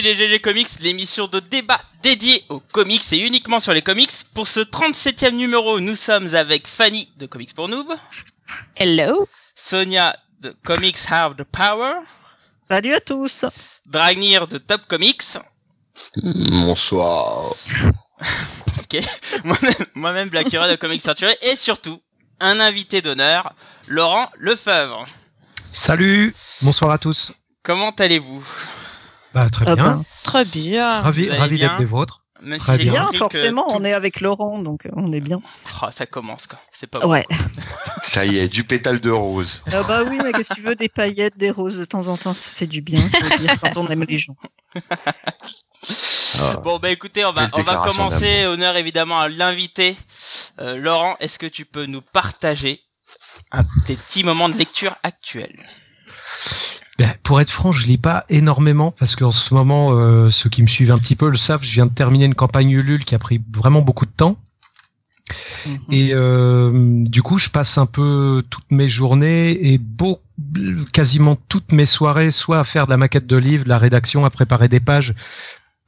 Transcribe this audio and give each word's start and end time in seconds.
chez 0.00 0.14
les 0.14 0.28
GG 0.28 0.38
Comics, 0.40 0.68
l'émission 0.80 1.26
de 1.26 1.40
débat 1.40 1.80
dédiée 2.04 2.44
aux 2.50 2.60
comics 2.60 3.12
et 3.12 3.18
uniquement 3.18 3.58
sur 3.58 3.72
les 3.72 3.82
comics. 3.82 4.12
Pour 4.32 4.46
ce 4.46 4.60
37e 4.60 5.32
numéro, 5.32 5.80
nous 5.80 5.96
sommes 5.96 6.34
avec 6.36 6.68
Fanny 6.68 7.12
de 7.16 7.26
Comics 7.26 7.52
pour 7.52 7.68
Noob, 7.68 7.92
Hello. 8.76 9.28
Sonia 9.56 10.16
de 10.40 10.54
Comics 10.62 10.98
Have 11.10 11.34
the 11.34 11.42
Power, 11.42 11.94
Salut 12.70 12.94
à 12.94 13.00
tous. 13.00 13.44
Dragnir 13.86 14.46
de 14.46 14.58
Top 14.58 14.82
Comics, 14.86 15.24
Bonsoir. 16.14 17.52
ok, 18.20 19.02
moi-même, 19.42 19.86
moi-même 19.94 20.28
Black 20.28 20.54
Hero 20.54 20.68
de 20.70 20.76
Comics 20.76 21.00
Century 21.00 21.34
et 21.42 21.56
surtout 21.56 22.00
un 22.38 22.60
invité 22.60 23.02
d'honneur, 23.02 23.52
Laurent 23.88 24.30
Lefebvre. 24.38 25.08
Salut, 25.56 26.32
bonsoir 26.62 26.92
à 26.92 26.98
tous. 26.98 27.32
Comment 27.64 27.90
allez-vous? 27.90 28.46
Bah, 29.38 29.50
très 29.50 29.64
Ah 29.68 29.74
bien. 29.76 29.84
ben, 29.84 30.04
très 30.24 30.44
bien. 30.44 31.00
ravi 31.00 31.30
ravi 31.30 31.58
d'être 31.58 31.76
des 31.78 31.84
vôtres. 31.84 32.22
Même 32.42 32.58
Très 32.60 32.78
bien. 32.78 33.08
Forcément, 33.14 33.66
tout- 33.66 33.74
on 33.76 33.84
est 33.84 33.92
avec 33.92 34.20
Laurent, 34.20 34.58
donc 34.58 34.86
euh, 34.86 34.90
on 34.94 35.12
est 35.12 35.20
bien. 35.20 35.40
Oh, 35.82 35.86
ça 35.90 36.06
commence 36.06 36.46
quoi, 36.46 36.60
c'est 36.72 36.86
pas 36.88 37.00
bon. 37.00 37.10
Ouais. 37.10 37.26
Ça 38.04 38.24
y 38.24 38.38
est, 38.38 38.48
du 38.48 38.62
pétale 38.64 39.00
de 39.00 39.10
rose. 39.10 39.62
Ah 39.72 39.82
bah 39.82 40.02
oui, 40.08 40.18
mais 40.22 40.32
qu'est-ce 40.32 40.50
que 40.50 40.54
tu 40.54 40.60
veux, 40.62 40.76
des 40.76 40.88
paillettes, 40.88 41.36
des 41.36 41.50
roses 41.50 41.76
de 41.78 41.84
temps 41.84 42.06
en 42.08 42.16
temps, 42.16 42.32
ça 42.34 42.50
fait 42.52 42.66
du 42.68 42.80
bien, 42.80 43.00
faut 43.00 43.38
dire, 43.38 43.54
quand 43.60 43.76
on 43.76 43.86
aime 43.88 44.04
les 44.08 44.18
gens. 44.18 44.36
Ah. 46.40 46.54
Bon 46.62 46.78
bah 46.78 46.90
écoutez, 46.90 47.24
on 47.24 47.32
va, 47.32 47.46
on 47.54 47.62
va 47.62 47.76
commencer, 47.88 48.46
honneur 48.46 48.76
évidemment 48.76 49.18
à 49.18 49.28
l'invité. 49.28 49.96
Euh, 50.60 50.76
Laurent, 50.76 51.16
est-ce 51.20 51.38
que 51.38 51.46
tu 51.46 51.64
peux 51.64 51.86
nous 51.86 52.02
partager 52.12 52.80
un, 53.52 53.62
tes 53.86 53.94
petits 53.96 54.22
moments 54.24 54.48
de 54.48 54.56
lecture 54.56 54.94
actuels? 55.02 55.58
Ben, 56.98 57.08
pour 57.22 57.40
être 57.40 57.50
franc, 57.50 57.70
je 57.70 57.86
lis 57.86 57.96
pas 57.98 58.24
énormément 58.28 58.92
parce 58.98 59.14
qu'en 59.14 59.30
ce 59.30 59.54
moment, 59.54 59.90
euh, 59.92 60.30
ceux 60.30 60.50
qui 60.50 60.62
me 60.62 60.66
suivent 60.66 60.90
un 60.90 60.98
petit 60.98 61.14
peu 61.14 61.28
le 61.28 61.36
savent, 61.36 61.62
je 61.62 61.72
viens 61.72 61.86
de 61.86 61.94
terminer 61.94 62.24
une 62.24 62.34
campagne 62.34 62.70
Ulule 62.70 63.04
qui 63.04 63.14
a 63.14 63.20
pris 63.20 63.40
vraiment 63.52 63.82
beaucoup 63.82 64.04
de 64.04 64.10
temps. 64.10 64.36
Mhm. 65.66 65.78
Et 65.92 66.10
euh, 66.12 67.04
du 67.04 67.22
coup, 67.22 67.38
je 67.38 67.50
passe 67.50 67.78
un 67.78 67.86
peu 67.86 68.42
toutes 68.50 68.70
mes 68.72 68.88
journées 68.88 69.72
et 69.72 69.78
beau, 69.78 70.20
quasiment 70.92 71.36
toutes 71.48 71.70
mes 71.70 71.86
soirées, 71.86 72.32
soit 72.32 72.58
à 72.58 72.64
faire 72.64 72.86
de 72.86 72.90
la 72.90 72.96
maquette 72.96 73.26
de 73.26 73.36
livre, 73.36 73.64
de 73.64 73.68
la 73.68 73.78
rédaction, 73.78 74.24
à 74.24 74.30
préparer 74.30 74.68
des 74.68 74.80
pages 74.80 75.14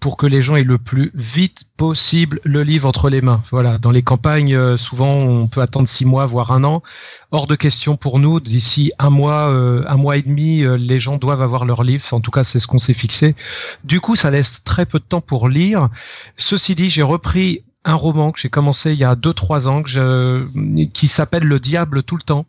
pour 0.00 0.16
que 0.16 0.26
les 0.26 0.42
gens 0.42 0.56
aient 0.56 0.64
le 0.64 0.78
plus 0.78 1.10
vite 1.14 1.66
possible 1.76 2.40
le 2.44 2.62
livre 2.62 2.88
entre 2.88 3.10
les 3.10 3.20
mains. 3.20 3.42
Voilà. 3.50 3.78
Dans 3.78 3.90
les 3.90 4.02
campagnes, 4.02 4.54
euh, 4.54 4.76
souvent, 4.76 5.12
on 5.12 5.46
peut 5.46 5.60
attendre 5.60 5.86
six 5.86 6.06
mois, 6.06 6.26
voire 6.26 6.52
un 6.52 6.64
an. 6.64 6.82
Hors 7.30 7.46
de 7.46 7.54
question 7.54 7.96
pour 7.96 8.18
nous. 8.18 8.40
D'ici 8.40 8.92
un 8.98 9.10
mois, 9.10 9.50
euh, 9.50 9.84
un 9.86 9.96
mois 9.96 10.16
et 10.16 10.22
demi, 10.22 10.62
euh, 10.62 10.76
les 10.76 10.98
gens 10.98 11.18
doivent 11.18 11.42
avoir 11.42 11.66
leur 11.66 11.82
livre. 11.82 12.02
En 12.12 12.20
tout 12.20 12.30
cas, 12.30 12.44
c'est 12.44 12.58
ce 12.58 12.66
qu'on 12.66 12.78
s'est 12.78 12.94
fixé. 12.94 13.36
Du 13.84 14.00
coup, 14.00 14.16
ça 14.16 14.30
laisse 14.30 14.64
très 14.64 14.86
peu 14.86 14.98
de 14.98 15.04
temps 15.04 15.20
pour 15.20 15.48
lire. 15.48 15.88
Ceci 16.36 16.74
dit, 16.74 16.88
j'ai 16.88 17.02
repris 17.02 17.62
un 17.84 17.94
roman 17.94 18.30
que 18.30 18.38
j'ai 18.38 18.50
commencé 18.50 18.92
il 18.92 18.98
y 18.98 19.04
a 19.04 19.14
deux 19.14 19.32
trois 19.32 19.66
ans 19.66 19.82
que 19.82 19.88
je, 19.88 20.86
qui 20.92 21.08
s'appelle 21.08 21.44
Le 21.44 21.58
Diable 21.58 22.02
tout 22.02 22.16
le 22.16 22.22
temps 22.22 22.46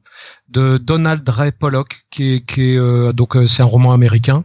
de 0.49 0.77
Donald 0.77 1.27
Ray 1.27 1.51
Pollock 1.53 2.01
qui 2.09 2.35
est, 2.35 2.45
qui 2.45 2.73
est 2.73 2.77
euh, 2.77 3.13
donc 3.13 3.37
euh, 3.37 3.47
c'est 3.47 3.63
un 3.63 3.65
roman 3.65 3.93
américain. 3.93 4.43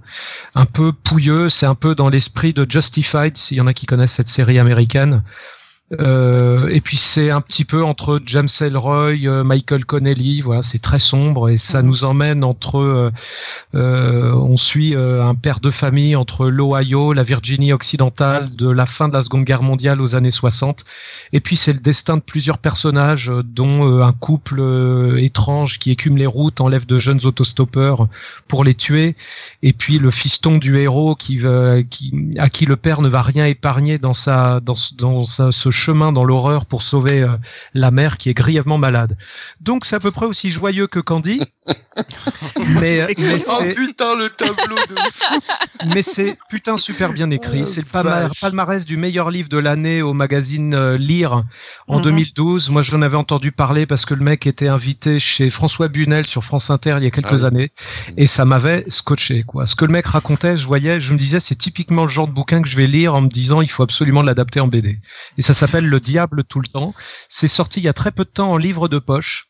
Un 0.54 0.64
peu 0.64 0.92
pouilleux 0.92 1.48
c'est 1.48 1.66
un 1.66 1.74
peu 1.74 1.94
dans 1.94 2.08
l'esprit 2.08 2.52
de 2.52 2.66
Justified 2.68 3.36
s'il 3.36 3.56
y 3.56 3.60
en 3.60 3.66
a 3.66 3.74
qui 3.74 3.86
connaissent 3.86 4.12
cette 4.12 4.28
série 4.28 4.58
américaine 4.58 5.22
euh, 6.00 6.66
et 6.68 6.80
puis 6.80 6.96
c'est 6.96 7.30
un 7.30 7.40
petit 7.40 7.64
peu 7.64 7.84
entre 7.84 8.20
James 8.26 8.48
Ellroy, 8.60 9.12
euh, 9.26 9.44
Michael 9.44 9.84
Connelly, 9.84 10.40
voilà, 10.40 10.62
c'est 10.64 10.80
très 10.80 10.98
sombre 10.98 11.48
et 11.48 11.56
ça 11.56 11.80
Mhm. 11.82 11.88
nous 11.88 12.02
emmène 12.04 12.42
entre, 12.42 12.78
euh, 12.78 13.10
euh, 13.76 14.32
on 14.34 14.56
suit 14.56 14.94
un 14.96 15.34
père 15.36 15.60
de 15.60 15.70
famille 15.70 16.16
entre 16.16 16.48
l'Ohio, 16.48 17.12
la 17.12 17.22
Virginie 17.22 17.72
occidentale 17.72 18.54
de 18.56 18.68
la 18.68 18.84
fin 18.84 19.08
de 19.08 19.12
la 19.12 19.22
Seconde 19.22 19.44
Guerre 19.44 19.62
mondiale 19.62 20.00
aux 20.00 20.16
années 20.16 20.32
60, 20.32 20.84
et 21.32 21.40
puis 21.40 21.54
c'est 21.56 21.72
le 21.72 21.78
destin 21.78 22.16
de 22.16 22.22
plusieurs 22.22 22.58
personnages, 22.58 23.30
dont 23.44 24.02
un 24.02 24.12
couple 24.12 24.60
étrange 25.18 25.78
qui 25.78 25.92
écume 25.92 26.16
les 26.16 26.26
routes, 26.26 26.60
enlève 26.60 26.86
de 26.86 26.98
jeunes 26.98 27.20
autostoppeurs 27.24 28.08
pour 28.48 28.64
les 28.64 28.74
tuer, 28.74 29.14
et 29.62 29.72
puis 29.72 29.98
le 30.00 30.10
fiston 30.10 30.56
du 30.58 30.76
héros 30.78 31.14
qui, 31.14 31.40
qui 31.90 32.12
à 32.38 32.48
qui 32.48 32.66
le 32.66 32.76
père 32.76 33.02
ne 33.02 33.08
va 33.08 33.22
rien 33.22 33.46
épargner 33.46 33.98
dans 33.98 34.14
sa 34.14 34.58
dans, 34.60 34.74
dans 34.98 35.24
sa- 35.24 35.52
ce 35.52 35.70
chemin 35.76 36.12
dans 36.12 36.24
l'horreur 36.24 36.66
pour 36.66 36.82
sauver 36.82 37.22
euh, 37.22 37.28
la 37.74 37.90
mère 37.90 38.18
qui 38.18 38.30
est 38.30 38.34
grièvement 38.34 38.78
malade. 38.78 39.16
Donc 39.60 39.84
c'est 39.84 39.96
à 39.96 40.00
peu 40.00 40.10
près 40.10 40.26
aussi 40.26 40.50
joyeux 40.50 40.86
que 40.86 41.00
Candy. 41.00 41.40
mais 42.80 43.06
mais 43.18 43.38
Oh 43.48 43.58
c'est 43.62 43.74
putain, 43.74 44.16
le 44.16 44.28
tableau 44.28 44.76
de 44.76 44.94
fou. 45.10 45.40
mais 45.94 46.02
c'est 46.02 46.36
putain 46.50 46.76
super 46.78 47.12
bien 47.12 47.30
écrit. 47.30 47.60
Oh, 47.62 47.66
c'est 47.66 47.80
le 47.80 47.86
palma- 47.86 48.28
palmarès 48.40 48.84
du 48.84 48.96
meilleur 48.96 49.30
livre 49.30 49.48
de 49.48 49.58
l'année 49.58 50.02
au 50.02 50.12
magazine 50.12 50.74
euh, 50.74 50.96
Lire 50.98 51.42
en 51.88 51.96
Mhm. 51.96 52.02
2012. 52.02 52.70
Moi, 52.70 52.82
j'en 52.82 53.02
avais 53.02 53.16
entendu 53.16 53.52
parler 53.52 53.86
parce 53.86 54.04
que 54.04 54.14
le 54.14 54.22
mec 54.22 54.46
était 54.46 54.68
invité 54.68 55.18
chez 55.18 55.50
François 55.50 55.88
Bunel 55.88 56.26
sur 56.26 56.44
France 56.44 56.70
Inter 56.70 56.96
il 56.98 57.04
y 57.04 57.06
a 57.06 57.10
quelques 57.10 57.32
Ah 57.32 57.36
oui. 57.36 57.44
années 57.44 57.72
et 58.16 58.26
ça 58.26 58.44
m'avait 58.44 58.84
scotché 58.88 59.42
quoi. 59.44 59.66
Ce 59.66 59.74
que 59.74 59.84
le 59.84 59.92
mec 59.92 60.06
racontait, 60.06 60.56
je 60.56 60.66
voyais, 60.66 61.00
je 61.00 61.12
me 61.12 61.18
disais 61.18 61.40
c'est 61.40 61.56
typiquement 61.56 62.02
le 62.04 62.10
genre 62.10 62.28
de 62.28 62.32
bouquin 62.32 62.62
que 62.62 62.68
je 62.68 62.76
vais 62.76 62.86
lire 62.86 63.14
en 63.14 63.22
me 63.22 63.28
disant 63.28 63.62
il 63.62 63.70
faut 63.70 63.82
absolument 63.82 64.22
l'adapter 64.22 64.60
en 64.60 64.68
BD. 64.68 64.98
Et 65.38 65.42
ça 65.42 65.54
s'appelle 65.54 65.86
Le 65.86 66.00
Diable 66.00 66.44
tout 66.44 66.60
le 66.60 66.68
temps. 66.68 66.94
C'est 67.28 67.48
sorti 67.48 67.80
il 67.80 67.84
y 67.84 67.88
a 67.88 67.92
très 67.92 68.10
peu 68.12 68.24
de 68.24 68.30
temps 68.30 68.52
en 68.52 68.56
livre 68.56 68.88
de 68.88 68.98
poche. 68.98 69.46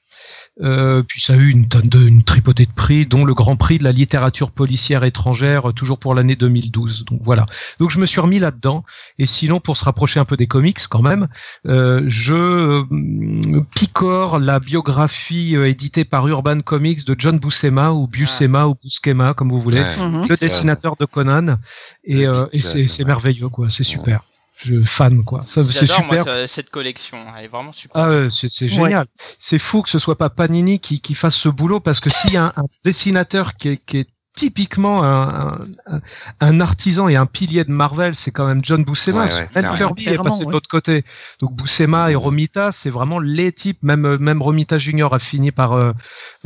Euh, 0.62 1.02
puis 1.02 1.20
ça 1.20 1.34
a 1.34 1.36
eu 1.36 1.50
une 1.50 1.68
tonne 1.68 1.88
de, 1.88 1.98
une 2.08 2.22
tripotée 2.22 2.64
de 2.64 2.72
prix, 2.72 3.04
dont 3.04 3.24
le 3.24 3.34
Grand 3.34 3.56
Prix 3.56 3.78
de 3.78 3.84
la 3.84 3.92
littérature 3.92 4.50
policière 4.52 5.04
étrangère, 5.04 5.68
euh, 5.68 5.72
toujours 5.72 5.98
pour 5.98 6.14
l'année 6.14 6.34
2012. 6.36 7.04
Donc 7.04 7.20
voilà. 7.22 7.44
Donc 7.78 7.90
je 7.90 7.98
me 7.98 8.06
suis 8.06 8.20
remis 8.20 8.38
là-dedans. 8.38 8.82
Et 9.18 9.26
sinon, 9.26 9.60
pour 9.60 9.76
se 9.76 9.84
rapprocher 9.84 10.18
un 10.18 10.24
peu 10.24 10.36
des 10.36 10.46
comics 10.46 10.80
quand 10.88 11.02
même, 11.02 11.28
euh, 11.68 12.02
je 12.06 12.34
euh, 12.34 13.60
picore 13.74 14.38
la 14.38 14.58
biographie 14.60 15.56
euh, 15.56 15.68
éditée 15.68 16.04
par 16.04 16.26
Urban 16.26 16.60
Comics 16.60 17.04
de 17.06 17.14
John 17.18 17.38
Buscema 17.38 17.92
ou 17.92 18.06
Buscema 18.06 18.66
ou 18.66 18.74
Buscema 18.82 19.34
comme 19.34 19.50
vous 19.50 19.60
voulez, 19.60 19.80
Ouais. 19.80 20.06
Mhm. 20.08 20.26
le 20.28 20.36
dessinateur 20.36 20.96
de 20.98 21.04
Conan. 21.04 21.56
Et, 22.04 22.26
euh, 22.26 22.46
et 22.52 22.60
c'est 22.60 23.04
merveilleux 23.04 23.48
quoi. 23.50 23.68
C'est 23.68 23.84
super. 23.84 24.20
Je 24.56 24.80
fan 24.80 25.22
quoi. 25.24 25.42
Ça 25.46 25.62
c'est 25.70 25.84
J'adore 25.86 26.06
moi 26.06 26.18
super. 26.18 26.32
ce- 26.34 26.46
cette 26.46 26.70
collection, 26.70 27.18
elle 27.36 27.44
est 27.44 27.48
vraiment 27.48 27.72
super. 27.72 28.00
Ah, 28.02 28.08
ouais, 28.08 28.28
c'est 28.30 28.48
c'est 28.48 28.68
génial. 28.68 29.06
C'est 29.38 29.58
fou 29.58 29.82
que 29.82 29.90
ce 29.90 29.98
soit 29.98 30.16
pas 30.16 30.30
Panini 30.30 30.80
qui, 30.80 31.00
qui 31.00 31.14
fasse 31.14 31.34
ce 31.36 31.48
boulot 31.50 31.80
parce 31.80 32.00
que 32.00 32.08
s'il 32.10 32.32
y 32.32 32.36
a 32.38 32.44
un, 32.46 32.52
un 32.56 32.64
dessinateur 32.84 33.56
qui 33.56 33.68
est, 33.68 33.76
qui 33.76 33.98
est 33.98 34.08
typiquement 34.34 35.02
un, 35.02 35.60
un, 35.86 36.00
un 36.40 36.60
artisan 36.60 37.08
et 37.08 37.16
un 37.16 37.24
pilier 37.26 37.64
de 37.64 37.70
Marvel, 37.70 38.14
c'est 38.14 38.30
quand 38.30 38.46
même 38.46 38.60
John 38.62 38.84
Buscema. 38.84 39.24
Ouais, 39.24 39.32
ouais, 39.32 39.48
même. 39.62 39.74
Kirby 39.74 40.08
est 40.08 40.18
passé 40.18 40.44
de 40.44 40.50
l'autre 40.50 40.68
côté. 40.68 41.04
Donc 41.40 41.54
Buscema 41.54 42.10
et 42.10 42.14
Romita, 42.14 42.70
c'est 42.72 42.90
vraiment 42.90 43.18
les 43.18 43.50
types. 43.52 43.82
Même 43.82 44.16
même 44.18 44.42
Romita 44.42 44.78
Junior 44.78 45.12
a 45.14 45.18
fini 45.18 45.52
par 45.52 45.72
euh, 45.72 45.92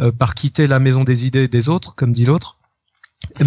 euh, 0.01 0.13
par 0.13 0.35
quitter 0.35 0.67
la 0.69 0.79
maison 0.79 1.03
des 1.05 1.27
idées 1.27 1.49
des 1.49 1.69
autres, 1.69 1.95
comme 1.97 2.13
dit 2.13 2.27
l'autre. 2.27 2.59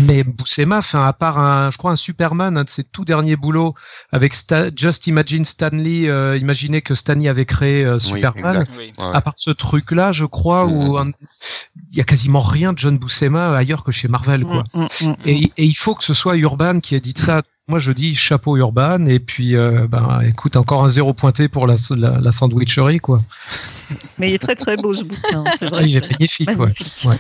Mais 0.08 0.24
Buscema, 0.24 0.78
enfin, 0.80 1.06
à 1.06 1.14
part 1.14 1.40
un, 1.40 1.70
je 1.72 1.78
crois 1.78 1.92
un 1.92 1.96
Superman, 1.96 2.58
un 2.58 2.64
de 2.64 2.70
ses 2.70 2.84
tout 2.84 3.06
derniers 3.06 3.36
boulots 3.36 3.74
avec 4.12 4.34
Sta- 4.36 4.72
Just 4.76 5.08
Imagine 5.08 5.46
Stanley, 5.46 6.08
euh, 6.10 6.38
imaginez 6.38 6.82
que 6.82 6.96
Stanley 6.96 7.28
avait 7.28 7.46
créé 7.46 7.84
euh, 7.84 7.98
Superman. 8.00 8.64
Oui. 8.78 8.94
À 9.14 9.22
part 9.22 9.34
ce 9.36 9.50
truc-là, 9.50 10.12
je 10.12 10.26
crois, 10.26 10.66
où 10.68 10.98
un- 10.98 11.12
il 11.92 11.98
y 11.98 12.02
a 12.02 12.04
quasiment 12.04 12.40
rien 12.40 12.74
de 12.74 12.80
John 12.80 12.98
Buscema 12.98 13.56
ailleurs 13.58 13.84
que 13.84 13.92
chez 13.92 14.08
Marvel, 14.08 14.44
quoi. 14.46 14.64
Mm, 14.74 14.82
mm, 14.84 15.08
mm. 15.10 15.16
Et, 15.26 15.44
et 15.58 15.64
il 15.66 15.76
faut 15.76 15.96
que 15.96 16.04
ce 16.04 16.14
soit 16.14 16.38
Urban 16.38 16.80
qui 16.80 16.96
édite 16.96 17.20
ça. 17.20 17.42
Moi, 17.70 17.80
je 17.80 17.94
dis 17.94 18.14
chapeau 18.14 18.58
Urban, 18.58 19.06
et 19.06 19.20
puis, 19.20 19.56
euh, 19.56 19.88
ben, 19.88 20.20
écoute, 20.28 20.58
encore 20.58 20.84
un 20.84 20.90
zéro 20.90 21.14
pointé 21.14 21.48
pour 21.48 21.66
la, 21.66 21.76
la, 21.92 22.20
la 22.20 22.32
sandwicherie, 22.34 23.00
quoi. 23.00 23.22
Mais 24.18 24.30
il 24.30 24.34
est 24.34 24.40
très 24.40 24.56
très 24.56 24.76
beau 24.76 24.94
ce 24.94 25.06
bouquin, 25.06 25.46
c'est 25.58 25.68
Ah, 25.68 25.70
vrai. 25.70 25.86
il 25.90 25.96
est 25.96 26.02
magnifique, 26.12 26.50
ouais. 26.50 26.56
magnifique. 26.58 27.06
ouais. 27.06 27.18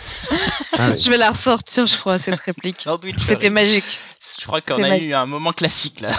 Ah. 0.78 0.96
Je 0.98 1.10
vais 1.10 1.18
la 1.18 1.30
ressortir, 1.30 1.88
je 1.88 1.98
crois, 1.98 2.20
cette 2.20 2.40
réplique. 2.42 2.86
C'était 3.26 3.50
magique. 3.50 3.86
Je 4.40 4.46
crois 4.46 4.60
qu'on 4.62 4.82
a 4.84 4.90
magique. 4.90 5.10
eu 5.12 5.14
un 5.14 5.26
moment 5.26 5.52
classique 5.52 6.00
là. 6.00 6.10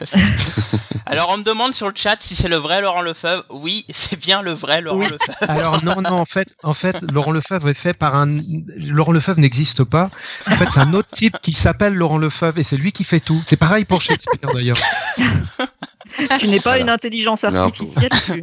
Alors 1.06 1.30
on 1.30 1.38
me 1.38 1.42
demande 1.42 1.74
sur 1.74 1.88
le 1.88 1.92
chat 1.96 2.16
si 2.20 2.36
c'est 2.36 2.48
le 2.48 2.56
vrai 2.56 2.80
Laurent 2.80 3.02
Lefebvre. 3.02 3.44
Oui, 3.50 3.84
c'est 3.92 4.16
bien 4.18 4.42
le 4.42 4.52
vrai 4.52 4.80
Laurent 4.80 4.98
Oui. 5.00 5.06
Lefebvre. 5.06 5.36
Alors 5.50 5.84
non, 5.84 6.00
non, 6.00 6.18
en 6.20 6.24
fait, 6.24 6.48
en 6.62 6.72
fait, 6.74 6.96
Laurent 7.12 7.32
Lefebvre 7.32 7.68
est 7.68 7.74
fait 7.74 7.94
par 7.94 8.14
un. 8.14 8.28
Laurent 8.76 9.12
Lefebvre 9.12 9.40
n'existe 9.40 9.82
pas. 9.84 10.08
En 10.46 10.52
fait, 10.52 10.66
c'est 10.70 10.80
un 10.80 10.94
autre 10.94 11.08
type 11.12 11.36
qui 11.42 11.52
s'appelle 11.52 11.94
Laurent 11.94 12.18
Lefebvre 12.18 12.58
et 12.58 12.62
c'est 12.62 12.76
lui 12.76 12.92
qui 12.92 13.02
fait 13.04 13.20
tout. 13.20 13.42
C'est 13.46 13.56
pareil 13.68 13.84
pour 13.84 14.00
Shakespeare 14.00 14.50
d'ailleurs. 14.54 14.78
Tu 16.40 16.48
n'es 16.48 16.58
pas 16.58 16.70
Voilà. 16.70 16.84
une 16.84 16.88
intelligence 16.90 17.44
Non, 17.44 17.64
artificielle. 17.64 18.08
tu- 18.26 18.42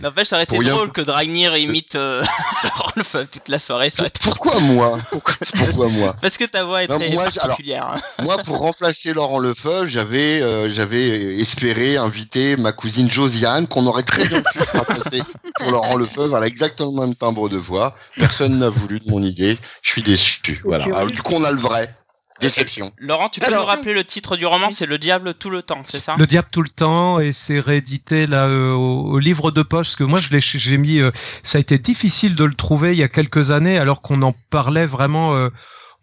N'empêche, 0.00 0.28
ça 0.28 0.36
aurait 0.36 0.44
été 0.44 0.58
drôle 0.58 0.90
que 0.90 1.02
Dragnir 1.02 1.54
imite 1.58 1.94
euh, 1.96 2.22
Laurent 2.64 2.90
Lefebvre 2.96 3.28
toute 3.30 3.48
la 3.48 3.58
soirée. 3.58 3.90
Ça 3.90 4.00
aurait 4.02 4.08
été- 4.08 4.20
Pourquoi 4.24 4.58
moi? 4.60 4.98
Pourquoi, 5.12 5.34
pourquoi 5.54 5.88
moi? 5.90 6.16
Parce 6.22 6.38
que 6.38 6.44
ta 6.44 6.64
voix 6.64 6.82
est 6.82 6.86
très 6.88 7.10
moi, 7.10 7.24
alors- 7.24 7.32
particulière. 7.48 7.86
hein. 7.94 8.00
Moi, 8.24 8.38
pour 8.38 8.58
remplacer 8.58 9.12
Laurent 9.12 9.38
Lefebvre, 9.38 9.86
j'avais 9.86 10.40
euh, 10.40 10.70
j'avais 10.70 11.36
espéré 11.38 11.98
inviter 11.98 12.56
ma 12.56 12.72
cousine 12.72 13.08
Josiane, 13.10 13.68
qu'on 13.68 13.86
aurait 13.86 14.02
très 14.02 14.24
bien 14.26 14.40
pu 14.42 14.58
remplacer 14.78 15.22
pour 15.58 15.70
Laurent 15.70 15.96
Lefebvre. 15.96 16.38
Elle 16.38 16.44
a 16.44 16.46
exactement 16.46 16.90
le 17.02 17.06
même 17.06 17.14
timbre 17.14 17.50
de 17.50 17.58
voix. 17.58 17.94
Personne 18.16 18.58
n'a 18.58 18.70
voulu 18.70 18.98
de 18.98 19.10
mon 19.10 19.22
idée. 19.22 19.56
Je 19.82 19.90
suis 19.90 20.02
déçu. 20.02 20.58
Voilà. 20.64 20.84
Alors, 20.86 21.06
du 21.06 21.20
coup, 21.22 21.34
on 21.34 21.44
a 21.44 21.52
le 21.52 21.60
vrai. 21.60 21.94
Déception. 22.40 22.90
Laurent, 22.98 23.28
tu 23.28 23.40
peux 23.40 23.46
Alors- 23.46 23.62
nous 23.62 23.66
rappeler 23.66 23.94
le 23.94 24.04
titre 24.04 24.36
du 24.36 24.46
roman 24.46 24.70
C'est 24.70 24.86
Le 24.86 24.98
Diable 24.98 25.34
tout 25.34 25.50
le 25.50 25.62
temps, 25.62 25.82
c'est 25.84 25.98
ça 25.98 26.14
Le 26.18 26.26
diable 26.26 26.48
tout 26.52 26.62
le 26.62 26.68
temps 26.68 27.18
et 27.18 27.32
c'est 27.32 27.58
réédité 27.60 28.26
là 28.26 28.46
euh, 28.46 28.72
au, 28.72 29.12
au 29.14 29.18
livre 29.18 29.50
de 29.50 29.62
poche 29.62 29.88
parce 29.88 29.96
que 29.96 30.04
moi 30.04 30.20
je 30.20 30.30
l'ai 30.34 30.40
j'ai 30.40 30.78
mis 30.78 31.00
euh, 31.00 31.10
ça 31.42 31.58
a 31.58 31.60
été 31.60 31.78
difficile 31.78 32.36
de 32.36 32.44
le 32.44 32.54
trouver 32.54 32.92
il 32.92 32.98
y 32.98 33.02
a 33.02 33.08
quelques 33.08 33.50
années 33.50 33.78
alors 33.78 34.02
qu'on 34.02 34.22
en 34.22 34.32
parlait 34.50 34.86
vraiment 34.86 35.34
euh, 35.34 35.48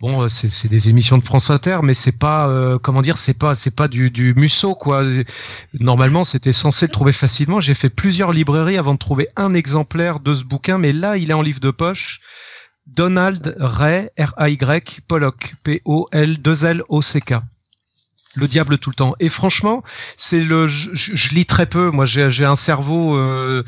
bon 0.02 0.24
euh, 0.24 0.28
c'est 0.30 0.50
c'est 0.50 0.68
des 0.68 0.90
émissions 0.90 1.18
de 1.18 1.24
France 1.24 1.50
Inter 1.52 1.80
mais 1.84 1.94
c'est 1.94 2.20
pas 2.20 2.50
euh, 2.50 2.78
comment 2.80 3.02
dire 3.02 3.18
c'est 3.18 3.38
pas 3.40 3.56
c'est 3.56 3.76
pas 3.76 3.88
du 3.88 4.12
du 4.12 4.34
Musso 4.36 4.76
quoi. 4.76 5.04
Normalement 5.80 6.24
c'était 6.26 6.54
censé 6.54 6.86
le 6.88 6.92
trouver 6.92 7.14
facilement. 7.14 7.62
J'ai 7.62 7.76
fait 7.76 7.90
plusieurs 7.90 8.34
librairies 8.34 8.78
avant 8.78 8.94
de 8.94 9.00
trouver 9.00 9.28
un 9.38 9.54
exemplaire 9.54 10.20
de 10.20 10.36
ce 10.36 10.44
bouquin 10.44 10.78
mais 10.78 10.92
là 10.92 11.16
il 11.18 11.30
est 11.30 11.34
en 11.34 11.42
livre 11.42 11.60
de 11.62 11.72
poche 11.72 12.20
Donald 12.86 13.56
Ray 13.60 14.10
R-A-Y 14.18 14.58
Pollock 15.08 15.56
P-O-L-2-L-O-C-K 15.64 17.42
le 18.36 18.48
diable 18.48 18.78
tout 18.78 18.90
le 18.90 18.96
temps. 18.96 19.16
Et 19.20 19.30
franchement, 19.30 19.84
c'est 20.18 20.44
le, 20.44 20.68
je, 20.68 20.90
je- 20.94 21.34
lis 21.36 21.46
très 21.46 21.66
peu. 21.66 21.92
Moi, 21.92 22.06
j'ai 22.06 22.46
un 22.46 22.56
cerveau, 22.56 23.18
euh, 23.18 23.64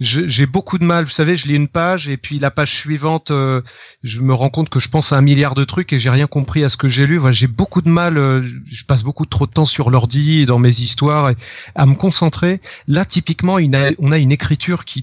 j'ai 0.00 0.46
beaucoup 0.46 0.78
de 0.78 0.84
mal. 0.84 1.04
Vous 1.04 1.10
savez, 1.10 1.36
je 1.36 1.46
lis 1.48 1.54
une 1.54 1.68
page 1.68 2.08
et 2.08 2.16
puis 2.16 2.38
la 2.38 2.50
page 2.50 2.72
suivante, 2.72 3.30
euh, 3.30 3.60
je 4.02 4.20
me 4.20 4.34
rends 4.34 4.48
compte 4.50 4.68
que 4.68 4.80
je 4.80 4.88
pense 4.88 5.12
à 5.12 5.18
un 5.18 5.20
milliard 5.20 5.54
de 5.54 5.64
trucs 5.64 5.92
et 5.92 5.98
j'ai 5.98 6.10
rien 6.10 6.26
compris 6.26 6.64
à 6.64 6.68
ce 6.68 6.76
que 6.76 6.88
j'ai 6.88 7.06
lu. 7.06 7.16
Voilà, 7.18 7.32
j'ai 7.32 7.46
beaucoup 7.46 7.82
de 7.82 7.88
mal. 7.88 8.18
euh, 8.18 8.48
je 8.70 8.84
passe 8.84 9.02
beaucoup 9.02 9.26
trop 9.26 9.46
de 9.46 9.52
temps 9.52 9.64
sur 9.66 9.90
l'ordi 9.90 10.46
dans 10.46 10.58
mes 10.58 10.80
histoires 10.80 11.32
à 11.74 11.86
me 11.86 11.94
concentrer. 11.94 12.60
Là, 12.88 13.04
typiquement, 13.04 13.56
on 13.98 14.12
a 14.12 14.18
une 14.18 14.32
écriture 14.32 14.84
qui, 14.84 15.02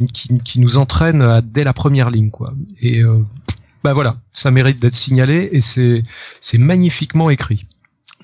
nous 0.57 0.77
entraîne 0.77 1.41
dès 1.53 1.63
la 1.63 1.73
première 1.73 2.09
ligne, 2.11 2.29
quoi. 2.29 2.53
Et 2.81 3.01
bah 3.83 3.93
voilà, 3.93 4.15
ça 4.31 4.51
mérite 4.51 4.79
d'être 4.79 4.93
signalé 4.93 5.49
et 5.51 5.61
c'est 5.61 6.57
magnifiquement 6.57 7.29
écrit. 7.29 7.65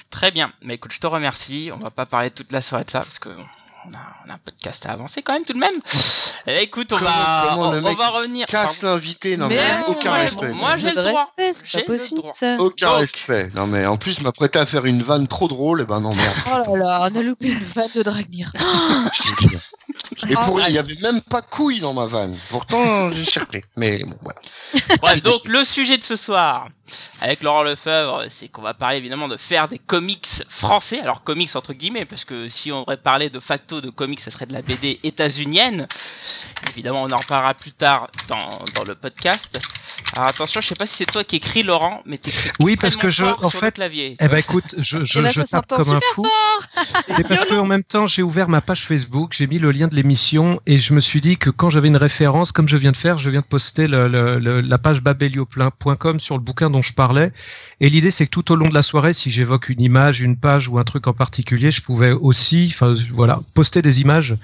Très 0.09 0.31
bien. 0.31 0.51
Mais 0.62 0.75
écoute, 0.75 0.92
je 0.94 1.00
te 1.00 1.07
remercie. 1.07 1.69
On 1.74 1.77
va 1.77 1.92
pas 1.92 2.06
parler 2.06 2.31
toute 2.31 2.51
la 2.51 2.62
soirée 2.62 2.83
de 2.86 2.89
ça 2.89 3.00
parce 3.01 3.19
que 3.19 3.30
on 3.89 3.94
a, 3.94 4.00
on 4.25 4.30
a 4.30 4.33
un 4.33 4.38
podcast 4.39 4.86
à 4.86 4.92
avancer 4.92 5.21
quand 5.21 5.33
même 5.33 5.45
tout 5.45 5.54
de 5.54 5.59
même. 5.59 5.74
Eh, 6.50 6.62
écoute, 6.63 6.94
on 6.94 6.98
Comment- 6.98 7.09
va, 7.09 7.48
comment 7.50 7.69
on, 7.71 7.94
va 7.95 8.07
revenir. 8.09 8.45
Casse 8.45 8.81
l'invité, 8.81 9.36
non 9.36 9.50
mais, 9.50 9.56
Mais 9.57 9.83
aucun 9.88 10.13
ouais, 10.13 10.21
respect. 10.21 10.48
moi, 10.54 10.77
j'ai 10.77 10.92
le 10.92 11.04
droit. 11.04 11.25
respect, 11.36 11.51
c'est 11.54 11.68
J'ai 11.68 11.83
pas 11.83 11.92
le 11.92 11.98
possible 11.98 12.21
droit. 12.21 12.31
ça. 12.33 12.56
Aucun 12.59 12.88
Donc- 12.89 13.00
respect. 13.01 13.50
Non 13.54 13.68
mais 13.68 13.86
en 13.86 13.98
plus 13.98 14.21
m'apprêter 14.21 14.59
à 14.59 14.65
faire 14.65 14.86
une 14.86 15.01
vanne 15.04 15.27
trop 15.27 15.50
drôle, 15.50 15.81
et 15.81 15.86
ben 15.86 16.00
non 16.00 16.13
merde. 16.15 16.63
Oh 16.69 16.75
là 16.77 16.86
là, 16.86 17.09
on 17.12 17.15
a 17.18 17.21
loupé 17.21 17.48
une 17.51 17.59
vanne 17.65 17.89
de 17.95 18.01
Dragnir. 18.01 18.50
Et 20.30 20.34
Ah, 20.36 20.46
pour 20.46 20.56
ouais. 20.56 20.64
il 20.69 20.74
y 20.74 20.78
avait 20.78 20.96
même 21.02 21.22
pas 21.30 21.42
couille 21.42 21.80
dans 21.80 21.94
ma 21.94 22.08
vanne. 22.08 22.36
Pourtant 22.50 23.12
j'ai 23.14 23.24
cherché. 23.24 23.64
Mais 23.75 24.00
bon, 24.04 24.16
voilà. 24.22 24.40
Bref, 25.02 25.22
donc 25.22 25.42
le 25.48 25.64
sujet 25.64 25.98
de 25.98 26.04
ce 26.04 26.16
soir 26.16 26.68
avec 27.22 27.42
Laurent 27.44 27.64
Lefebvre, 27.64 28.25
c'est 28.30 28.48
qu'on 28.48 28.62
va 28.62 28.74
parler 28.74 28.98
évidemment 28.98 29.28
de 29.28 29.38
faire 29.38 29.68
des 29.68 29.80
comics 29.80 30.28
français. 30.50 31.00
Alors 31.02 31.24
comics 31.24 31.56
entre 31.56 31.74
guillemets, 31.74 32.06
parce 32.06 32.25
que 32.25 32.50
si 32.50 32.72
on 32.72 32.81
devrait 32.81 32.98
parler 32.98 33.30
de 33.30 33.40
facto 33.40 33.80
de 33.81 33.90
comics, 33.90 34.19
ce 34.19 34.31
serait 34.31 34.46
de 34.46 34.54
la 34.54 34.62
BD 34.62 35.00
états-unienne. 35.04 35.88
Évidemment, 36.72 37.04
on 37.04 37.12
en 37.12 37.18
reparlera 37.18 37.54
plus 37.54 37.74
tard 37.74 38.08
dans, 38.30 38.50
dans 38.75 38.84
le 38.88 38.96
podcast. 38.96 39.60
Alors 40.16 40.30
attention, 40.30 40.62
je 40.62 40.68
sais 40.68 40.76
pas 40.76 40.88
si 40.88 40.98
c'est 40.98 41.12
toi 41.12 41.24
qui 41.24 41.36
écris 41.36 41.64
Laurent, 41.64 42.02
mais 42.06 42.18
t'es 42.18 42.32
Oui, 42.60 42.76
parce 42.76 42.96
que 42.96 43.10
je 43.10 43.24
en 43.24 43.50
fait. 43.50 43.80
Eh 43.92 44.28
ben 44.28 44.38
écoute, 44.38 44.76
je, 44.78 45.44
tape 45.44 45.68
comme 45.68 45.90
un 45.90 46.00
fou. 46.14 46.26
et 47.20 47.24
parce 47.28 47.46
que 47.46 47.56
en 47.56 47.66
même 47.66 47.84
temps, 47.84 48.08
j'ai 48.08 48.24
ouvert 48.24 48.48
ma 48.48 48.62
page 48.62 48.86
Facebook, 48.86 49.34
j'ai 49.36 49.48
mis 49.48 49.60
le 49.60 49.72
lien 49.72 49.88
de 49.88 49.96
l'émission 49.96 50.60
et 50.66 50.80
je 50.80 50.94
me 50.94 51.00
suis 51.02 51.22
dit 51.22 51.38
que 51.38 51.50
quand 51.50 51.70
j'avais 51.70 51.90
une 51.90 51.98
référence 51.98 52.52
comme 52.52 52.68
je 52.68 52.78
viens 52.78 52.92
de 52.92 52.98
faire, 52.98 53.18
je 53.18 53.30
viens 53.30 53.42
de 53.42 53.46
poster 53.46 53.88
la 53.88 54.78
page 54.78 55.02
babelioplin.com 55.02 56.20
sur 56.20 56.36
le 56.36 56.42
bouquin 56.42 56.70
dont 56.70 56.82
je 56.82 56.94
parlais. 56.94 57.32
Et 57.82 57.90
l'idée 57.90 58.12
c'est 58.12 58.26
que 58.26 58.32
tout 58.32 58.52
au 58.52 58.56
long 58.56 58.70
de 58.70 58.74
la 58.74 58.84
soirée, 58.84 59.14
si 59.14 59.30
j'évoque 59.30 59.70
une 59.70 59.82
image, 59.82 60.22
une 60.22 60.38
page 60.38 60.70
ou 60.70 60.80
un 60.80 60.84
truc 60.84 61.08
en 61.08 61.14
particulier, 61.14 61.70
je 61.70 61.82
pouvais 61.82 62.12
aussi 62.12 62.72
enfin 62.74 62.94
voilà, 63.12 63.40
poster 63.54 63.82
des 63.82 64.02
images 64.02 64.36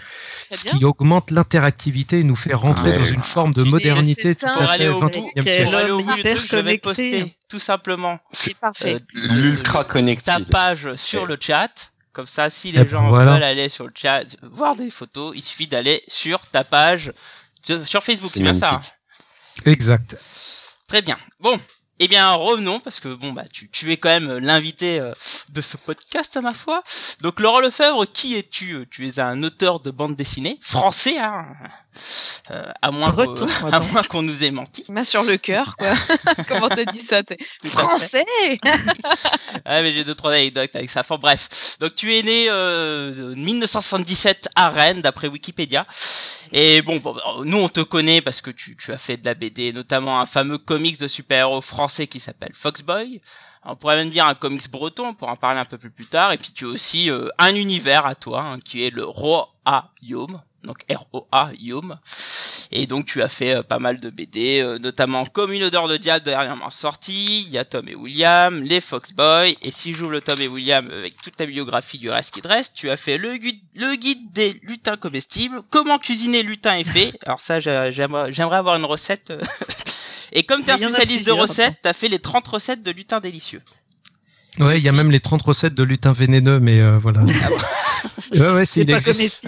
ce 0.52 0.66
qui 0.66 0.86
augmente 0.86 1.32
l'interactivité 1.32 2.20
et 2.20 2.24
nous 2.24 2.36
fait 2.36 2.54
rentrer 2.54 2.92
dans 2.92 3.06
une 3.06 3.22
forme 3.22 3.54
de 3.54 3.64
modernité 3.64 4.36
tout 4.36 4.46
à 4.46 4.68
fait 4.78 4.90
20 4.90 5.10
même 5.46 5.56
si 5.56 5.64
pour 5.64 5.76
aller 5.76 5.92
au 5.92 6.02
je 6.02 6.58
vais 6.58 6.78
poster, 6.78 7.36
tout 7.50 7.60
simplement. 7.60 8.20
C'est 8.30 8.52
euh, 8.52 8.60
parfait. 8.62 8.96
Euh, 8.96 9.34
L'ultra 9.36 9.84
connecté. 9.84 10.26
Ta 10.26 10.40
page 10.40 10.96
sur 10.96 11.26
le 11.26 11.38
chat. 11.40 11.92
Comme 12.12 12.28
ça, 12.28 12.50
si 12.50 12.72
les 12.72 12.86
gens 12.88 13.12
veulent 13.12 13.44
aller 13.44 13.70
sur 13.70 13.86
le 13.86 13.94
chat, 13.96 14.24
voir 14.44 14.76
des 14.76 14.92
photos, 14.92 15.34
il 15.36 15.42
suffit 15.42 15.66
d'aller 15.66 16.04
sur 16.08 16.40
ta 16.48 16.64
page, 16.64 17.12
sur 17.86 18.04
Facebook, 18.04 18.30
c'est 18.32 18.42
bien 18.42 18.54
ça. 18.54 18.80
Exact. 19.66 20.16
Très 20.88 21.02
bien. 21.02 21.18
Bon, 21.40 21.60
eh 22.00 22.08
bien, 22.08 22.32
revenons 22.32 22.80
parce 22.80 23.00
que 23.00 23.14
bon 23.14 23.34
bah 23.34 23.46
tu, 23.52 23.92
es 23.92 23.98
quand 23.98 24.10
même 24.10 24.38
l'invité 24.38 25.00
euh, 25.00 25.12
de 25.50 25.62
ce 25.62 25.78
podcast 25.78 26.36
à 26.38 26.42
ma 26.42 26.52
foi. 26.52 26.84
Donc 27.22 27.40
Laurent 27.40 27.62
Lefebvre, 27.62 28.06
qui 28.12 28.36
es-tu? 28.36 28.88
Tu 28.92 29.08
es 29.08 29.20
un 29.20 29.42
auteur 29.44 29.80
de 29.80 29.90
bande 29.90 30.16
dessinée 30.16 30.60
français, 30.62 31.18
hein? 31.18 31.48
Euh, 32.52 32.72
à 32.82 32.92
moins 32.92 33.10
Breton, 33.10 33.46
qu'au- 33.48 33.68
à 33.72 33.80
moins 33.80 34.02
qu'on 34.04 34.22
nous 34.22 34.44
ait 34.44 34.52
menti. 34.52 34.86
Main 34.90 35.04
sur 35.04 35.24
le 35.24 35.38
cœur, 35.38 35.76
quoi. 35.78 35.94
Comment 36.48 36.70
t'as 36.70 36.86
dit 36.86 37.00
ça 37.00 37.24
t'es-. 37.24 37.38
Français 37.66 38.26
Ah 39.66 39.82
mais 39.82 39.92
j'ai 39.94 40.04
deux 40.04 40.16
trois 40.16 40.32
anecdotes 40.32 40.76
avec 40.76 40.90
ça. 40.90 41.02
Enfin 41.02 41.18
bref. 41.18 41.78
Donc 41.80 41.96
tu 41.96 42.16
es 42.16 42.24
né 42.24 42.46
euh, 42.50 43.32
en 43.34 43.36
1977 43.36 44.50
à 44.56 44.70
Rennes 44.70 45.02
d'après 45.02 45.28
Wikipédia. 45.28 45.86
Et 46.52 46.82
bon, 46.82 46.98
bon, 46.98 47.16
nous 47.46 47.58
on 47.58 47.70
te 47.70 47.80
connaît 47.82 48.22
parce 48.22 48.42
que 48.42 48.52
tu, 48.52 48.76
tu 48.76 48.92
as 48.92 48.98
fait 48.98 49.18
de 49.18 49.26
la 49.26 49.34
BD, 49.34 49.72
notamment 49.74 50.20
un 50.20 50.26
fameux 50.26 50.58
comics 50.58 51.00
de 51.00 51.08
super-héros 51.08 51.62
français 51.62 52.08
qui 52.08 52.20
s'appelle 52.20 52.52
Foxboy. 52.54 53.22
On 53.66 53.78
pourrait 53.78 53.96
même 53.96 54.10
dire 54.10 54.26
un 54.26 54.36
comics 54.36 54.70
breton, 54.70 55.08
on 55.08 55.14
pourra 55.14 55.32
en 55.32 55.36
parler 55.38 55.60
un 55.62 55.66
peu 55.66 55.78
plus 55.78 55.90
plus 55.90 56.06
tard. 56.06 56.34
Et 56.34 56.38
puis 56.38 56.52
tu 56.52 56.66
as 56.66 56.68
aussi 56.68 57.10
euh, 57.10 57.30
un 57.38 57.56
univers 57.56 58.06
à 58.06 58.14
toi, 58.14 58.42
hein, 58.42 58.60
qui 58.60 58.84
est 58.84 58.90
le 58.90 59.06
Roa-Yom, 59.06 60.42
donc 60.64 60.78
R-O-A-Yom. 60.90 61.98
Et 62.76 62.88
donc 62.88 63.06
tu 63.06 63.22
as 63.22 63.28
fait 63.28 63.54
euh, 63.56 63.62
pas 63.64 63.78
mal 63.78 64.00
de 64.00 64.10
BD, 64.10 64.60
euh, 64.62 64.80
notamment 64.80 65.26
Comme 65.26 65.52
une 65.54 65.64
odeur 65.64 65.88
de 65.88 65.96
diable 65.98 66.26
dernièrement 66.26 66.72
sorti, 66.72 67.44
il 67.44 67.50
y 67.52 67.58
a 67.60 67.66
Tom 67.66 67.88
et 67.88 67.94
William, 67.94 68.64
les 68.64 68.82
Foxboys, 68.82 69.56
et 69.62 69.70
si 69.72 69.94
j'ouvre 69.94 70.12
le 70.12 70.22
Tom 70.22 70.40
et 70.42 70.48
William 70.48 70.90
avec 70.90 71.22
toute 71.22 71.36
ta 71.36 71.46
biographie 71.46 72.00
du 72.00 72.10
reste 72.10 72.34
qui 72.34 72.42
te 72.42 72.48
reste, 72.48 72.74
tu 72.76 72.90
as 72.90 72.98
fait 72.98 73.18
le 73.18 73.38
guide, 73.38 73.60
le 73.76 73.96
guide 73.96 74.32
des 74.32 74.60
lutins 74.64 74.98
comestibles, 74.98 75.62
comment 75.70 76.00
cuisiner 76.00 76.42
lutin 76.42 76.76
et 76.78 76.84
fait, 76.84 77.14
alors 77.26 77.40
ça 77.42 77.60
j'ai- 77.60 77.90
j'aimerais 77.92 78.58
avoir 78.58 78.76
une 78.76 78.86
recette, 78.86 79.30
euh, 79.32 79.40
et 80.32 80.44
comme 80.44 80.62
tu 80.64 80.70
es 80.70 80.74
un 80.74 80.78
spécialiste 80.94 81.28
de 81.28 81.32
recettes, 81.42 81.76
tu 81.84 81.90
as 81.90 81.94
fait 81.94 82.08
les 82.08 82.20
30 82.20 82.48
recettes 82.48 82.82
de 82.82 82.92
lutins 82.92 83.20
délicieux. 83.20 83.62
Ouais, 84.60 84.78
il 84.78 84.84
y 84.84 84.90
a 84.90 84.92
même 84.92 85.10
les 85.10 85.20
30 85.20 85.42
recettes 85.42 85.74
de 85.74 85.84
lutin 85.84 86.14
vénéneux, 86.14 86.60
mais 86.60 86.80
euh, 86.80 86.98
voilà. 86.98 87.24
ouais, 88.36 88.52
ouais, 88.52 88.66
c'est, 88.66 88.82
C'est 88.82 88.82
il 88.82 88.92
existe. 88.92 89.48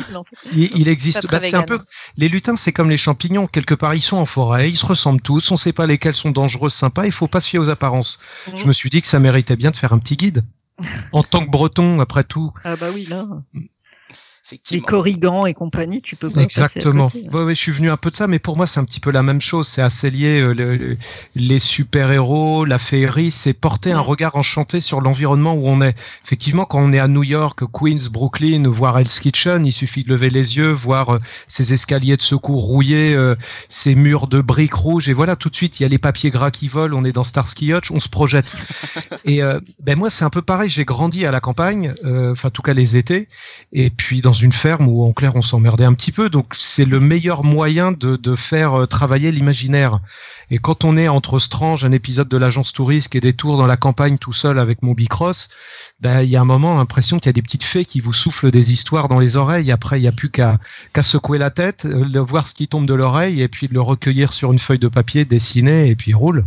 Il, 0.53 0.88
existe. 0.88 1.29
Bah, 1.29 1.39
c'est 1.41 1.55
un 1.55 1.63
peu. 1.63 1.79
Les 2.17 2.27
lutins, 2.27 2.55
c'est 2.55 2.71
comme 2.71 2.89
les 2.89 2.97
champignons. 2.97 3.47
Quelque 3.47 3.75
part, 3.75 3.93
ils 3.93 4.01
sont 4.01 4.17
en 4.17 4.25
forêt, 4.25 4.69
ils 4.69 4.77
se 4.77 4.85
ressemblent 4.85 5.21
tous. 5.21 5.51
On 5.51 5.57
sait 5.57 5.74
pas 5.74 5.85
lesquels 5.85 6.15
sont 6.15 6.31
dangereux, 6.31 6.69
sympas. 6.69 7.05
Il 7.05 7.12
faut 7.12 7.27
pas 7.27 7.39
se 7.39 7.50
fier 7.50 7.59
aux 7.59 7.69
apparences. 7.69 8.19
Mhm. 8.47 8.57
Je 8.57 8.65
me 8.67 8.74
suis 8.74 8.89
dit 8.89 9.01
que 9.01 9.07
ça 9.07 9.19
méritait 9.19 9.55
bien 9.55 9.71
de 9.71 9.77
faire 9.77 9.93
un 9.93 10.00
petit 10.00 10.17
guide. 10.17 10.43
En 11.13 11.24
tant 11.24 11.45
que 11.45 11.50
breton, 11.50 12.01
après 12.01 12.24
tout. 12.24 12.51
Ah 12.63 12.75
bah 12.75 12.88
oui, 12.93 13.05
là, 13.09 13.25
les 14.52 14.56
Effectivement. 14.58 14.86
corrigans 14.86 15.46
et 15.48 15.54
compagnie, 15.56 16.02
tu 16.02 16.16
peux 16.16 16.28
pas 16.30 16.44
passer 16.44 16.62
à 16.62 16.66
Exactement. 16.66 17.10
côté. 17.10 17.28
Ouais, 17.34 17.44
ouais, 17.46 17.56
je 17.56 17.60
suis 17.60 17.72
venu 17.72 17.90
un 17.90 17.98
peu 17.98 18.12
de 18.12 18.16
ça, 18.16 18.28
mais 18.28 18.38
pour 18.38 18.58
moi, 18.58 18.68
c'est 18.68 18.80
un 18.80 18.84
petit 18.84 19.00
peu 19.00 19.10
la 19.10 19.24
même 19.24 19.42
chose. 19.42 19.68
C'est 19.68 19.82
assez 19.82 20.12
lié. 20.12 20.40
euh, 20.40 20.54
le- 20.54 20.75
le- 20.78 20.98
les 21.36 21.58
super-héros, 21.60 22.64
la 22.66 22.78
féerie, 22.78 23.32
c'est 23.32 23.54
porter 23.54 23.92
un 23.92 24.00
regard 24.02 24.36
enchanté 24.36 24.80
sur 24.80 25.02
l'environnement 25.02 25.54
où 25.56 25.68
on 25.68 25.82
est. 25.82 25.96
Effectivement, 26.24 26.66
quand 26.66 26.80
on 26.80 26.92
est 26.94 27.00
à 27.00 27.08
New 27.08 27.24
York, 27.24 27.62
Queens, 27.74 28.10
Brooklyn, 28.12 28.64
voir 28.70 29.00
Hell's 29.00 29.20
Kitchen, 29.20 29.66
il 29.66 29.72
suffit 29.72 30.04
de 30.04 30.10
lever 30.10 30.30
les 30.30 30.58
yeux, 30.58 30.70
voir 30.72 31.16
euh, 31.16 31.20
ces 31.48 31.74
escaliers 31.74 32.18
de 32.18 32.22
secours 32.22 32.64
rouillés, 32.66 33.16
euh, 33.16 33.34
ces 33.70 33.96
murs 33.96 34.28
de 34.28 34.42
briques 34.42 34.75
rouges, 34.75 35.10
et 35.10 35.14
voilà, 35.14 35.36
tout 35.36 35.50
de 35.50 35.56
suite, 35.56 35.80
il 35.80 35.84
y 35.84 35.86
a 35.88 35.90
les 35.90 35.98
papiers 35.98 36.30
gras 36.30 36.52
qui 36.52 36.68
volent, 36.68 36.98
on 37.00 37.04
est 37.06 37.12
dans 37.14 37.24
Starsky 37.24 37.74
Hutch, 37.74 37.90
on 37.92 38.00
se 38.00 38.10
projette. 38.10 38.46
et 39.25 39.42
euh, 39.42 39.60
ben 39.84 39.98
moi, 39.98 40.10
c'est 40.12 40.25
un 40.25 40.30
peu 40.30 40.42
pareil. 40.44 40.70
J'ai 40.70 40.86
grandi 40.86 41.25
à 41.25 41.32
la 41.32 41.40
campagne, 41.40 41.94
euh, 42.04 42.34
enfin, 42.34 42.50
en 42.50 42.52
tout 42.52 42.62
cas 42.62 42.74
les 42.74 42.98
étés, 42.98 43.28
et 43.74 43.90
puis 43.90 44.22
dans 44.22 44.35
une 44.36 44.51
ferme 44.51 44.88
où 44.88 45.04
en 45.04 45.13
clair 45.13 45.36
on 45.36 45.42
s'emmerdait 45.42 45.86
un 45.86 45.94
petit 45.94 46.12
peu. 46.12 46.30
Donc 46.30 46.54
c'est 46.54 46.86
le 46.86 47.00
meilleur 47.00 47.44
moyen 47.44 47.92
de, 47.92 48.36
faire 48.36 48.74
euh, 48.74 48.86
travailler 48.86 49.32
l'imaginaire. 49.32 50.00
Et 50.51 50.60
quand 50.60 50.84
on 50.84 50.96
est 50.96 51.08
entre 51.08 51.39
Strange, 51.39 51.86
un 51.86 51.92
épisode 51.92 52.30
de 52.30 52.38
l'agence 52.38 52.72
touriste 52.72 53.15
et 53.15 53.22
des 53.22 53.34
tours 53.34 53.58
dans 53.58 53.65
la 53.65 53.77
campagne 53.77 54.18
tout 54.18 54.34
seul 54.34 54.60
avec 54.60 54.84
mon 54.84 54.94
bicross, 54.94 55.50
ben 56.00 56.22
il 56.22 56.30
y 56.30 56.36
a 56.36 56.42
un 56.42 56.46
moment 56.46 56.75
l'impression 56.75 57.18
qu'il 57.18 57.27
y 57.27 57.30
a 57.30 57.34
des 57.34 57.42
petites 57.42 57.63
fées 57.63 57.86
qui 57.86 58.00
vous 58.00 58.13
soufflent 58.13 58.51
des 58.51 58.72
histoires 58.72 59.08
dans 59.08 59.20
les 59.20 59.38
oreilles. 59.38 59.72
Après 59.72 59.98
il 59.98 60.04
n'y 60.04 60.08
a 60.08 60.12
plus 60.12 60.30
qu'à 60.30 60.60
secouer 61.01 61.38
la 61.38 61.50
tête, 61.50 61.86
euh, 61.86 62.22
voir 62.22 62.48
ce 62.48 62.54
qui 62.54 62.68
tombe 62.68 62.86
de 62.86 62.94
l'oreille 62.94 63.42
et 63.42 63.48
puis 63.48 63.68
de 63.68 63.74
le 63.74 63.82
recueillir 63.82 64.34
sur 64.34 64.51
une 64.51 64.60
feuille 64.60 64.80
de 64.80 64.88
papier, 64.88 65.25
dessiner 65.25 65.89
et 65.89 65.96
puis 65.96 66.13
roule. 66.13 66.46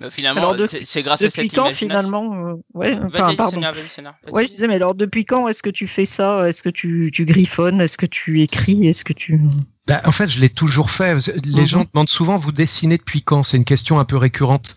Mais 0.00 0.10
finalement, 0.10 0.40
Alors, 0.40 0.54
de- 0.56 0.66
c'est 0.66 0.84
c'est 0.84 1.02
grâce 1.02 1.20
à 1.22 1.24
Depuis 1.26 1.48
cette 1.48 1.54
quand 1.58 1.70
finalement 1.72 2.34
euh, 2.50 2.54
Ouais, 2.74 2.94
enfin 3.04 3.26
Vas-y, 3.26 3.36
pardon. 3.36 3.60
Vas-y. 3.60 4.32
Ouais, 4.32 4.44
je 4.44 4.50
disais, 4.50 4.68
mais 4.68 4.74
alors 4.76 4.94
depuis 4.94 5.24
quand 5.24 5.48
est-ce 5.48 5.62
que 5.62 5.70
tu 5.70 5.86
fais 5.86 6.04
ça? 6.04 6.48
Est-ce 6.48 6.62
que 6.62 6.68
tu, 6.68 7.10
tu 7.12 7.24
griffonnes? 7.24 7.80
Est-ce 7.80 7.98
que 7.98 8.06
tu 8.06 8.40
écris? 8.42 8.86
Est-ce 8.86 9.04
que 9.04 9.12
tu... 9.12 9.40
Ben, 9.88 10.00
en 10.04 10.12
fait, 10.12 10.28
je 10.28 10.40
l'ai 10.40 10.50
toujours 10.50 10.90
fait. 10.90 11.16
Les 11.44 11.60
Mhm. 11.62 11.66
gens 11.66 11.84
demandent 11.92 12.08
souvent, 12.08 12.36
vous 12.36 12.52
dessinez 12.52 12.98
depuis 12.98 13.22
quand? 13.22 13.42
C'est 13.42 13.56
une 13.56 13.64
question 13.64 13.98
un 13.98 14.04
peu 14.04 14.16
récurrente. 14.18 14.76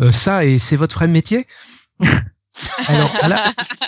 Euh, 0.00 0.12
ça, 0.12 0.44
et 0.44 0.58
c'est 0.58 0.76
votre 0.76 0.96
vrai 0.96 1.08
métier? 1.08 1.46
Alors, 2.88 3.12
la- 3.28 3.44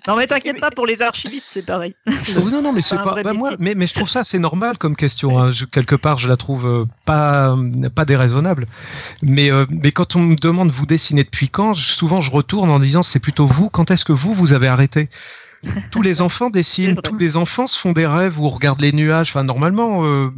Non, 0.09 0.17
mais 0.17 0.27
t'inquiète 0.27 0.61
pas, 0.61 0.71
pour 0.71 0.87
les 0.87 1.01
archivistes, 1.03 1.47
c'est 1.49 1.63
pareil. 1.65 1.95
Oh, 2.09 2.51
non, 2.51 2.63
non, 2.63 2.73
mais 2.73 2.81
c'est 2.83 2.97
pas. 2.97 3.23
bah, 3.23 3.33
moi, 3.33 3.53
mais, 3.59 3.75
mais 3.77 3.87
je 3.87 3.95
trouve 3.95 4.09
ça 4.09 4.25
c'est 4.25 4.39
normal 4.39 4.77
comme 4.79 4.97
question. 4.97 5.39
hein. 5.39 5.51
Je- 5.53 5.65
quelque 5.67 5.95
part, 5.95 6.19
je 6.19 6.29
la 6.29 6.37
trouve 6.37 6.67
euh, 6.67 6.85
pas 7.05 7.57
pas 7.95 8.05
déraisonnable. 8.05 8.67
Mais 9.23 9.51
euh, 9.53 9.65
mais 9.71 9.93
quand 9.93 10.17
on 10.17 10.21
me 10.21 10.37
demande 10.37 10.71
vous 10.71 10.87
dessinez 10.87 11.25
depuis 11.25 11.49
quand, 11.49 11.75
je- 11.75 11.87
souvent 11.87 12.21
je 12.21 12.31
retourne 12.31 12.71
en 12.71 12.79
disant 12.81 13.03
c'est 13.03 13.21
plutôt 13.21 13.47
vous. 13.47 13.69
Quand 13.71 13.91
est-ce 13.91 14.05
que 14.05 14.13
vous 14.13 14.35
vous 14.35 14.53
avez 14.53 14.69
arrêté? 14.69 15.09
Tous 15.91 16.03
les 16.03 16.21
enfants 16.21 16.51
dessinent, 16.51 16.97
tous 17.03 17.19
les 17.19 17.37
enfants 17.37 17.67
se 17.67 17.79
font 17.79 17.93
des 17.93 18.07
rêves 18.07 18.41
ou 18.41 18.49
regardent 18.49 18.81
les 18.81 18.93
nuages. 18.93 19.29
Enfin, 19.31 19.45
normalement, 19.45 20.05
euh, 20.05 20.31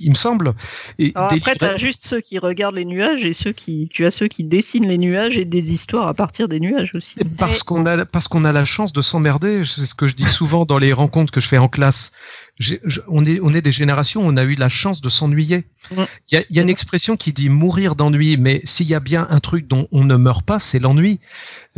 il 0.00 0.10
me 0.10 0.14
semble. 0.14 0.52
Et 0.98 1.12
Alors 1.14 1.26
après, 1.32 1.36
livrets- 1.38 1.56
t'as 1.58 1.76
juste 1.76 2.06
ceux 2.06 2.20
qui 2.20 2.38
regardent 2.38 2.76
les 2.76 2.84
nuages 2.84 3.24
et 3.24 3.32
ceux 3.32 3.52
qui, 3.52 3.88
tu 3.92 4.04
as 4.06 4.10
ceux 4.10 4.28
qui 4.28 4.44
dessinent 4.44 4.86
les 4.86 4.98
nuages 4.98 5.36
et 5.36 5.44
des 5.44 5.72
histoires 5.72 6.06
à 6.06 6.14
partir 6.14 6.46
des 6.48 6.60
nuages 6.60 6.92
aussi. 6.94 7.16
Parce 7.38 7.62
qu'on 7.62 7.84
a 7.86 8.04
parce 8.06 8.28
qu'on 8.28 8.44
a 8.44 8.52
la 8.52 8.64
chance 8.64 8.92
de 8.92 9.02
s'emmerder, 9.02 9.64
c'est 9.64 9.84
ce 9.86 9.94
que 9.94 10.06
je 10.06 10.14
dis 10.14 10.26
souvent 10.26 10.64
dans 10.64 10.78
les 10.78 10.92
rencontres 10.92 11.32
que 11.32 11.40
je 11.40 11.48
fais 11.48 11.58
en 11.58 11.68
classe. 11.68 12.12
Je- 12.60 12.76
on 13.08 13.24
est 13.24 13.40
on 13.42 13.52
est 13.52 13.62
des 13.62 13.72
générations, 13.72 14.22
où 14.22 14.26
on 14.30 14.36
a 14.36 14.44
eu 14.44 14.54
la 14.54 14.68
chance 14.68 15.00
de 15.00 15.08
s'ennuyer. 15.08 15.64
Il 15.90 16.06
y 16.32 16.36
a, 16.36 16.42
y 16.50 16.58
a 16.60 16.62
une 16.62 16.68
expression 16.68 17.16
qui 17.16 17.32
dit 17.32 17.48
mourir 17.48 17.96
d'ennui, 17.96 18.36
mais 18.36 18.60
s'il 18.64 18.86
y 18.86 18.94
a 18.94 19.00
bien 19.00 19.26
un 19.28 19.40
truc 19.40 19.66
dont 19.66 19.88
on 19.90 20.04
ne 20.04 20.14
meurt 20.14 20.46
pas, 20.46 20.60
c'est 20.60 20.78
l'ennui. 20.78 21.18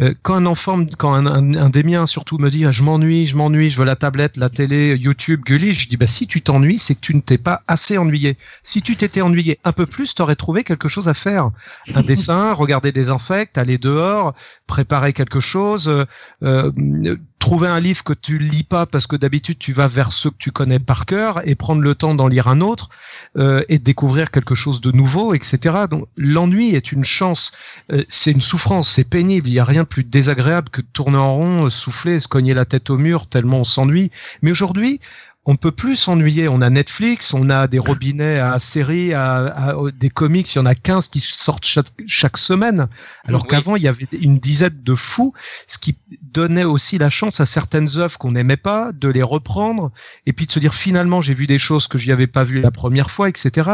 Euh, 0.00 0.12
quand 0.23 0.35
un 0.35 0.45
enfant, 0.45 0.85
quand 0.99 1.14
un, 1.14 1.25
un, 1.25 1.54
un 1.54 1.71
des 1.71 1.83
miens 1.83 2.04
surtout 2.06 2.37
me 2.38 2.50
dit 2.50 2.66
ah, 2.66 2.73
je 2.73 2.83
m'ennuie, 2.83 3.26
je 3.26 3.37
m'ennuie, 3.38 3.71
je 3.71 3.78
veux 3.78 3.87
la 3.87 3.97
tablette, 3.97 4.37
la 4.37 4.50
télé, 4.50 4.97
YouTube, 4.99 5.40
Gulli, 5.47 5.73
je 5.73 5.88
dis 5.88 5.97
bah 5.97 6.06
si 6.06 6.26
tu 6.26 6.42
t'ennuies, 6.42 6.78
c'est 6.78 6.95
que 6.95 7.00
tu 7.00 7.14
ne 7.16 7.21
t'es 7.21 7.38
pas 7.38 7.62
assez 7.68 7.97
ennuyé. 7.97 8.37
Si 8.62 8.83
tu 8.83 8.97
t'étais 8.97 9.23
ennuyé 9.23 9.59
un 9.64 9.73
peu 9.73 9.87
plus, 9.87 10.14
t'aurais 10.14 10.37
trouvé 10.37 10.62
quelque 10.62 10.88
chose 10.88 11.09
à 11.09 11.14
faire. 11.14 11.50
Un 11.95 12.02
dessin, 12.02 12.52
regarder 12.52 12.92
des 12.92 13.09
insectes, 13.09 13.56
aller 13.56 13.78
dehors, 13.78 14.35
préparer 14.66 15.14
quelque 15.14 15.40
chose, 15.40 15.88
euh, 15.88 16.04
euh, 16.42 17.16
trouver 17.38 17.69
un 17.69 17.81
livre 17.81 18.02
que 18.02 18.12
tu 18.12 18.38
lis 18.38 18.64
pas 18.64 18.87
parce 18.87 19.07
que 19.07 19.16
d'habitude 19.16 19.59
tu 19.59 19.73
vas 19.73 19.88
vers 19.88 20.12
ceux 20.12 20.31
que 20.31 20.37
tu 20.38 20.50
connais 20.50 20.78
par 20.78 21.07
cœur 21.07 21.40
et 21.47 21.55
prendre 21.55 21.83
le 21.83 21.95
temps 21.95 22.14
d'en 22.14 22.28
lire 22.28 22.49
un 22.49 22.61
autre 22.61 22.88
euh, 23.37 23.62
et 23.69 23.78
découvrir 23.78 24.31
quelque 24.31 24.55
chose 24.55 24.81
de 24.81 24.90
nouveau, 24.93 25.35
etc. 25.35 25.85
Donc 25.90 26.07
l'ennui 26.16 26.75
est 26.75 26.93
une 26.93 27.05
chance, 27.05 27.52
Euh, 27.93 28.02
c'est 28.09 28.33
une 28.33 28.40
souffrance, 28.40 28.88
c'est 28.88 29.09
pénible. 29.09 29.49
Il 29.49 29.55
y 29.55 29.61
a 29.61 29.64
rien 29.64 29.83
de 29.83 29.88
plus 29.88 30.05
désagréable 30.05 30.71
que 30.71 30.81
de 30.81 30.87
tourner 30.93 31.19
en 31.19 31.37
rond, 31.37 31.66
euh, 31.66 31.71
souffler, 31.71 32.19
se 32.19 32.28
cogner 32.28 32.55
la 32.55 32.64
tête 32.64 32.90
au 32.90 32.99
mur 32.99 33.26
tellement 33.28 33.59
on 33.59 33.64
s'ennuie. 33.64 34.11
Mais 34.43 34.50
aujourd'hui, 34.50 35.00
on 35.49 35.57
peut 35.57 35.71
plus 35.71 35.95
s'ennuyer. 35.97 36.49
On 36.49 36.61
a 36.61 36.71
Netflix, 36.71 37.33
on 37.33 37.49
a 37.50 37.69
des 37.69 37.79
robinets 37.79 38.38
à 38.41 38.59
séries, 38.59 39.15
à, 39.15 39.47
à- 39.47 39.75
des 39.97 40.11
comics. 40.11 40.53
Il 40.55 40.59
y 40.59 40.61
en 40.61 40.67
a 40.67 40.75
15 40.75 41.09
qui 41.09 41.21
sortent 41.21 41.65
chaque, 41.65 41.87
chaque 42.07 42.37
semaine. 42.37 42.88
Alors 43.26 43.43
Oui. 43.43 43.49
qu'avant, 43.49 43.76
il 43.76 43.83
y 43.85 43.88
avait 43.88 44.07
une 44.21 44.38
dizaine 44.38 44.76
de 44.83 44.95
fous, 44.97 45.33
ce 45.69 45.79
qui 45.79 45.97
donnait 46.23 46.65
aussi 46.65 46.99
la 46.99 47.11
chance 47.11 47.38
à 47.41 47.47
certaines 47.47 47.88
œuvres 47.99 48.19
qu'on 48.19 48.33
n'aimait 48.33 48.57
pas 48.57 48.91
de 48.93 49.09
les 49.09 49.23
reprendre 49.23 49.93
et 50.26 50.33
puis 50.33 50.47
de 50.47 50.53
se 50.53 50.59
dire 50.59 50.75
finalement 50.75 51.21
j'ai 51.23 51.35
vu 51.35 51.47
des 51.47 51.59
choses 51.59 51.87
que 51.87 51.97
j'y 51.97 52.11
avais 52.12 52.26
pas 52.26 52.43
vues 52.45 52.61
la 52.61 52.71
première 52.73 53.11
fois, 53.11 53.29
etc. 53.29 53.71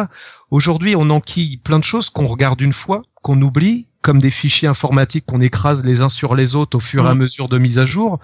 Aujourd'hui, 0.50 0.94
on 0.96 1.08
enquille 1.10 1.56
plein 1.56 1.78
de 1.78 1.84
choses 1.84 2.10
qu'on 2.10 2.26
regarde 2.26 2.60
une 2.60 2.72
fois, 2.74 3.02
qu'on 3.22 3.40
oublie, 3.40 3.86
comme 4.02 4.20
des 4.20 4.32
fichiers 4.32 4.66
informatiques 4.68 5.26
qu'on 5.26 5.40
écrase 5.40 5.84
les 5.84 6.00
uns 6.00 6.08
sur 6.08 6.34
les 6.34 6.56
autres 6.56 6.76
au 6.76 6.80
fur 6.80 7.06
et 7.06 7.10
à 7.10 7.14
Mm. 7.14 7.18
mesure 7.18 7.48
de 7.48 7.56
mise 7.56 7.78
à 7.78 7.86
jour. 7.86 8.18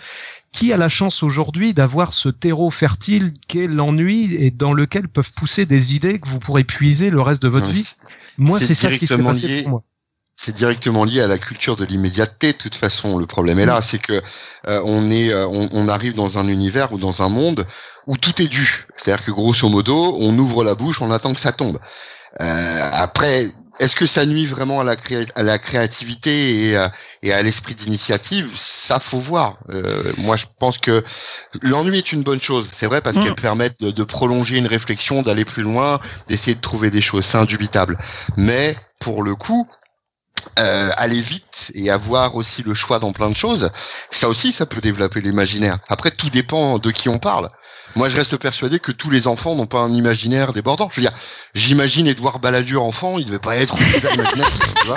Qui 0.58 0.72
a 0.72 0.76
la 0.76 0.88
chance 0.88 1.22
aujourd'hui 1.22 1.72
d'avoir 1.72 2.12
ce 2.12 2.28
terreau 2.28 2.70
fertile 2.70 3.32
qu'est 3.46 3.68
l'ennui 3.68 4.34
et 4.34 4.50
dans 4.50 4.72
lequel 4.72 5.06
peuvent 5.08 5.32
pousser 5.34 5.66
des 5.66 5.94
idées 5.94 6.18
que 6.18 6.28
vous 6.28 6.40
pourrez 6.40 6.64
puiser 6.64 7.10
le 7.10 7.20
reste 7.20 7.42
de 7.42 7.48
votre 7.48 7.68
Ouais, 7.68 7.72
vie? 7.74 7.94
Moi, 8.38 8.58
c'est 8.60 8.74
ça 8.74 8.90
qui 8.90 9.06
s'est 9.06 9.22
passé 9.22 9.46
lié. 9.46 9.62
pour 9.62 9.70
moi. 9.70 9.82
c'est 10.34 10.54
directement 10.54 11.04
lié 11.04 11.20
à 11.20 11.28
la 11.28 11.38
culture 11.38 11.76
de 11.76 11.84
l'immédiateté. 11.84 12.52
De 12.52 12.58
toute 12.58 12.74
façon, 12.74 13.18
le 13.18 13.26
problème 13.26 13.60
est 13.60 13.66
là, 13.66 13.80
c'est 13.80 13.98
que 13.98 14.14
euh, 14.68 14.80
on 14.84 15.08
est, 15.10 15.32
euh, 15.32 15.46
on, 15.46 15.68
on 15.72 15.88
arrive 15.88 16.14
dans 16.14 16.38
un 16.38 16.48
univers 16.48 16.92
ou 16.92 16.98
dans 16.98 17.22
un 17.22 17.28
monde 17.28 17.64
où 18.08 18.16
tout 18.16 18.42
est 18.42 18.48
dû. 18.48 18.86
C'est-à-dire 18.96 19.24
que 19.24 19.30
grosso 19.30 19.68
modo, 19.68 20.16
on 20.18 20.36
ouvre 20.38 20.64
la 20.64 20.74
bouche, 20.74 21.00
on 21.02 21.10
attend 21.12 21.32
que 21.34 21.40
ça 21.40 21.52
tombe. 21.52 21.78
Euh, 22.40 22.90
après, 22.94 23.46
est-ce 23.80 23.96
que 23.96 24.06
ça 24.06 24.26
nuit 24.26 24.46
vraiment 24.46 24.80
à 24.80 24.84
la, 24.84 24.96
créa- 24.96 25.26
à 25.34 25.42
la 25.42 25.58
créativité 25.58 26.68
et, 26.68 26.76
à- 26.76 26.90
et 27.22 27.32
à 27.32 27.42
l'esprit 27.42 27.74
d'initiative? 27.74 28.48
Ça, 28.54 28.98
faut 29.00 29.18
voir. 29.18 29.56
Euh, 29.70 30.12
moi, 30.18 30.36
je 30.36 30.46
pense 30.58 30.78
que 30.78 31.02
l'ennui 31.62 31.98
est 31.98 32.12
une 32.12 32.22
bonne 32.22 32.40
chose. 32.40 32.68
C'est 32.72 32.86
vrai 32.86 33.00
parce 33.00 33.16
Mm. 33.18 33.24
qu'elle 33.24 33.34
permet 33.34 33.70
de, 33.80 33.90
de 33.90 34.02
prolonger 34.04 34.58
une 34.58 34.66
réflexion, 34.66 35.22
d'aller 35.22 35.44
plus 35.44 35.62
loin, 35.62 36.00
d'essayer 36.28 36.54
de 36.54 36.60
trouver 36.60 36.90
des 36.90 37.00
choses. 37.00 37.24
C'est 37.24 37.38
indubitable. 37.38 37.96
Mais 38.36 38.76
pour 39.00 39.22
le 39.22 39.34
coup, 39.34 39.68
euh, 40.58 40.90
aller 40.96 41.20
vite 41.20 41.72
et 41.74 41.90
avoir 41.90 42.34
aussi 42.36 42.62
le 42.62 42.74
choix 42.74 42.98
dans 42.98 43.12
plein 43.12 43.30
de 43.30 43.36
choses, 43.36 43.70
ça 44.10 44.28
aussi, 44.28 44.52
ça 44.52 44.66
peut 44.66 44.80
développer 44.80 45.20
l'imaginaire. 45.20 45.78
Après, 45.88 46.10
tout 46.10 46.30
dépend 46.30 46.78
de 46.78 46.90
qui 46.90 47.08
on 47.08 47.18
parle. 47.18 47.48
Moi, 47.96 48.08
je 48.08 48.16
reste 48.16 48.36
persuadé 48.36 48.78
que 48.78 48.92
tous 48.92 49.10
les 49.10 49.26
enfants 49.26 49.54
n'ont 49.54 49.66
pas 49.66 49.80
un 49.80 49.92
imaginaire 49.92 50.52
débordant. 50.52 50.88
Je 50.90 50.96
veux 50.96 51.02
dire, 51.02 51.12
j'imagine 51.54 52.06
Édouard 52.06 52.38
Balladur 52.38 52.84
enfant, 52.84 53.18
il 53.18 53.24
devait 53.24 53.38
pas 53.38 53.56
être 53.56 53.74
tu 54.80 54.86
vois. 54.86 54.96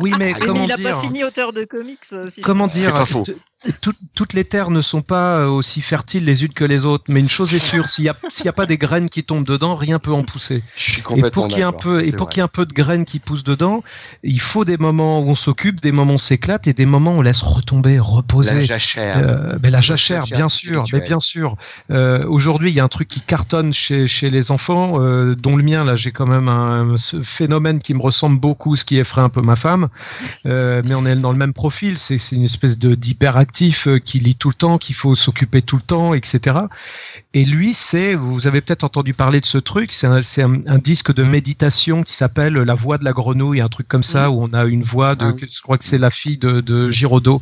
Oui, 0.00 0.12
mais 0.18 0.32
Ah, 0.34 0.38
comment 0.44 0.64
il 0.64 0.72
a 0.72 0.76
dire 0.76 0.92
pas 0.94 1.00
fini 1.00 1.24
auteur 1.24 1.52
de 1.52 1.64
comics. 1.64 1.98
euh, 2.12 2.24
si- 2.28 2.40
Comment 2.40 2.66
dire 2.66 2.92
pas 2.94 3.06
faux. 3.06 3.22
t- 3.24 3.34
tout- 3.80 3.92
Toutes 4.14 4.32
les 4.34 4.44
terres 4.44 4.70
ne 4.70 4.80
sont 4.82 5.02
pas 5.02 5.38
euh, 5.40 5.46
aussi 5.48 5.80
fertiles 5.80 6.24
les 6.24 6.44
unes 6.44 6.52
que 6.52 6.64
les 6.64 6.84
autres, 6.84 7.04
mais 7.08 7.20
une 7.20 7.28
chose 7.28 7.52
est 7.54 7.58
sûre, 7.58 7.88
s'il 7.88 8.04
y 8.04 8.08
a 8.48 8.52
pas 8.52 8.66
des 8.66 8.78
graines 8.78 9.08
qui 9.08 9.22
tombent 9.24 9.44
dedans, 9.44 9.74
rien 9.76 9.98
peut 9.98 10.12
en 10.12 10.22
pousser. 10.24 10.62
Je 10.76 10.82
suis 10.82 11.00
Et 11.00 11.02
complètement 11.02 11.30
pour 11.30 11.48
qu'il 11.48 11.58
y 11.58 11.60
ait 11.60 11.64
un 11.64 11.70
d'accord, 11.70 11.80
peu 11.82 12.04
et 12.06 12.12
pour 12.12 12.28
qu'il 12.28 12.38
y 12.38 12.40
ait 12.40 12.44
un 12.44 12.48
peu 12.48 12.66
de 12.66 12.72
graines 12.72 13.04
qui 13.04 13.18
poussent 13.18 13.44
dedans, 13.44 13.82
il 14.22 14.40
faut 14.40 14.64
des 14.64 14.76
moments 14.76 15.20
où 15.20 15.30
on 15.30 15.34
s'occupe, 15.34 15.80
des 15.80 15.92
moments 15.92 16.12
où 16.12 16.14
on 16.14 16.18
s'éclate 16.18 16.66
et 16.68 16.72
des 16.72 16.86
moments 16.86 17.14
où 17.14 17.18
on 17.18 17.22
laisse 17.22 17.42
retomber, 17.42 17.96
la 17.96 18.02
reposer. 18.02 18.64
jachère. 18.64 19.18
Euh, 19.24 19.56
mais 19.62 19.70
la 19.70 19.80
jachère, 19.80 20.22
jachère 20.26 20.36
bien 20.38 20.48
sûr, 20.48 20.84
mais 20.92 21.00
bien 21.00 21.20
sûr. 21.20 21.56
Euh, 21.90 22.24
Aujourd'hui, 22.26 22.70
il 22.70 22.74
y 22.74 22.80
a 22.80 22.84
un 22.84 22.88
truc 22.88 23.08
qui 23.08 23.20
cartonne 23.20 23.72
chez, 23.72 24.06
chez 24.06 24.30
les 24.30 24.50
enfants, 24.50 24.96
euh, 25.00 25.34
dont 25.34 25.56
le 25.56 25.62
mien. 25.62 25.84
Là, 25.84 25.96
j'ai 25.96 26.12
quand 26.12 26.26
même 26.26 26.48
un, 26.48 26.96
ce 26.98 27.22
phénomène 27.22 27.80
qui 27.80 27.94
me 27.94 28.00
ressemble 28.02 28.38
beaucoup, 28.40 28.76
ce 28.76 28.84
qui 28.84 28.98
effraie 28.98 29.22
un 29.22 29.28
peu 29.28 29.40
ma 29.42 29.56
femme. 29.56 29.87
Euh, 30.46 30.82
mais 30.84 30.94
on 30.94 31.06
est 31.06 31.16
dans 31.16 31.32
le 31.32 31.38
même 31.38 31.52
profil. 31.52 31.98
C'est 31.98 32.18
c'est 32.18 32.36
une 32.36 32.44
espèce 32.44 32.78
de 32.78 32.94
d'hyperactif 32.94 33.88
euh, 33.88 33.98
qui 33.98 34.20
lit 34.20 34.36
tout 34.36 34.48
le 34.48 34.54
temps, 34.54 34.78
qu'il 34.78 34.94
faut 34.94 35.14
s'occuper 35.14 35.62
tout 35.62 35.76
le 35.76 35.82
temps, 35.82 36.14
etc. 36.14 36.56
Et 37.34 37.44
lui, 37.44 37.74
c'est, 37.74 38.14
vous 38.14 38.46
avez 38.46 38.60
peut-être 38.60 38.84
entendu 38.84 39.14
parler 39.14 39.40
de 39.40 39.46
ce 39.46 39.58
truc, 39.58 39.92
c'est 39.92 40.06
un, 40.06 40.22
c'est 40.22 40.42
un, 40.42 40.60
un 40.66 40.78
disque 40.78 41.14
de 41.14 41.22
méditation 41.22 42.02
qui 42.02 42.14
s'appelle 42.14 42.54
La 42.54 42.74
voix 42.74 42.98
de 42.98 43.04
la 43.04 43.12
grenouille, 43.12 43.60
un 43.60 43.68
truc 43.68 43.86
comme 43.88 44.02
ça, 44.02 44.30
où 44.30 44.42
on 44.42 44.52
a 44.54 44.64
une 44.64 44.82
voix 44.82 45.14
de, 45.14 45.24
Ah 45.24 45.32
oui. 45.34 45.46
je 45.50 45.60
crois 45.62 45.78
que 45.78 45.84
c'est 45.84 45.98
la 45.98 46.10
fille 46.10 46.38
de, 46.38 46.60
de 46.60 46.90
Giraudot, 46.90 47.40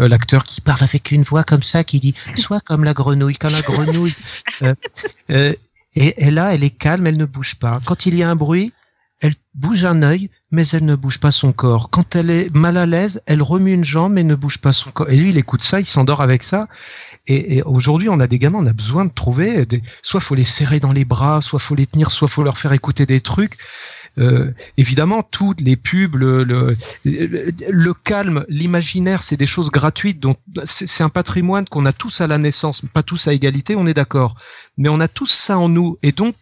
euh, 0.00 0.08
l'acteur 0.08 0.44
qui 0.44 0.60
parle 0.60 0.82
avec 0.82 1.12
une 1.12 1.22
voix 1.22 1.44
comme 1.44 1.62
ça, 1.62 1.84
qui 1.84 2.00
dit 2.00 2.14
Sois 2.36 2.60
comme 2.60 2.84
la 2.84 2.94
grenouille, 2.94 3.36
comme 3.36 3.52
la 3.52 3.62
grenouille. 3.62 4.14
Euh, 5.30 5.52
et, 5.94 6.26
et 6.26 6.30
là, 6.30 6.54
elle 6.54 6.62
est 6.64 6.70
calme, 6.70 7.06
elle 7.06 7.16
ne 7.16 7.24
bouge 7.26 7.56
pas. 7.56 7.80
Quand 7.84 8.06
il 8.06 8.14
y 8.14 8.22
a 8.22 8.30
un 8.30 8.36
bruit, 8.36 8.72
elle 9.20 9.34
bouge 9.54 9.84
un 9.84 10.02
œil, 10.02 10.30
mais 10.52 10.66
elle 10.68 10.84
ne 10.84 10.94
bouge 10.94 11.18
pas 11.18 11.32
son 11.32 11.52
corps. 11.52 11.90
Quand 11.90 12.14
elle 12.14 12.30
est 12.30 12.54
mal 12.54 12.76
à 12.76 12.86
l'aise, 12.86 13.22
elle 13.26 13.42
remue 13.42 13.74
une 13.74 13.84
jambe, 13.84 14.12
mais 14.12 14.22
ne 14.22 14.36
bouge 14.36 14.58
pas 14.58 14.72
son 14.72 14.90
corps. 14.90 15.10
Et 15.10 15.16
lui, 15.16 15.30
il 15.30 15.36
écoute 15.36 15.62
ça, 15.62 15.80
il 15.80 15.86
s'endort 15.86 16.20
avec 16.20 16.44
ça. 16.44 16.68
Et, 17.26 17.60
aujourd'hui, 17.62 18.08
on 18.08 18.20
a 18.20 18.28
des 18.28 18.38
gamins, 18.38 18.60
on 18.60 18.66
a 18.66 18.72
besoin 18.72 19.04
de 19.04 19.12
trouver 19.12 19.66
des, 19.66 19.82
soit 20.02 20.20
faut 20.20 20.36
les 20.36 20.44
serrer 20.44 20.78
dans 20.78 20.92
les 20.92 21.04
bras, 21.04 21.40
soit 21.40 21.58
faut 21.58 21.74
les 21.74 21.86
tenir, 21.86 22.10
soit 22.10 22.28
faut 22.28 22.44
leur 22.44 22.58
faire 22.58 22.72
écouter 22.72 23.06
des 23.06 23.20
trucs. 23.20 23.58
Euh, 24.18 24.52
évidemment, 24.76 25.22
toutes 25.22 25.60
les 25.60 25.76
pubs, 25.76 26.14
le, 26.14 26.44
le, 26.44 26.76
le 27.04 27.94
calme, 27.94 28.44
l'imaginaire, 28.48 29.22
c'est 29.22 29.36
des 29.36 29.46
choses 29.46 29.70
gratuites. 29.70 30.20
Donc, 30.20 30.38
c'est 30.64 31.02
un 31.02 31.08
patrimoine 31.08 31.66
qu'on 31.68 31.86
a 31.86 31.92
tous 31.92 32.20
à 32.20 32.28
la 32.28 32.38
naissance, 32.38 32.82
pas 32.92 33.02
tous 33.02 33.26
à 33.26 33.32
égalité, 33.32 33.74
on 33.76 33.86
est 33.86 33.94
d'accord. 33.94 34.36
Mais 34.76 34.88
on 34.88 35.00
a 35.00 35.08
tous 35.08 35.30
ça 35.30 35.58
en 35.58 35.68
nous, 35.68 35.98
et 36.02 36.12
donc 36.12 36.34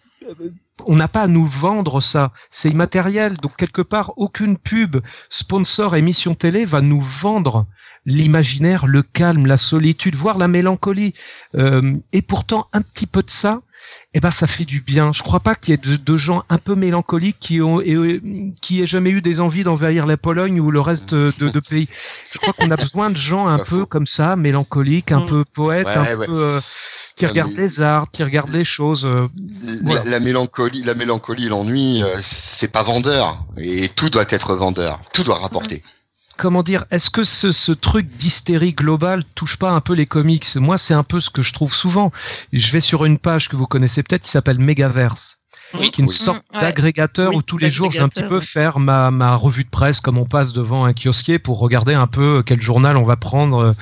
on 0.84 0.96
n'a 0.96 1.08
pas 1.08 1.22
à 1.22 1.28
nous 1.28 1.46
vendre 1.46 2.00
ça. 2.00 2.32
C'est 2.50 2.70
immatériel. 2.70 3.36
Donc 3.38 3.56
quelque 3.56 3.82
part, 3.82 4.12
aucune 4.16 4.58
pub, 4.58 4.98
sponsor, 5.30 5.96
émission 5.96 6.34
télé 6.34 6.64
va 6.64 6.80
nous 6.80 7.00
vendre 7.00 7.66
l'imaginaire, 8.04 8.86
le 8.86 9.02
calme, 9.02 9.46
la 9.46 9.58
solitude, 9.58 10.14
voire 10.14 10.38
la 10.38 10.48
mélancolie. 10.48 11.14
Euh, 11.56 11.96
et 12.12 12.22
pourtant, 12.22 12.68
un 12.72 12.82
petit 12.82 13.06
peu 13.06 13.22
de 13.22 13.30
ça, 13.30 13.60
eh 14.14 14.20
ben, 14.20 14.30
ça 14.30 14.46
fait 14.46 14.64
du 14.64 14.80
bien. 14.80 15.12
Je 15.12 15.22
crois 15.22 15.40
pas 15.40 15.54
qu'il 15.54 15.72
y 15.72 15.74
ait 15.74 15.76
de, 15.78 15.96
de 15.96 16.16
gens 16.16 16.42
un 16.48 16.58
peu 16.58 16.74
mélancoliques 16.74 17.36
qui 17.40 17.60
ont 17.60 17.80
et, 17.80 17.94
euh, 17.94 18.20
qui 18.62 18.82
aient 18.82 18.86
jamais 18.86 19.10
eu 19.10 19.20
des 19.20 19.40
envies 19.40 19.64
d'envahir 19.64 20.06
la 20.06 20.16
Pologne 20.16 20.60
ou 20.60 20.70
le 20.70 20.80
reste 20.80 21.14
de, 21.14 21.48
de 21.48 21.60
pays. 21.60 21.88
Je 22.32 22.38
crois 22.38 22.52
qu'on 22.52 22.70
a 22.70 22.76
besoin 22.76 23.10
de 23.10 23.16
gens 23.16 23.46
un 23.46 23.58
peu 23.58 23.84
comme 23.84 24.06
ça, 24.06 24.36
mélancoliques, 24.36 25.12
un 25.12 25.20
Mm. 25.20 25.26
peu 25.26 25.44
poètes, 25.52 25.86
Ouais, 25.86 25.96
un 25.96 26.16
ouais. 26.16 26.26
peu 26.26 26.32
euh, 26.36 26.60
qui 27.16 27.26
regardent 27.26 27.56
les 27.56 27.80
arts, 27.82 28.06
qui 28.10 28.22
regardent 28.22 28.52
les 28.52 28.64
choses. 28.64 29.04
euh, 29.04 29.26
Voilà. 29.84 30.04
La, 30.04 30.10
la 30.12 30.20
mélancolie, 30.20 30.82
la 30.82 30.94
mélancolie, 30.94 31.48
l'ennui, 31.48 32.02
euh, 32.02 32.06
c'est 32.22 32.70
pas 32.72 32.82
vendeur. 32.82 33.38
Et 33.58 33.88
tout 33.88 34.08
doit 34.10 34.24
être 34.30 34.54
vendeur. 34.56 35.00
Tout 35.12 35.22
doit 35.24 35.38
rapporter. 35.38 35.82
Comment 36.36 36.62
dire, 36.62 36.84
est-ce 36.90 37.10
que 37.10 37.24
ce, 37.24 37.72
truc 37.72 38.06
d'hystérie 38.06 38.72
globale 38.72 39.24
touche 39.34 39.56
pas 39.56 39.70
un 39.70 39.80
peu 39.80 39.94
les 39.94 40.06
comics? 40.06 40.56
Moi, 40.56 40.78
c'est 40.78 40.94
un 40.94 41.02
peu 41.02 41.20
ce 41.20 41.30
que 41.30 41.42
je 41.42 41.52
trouve 41.52 41.74
souvent. 41.74 42.12
Je 42.52 42.72
vais 42.72 42.80
sur 42.80 43.04
une 43.04 43.18
page 43.18 43.48
que 43.48 43.56
vous 43.56 43.66
connaissez 43.66 44.02
peut-être 44.02 44.22
qui 44.22 44.30
s'appelle 44.30 44.58
Megaverse. 44.58 45.40
Oui. 45.74 45.90
qui 45.90 46.00
est 46.00 46.04
une 46.04 46.10
Oui. 46.10 46.14
sorte 46.16 46.42
Mm, 46.54 46.60
d'agrégateur 46.60 47.34
où 47.34 47.42
tous 47.42 47.58
les 47.58 47.70
jours 47.70 47.90
je 47.90 47.98
vais 47.98 48.04
un 48.04 48.08
petit 48.08 48.22
peu 48.22 48.40
faire 48.40 48.78
ma, 48.78 49.10
ma 49.10 49.34
revue 49.36 49.64
de 49.64 49.68
presse 49.70 50.00
comme 50.00 50.16
on 50.18 50.24
passe 50.24 50.52
devant 50.52 50.84
un 50.84 50.92
kiosquier 50.92 51.38
pour 51.38 51.58
regarder 51.58 51.94
un 51.94 52.06
peu 52.06 52.42
quel 52.44 52.60
journal 52.60 52.96
on 52.96 53.04
va 53.04 53.16
prendre. 53.16 53.74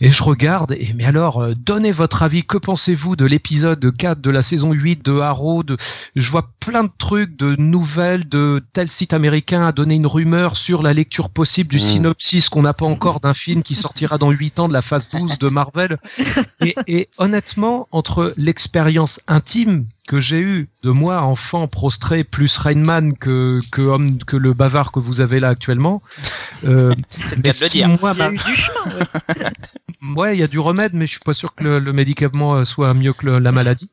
Et 0.00 0.10
je 0.12 0.22
regarde, 0.22 0.72
et 0.72 0.92
mais 0.94 1.04
alors, 1.04 1.42
euh, 1.42 1.54
donnez 1.54 1.92
votre 1.92 2.22
avis, 2.22 2.44
que 2.44 2.58
pensez-vous 2.58 3.16
de 3.16 3.24
l'épisode 3.24 3.94
4 3.96 4.20
de 4.20 4.30
la 4.30 4.42
saison 4.42 4.72
8 4.72 5.04
de 5.04 5.18
Arrow 5.18 5.62
de... 5.62 5.76
Je 6.16 6.30
vois 6.30 6.48
plein 6.60 6.84
de 6.84 6.90
trucs, 6.98 7.36
de 7.36 7.56
nouvelles, 7.56 8.28
de 8.28 8.62
tel 8.72 8.88
site 8.90 9.12
américain 9.14 9.62
a 9.62 9.72
donné 9.72 9.94
une 9.94 10.06
rumeur 10.06 10.56
sur 10.56 10.82
la 10.82 10.92
lecture 10.92 11.30
possible 11.30 11.70
du 11.70 11.76
Mm. 11.78 11.80
synopsis 11.80 12.48
qu'on 12.48 12.62
n'a 12.62 12.74
pas 12.74 12.86
encore 12.86 13.20
d'un 13.20 13.34
film 13.34 13.62
qui 13.62 13.74
sortira 13.74 14.18
dans 14.18 14.30
8 14.30 14.58
ans 14.60 14.68
de 14.68 14.72
la 14.72 14.82
phase 14.82 15.08
12 15.10 15.38
de 15.38 15.48
Marvel. 15.48 15.98
Et, 16.60 16.74
et 16.86 17.08
honnêtement, 17.18 17.86
entre 17.92 18.32
l'expérience 18.36 19.20
intime 19.28 19.86
que 20.06 20.20
j'ai 20.20 20.40
eue 20.40 20.68
de 20.84 20.90
moi, 20.90 21.22
enfant 21.22 21.66
prostré, 21.66 22.22
plus 22.24 22.56
Rainman 22.58 23.16
que, 23.16 23.60
que, 23.72 23.82
homme, 23.82 24.18
que 24.24 24.36
le 24.36 24.52
bavard 24.52 24.92
que 24.92 25.00
vous 25.00 25.20
avez 25.20 25.40
là 25.40 25.48
actuellement, 25.48 26.02
euh, 26.64 26.94
C'est 27.10 27.36
mais 27.36 27.42
bien 27.42 27.50
de 27.52 27.56
ce 27.56 27.64
qui, 27.66 27.78
dire. 27.78 27.88
moi, 28.00 28.12
Il 28.14 28.18
y 28.18 28.22
a 28.22 28.28
m'a- 28.28 28.34
eu 28.34 28.36
du 28.38 28.54
chemin. 28.54 28.84
ouais. 28.98 29.46
Ouais, 30.14 30.36
il 30.36 30.38
y 30.40 30.42
a 30.42 30.46
du 30.46 30.60
remède, 30.60 30.92
mais 30.94 31.06
je 31.06 31.12
suis 31.12 31.20
pas 31.24 31.32
sûr 31.32 31.54
que 31.54 31.64
le, 31.64 31.78
le 31.80 31.92
médicament 31.92 32.54
euh, 32.56 32.64
soit 32.64 32.92
mieux 32.94 33.12
que 33.12 33.26
le- 33.26 33.38
la 33.40 33.50
maladie. 33.50 33.88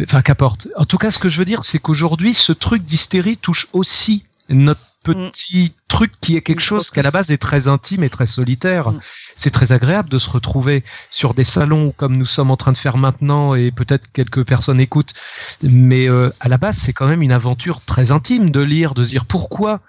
Enfin, 0.00 0.22
qu'apporte. 0.22 0.68
En 0.76 0.84
tout 0.84 0.98
cas, 0.98 1.10
ce 1.10 1.18
que 1.18 1.28
je 1.28 1.38
veux 1.38 1.44
dire, 1.44 1.64
c'est 1.64 1.80
qu'aujourd'hui, 1.80 2.34
ce 2.34 2.52
truc 2.52 2.84
d'hystérie 2.84 3.36
touche 3.36 3.66
aussi 3.72 4.24
notre 4.48 4.80
petit 5.14 5.74
truc 5.86 6.12
qui 6.20 6.36
est 6.36 6.42
quelque 6.42 6.60
chose 6.60 6.90
qui 6.90 6.98
à 6.98 7.02
la 7.02 7.10
base 7.12 7.30
est 7.30 7.38
très 7.38 7.68
intime 7.68 8.02
et 8.02 8.10
très 8.10 8.26
solitaire. 8.26 8.90
Mm. 8.90 9.00
C'est 9.36 9.50
très 9.50 9.72
agréable 9.72 10.08
de 10.08 10.18
se 10.18 10.28
retrouver 10.28 10.82
sur 11.10 11.32
des 11.32 11.44
salons 11.44 11.92
comme 11.96 12.16
nous 12.16 12.26
sommes 12.26 12.50
en 12.50 12.56
train 12.56 12.72
de 12.72 12.76
faire 12.76 12.96
maintenant 12.96 13.54
et 13.54 13.70
peut-être 13.70 14.10
quelques 14.12 14.44
personnes 14.44 14.80
écoutent. 14.80 15.14
Mais 15.62 16.08
euh, 16.08 16.28
à 16.40 16.48
la 16.48 16.58
base, 16.58 16.78
c'est 16.78 16.92
quand 16.92 17.06
même 17.06 17.22
une 17.22 17.32
aventure 17.32 17.80
très 17.82 18.10
intime 18.10 18.50
de 18.50 18.60
lire, 18.60 18.94
de 18.94 19.04
se 19.04 19.10
dire 19.10 19.26
pourquoi 19.26 19.80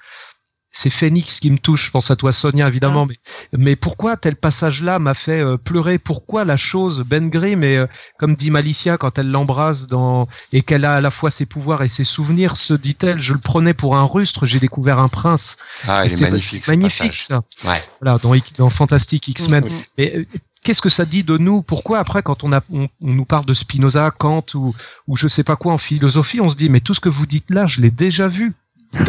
c'est 0.77 0.91
Phoenix 0.91 1.39
qui 1.39 1.50
me 1.50 1.57
touche. 1.57 1.88
Je 1.88 1.91
pense 1.91 2.12
à 2.12 2.15
toi, 2.15 2.31
Sonia, 2.31 2.67
évidemment. 2.67 3.07
Mais, 3.07 3.15
mais 3.57 3.75
pourquoi 3.75 4.15
tel 4.15 4.36
passage-là 4.36 5.00
m'a 5.00 5.15
fait 5.15 5.41
euh, 5.41 5.57
pleurer? 5.57 5.98
Pourquoi 5.98 6.46
la 6.46 6.55
chose, 6.55 7.03
Ben 7.03 7.29
Grimm, 7.29 7.63
et 7.63 7.77
euh, 7.77 7.88
comme 8.19 8.36
dit 8.36 8.51
Malicia 8.51 8.98
quand 8.98 9.17
elle 9.17 9.31
l'embrasse 9.31 9.88
dans 9.88 10.27
et 10.53 10.62
qu'elle 10.62 10.86
a 10.86 10.98
à 10.98 11.01
la 11.01 11.10
fois 11.10 11.31
ses 11.31 11.48
pouvoirs 11.48 11.81
et 11.81 11.89
ses 11.89 12.03
souvenirs, 12.03 12.55
se 12.55 12.75
dit-elle, 12.75 13.19
je 13.19 13.34
le 13.34 13.39
prenais 13.39 13.74
pour 13.74 13.98
un 13.98 14.05
rustre, 14.05 14.46
j'ai 14.46 14.60
découvert 14.60 15.00
un 15.00 15.07
prince. 15.07 15.57
Ah, 15.88 16.05
il 16.05 16.12
est 16.12 16.15
c'est 16.15 16.29
magnifique. 16.29 16.65
ce 16.65 16.72
magnifique 16.72 17.07
passage. 17.07 17.25
ça. 17.25 17.41
Ouais. 17.67 17.81
Voilà, 18.00 18.19
dans, 18.19 18.34
dans 18.60 18.69
Fantastic 18.69 19.27
X-Men. 19.29 19.65
Mm, 19.65 19.67
mm. 19.69 19.81
Mais 19.98 20.13
euh, 20.15 20.25
qu'est-ce 20.63 20.81
que 20.81 20.89
ça 20.89 21.05
dit 21.05 21.24
de 21.24 21.39
nous? 21.39 21.63
Pourquoi 21.63 21.98
après, 21.98 22.22
quand 22.22 22.43
on, 22.43 22.53
a, 22.53 22.62
on, 22.72 22.88
on 23.01 23.13
nous 23.13 23.25
parle 23.25 23.46
de 23.46 23.55
Spinoza, 23.55 24.12
Kant 24.12 24.46
ou, 24.53 24.75
ou 25.07 25.15
je 25.15 25.27
sais 25.27 25.43
pas 25.43 25.55
quoi 25.55 25.74
en 25.74 25.79
philosophie, 25.79 26.39
on 26.39 26.51
se 26.51 26.55
dit 26.55 26.69
mais 26.69 26.81
tout 26.81 26.93
ce 26.93 27.00
que 27.00 27.10
vous 27.10 27.25
dites 27.25 27.50
là, 27.50 27.65
je 27.65 27.81
l'ai 27.81 27.89
déjà 27.91 28.27
vu 28.27 28.53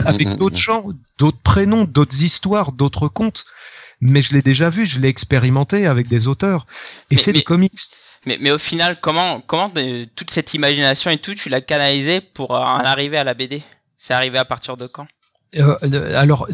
avec 0.06 0.28
Mm, 0.28 0.32
mm, 0.32 0.36
d'autres 0.36 0.56
mm. 0.56 0.60
gens, 0.60 0.84
d'autres 1.18 1.38
prénoms, 1.42 1.84
d'autres 1.84 2.22
histoires, 2.22 2.72
d'autres 2.72 3.08
contes. 3.08 3.44
Mais 4.00 4.22
je 4.22 4.34
l'ai 4.34 4.42
déjà 4.42 4.70
vu, 4.70 4.86
je 4.86 5.00
l'ai 5.00 5.08
expérimenté 5.08 5.86
avec 5.86 6.06
des 6.08 6.28
auteurs. 6.28 6.66
Et 7.10 7.16
Mais- 7.16 7.20
c'est 7.20 7.32
mais- 7.32 7.38
des 7.38 7.44
comics. 7.44 7.72
Mais, 8.26 8.36
mais 8.40 8.50
au 8.50 8.58
final, 8.58 8.98
comment, 9.00 9.40
comment 9.40 9.68
de- 9.68 10.04
toute 10.16 10.30
cette 10.30 10.52
imagination 10.54 11.10
et 11.10 11.18
tout, 11.18 11.34
tu 11.34 11.48
l'as 11.48 11.60
canalisé 11.60 12.20
pour 12.20 12.54
euh, 12.54 12.60
en 12.60 12.78
arriver 12.80 13.16
à 13.16 13.24
la 13.24 13.34
BD 13.34 13.62
C'est 13.96 14.14
arrivé 14.14 14.38
à 14.38 14.44
partir 14.44 14.76
de 14.76 14.86
quand? 14.92 15.06
Euh, 15.56 15.74
euh, 15.82 16.12
alors, 16.14 16.46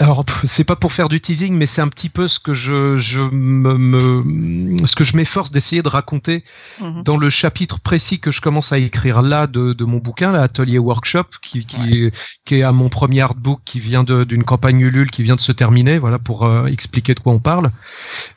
alors 0.00 0.24
c'est 0.42 0.64
pas 0.64 0.74
pour 0.74 0.92
faire 0.92 1.08
du 1.08 1.20
teasing, 1.20 1.56
mais 1.56 1.66
c'est 1.66 1.82
un 1.82 1.86
petit 1.88 2.08
peu 2.08 2.26
ce 2.26 2.40
que 2.40 2.52
je, 2.52 2.96
je 2.96 3.20
me, 3.20 3.78
me- 3.78 4.86
ce 4.86 4.96
que 4.96 5.04
je 5.04 5.16
m'efforce 5.16 5.52
d'essayer 5.52 5.82
de 5.82 5.88
raconter 5.88 6.42
Mhm. 6.80 7.04
dans 7.04 7.16
le 7.16 7.30
chapitre 7.30 7.78
précis 7.78 8.18
que 8.18 8.32
je 8.32 8.40
commence 8.40 8.72
à 8.72 8.78
écrire 8.78 9.22
là 9.22 9.46
de, 9.46 9.72
de 9.72 9.84
mon 9.84 9.98
bouquin, 9.98 10.32
l'atelier 10.32 10.78
workshop, 10.78 11.26
qui, 11.40 11.64
qui, 11.64 12.06
est, 12.06 12.40
qui 12.44 12.56
est 12.56 12.62
à 12.64 12.72
mon 12.72 12.88
premier 12.88 13.20
artbook, 13.20 13.60
qui 13.64 13.78
vient 13.78 14.02
d'une 14.02 14.42
campagne 14.42 14.80
Ulule 14.80 15.12
qui 15.12 15.22
vient 15.22 15.36
de 15.36 15.40
se 15.40 15.52
terminer, 15.52 15.98
voilà 15.98 16.18
pour 16.18 16.44
euh, 16.44 16.66
expliquer 16.66 17.14
de 17.14 17.20
quoi 17.20 17.32
on 17.32 17.38
parle. 17.38 17.70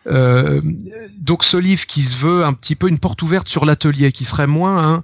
Euh, 0.07 0.61
donc 1.17 1.43
ce 1.43 1.57
livre 1.57 1.87
qui 1.87 2.03
se 2.03 2.17
veut 2.17 2.45
un 2.45 2.53
petit 2.53 2.75
peu 2.75 2.87
une 2.87 2.99
porte 2.99 3.21
ouverte 3.23 3.47
sur 3.47 3.65
l'atelier, 3.65 4.11
qui 4.11 4.25
serait 4.25 4.45
moins 4.47 4.93
un 4.95 5.03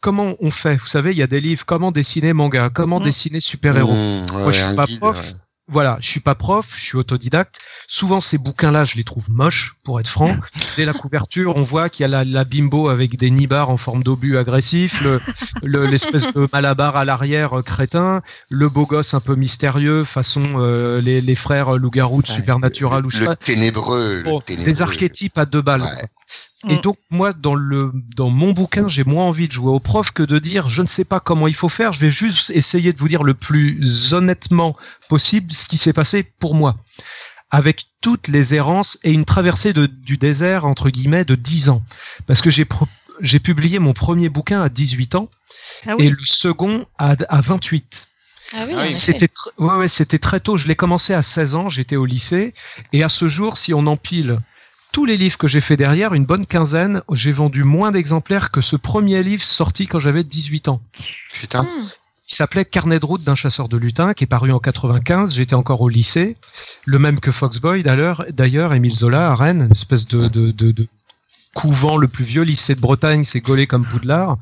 comment 0.00 0.34
on 0.40 0.50
fait? 0.50 0.76
Vous 0.76 0.86
savez, 0.86 1.12
il 1.12 1.18
y 1.18 1.22
a 1.22 1.26
des 1.26 1.40
livres 1.40 1.64
comment 1.66 1.92
dessiner 1.92 2.32
manga, 2.32 2.70
comment 2.70 3.00
Mm. 3.00 3.04
dessiner 3.04 3.40
super 3.40 3.76
héros. 3.76 3.92
Mmh, 3.92 4.36
ouais, 4.36 4.42
Moi, 4.42 4.52
je 4.52 4.62
suis 4.62 4.76
pas 4.76 4.86
guide, 4.86 5.00
prof. 5.00 5.18
ouais. 5.18 5.32
Voilà, 5.68 5.98
je 6.00 6.06
suis 6.08 6.20
pas 6.20 6.36
prof, 6.36 6.74
je 6.78 6.80
suis 6.80 6.96
autodidacte. 6.96 7.58
Souvent 7.88 8.20
ces 8.20 8.38
bouquins-là, 8.38 8.84
je 8.84 8.94
les 8.94 9.02
trouve 9.02 9.32
moches, 9.32 9.74
pour 9.84 9.98
être 9.98 10.06
franc. 10.06 10.32
Dès 10.76 10.84
la 10.84 10.92
couverture, 10.92 11.56
on 11.56 11.64
voit 11.64 11.88
qu'il 11.88 12.02
y 12.02 12.04
a 12.04 12.08
la, 12.08 12.22
la 12.24 12.44
bimbo 12.44 12.88
avec 12.88 13.16
des 13.16 13.30
nibards 13.32 13.70
en 13.70 13.76
forme 13.76 14.04
d'obus 14.04 14.38
agressif, 14.38 15.00
le- 15.02 15.20
le- 15.64 15.86
l'espèce 15.86 16.32
de 16.32 16.46
malabar 16.52 16.94
à 16.94 17.04
l'arrière 17.04 17.58
euh, 17.58 17.62
crétin, 17.62 18.22
le 18.48 18.68
beau 18.68 18.86
gosse 18.86 19.14
un 19.14 19.20
peu 19.20 19.34
mystérieux, 19.34 20.04
façon 20.04 20.44
euh, 20.60 21.00
les, 21.00 21.20
les 21.20 21.34
frères 21.34 21.72
loup-garou 21.72 22.22
de 22.22 22.28
Ouais. 22.28 22.34
Supernatural 22.36 23.04
ou 23.04 23.10
je 23.10 23.16
sais 23.16 23.20
Le 23.22 23.26
pas. 23.30 23.36
ténébreux. 23.36 24.22
le 24.24 24.40
ténébreux. 24.44 24.72
des 24.72 24.82
archétypes 24.82 25.36
à 25.36 25.46
deux 25.46 25.62
balles. 25.62 25.82
Quoi. 26.62 26.70
Mm. 26.70 26.74
Et 26.74 26.78
donc 26.80 26.96
moi 27.10 27.32
dans 27.32 27.54
le 27.54 27.92
dans 28.16 28.30
mon 28.30 28.52
bouquin 28.52 28.88
j'ai 28.88 29.04
moins 29.04 29.24
envie 29.24 29.46
de 29.48 29.52
jouer 29.52 29.70
au 29.70 29.80
prof 29.80 30.10
que 30.10 30.22
de 30.22 30.38
dire 30.38 30.68
je 30.68 30.82
ne 30.82 30.86
sais 30.88 31.04
pas 31.04 31.20
comment 31.20 31.46
il 31.46 31.54
faut 31.54 31.68
faire 31.68 31.92
je 31.92 32.00
vais 32.00 32.10
juste 32.10 32.50
essayer 32.50 32.92
de 32.92 32.98
vous 32.98 33.08
dire 33.08 33.22
le 33.22 33.34
plus 33.34 34.12
honnêtement 34.14 34.76
possible 35.08 35.52
ce 35.52 35.66
qui 35.66 35.76
s'est 35.78 35.92
passé 35.92 36.24
pour 36.40 36.54
moi 36.54 36.74
avec 37.50 37.84
toutes 38.00 38.28
les 38.28 38.54
errances 38.54 38.98
et 39.04 39.12
une 39.12 39.24
traversée 39.24 39.72
de, 39.72 39.86
du 39.86 40.16
désert 40.18 40.64
entre 40.64 40.90
guillemets 40.90 41.24
de 41.24 41.36
10 41.36 41.68
ans 41.68 41.82
parce 42.26 42.40
que 42.40 42.50
j'ai 42.50 42.66
j'ai 43.20 43.38
publié 43.40 43.78
mon 43.78 43.92
premier 43.94 44.28
bouquin 44.28 44.60
à 44.60 44.68
18 44.68 45.14
ans 45.14 45.30
Ah 45.86 45.94
et 45.98 46.10
le 46.10 46.16
second 46.24 46.84
à, 46.98 47.14
à 47.28 47.40
28 47.40 48.08
Ah 48.52 48.64
oui, 48.66 48.72
Ah 48.76 48.82
oui. 48.86 48.92
c'était 48.92 49.26
tr- 49.26 49.48
ouais, 49.58 49.76
ouais, 49.76 49.88
c'était 49.88 50.18
très 50.18 50.38
tôt. 50.40 50.56
Je 50.58 50.68
l'ai 50.68 50.76
commencé 50.76 51.14
à 51.14 51.22
16 51.22 51.54
ans, 51.54 51.68
j'étais 51.70 51.96
au 51.96 52.04
lycée. 52.04 52.52
Et 52.92 53.02
à 53.02 53.08
ce 53.08 53.26
jour, 53.26 53.56
si 53.56 53.72
on 53.72 53.86
empile 53.86 54.38
tous 54.96 55.04
les 55.04 55.18
livres 55.18 55.36
que 55.36 55.46
j'ai 55.46 55.60
fait 55.60 55.76
derrière, 55.76 56.14
une 56.14 56.24
bonne 56.24 56.46
quinzaine, 56.46 57.02
j'ai 57.12 57.30
vendu 57.30 57.64
moins 57.64 57.92
d'exemplaires 57.92 58.50
que 58.50 58.62
ce 58.62 58.76
premier 58.76 59.22
livre 59.22 59.44
sorti 59.44 59.86
quand 59.86 60.00
j'avais 60.00 60.24
18 60.24 60.68
ans. 60.68 60.80
Putain. 61.34 61.64
Hmm. 61.64 61.88
Il 62.30 62.34
s'appelait 62.34 62.64
Carnet 62.64 62.98
de 62.98 63.04
route 63.04 63.22
d'un 63.22 63.34
chasseur 63.34 63.68
de 63.68 63.76
lutins, 63.76 64.14
qui 64.14 64.24
est 64.24 64.26
paru 64.26 64.52
en 64.52 64.58
95. 64.58 65.34
J'étais 65.34 65.52
encore 65.52 65.82
au 65.82 65.90
lycée. 65.90 66.38
Le 66.86 66.98
même 66.98 67.20
que 67.20 67.30
Foxboy, 67.30 67.82
d'ailleurs, 67.82 68.24
d'ailleurs, 68.30 68.72
Émile 68.72 68.96
Zola 68.96 69.32
à 69.32 69.34
Rennes, 69.34 69.66
une 69.66 69.72
espèce 69.72 70.06
de, 70.06 70.28
de, 70.28 70.50
de, 70.50 70.72
de 70.72 70.88
couvent 71.52 71.98
le 71.98 72.08
plus 72.08 72.24
vieux 72.24 72.44
lycée 72.44 72.74
de 72.74 72.80
Bretagne, 72.80 73.26
c'est 73.26 73.40
gaulé 73.40 73.66
comme 73.66 73.84
Poudlard. 73.84 74.38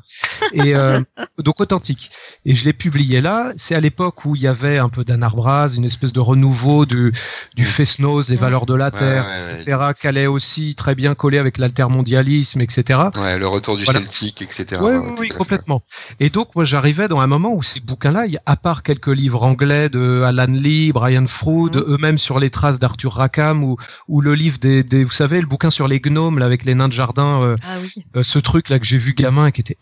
Et 0.53 0.75
euh, 0.75 1.01
donc 1.43 1.59
authentique. 1.59 2.09
Et 2.45 2.53
je 2.53 2.65
l'ai 2.65 2.73
publié 2.73 3.21
là. 3.21 3.51
C'est 3.57 3.75
à 3.75 3.79
l'époque 3.79 4.25
où 4.25 4.35
il 4.35 4.41
y 4.41 4.47
avait 4.47 4.77
un 4.77 4.89
peu 4.89 5.03
d'anarbras, 5.03 5.69
une 5.69 5.85
espèce 5.85 6.13
de 6.13 6.19
renouveau 6.19 6.85
du, 6.85 7.11
du. 7.55 7.65
Fesnos, 7.65 8.27
des 8.27 8.35
valeurs 8.37 8.65
de 8.65 8.73
la 8.73 8.89
terre, 8.91 9.25
ouais, 9.25 9.55
ouais. 9.65 9.73
etc. 10.01 10.27
Aussi 10.27 10.75
très 10.75 10.95
bien 10.95 11.13
coller 11.15 11.37
avec 11.39 11.57
l'altermondialisme, 11.57 12.61
etc. 12.61 12.99
Ouais, 13.15 13.37
le 13.37 13.47
retour 13.47 13.77
du 13.77 13.85
Voilà. 13.85 13.99
celtique, 13.99 14.41
etc. 14.41 14.81
Oui, 14.81 14.91
Ouais, 14.95 15.13
oui, 15.19 15.27
complètement. 15.29 15.81
Et 16.19 16.29
donc, 16.29 16.49
moi, 16.55 16.63
j'arrivais 16.65 17.07
dans 17.07 17.19
un 17.19 17.27
moment 17.27 17.53
où 17.53 17.63
ces 17.63 17.79
bouquins-là, 17.81 18.25
à 18.45 18.55
part 18.55 18.83
quelques 18.83 19.07
livres 19.07 19.43
anglais 19.43 19.89
de 19.89 20.21
Alan 20.25 20.45
Lee, 20.47 20.91
Brian 20.93 21.27
Froud, 21.27 21.75
Mhm. 21.77 21.83
eux-mêmes 21.93 22.17
sur 22.17 22.39
les 22.39 22.49
traces 22.49 22.79
d'Arthur 22.79 23.13
Rackham, 23.13 23.63
ou, 23.63 23.77
ou 24.07 24.21
le 24.21 24.35
livre 24.35 24.57
des, 24.59 24.83
des, 24.83 25.03
vous 25.03 25.11
savez, 25.11 25.41
le 25.41 25.47
bouquin 25.47 25.69
sur 25.71 25.87
les 25.87 25.99
gnomes, 25.99 26.39
là, 26.39 26.45
avec 26.45 26.65
les 26.65 26.75
nains 26.75 26.87
de 26.87 26.93
jardin, 26.93 27.41
euh, 27.41 27.55
Ah 27.63 27.77
oui. 27.81 28.03
euh, 28.15 28.23
ce 28.23 28.39
truc-là 28.39 28.79
que 28.79 28.85
j'ai 28.85 28.97
vu 28.97 29.13
gamin, 29.13 29.51
qui 29.51 29.61
était 29.61 29.77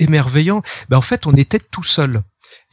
ben, 0.90 0.98
en 0.98 1.02
fait, 1.02 1.26
on 1.28 1.34
était 1.34 1.60
tout 1.60 1.84
seul. 1.84 2.22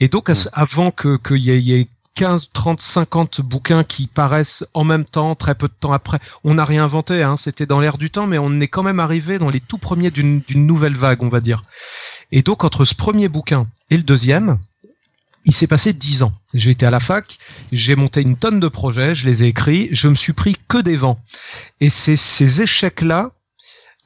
Et 0.00 0.08
donc, 0.08 0.28
ce- 0.30 0.48
avant 0.52 0.90
que 0.90 1.16
qu'il 1.16 1.38
y, 1.44 1.50
ait- 1.50 1.58
il 1.60 1.66
y 1.66 1.74
ait 1.74 1.88
15, 2.16 2.50
30, 2.52 2.80
50 2.80 3.40
bouquins 3.40 3.84
qui 3.84 4.06
paraissent 4.06 4.66
en 4.74 4.84
même 4.84 5.04
temps, 5.04 5.34
très 5.36 5.54
peu 5.54 5.68
de 5.68 5.72
temps 5.78 5.92
après, 5.92 6.18
on 6.44 6.54
n'a 6.54 6.64
rien 6.64 6.84
inventé, 6.84 7.22
hein, 7.22 7.36
c'était 7.36 7.66
dans 7.66 7.80
l'air 7.80 7.96
du 7.98 8.10
temps, 8.10 8.26
mais 8.26 8.36
on 8.38 8.60
est 8.60 8.68
quand 8.68 8.82
même 8.82 9.00
arrivé 9.00 9.38
dans 9.38 9.48
les 9.48 9.60
tout 9.60 9.78
premiers 9.78 10.10
d'une 10.10 10.40
d'une 10.40 10.66
nouvelle 10.66 10.96
vague, 10.96 11.22
on 11.22 11.28
va 11.28 11.40
dire. 11.40 11.62
Et 12.32 12.42
donc, 12.42 12.64
entre 12.64 12.84
ce 12.84 12.94
premier 12.94 13.28
bouquin 13.28 13.66
et 13.90 13.96
le 13.96 14.02
deuxième, 14.02 14.58
il 15.46 15.54
s'est 15.54 15.66
passé 15.68 15.92
dix 15.94 16.22
ans. 16.22 16.32
J'ai 16.52 16.72
été 16.72 16.84
à 16.84 16.90
la 16.90 17.00
fac, 17.00 17.38
j'ai 17.72 17.96
monté 17.96 18.20
une 18.20 18.36
tonne 18.36 18.60
de 18.60 18.68
projets, 18.68 19.14
je 19.14 19.26
les 19.26 19.44
ai 19.44 19.46
écrits, 19.46 19.88
je 19.92 20.08
me 20.08 20.14
suis 20.14 20.34
pris 20.34 20.56
que 20.68 20.78
des 20.78 20.96
vents. 20.96 21.18
Et 21.80 21.88
c'est 21.88 22.16
ces 22.16 22.60
échecs-là, 22.60 23.30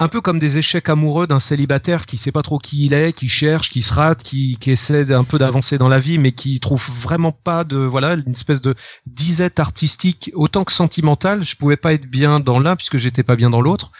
un 0.05 0.09
peu 0.09 0.21
comme 0.21 0.39
des 0.39 0.59
échecs 0.59 0.91
amoureux 0.91 1.27
d'un 1.27 1.41
célibataire 1.41 2.05
qui 2.05 2.19
sait 2.19 2.31
pas 2.31 2.43
trop 2.43 2.59
qui 2.59 2.85
il 2.85 2.93
est, 2.93 3.15
qui 3.15 3.31
cherche, 3.31 3.71
qui 3.71 3.81
se 3.81 3.95
rate, 3.95 4.23
qui, 4.23 4.59
qui 4.61 4.71
essaie 4.71 5.11
un 5.15 5.25
peu 5.25 5.39
d'avancer 5.39 5.79
dans 5.79 5.89
la 5.89 5.99
vie, 5.99 6.19
mais 6.19 6.33
qui 6.33 6.61
trouve 6.61 6.87
vraiment 7.01 7.33
pas 7.33 7.65
de, 7.65 7.79
voilà, 7.79 8.13
une 8.13 8.33
espèce 8.33 8.61
de 8.61 8.75
disette 9.07 9.61
artistique 9.61 10.31
autant 10.35 10.65
que 10.65 10.73
sentimentale. 10.73 11.43
Je 11.43 11.57
pouvais 11.57 11.79
pas 11.79 11.95
être 11.95 12.07
bien 12.07 12.39
dans 12.39 12.61
l'un 12.61 12.77
puisque 12.77 12.99
j'étais 12.99 13.23
pas 13.23 13.35
bien 13.35 13.49
dans 13.49 13.63
l'autre. 13.63 13.93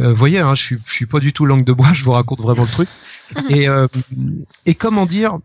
Euh, 0.00 0.08
vous 0.08 0.16
voyez, 0.16 0.40
hein, 0.40 0.56
je 0.56 0.62
suis, 0.62 0.76
je 0.84 0.92
suis 0.92 1.06
pas 1.06 1.20
du 1.20 1.32
tout 1.32 1.46
langue 1.46 1.64
de 1.64 1.72
bois, 1.72 1.86
je 1.92 2.02
vous 2.02 2.12
raconte 2.12 2.40
vraiment 2.40 2.64
le 2.64 2.68
truc. 2.68 2.88
Et, 3.48 3.68
euh, 3.68 3.86
et 4.66 4.74
comment 4.74 5.06
dire, 5.06 5.38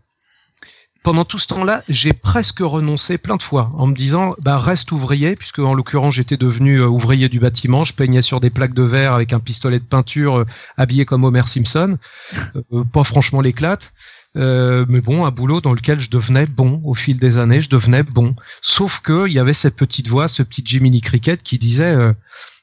pendant 1.04 1.24
tout 1.24 1.38
ce 1.38 1.46
temps-là, 1.48 1.82
j'ai 1.88 2.14
presque 2.14 2.60
renoncé 2.60 3.18
plein 3.18 3.36
de 3.36 3.42
fois 3.42 3.70
en 3.74 3.86
me 3.86 3.94
disant 3.94 4.34
bah 4.40 4.56
reste 4.58 4.90
ouvrier 4.90 5.36
puisque 5.36 5.58
en 5.58 5.74
l'occurrence 5.74 6.14
j'étais 6.14 6.38
devenu 6.38 6.80
euh, 6.80 6.88
ouvrier 6.88 7.28
du 7.28 7.38
bâtiment, 7.38 7.84
je 7.84 7.94
peignais 7.94 8.22
sur 8.22 8.40
des 8.40 8.50
plaques 8.50 8.74
de 8.74 8.82
verre 8.82 9.12
avec 9.12 9.34
un 9.34 9.38
pistolet 9.38 9.78
de 9.78 9.84
peinture 9.84 10.38
euh, 10.40 10.44
habillé 10.78 11.04
comme 11.04 11.24
Homer 11.24 11.46
Simpson, 11.46 11.98
Euh, 12.72 12.84
pas 12.84 13.04
franchement 13.04 13.40
l'éclate. 13.40 13.92
Euh, 14.36 14.84
mais 14.88 15.00
bon, 15.00 15.24
un 15.24 15.30
boulot 15.30 15.60
dans 15.60 15.74
lequel 15.74 16.00
je 16.00 16.10
devenais 16.10 16.46
bon 16.46 16.80
au 16.84 16.94
fil 16.94 17.18
des 17.20 17.38
années, 17.38 17.60
je 17.60 17.68
devenais 17.68 18.02
bon. 18.02 18.34
Sauf 18.62 19.00
que 19.00 19.28
il 19.28 19.32
y 19.32 19.38
avait 19.38 19.52
cette 19.52 19.76
petite 19.76 20.08
voix, 20.08 20.26
ce 20.26 20.42
petit 20.42 20.62
Jiminy 20.64 21.02
Cricket 21.02 21.42
qui 21.42 21.58
disait 21.58 21.96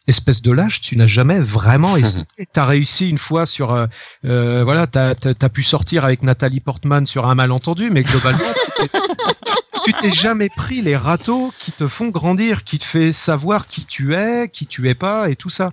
espèce 0.08 0.42
de 0.42 0.52
lâche, 0.52 0.82
tu 0.82 0.98
n'as 0.98 1.08
jamais 1.08 1.40
vraiment 1.40 1.96
essayé. 1.98 2.24
T'as 2.54 2.66
réussi 2.66 3.10
une 3.10 3.18
fois 3.18 3.46
sur, 3.46 3.72
euh, 3.74 3.86
euh, 4.26 4.64
voilà, 4.64 4.88
t'as 4.88 5.12
as, 5.12 5.50
pu 5.50 5.64
sortir 5.64 6.04
avec 6.06 6.24
Nathalie 6.24 6.60
Portman 6.60 7.06
sur 7.06 7.28
un 7.28 7.36
malentendu, 7.36 7.90
mais 7.92 8.04
globalement, 8.04 8.40
tu 8.80 8.88
t'es- 8.88 9.00
tu 9.86 9.94
t'es 9.94 10.12
jamais 10.12 10.50
pris 10.50 10.82
les 10.82 10.96
râteaux 10.96 11.52
qui 11.60 11.72
te 11.72 11.88
font 11.88 12.10
grandir, 12.10 12.64
qui 12.64 12.78
te 12.78 12.84
fait 12.84 13.12
savoir 13.12 13.68
qui 13.68 13.86
tu 13.86 14.14
es, 14.16 14.50
qui 14.50 14.68
tu 14.68 14.90
es 14.90 14.96
pas, 14.96 15.30
et 15.30 15.36
tout 15.36 15.50
ça. 15.50 15.72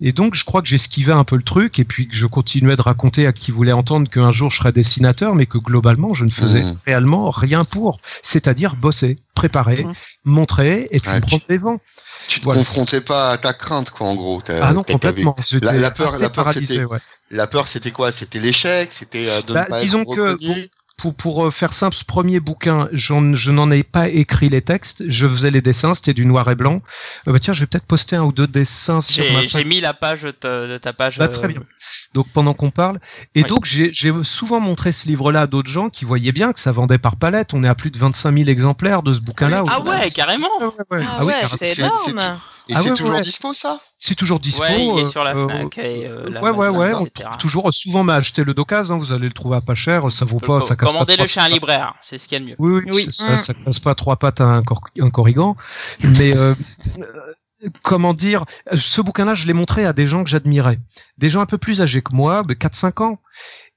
Et 0.00 0.12
donc, 0.12 0.34
je 0.34 0.44
crois 0.44 0.60
que 0.60 0.68
j'esquivais 0.68 1.12
un 1.12 1.24
peu 1.24 1.36
le 1.36 1.42
truc, 1.42 1.78
et 1.78 1.84
puis 1.84 2.06
que 2.06 2.14
je 2.14 2.26
continuais 2.26 2.76
de 2.76 2.82
raconter 2.82 3.26
à 3.26 3.32
qui 3.32 3.50
voulait 3.50 3.72
entendre 3.72 4.08
qu'un 4.10 4.30
jour 4.30 4.50
je 4.50 4.58
serais 4.58 4.72
dessinateur, 4.72 5.34
mais 5.34 5.46
que 5.46 5.56
globalement, 5.56 6.12
je 6.12 6.26
ne 6.26 6.30
faisais 6.30 6.62
Mhm. 6.62 6.76
réellement 6.84 7.30
rien 7.30 7.64
pour. 7.64 7.98
C'est-à-dire 8.22 8.76
bosser, 8.76 9.18
préparer, 9.34 9.84
Mhm. 9.84 9.92
montrer, 10.26 10.88
et 10.90 11.00
puis 11.00 11.10
tu- 11.14 11.20
prendre 11.22 11.42
des 11.48 11.56
vents. 11.58 11.78
Tu 12.28 12.40
te 12.40 12.44
Voilà. 12.44 12.60
confrontais 12.60 13.00
pas 13.00 13.30
à 13.32 13.38
ta 13.38 13.54
crainte, 13.54 13.90
quoi, 13.90 14.08
en 14.08 14.14
gros. 14.14 14.42
Ah 14.60 14.72
non, 14.74 14.82
complètement. 14.82 15.34
La, 15.62 15.72
la 15.72 15.90
peur, 15.90 16.18
la 16.18 16.28
peur, 16.28 16.50
c'était, 16.52 16.84
ouais. 16.84 16.98
quoi? 17.94 18.12
C'était 18.12 18.38
l'échec, 18.38 18.92
c'était 18.92 19.30
euh, 19.30 19.40
de 19.42 19.54
Bah, 19.54 19.62
ne 19.64 19.70
pas 19.70 19.80
disons 19.80 20.02
être 20.02 20.14
que, 20.14 20.20
reconnu? 20.32 20.68
Pour, 20.96 21.14
pour 21.14 21.44
euh, 21.46 21.50
faire 21.50 21.74
simple, 21.74 21.94
ce 21.94 22.04
premier 22.04 22.40
bouquin, 22.40 22.88
je 22.92 23.50
n'en 23.50 23.70
ai 23.70 23.82
pas 23.82 24.08
écrit 24.08 24.48
les 24.48 24.62
textes, 24.62 25.04
je 25.08 25.28
faisais 25.28 25.50
les 25.50 25.60
dessins, 25.60 25.94
c'était 25.94 26.14
du 26.14 26.24
noir 26.24 26.48
et 26.50 26.54
blanc. 26.54 26.80
Euh, 27.28 27.32
bah, 27.32 27.38
tiens, 27.38 27.52
je 27.52 27.60
vais 27.60 27.66
peut-être 27.66 27.84
poster 27.86 28.16
un 28.16 28.22
ou 28.24 28.32
deux 28.32 28.46
dessins 28.46 29.00
sur 29.02 29.22
ma 29.32 29.42
J'ai 29.42 29.48
j'ai 29.48 29.64
mis 29.64 29.80
la 29.80 29.92
page 29.92 30.22
de, 30.22 30.30
ta- 30.30 30.66
de 30.66 30.76
ta 30.78 30.92
page. 30.94 31.18
Bah, 31.18 31.28
très 31.28 31.44
euh, 31.44 31.48
bien. 31.48 31.62
Donc 32.14 32.26
pendant 32.32 32.54
qu'on 32.54 32.70
parle, 32.70 32.98
et 33.34 33.42
Oui. 33.42 33.48
donc 33.48 33.66
j'ai 33.66 33.90
j'ai 33.92 34.12
souvent 34.22 34.58
montré 34.60 34.90
ce 34.92 35.06
livre-là 35.08 35.42
à 35.42 35.46
d'autres 35.46 35.68
gens 35.70 35.90
qui 35.90 36.04
voyaient 36.06 36.32
bien 36.32 36.52
que 36.54 36.60
ça 36.60 36.72
vendait 36.72 36.98
par 36.98 37.16
palette. 37.16 37.52
On 37.52 37.62
est 37.62 37.68
à 37.68 37.74
plus 37.74 37.90
de 37.90 37.98
25 37.98 38.34
000 38.36 38.48
exemplaires 38.48 39.02
de 39.02 39.12
ce 39.12 39.20
bouquin-là. 39.20 39.64
Ah 39.68 39.80
ouais, 39.82 40.08
carrément. 40.10 40.48
Ah 40.60 40.64
ouais, 40.66 40.98
ouais. 40.98 41.04
Ah, 41.06 41.16
Ah 41.18 41.20
oui, 41.20 41.26
ouais, 41.26 41.32
carrément. 41.40 41.56
c'est 41.58 41.66
c'est- 41.66 41.82
énorme. 41.82 42.38
Et 42.68 42.74
Ah 42.74 42.80
c'est 42.82 42.90
ouais, 42.90 42.96
toujours 42.96 43.14
ouais. 43.14 43.20
dispo, 43.20 43.54
ça? 43.54 43.78
C'est 43.96 44.16
toujours 44.16 44.40
dispo. 44.40 44.62
Ouais, 44.62 44.84
il 44.84 44.98
est 44.98 45.04
euh, 45.04 45.08
sur 45.08 45.22
la 45.22 45.36
euh, 45.36 45.46
Fnac 45.48 45.78
et 45.78 46.08
euh, 46.08 46.28
la 46.30 46.42
ouais, 46.42 46.50
ouais, 46.50 46.68
ouais, 46.68 46.94
on 46.94 47.06
trouve 47.06 47.38
toujours 47.38 47.72
souvent, 47.72 48.02
mais 48.02 48.12
achetez 48.14 48.42
le 48.42 48.54
d'occasion, 48.54 48.96
hein, 48.96 48.98
vous 48.98 49.12
allez 49.12 49.28
le 49.28 49.32
trouver 49.32 49.56
à 49.56 49.60
pas 49.60 49.76
cher, 49.76 50.10
ça 50.10 50.24
vaut 50.24 50.38
pas, 50.40 50.60
ça 50.60 50.74
casse 50.74 50.88
pas 50.88 50.92
Commandez-le 50.92 51.26
chez 51.28 51.40
un 51.40 51.48
libraire, 51.48 51.94
c'est 52.02 52.18
ce 52.18 52.26
qu'il 52.26 52.38
y 52.38 52.42
a 52.42 52.44
de 52.44 52.50
mieux. 52.50 52.56
Oui, 52.58 52.82
oui, 52.86 52.92
Oui. 52.92 53.08
Ça, 53.12 53.34
Mm. 53.34 53.38
ça 53.38 53.54
casse 53.54 53.78
pas 53.78 53.94
trois 53.94 54.16
pattes 54.16 54.40
à 54.40 54.46
un, 54.46 54.62
cor 54.62 54.80
un 54.98 55.10
corrigan. 55.10 55.56
Mais 56.18 56.36
euh, 56.36 56.54
euh, 56.98 57.04
comment 57.82 58.14
dire, 58.14 58.44
ce 58.74 59.00
bouquin-là, 59.00 59.34
je 59.34 59.46
l'ai 59.46 59.52
montré 59.52 59.84
à 59.84 59.92
des 59.92 60.06
gens 60.06 60.24
que 60.24 60.30
j'admirais, 60.30 60.78
des 61.18 61.30
gens 61.30 61.40
un 61.40 61.46
peu 61.46 61.58
plus 61.58 61.80
âgés 61.80 62.02
que 62.02 62.14
moi, 62.14 62.42
4-5 62.42 63.02
ans, 63.02 63.18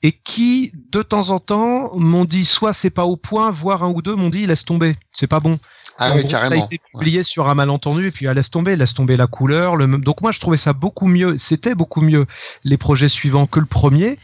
et 0.03 0.11
qui 0.11 0.71
de 0.91 1.01
temps 1.01 1.29
en 1.29 1.39
temps 1.39 1.95
m'ont 1.95 2.25
dit 2.25 2.45
soit 2.45 2.73
c'est 2.73 2.89
pas 2.89 3.05
au 3.05 3.17
point, 3.17 3.51
voire 3.51 3.83
un 3.83 3.89
ou 3.89 4.01
deux 4.01 4.15
m'ont 4.15 4.29
dit 4.29 4.45
laisse 4.47 4.65
tomber, 4.65 4.95
c'est 5.11 5.27
pas 5.27 5.39
bon. 5.39 5.59
Ah 5.97 6.11
En 6.11 6.15
oui, 6.15 6.21
gros, 6.21 6.29
Ça 6.29 6.37
a 6.37 6.41
carrément. 6.41 6.65
été 6.65 6.79
publié 6.93 7.23
sur 7.23 7.49
un 7.49 7.55
malentendu 7.55 8.07
et 8.07 8.11
puis 8.11 8.27
ah, 8.27 8.33
laisse 8.33 8.51
tomber, 8.51 8.75
laisse 8.77 8.93
tomber 8.93 9.17
la 9.17 9.27
couleur. 9.27 9.75
Le... 9.75 9.87
Donc 9.97 10.21
moi 10.21 10.31
je 10.31 10.39
trouvais 10.39 10.57
ça 10.57 10.71
beaucoup 10.73 11.07
mieux, 11.07 11.37
c'était 11.37 11.75
beaucoup 11.75 12.01
mieux 12.01 12.25
les 12.63 12.77
projets 12.77 13.09
suivants 13.09 13.47
que 13.47 13.59
le 13.59 13.65
premier. 13.65 14.17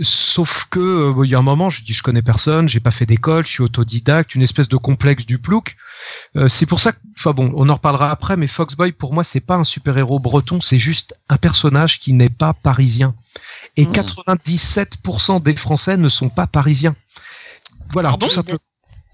Sauf 0.00 0.66
que 0.70 0.78
euh, 0.78 1.24
il 1.24 1.30
y 1.30 1.34
a 1.34 1.38
un 1.38 1.42
moment, 1.42 1.68
je 1.68 1.82
dis 1.84 1.92
je 1.92 2.02
connais 2.02 2.22
personne, 2.22 2.68
j'ai 2.68 2.80
pas 2.80 2.90
fait 2.90 3.06
d'école, 3.06 3.44
je 3.44 3.50
suis 3.50 3.62
autodidacte, 3.62 4.34
une 4.34 4.42
espèce 4.42 4.68
de 4.68 4.76
complexe 4.76 5.26
du 5.26 5.38
plouc. 5.38 5.76
Euh, 6.36 6.48
c'est 6.48 6.66
pour 6.66 6.80
ça 6.80 6.92
que, 6.92 6.98
enfin 7.18 7.32
bon, 7.32 7.52
on 7.54 7.68
en 7.68 7.74
reparlera 7.74 8.10
après, 8.10 8.36
mais 8.36 8.46
Foxboy 8.46 8.92
pour 8.92 9.12
moi 9.12 9.24
c'est 9.24 9.44
pas 9.46 9.56
un 9.56 9.64
super 9.64 9.98
héros 9.98 10.18
breton, 10.18 10.60
c'est 10.60 10.78
juste 10.78 11.14
un 11.28 11.36
personnage 11.36 11.98
qui 12.00 12.12
n'est 12.12 12.30
pas 12.30 12.54
parisien. 12.54 13.14
Et 13.76 13.84
Mmh. 13.86 13.92
97% 13.92 15.42
des 15.42 15.56
Français 15.56 15.96
ne 15.96 16.08
sont 16.08 16.28
pas 16.30 16.46
parisiens. 16.46 16.94
Voilà, 17.92 18.10
Pardon? 18.10 18.26
tout 18.26 18.32
simplement. 18.32 18.58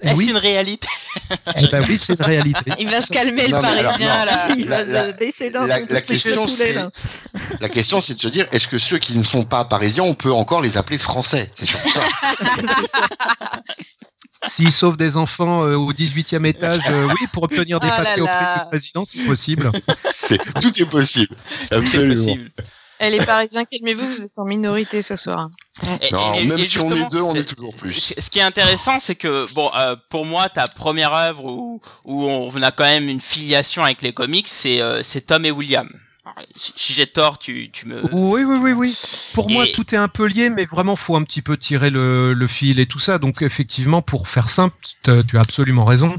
Eh 0.03 0.09
Est-ce 0.09 0.17
oui, 0.17 0.27
une 0.29 0.37
réalité? 0.37 0.87
Eh 1.57 1.67
ben 1.69 1.83
oui, 1.89 1.97
c'est 1.99 2.13
une 2.19 2.23
réalité. 2.25 2.71
Il 2.79 2.91
va 2.91 3.01
se 3.01 3.09
calmer 3.13 3.47
le 3.47 3.55
Non, 3.55 3.63
parisien 3.63 4.19
non. 4.19 4.25
là. 4.27 4.49
Il 4.57 4.69
La- 4.69 4.85
va 4.85 4.93
la- 4.93 5.13
se 5.13 5.17
baisser 5.17 5.51
d'un 5.51 5.67
la- 5.67 5.81
la 5.81 6.01
tout 6.03 6.07
question, 6.07 6.47
c'est-. 6.47 6.77
La 7.61 7.69
question, 7.71 8.01
c'est 8.03 8.13
de 8.15 8.21
se 8.21 8.29
dire, 8.29 8.47
est-ce 8.53 8.69
que 8.69 8.79
ceux 8.79 8.99
qui 8.99 9.17
ne 9.17 9.23
sont 9.25 9.45
pas 9.45 9.65
parisiens, 9.65 10.03
on 10.03 10.13
peut 10.15 10.33
encore 10.33 10.61
les 10.61 10.77
appeler 10.77 10.99
français 10.99 11.47
C'est. 11.55 11.67
S'ils 14.47 14.71
sauvent 14.73 14.97
des 14.99 15.17
enfants 15.17 15.65
euh, 15.65 15.75
au 15.77 15.93
18e 15.93 16.45
étage, 16.47 16.79
euh, 16.91 17.09
oui, 17.09 17.27
pour 17.33 17.43
obtenir 17.45 17.81
des 17.81 17.89
Ah 17.91 18.03
papiers 18.03 18.23
auprès 18.23 18.55
du 18.61 18.69
président, 18.71 19.05
c'est 19.05 19.25
possible. 19.25 19.71
C'est- 20.13 20.39
tout 20.61 20.79
est 20.81 20.87
possible. 20.87 21.35
Absolument. 21.71 22.25
possible. 22.27 22.51
Eh, 23.01 23.11
les 23.11 23.19
Parisiens, 23.19 23.65
calmez-vous, 23.65 24.05
vous 24.07 24.23
êtes 24.23 24.39
en 24.39 24.45
minorité 24.45 25.03
ce 25.03 25.17
soir. 25.17 25.49
Et- 26.01 26.11
Non, 26.13 26.35
et- 26.35 26.45
même 26.45 26.59
et 26.59 26.65
si 26.65 26.79
on 26.79 26.91
est 26.91 27.11
deux, 27.11 27.21
on 27.21 27.35
est 27.35 27.45
toujours 27.45 27.75
plus. 27.77 28.15
Ce 28.19 28.31
qui 28.31 28.39
est 28.39 28.43
intéressant, 28.43 28.99
c'est 29.01 29.15
que 29.17 29.45
bon, 29.55 29.71
euh, 29.77 29.97
pour 30.09 30.25
moi, 30.25 30.49
ta 30.49 30.67
première 30.67 31.13
œuvre 31.13 31.45
où, 31.45 31.81
où 32.07 32.23
on 32.25 32.63
a 32.63 32.71
quand 32.73 32.85
même 32.85 33.09
une 33.09 33.21
filiation 33.21 33.83
avec 33.85 34.01
les 34.01 34.13
comics, 34.15 34.49
c'est 34.49 34.81
euh, 34.81 35.03
c'est 35.03 35.21
Tom 35.27 35.45
et 35.45 35.51
William. 35.51 35.89
Si 36.51 36.73
si 36.77 36.93
j'ai 36.93 37.07
tort, 37.07 37.39
tu, 37.39 37.71
tu 37.73 37.87
me. 37.87 38.03
Oui, 38.13 38.43
oui, 38.45 38.59
oui, 38.61 38.73
oui. 38.73 38.99
Pour 39.35 39.51
moi, 39.51 39.65
tout 39.73 39.95
est 39.95 39.99
un 39.99 40.09
peu 40.09 40.27
lié, 40.27 40.51
mais 40.51 40.65
vraiment, 40.65 40.97
faut 40.97 41.17
un 41.17 41.23
petit 41.23 41.43
peu 41.43 41.57
tirer 41.57 41.91
le, 41.91 42.33
le 42.33 42.47
fil 42.47 42.81
et 42.81 42.87
tout 42.87 42.99
ça. 42.99 43.19
Donc, 43.19 43.43
effectivement, 43.43 44.03
pour 44.03 44.29
faire 44.29 44.51
simple, 44.51 44.75
tu 45.03 45.37
as 45.37 45.41
absolument 45.41 45.85
raison. 45.85 46.15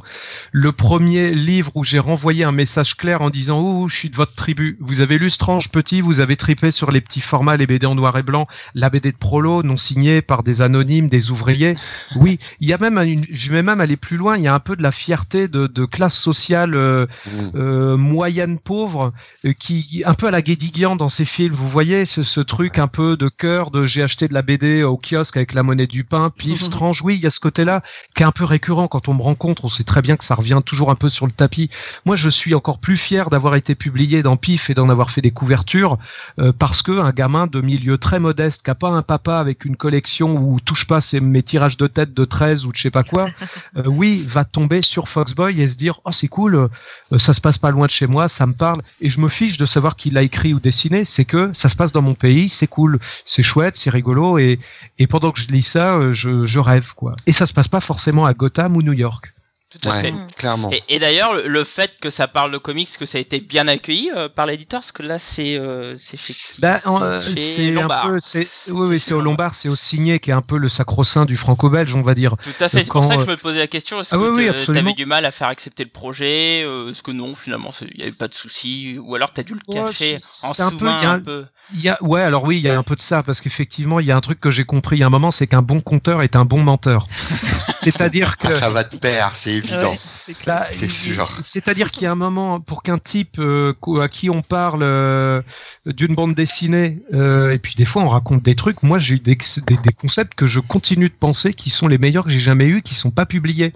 Le 0.51 0.71
premier 0.71 1.31
livre 1.31 1.71
où 1.75 1.83
j'ai 1.83 1.99
renvoyé 1.99 2.43
un 2.43 2.51
message 2.51 2.95
clair 2.95 3.21
en 3.21 3.29
disant 3.29 3.59
Oh, 3.59 3.89
je 3.89 3.95
suis 3.95 4.09
de 4.09 4.15
votre 4.15 4.35
tribu. 4.35 4.77
Vous 4.79 5.01
avez 5.01 5.17
lu 5.17 5.29
Strange 5.29 5.69
Petit, 5.69 6.01
vous 6.01 6.19
avez 6.19 6.37
tripé 6.37 6.71
sur 6.71 6.91
les 6.91 7.01
petits 7.01 7.21
formats, 7.21 7.57
les 7.57 7.67
BD 7.67 7.85
en 7.85 7.95
noir 7.95 8.17
et 8.17 8.23
blanc, 8.23 8.47
la 8.75 8.89
BD 8.89 9.11
de 9.11 9.17
Prolo, 9.17 9.63
non 9.63 9.77
signée 9.77 10.21
par 10.21 10.43
des 10.43 10.61
anonymes, 10.61 11.09
des 11.09 11.31
ouvriers. 11.31 11.75
Oui, 12.15 12.39
il 12.59 12.67
y 12.67 12.73
a 12.73 12.77
même, 12.77 12.97
une, 12.97 13.25
je 13.29 13.51
vais 13.51 13.63
même 13.63 13.81
aller 13.81 13.97
plus 13.97 14.17
loin, 14.17 14.37
il 14.37 14.43
y 14.43 14.47
a 14.47 14.53
un 14.53 14.59
peu 14.59 14.75
de 14.75 14.83
la 14.83 14.91
fierté 14.91 15.47
de, 15.47 15.67
de 15.67 15.85
classe 15.85 16.17
sociale 16.17 16.75
euh, 16.75 17.05
Mmh. 17.25 17.49
euh, 17.55 17.97
moyenne 17.97 18.59
pauvre 18.59 19.13
euh, 19.45 19.53
qui 19.53 19.96
un 20.05 20.13
peu 20.13 20.27
à 20.27 20.31
la 20.31 20.41
Guédiguian 20.41 20.95
dans 20.95 21.09
ses 21.09 21.25
films 21.25 21.53
vous 21.53 21.67
voyez 21.67 22.05
ce, 22.05 22.23
ce 22.23 22.39
truc 22.39 22.79
un 22.79 22.87
peu 22.87 23.17
de 23.17 23.29
cœur 23.29 23.71
de 23.71 23.85
j'ai 23.85 24.03
acheté 24.03 24.27
de 24.27 24.33
la 24.33 24.41
BD 24.41 24.83
au 24.83 24.97
kiosque 24.97 25.37
avec 25.37 25.53
la 25.53 25.63
monnaie 25.63 25.87
du 25.87 26.03
pain 26.03 26.29
pif 26.29 26.61
strange. 26.63 27.01
Oui 27.03 27.15
il 27.15 27.21
y 27.21 27.25
a 27.25 27.29
ce 27.29 27.39
côté 27.39 27.63
là 27.63 27.81
qui 28.15 28.23
est 28.23 28.25
un 28.25 28.31
peu 28.31 28.43
récurrent. 28.43 28.87
Quand 28.87 29.07
on 29.07 29.13
me 29.13 29.21
rencontre 29.21 29.65
on 29.65 29.69
sait 29.69 29.83
très 29.83 30.01
bien 30.01 30.17
que 30.17 30.23
ça 30.23 30.35
revient 30.35 30.61
toujours 30.65 30.91
un 30.91 30.95
peu 30.95 31.09
sur 31.09 31.25
le 31.25 31.31
tapis. 31.31 31.69
Moi 32.05 32.15
je 32.15 32.29
suis 32.29 32.53
encore 32.55 32.79
plus 32.79 32.97
fier 32.97 33.29
d'avoir 33.29 33.55
été 33.55 33.75
publié 33.75 34.23
dans 34.23 34.37
Pif 34.37 34.69
et 34.69 34.73
d'en 34.73 34.89
avoir 34.89 35.11
fait 35.11 35.21
des 35.21 35.31
couvertures 35.31 35.97
euh, 36.39 36.51
parce 36.57 36.81
que 36.81 36.99
un 36.99 37.11
gamin 37.11 37.47
de 37.47 37.61
milieu 37.61 37.97
très 37.97 38.19
modeste 38.19 38.63
qui 38.63 38.71
a 38.71 38.75
pas 38.75 38.89
un 38.89 39.01
papa 39.03 39.37
avec 39.37 39.65
une 39.65 39.75
collection 39.75 40.35
où 40.35 40.59
touche 40.59 40.87
pas 40.87 41.01
ses, 41.01 41.19
mes 41.19 41.43
tirages 41.43 41.77
de 41.77 41.87
tête 41.87 42.13
de 42.13 42.25
13 42.25 42.65
ou 42.65 42.71
de 42.71 42.75
je 42.75 42.81
sais 42.81 42.91
pas 42.91 43.03
quoi 43.03 43.27
euh, 43.77 43.83
oui 43.85 44.23
va 44.27 44.43
tomber 44.43 44.81
sur 44.81 45.07
Foxboy 45.07 45.59
et 45.61 45.67
se 45.67 45.77
dire 45.77 46.01
oh 46.05 46.11
c'est 46.11 46.27
cool 46.27 46.69
euh, 47.13 47.17
ça 47.17 47.33
se 47.33 47.41
passe 47.41 47.57
pas 47.57 47.71
loin 47.71 47.85
de 47.85 47.91
chez 47.91 48.07
moi, 48.07 48.27
ça 48.27 48.45
me 48.45 48.53
parle, 48.53 48.81
et 49.01 49.09
je 49.09 49.19
me 49.19 49.29
fiche 49.29 49.57
de 49.57 49.65
savoir 49.65 49.86
qui 49.95 50.09
l'a 50.09 50.23
écrit 50.23 50.53
ou 50.53 50.59
dessiné, 50.59 51.05
c'est 51.05 51.25
que 51.25 51.51
ça 51.53 51.69
se 51.69 51.75
passe 51.75 51.91
dans 51.91 52.01
mon 52.01 52.13
pays, 52.13 52.49
c'est 52.49 52.67
cool, 52.67 52.99
c'est 53.25 53.43
chouette, 53.43 53.75
c'est 53.75 53.89
rigolo, 53.89 54.37
et, 54.37 54.59
et 54.99 55.07
pendant 55.07 55.31
que 55.31 55.39
je 55.39 55.47
lis 55.47 55.63
ça, 55.63 55.95
euh, 55.95 56.13
je, 56.13 56.45
je 56.45 56.59
rêve, 56.59 56.93
quoi. 56.95 57.15
Et 57.25 57.33
ça 57.33 57.45
se 57.45 57.53
passe 57.53 57.67
pas 57.67 57.81
forcément 57.81 58.25
à 58.25 58.33
Gotham 58.33 58.75
ou 58.75 58.81
New 58.81 58.93
York. 58.93 59.33
Tout 59.69 59.89
à 59.89 59.95
Ouais, 59.95 60.01
fait. 60.01 60.13
clairement. 60.37 60.71
Et, 60.71 60.81
et 60.95 60.99
d'ailleurs, 60.99 61.33
le, 61.33 61.45
le 61.47 61.63
fait 61.65 61.91
que 61.99 62.09
ça 62.09 62.29
parle 62.29 62.53
de 62.53 62.57
comics, 62.57 62.87
que 62.97 63.05
ça 63.05 63.17
a 63.17 63.21
été 63.21 63.41
bien 63.41 63.67
accueilli 63.67 64.09
euh, 64.15 64.29
par 64.29 64.45
l'éditeur, 64.45 64.79
parce 64.79 64.93
que 64.93 65.03
là, 65.03 65.19
c'est 65.19 65.57
euh, 65.59 65.97
c'est 65.97 66.17
Ben, 66.59 66.79
C'est 66.81 66.89
euh, 67.01 67.21
c'est 67.35 67.77
un 67.81 67.87
peu, 67.89 68.17
c'est, 68.21 68.47
oui, 68.69 68.87
oui, 68.91 68.99
c'est 68.99 69.13
au 69.13 69.19
Lombard. 69.19 69.53
C'est 69.55 69.67
au 69.67 69.75
signé 69.75 70.19
qui 70.21 70.29
est 70.29 70.33
un 70.33 70.41
peu 70.41 70.57
le 70.57 70.69
sacro-saint 70.69 71.25
du 71.25 71.35
franco-belge, 71.35 71.93
on 71.95 72.01
va 72.01 72.15
dire. 72.15 72.35
Tout 72.41 72.49
à 72.63 72.69
fait. 72.69 72.85
C'est 72.85 72.89
pour 72.89 73.03
ça 73.03 73.15
que 73.17 73.21
euh, 73.21 73.25
je 73.25 73.29
me 73.31 73.35
posais 73.35 73.59
la 73.59 73.67
question. 73.67 73.99
Est-ce 73.99 74.15
Ah 74.15 74.17
que 74.17 74.23
oui, 74.23 74.29
oui, 74.37 74.43
tu 74.45 74.49
absolument. 74.51 74.85
avais 74.85 74.93
du 74.95 75.05
mal 75.05 75.25
à 75.25 75.31
faire 75.31 75.49
accepter 75.49 75.83
le 75.83 75.89
projet 75.89 76.63
euh, 76.63 76.91
Est-ce 76.91 77.03
que 77.03 77.11
non, 77.11 77.35
finalement, 77.35 77.71
il 77.81 77.97
n'y 77.97 78.03
avait 78.03 78.11
pas 78.13 78.29
de 78.29 78.33
souci 78.33 78.97
Ou 79.01 79.15
alors 79.15 79.33
t'as 79.33 79.43
dû 79.43 79.53
le 79.53 79.59
Ouais, 79.67 79.81
cacher 79.83 80.17
c'est- 80.23 80.47
en 80.47 80.53
c'est 80.53 80.63
un 80.63 80.71
peu- 80.71 80.85
y 80.85 80.89
a 80.89 81.09
un 81.11 81.13
un- 81.15 81.19
peu 81.19 81.45
Il 81.73 81.81
y 81.81 81.89
a, 81.89 82.01
ouais, 82.03 82.21
alors 82.21 82.45
oui, 82.45 82.55
il 82.55 82.63
y 82.63 82.69
a 82.69 82.77
un 82.79 82.83
peu 82.83 82.95
de 82.95 83.01
ça, 83.01 83.21
parce 83.21 83.41
qu'effectivement, 83.41 83.99
il 83.99 84.05
y 84.05 84.11
a 84.11 84.15
un 84.15 84.21
truc 84.21 84.39
que 84.39 84.49
j'ai 84.49 84.63
compris 84.63 84.95
il 84.95 84.99
y 85.01 85.03
a 85.03 85.07
un 85.07 85.09
moment, 85.09 85.29
c'est 85.31 85.47
qu'un 85.47 85.61
bon 85.61 85.81
conteur 85.81 86.21
est 86.21 86.37
un 86.37 86.45
bon 86.45 86.63
menteur. 86.63 87.05
C'est-à-dire 87.91 88.37
que, 88.37 88.47
Ah, 88.47 88.51
ça 88.51 88.69
va 88.69 88.83
te 88.83 88.95
perdre, 88.97 89.35
c'est 89.35 89.51
évident. 89.51 89.91
Ouais, 89.91 90.53
c'est 90.71 90.89
sûr. 90.89 91.29
C'est-à-dire 91.43 91.91
qu'il 91.91 92.03
y 92.03 92.05
a 92.05 92.11
un 92.11 92.15
moment 92.15 92.59
pour 92.59 92.83
qu'un 92.83 92.97
type 92.97 93.37
euh, 93.39 93.73
à 94.01 94.07
qui 94.07 94.29
on 94.29 94.41
parle 94.41 94.81
euh, 94.83 95.41
d'une 95.85 96.15
bande 96.15 96.35
dessinée, 96.35 97.01
euh, 97.13 97.51
et 97.51 97.59
puis 97.59 97.75
des 97.75 97.85
fois 97.85 98.03
on 98.03 98.09
raconte 98.09 98.43
des 98.43 98.55
trucs. 98.55 98.83
Moi, 98.83 98.99
j'ai 98.99 99.15
eu 99.15 99.19
des, 99.19 99.37
des, 99.67 99.77
des 99.77 99.93
concepts 99.93 100.35
que 100.35 100.45
je 100.45 100.59
continue 100.59 101.09
de 101.09 101.15
penser 101.17 101.53
qui 101.53 101.69
sont 101.69 101.87
les 101.87 101.97
meilleurs 101.97 102.25
que 102.25 102.31
j'ai 102.31 102.39
jamais 102.39 102.67
eu, 102.67 102.81
qui 102.81 102.93
sont 102.93 103.11
pas 103.11 103.25
publiés. 103.25 103.73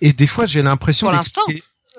Et 0.00 0.12
des 0.12 0.26
fois, 0.26 0.46
j'ai 0.46 0.62
l'impression 0.62 1.06
Pour 1.06 1.16
l'instant 1.16 1.42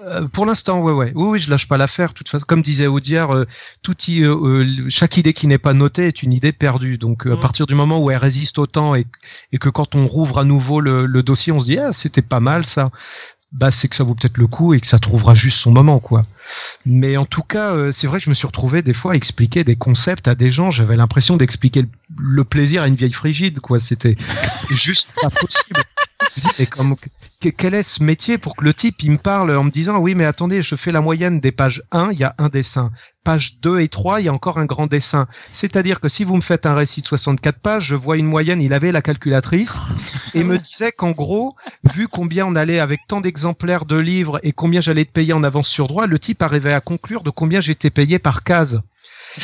Euh, 0.04 0.28
pour 0.28 0.46
l'instant, 0.46 0.82
ouais, 0.82 0.92
ouais, 0.94 1.12
oui, 1.16 1.26
oui, 1.32 1.40
je 1.40 1.50
lâche 1.52 1.68
pas 1.68 1.78
l'affaire. 1.78 2.10
De 2.10 2.14
toute 2.14 2.30
façon, 2.30 2.46
comme 2.48 2.62
disait 2.62 2.88
Audiard, 2.88 3.32
euh, 3.36 3.46
tout 3.84 3.96
y- 4.08 4.24
euh, 4.24 4.66
chaque 4.90 5.18
idée 5.18 5.34
qui 5.34 5.46
n'est 5.48 5.58
pas 5.60 5.74
notée 5.74 6.08
est 6.08 6.24
une 6.24 6.34
idée 6.34 6.52
perdue. 6.54 6.98
Donc, 6.98 7.26
à 7.28 7.36
Mm. 7.36 7.40
partir 7.40 7.68
du 7.68 7.76
moment 7.76 8.00
où 8.00 8.10
elle 8.10 8.18
résiste 8.18 8.58
autant 8.58 8.96
et, 8.96 9.06
et 9.52 9.58
que 9.60 9.70
quand 9.70 9.94
on 9.96 10.08
rouvre 10.08 10.40
à 10.40 10.44
nouveau 10.44 10.80
le, 10.80 11.06
le 11.06 11.24
dossier, 11.24 11.52
on 11.54 11.60
se 11.60 11.66
dit 11.66 11.78
ah 11.78 11.94
c'était 11.94 12.22
pas 12.24 12.40
mal 12.40 12.66
ça. 12.66 12.90
Bah 13.52 13.70
c'est 13.70 13.88
que 13.88 13.96
ça 13.96 14.04
vaut 14.04 14.16
peut-être 14.16 14.38
le 14.38 14.48
coup 14.48 14.74
et 14.74 14.80
que 14.80 14.88
ça 14.88 15.00
trouvera 15.00 15.36
juste 15.36 15.58
son 15.58 15.72
moment, 15.72 16.00
quoi. 16.00 16.26
Mais 16.86 17.18
en 17.18 17.26
tout 17.26 17.44
cas, 17.44 17.74
euh, 17.74 17.92
c'est 17.92 18.08
vrai 18.08 18.20
que 18.20 18.26
je 18.26 18.30
me 18.30 18.36
suis 18.36 18.48
retrouvé 18.48 18.82
des 18.82 18.94
fois 18.94 19.14
à 19.14 19.16
expliquer 19.16 19.64
des 19.64 19.76
concepts 19.76 20.28
à 20.28 20.36
des 20.36 20.52
gens. 20.52 20.72
J'avais 20.72 20.96
l'impression 20.96 21.38
d'expliquer 21.38 21.86
le, 22.18 22.44
plaisir 22.46 22.84
à 22.84 22.88
une 22.88 22.96
vieille 22.96 23.12
frigide, 23.12 23.60
quoi. 23.60 23.80
C'était 23.80 24.16
juste 24.70 25.10
pas 25.22 25.30
possible. 25.30 25.82
Je 26.38 26.42
dis, 26.42 26.48
mais 26.60 26.66
comme, 26.66 26.96
que- 27.42 27.50
quel 27.50 27.74
est 27.74 27.84
ce 27.84 28.04
métier 28.04 28.38
pour 28.38 28.56
que 28.56 28.64
le 28.64 28.74
type 28.74 29.04
il 29.04 29.12
me 29.12 29.18
parle 29.18 29.56
en 29.58 29.64
me 29.64 29.72
disant 29.72 29.98
oui 29.98 30.14
mais 30.16 30.24
attendez 30.26 30.62
je 30.62 30.76
fais 30.76 30.92
la 30.92 31.02
moyenne 31.02 31.40
des 31.40 31.52
pages 31.52 31.82
1 31.92 32.12
il 32.12 32.20
y 32.20 32.24
a 32.24 32.36
un 32.38 32.48
dessin 32.48 32.92
page 33.24 33.60
2 33.62 33.80
et 33.80 33.88
3 33.88 34.22
il 34.22 34.26
y 34.26 34.30
a 34.30 34.34
encore 34.34 34.58
un 34.58 34.66
grand 34.66 34.88
dessin. 34.88 35.28
C'est-à-dire 35.52 36.00
que 36.00 36.10
si 36.10 36.24
vous 36.24 36.36
me 36.36 36.42
faites 36.42 36.66
un 36.66 36.74
récit 36.74 37.02
de 37.02 37.08
64 37.08 37.60
pages 37.60 37.86
je 37.86 37.96
vois 37.96 38.18
une 38.18 38.26
moyenne 38.26 38.62
il 38.62 38.74
avait 38.74 38.92
la 38.92 39.02
calculatrice 39.02 39.80
et 40.34 40.44
me 40.44 40.58
disait 40.58 40.92
qu'en 40.92 41.12
gros 41.12 41.56
vu 41.84 42.08
combien 42.08 42.46
on 42.46 42.56
allait 42.56 42.80
avec 42.80 43.02
tant 43.08 43.22
d'exemplaires 43.22 43.86
de 43.86 43.98
livres 43.98 44.40
et 44.44 44.52
combien 44.52 44.82
j'allais 44.82 45.06
te 45.06 45.12
payer 45.12 45.34
en 45.34 45.44
avance 45.44 45.68
sur 45.68 45.88
droit 45.88 46.08
le 46.08 46.20
type 46.20 46.42
arrivait 46.42 46.74
à 46.74 46.82
conclure 46.82 47.24
de 47.24 47.30
combien 47.30 47.60
j'étais 47.60 47.90
payé 47.90 48.20
par 48.20 48.44
case 48.44 48.82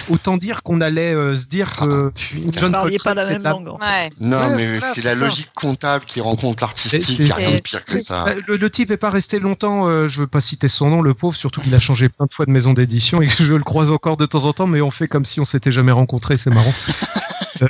autant 0.09 0.37
dire 0.37 0.63
qu'on 0.63 0.81
allait 0.81 1.13
euh, 1.13 1.35
se 1.35 1.45
dire 1.47 1.75
que 1.75 1.85
Vous 1.85 2.51
John 2.51 2.71
Coltrane, 2.71 3.17
la 3.17 3.23
c'est 3.23 3.37
la- 3.39 3.53
fait. 3.55 3.57
Ouais. 3.69 4.09
Non, 4.21 4.37
Ouais, 4.37 4.55
mais 4.55 4.79
c'est 4.81 5.01
c'est 5.01 5.03
la 5.03 5.13
ça. 5.15 5.19
logique 5.21 5.51
comptable 5.55 6.05
qui 6.05 6.21
rencontre 6.21 6.63
l'artistique. 6.63 7.19
Il 7.19 7.25
n'y 7.25 7.31
a 7.31 7.35
rien 7.35 7.51
de 7.55 7.59
pire 7.59 7.83
que 7.83 7.97
ça. 7.99 8.25
Le, 8.47 8.57
le 8.57 8.69
type 8.69 8.91
est 8.91 8.97
pas 8.97 9.09
resté 9.09 9.39
longtemps, 9.39 9.87
euh, 9.87 10.07
je 10.07 10.19
veux 10.21 10.27
pas 10.27 10.41
citer 10.41 10.67
son 10.67 10.89
nom, 10.89 11.01
le 11.01 11.13
pauvre, 11.13 11.35
surtout 11.35 11.61
qu'il 11.61 11.73
a 11.75 11.79
changé 11.79 12.09
plein 12.09 12.25
de 12.25 12.33
fois 12.33 12.45
de 12.45 12.51
maison 12.51 12.73
d'édition 12.73 13.21
et 13.21 13.27
que 13.27 13.43
je 13.43 13.53
le 13.53 13.63
croise 13.63 13.89
encore 13.91 14.17
de 14.17 14.25
temps 14.25 14.45
en 14.45 14.53
temps, 14.53 14.67
mais 14.67 14.81
on 14.81 14.91
fait 14.91 15.07
comme 15.07 15.25
si 15.25 15.39
on 15.39 15.45
s'était 15.45 15.71
jamais 15.71 15.91
rencontrés, 15.91 16.37
c'est 16.37 16.49
marrant. 16.53 16.73
Euh, 17.63 17.65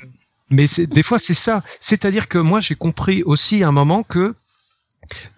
mais 0.49 0.67
c'est- 0.67 0.87
des 0.87 1.01
fois 1.03 1.17
c'est 1.17 1.33
ça, 1.33 1.63
c'est-à-dire 1.79 2.27
que 2.27 2.37
moi 2.37 2.59
j'ai 2.59 2.75
compris 2.75 3.23
aussi 3.23 3.63
à 3.63 3.69
un 3.69 3.71
moment 3.71 4.03
que 4.03 4.35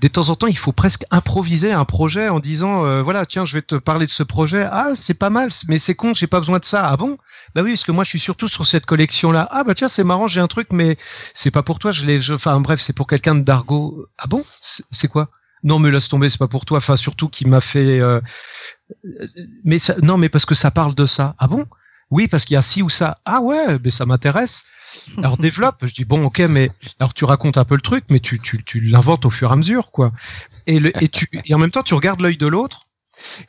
de 0.02 0.08
temps 0.08 0.30
en 0.30 0.36
temps 0.36 0.48
il 0.48 0.58
faut 0.58 0.72
presque 0.72 1.04
improviser 1.12 1.72
un 1.72 1.86
projet 1.86 2.30
en 2.30 2.40
disant 2.40 2.86
euh, 2.86 3.02
voilà 3.02 3.26
tiens 3.26 3.46
je 3.46 3.54
vais 3.56 3.62
te 3.62 3.76
parler 3.76 4.06
de 4.06 4.12
ce 4.12 4.24
projet. 4.24 4.68
Ah 4.72 4.90
c'est 4.96 5.14
pas 5.20 5.30
mal 5.30 5.50
mais 5.68 5.80
c'est 5.80 5.96
con 5.96 6.14
j'ai 6.14 6.28
pas 6.28 6.40
besoin 6.40 6.60
de 6.60 6.66
ça. 6.66 6.88
Ah 6.88 6.98
bon? 6.98 7.18
Bah 7.56 7.62
oui 7.64 7.72
parce 7.72 7.84
que 7.84 7.92
moi 7.92 8.04
je 8.04 8.10
suis 8.10 8.20
surtout 8.20 8.48
sur 8.48 8.66
cette 8.66 8.86
collection 8.86 9.32
là 9.32 9.48
ah 9.52 9.64
bah 9.64 9.76
tiens 9.76 9.88
c'est 9.88 10.04
marrant 10.04 10.28
j'ai 10.28 10.42
un 10.42 10.48
truc 10.48 10.68
mais 10.72 10.98
c'est 11.34 11.52
pas 11.52 11.64
pour 11.64 11.80
toi 11.80 11.92
je 11.92 12.06
l'ai 12.06 12.22
je- 12.22 12.34
enfin 12.34 12.60
bref 12.62 12.80
c'est 12.82 12.94
pour 12.94 13.08
quelqu'un 13.08 13.36
de 13.36 13.42
d'argot 13.42 14.06
ah 14.18 14.28
bon? 14.28 14.44
C'est 14.62 14.84
c'est 14.92 15.08
quoi? 15.08 15.30
Non 15.64 15.78
mais 15.80 15.92
laisse 15.92 16.08
tomber 16.10 16.30
c'est 16.30 16.38
pas 16.38 16.48
pour 16.48 16.66
toi. 16.66 16.78
Enfin 16.78 16.96
surtout 16.96 17.28
qui 17.30 17.46
m'a 17.48 17.62
fait 17.62 18.00
euh, 18.02 18.22
mais 19.64 19.80
ça, 19.80 19.96
non 20.02 20.18
mais 20.18 20.30
parce 20.30 20.46
que 20.46 20.56
ça 20.56 20.72
parle 20.72 20.96
de 20.96 21.06
ça. 21.06 21.36
Ah 21.40 21.48
bon? 21.48 21.66
Oui 22.12 22.28
parce 22.28 22.46
qu'il 22.46 22.56
y 22.56 22.58
a 22.58 22.62
ci 22.62 22.82
ou 22.82 22.90
ça. 22.90 23.18
Ah 23.26 23.42
ouais 23.42 23.78
mais 23.84 23.92
ça 23.92 24.06
m'intéresse 24.06 24.66
alors 25.18 25.38
développe. 25.38 25.78
Je 25.82 25.94
dis 25.94 26.06
bon 26.06 26.24
ok 26.26 26.40
mais 26.50 26.70
alors 27.00 27.14
tu 27.14 27.26
racontes 27.26 27.58
un 27.58 27.66
peu 27.66 27.76
le 27.76 27.82
truc 27.82 28.06
mais 28.10 28.20
tu 28.20 28.40
tu, 28.40 28.64
tu 28.64 28.82
l'inventes 28.82 29.26
au 29.26 29.30
fur 29.30 29.50
et 29.50 29.54
à 29.54 29.56
mesure 29.56 29.92
quoi. 29.92 30.12
Et 30.68 30.80
le, 30.80 30.92
et 31.04 31.10
tu 31.10 31.28
et 31.46 31.54
en 31.54 31.58
même 31.58 31.72
temps 31.72 31.84
tu 31.84 31.94
regardes 31.94 32.22
l'œil 32.22 32.38
de 32.38 32.48
l'autre. 32.48 32.82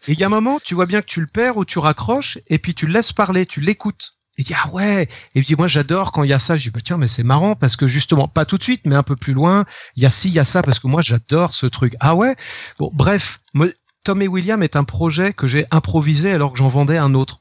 Et 0.08 0.12
il 0.12 0.18
y 0.18 0.24
a 0.24 0.26
un 0.26 0.30
moment 0.30 0.58
tu 0.62 0.74
vois 0.74 0.86
bien 0.86 1.00
que 1.00 1.06
tu 1.06 1.20
le 1.20 1.26
perds 1.26 1.56
ou 1.56 1.64
tu 1.64 1.78
raccroches 1.78 2.38
et 2.48 2.58
puis 2.58 2.74
tu 2.74 2.86
le 2.86 2.92
laisses 2.92 3.12
parler 3.12 3.46
tu 3.46 3.60
l'écoutes. 3.60 4.14
Et 4.38 4.42
dis 4.42 4.54
ah 4.54 4.68
ouais. 4.70 5.08
Et 5.34 5.42
puis 5.42 5.54
moi 5.56 5.68
j'adore 5.68 6.12
quand 6.12 6.22
il 6.24 6.30
y 6.30 6.32
a 6.32 6.38
ça. 6.38 6.56
Je 6.56 6.64
dis 6.64 6.70
bah 6.70 6.80
tiens 6.82 6.96
mais 6.96 7.08
c'est 7.08 7.24
marrant 7.24 7.54
parce 7.54 7.76
que 7.76 7.86
justement 7.86 8.28
pas 8.28 8.44
tout 8.44 8.58
de 8.58 8.62
suite 8.62 8.82
mais 8.86 8.96
un 8.96 9.02
peu 9.02 9.16
plus 9.16 9.32
loin 9.32 9.64
il 9.96 10.02
y 10.02 10.06
a 10.06 10.10
ci 10.10 10.28
il 10.28 10.34
y 10.34 10.38
a 10.38 10.44
ça 10.44 10.62
parce 10.62 10.78
que 10.78 10.86
moi 10.86 11.02
j'adore 11.02 11.52
ce 11.52 11.66
truc. 11.66 11.94
Ah 12.00 12.14
ouais? 12.14 12.34
Bon 12.78 12.90
bref 12.92 13.40
moi, 13.54 13.68
Tom 14.04 14.22
et 14.22 14.28
William 14.28 14.62
est 14.62 14.76
un 14.76 14.84
projet 14.84 15.32
que 15.32 15.46
j'ai 15.46 15.66
improvisé 15.70 16.32
alors 16.32 16.52
que 16.52 16.58
j'en 16.58 16.68
vendais 16.68 16.98
un 16.98 17.14
autre. 17.14 17.38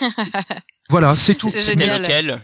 Voilà 0.88 1.16
c'est 1.16 1.34
tout. 1.34 1.50
C'est 1.52 1.62
C'est 1.62 1.80
génial. 1.80 2.40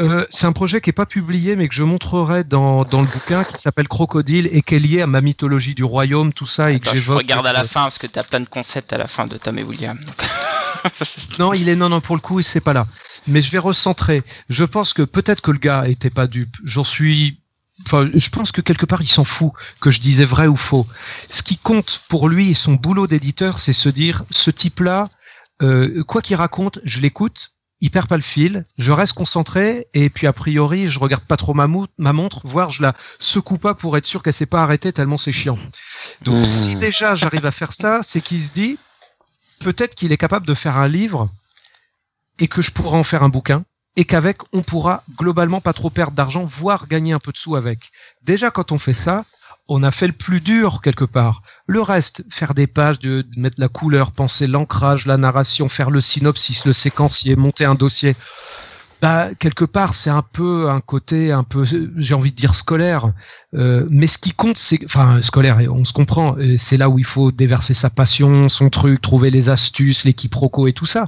Euh, 0.00 0.24
c'est 0.30 0.46
un 0.46 0.52
projet 0.52 0.80
qui 0.80 0.90
est 0.90 0.94
pas 0.94 1.06
publié, 1.06 1.54
mais 1.56 1.68
que 1.68 1.74
je 1.74 1.84
montrerai 1.84 2.42
dans, 2.44 2.84
dans 2.84 3.00
le 3.00 3.06
bouquin 3.06 3.44
qui 3.44 3.60
s'appelle 3.60 3.86
Crocodile 3.86 4.48
et 4.50 4.62
qui 4.62 4.74
est 4.74 4.78
lié 4.80 5.02
à 5.02 5.06
ma 5.06 5.20
mythologie 5.20 5.74
du 5.74 5.84
royaume, 5.84 6.32
tout 6.32 6.46
ça, 6.46 6.72
et 6.72 6.80
que 6.80 6.88
Attends, 6.88 6.96
Je 6.96 7.00
j'évoque. 7.00 7.18
regarde 7.18 7.46
à 7.46 7.52
la 7.52 7.60
euh, 7.62 7.66
fin 7.66 7.82
parce 7.82 7.98
que 7.98 8.06
t'as 8.08 8.24
plein 8.24 8.40
de 8.40 8.48
concepts 8.48 8.92
à 8.92 8.98
la 8.98 9.06
fin 9.06 9.26
de 9.26 9.36
Tom 9.36 9.58
et 9.58 9.62
William. 9.62 9.98
Non, 11.38 11.54
il 11.54 11.68
est 11.70 11.76
non, 11.76 11.88
non, 11.88 12.00
pour 12.02 12.14
le 12.14 12.20
coup, 12.20 12.42
c'est 12.42 12.60
pas 12.60 12.74
là. 12.74 12.86
Mais 13.26 13.40
je 13.40 13.50
vais 13.50 13.58
recentrer. 13.58 14.22
Je 14.50 14.64
pense 14.64 14.92
que 14.92 15.00
peut-être 15.02 15.40
que 15.40 15.50
le 15.50 15.58
gars 15.58 15.88
était 15.88 16.10
pas 16.10 16.26
dupe. 16.26 16.56
J'en 16.62 16.84
suis. 16.84 17.40
Enfin, 17.86 18.08
je 18.12 18.28
pense 18.28 18.52
que 18.52 18.60
quelque 18.60 18.84
part, 18.84 19.00
il 19.00 19.08
s'en 19.08 19.24
fout 19.24 19.52
que 19.80 19.90
je 19.90 20.00
disais 20.00 20.26
vrai 20.26 20.46
ou 20.46 20.56
faux. 20.56 20.86
Ce 21.30 21.42
qui 21.42 21.56
compte 21.56 22.02
pour 22.08 22.28
lui 22.28 22.50
et 22.50 22.54
son 22.54 22.74
boulot 22.74 23.06
d'éditeur, 23.06 23.58
c'est 23.58 23.72
se 23.72 23.88
dire, 23.88 24.24
ce 24.30 24.50
type-là, 24.50 25.08
euh, 25.62 26.04
quoi 26.04 26.20
qu'il 26.20 26.36
raconte, 26.36 26.80
je 26.84 27.00
l'écoute, 27.00 27.52
il 27.80 27.90
perd 27.90 28.06
pas 28.06 28.16
le 28.16 28.22
fil, 28.22 28.64
je 28.78 28.92
reste 28.92 29.14
concentré 29.14 29.88
et 29.94 30.08
puis 30.08 30.26
a 30.26 30.32
priori 30.32 30.88
je 30.88 30.98
regarde 30.98 31.24
pas 31.24 31.36
trop 31.36 31.54
ma, 31.54 31.68
ma 31.98 32.12
montre, 32.12 32.40
voire 32.44 32.70
je 32.70 32.82
la 32.82 32.94
secoue 33.18 33.58
pas 33.58 33.74
pour 33.74 33.96
être 33.96 34.06
sûr 34.06 34.22
qu'elle 34.22 34.32
s'est 34.32 34.46
pas 34.46 34.62
arrêtée 34.62 34.92
tellement 34.92 35.18
c'est 35.18 35.32
chiant. 35.32 35.58
Donc 36.22 36.44
Mmh. 36.44 36.48
si 36.48 36.76
déjà 36.76 37.14
j'arrive 37.14 37.46
à 37.46 37.50
faire 37.50 37.72
ça, 37.72 38.00
c'est 38.02 38.20
qu'il 38.20 38.42
se 38.42 38.52
dit 38.52 38.78
peut-être 39.60 39.94
qu'il 39.94 40.12
est 40.12 40.16
capable 40.16 40.46
de 40.46 40.54
faire 40.54 40.78
un 40.78 40.88
livre 40.88 41.30
et 42.38 42.48
que 42.48 42.62
je 42.62 42.70
pourrais 42.70 42.98
en 42.98 43.04
faire 43.04 43.22
un 43.22 43.28
bouquin 43.28 43.64
et 43.96 44.04
qu'avec 44.04 44.38
on 44.52 44.62
pourra 44.62 45.04
globalement 45.16 45.60
pas 45.60 45.72
trop 45.72 45.90
perdre 45.90 46.16
d'argent, 46.16 46.44
voire 46.44 46.88
gagner 46.88 47.12
un 47.12 47.18
peu 47.18 47.32
de 47.32 47.36
sous 47.36 47.56
avec. 47.56 47.92
Déjà 48.22 48.50
quand 48.50 48.72
on 48.72 48.78
fait 48.78 48.94
ça, 48.94 49.24
on 49.68 49.82
a 49.82 49.90
fait 49.90 50.06
le 50.06 50.12
plus 50.12 50.40
dur 50.40 50.82
quelque 50.82 51.04
part. 51.04 51.42
Le 51.66 51.80
reste, 51.80 52.24
faire 52.30 52.54
des 52.54 52.66
pages, 52.66 52.98
mettre 53.36 53.56
la 53.58 53.68
couleur, 53.68 54.12
penser 54.12 54.46
l'ancrage, 54.46 55.06
la 55.06 55.16
narration, 55.16 55.68
faire 55.68 55.90
le 55.90 56.00
synopsis, 56.00 56.66
le 56.66 56.72
séquencier, 56.72 57.36
monter 57.36 57.64
un 57.64 57.74
dossier. 57.74 58.14
Bah, 59.02 59.28
quelque 59.38 59.64
part, 59.64 59.94
c'est 59.94 60.10
un 60.10 60.22
peu 60.22 60.70
un 60.70 60.80
côté 60.80 61.32
un 61.32 61.42
peu, 61.42 61.64
j'ai 61.96 62.14
envie 62.14 62.30
de 62.30 62.36
dire 62.36 62.54
scolaire. 62.54 63.12
Euh, 63.54 63.86
mais 63.90 64.06
ce 64.06 64.18
qui 64.18 64.32
compte, 64.32 64.58
c'est, 64.58 64.80
enfin, 64.84 65.22
scolaire, 65.22 65.58
on 65.70 65.84
se 65.84 65.92
comprend. 65.92 66.36
C'est 66.56 66.76
là 66.76 66.88
où 66.88 66.98
il 66.98 67.04
faut 67.04 67.30
déverser 67.30 67.74
sa 67.74 67.90
passion, 67.90 68.48
son 68.48 68.70
truc, 68.70 69.00
trouver 69.00 69.30
les 69.30 69.48
astuces, 69.48 70.04
les 70.04 70.14
quiproquos 70.14 70.66
et 70.66 70.72
tout 70.72 70.86
ça. 70.86 71.06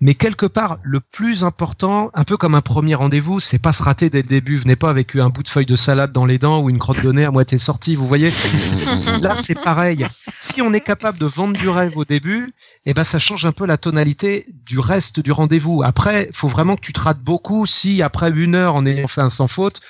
Mais 0.00 0.14
quelque 0.14 0.46
part, 0.46 0.78
le 0.82 1.00
plus 1.00 1.44
important, 1.44 2.10
un 2.14 2.24
peu 2.24 2.36
comme 2.36 2.54
un 2.54 2.60
premier 2.60 2.94
rendez-vous, 2.94 3.40
c'est 3.40 3.60
pas 3.60 3.72
se 3.72 3.82
rater 3.82 4.10
dès 4.10 4.22
le 4.22 4.28
début. 4.28 4.58
Venez 4.58 4.76
pas 4.76 4.90
avec 4.90 5.16
un 5.16 5.28
bout 5.28 5.42
de 5.42 5.48
feuille 5.48 5.66
de 5.66 5.76
salade 5.76 6.12
dans 6.12 6.26
les 6.26 6.38
dents 6.38 6.60
ou 6.60 6.70
une 6.70 6.78
crotte 6.78 7.02
de 7.02 7.12
nez 7.12 7.24
à 7.24 7.30
moitié 7.30 7.58
sortie. 7.58 7.94
Vous 7.94 8.06
voyez 8.06 8.30
Là, 9.22 9.34
c'est 9.36 9.54
pareil. 9.54 10.06
Si 10.40 10.60
on 10.60 10.72
est 10.74 10.80
capable 10.80 11.18
de 11.18 11.26
vendre 11.26 11.56
du 11.56 11.68
rêve 11.68 11.96
au 11.96 12.04
début, 12.04 12.52
eh 12.84 12.94
ben 12.94 13.04
ça 13.04 13.18
change 13.18 13.46
un 13.46 13.52
peu 13.52 13.66
la 13.66 13.76
tonalité 13.76 14.46
du 14.66 14.78
reste 14.78 15.20
du 15.20 15.32
rendez-vous. 15.32 15.82
Après, 15.82 16.28
faut 16.32 16.48
vraiment 16.48 16.76
que 16.76 16.80
tu 16.80 16.92
te 16.92 17.00
rates 17.00 17.20
beaucoup. 17.28 17.66
Si 17.66 18.02
après 18.02 18.30
une 18.30 18.54
heure 18.54 18.74
en 18.74 18.86
ayant 18.86 19.06
fait 19.06 19.20
un 19.20 19.28
sans 19.28 19.48
faute, 19.48 19.80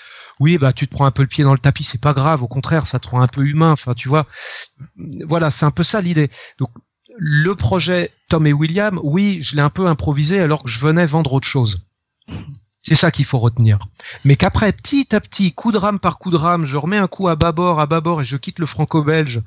oui, 0.40 0.58
bah 0.58 0.72
tu 0.72 0.86
te 0.86 0.94
prends 0.94 1.06
un 1.06 1.10
peu 1.12 1.22
le 1.22 1.28
pied 1.28 1.44
dans 1.44 1.52
le 1.52 1.58
tapis, 1.58 1.84
c'est 1.84 2.00
pas 2.00 2.12
grave. 2.12 2.42
Au 2.42 2.48
contraire, 2.48 2.86
ça 2.86 2.98
te 2.98 3.08
rend 3.08 3.20
un 3.20 3.28
peu 3.28 3.46
humain. 3.46 3.72
Enfin, 3.72 3.94
tu 3.94 4.08
vois. 4.08 4.26
Voilà, 5.26 5.50
c'est 5.50 5.64
un 5.64 5.70
peu 5.70 5.84
ça 5.84 6.00
l'idée. 6.00 6.30
Donc 6.58 6.70
le 7.16 7.54
projet 7.54 8.12
Tom 8.28 8.46
et 8.46 8.52
William, 8.52 9.00
oui, 9.02 9.38
je 9.42 9.56
l'ai 9.56 9.62
un 9.62 9.70
peu 9.70 9.86
improvisé 9.86 10.40
alors 10.40 10.62
que 10.64 10.68
je 10.68 10.80
venais 10.80 11.06
vendre 11.06 11.32
autre 11.32 11.48
chose. 11.48 11.86
C'est 12.88 12.94
ça 12.94 13.10
qu'il 13.10 13.24
faut 13.24 13.38
retenir. 13.38 13.78
Mais 14.24 14.36
qu'après, 14.36 14.72
petit 14.72 15.14
à 15.14 15.20
petit, 15.20 15.52
coup 15.52 15.72
de 15.72 15.78
rame 15.78 15.98
par 15.98 16.18
coup 16.18 16.30
de 16.30 16.36
rame, 16.36 16.64
je 16.64 16.76
remets 16.76 16.98
un 16.98 17.06
coup 17.06 17.28
à 17.28 17.36
bâbord, 17.36 17.80
à 17.80 17.86
bâbord, 17.86 18.22
et 18.22 18.24
je 18.24 18.36
quitte 18.36 18.58
le 18.58 18.66
franco-belge. 18.66 19.40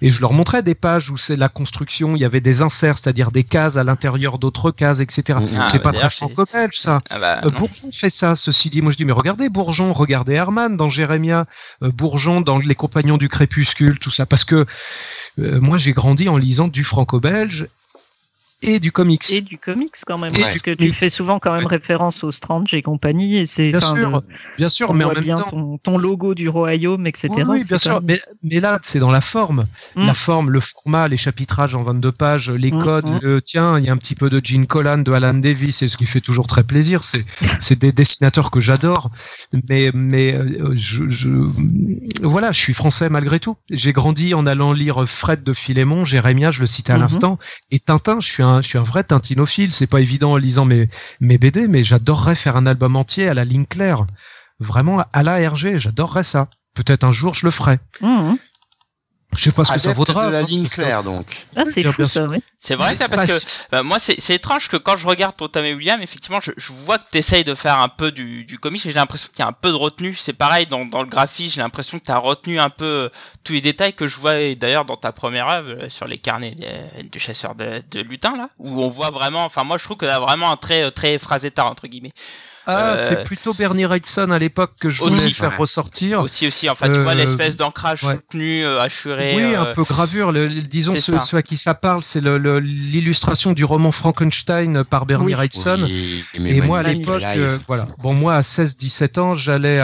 Et 0.00 0.10
je 0.10 0.20
leur 0.20 0.32
montrais 0.32 0.62
des 0.62 0.74
pages 0.74 1.10
où 1.10 1.16
c'est 1.16 1.36
la 1.36 1.48
construction, 1.48 2.16
il 2.16 2.20
y 2.20 2.24
avait 2.24 2.40
des 2.40 2.62
inserts, 2.62 2.98
c'est-à-dire 2.98 3.30
des 3.30 3.44
cases 3.44 3.76
à 3.76 3.84
l'intérieur 3.84 4.38
d'autres 4.38 4.70
cases, 4.70 5.00
etc. 5.00 5.38
Ah, 5.56 5.64
c'est 5.66 5.78
bah, 5.78 5.92
pas 5.92 5.98
très 5.98 6.10
franco-belge, 6.10 6.78
ça. 6.78 7.00
Ah 7.10 7.18
bah, 7.18 7.40
Euh. 7.44 7.50
Bourgeon 7.50 7.90
fait 7.92 8.10
ça, 8.10 8.36
ceci 8.36 8.70
dit. 8.70 8.82
Moi, 8.82 8.92
je 8.92 8.96
dis, 8.96 9.04
mais 9.04 9.12
regardez 9.12 9.48
Bourgeon, 9.48 9.92
regardez 9.92 10.34
Herman 10.34 10.76
dans 10.76 10.88
Jérémia, 10.88 11.46
euh, 11.82 11.90
Bourgeon 11.90 12.40
dans 12.40 12.58
Les 12.58 12.74
Compagnons 12.74 13.16
du 13.16 13.28
Crépuscule, 13.28 13.98
tout 13.98 14.10
ça. 14.10 14.26
Parce 14.26 14.44
que 14.44 14.66
euh, 15.38 15.60
moi, 15.60 15.78
j'ai 15.78 15.92
grandi 15.92 16.28
en 16.28 16.36
lisant 16.36 16.68
du 16.68 16.84
franco-belge 16.84 17.68
et 18.66 18.80
du 18.80 18.92
comics. 18.92 19.30
Et 19.32 19.40
du 19.40 19.58
comics 19.58 19.94
quand 20.06 20.18
même, 20.18 20.32
parce 20.32 20.58
que 20.62 20.70
tu 20.72 20.92
fais 20.92 21.10
souvent 21.10 21.38
quand 21.38 21.54
même 21.54 21.66
référence 21.66 22.24
au 22.24 22.30
Strange 22.30 22.74
et 22.74 22.82
compagnie, 22.82 23.36
et 23.36 23.46
c'est 23.46 23.70
Bien 23.72 23.80
sûr, 23.80 24.22
bien 24.58 24.68
sûr, 24.68 24.94
mais 24.94 25.04
en 25.04 25.12
même 25.12 25.24
temps. 25.24 25.42
ton, 25.50 25.78
ton 25.78 25.98
logo 25.98 26.34
du 26.34 26.48
royaume, 26.48 27.06
etc. 27.06 27.28
Oui, 27.48 27.64
bien 27.64 27.78
sûr. 27.78 28.00
Mais, 28.02 28.20
là, 28.60 28.78
c'est 28.82 28.98
dans 28.98 29.10
la 29.10 29.20
forme. 29.20 29.64
Mm. 29.96 30.06
La 30.06 30.14
forme, 30.14 30.50
le 30.50 30.60
format, 30.60 31.08
les 31.08 31.16
chapitrages 31.16 31.74
en 31.74 31.82
22 31.82 32.12
pages, 32.12 32.50
les 32.50 32.72
Mm, 32.72 32.78
codes, 32.82 33.06
mm. 33.06 33.18
le, 33.22 33.42
tiens, 33.42 33.78
il 33.78 33.84
y 33.84 33.88
a 33.88 33.92
un 33.92 33.96
petit 33.96 34.14
peu 34.14 34.30
de 34.30 34.40
Gene 34.44 34.66
Colan, 34.66 34.98
de 34.98 35.12
Alan 35.12 35.34
Davis, 35.34 35.76
c'est 35.76 35.88
ce 35.88 35.96
qui 35.96 36.06
fait 36.06 36.20
toujours 36.20 36.46
très 36.46 36.64
plaisir. 36.64 37.04
C'est, 37.04 37.24
c'est 37.60 37.78
des 37.78 37.92
dessinateurs 37.92 38.50
que 38.50 38.60
j'adore. 38.60 39.10
Mais, 39.68 39.90
mais, 39.94 40.34
euh, 40.34 40.72
je, 40.74 41.08
je, 41.08 41.28
voilà, 42.22 42.52
je 42.52 42.60
suis 42.60 42.74
français 42.74 43.08
malgré 43.08 43.40
tout. 43.40 43.56
J'ai 43.70 43.92
grandi 43.92 44.34
en 44.34 44.46
allant 44.46 44.72
lire 44.72 45.08
Fred 45.08 45.42
de 45.42 45.52
Philémon, 45.52 46.04
Jérémia, 46.04 46.50
je 46.50 46.60
le 46.60 46.66
citais 46.66 46.92
à 46.92 46.96
Mhm. 46.96 47.02
l'instant, 47.02 47.38
et 47.70 47.78
Tintin, 47.80 48.20
je 48.20 48.26
suis 48.28 48.42
un, 48.42 48.53
je 48.62 48.68
suis 48.68 48.78
un 48.78 48.82
vrai 48.82 49.04
tintinophile. 49.04 49.72
C'est 49.72 49.86
pas 49.86 50.00
évident 50.00 50.32
en 50.32 50.36
lisant 50.36 50.64
mes, 50.64 50.88
mes 51.20 51.38
BD, 51.38 51.68
mais 51.68 51.84
j'adorerais 51.84 52.34
faire 52.34 52.56
un 52.56 52.66
album 52.66 52.96
entier 52.96 53.28
à 53.28 53.34
la 53.34 53.44
ligne 53.44 53.66
claire. 53.66 54.00
Vraiment, 54.60 55.04
à 55.12 55.22
la 55.22 55.48
RG, 55.48 55.78
j'adorerais 55.78 56.24
ça. 56.24 56.48
Peut-être 56.74 57.04
un 57.04 57.12
jour, 57.12 57.34
je 57.34 57.46
le 57.46 57.50
ferai. 57.50 57.78
Mhm. 58.00 58.36
Je 59.36 59.44
sais 59.44 59.52
pas 59.52 59.64
ce 59.64 59.72
que 59.72 59.80
ça 59.80 59.92
vaudra. 59.92 60.26
de 60.26 60.32
la 60.32 60.38
hein, 60.38 60.42
ligne 60.42 60.66
claire, 60.66 61.02
donc. 61.02 61.26
Ah, 61.56 61.64
c'est 61.64 61.82
fou 61.84 62.04
ça. 62.04 62.26
C'est 62.64 62.76
vrai 62.76 62.94
ça 62.94 63.08
parce 63.08 63.26
que 63.26 63.66
bah, 63.70 63.82
moi 63.82 63.98
c'est 63.98 64.18
c'est 64.18 64.36
étrange 64.36 64.68
que 64.68 64.78
quand 64.78 64.96
je 64.96 65.06
regarde 65.06 65.36
ton 65.36 65.48
Tom 65.48 65.64
et 65.66 65.74
William 65.74 66.00
effectivement 66.00 66.40
je, 66.40 66.50
je 66.56 66.72
vois 66.72 66.96
que 66.96 67.04
tu 67.12 67.18
essayes 67.18 67.44
de 67.44 67.54
faire 67.54 67.78
un 67.78 67.90
peu 67.90 68.10
du, 68.10 68.44
du 68.44 68.58
comics 68.58 68.86
et 68.86 68.90
j'ai 68.90 68.94
l'impression 68.94 69.28
qu'il 69.30 69.40
y 69.40 69.42
a 69.42 69.48
un 69.48 69.52
peu 69.52 69.68
de 69.68 69.74
retenue 69.74 70.14
c'est 70.14 70.32
pareil 70.32 70.66
dans, 70.66 70.86
dans 70.86 71.02
le 71.02 71.08
graphisme 71.08 71.56
j'ai 71.56 71.60
l'impression 71.60 71.98
que 71.98 72.04
tu 72.04 72.10
as 72.10 72.16
retenu 72.16 72.58
un 72.58 72.70
peu 72.70 72.84
euh, 72.84 73.08
tous 73.44 73.52
les 73.52 73.60
détails 73.60 73.92
que 73.92 74.08
je 74.08 74.18
vois 74.18 74.38
et 74.38 74.56
d'ailleurs 74.56 74.86
dans 74.86 74.96
ta 74.96 75.12
première 75.12 75.46
œuvre 75.46 75.70
euh, 75.72 75.88
sur 75.90 76.06
les 76.06 76.16
carnets 76.16 76.56
du 77.12 77.18
chasseur 77.18 77.54
de, 77.54 77.82
de 77.90 78.00
lutins 78.00 78.34
là 78.34 78.48
où 78.58 78.82
on 78.82 78.88
voit 78.88 79.10
vraiment 79.10 79.44
enfin 79.44 79.62
moi 79.62 79.76
je 79.76 79.84
trouve 79.84 79.98
que 79.98 80.06
a 80.06 80.20
vraiment 80.20 80.50
un 80.50 80.56
trait 80.56 80.84
euh, 80.84 80.90
très 80.90 81.18
phrasé-tard 81.18 81.66
entre 81.66 81.86
guillemets 81.86 82.12
Ah, 82.66 82.92
Euh, 82.92 82.96
c'est 82.96 83.24
plutôt 83.24 83.52
Bernie 83.54 83.84
Wrightson 83.84 84.30
à 84.30 84.38
l'époque 84.38 84.72
que 84.80 84.88
je 84.90 85.00
voulais 85.00 85.14
Aussi. 85.16 85.32
faire 85.32 85.50
Ouais. 85.50 85.56
ressortir. 85.56 86.20
aussi 86.22 86.46
aussi 86.46 86.68
enfin 86.70 86.86
tu 86.86 86.94
vois 87.02 87.12
Euh, 87.12 87.14
l'espèce 87.14 87.56
d'ancrage 87.56 88.02
ouais. 88.04 88.14
soutenu 88.16 88.64
euh, 88.64 88.80
assuré 88.80 89.34
Oui, 89.36 89.54
euh, 89.54 89.60
un 89.62 89.66
peu 89.74 89.82
gravure. 89.84 90.32
Le- 90.32 90.46
le- 90.48 90.62
disons 90.62 90.94
ce, 90.96 91.36
à 91.36 91.42
qui 91.42 91.56
ça 91.58 91.74
parle, 91.74 92.02
c'est 92.02 92.22
l'illustration 92.22 93.52
du 93.52 93.64
roman 93.64 93.92
Frankenstein 93.92 94.84
par 94.84 95.06
Bernie 95.06 95.26
Oui. 95.26 95.32
Wrightson. 95.34 95.78
Oui, 95.82 96.24
mais 96.40 96.56
Et 96.56 96.60
moi 96.62 96.78
à 96.80 96.82
l'époque, 96.82 97.22
euh, 97.22 97.58
voilà. 97.68 97.84
Bon, 98.02 98.14
moi 98.14 98.34
à 98.34 98.42
16-17 98.42 99.18
ans, 99.18 99.34
j'allais, 99.34 99.78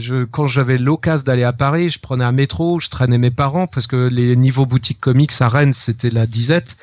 je, 0.00 0.24
quand 0.24 0.46
j'avais 0.46 0.78
l'occasion 0.78 1.24
d'aller 1.26 1.44
à 1.44 1.52
Paris, 1.52 1.90
je 1.90 1.98
prenais 2.00 2.24
un 2.24 2.32
métro, 2.32 2.80
je 2.80 2.88
traînais 2.88 3.18
mes 3.18 3.30
parents 3.30 3.66
parce 3.66 3.86
que 3.86 4.08
les 4.08 4.36
niveaux 4.36 4.66
boutiques 4.66 5.00
comics 5.00 5.32
à 5.40 5.48
Rennes, 5.48 5.72
c'était 5.72 6.10
la 6.10 6.26
disette. 6.26 6.76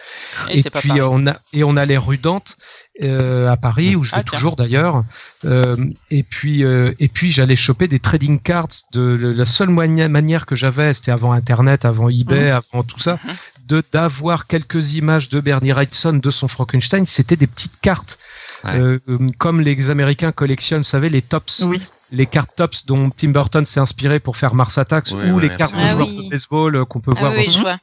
et 0.49 0.63
puis 0.63 0.91
euh, 0.99 1.07
on 1.09 1.27
a 1.27 1.35
et 1.53 1.63
on 1.63 1.75
allait 1.77 1.97
rue 1.97 2.17
Dante 2.17 2.55
euh, 3.01 3.49
à 3.49 3.57
Paris 3.57 3.95
où 3.95 4.03
je 4.03 4.11
vais 4.15 4.23
tiens. 4.23 4.37
toujours 4.37 4.55
d'ailleurs. 4.55 5.03
Euh, 5.45 5.77
et 6.09 6.23
puis 6.23 6.63
euh, 6.63 6.91
et 6.99 7.07
puis 7.07 7.31
j'allais 7.31 7.55
choper 7.55 7.87
des 7.87 7.99
trading 7.99 8.39
cards. 8.39 8.67
De 8.91 9.01
le- 9.01 9.33
la 9.33 9.45
seule 9.45 9.69
manière 9.69 10.45
que 10.45 10.55
j'avais, 10.55 10.93
c'était 10.93 11.11
avant 11.11 11.31
Internet, 11.31 11.85
avant 11.85 12.09
eBay, 12.09 12.51
avant 12.51 12.83
tout 12.83 12.99
ça, 12.99 13.17
Mhm. 13.23 13.33
de 13.67 13.83
d'avoir 13.93 14.47
quelques 14.47 14.93
images 14.93 15.29
de 15.29 15.39
Bernie 15.39 15.71
Wrightson 15.71 16.13
de 16.21 16.31
son 16.31 16.47
Frankenstein. 16.47 17.05
C'était 17.05 17.37
des 17.37 17.47
petites 17.47 17.79
cartes. 17.81 18.19
Ouais. 18.65 18.99
Comme 19.37 19.61
les 19.61 19.89
Américains 19.89 20.31
collectionnent, 20.31 20.81
vous 20.81 20.87
savez, 20.87 21.09
les 21.09 21.21
tops, 21.21 21.61
Oui. 21.67 21.81
Les 22.11 22.25
cartes 22.25 22.55
tops 22.55 22.85
dont 22.85 23.09
Tim 23.09 23.29
Burton 23.29 23.65
s'est 23.65 23.79
inspiré 23.79 24.19
pour 24.19 24.35
faire 24.37 24.53
Mars 24.53 24.77
Attacks, 24.77 25.11
Ouais, 25.11 25.31
ou 25.31 25.35
ouais, 25.35 25.41
les 25.43 25.49
cartes 25.55 25.73
de 25.75 25.79
Ah 25.81 25.87
joueurs 25.87 26.07
oui. 26.09 26.25
de 26.25 26.29
baseball 26.29 26.75
euh, 26.75 26.85
qu'on 26.85 26.99
peut 26.99 27.13
Ah 27.15 27.19
voir 27.19 27.33
oui, 27.33 27.45
dans 27.45 27.51
je 27.51 27.59
vois. 27.59 27.77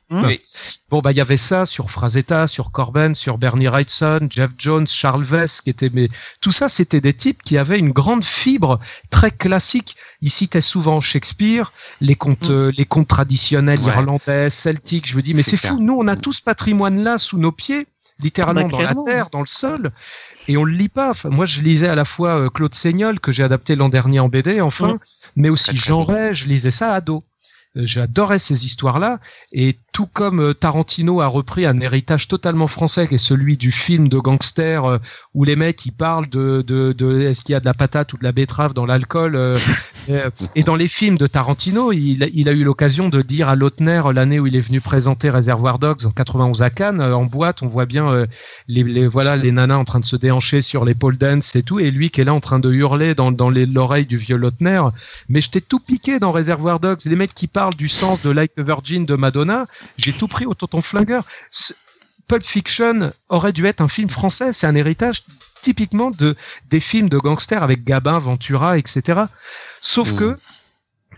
Bon, 0.90 1.00
bah, 1.00 1.12
il 1.12 1.16
y 1.16 1.20
avait 1.20 1.36
ça 1.36 1.66
sur 1.66 1.90
Frazetta, 1.90 2.46
sur 2.46 2.70
Corben, 2.70 3.14
sur 3.14 3.38
Bernie 3.38 3.66
Wrightson, 3.68 4.28
Jeff 4.30 4.50
Jones, 4.58 4.86
Charles 4.86 5.24
Vess, 5.24 5.60
qui 5.60 5.70
étaient, 5.70 5.90
mais 5.92 6.08
tout 6.40 6.52
ça, 6.52 6.68
c'était 6.68 7.00
des 7.00 7.14
types 7.14 7.42
qui 7.42 7.58
avaient 7.58 7.78
une 7.78 7.90
grande 7.92 8.24
fibre 8.24 8.80
très 9.10 9.30
classique. 9.30 9.96
Ils 10.20 10.30
citaient 10.30 10.60
souvent 10.60 11.00
Shakespeare, 11.00 11.72
les 12.00 12.14
contes, 12.14 12.48
Mm. 12.48 12.52
euh, 12.52 12.72
les 12.76 12.84
contes 12.84 13.08
traditionnels 13.08 13.80
Ouais. 13.80 13.92
irlandais, 13.94 14.50
celtiques. 14.50 15.08
Je 15.08 15.16
me 15.16 15.22
dis, 15.22 15.34
mais 15.34 15.42
C'est 15.42 15.56
fou. 15.56 15.78
Nous, 15.80 15.96
on 15.98 16.06
a 16.08 16.16
tout 16.16 16.32
ce 16.32 16.42
patrimoine-là 16.42 17.18
sous 17.18 17.38
nos 17.38 17.52
pieds, 17.52 17.86
littéralement 18.22 18.68
Bah, 18.68 18.68
dans 18.70 18.82
la 18.82 18.94
terre, 19.04 19.28
dans 19.30 19.40
le 19.40 19.46
sol, 19.46 19.90
et 20.48 20.56
on 20.56 20.64
le 20.64 20.72
lit 20.72 20.88
pas. 20.88 21.10
Enfin, 21.10 21.30
moi, 21.30 21.46
je 21.46 21.60
lisais 21.60 21.88
à 21.88 21.94
la 21.94 22.04
fois 22.04 22.40
euh, 22.40 22.48
Claude 22.48 22.74
Seignol, 22.74 23.20
que 23.20 23.32
j'ai 23.32 23.42
adapté 23.42 23.76
l'an 23.76 23.88
dernier 23.88 24.20
en 24.20 24.28
BD, 24.28 24.60
enfin, 24.60 24.94
Mm. 24.94 24.98
mais 25.36 25.48
aussi 25.50 25.76
Jean. 25.76 26.00
Ray, 26.04 26.34
je 26.34 26.46
lisais 26.48 26.70
ça 26.70 26.94
ado. 26.94 27.22
Euh, 27.78 27.82
J'adorais 27.84 28.38
ces 28.38 28.64
histoires-là. 28.66 29.18
Et 29.52 29.78
tout 29.92 30.06
comme 30.06 30.40
euh, 30.40 30.54
Tarantino 30.54 31.20
a 31.20 31.26
repris 31.26 31.66
un 31.66 31.80
héritage 31.80 32.28
totalement 32.28 32.66
français, 32.66 33.08
qui 33.08 33.14
est 33.16 33.18
celui 33.18 33.56
du 33.56 33.72
film 33.72 34.08
de 34.08 34.18
gangster, 34.18 34.84
euh, 34.84 34.98
où 35.34 35.44
les 35.44 35.56
mecs 35.56 35.84
ils 35.86 35.92
parlent 35.92 36.28
de, 36.28 36.62
de, 36.66 36.92
de 36.92 37.20
est-ce 37.22 37.42
qu'il 37.42 37.52
y 37.52 37.56
a 37.56 37.60
de 37.60 37.64
la 37.64 37.74
patate 37.74 38.12
ou 38.12 38.18
de 38.18 38.24
la 38.24 38.32
betterave 38.32 38.74
dans 38.74 38.86
l'alcool. 38.86 39.38
et 40.54 40.62
dans 40.62 40.76
les 40.76 40.88
films 40.88 41.18
de 41.18 41.26
Tarantino, 41.26 41.92
il, 41.92 42.22
a- 42.22 42.28
il 42.32 42.48
a 42.48 42.52
eu 42.52 42.64
l'occasion 42.64 43.08
de 43.08 43.22
dire 43.22 43.48
à 43.48 43.56
Lautner 43.56 44.02
l'année 44.14 44.40
où 44.40 44.46
il 44.46 44.56
est 44.56 44.60
venu 44.60 44.80
présenter 44.80 45.30
Reservoir 45.30 45.78
Dogs 45.78 46.06
en 46.06 46.10
91 46.10 46.62
à 46.62 46.70
Cannes, 46.70 47.00
en 47.00 47.24
boîte, 47.24 47.62
on 47.62 47.66
voit 47.68 47.86
bien 47.86 48.24
les, 48.68 48.82
les 48.84 49.06
voilà 49.06 49.36
les 49.36 49.52
nanas 49.52 49.76
en 49.76 49.84
train 49.84 50.00
de 50.00 50.04
se 50.04 50.16
déhancher 50.16 50.62
sur 50.62 50.84
les 50.84 50.94
pole 50.94 51.16
dance 51.18 51.54
et 51.56 51.62
tout, 51.62 51.78
et 51.80 51.90
lui 51.90 52.10
qui 52.10 52.20
est 52.20 52.24
là 52.24 52.34
en 52.34 52.40
train 52.40 52.58
de 52.58 52.72
hurler 52.72 53.14
dans, 53.14 53.32
dans 53.32 53.50
l'oreille 53.50 54.06
du 54.06 54.16
vieux 54.16 54.36
Lautner. 54.36 54.82
Mais 55.28 55.40
j'étais 55.40 55.60
tout 55.60 55.80
piqué 55.80 56.18
dans 56.18 56.32
Reservoir 56.32 56.80
Dogs. 56.80 57.00
Les 57.04 57.16
mecs 57.16 57.34
qui 57.34 57.46
parlent 57.46 57.67
du 57.70 57.88
sens 57.88 58.22
de 58.22 58.30
Like 58.30 58.52
a 58.58 58.62
Virgin 58.62 59.04
de 59.06 59.14
Madonna, 59.16 59.66
j'ai 59.96 60.12
tout 60.12 60.28
pris 60.28 60.46
au 60.46 60.54
tonton 60.54 60.82
flingueur. 60.82 61.24
Pulp 62.26 62.44
Fiction 62.44 63.10
aurait 63.30 63.52
dû 63.52 63.66
être 63.66 63.80
un 63.80 63.88
film 63.88 64.08
français. 64.08 64.52
C'est 64.52 64.66
un 64.66 64.74
héritage 64.74 65.22
typiquement 65.62 66.10
de 66.10 66.36
des 66.70 66.80
films 66.80 67.08
de 67.08 67.18
gangsters 67.18 67.62
avec 67.62 67.84
Gabin, 67.84 68.18
Ventura, 68.18 68.76
etc. 68.78 69.22
Sauf 69.80 70.12
Mm. 70.12 70.16
que 70.16 70.38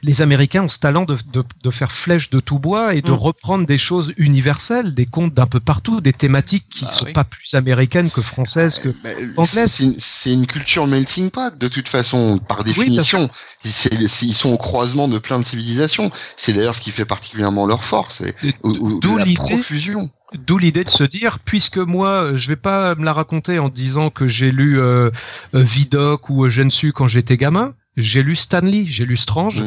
les 0.02 0.22
Américains 0.22 0.62
ont 0.62 0.68
ce 0.68 0.78
talent 0.78 1.04
de, 1.04 1.16
de, 1.32 1.42
de 1.62 1.70
faire 1.70 1.92
flèche 1.92 2.30
de 2.30 2.40
tout 2.40 2.58
bois 2.58 2.94
et 2.94 3.02
de 3.02 3.10
Mm. 3.10 3.14
reprendre 3.14 3.66
des 3.66 3.78
choses 3.78 4.14
universelles, 4.16 4.94
des 4.94 5.06
contes 5.06 5.34
d'un 5.34 5.46
peu 5.46 5.60
partout, 5.60 6.00
des 6.00 6.12
thématiques 6.12 6.66
qui 6.70 6.84
Bah 6.84 6.90
sont 6.90 7.04
oui. 7.06 7.12
pas 7.12 7.24
plus 7.24 7.54
américaines 7.54 8.10
que 8.10 8.22
françaises 8.22 8.78
que 8.78 8.88
Mais, 9.04 9.14
euh, 9.14 9.32
anglaise. 9.36 9.94
c'est- 9.98 10.32
une 10.32 10.46
culture 10.46 10.86
melting 10.86 11.30
pot 11.30 11.52
de 11.58 11.68
toute 11.68 11.88
façon, 11.88 12.38
par 12.48 12.62
définition. 12.64 13.28
Ils 13.64 14.34
sont 14.34 14.50
au 14.52 14.56
croisement 14.56 15.08
de 15.08 15.18
plein 15.18 15.38
de 15.40 15.46
civilisations. 15.46 16.10
C'est 16.36 16.52
d'ailleurs 16.52 16.74
ce 16.74 16.80
qui 16.80 16.90
fait 16.92 17.04
particulièrement 17.04 17.66
leur 17.66 17.84
force, 17.84 18.20
et, 18.22 18.34
ou, 18.62 18.70
ou 18.80 19.00
D'où 19.00 19.14
de 19.18 19.18
la 19.18 19.34
profusion. 19.34 20.10
D'où 20.46 20.58
l'idée 20.58 20.84
de 20.84 20.90
se 20.90 21.02
dire, 21.04 21.40
puisque 21.40 21.78
moi, 21.78 22.30
je 22.34 22.48
vais 22.48 22.56
pas 22.56 22.94
me 22.94 23.04
la 23.04 23.12
raconter 23.12 23.58
en 23.58 23.68
disant 23.68 24.10
que 24.10 24.28
j'ai 24.28 24.52
lu 24.52 24.78
euh, 24.80 25.10
euh, 25.54 25.62
Vidocq 25.62 26.30
ou 26.30 26.48
Gensu 26.48 26.92
quand 26.92 27.08
j'étais 27.08 27.36
gamin, 27.36 27.74
j'ai 27.96 28.22
lu 28.22 28.36
Stanley, 28.36 28.84
j'ai 28.86 29.04
lu 29.06 29.16
Strange, 29.16 29.62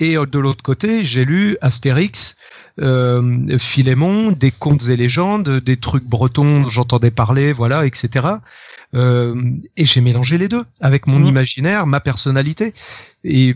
et 0.00 0.16
euh, 0.16 0.26
de 0.26 0.38
l'autre 0.38 0.62
côté, 0.62 1.04
j'ai 1.04 1.24
lu 1.24 1.56
Astérix, 1.60 2.36
euh, 2.80 3.58
Philémon, 3.58 4.32
des 4.32 4.50
contes 4.50 4.88
et 4.88 4.96
légendes, 4.96 5.60
des 5.60 5.76
trucs 5.76 6.04
bretons 6.04 6.62
dont 6.62 6.68
j'entendais 6.68 7.10
parler, 7.12 7.52
voilà, 7.52 7.86
etc. 7.86 8.26
Euh, 8.94 9.34
et 9.76 9.84
j'ai 9.84 10.00
mélangé 10.00 10.38
les 10.38 10.48
deux 10.48 10.64
avec 10.80 11.06
mon 11.06 11.18
Mm. 11.20 11.24
imaginaire, 11.24 11.86
ma 11.86 12.00
personnalité, 12.00 12.74
et 13.22 13.54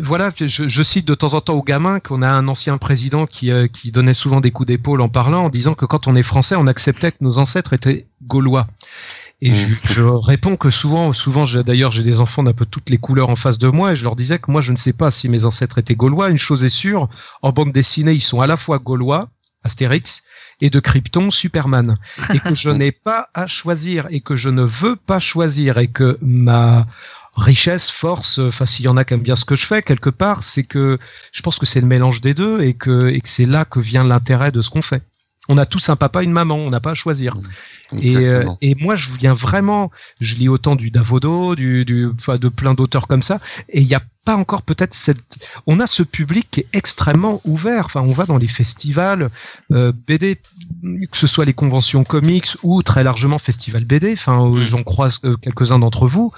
voilà, 0.00 0.30
je, 0.38 0.68
je 0.68 0.82
cite 0.82 1.06
de 1.08 1.14
temps 1.14 1.32
en 1.32 1.40
temps 1.40 1.54
aux 1.54 1.62
gamins 1.62 1.98
qu'on 2.00 2.20
a 2.20 2.28
un 2.28 2.46
ancien 2.48 2.76
président 2.76 3.26
qui, 3.26 3.50
euh, 3.50 3.68
qui 3.68 3.90
donnait 3.90 4.12
souvent 4.14 4.40
des 4.42 4.50
coups 4.50 4.66
d'épaule 4.66 5.00
en 5.00 5.08
parlant, 5.08 5.44
en 5.44 5.48
disant 5.48 5.74
que 5.74 5.86
quand 5.86 6.06
on 6.06 6.14
est 6.14 6.22
français, 6.22 6.56
on 6.56 6.66
acceptait 6.66 7.12
que 7.12 7.18
nos 7.22 7.38
ancêtres 7.38 7.72
étaient 7.72 8.06
gaulois. 8.22 8.66
Et 9.40 9.50
Mm. 9.50 9.54
je, 9.54 9.92
je 9.94 10.02
réponds 10.02 10.56
que 10.56 10.70
souvent, 10.70 11.12
souvent, 11.12 11.44
d'ailleurs, 11.64 11.92
j'ai 11.92 12.02
des 12.02 12.20
enfants 12.20 12.42
d'un 12.42 12.52
peu 12.52 12.66
toutes 12.66 12.90
les 12.90 12.98
couleurs 12.98 13.30
en 13.30 13.36
face 13.36 13.58
de 13.58 13.68
moi, 13.68 13.92
et 13.92 13.96
je 13.96 14.02
leur 14.04 14.16
disais 14.16 14.38
que 14.38 14.50
moi, 14.50 14.60
je 14.62 14.72
ne 14.72 14.76
sais 14.76 14.92
pas 14.92 15.10
si 15.10 15.28
mes 15.28 15.44
ancêtres 15.44 15.78
étaient 15.78 15.94
gaulois. 15.94 16.30
Une 16.30 16.38
chose 16.38 16.64
est 16.64 16.68
sûre, 16.68 17.08
en 17.42 17.52
bande 17.52 17.72
dessinée, 17.72 18.12
ils 18.12 18.20
sont 18.20 18.40
à 18.40 18.46
la 18.46 18.56
fois 18.56 18.78
gaulois, 18.78 19.28
Astérix, 19.64 20.24
et 20.60 20.70
de 20.70 20.80
Krypton, 20.80 21.30
Superman, 21.30 21.96
et 22.34 22.40
que 22.40 22.54
je 22.54 22.70
n'ai 22.80 22.90
pas 22.90 23.28
à 23.34 23.46
choisir, 23.46 24.06
et 24.10 24.20
que 24.20 24.34
je 24.34 24.48
ne 24.48 24.62
veux 24.62 24.96
pas 24.96 25.20
choisir, 25.20 25.78
et 25.78 25.88
que 25.88 26.18
ma 26.20 26.86
richesse, 27.36 27.88
force, 27.90 28.40
enfin 28.40 28.66
s'il 28.66 28.86
y 28.86 28.88
en 28.88 28.96
a 28.96 29.04
qui 29.04 29.14
aiment 29.14 29.22
bien 29.22 29.36
ce 29.36 29.44
que 29.44 29.54
je 29.54 29.64
fais 29.64 29.80
quelque 29.82 30.10
part, 30.10 30.42
c'est 30.42 30.64
que 30.64 30.98
je 31.30 31.42
pense 31.42 31.60
que 31.60 31.66
c'est 31.66 31.80
le 31.80 31.86
mélange 31.86 32.20
des 32.20 32.34
deux 32.34 32.62
et 32.62 32.74
que, 32.74 33.08
et 33.08 33.20
que 33.20 33.28
c'est 33.28 33.46
là 33.46 33.64
que 33.64 33.78
vient 33.78 34.02
l'intérêt 34.02 34.50
de 34.50 34.60
ce 34.60 34.70
qu'on 34.70 34.82
fait. 34.82 35.02
On 35.48 35.56
a 35.56 35.64
tous 35.64 35.88
un 35.88 35.94
papa, 35.94 36.24
une 36.24 36.32
maman, 36.32 36.56
on 36.56 36.70
n'a 36.70 36.80
pas 36.80 36.90
à 36.90 36.94
choisir. 36.94 37.36
Et, 38.02 38.16
euh, 38.16 38.44
et 38.60 38.74
moi, 38.76 38.96
je 38.96 39.08
viens 39.18 39.34
vraiment, 39.34 39.90
je 40.20 40.34
lis 40.36 40.48
autant 40.48 40.76
du 40.76 40.90
Davodo, 40.90 41.54
du, 41.56 41.84
du, 41.86 42.06
enfin, 42.14 42.36
de 42.36 42.48
plein 42.48 42.74
d'auteurs 42.74 43.08
comme 43.08 43.22
ça, 43.22 43.40
et 43.70 43.80
il 43.80 43.86
n'y 43.86 43.94
a 43.94 44.02
pas 44.26 44.36
encore 44.36 44.60
peut-être 44.62 44.92
cette, 44.92 45.48
on 45.66 45.80
a 45.80 45.86
ce 45.86 46.02
public 46.02 46.48
qui 46.50 46.60
est 46.60 46.66
extrêmement 46.74 47.40
ouvert. 47.44 47.86
Enfin, 47.86 48.02
on 48.02 48.12
va 48.12 48.26
dans 48.26 48.36
les 48.36 48.46
festivals 48.48 49.30
euh, 49.72 49.90
BD, 50.06 50.36
que 51.10 51.16
ce 51.16 51.26
soit 51.26 51.46
les 51.46 51.54
conventions 51.54 52.04
comics 52.04 52.48
ou 52.62 52.82
très 52.82 53.02
largement 53.04 53.38
festival 53.38 53.84
BD. 53.86 54.12
Enfin, 54.12 54.44
euh, 54.44 54.60
Mm. 54.60 54.64
j'en 54.64 54.82
croise 54.82 55.20
euh, 55.24 55.36
quelques-uns 55.36 55.78
d'entre 55.78 56.06
vous. 56.06 56.30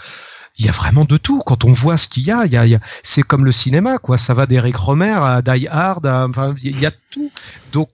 Il 0.58 0.66
y 0.66 0.68
a 0.68 0.72
vraiment 0.72 1.04
de 1.04 1.16
tout. 1.16 1.40
Quand 1.44 1.64
on 1.64 1.72
voit 1.72 1.96
ce 1.96 2.08
qu'il 2.08 2.22
y 2.24 2.30
a, 2.30 2.44
il 2.46 2.52
y 2.52 2.56
a, 2.56 2.64
il 2.66 2.70
y 2.70 2.74
a- 2.76 2.80
c'est 3.02 3.22
comme 3.22 3.44
le 3.44 3.50
cinéma, 3.52 3.98
quoi. 3.98 4.18
Ça 4.18 4.34
va 4.34 4.46
d'Eric 4.46 4.76
Romer 4.76 5.18
à 5.20 5.42
Die 5.42 5.66
Hard, 5.68 6.06
à- 6.06 6.26
enfin, 6.28 6.54
il 6.62 6.78
y 6.78 6.86
a 6.86 6.92
tout. 7.10 7.28
Donc, 7.72 7.88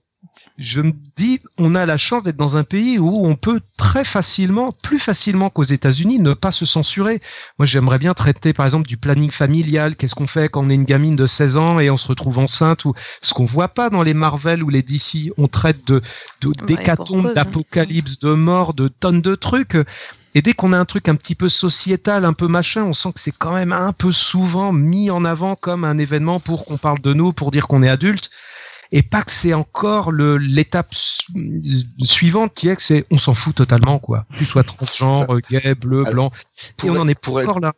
je 0.57 0.81
me 0.81 0.91
dis, 1.15 1.39
on 1.59 1.75
a 1.75 1.85
la 1.85 1.97
chance 1.97 2.23
d'être 2.23 2.37
dans 2.37 2.57
un 2.57 2.63
pays 2.63 2.97
où 2.97 3.27
on 3.27 3.35
peut 3.35 3.61
très 3.77 4.03
facilement, 4.03 4.71
plus 4.81 4.97
facilement 4.97 5.51
qu'aux 5.51 5.63
États-Unis, 5.63 6.17
ne 6.17 6.33
pas 6.33 6.51
se 6.51 6.65
censurer. 6.65 7.21
Moi, 7.59 7.67
j'aimerais 7.67 7.99
bien 7.99 8.15
traiter, 8.15 8.53
par 8.53 8.65
exemple, 8.65 8.87
du 8.87 8.97
planning 8.97 9.29
familial. 9.29 9.95
Qu'est-ce 9.95 10.15
qu'on 10.15 10.25
fait 10.25 10.49
quand 10.49 10.65
on 10.65 10.69
est 10.71 10.75
une 10.75 10.83
gamine 10.83 11.15
de 11.15 11.27
16 11.27 11.57
ans 11.57 11.79
et 11.79 11.91
on 11.91 11.97
se 11.97 12.07
retrouve 12.07 12.39
enceinte 12.39 12.85
ou 12.85 12.93
ce 13.21 13.35
qu'on 13.35 13.45
voit 13.45 13.67
pas 13.67 13.91
dans 13.91 14.01
les 14.01 14.15
Marvel 14.15 14.63
ou 14.63 14.69
les 14.69 14.81
DC. 14.81 15.31
On 15.37 15.47
traite 15.47 15.87
de, 15.87 16.01
d'hécatombes, 16.65 17.25
cause. 17.25 17.33
d'apocalypse, 17.33 18.19
de 18.19 18.33
mort, 18.33 18.73
de 18.73 18.87
tonnes 18.87 19.21
de 19.21 19.35
trucs. 19.35 19.77
Et 20.33 20.41
dès 20.41 20.53
qu'on 20.53 20.73
a 20.73 20.79
un 20.79 20.85
truc 20.85 21.07
un 21.07 21.15
petit 21.15 21.35
peu 21.35 21.49
sociétal, 21.49 22.25
un 22.25 22.33
peu 22.33 22.47
machin, 22.47 22.83
on 22.83 22.93
sent 22.93 23.13
que 23.13 23.19
c'est 23.19 23.37
quand 23.37 23.53
même 23.53 23.73
un 23.73 23.93
peu 23.93 24.11
souvent 24.11 24.73
mis 24.73 25.11
en 25.11 25.23
avant 25.23 25.55
comme 25.55 25.83
un 25.83 25.99
événement 25.99 26.39
pour 26.39 26.65
qu'on 26.65 26.77
parle 26.77 26.99
de 27.01 27.13
nous, 27.13 27.31
pour 27.31 27.51
dire 27.51 27.67
qu'on 27.67 27.83
est 27.83 27.89
adulte 27.89 28.31
et 28.91 29.01
pas 29.03 29.21
que 29.21 29.31
c'est 29.31 29.53
encore 29.53 30.11
le 30.11 30.37
l'étape 30.37 30.93
su- 30.93 31.31
suivante 32.03 32.53
qui 32.53 32.69
est 32.69 32.75
que 32.75 32.81
c'est 32.81 33.03
on 33.11 33.17
s'en 33.17 33.33
fout 33.33 33.55
totalement 33.55 33.99
quoi. 33.99 34.25
Que 34.31 34.37
tu 34.37 34.45
sois 34.45 34.63
transgenre, 34.63 35.27
gay, 35.49 35.75
bleu, 35.75 36.01
Alors, 36.07 36.13
blanc, 36.13 36.31
et 36.83 36.89
on 36.89 36.93
être- 36.95 37.01
en 37.01 37.07
est 37.07 37.19
pour 37.19 37.41
être- 37.41 37.49
encore 37.49 37.59
là. 37.59 37.73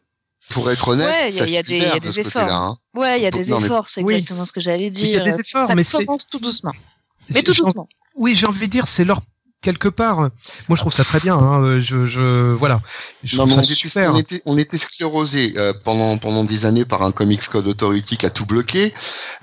pour 0.51 0.69
être 0.71 0.87
honnête, 0.89 1.05
Ouais, 1.07 1.29
il 1.29 1.35
y 1.51 1.57
a- 1.57 1.63
des- 1.63 1.77
il 1.77 1.83
y 1.83 1.85
a 1.85 1.99
des 1.99 2.11
de 2.11 2.19
efforts. 2.19 2.51
hein. 2.51 2.77
Ouais, 2.95 3.19
il 3.19 3.23
y 3.23 3.27
a 3.27 3.31
des 3.31 3.45
Non, 3.47 3.59
efforts, 3.63 3.85
c'est 3.89 4.03
Oui. 4.03 4.13
exactement 4.15 4.45
ce 4.45 4.51
que 4.51 4.61
j'allais 4.61 4.87
Il 4.87 4.97
y 4.97 5.09
dire. 5.09 5.21
a 5.21 5.25
des 5.25 5.39
efforts, 5.39 5.67
ça 5.67 5.75
mais 5.75 5.83
c'est- 5.83 6.05
commence 6.05 6.27
tout 6.27 6.39
doucement. 6.39 6.73
Mais 7.33 7.43
tout 7.43 7.53
doucement. 7.53 7.87
Oui, 8.15 8.35
j'ai 8.35 8.47
envie 8.47 8.65
de 8.67 8.71
dire, 8.71 8.87
c'est 8.87 9.05
leur 9.05 9.21
quelque 9.61 9.89
part. 9.89 10.19
Moi, 10.19 10.29
je 10.75 10.75
trouve 10.75 10.93
ça 10.93 11.03
très 11.03 11.19
bien. 11.19 11.35
Hein, 11.35 11.61
euh, 11.63 11.81
je, 11.81 12.05
je, 12.05 12.53
voilà. 12.53 12.81
Je 13.23 13.35
Non, 13.37 13.43
on 13.43 13.61
était, 13.61 13.73
super. 13.73 14.13
on 14.13 14.17
était, 14.17 14.41
on 14.45 14.57
était 14.57 14.77
sclérosé 14.77 15.53
euh, 15.57 15.73
pendant 15.83 16.17
pendant 16.17 16.45
des 16.45 16.65
années 16.65 16.85
par 16.85 17.03
un 17.03 17.11
Comics 17.11 17.43
Code 17.49 17.67
Authority 17.67 18.15
qui 18.17 18.25
a 18.25 18.29
tout 18.29 18.45
bloqué. 18.45 18.93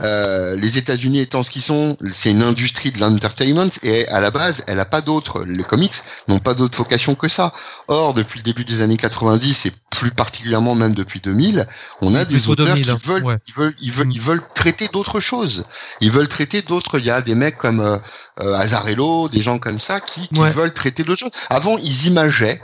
Euh, 0.01 0.57
les 0.57 0.79
États-Unis 0.79 1.21
étant 1.21 1.43
ce 1.43 1.51
qu'ils 1.51 1.63
sont, 1.63 1.97
c'est 2.13 2.31
une 2.31 2.43
industrie 2.43 2.93
de 2.93 3.01
l'entertainment 3.01 3.69
et 3.83 4.09
à 4.09 4.21
la 4.21 4.31
base, 4.31 4.65
elle 4.67 4.81
a 4.81 4.87
pas 4.87 5.03
d'autres. 5.03 5.45
Les 5.45 5.65
comics 5.65 5.95
n'ont 6.29 6.39
pas 6.39 6.55
d'autre 6.55 6.79
vocation 6.79 7.15
que 7.15 7.29
ça. 7.29 7.53
Or, 7.89 8.15
depuis 8.15 8.39
le 8.39 8.45
début 8.45 8.65
des 8.65 8.81
années 8.83 8.97
90 8.97 9.67
et 9.67 9.73
plus 9.91 10.11
particulièrement 10.11 10.75
même 10.75 10.95
depuis 10.95 11.21
2000, 11.21 11.67
on 12.01 12.15
a 12.15 12.25
des 12.25 12.49
auteurs 12.49 12.67
2000, 12.67 12.91
hein, 12.91 12.99
qui 13.01 13.07
veulent, 13.07 13.25
ouais. 13.25 13.39
ils 13.47 13.55
veulent, 13.55 13.75
ils 13.81 13.93
veulent, 13.93 14.07
Mm. 14.07 14.13
ils 14.13 14.21
veulent 14.21 14.43
traiter 14.55 14.89
d'autres 14.93 15.21
choses. 15.21 15.65
Ils 16.01 16.11
veulent 16.11 16.29
traiter 16.29 16.63
d'autres. 16.63 16.99
Il 16.99 17.07
y 17.07 17.11
a 17.11 17.21
des 17.21 17.35
mecs 17.35 17.57
comme 17.57 17.81
euh, 17.81 17.99
euh, 18.41 18.55
Azarello, 18.55 19.29
des 19.29 19.41
gens 19.41 19.59
comme 19.59 19.79
ça 19.81 20.01
qui, 20.01 20.29
qui 20.29 20.41
Ouais. 20.41 20.51
veulent 20.51 20.73
traiter 20.75 21.03
d'autres 21.05 21.21
choses. 21.21 21.31
Avant, 21.51 21.77
ils 21.79 22.07
imageaient 22.09 22.61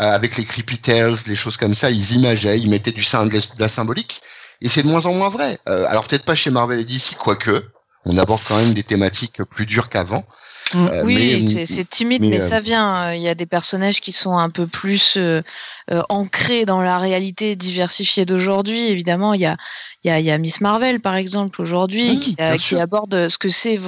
euh, 0.00 0.04
avec 0.04 0.36
les 0.36 0.44
creepy 0.44 0.78
tales, 0.78 1.14
les 1.26 1.36
choses 1.36 1.56
comme 1.56 1.74
ça, 1.74 1.90
ils 1.90 2.12
imageaient, 2.16 2.58
ils 2.58 2.68
mettaient 2.70 2.92
du 2.92 3.02
sym- 3.02 3.28
de 3.28 3.40
la 3.60 3.68
symbolique, 3.68 4.20
et 4.60 4.68
c'est 4.68 4.82
de 4.82 4.88
moins 4.88 5.04
en 5.06 5.14
moins 5.14 5.28
vrai. 5.28 5.58
Euh, 5.68 5.86
alors 5.88 6.04
peut-être 6.06 6.24
pas 6.24 6.34
chez 6.34 6.50
Marvel 6.50 6.80
et 6.80 6.84
DC, 6.84 7.14
quoique, 7.16 7.64
on 8.06 8.18
aborde 8.18 8.40
quand 8.46 8.56
même 8.56 8.74
des 8.74 8.82
thématiques 8.82 9.42
plus 9.44 9.66
dures 9.66 9.88
qu'avant. 9.88 10.24
Mm. 10.74 10.86
Euh, 10.88 11.02
Oui, 11.04 11.16
mais- 11.54 11.66
c'est- 11.66 11.88
timide, 11.88 12.22
mais, 12.22 12.28
mais, 12.30 12.40
euh, 12.40 12.48
ça 12.48 12.58
vient. 12.60 13.12
Il 13.12 13.20
y 13.22 13.28
a 13.28 13.34
des 13.34 13.46
personnages 13.46 14.00
qui 14.00 14.12
sont 14.12 14.36
un 14.36 14.50
peu 14.50 14.66
plus 14.66 15.14
euh, 15.16 15.42
euh, 15.92 16.02
ancrés 16.08 16.64
dans 16.64 16.80
la 16.80 16.98
réalité 16.98 17.54
diversifiée 17.54 18.24
d'aujourd'hui. 18.24 18.88
Évidemment, 18.88 19.34
il 19.34 19.42
y 19.42 19.46
a, 19.46 19.56
il 20.02 20.08
y, 20.08 20.10
a, 20.10 20.18
il 20.18 20.24
y 20.26 20.30
a 20.30 20.38
Miss 20.38 20.60
Marvel, 20.60 21.00
par 21.00 21.16
exemple, 21.16 21.60
aujourd'hui, 21.62 22.08
Oui, 22.10 22.18
qui, 22.18 22.36
qui 22.58 22.76
aborde 22.76 23.28
ce 23.28 23.38
que 23.38 23.48
c'est 23.50 23.78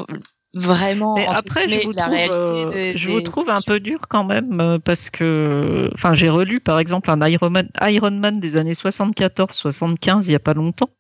vraiment 0.57 1.14
Mais 1.16 1.26
après, 1.26 1.62
je 1.68 1.78
guillemets, 1.78 1.84
vous, 1.84 1.92
la 1.92 2.02
trouve, 2.02 2.14
réalité 2.14 2.34
euh, 2.34 2.92
de- 2.92 2.98
je 2.98 3.07
des- 3.07 3.12
vous 3.12 3.20
trouve 3.20 3.50
un 3.50 3.61
peu 3.61 3.78
dur 3.80 3.98
quand 4.09 4.24
même 4.24 4.61
euh, 4.61 4.78
parce 4.78 5.11
que, 5.11 5.90
enfin, 5.94 6.14
j'ai 6.14 6.28
relu 6.28 6.61
par 6.61 6.78
exemple 6.78 7.11
un 7.11 7.20
Iron 7.28 7.50
Man, 7.50 7.68
Iron 7.82 8.11
Man 8.11 8.40
des 8.40 8.57
années 8.57 8.72
74-75 8.74 10.26
il 10.28 10.32
y 10.32 10.34
a 10.34 10.38
pas 10.40 10.54
longtemps, 10.54 10.90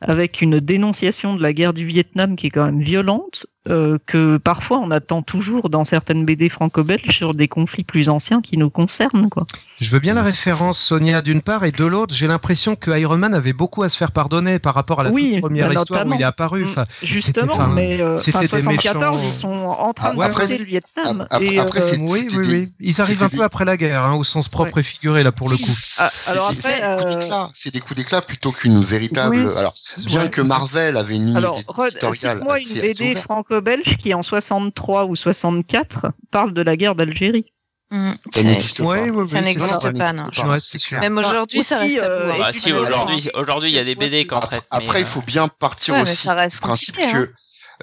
avec 0.00 0.40
une 0.42 0.60
dénonciation 0.60 1.34
de 1.34 1.42
la 1.42 1.52
guerre 1.52 1.72
du 1.74 1.84
Vietnam 1.86 2.36
qui 2.36 2.46
est 2.46 2.50
quand 2.50 2.64
même 2.64 2.80
violente, 2.80 3.46
euh, 3.68 3.98
que 4.06 4.38
parfois 4.38 4.78
on 4.78 4.90
attend 4.90 5.22
toujours 5.22 5.68
dans 5.70 5.84
certaines 5.84 6.24
BD 6.24 6.48
franco-belges 6.48 7.10
sur 7.16 7.32
des 7.34 7.46
conflits 7.48 7.84
plus 7.84 8.08
anciens 8.08 8.40
qui 8.40 8.56
nous 8.58 8.70
concernent, 8.70 9.28
quoi. 9.28 9.46
Je 9.80 9.90
veux 9.90 9.98
bien 10.00 10.14
la 10.14 10.22
référence, 10.22 10.78
Sonia, 10.78 11.22
d'une 11.22 11.42
part, 11.42 11.64
et 11.64 11.72
de 11.72 11.84
l'autre, 11.84 12.14
j'ai 12.14 12.26
l'impression 12.28 12.76
que 12.76 12.90
Iron 12.98 13.16
Man 13.16 13.34
avait 13.34 13.52
beaucoup 13.52 13.82
à 13.82 13.88
se 13.88 13.96
faire 13.96 14.12
pardonner 14.12 14.58
par 14.60 14.74
rapport 14.74 15.00
à 15.00 15.04
la 15.04 15.10
Oui, 15.10 15.32
toute 15.32 15.40
première 15.42 15.68
bah, 15.68 15.74
histoire 15.80 16.06
où 16.06 16.12
il 16.14 16.20
est 16.20 16.24
apparu. 16.24 16.62
Mm. 16.62 16.68
Enfin, 16.68 16.84
Justement, 17.02 17.52
enfin, 17.54 17.68
mais 17.74 18.00
euh, 18.00 18.16
c'était 18.16 18.38
enfin, 18.38 18.56
des 18.58 18.62
74, 18.62 19.16
méchants- 19.16 19.28
ils 19.28 19.32
sont 19.32 19.48
en 19.48 19.92
train 19.92 20.10
Ah, 20.12 20.14
de 20.16 20.22
après, 20.22 20.58
le 20.58 20.64
Vietnam. 20.64 21.26
après- 21.30 21.44
et, 21.46 21.58
après, 21.58 21.80
euh, 21.80 21.96
oui, 22.00 22.28
oui, 22.36 22.46
oui. 22.48 22.72
Ils 22.80 23.00
arrivent 23.00 23.22
un 23.24 23.28
peu 23.28 23.42
après 23.42 23.64
la 23.64 23.76
guerre, 23.76 24.04
hein, 24.04 24.14
au 24.14 24.22
sens 24.24 24.48
propre 24.48 24.78
et 24.78 24.82
figuré, 24.84 25.22
là, 25.24 25.32
pour 25.32 25.48
le 25.48 25.56
coup. 25.56 25.62
ah, 25.98 26.08
C'est- 26.08 26.30
alors 26.30 26.48
après, 26.48 26.60
c'est 26.62 26.74
des 26.80 26.96
coups 26.96 27.04
euh, 27.14 27.18
d'éclat, 27.18 27.50
c'est 27.54 27.74
des 27.74 27.80
coups 27.80 27.96
d'éclat 27.96 28.22
plutôt 28.22 28.52
qu'une 28.52 28.78
véritable. 28.84 29.34
Oui, 29.36 29.40
alors, 29.58 29.72
bien 30.06 30.20
ouais. 30.22 30.30
que 30.30 30.42
Marvel 30.42 30.96
avait 30.96 31.16
une 31.16 31.24
ligne 31.26 31.36
Alors, 31.36 31.56
cite-moi 31.58 32.54
assez- 32.56 32.74
une 32.76 32.80
BD 32.82 33.14
franco-belge 33.52 33.96
qui, 33.98 34.14
en 34.14 34.22
63 34.22 35.04
ou 35.06 35.16
64, 35.16 36.06
parle 36.30 36.52
de 36.52 36.62
la 36.62 36.76
guerre 36.76 36.94
d'Algérie. 36.94 37.46
Mm, 37.90 38.10
Ça 38.32 38.42
n'existe 38.44 38.78
pas. 38.78 38.84
Ouais, 38.84 39.10
ouais, 39.10 39.10
ouais, 39.10 39.26
ça 39.26 39.40
n'existe 39.42 39.98
pas, 39.98 40.12
non. 40.14 40.24
Pas. 40.24 40.56
clair. 40.58 41.00
Même 41.00 41.18
aujourd'hui, 41.18 41.62
ça 41.62 41.78
reste 41.78 41.98
euh, 41.98 42.28
tabou, 42.28 42.30
hein. 42.30 42.34
et 42.34 42.38
Bah 42.38 42.50
si, 42.52 42.72
aujourd'hui, 42.72 43.30
aujourd'hui, 43.34 43.70
il 43.70 43.74
y 43.74 43.78
a 43.78 43.84
des 43.84 43.94
BD 43.94 44.26
qui 44.26 44.32
en 44.34 44.38
Après, 44.38 44.56
traitent. 44.56 44.66
après, 44.70 44.94
mais, 44.94 45.00
il 45.00 45.06
faut 45.06 45.22
bien 45.22 45.48
partir 45.48 45.94
Ouais, 45.94 46.02
mais 46.02 46.10
aussi 46.10 46.22
ça 46.22 46.34
reste 46.34 46.56
du 46.56 46.60
principe 46.62 46.96
compliqué, 46.96 47.16
hein. 47.16 47.26
que 47.26 47.32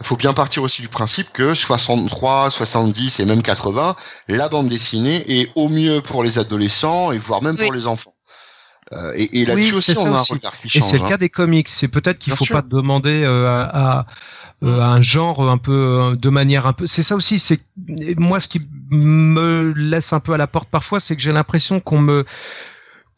faut 0.02 0.16
bien 0.16 0.34
partir 0.34 0.64
aussi 0.64 0.82
du 0.82 0.88
principe 0.88 1.32
que 1.34 1.54
63, 1.54 2.50
70 2.50 3.20
et 3.20 3.26
même 3.26 3.44
80, 3.44 3.96
la 4.30 4.48
bande 4.50 4.70
dessinée 4.70 5.24
est 5.42 5.52
au 5.56 5.68
mieux 5.68 6.02
pour 6.02 6.24
les 6.24 6.40
adolescents 6.40 7.12
et 7.12 7.18
voire 7.20 7.44
même 7.44 7.56
Oui. 7.60 7.66
pour 7.66 7.74
les 7.74 7.86
enfants. 7.86 8.16
Euh, 8.94 9.12
et 9.16 9.42
et 9.42 9.46
là-dessus 9.46 9.72
Oui, 9.74 9.78
aussi, 9.78 9.92
c'est 9.92 10.00
on 10.00 10.14
a 10.14 10.18
un 10.18 10.22
regard 10.22 10.54
qui 10.62 10.68
Et 10.68 10.80
change. 10.82 10.90
c'est 10.90 10.98
le 10.98 11.04
hein. 11.04 11.10
cas 11.10 11.18
des 11.18 11.30
comics. 11.30 11.70
C'est 11.70 11.90
peut-être 11.90 12.18
qu'il 12.18 12.32
Bien 12.32 12.38
faut 12.38 12.46
sûr. 12.46 12.56
pas 12.56 12.62
demander 12.64 13.24
euh, 13.24 13.46
euh, 13.46 13.68
à 13.72 14.06
un 14.62 15.02
genre 15.02 15.50
un 15.50 15.58
peu 15.58 15.72
euh, 15.72 16.16
de 16.16 16.30
manière 16.30 16.68
un 16.68 16.74
peu. 16.74 16.88
C'est 16.88 17.04
ça 17.04 17.16
aussi. 17.16 17.40
C'est 17.40 17.62
moi 18.18 18.40
ce 18.40 18.48
qui 18.48 18.62
me 18.92 19.74
laisse 19.76 20.14
un 20.14 20.20
peu 20.20 20.34
à 20.34 20.38
la 20.38 20.48
porte 20.48 20.70
parfois, 20.70 21.00
c'est 21.00 21.16
que 21.16 21.22
j'ai 21.22 21.32
l'impression 21.32 21.80
qu'on 21.80 22.00
me 22.00 22.26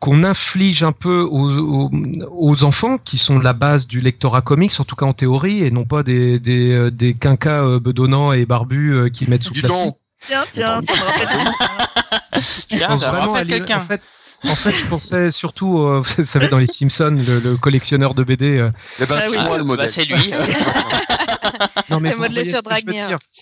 qu'on 0.02 0.24
inflige 0.24 0.82
un 0.82 0.94
peu 0.94 1.22
aux, 1.22 1.60
aux, 1.60 1.92
aux 2.32 2.64
enfants 2.64 2.98
qui 2.98 3.20
sont 3.20 3.38
la 3.38 3.54
base 3.54 3.86
du 3.86 4.02
lectorat 4.02 4.42
comics, 4.42 4.74
en 4.80 4.84
tout 4.84 4.96
cas 4.96 5.06
en 5.06 5.14
théorie, 5.14 5.64
et 5.64 5.70
non 5.70 5.86
pas 5.86 6.02
des 6.02 6.40
des, 6.40 6.74
euh, 6.74 6.92
des 6.92 7.14
quinquas 7.14 7.64
euh, 7.64 7.80
bedonnants 7.80 8.34
et 8.34 8.46
barbus 8.48 8.96
euh, 8.96 9.10
qui 9.10 9.30
mettent 9.30 9.44
sous 9.44 9.54
Dis 9.54 9.62
plastique. 9.62 9.86
donc, 9.86 9.98
Tiens, 10.28 10.44
tiens, 10.52 10.82
ça 10.82 10.94
me 10.94 11.06
rappelle 11.06 11.28
Je 12.36 12.78
Tiens, 12.78 12.98
ça 12.98 13.12
me 13.12 13.18
rappelle 13.18 13.48
quelqu'un. 13.48 13.78
En 13.78 13.82
fait, 13.82 14.02
en 14.44 14.56
fait, 14.56 14.72
je 14.72 14.86
pensais 14.88 15.32
surtout, 15.32 15.80
euh, 15.80 16.02
vous 16.18 16.24
savez, 16.26 16.48
dans 16.50 16.58
les 16.58 16.68
Simpsons, 16.68 17.16
le, 17.26 17.40
le 17.40 17.58
collectionneur 17.58 18.14
de 18.14 18.24
BD. 18.24 18.58
euh, 18.60 18.70
eh 19.00 19.06
ben, 19.06 19.16
Ah 19.18 19.22
c'est 19.22 19.38
oui. 19.38 19.44
moi 19.46 19.58
le 19.58 19.64
bah, 19.64 19.68
modèle. 19.68 19.90
c'est 19.92 20.06
lui. 20.06 20.34
Non, 21.90 22.00
mais 22.00 22.14
voyez 22.14 22.46
sur. 22.46 22.62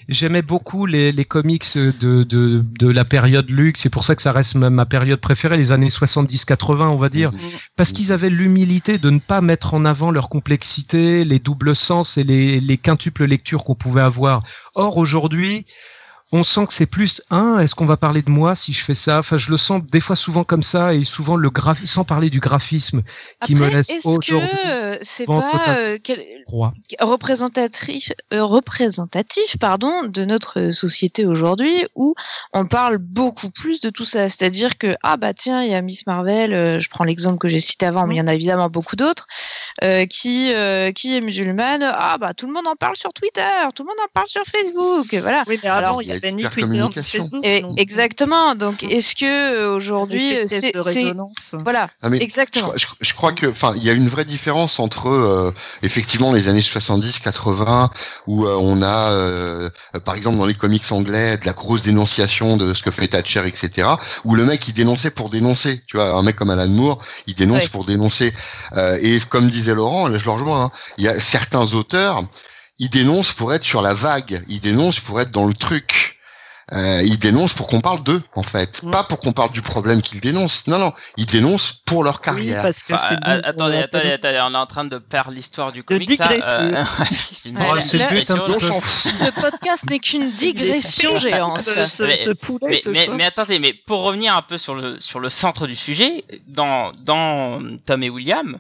J'aimais 0.08 0.42
beaucoup 0.42 0.86
les, 0.86 1.12
les 1.12 1.26
comics 1.26 1.66
de, 1.76 2.24
de, 2.24 2.64
de 2.80 2.88
la 2.90 3.06
période 3.06 3.50
luxe. 3.50 3.82
C'est 3.82 3.90
pour 3.90 4.04
ça 4.04 4.16
que 4.16 4.22
ça 4.22 4.32
reste 4.32 4.56
ma 4.56 4.86
période 4.86 5.20
préférée, 5.20 5.58
les 5.58 5.72
années 5.72 5.90
70-80, 5.90 6.88
on 6.88 6.98
va 6.98 7.10
dire. 7.10 7.30
Parce 7.76 7.92
qu'ils 7.92 8.12
avaient 8.12 8.30
l'humilité 8.30 8.98
de 8.98 9.10
ne 9.10 9.20
pas 9.20 9.42
mettre 9.42 9.74
en 9.76 9.86
avant 9.86 10.12
leur 10.12 10.30
complexité, 10.30 11.24
les 11.24 11.40
doubles 11.40 11.76
sens 11.76 12.18
et 12.18 12.24
les, 12.24 12.60
les 12.60 12.78
quintuples 12.78 13.26
lectures 13.26 13.64
qu'on 13.64 13.76
pouvait 13.76 14.02
avoir. 14.02 14.42
Or, 14.74 14.98
aujourd'hui, 14.98 15.66
on 16.32 16.44
sent 16.44 16.68
que 16.68 16.74
c'est 16.74 16.86
plus 16.86 17.24
un, 17.32 17.58
est-ce 17.60 17.74
qu'on 17.74 17.88
va 17.88 17.98
parler 17.98 18.22
de 18.22 18.30
moi 18.30 18.54
si 18.54 18.72
je 18.72 18.84
fais 18.84 18.94
ça? 18.94 19.20
Enfin, 19.20 19.38
je 19.38 19.50
le 19.50 19.58
sens 19.58 19.84
des 19.84 20.00
fois 20.00 20.16
souvent 20.16 20.44
comme 20.44 20.62
ça 20.62 20.94
et 20.94 21.04
souvent 21.04 21.36
le 21.36 21.50
graph 21.50 21.84
sans 21.86 22.04
parler 22.04 22.30
du 22.30 22.40
graphisme 22.40 23.02
qui 23.44 23.56
me 23.56 23.68
laisse 23.68 23.90
est-ce 23.90 24.08
aujourd'hui 24.08 24.48
que 24.48 24.98
c'est 25.02 25.26
pas 25.26 25.64
euh, 25.70 25.98
quel- 26.04 26.24
représentatif, 27.00 28.12
euh, 28.34 28.44
représentatif 28.44 29.58
pardon, 29.60 30.04
de 30.04 30.26
notre 30.26 30.72
société 30.72 31.26
aujourd'hui 31.26 31.86
où 31.96 32.14
on 32.54 32.66
parle 32.66 32.98
beaucoup 32.98 33.50
plus 33.50 33.80
de 33.80 33.90
tout 33.90 34.06
ça? 34.06 34.30
C'est-à-dire 34.30 34.78
que, 34.78 34.94
ah 35.04 35.18
bah 35.18 35.34
tiens, 35.34 35.64
il 35.64 35.72
y 35.72 35.76
a 35.76 35.82
Miss 35.82 36.06
Marvel, 36.06 36.54
euh, 36.54 36.80
je 36.80 36.90
prends 36.90 37.04
l'exemple 37.06 37.38
que 37.40 37.48
j'ai 37.48 37.60
cité 37.60 37.86
avant, 37.88 38.06
mais 38.06 38.16
il 38.16 38.18
y 38.20 38.22
en 38.22 38.28
a 38.28 38.34
évidemment 38.34 38.70
beaucoup 38.70 38.96
d'autres, 38.96 39.28
euh, 39.84 40.06
qui, 40.06 40.52
euh, 40.54 40.92
qui 40.92 41.16
est 41.18 41.22
musulmane. 41.22 41.84
Ah 41.84 42.18
bah 42.20 42.34
tout 42.34 42.46
le 42.48 42.54
monde 42.54 42.68
en 42.68 42.76
parle 42.76 42.96
sur 42.96 43.14
Twitter, 43.14 43.42
tout 43.76 43.84
le 43.84 43.88
monde 43.88 44.00
en 44.04 44.10
parle 44.14 44.28
sur 44.28 44.44
Facebook. 44.44 45.08
Voilà. 45.22 45.44
Oui, 45.48 45.60
mais 45.64 45.70
Alors, 45.70 45.90
avant, 45.90 46.02
il 46.02 46.08
il 46.10 46.10
y 46.10 46.14
y 46.14 46.16
a 46.16 46.19
ni 46.24 46.44
Twitter. 46.50 47.02
Facebook. 47.02 47.46
Et 47.46 47.62
donc, 47.62 47.80
exactement. 47.80 48.56
Donc 48.56 48.84
est-ce 48.84 49.16
que 49.16 49.26
euh, 49.26 49.76
aujourd'hui, 49.76 50.36
c'est. 50.48 50.72
Voilà, 51.64 51.88
Ah, 52.02 52.10
mais 52.10 52.18
exactement. 52.22 52.72
je- 52.76 52.86
je 53.02 53.14
crois 53.14 53.32
que, 53.32 53.48
enfin, 53.48 53.74
il 53.78 53.84
y 53.84 53.90
a 53.90 53.94
une 53.94 54.08
vraie 54.10 54.26
différence 54.26 54.80
entre 54.80 55.08
euh, 55.10 55.52
effectivement 55.84 56.34
les 56.34 56.48
années 56.48 56.62
70-80 56.62 57.90
où 58.28 58.46
euh, 58.46 58.56
on 58.60 58.82
a, 58.82 59.12
euh, 59.12 59.70
par 60.06 60.16
exemple 60.16 60.38
dans 60.38 60.46
les 60.46 60.54
comics 60.54 60.84
anglais, 60.92 61.38
de 61.38 61.46
la 61.46 61.54
grosse 61.54 61.84
dénonciation 61.84 62.58
de 62.58 62.74
ce 62.74 62.84
que 62.84 62.92
fait 62.92 63.08
Thatcher, 63.08 63.44
etc. 63.46 63.88
Où 64.26 64.36
le 64.36 64.46
mec 64.46 64.68
il 64.68 64.74
dénonçait 64.74 65.12
pour 65.12 65.30
dénoncer. 65.30 65.82
Tu 65.88 65.98
vois, 65.98 66.12
un 66.18 66.22
mec 66.22 66.36
comme 66.36 66.50
Alan 66.50 66.68
Moore, 66.68 67.00
il 67.28 67.36
dénonce 67.36 67.60
Ouais. 67.64 67.68
pour 67.70 67.86
dénoncer. 67.86 68.34
Euh, 68.78 68.98
et 69.02 69.20
comme 69.30 69.50
disait 69.50 69.74
Laurent, 69.74 70.08
là, 70.08 70.18
je 70.18 70.26
le 70.26 70.32
rejoins. 70.32 70.64
hein, 70.66 70.72
il 70.98 71.04
y 71.06 71.08
a 71.08 71.20
certains 71.20 71.66
auteurs, 71.74 72.22
ils 72.80 72.90
dénoncent 72.90 73.34
pour 73.34 73.54
être 73.54 73.64
sur 73.64 73.82
la 73.82 73.94
vague, 73.94 74.44
ils 74.48 74.60
dénoncent 74.62 75.00
pour 75.02 75.20
être 75.22 75.32
dans 75.32 75.46
le 75.46 75.54
truc. 75.54 76.16
Euh, 76.72 77.02
ils 77.04 77.18
dénoncent 77.18 77.56
pour 77.56 77.66
qu'on 77.66 77.80
parle 77.82 78.04
d'eux, 78.04 78.22
en 78.36 78.44
fait. 78.44 78.84
Mm. 78.84 78.92
Pas 78.92 79.04
pour 79.04 79.18
qu'on 79.20 79.32
parle 79.32 79.52
du 79.52 79.64
problème 79.64 80.04
qu'ils 80.04 80.22
dénoncent. 80.22 80.68
Non, 80.68 80.78
non. 80.78 80.94
Ils 81.18 81.26
dénoncent 81.26 81.82
pour 81.84 82.04
leur 82.04 82.18
Oui, 82.18 82.22
carrière. 82.24 82.62
parce 82.62 82.84
que 82.84 82.94
Enfin, 82.94 83.16
bon, 83.16 83.42
attendez, 83.44 83.78
on 83.78 83.82
attendez, 83.82 84.12
attendez, 84.12 84.40
on 84.44 84.54
est 84.54 84.58
en 84.58 84.66
train 84.68 84.86
de 84.86 85.00
perdre 85.00 85.32
l'histoire 85.32 85.72
du 85.72 85.82
comics. 85.84 86.08
là. 86.20 86.28
digresser. 86.28 86.58
Euh, 86.60 86.84
Ouais, 87.74 87.82
c'est 87.82 87.98
le 87.98 88.04
là- 88.04 88.10
but, 88.12 88.30
un 88.30 88.38
peu. 88.38 88.54
Ce 88.60 89.32
podcast 89.42 89.90
n'est 89.90 89.98
qu'une 89.98 90.30
digression 90.38 91.18
géante. 91.18 91.68
ce, 91.68 92.04
Mais- 92.04 92.16
ce 92.16 92.30
poulet 92.30 92.60
Mais, 92.70 92.78
ce 92.78 92.90
mais, 92.90 93.06
soir. 93.06 93.18
mais 93.18 93.26
attendez, 93.26 93.58
mais 93.58 93.74
pour 93.74 94.04
revenir 94.04 94.36
un 94.36 94.44
peu 94.44 94.60
sur 94.60 94.76
le 94.76 94.98
sur 95.02 95.20
le 95.20 95.30
centre 95.30 95.66
du 95.66 95.76
sujet, 95.76 96.24
dans 96.48 96.92
dans 97.04 97.60
Tom 97.88 98.04
et 98.04 98.12
William, 98.12 98.60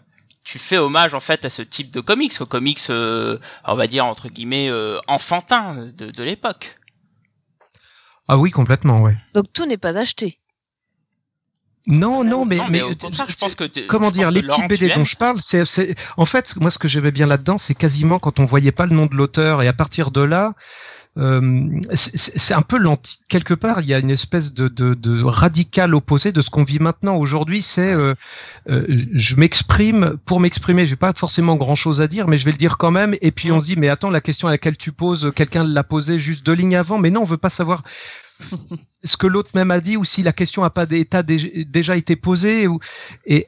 tu 0.50 0.58
fais 0.58 0.78
hommage 0.78 1.14
en 1.14 1.20
fait 1.20 1.46
à 1.46 1.50
ce 1.52 1.62
type 1.62 1.92
de 1.92 2.02
comics, 2.02 2.34
aux 2.42 2.46
comics, 2.48 2.82
euh, 2.90 3.38
on 3.66 3.76
va 3.76 3.86
dire 3.86 4.06
entre 4.06 4.30
guillemets 4.30 4.70
euh, 4.72 4.98
enfantins 5.08 5.76
de, 5.96 6.10
de 6.10 6.24
l'époque. 6.24 6.80
Ah 8.28 8.40
oui, 8.40 8.50
complètement, 8.50 9.02
ouais. 9.02 9.16
Donc 9.36 9.46
tout 9.54 9.68
n'est 9.68 9.78
pas 9.78 9.96
acheté. 9.96 10.40
Non, 11.86 12.24
non, 12.24 12.46
mais, 12.46 12.60
mais, 12.70 12.82
au 12.82 12.96
contraire, 12.96 13.28
je 13.30 13.36
pense 13.36 13.56
que 13.56 13.64
t'es- 13.64 13.86
comment 13.88 14.10
je 14.10 14.14
dire, 14.14 14.26
pense 14.28 14.36
les 14.36 14.42
petites 14.44 14.68
BD 14.68 14.90
dont 14.90 15.06
je 15.06 15.16
parle, 15.16 15.40
c'est, 15.40 15.66
c'est, 15.66 15.96
en 16.18 16.26
fait, 16.26 16.56
moi, 16.58 16.72
ce 16.72 16.78
que 16.80 16.88
j'aimais 16.88 17.12
bien 17.12 17.28
là-dedans, 17.28 17.58
c'est 17.58 17.74
quasiment 17.76 18.20
quand 18.20 18.40
on 18.40 18.46
voyait 18.46 18.72
pas 18.72 18.86
le 18.86 18.96
nom 18.96 19.06
de 19.06 19.16
l'auteur, 19.16 19.62
et 19.62 19.68
à 19.68 19.74
partir 19.74 20.12
de 20.12 20.22
là, 20.22 20.54
euh, 21.18 21.82
c'est 21.94 22.54
un 22.54 22.62
peu 22.62 22.78
l'anti. 22.78 23.20
Quelque 23.28 23.54
part, 23.54 23.82
il 23.82 23.88
y 23.88 23.94
a 23.94 24.00
une 24.00 24.12
espèce 24.12 24.54
de, 24.54 24.68
de, 24.68 24.94
de 24.94 25.24
radical 25.24 25.96
opposé 25.96 26.32
de 26.32 26.42
ce 26.42 26.50
qu'on 26.50 26.64
vit 26.64 26.80
maintenant. 26.80 27.18
Aujourd'hui, 27.18 27.62
c'est 27.62 27.94
euh, 27.94 28.14
euh, 28.70 28.86
je 29.12 29.36
m'exprime 29.36 30.18
pour 30.26 30.40
m'exprimer. 30.40 30.86
J'ai 30.86 30.96
pas 30.96 31.12
forcément 31.14 31.56
grand 31.56 31.76
chose 31.76 32.00
à 32.00 32.08
dire, 32.08 32.28
mais 32.28 32.38
je 32.38 32.46
vais 32.46 32.52
le 32.52 32.58
dire 32.58 32.78
quand 32.78 32.92
même. 32.92 33.16
Et 33.22 33.32
puis 33.32 33.52
on 33.52 33.60
se 33.60 33.66
dit, 33.66 33.76
mais 33.76 33.90
attends, 33.90 34.12
la 34.12 34.22
question 34.22 34.48
à 34.48 34.52
laquelle 34.52 34.78
tu 34.78 34.92
poses, 34.92 35.32
quelqu'un 35.36 35.64
l'a 35.64 35.84
posée 35.84 36.20
juste 36.20 36.46
deux 36.46 36.54
lignes 36.54 36.76
avant. 36.76 37.00
Mais 37.00 37.10
non, 37.10 37.22
on 37.22 37.26
veut 37.26 37.38
pas 37.38 37.50
savoir 37.50 37.84
ce 39.04 39.18
que 39.18 39.28
l'autre 39.28 39.50
même 39.56 39.72
a 39.72 39.82
dit 39.82 39.98
ou 39.98 40.06
si 40.06 40.24
la 40.24 40.32
question 40.32 40.64
a 40.64 40.70
pas 40.70 40.86
déjà 40.86 41.98
été 41.98 42.16
posée. 42.16 42.68
Ou, 42.68 42.80
et 43.26 43.48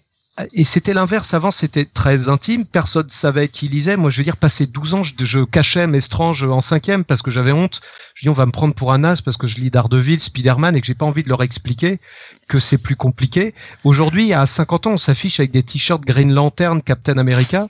et 0.53 0.63
c'était 0.63 0.93
l'inverse. 0.93 1.33
Avant, 1.33 1.51
c'était 1.51 1.85
très 1.85 2.29
intime. 2.29 2.65
Personne 2.65 3.09
savait 3.09 3.47
qui 3.47 3.67
lisait. 3.67 3.97
Moi, 3.97 4.09
je 4.09 4.17
veux 4.17 4.23
dire, 4.23 4.37
passer 4.37 4.67
12 4.67 4.93
ans, 4.93 5.03
je, 5.03 5.13
je 5.19 5.39
cachais 5.39 5.87
mes 5.87 6.01
stranges 6.01 6.43
en 6.43 6.61
cinquième 6.61 7.03
parce 7.03 7.21
que 7.21 7.31
j'avais 7.31 7.51
honte. 7.51 7.81
Je 8.15 8.25
dis, 8.25 8.29
on 8.29 8.33
va 8.33 8.45
me 8.45 8.51
prendre 8.51 8.73
pour 8.73 8.93
un 8.93 9.03
as 9.03 9.21
parce 9.21 9.37
que 9.37 9.47
je 9.47 9.57
lis 9.57 9.71
Daredevil, 9.71 10.19
Spider-Man 10.19 10.75
et 10.75 10.81
que 10.81 10.87
j'ai 10.87 10.95
pas 10.95 11.05
envie 11.05 11.23
de 11.23 11.29
leur 11.29 11.43
expliquer 11.43 11.99
que 12.47 12.59
c'est 12.59 12.77
plus 12.77 12.95
compliqué. 12.95 13.53
Aujourd'hui, 13.83 14.33
à 14.33 14.45
50 14.45 14.87
ans, 14.87 14.91
on 14.91 14.97
s'affiche 14.97 15.39
avec 15.39 15.51
des 15.51 15.63
t-shirts 15.63 16.03
Green 16.03 16.33
Lantern, 16.33 16.81
Captain 16.81 17.17
America. 17.17 17.67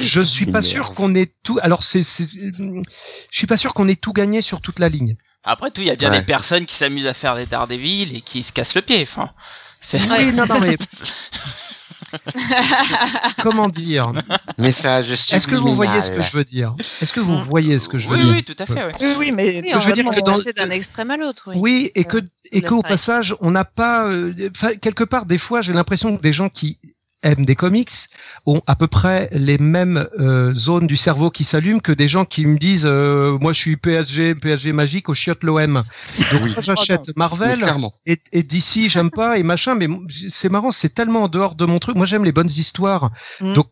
je 0.00 0.20
suis 0.24 0.46
pas 0.46 0.62
sûr 0.62 0.94
qu'on 0.94 1.14
ait 1.14 1.32
tout. 1.42 1.58
Alors, 1.62 1.84
c'est, 1.84 2.02
je 2.02 2.50
suis 3.30 3.46
pas 3.46 3.56
sûr 3.56 3.74
qu'on 3.74 3.88
ait 3.88 3.96
tout 3.96 4.12
gagné 4.12 4.42
sur 4.42 4.60
toute 4.60 4.78
la 4.78 4.88
ligne. 4.88 5.16
Après 5.44 5.70
tout, 5.70 5.80
il 5.80 5.88
y 5.88 5.90
a 5.90 5.96
bien 5.96 6.10
des 6.10 6.22
personnes 6.22 6.66
qui 6.66 6.76
s'amusent 6.76 7.06
à 7.06 7.14
faire 7.14 7.34
des 7.34 7.46
Daredevil 7.46 8.16
et 8.16 8.20
qui 8.20 8.42
se 8.42 8.52
cassent 8.52 8.76
le 8.76 8.82
pied. 8.82 9.02
Enfin, 9.02 9.30
oui, 9.94 10.32
non, 10.32 10.46
non, 10.46 10.60
mais 10.60 10.76
Comment 13.42 13.68
dire 13.68 14.12
Message 14.58 15.10
Est-ce 15.10 15.46
que 15.46 15.56
vous 15.56 15.74
voyez 15.74 16.02
ce 16.02 16.10
que 16.10 16.22
je 16.22 16.32
veux 16.32 16.44
dire 16.44 16.74
Est-ce 17.00 17.12
que 17.12 17.20
vous 17.20 17.38
voyez 17.38 17.78
ce 17.78 17.88
que 17.88 17.98
je 17.98 18.08
veux 18.08 18.16
oui, 18.16 18.24
dire 18.24 18.34
Oui, 18.34 18.44
tout 18.44 18.56
à 18.58 18.66
fait. 18.66 18.92
Oui, 19.00 19.14
oui, 19.18 19.32
mais 19.32 19.62
je 19.68 19.86
veux 19.86 19.92
dire 19.92 20.10
que 20.10 20.20
dans 20.20 20.38
d'un 20.38 20.70
extrême 20.70 21.10
à 21.10 21.16
l'autre. 21.16 21.44
Oui. 21.46 21.56
oui. 21.58 21.90
et 21.94 22.04
que 22.04 22.18
et 22.50 22.62
qu'au 22.62 22.82
passage, 22.82 23.34
on 23.40 23.50
n'a 23.50 23.64
pas 23.64 24.06
euh, 24.06 24.32
quelque 24.80 25.04
part 25.04 25.26
des 25.26 25.38
fois, 25.38 25.62
j'ai 25.62 25.72
l'impression 25.72 26.16
que 26.16 26.22
des 26.22 26.32
gens 26.32 26.48
qui 26.48 26.78
aiment 27.22 27.44
des 27.44 27.56
comics 27.56 27.92
ont 28.46 28.60
à 28.66 28.76
peu 28.76 28.86
près 28.86 29.28
les 29.32 29.58
mêmes 29.58 30.06
euh, 30.18 30.52
zones 30.54 30.86
du 30.86 30.96
cerveau 30.96 31.30
qui 31.30 31.44
s'allument 31.44 31.80
que 31.80 31.92
des 31.92 32.08
gens 32.08 32.24
qui 32.24 32.46
me 32.46 32.58
disent 32.58 32.86
euh, 32.86 33.38
moi 33.40 33.52
je 33.52 33.60
suis 33.60 33.76
PSG 33.76 34.34
PSG 34.34 34.72
magique 34.72 35.08
au 35.08 35.14
chiotte 35.14 35.44
l'OM 35.44 35.74
donc 36.32 36.40
oui. 36.42 36.54
j'achète 36.60 37.16
Marvel 37.16 37.64
et, 38.06 38.18
et 38.32 38.42
d'ici 38.42 38.88
j'aime 38.88 39.10
pas 39.10 39.38
et 39.38 39.42
machin 39.42 39.74
mais 39.74 39.88
c'est 40.28 40.48
marrant 40.48 40.70
c'est 40.70 40.94
tellement 40.94 41.24
en 41.24 41.28
dehors 41.28 41.54
de 41.54 41.64
mon 41.64 41.78
truc. 41.78 41.96
Moi 41.96 42.06
j'aime 42.06 42.24
les 42.24 42.32
bonnes 42.32 42.46
histoires. 42.46 43.10
Mmh. 43.40 43.52
donc 43.52 43.68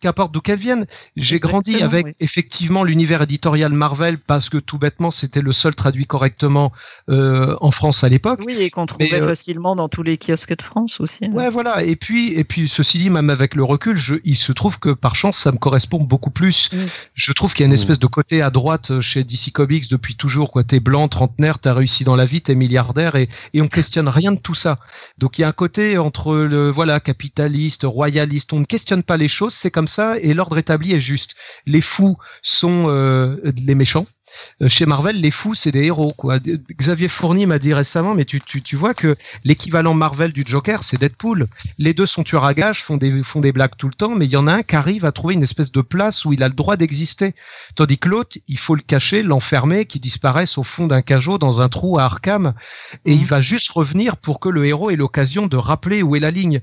qu'importe 0.00 0.32
d'où 0.32 0.40
qu'elles 0.40 0.58
viennent 0.58 0.86
j'ai 1.16 1.38
grandi 1.38 1.82
avec 1.82 2.06
effectivement 2.20 2.84
l'univers 2.84 3.22
éditorial 3.22 3.72
Marvel 3.72 4.18
parce 4.18 4.48
que 4.48 4.58
tout 4.58 4.78
bêtement 4.78 5.10
c'était 5.10 5.42
le 5.42 5.52
seul 5.52 5.74
traduit 5.74 6.06
correctement 6.06 6.72
euh, 7.08 7.56
en 7.60 7.70
France 7.70 8.04
à 8.04 8.08
l'époque. 8.08 8.40
Oui 8.46 8.56
et 8.58 8.70
qu'on 8.70 8.86
trouvait 8.86 9.20
facilement 9.20 9.76
dans 9.76 9.88
tous 9.88 10.02
les 10.02 10.18
kiosques 10.18 10.56
de 10.56 10.62
France 10.62 11.00
aussi 11.00 11.26
hein. 11.26 11.32
ouais 11.32 11.50
voilà. 11.50 11.82
Et 11.84 11.96
puis 11.96 12.32
et 12.34 12.44
puis 12.44 12.68
Ceci 12.80 12.96
dit, 12.96 13.10
même 13.10 13.28
avec 13.28 13.56
le 13.56 13.62
recul, 13.62 13.98
je, 13.98 14.14
il 14.24 14.38
se 14.38 14.52
trouve 14.52 14.78
que 14.78 14.88
par 14.88 15.14
chance, 15.14 15.36
ça 15.36 15.52
me 15.52 15.58
correspond 15.58 15.98
beaucoup 15.98 16.30
plus. 16.30 16.72
Mm. 16.72 16.76
Je 17.12 17.32
trouve 17.34 17.52
qu'il 17.52 17.64
y 17.64 17.64
a 17.64 17.66
une 17.66 17.72
mm. 17.72 17.74
espèce 17.74 17.98
de 17.98 18.06
côté 18.06 18.40
à 18.40 18.48
droite 18.48 18.90
euh, 18.90 19.02
chez 19.02 19.22
DC 19.22 19.52
Comics 19.52 19.90
depuis 19.90 20.14
toujours. 20.14 20.50
Quoi, 20.50 20.64
t'es 20.64 20.80
blanc, 20.80 21.06
trentenaire, 21.06 21.58
t'as 21.58 21.74
réussi 21.74 22.04
dans 22.04 22.16
la 22.16 22.24
vie, 22.24 22.40
t'es 22.40 22.54
milliardaire, 22.54 23.16
et, 23.16 23.28
et 23.52 23.60
on 23.60 23.68
questionne 23.68 24.08
rien 24.08 24.32
de 24.32 24.40
tout 24.40 24.54
ça. 24.54 24.78
Donc 25.18 25.36
il 25.36 25.42
y 25.42 25.44
a 25.44 25.48
un 25.48 25.52
côté 25.52 25.98
entre 25.98 26.34
le 26.36 26.70
voilà 26.70 27.00
capitaliste, 27.00 27.82
royaliste. 27.84 28.54
On 28.54 28.60
ne 28.60 28.64
questionne 28.64 29.02
pas 29.02 29.18
les 29.18 29.28
choses, 29.28 29.52
c'est 29.52 29.70
comme 29.70 29.88
ça, 29.88 30.18
et 30.18 30.32
l'ordre 30.32 30.56
établi 30.56 30.94
est 30.94 31.00
juste. 31.00 31.34
Les 31.66 31.82
fous 31.82 32.16
sont 32.40 32.86
euh, 32.88 33.36
les 33.66 33.74
méchants 33.74 34.06
chez 34.68 34.86
Marvel, 34.86 35.20
les 35.20 35.30
fous, 35.30 35.54
c'est 35.54 35.72
des 35.72 35.84
héros. 35.84 36.12
Quoi. 36.16 36.38
Xavier 36.78 37.08
Fournier 37.08 37.46
m'a 37.46 37.58
dit 37.58 37.72
récemment, 37.72 38.14
mais 38.14 38.24
tu, 38.24 38.40
tu, 38.40 38.62
tu 38.62 38.76
vois 38.76 38.94
que 38.94 39.16
l'équivalent 39.44 39.94
Marvel 39.94 40.32
du 40.32 40.44
Joker, 40.46 40.82
c'est 40.82 40.98
Deadpool. 40.98 41.46
Les 41.78 41.94
deux 41.94 42.06
sont 42.06 42.24
tueurs 42.24 42.44
à 42.44 42.54
gages, 42.54 42.82
font 42.82 42.96
des, 42.96 43.22
font 43.22 43.40
des 43.40 43.52
blagues 43.52 43.76
tout 43.76 43.88
le 43.88 43.94
temps, 43.94 44.14
mais 44.14 44.26
il 44.26 44.32
y 44.32 44.36
en 44.36 44.46
a 44.46 44.54
un 44.54 44.62
qui 44.62 44.76
arrive 44.76 45.04
à 45.04 45.12
trouver 45.12 45.34
une 45.34 45.42
espèce 45.42 45.72
de 45.72 45.80
place 45.80 46.24
où 46.24 46.32
il 46.32 46.42
a 46.42 46.48
le 46.48 46.54
droit 46.54 46.76
d'exister. 46.76 47.34
Tandis 47.74 47.98
que 47.98 48.08
l'autre, 48.08 48.38
il 48.48 48.58
faut 48.58 48.74
le 48.74 48.82
cacher, 48.82 49.22
l'enfermer, 49.22 49.86
qui 49.86 50.00
disparaisse 50.00 50.58
au 50.58 50.62
fond 50.62 50.86
d'un 50.86 51.02
cajot 51.02 51.38
dans 51.38 51.60
un 51.60 51.68
trou 51.68 51.98
à 51.98 52.04
Arkham, 52.04 52.54
et 53.04 53.12
il 53.12 53.20
mhm. 53.20 53.26
va 53.26 53.40
juste 53.40 53.70
revenir 53.70 54.16
pour 54.16 54.40
que 54.40 54.48
le 54.48 54.66
héros 54.66 54.90
ait 54.90 54.96
l'occasion 54.96 55.46
de 55.46 55.56
rappeler 55.56 56.02
où 56.02 56.16
est 56.16 56.20
la 56.20 56.30
ligne. 56.30 56.60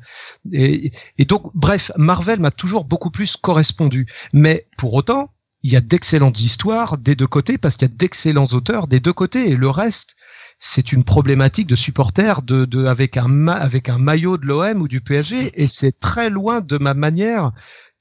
Et, 0.53 0.91
et 1.17 1.25
donc, 1.25 1.51
bref, 1.53 1.91
Marvel 1.97 2.39
m'a 2.39 2.51
toujours 2.51 2.85
beaucoup 2.85 3.11
plus 3.11 3.37
correspondu. 3.37 4.05
Mais 4.33 4.67
pour 4.77 4.93
autant, 4.93 5.31
il 5.67 5.73
y 5.73 5.75
a 5.75 5.81
d'excellentes 5.81 6.39
histoires 6.39 6.97
des 6.97 7.17
deux 7.17 7.27
côtés 7.27 7.57
parce 7.57 7.75
qu'il 7.75 7.89
y 7.89 7.91
a 7.91 7.93
d'excellents 7.93 8.47
auteurs 8.53 8.87
des 8.87 9.01
deux 9.01 9.11
côtés 9.11 9.49
et 9.49 9.55
le 9.57 9.69
reste 9.69 10.15
c'est 10.59 10.93
une 10.93 11.03
problématique 11.03 11.67
de 11.67 11.75
supporters 11.75 12.41
de, 12.41 12.63
de 12.63 12.85
avec 12.85 13.17
un 13.17 13.49
avec 13.49 13.89
un 13.89 13.97
maillot 13.97 14.37
de 14.37 14.45
l'OM 14.45 14.81
ou 14.81 14.87
du 14.87 15.01
PSG 15.01 15.61
et 15.61 15.67
c'est 15.67 15.99
très 15.99 16.29
loin 16.29 16.61
de 16.61 16.77
ma 16.77 16.93
manière 16.93 17.51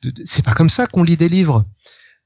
de, 0.02 0.12
c'est 0.24 0.44
pas 0.44 0.54
comme 0.54 0.70
ça 0.70 0.86
qu'on 0.86 1.02
lit 1.02 1.16
des 1.16 1.28
livres 1.28 1.64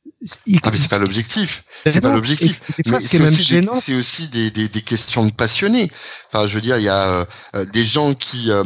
ah, 0.04 0.70
mais 0.70 0.76
c'est 0.76 0.90
pas 0.90 0.98
l'objectif. 0.98 1.64
C'est 1.86 2.00
pas 2.02 2.14
l'objectif. 2.14 2.60
C'est 2.68 3.22
aussi, 3.22 3.60
des, 3.60 3.98
aussi 3.98 4.28
des, 4.28 4.50
des, 4.50 4.68
des, 4.68 4.82
questions 4.82 5.24
de 5.24 5.32
passionnés. 5.32 5.90
Enfin, 6.30 6.46
je 6.46 6.54
veux 6.54 6.60
dire, 6.60 6.76
il 6.76 6.84
y 6.84 6.90
a 6.90 7.26
euh, 7.54 7.64
des 7.66 7.84
gens 7.84 8.12
qui, 8.12 8.50
euh, 8.50 8.62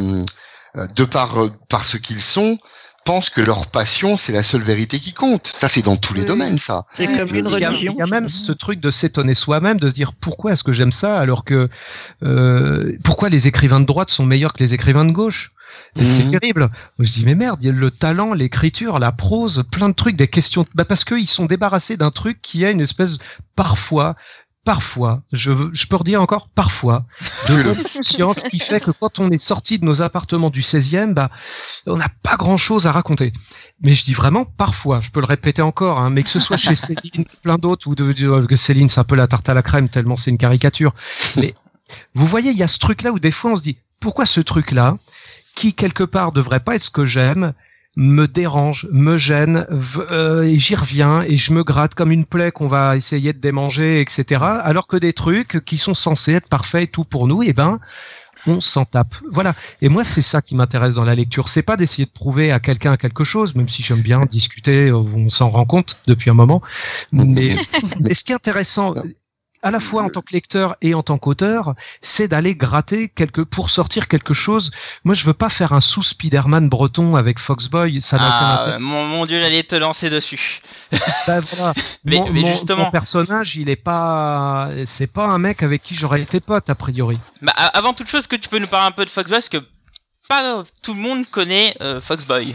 euh 0.76 0.86
de 0.96 1.04
par 1.04 1.36
par 1.68 1.84
ce 1.84 1.96
qu'ils 1.96 2.20
sont, 2.20 2.58
pensent 3.04 3.30
que 3.30 3.40
leur 3.40 3.66
passion, 3.66 4.16
c'est 4.16 4.32
la 4.32 4.42
seule 4.42 4.62
vérité 4.62 4.98
qui 4.98 5.12
compte. 5.12 5.50
Ça, 5.54 5.68
c'est 5.68 5.82
dans 5.82 5.96
tous 5.96 6.14
les 6.14 6.24
domaines, 6.24 6.58
ça. 6.58 6.84
C'est 6.94 7.06
comme 7.06 7.34
une 7.34 7.46
religion. 7.46 7.92
Il 7.94 7.98
y 7.98 8.02
a 8.02 8.06
même 8.06 8.28
ce 8.28 8.52
truc 8.52 8.80
de 8.80 8.90
s'étonner 8.90 9.34
soi-même, 9.34 9.78
de 9.78 9.88
se 9.88 9.94
dire 9.94 10.12
pourquoi 10.12 10.52
est-ce 10.52 10.64
que 10.64 10.72
j'aime 10.72 10.92
ça, 10.92 11.18
alors 11.18 11.44
que 11.44 11.68
euh, 12.22 12.92
pourquoi 13.04 13.28
les 13.28 13.46
écrivains 13.46 13.80
de 13.80 13.86
droite 13.86 14.10
sont 14.10 14.26
meilleurs 14.26 14.52
que 14.52 14.62
les 14.62 14.74
écrivains 14.74 15.04
de 15.04 15.12
gauche? 15.12 15.52
C'est 15.96 16.26
mhm. 16.26 16.30
terrible. 16.32 16.70
Je 16.98 17.10
dis 17.10 17.24
mais 17.24 17.34
merde, 17.34 17.58
il 17.62 17.66
y 17.66 17.68
a 17.68 17.72
le 17.72 17.90
talent, 17.90 18.32
l'écriture, 18.32 18.98
la 18.98 19.12
prose, 19.12 19.64
plein 19.70 19.88
de 19.88 19.94
trucs, 19.94 20.16
des 20.16 20.28
questions. 20.28 20.64
Bah 20.74 20.84
parce 20.84 21.04
qu'ils 21.04 21.28
sont 21.28 21.46
débarrassés 21.46 21.96
d'un 21.96 22.10
truc 22.10 22.40
qui 22.42 22.64
a 22.64 22.70
une 22.70 22.80
espèce 22.80 23.18
parfois 23.56 24.14
parfois, 24.64 25.22
je, 25.32 25.52
je 25.72 25.86
peux 25.86 25.96
redire 25.96 26.22
encore 26.22 26.48
parfois, 26.48 27.04
de 27.48 27.82
conscience 27.94 28.44
qui 28.44 28.58
fait 28.58 28.80
que 28.80 28.90
quand 28.90 29.18
on 29.18 29.30
est 29.30 29.38
sorti 29.38 29.78
de 29.78 29.84
nos 29.84 30.02
appartements 30.02 30.50
du 30.50 30.62
16e, 30.62 31.12
bah, 31.12 31.30
on 31.86 31.96
n'a 31.96 32.08
pas 32.22 32.36
grand 32.36 32.56
chose 32.56 32.86
à 32.86 32.92
raconter. 32.92 33.32
Mais 33.82 33.94
je 33.94 34.04
dis 34.04 34.14
vraiment 34.14 34.44
parfois, 34.44 35.00
je 35.00 35.10
peux 35.10 35.20
le 35.20 35.26
répéter 35.26 35.62
encore, 35.62 36.00
hein, 36.00 36.10
mais 36.10 36.22
que 36.22 36.30
ce 36.30 36.40
soit 36.40 36.56
chez 36.56 36.74
Céline, 36.74 37.24
plein 37.42 37.58
d'autres, 37.58 37.86
ou 37.88 37.94
de, 37.94 38.12
que 38.46 38.56
Céline, 38.56 38.88
c'est 38.88 39.00
un 39.00 39.04
peu 39.04 39.16
la 39.16 39.26
tarte 39.26 39.48
à 39.48 39.54
la 39.54 39.62
crème, 39.62 39.88
tellement 39.88 40.16
c'est 40.16 40.30
une 40.30 40.38
caricature. 40.38 40.94
Mais 41.36 41.54
vous 42.14 42.26
voyez, 42.26 42.50
il 42.50 42.56
y 42.56 42.62
a 42.62 42.68
ce 42.68 42.78
truc-là 42.78 43.12
où 43.12 43.20
des 43.20 43.30
fois 43.30 43.52
on 43.52 43.56
se 43.56 43.62
dit, 43.62 43.76
pourquoi 44.00 44.26
ce 44.26 44.40
truc-là, 44.40 44.96
qui 45.54 45.74
quelque 45.74 46.04
part 46.04 46.32
devrait 46.32 46.60
pas 46.60 46.76
être 46.76 46.82
ce 46.82 46.90
que 46.90 47.06
j'aime, 47.06 47.52
me 47.96 48.26
dérange, 48.26 48.88
me 48.92 49.16
gêne, 49.16 49.66
euh, 50.10 50.42
et 50.42 50.58
j'y 50.58 50.74
reviens 50.74 51.22
et 51.22 51.36
je 51.36 51.52
me 51.52 51.62
gratte 51.62 51.94
comme 51.94 52.10
une 52.10 52.24
plaie 52.24 52.50
qu'on 52.50 52.68
va 52.68 52.96
essayer 52.96 53.32
de 53.32 53.38
démanger, 53.38 54.00
etc. 54.00 54.42
Alors 54.42 54.86
que 54.86 54.96
des 54.96 55.12
trucs 55.12 55.64
qui 55.64 55.78
sont 55.78 55.94
censés 55.94 56.32
être 56.32 56.48
parfaits 56.48 56.82
et 56.82 56.86
tout 56.88 57.04
pour 57.04 57.28
nous, 57.28 57.42
eh 57.42 57.52
ben 57.52 57.78
on 58.46 58.60
s'en 58.60 58.84
tape. 58.84 59.14
Voilà. 59.30 59.54
Et 59.80 59.88
moi, 59.88 60.04
c'est 60.04 60.22
ça 60.22 60.42
qui 60.42 60.54
m'intéresse 60.54 60.96
dans 60.96 61.04
la 61.04 61.14
lecture. 61.14 61.48
C'est 61.48 61.62
pas 61.62 61.76
d'essayer 61.76 62.04
de 62.04 62.10
prouver 62.10 62.52
à 62.52 62.60
quelqu'un 62.60 62.96
quelque 62.96 63.24
chose, 63.24 63.54
même 63.54 63.68
si 63.68 63.82
j'aime 63.82 64.02
bien 64.02 64.20
discuter, 64.20 64.92
on 64.92 65.30
s'en 65.30 65.50
rend 65.50 65.64
compte 65.64 66.02
depuis 66.06 66.30
un 66.30 66.34
moment. 66.34 66.60
Mais, 67.12 67.56
mais 68.02 68.12
ce 68.12 68.24
qui 68.24 68.32
est 68.32 68.34
intéressant, 68.34 68.94
à 69.64 69.70
la 69.70 69.80
fois 69.80 70.02
en 70.02 70.10
tant 70.10 70.20
que 70.20 70.34
lecteur 70.34 70.76
et 70.82 70.94
en 70.94 71.02
tant 71.02 71.16
qu'auteur, 71.16 71.74
c'est 72.02 72.28
d'aller 72.28 72.54
gratter 72.54 73.08
quelque 73.08 73.40
pour 73.40 73.70
sortir 73.70 74.08
quelque 74.08 74.34
chose. 74.34 74.70
Moi, 75.04 75.14
je 75.14 75.24
veux 75.24 75.32
pas 75.32 75.48
faire 75.48 75.72
un 75.72 75.80
sous 75.80 76.02
Spider-Man 76.02 76.68
breton 76.68 77.16
avec 77.16 77.38
Foxboy. 77.38 78.00
Ça 78.02 78.18
ah, 78.20 78.76
mon, 78.78 79.06
mon, 79.06 79.24
dieu, 79.24 79.40
j'allais 79.40 79.62
te 79.62 79.74
lancer 79.74 80.10
dessus. 80.10 80.60
Ben, 81.26 81.40
voilà. 81.40 81.72
mais, 82.04 82.16
mon, 82.16 82.30
mais 82.30 82.52
justement, 82.52 82.84
mon 82.84 82.90
personnage, 82.90 83.56
il 83.56 83.70
est 83.70 83.76
pas, 83.76 84.68
c'est 84.84 85.10
pas 85.10 85.24
un 85.24 85.38
mec 85.38 85.62
avec 85.62 85.82
qui 85.82 85.94
j'aurais 85.94 86.20
été 86.20 86.38
pote 86.40 86.68
a 86.68 86.74
priori. 86.74 87.18
Bah, 87.40 87.52
avant 87.56 87.94
toute 87.94 88.08
chose, 88.08 88.26
que 88.26 88.36
tu 88.36 88.50
peux 88.50 88.58
nous 88.58 88.66
parler 88.66 88.88
un 88.88 88.90
peu 88.90 89.06
de 89.06 89.10
Foxboy, 89.10 89.38
parce 89.38 89.48
que 89.48 89.64
pas 90.28 90.62
tout 90.82 90.92
le 90.92 91.00
monde 91.00 91.26
connaît 91.30 91.74
euh, 91.80 92.00
Foxboy. 92.00 92.54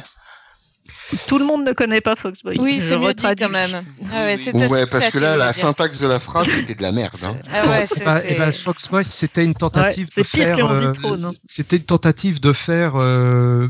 Tout 1.27 1.39
le 1.39 1.45
monde 1.45 1.65
ne 1.65 1.71
connaît 1.73 2.01
pas 2.01 2.15
Foxboy. 2.15 2.57
Oui, 2.59 2.81
c'est 2.81 2.97
mieux 2.97 3.13
dit 3.13 3.23
quand 3.23 3.49
même. 3.49 3.83
Ah 4.13 4.23
ouais, 4.23 4.85
parce 4.85 5.09
que 5.09 5.17
là, 5.17 5.37
la 5.37 5.53
syntaxe 5.53 5.99
de 5.99 6.07
la 6.07 6.19
phrase, 6.19 6.47
c'était 6.47 6.75
de 6.75 6.81
la 6.81 6.91
merde. 6.91 7.17
Hein. 7.23 7.35
Ah 7.51 7.67
ouais, 7.67 7.85
et 7.95 8.03
bah, 8.03 8.25
et 8.25 8.35
bah, 8.35 8.51
Foxboy, 8.51 9.03
c'était 9.09 9.45
une 9.45 9.55
tentative 9.55 10.07
de 10.15 10.23
faire. 10.23 10.71
Euh, 10.71 10.93
c'était 11.45 11.77
une 11.77 11.83
tentative 11.83 12.39
de 12.39 12.53
faire. 12.53 12.93
Euh, 12.95 13.69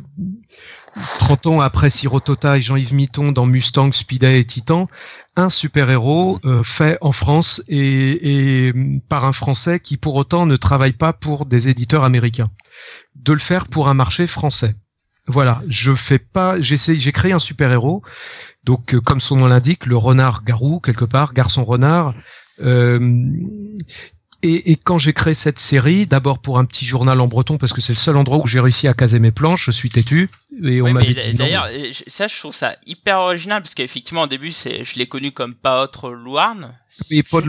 30 1.19 1.47
ans 1.47 1.61
après 1.61 1.89
Sirotota 1.89 2.57
et 2.57 2.61
Jean-Yves 2.61 2.93
Mitton 2.93 3.31
dans 3.31 3.45
Mustang, 3.45 3.91
Speedy 3.91 4.25
et 4.25 4.45
Titan, 4.45 4.87
un 5.35 5.49
super-héros 5.49 6.39
euh, 6.45 6.63
fait 6.63 6.97
en 7.01 7.11
France 7.11 7.63
et, 7.67 8.67
et, 8.67 8.73
par 9.07 9.25
un 9.25 9.33
Français 9.33 9.79
qui 9.79 9.97
pour 9.97 10.15
autant 10.15 10.45
ne 10.45 10.55
travaille 10.55 10.93
pas 10.93 11.13
pour 11.13 11.45
des 11.45 11.69
éditeurs 11.69 12.03
américains. 12.03 12.49
De 13.15 13.33
le 13.33 13.39
faire 13.39 13.67
pour 13.67 13.89
un 13.89 13.93
marché 13.93 14.27
français. 14.27 14.75
Voilà, 15.29 15.61
je 15.69 15.93
fais 15.93 16.17
pas, 16.17 16.59
j'essaie, 16.59 16.95
j'ai 16.95 17.11
créé 17.11 17.33
un 17.33 17.39
super 17.39 17.71
héros. 17.71 18.01
Donc, 18.63 18.95
euh, 18.95 18.99
comme 18.99 19.19
son 19.21 19.37
nom 19.37 19.45
l'indique, 19.47 19.85
le 19.85 19.95
renard 19.95 20.43
garou 20.43 20.79
quelque 20.79 21.05
part, 21.05 21.33
garçon 21.33 21.63
renard, 21.63 22.15
Euh, 22.61 22.99
et, 24.43 24.71
et, 24.71 24.75
quand 24.75 24.97
j'ai 24.97 25.13
créé 25.13 25.33
cette 25.33 25.59
série, 25.59 26.05
d'abord 26.07 26.39
pour 26.39 26.59
un 26.59 26.65
petit 26.65 26.85
journal 26.85 27.19
en 27.21 27.27
breton, 27.27 27.57
parce 27.57 27.73
que 27.73 27.81
c'est 27.81 27.93
le 27.93 27.97
seul 27.99 28.15
endroit 28.17 28.37
où 28.37 28.47
j'ai 28.47 28.59
réussi 28.59 28.87
à 28.87 28.93
caser 28.93 29.19
mes 29.19 29.31
planches, 29.31 29.65
je 29.65 29.71
suis 29.71 29.89
têtu. 29.89 30.29
Et 30.63 30.81
on 30.81 30.85
Ouais, 30.85 30.93
m'avait 30.93 31.13
dit 31.13 31.31
non. 31.33 31.45
D'ailleurs, 31.45 31.67
ça, 32.07 32.27
je 32.27 32.37
trouve 32.37 32.53
ça 32.55 32.75
hyper 32.85 33.19
original 33.19 33.61
parce 33.61 33.75
qu'effectivement, 33.75 34.23
au 34.23 34.27
début, 34.27 34.51
c'est, 34.51 34.83
je 34.83 34.97
l'ai 34.97 35.07
connu 35.07 35.31
comme 35.31 35.53
pas 35.55 35.83
autre 35.83 36.09
Louarn. 36.09 36.73
Et 37.11 37.23
pot 37.23 37.41
de 37.41 37.47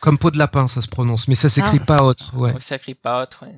comme 0.00 0.18
pot 0.18 0.30
de 0.30 0.38
lapin, 0.38 0.66
ça 0.66 0.80
se 0.80 0.88
prononce, 0.88 1.28
mais 1.28 1.34
ça 1.34 1.48
s'écrit 1.48 1.78
Ah. 1.82 1.84
pas 1.86 2.02
autre. 2.04 2.32
Ouais. 2.36 2.52
Ça 2.58 2.78
crie 2.78 2.94
pas 2.94 3.22
autre. 3.22 3.44
Ouais. 3.46 3.54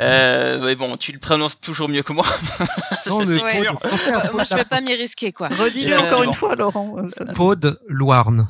Euh, 0.00 0.64
mais 0.64 0.74
bon, 0.76 0.96
tu 0.96 1.12
le 1.12 1.18
prononces 1.18 1.60
toujours 1.60 1.88
mieux 1.88 2.02
que 2.02 2.12
moi. 2.12 2.24
Non, 3.06 3.24
mais 3.26 3.42
Ouais. 3.42 3.66
Euh, 3.68 3.72
pot 3.72 4.32
Moi, 4.32 4.44
je 4.48 4.54
vais 4.54 4.64
pas 4.64 4.80
m'y 4.80 4.94
risquer, 4.94 5.32
quoi. 5.32 5.48
Redis-le 5.48 5.92
Euh, 5.92 5.98
encore 6.00 6.20
bon. 6.20 6.24
une 6.24 6.32
fois, 6.32 6.54
Laurent. 6.54 6.96
Pot 7.34 7.56
de 7.58 7.78
Loirne. 7.88 8.48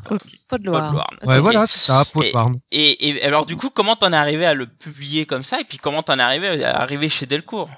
Pas 0.48 0.58
de 0.58 0.70
Pas. 0.70 1.06
Ouais, 1.24 1.40
voilà, 1.40 1.66
c'est 1.66 1.78
ça, 1.80 2.04
pot 2.12 2.20
de 2.22 2.26
Et- 2.26 2.32
Loirne. 2.32 2.60
Et, 2.70 3.08
et 3.08 3.24
alors, 3.24 3.46
du 3.52 3.58
coup, 3.58 3.68
comment 3.68 3.96
t'en 3.96 4.14
es 4.14 4.16
arrivé 4.16 4.46
à 4.46 4.54
le 4.54 4.66
publier 4.66 5.26
comme 5.26 5.42
ça 5.42 5.60
Et 5.60 5.64
puis, 5.64 5.76
comment 5.76 6.02
t'en 6.02 6.18
es 6.18 6.22
arrivé 6.22 6.64
à 6.64 6.80
arriver 6.80 7.10
chez 7.10 7.26
Delcourt? 7.26 7.68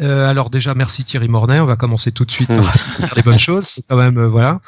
Euh, 0.00 0.28
alors 0.28 0.50
déjà, 0.50 0.74
merci 0.74 1.04
Thierry 1.04 1.28
Mornay. 1.28 1.58
On 1.60 1.66
va 1.66 1.76
commencer 1.76 2.12
tout 2.12 2.24
de 2.24 2.30
suite 2.30 2.48
par 2.48 3.14
les 3.16 3.22
bonnes 3.22 3.38
choses. 3.38 3.66
C'est 3.66 3.82
quand 3.88 3.96
même 3.96 4.18
euh, 4.18 4.28
voilà. 4.28 4.60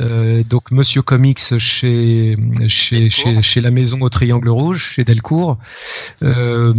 Euh, 0.00 0.42
donc 0.44 0.70
Monsieur 0.72 1.02
Comics 1.02 1.58
chez 1.58 2.36
chez, 2.66 3.08
chez 3.08 3.40
chez 3.42 3.60
la 3.60 3.70
maison 3.70 4.00
au 4.00 4.08
Triangle 4.08 4.48
Rouge 4.48 4.92
chez 4.94 5.04
Delcourt. 5.04 5.58
Euh, 6.24 6.72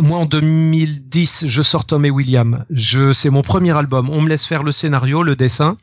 moi 0.00 0.18
en 0.18 0.26
2010, 0.26 1.44
je 1.46 1.62
sors 1.62 1.84
Tom 1.86 2.04
et 2.04 2.10
William. 2.10 2.64
Je 2.70 3.12
c'est 3.12 3.30
mon 3.30 3.42
premier 3.42 3.76
album. 3.76 4.10
On 4.10 4.20
me 4.20 4.28
laisse 4.28 4.46
faire 4.46 4.64
le 4.64 4.72
scénario, 4.72 5.22
le 5.22 5.36
dessin. 5.36 5.76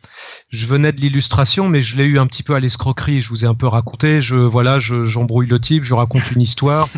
Je 0.49 0.65
venais 0.67 0.91
de 0.91 0.99
l'illustration, 0.99 1.69
mais 1.69 1.81
je 1.81 1.95
l'ai 1.95 2.05
eu 2.05 2.19
un 2.19 2.27
petit 2.27 2.43
peu 2.43 2.55
à 2.55 2.59
l'escroquerie. 2.59 3.21
Je 3.21 3.29
vous 3.29 3.45
ai 3.45 3.47
un 3.47 3.55
peu 3.55 3.67
raconté. 3.67 4.21
Je 4.21 4.35
voilà, 4.35 4.79
je 4.79 5.03
j'embrouille 5.03 5.47
le 5.47 5.59
type, 5.59 5.85
je 5.85 5.93
raconte 5.93 6.31
une 6.31 6.41
histoire. 6.41 6.89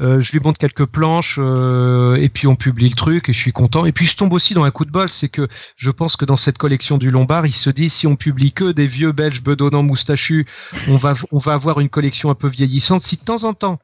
Euh, 0.00 0.20
je 0.20 0.32
lui 0.32 0.40
montre 0.40 0.58
quelques 0.58 0.86
planches 0.86 1.38
euh, 1.38 2.16
et 2.16 2.28
puis 2.28 2.46
on 2.46 2.56
publie 2.56 2.88
le 2.88 2.94
truc 2.94 3.28
et 3.28 3.32
je 3.32 3.38
suis 3.38 3.52
content. 3.52 3.61
Et 3.86 3.92
puis 3.92 4.06
je 4.06 4.16
tombe 4.16 4.32
aussi 4.32 4.54
dans 4.54 4.64
un 4.64 4.70
coup 4.70 4.84
de 4.84 4.90
bol, 4.90 5.08
c'est 5.08 5.28
que 5.28 5.46
je 5.76 5.90
pense 5.90 6.16
que 6.16 6.24
dans 6.24 6.36
cette 6.36 6.58
collection 6.58 6.98
du 6.98 7.10
Lombard, 7.10 7.46
il 7.46 7.54
se 7.54 7.70
dit 7.70 7.90
si 7.90 8.06
on 8.06 8.16
publie 8.16 8.52
que 8.52 8.72
des 8.72 8.86
vieux 8.86 9.12
Belges 9.12 9.42
bedonnants 9.42 9.82
moustachus, 9.82 10.46
on 10.88 10.96
va 10.96 11.14
on 11.30 11.38
va 11.38 11.54
avoir 11.54 11.80
une 11.80 11.88
collection 11.88 12.30
un 12.30 12.34
peu 12.34 12.48
vieillissante. 12.48 13.02
Si 13.02 13.16
de 13.16 13.22
temps 13.24 13.44
en 13.44 13.52
temps 13.54 13.78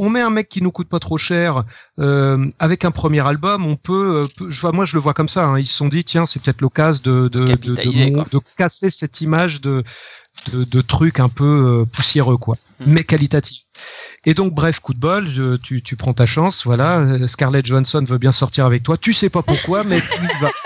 on 0.00 0.10
met 0.10 0.20
un 0.20 0.30
mec 0.30 0.48
qui 0.48 0.62
nous 0.62 0.70
coûte 0.70 0.88
pas 0.88 1.00
trop 1.00 1.18
cher 1.18 1.64
euh, 1.98 2.46
avec 2.60 2.84
un 2.84 2.92
premier 2.92 3.26
album, 3.26 3.66
on 3.66 3.74
peut. 3.74 4.22
euh, 4.22 4.26
peut- 4.36 4.48
je 4.48 4.60
vois, 4.60 4.70
moi, 4.70 4.84
je 4.84 4.94
le 4.96 5.00
vois 5.02 5.12
comme 5.12 5.28
ça. 5.28 5.46
hein. 5.48 5.58
Ils 5.58 5.66
se 5.66 5.74
sont 5.74 5.88
dit, 5.88 6.04
tiens, 6.04 6.24
c'est 6.24 6.40
peut-être 6.40 6.60
l'occasion 6.60 7.02
de 7.02 7.28
de, 7.28 8.38
casser 8.56 8.90
cette 8.90 9.20
image 9.20 9.60
de 9.60 9.82
de, 10.52 10.80
trucs 10.82 11.18
un 11.18 11.28
peu 11.28 11.44
euh, 11.44 11.84
poussiéreux, 11.84 12.36
quoi, 12.36 12.56
Hmm. 12.80 12.92
mais 12.92 13.02
qualitatifs. 13.02 13.62
Et 14.24 14.34
donc, 14.34 14.54
bref, 14.54 14.80
coup 14.80 14.94
de 14.94 14.98
bol, 15.00 15.26
je- 15.26 15.56
tu, 15.56 15.82
tu 15.82 15.96
prends 15.96 16.14
ta 16.14 16.26
chance, 16.26 16.64
voilà. 16.64 16.98
euh, 17.00 17.26
Scarlett 17.28 17.64
Johansson 17.66 18.04
veut 18.06 18.18
bien 18.18 18.32
sortir 18.32 18.66
avec 18.66 18.82
toi. 18.82 18.96
Tu 18.96 19.12
sais 19.12 19.30
pas 19.30 19.42
pourquoi, 19.42 19.84
mais 19.84 20.00
tu 20.00 20.20
vas. 20.42 20.50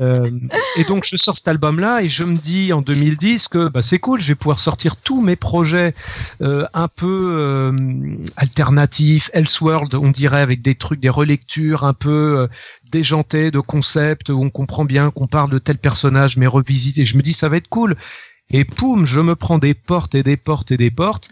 Euh, 0.00 0.28
et 0.76 0.82
donc, 0.84 1.04
je 1.04 1.16
sors 1.16 1.36
cet 1.36 1.46
album-là 1.46 2.02
et 2.02 2.08
je 2.08 2.24
me 2.24 2.36
dis 2.36 2.72
en 2.72 2.80
2010 2.80 3.46
que 3.46 3.68
bah, 3.68 3.80
c'est 3.82 4.00
cool, 4.00 4.20
je 4.20 4.26
vais 4.28 4.34
pouvoir 4.34 4.58
sortir 4.58 4.96
tous 4.96 5.20
mes 5.22 5.36
projets 5.36 5.94
euh, 6.40 6.64
un 6.74 6.88
peu 6.88 7.36
euh, 7.38 8.16
alternatifs, 8.36 9.30
Elseworld, 9.34 9.94
on 9.94 10.10
dirait, 10.10 10.40
avec 10.40 10.62
des 10.62 10.74
trucs, 10.74 10.98
des 10.98 11.08
relectures 11.08 11.84
un 11.84 11.92
peu 11.92 12.38
euh, 12.40 12.46
déjantées 12.90 13.50
de 13.52 13.60
concepts 13.60 14.30
où 14.30 14.42
on 14.42 14.50
comprend 14.50 14.84
bien 14.84 15.10
qu'on 15.10 15.28
parle 15.28 15.50
de 15.50 15.58
tel 15.58 15.78
personnage, 15.78 16.36
mais 16.38 16.46
revisité. 16.48 17.04
Je 17.04 17.16
me 17.16 17.22
dis, 17.22 17.32
ça 17.32 17.48
va 17.48 17.58
être 17.58 17.68
cool. 17.68 17.94
Et 18.50 18.64
poum, 18.64 19.06
je 19.06 19.20
me 19.20 19.36
prends 19.36 19.58
des 19.58 19.74
portes 19.74 20.14
et 20.16 20.24
des 20.24 20.36
portes 20.36 20.72
et 20.72 20.76
des 20.76 20.90
portes. 20.90 21.28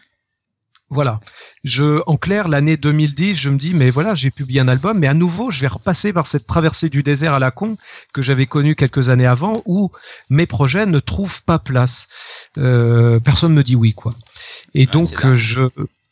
Voilà. 0.91 1.21
Je, 1.63 2.01
en 2.07 2.17
clair, 2.17 2.49
l'année 2.49 2.77
2010, 2.77 3.35
je 3.39 3.49
me 3.51 3.57
dis, 3.59 3.75
mais 3.75 3.91
voilà, 3.91 4.15
j'ai 4.17 4.31
publié 4.31 4.61
un 4.61 4.67
album, 4.69 4.99
mais 4.99 5.07
à 5.07 5.15
nouveau, 5.15 5.51
je 5.53 5.61
vais 5.61 5.69
repasser 5.69 6.13
par 6.13 6.27
cette 6.27 6.47
traversée 6.49 6.89
du 6.89 7.03
désert 7.05 7.33
à 7.35 7.39
la 7.39 7.51
con 7.53 7.77
que 8.13 8.23
j'avais 8.23 8.47
connue 8.47 8.75
quelques 8.75 9.09
années 9.09 9.27
avant, 9.27 9.63
où 9.67 9.91
mes 10.31 10.47
projets 10.47 10.87
ne 10.87 10.99
trouvent 10.99 11.45
pas 11.45 11.61
place. 11.61 12.09
Euh, 12.59 13.21
personne 13.21 13.53
me 13.55 13.63
dit 13.63 13.77
oui, 13.77 13.95
quoi. 13.95 14.15
Et 14.75 14.87
Ah, 14.89 14.93
donc, 14.93 15.27
je, 15.35 15.63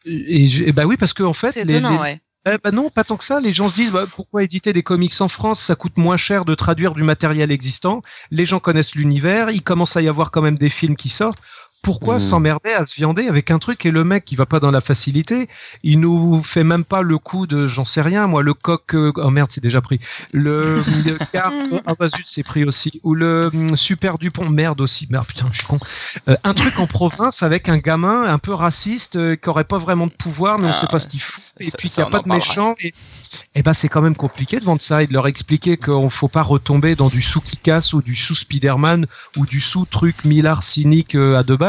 et, 0.07 0.47
je- 0.49 0.65
et 0.65 0.73
bah 0.73 0.85
oui, 0.87 0.97
parce 0.97 1.13
que 1.13 1.25
en 1.25 1.33
fait, 1.33 1.57
les, 1.57 1.63
étonnant, 1.75 1.91
les- 1.91 1.99
ouais. 1.99 2.21
eh 2.49 2.57
ben 2.63 2.71
non, 2.73 2.89
pas 2.89 3.05
tant 3.05 3.17
que 3.17 3.25
ça. 3.25 3.41
Les 3.41 3.53
gens 3.53 3.69
se 3.69 3.75
disent 3.75 3.93
bah, 3.93 4.07
pourquoi 4.15 4.43
éditer 4.45 4.73
des 4.73 4.83
comics 4.85 5.21
en 5.21 5.29
France? 5.29 5.61
Ça 5.61 5.75
coûte 5.75 5.97
moins 5.99 6.17
cher 6.17 6.45
de 6.45 6.55
traduire 6.55 6.95
du 6.95 7.03
matériel 7.03 7.51
existant. 7.51 8.01
Les 8.31 8.45
gens 8.47 8.61
connaissent 8.61 8.95
l'univers. 8.95 9.51
Il 9.51 9.63
commence 9.63 9.97
à 9.97 10.03
y 10.03 10.09
avoir 10.09 10.31
quand 10.31 10.41
même 10.43 10.57
des 10.59 10.71
films 10.71 10.97
qui 10.97 11.09
sortent. 11.09 11.41
Pourquoi 11.83 12.15
Mhm. 12.15 12.21
s'emmerder 12.21 12.71
à 12.73 12.85
se 12.85 12.97
viander 12.97 13.29
avec 13.29 13.51
un 13.51 13.59
truc 13.59 13.87
et 13.87 13.91
le 13.91 14.05
mec 14.05 14.25
qui 14.25 14.37
va 14.37 14.47
pas 14.47 14.61
dans 14.61 14.71
la 14.71 14.81
facilité, 14.81 15.49
il 15.85 16.01
nous 16.01 16.43
fait 16.43 16.65
même 16.65 16.85
pas 16.85 17.03
le 17.03 17.17
coup 17.19 17.47
de 17.47 17.67
j'en 17.69 17.85
sais 17.85 18.03
rien 18.03 18.27
moi 18.27 18.43
le 18.43 18.53
coq 18.53 18.95
euh, 18.95 19.13
oh 19.17 19.31
merde 19.31 19.51
c'est 19.51 19.63
déjà 19.63 19.81
pris. 19.81 19.99
Le, 20.33 20.83
le 21.07 21.17
car 21.33 21.53
ah 21.87 21.95
bah 21.99 22.09
zut 22.09 22.25
c'est 22.27 22.43
pris 22.43 22.65
aussi. 22.65 23.01
Ou 23.05 23.15
le 23.15 23.51
hum, 23.55 23.77
super 23.77 24.19
Dupont 24.19 24.49
merde 24.51 24.81
aussi. 24.81 25.07
Merde 25.11 25.27
putain 25.27 25.47
je 25.53 25.59
suis 25.59 25.67
con. 25.67 25.79
Euh, 26.29 26.37
un 26.45 26.53
truc 26.53 26.79
en 26.81 26.87
province 26.87 27.43
avec 27.43 27.69
un 27.69 27.79
gamin 27.79 28.25
un 28.25 28.39
peu 28.39 28.53
raciste 28.53 29.17
euh, 29.17 29.37
qui 29.37 29.49
aurait 29.49 29.65
pas 29.65 29.79
vraiment 29.79 30.09
de 30.09 30.13
pouvoir 30.13 30.59
mais 30.59 30.67
on 30.67 30.71
Ah, 30.71 30.75
sait 30.75 30.87
pas 30.89 30.95
ouais. 30.95 31.01
ce 31.01 31.07
qu'il 31.07 31.21
fout 31.21 31.43
et 31.61 31.71
Ça- 31.71 31.77
puis 31.79 31.89
qu'il 31.91 32.03
on 32.03 32.09
a 32.09 32.11
pas 32.11 32.21
de 32.21 32.29
méchant 32.29 32.75
et, 32.81 32.93
et 33.55 33.63
ben 33.63 33.73
c'est 33.73 33.89
quand 33.89 34.03
même 34.03 34.17
compliqué 34.17 34.59
de 34.61 34.65
vendre 34.65 34.81
ça 34.83 35.03
et 35.03 35.07
de 35.07 35.13
leur 35.13 35.27
expliquer 35.29 35.77
qu'on 35.77 36.11
faut 36.11 36.29
pas 36.29 36.43
retomber 36.43 36.97
dans 36.97 37.09
du 37.09 37.23
sous 37.23 37.41
Kick-Ass 37.41 37.93
ou 37.93 38.03
du 38.03 38.17
sous 38.17 38.35
Spider-Man 38.35 39.07
ou 39.37 39.47
du 39.47 39.61
sous 39.61 39.87
truc 39.87 40.25
millard 40.25 40.63
cynique 40.65 41.15
à 41.15 41.43
deux 41.45 41.57
balles 41.57 41.68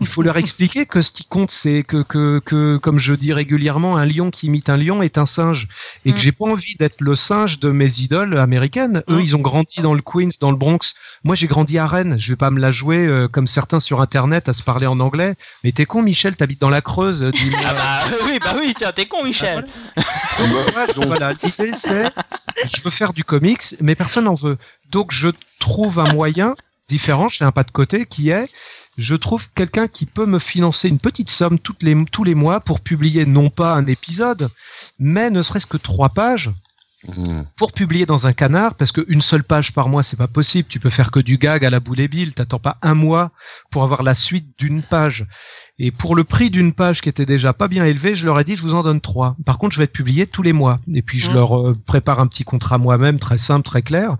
il 0.00 0.06
faut 0.06 0.22
leur 0.22 0.36
expliquer 0.36 0.86
que 0.86 1.02
ce 1.02 1.10
qui 1.10 1.24
compte, 1.24 1.50
c'est 1.50 1.82
que, 1.82 2.02
que, 2.02 2.40
que, 2.44 2.76
comme 2.78 2.98
je 2.98 3.14
dis 3.14 3.32
régulièrement, 3.32 3.96
un 3.96 4.06
lion 4.06 4.30
qui 4.30 4.46
imite 4.46 4.68
un 4.68 4.76
lion 4.76 5.02
est 5.02 5.18
un 5.18 5.26
singe. 5.26 5.68
Et 6.04 6.10
que 6.12 6.16
Mm. 6.16 6.20
j'ai 6.20 6.32
pas 6.32 6.44
envie 6.46 6.76
d'être 6.78 7.00
le 7.00 7.16
singe 7.16 7.58
de 7.60 7.70
mes 7.70 8.00
idoles 8.00 8.38
américaines. 8.38 9.02
Eux, 9.10 9.16
Mm. 9.18 9.20
ils 9.22 9.36
ont 9.36 9.40
grandi 9.40 9.80
dans 9.82 9.94
le 9.94 10.02
Queens, 10.02 10.30
dans 10.40 10.50
le 10.50 10.56
Bronx. 10.56 10.94
Moi, 11.24 11.34
j'ai 11.34 11.46
grandi 11.46 11.78
à 11.78 11.86
Rennes. 11.86 12.16
Je 12.18 12.30
vais 12.32 12.36
pas 12.36 12.50
me 12.50 12.60
la 12.60 12.70
jouer 12.70 13.06
euh, 13.06 13.28
comme 13.28 13.46
certains 13.46 13.80
sur 13.80 14.00
Internet 14.00 14.48
à 14.48 14.52
se 14.52 14.62
parler 14.62 14.86
en 14.86 14.98
anglais. 15.00 15.34
Mais 15.64 15.72
t'es 15.72 15.84
con, 15.86 16.02
Michel, 16.02 16.36
t'habites 16.36 16.60
dans 16.60 16.70
la 16.70 16.80
Creuse. 16.80 17.30
Ah 17.64 17.74
bah 17.74 18.16
oui, 18.26 18.38
bah 18.40 18.54
oui, 18.58 18.74
tiens, 18.76 18.92
t'es 18.94 19.06
con, 19.06 19.24
Michel. 19.24 19.64
Donc, 20.38 21.06
Voilà, 21.06 21.32
l'idée 21.32 21.70
c'est, 21.74 22.08
je 22.64 22.82
veux 22.82 22.90
faire 22.90 23.12
du 23.12 23.24
comics, 23.24 23.62
mais 23.80 23.94
personne 23.94 24.24
n'en 24.24 24.34
veut. 24.34 24.56
Donc 24.90 25.12
je 25.12 25.28
trouve 25.60 25.98
un 26.00 26.12
moyen 26.12 26.54
différent, 26.88 27.28
je 27.28 27.38
fais 27.38 27.44
un 27.44 27.52
pas 27.52 27.62
de 27.64 27.70
côté, 27.70 28.06
qui 28.06 28.30
est, 28.30 28.48
je 28.98 29.14
trouve 29.14 29.50
quelqu'un 29.52 29.88
qui 29.88 30.06
peut 30.06 30.26
me 30.26 30.38
financer 30.38 30.88
une 30.88 30.98
petite 30.98 31.30
somme 31.30 31.58
toutes 31.58 31.82
les, 31.82 31.96
tous 32.06 32.24
les 32.24 32.34
mois 32.34 32.60
pour 32.60 32.80
publier 32.80 33.24
non 33.24 33.48
pas 33.48 33.74
un 33.74 33.86
épisode, 33.86 34.50
mais 34.98 35.30
ne 35.30 35.42
serait-ce 35.42 35.66
que 35.66 35.78
trois 35.78 36.10
pages 36.10 36.50
hmm. 37.06 37.42
pour 37.56 37.72
publier 37.72 38.04
dans 38.04 38.26
un 38.26 38.32
canard, 38.32 38.74
parce 38.74 38.92
qu'une 38.92 39.22
seule 39.22 39.44
page 39.44 39.72
par 39.72 39.88
mois, 39.88 40.02
c'est 40.02 40.18
pas 40.18 40.28
possible. 40.28 40.68
Tu 40.68 40.78
peux 40.78 40.90
faire 40.90 41.10
que 41.10 41.20
du 41.20 41.38
gag 41.38 41.64
à 41.64 41.70
la 41.70 41.80
boule 41.80 42.00
et. 42.00 42.32
T'attends 42.34 42.58
pas 42.58 42.76
un 42.82 42.94
mois 42.94 43.30
pour 43.70 43.82
avoir 43.82 44.02
la 44.02 44.14
suite 44.14 44.48
d'une 44.58 44.82
page. 44.82 45.26
Et 45.78 45.90
pour 45.90 46.14
le 46.14 46.22
prix 46.22 46.50
d'une 46.50 46.72
page 46.72 47.00
qui 47.00 47.08
était 47.08 47.26
déjà 47.26 47.52
pas 47.52 47.66
bien 47.66 47.84
élevé, 47.84 48.14
je 48.14 48.26
leur 48.26 48.38
ai 48.38 48.44
dit, 48.44 48.54
je 48.56 48.62
vous 48.62 48.74
en 48.74 48.82
donne 48.82 49.00
trois. 49.00 49.36
Par 49.44 49.58
contre, 49.58 49.72
je 49.72 49.78
vais 49.78 49.84
être 49.84 49.92
publié 49.92 50.26
tous 50.26 50.42
les 50.42 50.52
mois. 50.52 50.78
Et 50.94 51.02
puis, 51.02 51.18
je 51.18 51.30
Mmh. 51.30 51.34
leur 51.34 51.58
euh, 51.58 51.74
prépare 51.86 52.20
un 52.20 52.26
petit 52.26 52.44
contrat 52.44 52.76
moi-même, 52.76 53.18
très 53.18 53.38
simple, 53.38 53.64
très 53.64 53.80
clair. 53.80 54.16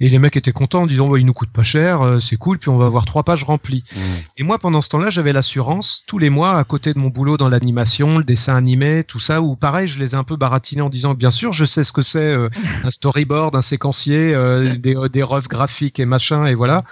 Et 0.00 0.08
les 0.08 0.18
mecs 0.18 0.36
étaient 0.36 0.52
contents 0.52 0.82
en 0.82 0.86
disant, 0.86 1.08
bah, 1.08 1.18
il 1.18 1.26
nous 1.26 1.34
coûte 1.34 1.50
pas 1.50 1.62
cher, 1.62 2.00
euh, 2.00 2.20
c'est 2.20 2.36
cool, 2.36 2.58
puis 2.58 2.70
on 2.70 2.78
va 2.78 2.86
avoir 2.86 3.04
trois 3.04 3.22
pages 3.22 3.44
remplies. 3.44 3.84
Hmm. 3.94 3.98
Et 4.38 4.42
moi, 4.44 4.58
pendant 4.58 4.80
ce 4.80 4.88
temps-là, 4.88 5.10
j'avais 5.10 5.34
l'assurance 5.34 6.04
tous 6.06 6.18
les 6.18 6.30
mois 6.30 6.56
à 6.56 6.64
côté 6.64 6.94
de 6.94 6.98
mon 6.98 7.08
boulot 7.08 7.36
dans 7.36 7.50
l'animation, 7.50 8.16
le 8.16 8.24
dessin 8.24 8.56
animé, 8.56 9.04
tout 9.04 9.20
ça. 9.20 9.42
Où 9.42 9.56
pareil, 9.56 9.88
je 9.88 9.98
les 9.98 10.12
ai 10.12 10.14
un 10.14 10.24
peu 10.24 10.36
baratinés 10.36 10.82
en 10.82 10.88
disant, 10.88 11.12
bien 11.12 11.30
sûr, 11.30 11.52
je 11.52 11.66
sais 11.66 11.84
ce 11.84 11.92
que 11.92 12.02
c'est 12.02 12.32
euh, 12.32 12.48
un 12.82 12.90
storyboard, 12.90 13.54
un 13.54 13.62
séquencier, 13.62 14.34
euh, 14.34 14.74
des, 14.76 14.96
des 15.12 15.22
refs 15.22 15.48
graphiques 15.48 16.00
et 16.00 16.06
machin, 16.06 16.46
et 16.46 16.54
voilà. 16.54 16.82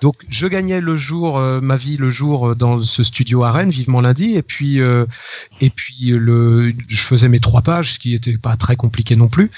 Donc, 0.00 0.16
je 0.28 0.48
gagnais 0.48 0.80
le 0.80 0.96
jour, 0.96 1.38
ma 1.38 1.76
vie 1.76 1.96
le 1.96 2.10
jour 2.10 2.56
dans 2.56 2.82
ce 2.82 3.02
studio 3.02 3.43
à 3.44 3.52
Rennes, 3.52 3.70
vivement 3.70 4.00
lundi, 4.00 4.34
et 4.34 4.42
puis 4.42 4.80
euh, 4.80 5.06
et 5.60 5.70
puis 5.70 6.10
le, 6.10 6.72
je 6.88 7.02
faisais 7.02 7.28
mes 7.28 7.40
trois 7.40 7.62
pages, 7.62 7.94
ce 7.94 7.98
qui 7.98 8.14
était 8.14 8.38
pas 8.38 8.56
très 8.56 8.76
compliqué 8.76 9.16
non 9.16 9.28
plus. 9.28 9.50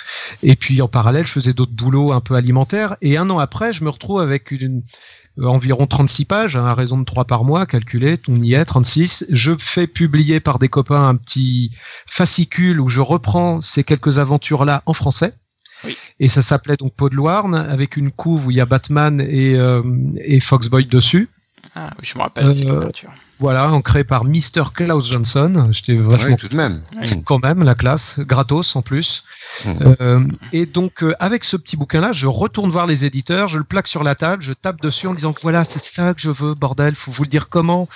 Et 0.42 0.56
puis 0.56 0.82
en 0.82 0.88
parallèle, 0.88 1.26
je 1.26 1.32
faisais 1.32 1.52
d'autres 1.52 1.72
boulots 1.72 2.12
un 2.12 2.20
peu 2.20 2.34
alimentaires. 2.34 2.96
Et 3.02 3.16
un 3.16 3.28
an 3.30 3.38
après, 3.38 3.72
je 3.72 3.84
me 3.84 3.90
retrouve 3.90 4.20
avec 4.20 4.50
une 4.50 4.82
euh, 5.38 5.46
environ 5.46 5.86
36 5.86 6.24
pages, 6.24 6.56
hein, 6.56 6.64
à 6.64 6.74
raison 6.74 6.98
de 6.98 7.04
3 7.04 7.26
par 7.26 7.44
mois, 7.44 7.66
calculé, 7.66 8.18
on 8.28 8.40
y 8.42 8.54
est, 8.54 8.64
36. 8.64 9.26
Je 9.30 9.52
fais 9.58 9.86
publier 9.86 10.40
par 10.40 10.58
des 10.58 10.68
copains 10.68 11.08
un 11.08 11.16
petit 11.16 11.70
fascicule 12.06 12.80
où 12.80 12.88
je 12.88 13.00
reprends 13.00 13.60
ces 13.60 13.84
quelques 13.84 14.18
aventures-là 14.18 14.82
en 14.86 14.92
français. 14.92 15.34
Oui. 15.84 15.94
Et 16.20 16.28
ça 16.30 16.40
s'appelait 16.40 16.76
donc 16.76 16.94
Peau 16.94 17.10
de 17.10 17.14
Loirne, 17.14 17.54
avec 17.54 17.98
une 17.98 18.10
couve 18.10 18.46
où 18.46 18.50
il 18.50 18.56
y 18.56 18.60
a 18.60 18.66
Batman 18.66 19.20
et, 19.20 19.56
euh, 19.56 19.82
et 20.24 20.40
Foxboy 20.40 20.86
dessus. 20.86 21.28
Ah, 21.78 21.90
oui, 21.98 22.04
je 22.04 22.16
me 22.16 22.22
rappelle 22.22 22.46
Euh. 22.46 22.80
Voilà, 23.38 23.70
ancré 23.70 24.02
par 24.02 24.24
Mr. 24.24 24.64
Klaus 24.74 25.10
Johnson. 25.10 25.68
J'étais 25.70 25.96
vachement 25.96 26.30
Ouais, 26.30 26.36
tout 26.36 26.48
de 26.48 26.56
même. 26.56 26.82
Hmm. 26.94 27.22
quand 27.26 27.42
même 27.42 27.62
la 27.62 27.74
classe, 27.74 28.18
gratos 28.20 28.74
en 28.76 28.82
plus. 28.82 29.24
Euh, 30.00 30.20
et 30.52 30.66
donc, 30.66 31.02
euh, 31.02 31.14
avec 31.18 31.44
ce 31.44 31.56
petit 31.56 31.76
bouquin-là, 31.76 32.12
je 32.12 32.26
retourne 32.26 32.70
voir 32.70 32.86
les 32.86 33.04
éditeurs, 33.04 33.48
je 33.48 33.58
le 33.58 33.64
plaque 33.64 33.88
sur 33.88 34.02
la 34.02 34.14
table, 34.14 34.42
je 34.42 34.52
tape 34.52 34.80
dessus 34.80 35.06
en 35.06 35.14
disant 35.14 35.32
voilà, 35.42 35.64
c'est 35.64 35.78
ça 35.82 36.14
que 36.14 36.20
je 36.20 36.30
veux, 36.30 36.54
bordel, 36.54 36.94
faut 36.94 37.10
vous 37.10 37.24
le 37.24 37.28
dire 37.28 37.48
comment. 37.48 37.88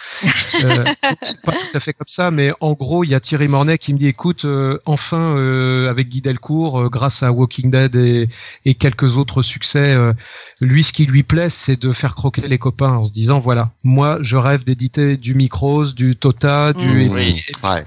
euh, 0.64 0.84
c'est 1.22 1.40
pas 1.42 1.53
tout 1.53 1.76
à 1.76 1.80
fait 1.80 1.92
comme 1.92 2.09
ça, 2.09 2.30
mais 2.30 2.53
en 2.61 2.72
gros, 2.72 3.05
il 3.05 3.11
y 3.11 3.14
a 3.14 3.20
Thierry 3.20 3.48
Mornay 3.48 3.78
qui 3.78 3.92
me 3.92 3.98
dit 3.98 4.07
écoute, 4.07 4.44
euh, 4.44 4.78
enfin, 4.86 5.36
euh, 5.36 5.88
avec 5.90 6.09
Guy 6.09 6.22
Delcourt, 6.22 6.80
euh, 6.80 6.88
grâce 6.88 7.22
à 7.22 7.32
Walking 7.32 7.70
Dead 7.70 7.94
et, 7.96 8.28
et 8.64 8.74
quelques 8.74 9.16
autres 9.16 9.42
succès, 9.42 9.94
euh, 9.94 10.12
lui, 10.61 10.82
ce 10.82 10.92
qui 10.92 11.07
lui 11.07 11.22
plaît, 11.22 11.51
c'est 11.51 11.80
de 11.80 11.92
faire 11.92 12.14
croquer 12.14 12.42
les 12.42 12.59
copains 12.59 12.92
en 12.92 13.05
se 13.05 13.12
disant 13.12 13.38
voilà, 13.38 13.70
moi, 13.84 14.18
je 14.22 14.36
rêve 14.36 14.64
d'éditer 14.64 15.16
du 15.16 15.34
Micros, 15.34 15.86
du 15.86 16.16
Tota, 16.16 16.72
du. 16.72 16.86
Mmh. 16.86 17.01
et, 17.01 17.09
Oui. 17.11 17.42
Ouais. 17.62 17.84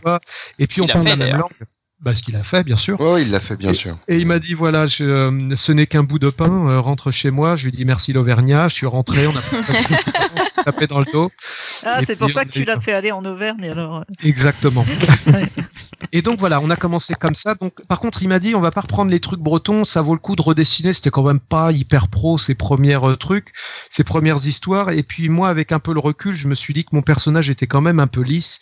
et 0.60 0.68
puis 0.68 0.82
on 0.82 0.88
parle 0.88 1.08
fait, 1.08 1.16
la 1.16 1.26
même 1.26 1.38
langue. 1.38 1.52
Bah, 2.04 2.14
ce 2.14 2.22
qu'il 2.22 2.36
a 2.36 2.44
fait, 2.44 2.64
bien 2.64 2.76
sûr. 2.76 3.00
Ouais, 3.00 3.22
il 3.22 3.32
l'a 3.32 3.40
fait, 3.40 3.56
bien 3.56 3.74
sûr. 3.74 3.98
Et 4.10 4.18
il 4.18 4.28
m'a 4.28 4.38
dit 4.38 4.54
voilà, 4.54 4.88
je, 4.88 5.06
euh, 5.06 5.56
ce 5.56 5.72
n'est 5.72 5.88
qu'un 5.88 6.04
bout 6.04 6.20
de 6.20 6.30
pain, 6.30 6.70
euh, 6.70 6.82
rentre 6.82 7.12
chez 7.12 7.32
moi. 7.32 7.56
Je 7.56 7.64
lui 7.64 7.70
ai 7.70 7.72
dit 7.72 7.86
merci 7.86 8.12
l'Auvergnat. 8.12 8.68
Je 8.68 8.74
suis 8.74 8.88
rentré, 8.88 9.26
on 9.26 9.32
a 9.32 10.64
tapé 10.66 10.88
dans 10.88 11.00
le 11.00 11.06
dos. 11.14 11.32
Ah, 11.86 12.02
Et 12.02 12.06
c'est 12.06 12.18
pour 12.18 12.30
ça 12.30 12.44
que 12.44 12.50
tu 12.50 12.66
l'as 12.66 12.80
fait 12.80 12.92
aller 12.92 13.14
en 13.14 13.24
Auvergne 13.24 13.70
alors. 13.70 14.04
Exactement. 14.24 14.86
Ouais. 15.28 15.48
Et 16.12 16.22
donc 16.22 16.38
voilà, 16.38 16.60
on 16.60 16.70
a 16.70 16.76
commencé 16.76 17.14
comme 17.14 17.34
ça. 17.34 17.56
Donc 17.56 17.74
par 17.88 18.00
contre, 18.00 18.22
il 18.24 18.28
m'a 18.28 18.40
dit 18.40 18.56
on 18.56 18.62
va 18.62 18.72
pas 18.72 18.82
reprendre 18.82 19.10
les 19.10 19.22
trucs 19.22 19.40
bretons, 19.40 19.86
ça 19.86 20.02
vaut 20.02 20.14
le 20.14 20.20
coup 20.20 20.36
de 20.36 20.42
redessiner. 20.42 20.92
C'était 20.92 21.12
quand 21.12 21.24
même 21.24 21.40
pas 21.40 21.72
hyper 21.72 22.10
pro 22.10 22.38
ces 22.38 22.56
premières 22.56 23.10
euh, 23.10 23.16
trucs, 23.16 23.48
ces 23.90 24.04
premières 24.04 24.46
histoires. 24.46 24.90
Et 24.90 25.04
puis 25.04 25.30
moi, 25.30 25.48
avec 25.48 25.72
un 25.72 25.80
peu 25.80 25.94
le 25.94 26.02
recul, 26.02 26.36
je 26.36 26.48
me 26.48 26.56
suis 26.56 26.74
dit 26.74 26.84
que 26.84 26.90
mon 26.92 27.02
personnage 27.02 27.50
était 27.50 27.68
quand 27.68 27.82
même 27.82 28.00
un 28.02 28.08
peu 28.08 28.22
lisse. 28.22 28.60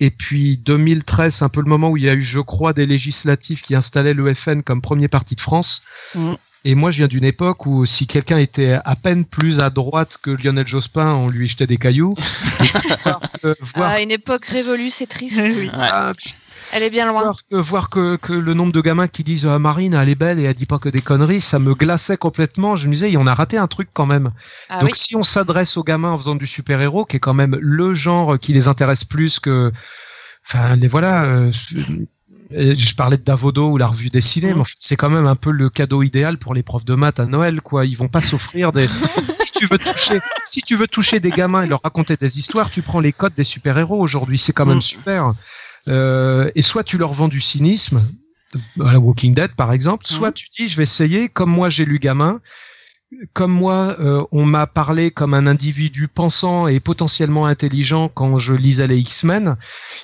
Et 0.00 0.10
puis 0.10 0.58
2013, 0.58 1.34
c'est 1.34 1.44
un 1.44 1.48
peu 1.48 1.60
le 1.60 1.68
moment 1.68 1.90
où 1.90 1.96
il 1.96 2.04
y 2.04 2.08
a 2.08 2.14
eu, 2.14 2.20
je 2.20 2.40
crois, 2.40 2.72
des 2.72 2.86
législatives 2.86 3.62
qui 3.62 3.74
installaient 3.74 4.14
le 4.14 4.32
FN 4.34 4.62
comme 4.62 4.80
premier 4.80 5.08
parti 5.08 5.36
de 5.36 5.40
France. 5.40 5.84
Mhm. 6.14 6.36
Et 6.64 6.76
moi, 6.76 6.92
je 6.92 6.98
viens 6.98 7.08
d'une 7.08 7.24
époque 7.24 7.66
où 7.66 7.84
si 7.86 8.06
quelqu'un 8.06 8.36
était 8.38 8.78
à 8.84 8.94
peine 8.94 9.24
plus 9.24 9.58
à 9.60 9.68
droite 9.70 10.18
que 10.22 10.30
Lionel 10.30 10.66
Jospin, 10.66 11.12
on 11.14 11.28
lui 11.28 11.48
jetait 11.48 11.66
des 11.66 11.76
cailloux. 11.76 12.14
Voir 13.74 13.90
À 13.90 14.00
une 14.00 14.12
époque 14.12 14.44
révolue, 14.46 14.88
c'est 14.90 15.08
triste. 15.08 15.40
Oui. 15.42 15.68
Ah, 15.72 16.12
Elle 16.72 16.84
est 16.84 16.90
bien 16.90 17.06
loin. 17.06 17.22
voir 17.22 17.36
que, 17.50 17.56
voir 17.56 17.90
que, 17.90 18.16
que 18.16 18.32
le 18.32 18.54
nombre 18.54 18.72
de 18.72 18.80
gamins 18.80 19.08
qui 19.08 19.24
disent 19.24 19.46
ah, 19.46 19.58
Marine, 19.58 19.94
elle 19.94 20.08
est 20.08 20.14
belle 20.14 20.38
et 20.38 20.44
elle 20.44 20.54
dit 20.54 20.66
pas 20.66 20.78
que 20.78 20.88
des 20.88 21.00
conneries, 21.00 21.40
ça 21.40 21.58
me 21.58 21.74
glaçait 21.74 22.16
complètement. 22.16 22.76
Je 22.76 22.86
me 22.86 22.92
disais, 22.92 23.16
on 23.16 23.26
a 23.26 23.34
raté 23.34 23.58
un 23.58 23.66
truc 23.66 23.88
quand 23.92 24.06
même. 24.06 24.30
Ah 24.68 24.78
Donc 24.80 24.90
oui. 24.92 24.98
si 24.98 25.16
on 25.16 25.24
s'adresse 25.24 25.76
aux 25.76 25.82
gamins 25.84 26.10
en 26.12 26.18
faisant 26.18 26.36
du 26.36 26.46
super-héros, 26.46 27.04
qui 27.06 27.16
est 27.16 27.20
quand 27.20 27.34
même 27.34 27.58
le 27.60 27.94
genre 27.94 28.38
qui 28.38 28.52
les 28.52 28.68
intéresse 28.68 29.04
plus 29.04 29.40
que... 29.40 29.72
Enfin, 30.46 30.76
les 30.76 30.86
voilà... 30.88 31.24
euh, 31.24 31.50
euh, 31.76 32.06
je 32.50 32.94
parlais 32.94 33.16
de 33.16 33.22
Davodo 33.22 33.70
ou 33.70 33.78
la 33.78 33.86
revue 33.86 34.10
dessinée, 34.10 34.52
mais 34.54 34.60
en 34.60 34.64
fait, 34.64 34.74
c'est 34.78 34.96
quand 34.96 35.10
même 35.10 35.26
un 35.26 35.36
peu 35.36 35.50
le 35.50 35.70
cadeau 35.70 36.02
idéal 36.02 36.36
pour 36.38 36.54
les 36.54 36.62
profs 36.62 36.84
de 36.84 36.94
maths 36.94 37.20
à 37.20 37.26
Noël, 37.26 37.60
quoi. 37.60 37.86
Ils 37.86 37.96
vont 37.96 38.08
pas 38.08 38.20
s'offrir 38.20 38.72
des. 38.72 38.86
si 39.46 39.52
tu 39.54 39.66
veux 39.66 39.78
toucher, 39.78 40.20
si 40.50 40.60
tu 40.62 40.76
veux 40.76 40.86
toucher 40.86 41.20
des 41.20 41.30
gamins 41.30 41.62
et 41.62 41.66
leur 41.66 41.80
raconter 41.82 42.16
des 42.16 42.38
histoires, 42.38 42.70
tu 42.70 42.82
prends 42.82 43.00
les 43.00 43.12
codes 43.12 43.34
des 43.36 43.44
super-héros 43.44 43.98
aujourd'hui. 44.00 44.38
C'est 44.38 44.52
quand 44.52 44.66
même 44.66 44.76
Mhm. 44.76 44.80
super. 44.82 45.32
Euh, 45.88 46.50
et 46.54 46.62
soit 46.62 46.84
tu 46.84 46.98
leur 46.98 47.12
vends 47.12 47.28
du 47.28 47.40
cynisme, 47.40 48.02
à 48.80 48.92
la 48.92 48.98
Walking 49.00 49.34
Dead 49.34 49.52
par 49.56 49.72
exemple, 49.72 50.06
soit 50.06 50.30
tu 50.30 50.46
dis 50.56 50.68
je 50.68 50.76
vais 50.76 50.82
essayer, 50.84 51.28
comme 51.28 51.50
moi 51.50 51.70
j'ai 51.70 51.84
lu 51.86 51.98
gamin, 51.98 52.40
comme 53.34 53.52
moi 53.52 53.96
euh, 54.00 54.24
on 54.32 54.44
m'a 54.44 54.66
parlé 54.66 55.10
comme 55.10 55.34
un 55.34 55.46
individu 55.46 56.08
pensant 56.08 56.66
et 56.66 56.80
potentiellement 56.80 57.46
intelligent 57.46 58.08
quand 58.08 58.38
je 58.38 58.54
lisais 58.54 58.86
les 58.86 58.98
X-Men, 58.98 59.56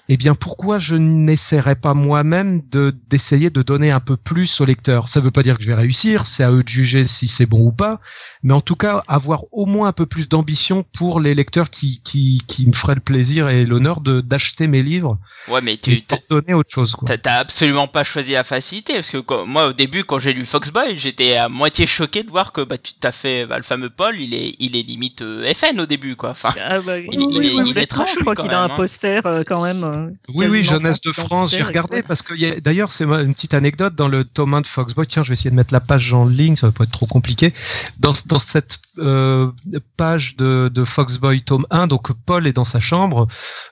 eh 0.08 0.16
bien 0.16 0.34
pourquoi 0.34 0.78
je 0.78 0.94
n'essaierais 0.96 1.74
pas 1.74 1.94
moi-même 1.94 2.60
de 2.70 2.94
d'essayer 3.08 3.50
de 3.50 3.62
donner 3.62 3.90
un 3.90 4.00
peu 4.00 4.16
plus 4.16 4.60
au 4.60 4.64
lecteur 4.64 5.08
Ça 5.08 5.20
veut 5.20 5.30
pas 5.30 5.42
dire 5.42 5.56
que 5.56 5.62
je 5.62 5.68
vais 5.68 5.74
réussir, 5.74 6.26
c'est 6.26 6.44
à 6.44 6.52
eux 6.52 6.62
de 6.62 6.68
juger 6.68 7.04
si 7.04 7.28
c'est 7.28 7.46
bon 7.46 7.60
ou 7.60 7.72
pas, 7.72 8.00
mais 8.42 8.52
en 8.52 8.60
tout 8.60 8.76
cas 8.76 9.02
avoir 9.08 9.44
au 9.52 9.66
moins 9.66 9.88
un 9.88 9.92
peu 9.92 10.06
plus 10.06 10.28
d'ambition 10.28 10.84
pour 10.92 11.20
les 11.20 11.34
lecteurs 11.34 11.70
qui 11.70 12.00
qui 12.04 12.42
qui 12.46 12.66
me 12.66 12.72
feraient 12.72 12.94
le 12.94 13.00
plaisir 13.00 13.48
et 13.48 13.64
l'honneur 13.64 14.00
de 14.00 14.20
d'acheter 14.20 14.68
mes 14.68 14.82
livres 14.82 15.18
Ouais, 15.48 15.60
mais 15.62 15.76
tu 15.76 15.90
leur 16.10 16.20
donner 16.28 16.54
autre 16.54 16.70
chose 16.70 16.94
t'as- 17.06 17.18
t'as 17.18 17.36
absolument 17.38 17.88
pas 17.88 18.04
choisi 18.04 18.32
la 18.32 18.44
facilité 18.44 18.94
parce 18.94 19.10
que 19.10 19.18
quand- 19.18 19.46
moi 19.46 19.68
au 19.68 19.72
début 19.72 20.04
quand 20.04 20.18
j'ai 20.18 20.32
lu 20.34 20.44
Foxboy 20.44 20.96
j'étais 20.98 21.36
à 21.36 21.48
moitié 21.48 21.86
choqué 21.86 22.22
de 22.22 22.30
voir 22.30 22.52
que 22.52 22.60
bah 22.60 22.76
tu 22.78 22.92
t'as 23.00 23.12
fait 23.12 23.46
bah, 23.46 23.56
le 23.56 23.62
fameux 23.62 23.90
Paul 23.90 24.16
il 24.20 24.34
est 24.34 24.54
il 24.58 24.76
est 24.76 24.82
limite 24.82 25.22
euh, 25.22 25.52
FN 25.54 25.78
au 25.80 25.86
début 25.86 26.16
quoi. 26.16 26.30
Enfin 26.30 26.50
Ah 26.68 26.80
bah, 26.80 26.98
Il- 26.98 27.06
il 27.12 27.20
est- 27.20 27.24
il 27.28 27.46
est 27.46 27.64
complètement. 27.64 27.86
trash, 28.04 28.14
Je 28.14 28.20
crois 28.20 28.34
qu'il 28.34 28.44
quand 28.46 28.50
a 28.52 28.58
un 28.58 28.62
même, 28.62 28.70
hein. 28.72 28.76
poster 28.76 29.20
euh, 29.26 29.42
quand 29.46 29.62
même. 29.62 29.84
euh, 29.84 30.10
Oui, 30.34 30.46
oui, 30.50 30.62
Jeunesse 30.62 31.00
de 31.02 31.12
France, 31.12 31.52
j'ai 31.52 31.62
regardé 31.62 32.02
tout. 32.02 32.08
parce 32.08 32.22
que 32.22 32.58
d'ailleurs 32.60 32.90
c'est 32.90 33.04
une 33.04 33.34
petite 33.34 33.54
anecdote 33.54 33.94
dans 33.94 34.08
le 34.08 34.24
tome 34.24 34.54
1 34.54 34.60
de 34.62 34.66
Foxboy. 34.66 35.06
Tiens, 35.06 35.22
je 35.22 35.28
vais 35.28 35.34
essayer 35.34 35.50
de 35.50 35.56
mettre 35.56 35.72
la 35.72 35.80
page 35.80 36.12
en 36.12 36.26
ligne, 36.26 36.56
ça 36.56 36.66
va 36.68 36.72
pas 36.72 36.84
être 36.84 36.90
trop 36.92 37.06
compliqué. 37.06 37.52
Dans, 38.00 38.12
dans 38.26 38.38
cette 38.38 38.78
euh, 38.98 39.48
page 39.96 40.36
de, 40.36 40.68
de 40.72 40.84
Foxboy 40.84 41.42
tome 41.42 41.66
1, 41.70 41.86
donc 41.86 42.12
Paul 42.26 42.46
est 42.46 42.52
dans 42.52 42.64
sa 42.64 42.80
chambre 42.80 43.26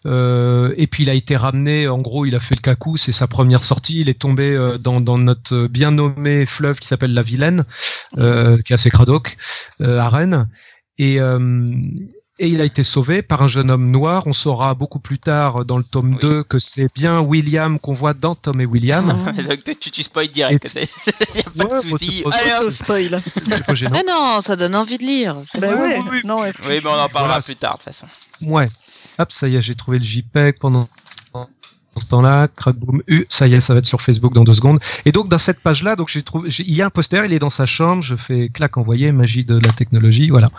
euh, 0.07 0.73
et 0.77 0.87
puis 0.87 1.03
il 1.03 1.11
a 1.11 1.15
été 1.15 1.37
ramené. 1.37 1.89
En 1.89 1.99
gros, 1.99 2.27
il 2.27 2.35
a 2.35 2.41
fait 2.41 2.55
le 2.55 2.61
cacou, 2.61 2.97
c'est 2.97 3.13
sa 3.13 3.27
première 3.27 3.65
sortie. 3.65 4.01
Il 4.01 4.09
est 4.09 4.19
tombé 4.19 4.55
euh, 4.55 4.79
dans, 4.79 5.01
dans 5.01 5.19
notre 5.19 5.67
bien 5.69 5.91
nommé 5.91 6.47
fleuve 6.47 6.79
qui 6.79 6.89
s'appelle 6.89 7.15
la 7.15 7.23
Vilaine, 7.23 7.65
euh, 8.19 8.57
qui 8.63 8.73
est 8.73 8.75
assez 8.75 8.91
cradoc 8.91 9.16
euh, 9.83 9.99
à 10.01 10.09
Rennes. 10.09 10.49
Et 10.99 11.21
euh, 11.21 11.69
et 12.39 12.49
il 12.49 12.61
a 12.61 12.65
été 12.65 12.85
sauvé 12.85 13.23
par 13.23 13.41
un 13.43 13.49
jeune 13.49 13.71
homme 13.71 13.91
noir. 13.91 14.27
On 14.27 14.35
saura 14.35 14.75
beaucoup 14.75 14.99
plus 14.99 15.19
tard 15.19 15.65
dans 15.65 15.79
le 15.79 15.85
tome 15.85 16.13
Oui. 16.13 16.19
2 16.21 16.43
que 16.43 16.59
c'est 16.59 16.89
bien 16.95 17.21
William 17.21 17.79
qu'on 17.79 17.95
voit 17.95 18.13
dans 18.13 18.35
Tom 18.35 18.61
et 18.61 18.67
William. 18.67 19.07
Donc, 19.49 19.65
tu, 19.81 19.91
tu 19.91 20.03
spoil 20.03 20.29
direct. 20.29 20.65
Et 20.67 20.69
c'est- 20.69 21.35
y 21.35 21.41
a 21.41 21.65
pas 21.67 21.75
Ouais, 21.77 21.83
de 21.85 21.91
souci. 21.91 22.25
Allez. 22.31 22.53
Auto 22.61 22.69
spoil. 22.71 23.23
C'est 23.47 23.65
pas 23.65 23.75
gênant. 23.75 23.93
Mais 23.93 24.05
non, 24.07 24.43
ça 24.43 24.55
donne 24.55 24.77
envie 24.77 24.99
de 24.99 25.05
lire. 25.05 25.37
Bah 25.59 25.69
Ouais, 25.69 25.75
ouais, 25.75 26.01
oui. 26.11 26.21
non, 26.25 26.41
ouais, 26.43 26.53
Oui, 26.69 26.81
mais 26.85 26.91
on 26.91 26.93
en 26.93 27.09
parlera 27.09 27.39
Voilà, 27.39 27.41
plus 27.41 27.57
tard 27.57 27.73
de 27.73 27.77
toute 27.79 27.85
façon. 27.85 28.07
Ouais. 28.43 28.69
Hop, 29.19 29.33
ça 29.33 29.49
y 29.49 29.57
est, 29.57 29.63
j'ai 29.63 29.75
trouvé 29.75 29.97
le 29.99 30.05
JPEG 30.05 30.59
pendant 30.59 30.87
ce 32.01 32.09
temps-là. 32.09 32.49
Crackboom 32.49 33.03
U, 33.09 33.27
ça 33.29 33.47
y 33.47 33.55
est, 33.55 33.61
ça 33.61 33.73
va 33.75 33.79
être 33.79 33.87
sur 33.87 34.01
Facebook 34.01 34.33
dans 34.35 34.45
deux 34.45 34.55
secondes. 34.55 34.79
Et 35.05 35.13
donc 35.13 35.29
dans 35.29 35.39
cette 35.39 35.61
page-là, 35.61 35.97
donc 35.97 36.09
j'ai 36.09 36.23
trouvé, 36.23 36.51
il 36.59 36.75
y 36.75 36.83
a 36.83 36.87
un 36.87 36.91
poster, 36.91 37.25
il 37.25 37.33
est 37.33 37.39
dans 37.39 37.51
sa 37.51 37.67
chambre. 37.67 38.03
Je 38.03 38.17
fais 38.17 38.49
clac 38.49 38.77
envoyé, 38.77 39.13
magie 39.13 39.45
de 39.45 39.55
la 39.59 39.71
technologie, 39.73 40.31
voilà. 40.31 40.51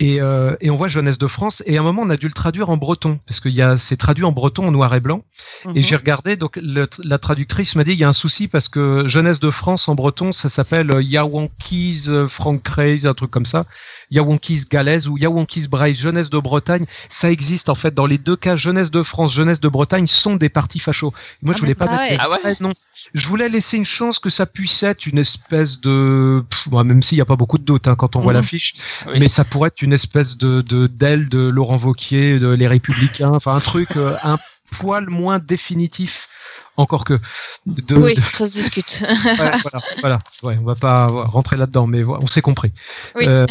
Et, 0.00 0.20
euh, 0.20 0.56
et 0.60 0.68
on 0.70 0.76
voit 0.76 0.88
Jeunesse 0.88 1.18
de 1.18 1.28
France. 1.28 1.62
Et 1.66 1.76
à 1.76 1.80
un 1.80 1.84
moment, 1.84 2.02
on 2.02 2.10
a 2.10 2.16
dû 2.16 2.26
le 2.26 2.32
traduire 2.32 2.70
en 2.70 2.76
breton 2.76 3.20
parce 3.26 3.38
qu'il 3.38 3.52
y 3.52 3.62
a, 3.62 3.78
c'est 3.78 3.96
traduit 3.96 4.24
en 4.24 4.32
breton 4.32 4.66
en 4.66 4.72
noir 4.72 4.92
et 4.94 5.00
blanc. 5.00 5.22
Mhm. 5.66 5.76
Et 5.76 5.82
j'ai 5.82 5.94
regardé, 5.96 6.36
donc 6.36 6.56
le- 6.56 6.88
la 7.04 7.18
traductrice 7.18 7.76
m'a 7.76 7.84
dit 7.84 7.92
il 7.92 7.98
y 7.98 8.04
a 8.04 8.08
un 8.08 8.12
souci 8.12 8.48
parce 8.48 8.68
que 8.68 9.06
Jeunesse 9.06 9.38
de 9.38 9.50
France 9.50 9.88
en 9.88 9.94
breton, 9.94 10.32
ça 10.32 10.48
s'appelle 10.48 10.90
euh, 10.90 11.02
Yawankis 11.02 12.04
euh, 12.08 12.26
Frank 12.26 12.62
Craze, 12.62 13.06
un 13.06 13.14
truc 13.14 13.30
comme 13.30 13.46
ça. 13.46 13.64
Yawankis 14.12 14.66
Galaise 14.70 15.08
ou 15.08 15.18
Yawankis 15.18 15.66
Braille, 15.68 15.94
Jeunesse 15.94 16.30
de 16.30 16.38
Bretagne. 16.38 16.84
Ça 17.08 17.30
existe 17.30 17.68
en 17.68 17.74
fait 17.74 17.92
dans 17.94 18.06
les 18.06 18.18
deux 18.18 18.36
cas. 18.36 18.56
Jeunesse 18.56 18.90
de 18.90 19.02
France, 19.02 19.32
Jeunesse 19.32 19.60
de 19.60 19.68
Bretagne 19.68 20.06
sont 20.06 20.36
des 20.36 20.48
partis 20.48 20.78
fachos. 20.78 21.12
Moi, 21.42 21.54
je 21.54 21.60
voulais 21.60 21.74
pas 21.74 21.86
Ah 21.88 21.92
mettre. 21.92 22.02
ouais. 22.02 22.10
les- 22.10 22.16
Ah 22.20 22.30
ouais? 22.30 22.56
Non. 22.60 22.72
Je 23.14 23.26
voulais 23.26 23.48
laisser 23.48 23.76
une 23.78 23.84
chance 23.84 24.18
que 24.18 24.30
ça 24.30 24.46
puisse 24.46 24.82
être 24.82 25.06
une 25.06 25.18
espèce 25.18 25.80
de, 25.80 26.44
Pff, 26.48 26.70
même 26.72 27.02
s'il 27.02 27.16
n'y 27.16 27.22
a 27.22 27.24
pas 27.24 27.36
beaucoup 27.36 27.58
de 27.58 27.64
doutes 27.64 27.88
hein, 27.88 27.94
quand 27.96 28.14
on 28.16 28.20
voit 28.20 28.32
Mhm. 28.32 28.38
l'affiche, 28.40 28.74
Oui. 29.06 29.18
mais 29.18 29.28
ça 29.28 29.44
pourrait 29.44 29.68
être 29.68 29.82
une 29.82 29.92
espèce 29.92 30.36
de 30.36 30.60
de- 30.60 30.86
d'aile 30.86 31.28
de 31.28 31.48
Laurent 31.48 31.76
Vauquier, 31.76 32.38
de 32.38 32.48
les 32.48 32.68
Républicains, 32.68 33.30
enfin 33.30 33.54
un 33.54 33.60
truc 33.60 33.96
euh, 33.96 34.14
un 34.24 34.38
poil 34.78 35.08
moins 35.08 35.38
définitif, 35.38 36.28
encore 36.76 37.04
que 37.04 37.18
de, 37.66 37.96
Oui, 37.96 38.14
de- 38.14 38.20
ça 38.20 38.46
se 38.46 38.52
discute. 38.52 39.02
ouais, 39.38 39.50
voilà, 39.62 39.80
voilà. 40.00 40.18
Ouais, 40.42 40.56
on 40.60 40.64
va 40.64 40.74
pas 40.74 41.06
rentrer 41.06 41.56
là-dedans, 41.56 41.86
mais 41.86 42.02
on 42.04 42.26
s'est 42.26 42.40
compris. 42.42 42.72
Oui. 43.16 43.24
Euh, 43.28 43.46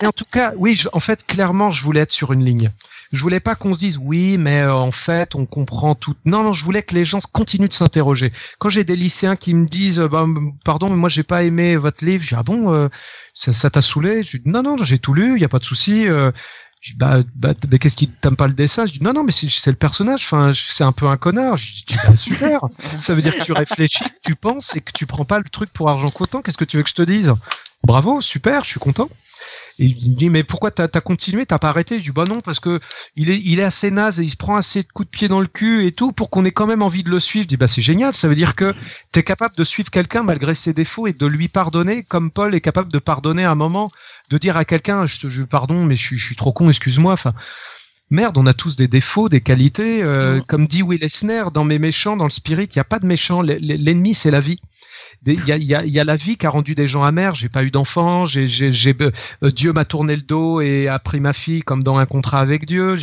mais 0.00 0.06
en 0.08 0.12
tout 0.12 0.24
cas, 0.30 0.52
oui, 0.56 0.74
je- 0.74 0.88
en 0.92 1.00
fait, 1.00 1.26
clairement, 1.26 1.70
je 1.70 1.82
voulais 1.84 2.00
être 2.00 2.12
sur 2.12 2.32
une 2.32 2.44
ligne. 2.44 2.70
Je 3.12 3.20
voulais 3.20 3.40
pas 3.40 3.54
qu'on 3.54 3.74
se 3.74 3.78
dise 3.78 3.98
oui, 4.00 4.38
mais 4.38 4.62
euh, 4.62 4.72
en 4.74 4.90
fait, 4.90 5.34
on 5.34 5.44
comprend 5.44 5.94
tout. 5.94 6.14
Non, 6.24 6.42
non, 6.42 6.54
je 6.54 6.64
voulais 6.64 6.82
que 6.82 6.94
les 6.94 7.04
gens 7.04 7.18
continuent 7.32 7.68
de 7.68 7.72
s'interroger. 7.74 8.32
Quand 8.58 8.70
j'ai 8.70 8.84
des 8.84 8.96
lycéens 8.96 9.36
qui 9.36 9.52
me 9.54 9.66
disent, 9.66 10.00
bah, 10.00 10.24
pardon, 10.64 10.88
mais 10.88 10.96
moi 10.96 11.10
j'ai 11.10 11.22
pas 11.22 11.42
aimé 11.42 11.76
votre 11.76 12.04
livre, 12.04 12.22
je 12.24 12.30
dis 12.30 12.34
ah 12.38 12.42
bon, 12.42 12.72
euh, 12.72 12.88
ça 13.34 13.52
ça 13.52 13.68
t'a 13.68 13.82
saoulé? 13.82 14.22
Je 14.22 14.38
dis 14.38 14.42
non, 14.46 14.62
non, 14.62 14.76
j'ai 14.78 14.98
tout 14.98 15.12
lu, 15.12 15.34
il 15.36 15.42
y 15.42 15.44
a 15.44 15.48
pas 15.50 15.58
de 15.58 15.64
souci. 15.64 16.06
Je 16.82 16.90
dis, 16.90 16.98
bah, 16.98 17.20
bah, 17.36 17.54
mais 17.70 17.78
qu'est-ce 17.78 17.96
qui 17.96 18.08
t'aime 18.08 18.34
pas 18.34 18.48
le 18.48 18.54
dessin? 18.54 18.86
Je 18.86 18.94
dis 18.94 19.04
non, 19.04 19.12
non, 19.12 19.22
mais 19.22 19.30
c'est 19.30 19.48
c'est 19.48 19.70
le 19.70 19.76
personnage. 19.76 20.24
Enfin, 20.24 20.50
c'est 20.52 20.82
un 20.82 20.90
peu 20.90 21.06
un 21.06 21.16
connard. 21.16 21.56
Je 21.56 21.84
dis 21.84 21.94
bah, 21.94 22.16
super. 22.16 22.60
Ça 22.98 23.14
veut 23.14 23.22
dire 23.22 23.36
que 23.36 23.44
tu 23.44 23.52
réfléchis, 23.52 24.02
que 24.02 24.20
tu 24.20 24.34
penses 24.34 24.74
et 24.74 24.80
que 24.80 24.90
tu 24.90 25.06
prends 25.06 25.24
pas 25.24 25.38
le 25.38 25.48
truc 25.48 25.72
pour 25.72 25.88
argent 25.88 26.10
comptant. 26.10 26.42
Qu'est-ce 26.42 26.58
que 26.58 26.64
tu 26.64 26.78
veux 26.78 26.82
que 26.82 26.88
je 26.88 26.96
te 26.96 27.02
dise? 27.02 27.32
Bravo, 27.84 28.20
super, 28.20 28.64
je 28.64 28.70
suis 28.70 28.80
content. 28.80 29.08
Il 29.78 29.96
me 30.10 30.14
dit 30.16 30.30
mais 30.30 30.42
pourquoi 30.42 30.70
t'as 30.70 30.88
as 30.92 31.00
continué, 31.00 31.46
t'as 31.46 31.58
pas 31.58 31.70
arrêté? 31.70 31.98
Je 31.98 32.04
dis 32.04 32.10
bah 32.10 32.24
non 32.26 32.40
parce 32.40 32.60
que 32.60 32.80
il 33.16 33.30
est 33.30 33.40
il 33.44 33.58
est 33.58 33.64
assez 33.64 33.90
naze 33.90 34.20
et 34.20 34.24
il 34.24 34.30
se 34.30 34.36
prend 34.36 34.56
assez 34.56 34.82
de 34.82 34.88
coups 34.88 35.10
de 35.10 35.16
pied 35.16 35.28
dans 35.28 35.40
le 35.40 35.46
cul 35.46 35.86
et 35.86 35.92
tout 35.92 36.12
pour 36.12 36.30
qu'on 36.30 36.44
ait 36.44 36.52
quand 36.52 36.66
même 36.66 36.82
envie 36.82 37.02
de 37.02 37.10
le 37.10 37.20
suivre. 37.20 37.44
Je 37.44 37.48
dis 37.48 37.56
bah 37.56 37.68
c'est 37.68 37.82
génial, 37.82 38.14
ça 38.14 38.28
veut 38.28 38.34
dire 38.34 38.54
que 38.54 38.74
t'es 39.12 39.22
capable 39.22 39.54
de 39.56 39.64
suivre 39.64 39.90
quelqu'un 39.90 40.22
malgré 40.22 40.54
ses 40.54 40.72
défauts 40.72 41.06
et 41.06 41.12
de 41.12 41.26
lui 41.26 41.48
pardonner 41.48 42.02
comme 42.02 42.30
Paul 42.30 42.54
est 42.54 42.60
capable 42.60 42.92
de 42.92 42.98
pardonner 42.98 43.44
à 43.44 43.52
un 43.52 43.56
moment, 43.56 43.90
de 44.30 44.38
dire 44.38 44.56
à 44.56 44.64
quelqu'un 44.64 45.06
je 45.06 45.20
te 45.20 45.28
je 45.28 45.42
pardon 45.42 45.84
mais 45.84 45.96
je 45.96 46.02
suis 46.02 46.18
je 46.18 46.24
suis 46.24 46.36
trop 46.36 46.52
con, 46.52 46.68
excuse-moi. 46.68 47.12
Enfin 47.14 47.32
merde, 48.12 48.38
on 48.38 48.46
a 48.46 48.54
tous 48.54 48.76
des 48.76 48.86
défauts, 48.88 49.28
des 49.28 49.40
qualités. 49.40 50.02
Euh, 50.04 50.38
Mm. 50.38 50.42
Comme 50.46 50.66
dit 50.68 50.82
Will 50.82 51.02
Eisner, 51.02 51.44
dans 51.52 51.64
mes 51.64 51.78
méchants, 51.80 52.16
dans 52.16 52.24
le 52.24 52.30
spirit, 52.30 52.64
il 52.70 52.76
n'y 52.76 52.80
a 52.80 52.84
pas 52.84 53.00
de 53.00 53.06
méchants. 53.06 53.42
L'ennemi, 53.42 54.14
c'est 54.14 54.30
la 54.30 54.38
vie. 54.40 54.58
Il 55.26 55.44
y 55.46 55.52
a, 55.52 55.56
il 55.56 55.64
y, 55.64 55.74
a, 55.74 55.84
y 55.84 55.98
a 55.98 56.04
la 56.04 56.16
vie 56.16 56.36
qui 56.36 56.46
a 56.46 56.50
rendu 56.50 56.74
des 56.74 56.86
gens 56.86 57.02
amers. 57.02 57.34
J'ai 57.34 57.48
pas 57.48 57.64
eu 57.64 57.70
d'enfant. 57.70 58.24
J'ai, 58.26 58.46
j'ai, 58.46 58.72
j'ai- 58.72 58.96
euh, 59.00 59.50
Dieu 59.50 59.72
m'a 59.72 59.84
tourné 59.84 60.14
le 60.16 60.22
dos 60.22 60.60
et 60.60 60.88
a 60.88 60.98
pris 60.98 61.20
ma 61.20 61.32
fille 61.32 61.62
comme 61.62 61.82
dans 61.82 61.98
un 61.98 62.06
contrat 62.06 62.40
avec 62.40 62.66
Dieu. 62.66 62.96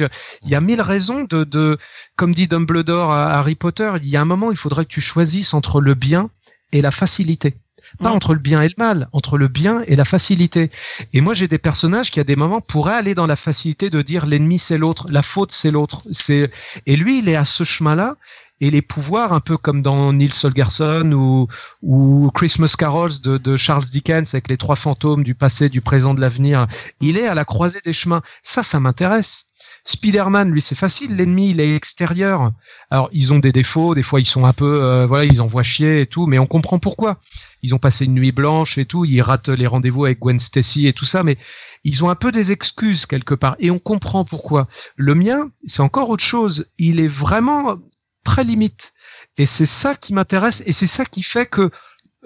Il 0.43 0.49
y 0.49 0.55
a 0.55 0.61
mille 0.61 0.81
raisons 0.81 1.25
de, 1.29 1.43
de, 1.43 1.77
comme 2.15 2.33
dit 2.33 2.47
Dumbledore 2.47 3.11
à 3.11 3.37
Harry 3.39 3.55
Potter, 3.55 3.91
il 4.01 4.09
y 4.09 4.17
a 4.17 4.21
un 4.21 4.25
moment, 4.25 4.51
il 4.51 4.57
faudrait 4.57 4.85
que 4.85 4.93
tu 4.93 5.01
choisisses 5.01 5.53
entre 5.53 5.81
le 5.81 5.93
bien 5.93 6.29
et 6.71 6.81
la 6.81 6.91
facilité. 6.91 7.55
Pas 8.01 8.11
entre 8.11 8.33
le 8.33 8.39
bien 8.39 8.61
et 8.61 8.67
le 8.67 8.73
mal, 8.77 9.09
entre 9.11 9.37
le 9.37 9.47
bien 9.47 9.83
et 9.87 9.95
la 9.95 10.05
facilité. 10.05 10.71
Et 11.13 11.21
moi, 11.21 11.33
j'ai 11.33 11.47
des 11.47 11.57
personnages 11.57 12.11
qui, 12.11 12.19
à 12.19 12.23
des 12.23 12.35
moments, 12.35 12.61
pourraient 12.61 12.95
aller 12.95 13.15
dans 13.15 13.27
la 13.27 13.35
facilité 13.35 13.89
de 13.89 14.01
dire 14.01 14.25
l'ennemi 14.25 14.57
c'est 14.57 14.77
l'autre, 14.77 15.07
la 15.09 15.21
faute 15.21 15.51
c'est 15.51 15.71
l'autre. 15.71 16.03
C'est 16.11 16.49
et 16.85 16.95
lui, 16.95 17.19
il 17.19 17.29
est 17.29 17.35
à 17.35 17.45
ce 17.45 17.63
chemin-là. 17.63 18.15
Et 18.61 18.71
les 18.71 18.81
pouvoirs, 18.81 19.31
un 19.31 19.39
peu 19.39 19.57
comme 19.57 19.81
dans 19.81 20.11
Neil 20.11 20.31
Solgerson 20.31 21.13
ou, 21.13 21.47
ou 21.81 22.29
Christmas 22.33 22.75
Carols 22.77 23.21
de, 23.23 23.37
de 23.37 23.55
Charles 23.55 23.85
Dickens 23.85 24.33
avec 24.33 24.49
les 24.49 24.57
trois 24.57 24.75
fantômes 24.75 25.23
du 25.23 25.33
passé, 25.33 25.69
du 25.69 25.79
présent, 25.79 26.13
de 26.13 26.19
l'avenir, 26.19 26.67
il 26.99 27.17
est 27.17 27.27
à 27.27 27.35
la 27.35 27.45
croisée 27.45 27.79
des 27.85 27.93
chemins. 27.93 28.21
Ça, 28.43 28.63
ça 28.63 28.81
m'intéresse. 28.81 29.48
Spider-Man, 29.89 30.51
lui, 30.51 30.61
c'est 30.61 30.75
facile. 30.75 31.15
L'ennemi, 31.15 31.51
il 31.51 31.59
est 31.59 31.75
extérieur. 31.75 32.51
Alors, 32.91 33.09
ils 33.11 33.33
ont 33.33 33.39
des 33.39 33.51
défauts. 33.51 33.95
Des 33.95 34.03
fois, 34.03 34.19
ils 34.19 34.25
sont 34.25 34.45
un 34.45 34.53
peu, 34.53 34.83
euh, 34.83 35.07
voilà, 35.07 35.25
ils 35.25 35.41
envoient 35.41 35.63
chier 35.63 36.01
et 36.01 36.05
tout. 36.05 36.27
Mais 36.27 36.37
on 36.37 36.45
comprend 36.45 36.79
pourquoi. 36.79 37.17
Ils 37.63 37.73
ont 37.73 37.79
passé 37.79 38.05
une 38.05 38.13
nuit 38.13 38.31
blanche 38.31 38.77
et 38.77 38.85
tout. 38.85 39.05
Ils 39.05 39.21
ratent 39.21 39.49
les 39.49 39.67
rendez-vous 39.67 40.05
avec 40.05 40.19
Gwen 40.19 40.37
Stacy 40.37 40.87
et 40.87 40.93
tout 40.93 41.05
ça. 41.05 41.23
Mais 41.23 41.37
ils 41.83 42.03
ont 42.03 42.09
un 42.09 42.15
peu 42.15 42.31
des 42.31 42.51
excuses 42.51 43.05
quelque 43.05 43.33
part. 43.33 43.55
Et 43.59 43.71
on 43.71 43.79
comprend 43.79 44.25
pourquoi. 44.25 44.67
Le 44.95 45.15
mien, 45.15 45.49
c'est 45.65 45.81
encore 45.81 46.09
autre 46.09 46.23
chose. 46.23 46.69
Il 46.77 46.99
est 46.99 47.07
vraiment 47.07 47.77
très 48.23 48.43
limite. 48.43 48.93
Et 49.37 49.45
c'est 49.45 49.65
ça 49.65 49.95
qui 49.95 50.13
m'intéresse. 50.13 50.63
Et 50.67 50.73
c'est 50.73 50.87
ça 50.87 51.03
qui 51.03 51.23
fait 51.23 51.47
que 51.47 51.69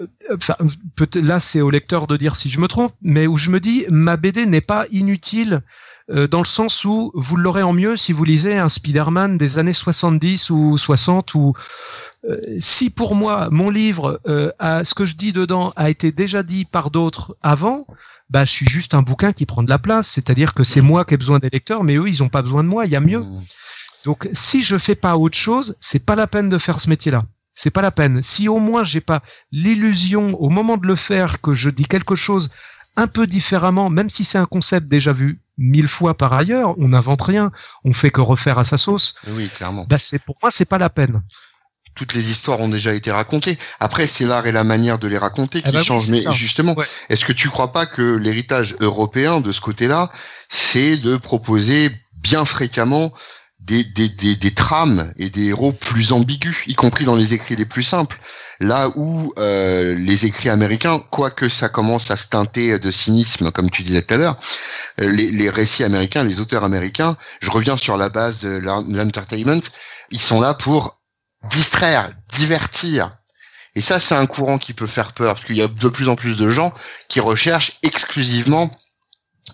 euh, 0.00 0.06
Enfin, 0.34 0.56
là, 1.14 1.40
c'est 1.40 1.60
au 1.60 1.70
lecteur 1.70 2.06
de 2.06 2.16
dire 2.16 2.36
si 2.36 2.50
je 2.50 2.60
me 2.60 2.68
trompe, 2.68 2.92
mais 3.00 3.26
où 3.26 3.36
je 3.36 3.50
me 3.50 3.60
dis, 3.60 3.86
ma 3.88 4.16
BD 4.16 4.44
n'est 4.44 4.60
pas 4.60 4.86
inutile 4.90 5.62
euh, 6.10 6.26
dans 6.26 6.40
le 6.40 6.46
sens 6.46 6.84
où 6.84 7.10
vous 7.14 7.36
l'aurez 7.36 7.62
en 7.62 7.72
mieux 7.72 7.96
si 7.96 8.12
vous 8.12 8.24
lisez 8.24 8.58
un 8.58 8.68
Spider-Man 8.68 9.38
des 9.38 9.58
années 9.58 9.72
70 9.72 10.50
ou 10.50 10.76
60 10.76 11.34
ou 11.34 11.54
euh, 12.28 12.38
si 12.60 12.90
pour 12.90 13.14
moi 13.14 13.48
mon 13.50 13.70
livre 13.70 14.20
euh, 14.28 14.50
a, 14.58 14.84
ce 14.84 14.94
que 14.94 15.06
je 15.06 15.16
dis 15.16 15.32
dedans 15.32 15.72
a 15.76 15.88
été 15.88 16.12
déjà 16.12 16.42
dit 16.42 16.66
par 16.66 16.90
d'autres 16.90 17.38
avant 17.42 17.86
bah 18.28 18.44
je 18.44 18.50
suis 18.50 18.66
juste 18.66 18.92
un 18.92 19.00
bouquin 19.00 19.32
qui 19.32 19.46
prend 19.46 19.62
de 19.62 19.70
la 19.70 19.78
place. 19.78 20.08
C'est-à-dire 20.08 20.52
que 20.52 20.62
c'est 20.62 20.82
moi 20.82 21.06
qui 21.06 21.14
ai 21.14 21.16
besoin 21.16 21.38
des 21.38 21.48
lecteurs 21.48 21.84
mais 21.84 21.96
eux 21.96 22.06
ils 22.06 22.22
ont 22.22 22.28
pas 22.28 22.42
besoin 22.42 22.62
de 22.62 22.68
moi 22.68 22.84
il 22.84 22.92
y 22.92 22.96
a 22.96 23.00
mieux. 23.00 23.20
Mmh. 23.20 23.42
donc 24.04 24.28
si 24.34 24.62
je 24.62 24.76
fais 24.76 24.96
pas 24.96 25.16
autre 25.16 25.38
chose 25.38 25.74
c'est 25.80 26.04
pas 26.04 26.16
la 26.16 26.26
peine 26.26 26.50
de 26.50 26.58
faire 26.58 26.80
ce 26.80 26.90
métier 26.90 27.12
là 27.12 27.24
c'est 27.54 27.70
pas 27.70 27.82
la 27.82 27.92
peine. 27.92 28.20
Si 28.20 28.46
au 28.48 28.58
moins 28.58 28.84
j'ai 28.84 29.00
pas 29.00 29.22
l'illusion 29.52 30.38
au 30.38 30.50
moment 30.50 30.76
de 30.76 30.86
le 30.86 30.96
faire 30.96 31.40
que 31.40 31.54
je 31.54 31.70
dis 31.70 31.86
quelque 31.86 32.16
chose 32.16 32.50
un 32.96 33.06
peu 33.06 33.26
différemment, 33.26 33.90
même 33.90 34.10
si 34.10 34.24
c'est 34.24 34.38
un 34.38 34.44
concept 34.44 34.88
déjà 34.88 35.12
vu 35.12 35.40
mille 35.58 35.88
fois 35.88 36.14
par 36.16 36.32
ailleurs, 36.32 36.74
on 36.78 36.88
n'invente 36.88 37.22
rien, 37.22 37.50
on 37.84 37.92
fait 37.92 38.10
que 38.10 38.20
refaire 38.20 38.58
à 38.58 38.64
sa 38.64 38.76
sauce. 38.76 39.14
Oui, 39.28 39.48
clairement. 39.48 39.84
Bah 39.88 39.98
c'est 39.98 40.18
pour 40.18 40.36
moi 40.42 40.50
c'est 40.50 40.64
pas 40.68 40.78
la 40.78 40.90
peine. 40.90 41.22
Toutes 41.94 42.14
les 42.14 42.28
histoires 42.28 42.58
ont 42.60 42.68
déjà 42.68 42.92
été 42.92 43.12
racontées. 43.12 43.56
Après, 43.78 44.08
c'est 44.08 44.26
l'art 44.26 44.44
et 44.48 44.52
la 44.52 44.64
manière 44.64 44.98
de 44.98 45.06
les 45.06 45.16
raconter 45.18 45.62
qui 45.62 45.68
Eh 45.68 45.72
ben 45.72 45.78
oui, 45.78 45.84
changent. 45.84 46.08
Mais 46.08 46.16
ça. 46.16 46.32
justement, 46.32 46.74
Ouais. 46.76 46.84
est-ce 47.08 47.24
que 47.24 47.32
tu 47.32 47.48
crois 47.50 47.72
pas 47.72 47.86
que 47.86 48.02
l'héritage 48.16 48.74
européen 48.80 49.40
de 49.40 49.52
ce 49.52 49.60
côté-là, 49.60 50.10
c'est 50.48 50.96
de 50.96 51.16
proposer 51.16 51.88
bien 52.16 52.44
fréquemment 52.44 53.12
des, 53.64 53.82
des, 53.82 54.08
des, 54.10 54.36
des 54.36 54.54
trames 54.54 55.12
et 55.16 55.30
des 55.30 55.46
héros 55.46 55.72
plus 55.72 56.12
ambigus, 56.12 56.64
y 56.66 56.74
compris 56.74 57.04
dans 57.04 57.16
les 57.16 57.32
écrits 57.32 57.56
les 57.56 57.64
plus 57.64 57.82
simples. 57.82 58.18
Là 58.60 58.90
où 58.96 59.32
euh, 59.38 59.94
les 59.96 60.26
écrits 60.26 60.50
américains, 60.50 60.98
quoique 61.10 61.48
ça 61.48 61.68
commence 61.68 62.10
à 62.10 62.16
se 62.16 62.26
teinter 62.26 62.78
de 62.78 62.90
cynisme, 62.90 63.50
comme 63.50 63.70
tu 63.70 63.82
disais 63.82 64.02
tout 64.02 64.14
à 64.14 64.16
l'heure, 64.18 64.38
euh, 65.00 65.10
les, 65.10 65.30
les 65.30 65.50
récits 65.50 65.82
américains, 65.82 66.22
les 66.22 66.40
auteurs 66.40 66.64
américains, 66.64 67.16
je 67.40 67.50
reviens 67.50 67.76
sur 67.76 67.96
la 67.96 68.10
base 68.10 68.40
de 68.40 68.50
l'en- 68.50 68.84
l'entertainment, 68.88 69.60
ils 70.10 70.20
sont 70.20 70.40
là 70.40 70.54
pour 70.54 71.00
distraire, 71.50 72.12
divertir. 72.32 73.16
Et 73.74 73.80
ça, 73.80 73.98
c'est 73.98 74.14
un 74.14 74.26
courant 74.26 74.58
qui 74.58 74.72
peut 74.72 74.86
faire 74.86 75.12
peur, 75.14 75.34
parce 75.34 75.46
qu'il 75.46 75.56
y 75.56 75.62
a 75.62 75.66
de 75.68 75.88
plus 75.88 76.08
en 76.08 76.14
plus 76.14 76.36
de 76.36 76.48
gens 76.48 76.72
qui 77.08 77.20
recherchent 77.20 77.78
exclusivement 77.82 78.70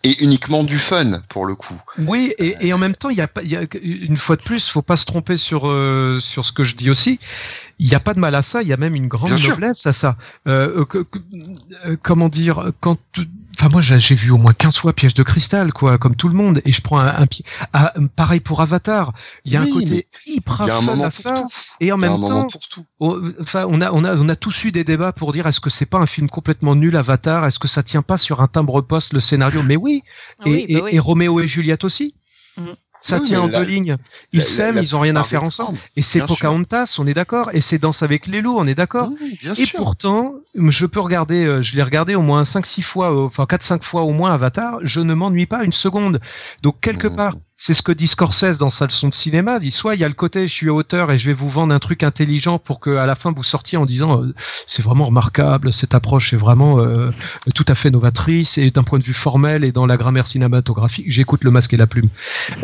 et 0.03 0.22
uniquement 0.24 0.64
du 0.64 0.78
fun, 0.78 1.20
pour 1.28 1.44
le 1.46 1.55
coup. 1.55 1.74
Oui, 2.07 2.32
et, 2.38 2.55
et 2.66 2.72
en 2.72 2.78
même 2.78 2.94
temps, 2.96 3.11
il 3.11 3.16
y 3.18 3.20
a 3.20 3.28
pas, 3.28 3.42
il 3.42 3.51
y 3.51 3.57
a, 3.57 3.62
une 3.82 4.16
fois 4.16 4.36
de 4.36 4.42
plus, 4.42 4.68
faut 4.68 4.80
pas 4.82 4.96
se 4.96 5.05
tromper 5.05 5.36
sur 5.36 5.68
euh, 5.68 6.18
sur 6.20 6.44
ce 6.44 6.53
que 6.53 6.64
je 6.64 6.74
dis 6.74 6.88
aussi. 6.88 7.18
Il 7.78 7.86
n'y 7.86 7.94
a 7.94 8.01
pas 8.01 8.14
de 8.14 8.18
mal 8.20 8.34
à 8.34 8.42
ça. 8.42 8.62
Il 8.62 8.68
y 8.68 8.72
a 8.72 8.76
même 8.78 8.94
une 8.94 9.09
grande 9.09 9.30
Bien 9.30 9.38
sûr. 9.38 9.51
noblesse 9.51 9.86
à 9.86 9.92
ça. 9.92 10.16
Euh, 10.48 10.84
que- 10.86 10.98
que- 11.03 11.18
euh, 11.86 11.96
comment 12.03 12.28
dire 12.30 12.72
quand 12.80 12.98
Enfin, 13.59 13.68
moi, 13.68 13.80
j'ai 13.82 14.14
vu 14.14 14.30
au 14.30 14.38
moins 14.38 14.53
15 14.53 14.78
fois 14.78 14.92
Piège 14.92 15.14
de 15.14 15.22
cristal, 15.22 15.72
quoi, 15.72 15.98
comme 15.98 16.14
tout 16.16 16.28
le 16.28 16.34
monde, 16.34 16.62
et 16.64 16.72
je 16.72 16.80
prends 16.80 16.98
un, 16.98 17.14
un 17.14 17.26
pi- 17.26 17.44
ah, 17.72 17.92
pareil 18.16 18.40
pour 18.40 18.61
Avatar. 18.62 19.12
Il 19.44 19.53
y 19.53 19.57
a 19.57 19.61
Oui, 19.62 19.70
un 19.70 19.72
côté 19.74 20.07
hyper 20.26 20.57
fun 20.82 21.01
à 21.01 21.11
ça, 21.11 21.42
tout. 21.42 21.48
et 21.80 21.92
en 21.92 21.98
même 21.98 22.12
temps, 22.18 22.46
pour 22.46 22.68
tout. 22.68 22.84
Oh, 23.01 23.20
Enfin, 23.40 23.66
on 23.68 23.80
a, 23.80 23.90
on 23.92 24.05
a, 24.05 24.16
on 24.16 24.28
a 24.28 24.36
tous 24.36 24.64
eu 24.64 24.72
des 24.72 24.84
débats 24.84 25.12
pour 25.12 25.32
dire 25.32 25.46
est-ce 25.46 25.61
que 25.61 25.68
c'est 25.70 25.86
pas 25.90 25.98
un 25.98 26.07
film 26.07 26.28
complètement 26.30 26.74
nul, 26.74 26.96
Avatar? 26.96 27.44
Est-ce 27.44 27.59
que 27.59 27.68
ça 27.68 27.82
tient 27.82 28.03
pas 28.03 28.18
sur 28.18 28.40
un 28.40 28.46
timbre-poste 28.46 29.12
le 29.12 29.20
scénario? 29.20 29.62
Mais 29.62 29.76
oui. 29.76 30.03
Et, 30.46 30.51
Oui, 30.51 30.61
bah 30.61 30.64
et, 30.68 30.82
oui. 30.82 30.90
et 30.92 30.98
Roméo 30.98 31.40
et 31.40 31.46
Juliette 31.46 31.84
aussi. 31.84 32.14
Ça 33.03 33.16
Oui, 33.16 33.22
tient 33.22 33.40
en 33.40 33.48
deux 33.48 33.64
lignes. 33.64 33.96
Ils 34.32 34.44
s'aiment, 34.44 34.76
ils 34.76 34.94
ont 34.94 35.01
rien 35.01 35.16
à 35.16 35.24
faire 35.24 35.42
ensemble. 35.42 35.78
Et 35.96 36.03
c'est 36.03 36.18
sûr. 36.18 36.26
Pocahontas, 36.28 36.96
on 36.98 37.07
est 37.07 37.14
d'accord. 37.14 37.48
Et 37.55 37.62
c'est 37.62 37.78
Danse 37.78 38.03
avec 38.03 38.26
les 38.26 38.42
loups, 38.42 38.57
on 38.59 38.66
est 38.66 38.74
d'accord. 38.74 39.09
Oui, 39.22 39.38
Et 39.57 39.64
sûr. 39.64 39.78
pourtant, 39.78 40.34
je 40.55 40.84
peux 40.84 41.01
regarder, 41.01 41.46
euh, 41.46 41.62
je 41.62 41.76
l'ai 41.76 41.82
regardé 41.82 42.14
au 42.14 42.22
moins 42.22 42.42
5-6 42.44 42.82
fois, 42.82 43.11
euh, 43.12 43.26
enfin 43.26 43.44
4-5 43.44 43.82
fois 43.82 44.03
au 44.03 44.11
moins 44.11 44.32
Avatar, 44.32 44.78
je 44.82 45.01
ne 45.01 45.14
m'ennuie 45.14 45.46
pas 45.46 45.64
une 45.64 45.72
seconde. 45.72 46.20
Donc 46.62 46.80
quelque 46.80 47.09
part, 47.09 47.34
c'est 47.62 47.74
ce 47.74 47.82
que 47.82 47.92
dit 47.92 48.08
Scorsese 48.08 48.56
dans 48.56 48.70
sa 48.70 48.86
leçon 48.86 49.08
de 49.08 49.14
cinéma. 49.14 49.58
Il 49.58 49.64
dit 49.64 49.70
soit 49.70 49.94
il 49.94 50.00
y 50.00 50.04
a 50.04 50.08
le 50.08 50.14
côté 50.14 50.48
je 50.48 50.52
suis 50.52 50.70
auteur 50.70 51.12
et 51.12 51.18
je 51.18 51.26
vais 51.26 51.34
vous 51.34 51.48
vendre 51.50 51.74
un 51.74 51.78
truc 51.78 52.02
intelligent 52.02 52.58
pour 52.58 52.80
que 52.80 52.96
à 52.96 53.04
la 53.04 53.14
fin 53.14 53.34
vous 53.36 53.42
sortiez 53.42 53.76
en 53.76 53.84
disant 53.84 54.22
euh, 54.22 54.34
c'est 54.66 54.82
vraiment 54.82 55.04
remarquable, 55.04 55.70
cette 55.70 55.94
approche 55.94 56.32
est 56.32 56.38
vraiment 56.38 56.80
euh, 56.80 57.11
tout 57.54 57.66
à 57.68 57.74
fait 57.74 57.90
novatrice 57.90 58.56
et 58.56 58.70
d'un 58.70 58.82
point 58.82 58.98
de 58.98 59.04
vue 59.04 59.12
formel 59.12 59.62
et 59.62 59.72
dans 59.72 59.84
la 59.84 59.98
grammaire 59.98 60.26
cinématographique, 60.26 61.04
j'écoute 61.08 61.44
le 61.44 61.50
masque 61.50 61.74
et 61.74 61.76
la 61.76 61.86
plume. 61.86 62.08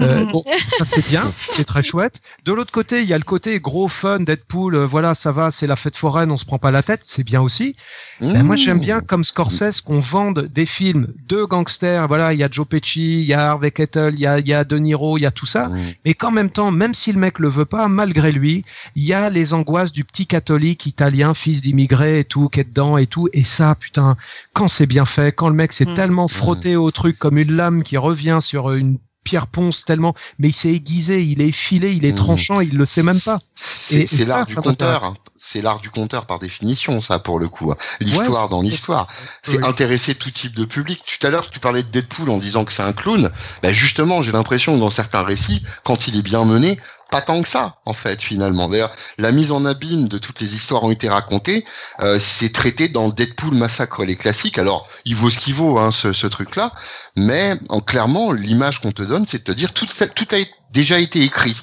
Euh, 0.00 0.24
bon, 0.32 0.42
ça 0.66 0.86
c'est 0.86 1.06
bien, 1.06 1.30
c'est 1.46 1.64
très 1.64 1.82
chouette. 1.82 2.22
De 2.46 2.54
l'autre 2.54 2.72
côté, 2.72 3.02
il 3.02 3.08
y 3.08 3.12
a 3.12 3.18
le 3.18 3.24
côté 3.24 3.60
gros 3.60 3.88
fun, 3.88 4.20
Deadpool, 4.20 4.78
voilà, 4.78 5.14
ça 5.14 5.30
va, 5.30 5.50
c'est 5.50 5.66
la 5.66 5.76
fête 5.76 5.96
foraine, 5.96 6.30
on 6.30 6.38
se 6.38 6.46
prend 6.46 6.58
pas 6.58 6.70
la 6.70 6.82
tête, 6.82 7.00
c'est 7.02 7.24
bien 7.24 7.42
aussi. 7.42 7.76
Ben, 8.22 8.42
moi, 8.44 8.56
j'aime 8.56 8.80
bien 8.80 9.00
comme 9.00 9.24
Scorsese 9.24 9.82
qu'on 9.82 10.00
vende 10.00 10.48
des 10.54 10.64
films 10.64 11.08
de 11.28 11.44
gangsters. 11.44 12.08
Voilà, 12.08 12.32
il 12.32 12.40
y 12.40 12.44
a 12.44 12.48
Joe 12.50 12.66
Pesci, 12.66 13.20
il 13.20 13.26
y 13.26 13.34
a 13.34 13.50
Harvey 13.50 13.70
Keitel, 13.70 14.14
il 14.14 14.20
y 14.20 14.26
a, 14.26 14.38
il 14.38 14.48
y 14.48 14.54
a 14.54 14.64
De 14.64 14.78
Niro, 14.86 15.18
il 15.18 15.22
y 15.22 15.26
a 15.26 15.30
tout 15.30 15.46
ça. 15.46 15.68
Mmh. 15.68 15.78
Mais 16.04 16.14
qu'en 16.14 16.30
même 16.30 16.50
temps, 16.50 16.70
même 16.70 16.94
si 16.94 17.12
le 17.12 17.18
mec 17.18 17.38
le 17.38 17.48
veut 17.48 17.64
pas, 17.64 17.88
malgré 17.88 18.32
lui, 18.32 18.64
il 18.94 19.04
y 19.04 19.12
a 19.12 19.28
les 19.30 19.52
angoisses 19.54 19.92
du 19.92 20.04
petit 20.04 20.26
catholique 20.26 20.86
italien, 20.86 21.34
fils 21.34 21.62
d'immigré 21.62 22.20
et 22.20 22.24
tout, 22.24 22.48
qui 22.48 22.60
est 22.60 22.64
dedans 22.64 22.96
et 22.96 23.06
tout. 23.06 23.28
Et 23.32 23.44
ça, 23.44 23.74
putain, 23.74 24.16
quand 24.52 24.68
c'est 24.68 24.86
bien 24.86 25.04
fait, 25.04 25.34
quand 25.34 25.48
le 25.48 25.54
mec 25.54 25.72
s'est 25.72 25.86
Mm. 25.86 25.94
tellement 25.94 26.28
frotté 26.28 26.76
au 26.76 26.90
truc 26.90 27.18
comme 27.18 27.38
une 27.38 27.52
lame 27.52 27.82
qui 27.82 27.96
revient 27.96 28.38
sur 28.40 28.72
une 28.72 28.98
pierre 29.26 29.48
ponce 29.48 29.84
tellement, 29.84 30.14
mais 30.38 30.48
il 30.48 30.54
s'est 30.54 30.72
aiguisé, 30.72 31.22
il 31.22 31.40
est 31.42 31.48
effilé, 31.48 31.92
il 31.92 32.04
est 32.04 32.12
Mm. 32.12 32.14
tranchant, 32.14 32.60
il 32.60 32.76
le 32.76 32.86
sait 32.86 33.02
même 33.02 33.20
pas. 33.20 33.38
C'est 33.54 34.24
l'art 34.24 34.44
du 34.44 34.54
hein. 34.56 35.14
C'est 35.38 35.60
l'art 35.62 35.80
du 35.80 35.90
conteur 35.90 36.26
par 36.26 36.38
définition, 36.38 37.00
ça, 37.00 37.18
pour 37.18 37.38
le 37.38 37.48
coup. 37.48 37.72
L'histoire 38.00 38.48
dans 38.48 38.62
l'histoire. 38.62 39.06
C'est 39.42 39.58
Oui. 39.58 39.64
intéresser 39.68 40.14
tout 40.14 40.30
type 40.30 40.54
de 40.56 40.64
public. 40.64 41.00
Tout 41.06 41.26
à 41.26 41.30
l'heure, 41.30 41.50
tu 41.50 41.60
parlais 41.60 41.82
de 41.82 41.88
Deadpool 41.88 42.30
en 42.30 42.38
disant 42.38 42.64
que 42.64 42.72
c'est 42.72 42.82
un 42.82 42.92
clown. 42.92 43.30
Ben 43.62 43.72
justement, 43.72 44.22
j'ai 44.22 44.32
l'impression 44.32 44.74
que 44.74 44.80
dans 44.80 44.90
certains 44.90 45.22
récits, 45.22 45.62
quand 45.84 46.08
il 46.08 46.16
est 46.16 46.22
bien 46.22 46.44
mené, 46.44 46.78
pas 47.10 47.20
tant 47.20 47.40
que 47.40 47.48
ça, 47.48 47.78
en 47.86 47.92
fait, 47.92 48.20
finalement. 48.20 48.68
D'ailleurs, 48.68 48.94
la 49.18 49.30
mise 49.30 49.52
en 49.52 49.64
abîme 49.64 50.08
de 50.08 50.18
toutes 50.18 50.40
les 50.40 50.54
histoires 50.54 50.82
ont 50.82 50.90
été 50.90 51.08
racontées. 51.08 51.64
Euh, 52.00 52.18
c'est 52.18 52.52
traité 52.52 52.88
dans 52.88 53.08
Deadpool 53.08 53.54
Massacre 53.54 54.04
les 54.04 54.16
classiques. 54.16 54.58
Alors, 54.58 54.88
il 55.04 55.14
vaut 55.14 55.30
ce 55.30 55.38
qu'il 55.38 55.54
vaut, 55.54 55.78
hein, 55.78 55.92
ce, 55.92 56.26
truc-là. 56.26 56.72
Mais 57.16 57.54
en 57.68 57.80
clairement, 57.80 58.32
l'image 58.32 58.80
qu'on 58.80 58.92
te 58.92 59.02
donne, 59.02 59.24
c'est 59.26 59.38
de 59.38 59.44
te 59.44 59.52
dire 59.52 59.72
tout, 59.72 59.86
tout 60.14 60.28
a 60.32 60.38
déjà 60.72 60.98
été 60.98 61.22
écrit. 61.22 61.56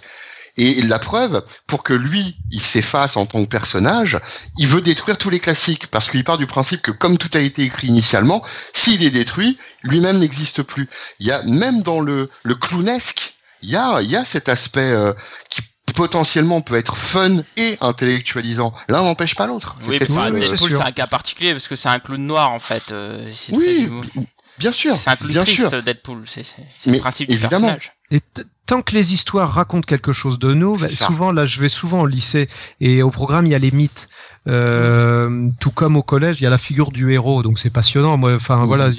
Et 0.55 0.83
la 0.83 0.99
preuve, 0.99 1.43
pour 1.65 1.83
que 1.83 1.93
lui, 1.93 2.37
il 2.51 2.61
s'efface 2.61 3.17
en 3.17 3.25
tant 3.25 3.43
que 3.43 3.49
personnage, 3.49 4.19
il 4.57 4.67
veut 4.67 4.81
détruire 4.81 5.17
tous 5.17 5.31
les 5.31 5.39
classiques, 5.39 5.87
parce 5.87 6.09
qu'il 6.09 6.23
part 6.23 6.37
du 6.37 6.45
principe 6.45 6.83
que 6.83 6.91
comme 6.91 7.17
tout 7.17 7.31
a 7.33 7.39
été 7.39 7.63
écrit 7.63 7.87
initialement, 7.87 8.43
s'il 8.71 9.03
est 9.03 9.09
détruit, 9.09 9.57
lui-même 9.81 10.19
n'existe 10.19 10.61
plus. 10.61 10.87
Il 11.19 11.25
y 11.25 11.31
a 11.31 11.41
même 11.43 11.81
dans 11.81 12.01
le, 12.01 12.29
le 12.43 12.55
clownesque, 12.55 13.35
il 13.64 13.70
y 13.70 13.76
a, 13.76 14.01
il 14.01 14.09
y 14.11 14.16
a 14.16 14.24
cet 14.24 14.49
aspect 14.49 14.91
euh, 14.91 15.14
qui 15.49 15.61
potentiellement 15.95 16.61
peut 16.61 16.76
être 16.76 16.95
fun 16.95 17.30
et 17.57 17.78
intellectualisant. 17.82 18.74
L'un 18.89 19.03
n'empêche 19.03 19.36
pas 19.36 19.47
l'autre. 19.47 19.76
C'est 19.80 19.89
Oui, 19.89 19.97
mais 19.99 20.05
enfin, 20.09 20.26
c'est 20.34 20.39
Deadpool, 20.41 20.70
sûr. 20.70 20.78
c'est 20.82 20.88
un 20.88 20.91
cas 20.91 21.07
particulier 21.07 21.51
parce 21.51 21.68
que 21.68 21.76
c'est 21.76 21.89
un 21.89 21.99
clown 21.99 22.26
noir 22.26 22.51
en 22.51 22.59
fait. 22.59 22.91
euh, 22.91 23.32
Oui, 23.51 23.89
très- 24.14 24.22
bien 24.59 24.72
sûr, 24.72 24.95
C'est 24.95 25.09
un 25.11 25.16
clown 25.16 25.32
bien 25.32 25.43
triste, 25.43 25.70
sûr. 25.70 25.84
Deadpool. 25.84 26.24
C'est 26.26 26.43
c'est- 26.43 26.66
c'est 26.72 26.91
le 26.91 26.99
principe 26.99 27.30
du 27.30 27.36
évidemment. 27.36 27.68
personnage. 27.68 27.91
Et 28.11 28.22
tant 28.66 28.82
que 28.82 28.93
les 28.93 29.14
histoires 29.14 29.49
racontent 29.51 29.86
quelque 29.86 30.14
chose 30.14 30.39
de 30.39 30.53
nous, 30.53 30.78
bah, 30.78 30.88
souvent 30.89 31.32
là, 31.32 31.45
je 31.45 31.59
vais 31.59 31.70
souvent 31.70 32.01
au 32.01 32.07
lycée 32.07 32.47
et 32.80 33.01
au 33.03 33.09
programme 33.11 33.45
il 33.45 33.51
y 33.51 33.55
a 33.55 33.59
les 33.59 33.72
mythes. 33.72 34.09
Euh, 34.47 35.47
tout 35.59 35.71
comme 35.71 35.95
au 35.95 36.03
collège, 36.03 36.41
il 36.41 36.43
y 36.43 36.47
a 36.47 36.49
la 36.49 36.57
figure 36.57 36.91
du 36.91 37.11
héros, 37.11 37.43
donc 37.43 37.59
c'est 37.59 37.69
passionnant. 37.69 38.17
Moi, 38.17 38.35
enfin 38.35 38.65
voilà, 38.65 38.89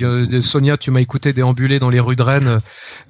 Sonia, 0.40 0.76
tu 0.78 0.90
m'as 0.90 1.00
écouté 1.00 1.32
déambuler 1.32 1.78
dans 1.78 1.90
les 1.90 2.00
rues 2.00 2.16
de 2.16 2.22
Rennes 2.22 2.58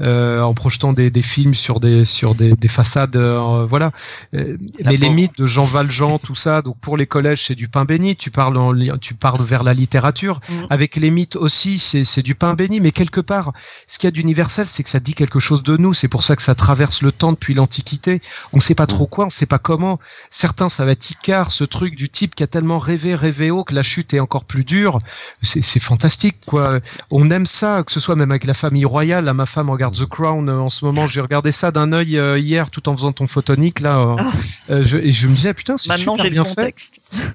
euh, 0.00 0.40
en 0.40 0.52
projetant 0.52 0.92
des, 0.92 1.10
des, 1.10 1.22
films 1.22 1.54
sur 1.54 1.78
des 1.78 2.04
sur 2.04 2.34
des, 2.34 2.54
des 2.54 2.68
façades, 2.68 3.14
euh, 3.16 3.66
voilà. 3.68 3.92
Euh, 4.34 4.56
mais 4.84 4.96
les 4.96 5.10
mythes 5.10 5.38
de 5.38 5.46
Jean 5.46 5.62
Valjean, 5.62 6.18
tout 6.18 6.34
ça, 6.34 6.62
donc 6.62 6.76
pour 6.80 6.96
les 6.96 7.06
collèges, 7.06 7.44
c'est 7.44 7.54
du 7.54 7.68
pain 7.68 7.84
béni. 7.84 8.16
Tu 8.16 8.32
parles 8.32 8.56
en, 8.56 8.74
tu 8.98 9.14
parles 9.14 9.42
vers 9.42 9.62
la 9.62 9.74
littérature. 9.74 10.40
Mm. 10.48 10.54
Avec 10.70 10.96
les 10.96 11.10
mythes 11.12 11.36
aussi, 11.36 11.78
c'est 11.78 12.22
du 12.22 12.34
pain 12.34 12.54
béni, 12.54 12.80
mais 12.80 12.90
quelque 12.90 13.20
part, 13.20 13.52
ce 13.86 13.98
qu'il 13.98 14.08
y 14.08 14.08
a 14.08 14.10
d'universel, 14.10 14.66
c'est 14.68 14.82
que 14.82 14.90
ça 14.90 15.00
dit 15.00 15.14
quelque 15.14 15.38
chose 15.38 15.62
de 15.62 15.76
nous. 15.76 15.94
C'est 15.94 16.08
pour 16.08 16.24
ça 16.24 16.34
que 16.34 16.42
ça 16.42 16.56
traverse 16.56 17.02
le 17.02 17.12
temps 17.12 17.30
depuis 17.30 17.54
l'Antiquité. 17.54 18.20
On 18.52 18.56
ne 18.56 18.62
sait 18.62 18.74
pas 18.74 18.86
trop 18.86 19.06
quoi, 19.06 19.24
on 19.24 19.28
ne 19.28 19.32
sait 19.32 19.46
pas 19.46 19.60
comment. 19.60 20.00
Certains, 20.30 20.68
ça 20.68 20.84
va 20.84 20.92
être 20.92 21.10
Icare, 21.10 21.52
ce 21.52 21.62
truc 21.62 21.94
du 21.94 22.08
type 22.08 22.23
qui 22.32 22.42
a 22.42 22.46
tellement 22.46 22.78
rêvé, 22.78 23.14
rêvé 23.14 23.50
haut 23.50 23.64
que 23.64 23.74
la 23.74 23.82
chute 23.82 24.14
est 24.14 24.20
encore 24.20 24.44
plus 24.44 24.64
dure. 24.64 24.98
C'est 25.42 25.80
fantastique, 25.80 26.36
quoi. 26.46 26.80
On 27.10 27.30
aime 27.30 27.46
ça, 27.46 27.82
que 27.84 27.92
ce 27.92 28.00
soit 28.00 28.16
même 28.16 28.30
avec 28.30 28.44
la 28.44 28.54
famille 28.54 28.84
royale. 28.84 29.24
Là, 29.24 29.34
ma 29.34 29.46
femme 29.46 29.70
regarde 29.70 29.94
The 29.94 30.06
Crown 30.06 30.48
euh, 30.48 30.58
en 30.58 30.70
ce 30.70 30.84
moment. 30.84 31.06
J'ai 31.06 31.20
regardé 31.20 31.52
ça 31.52 31.70
d'un 31.70 31.92
œil 31.92 32.18
euh, 32.18 32.38
hier, 32.38 32.70
tout 32.70 32.88
en 32.88 32.96
faisant 32.96 33.12
ton 33.12 33.26
photonique 33.26 33.80
là. 33.80 33.98
Euh, 33.98 34.16
ah. 34.18 34.82
je, 34.82 34.98
et 34.98 35.12
je 35.12 35.28
me 35.28 35.34
disais 35.34 35.54
putain, 35.54 35.76
c'est 35.76 35.96
super 35.96 36.30
bien 36.30 36.44
fait. 36.44 36.74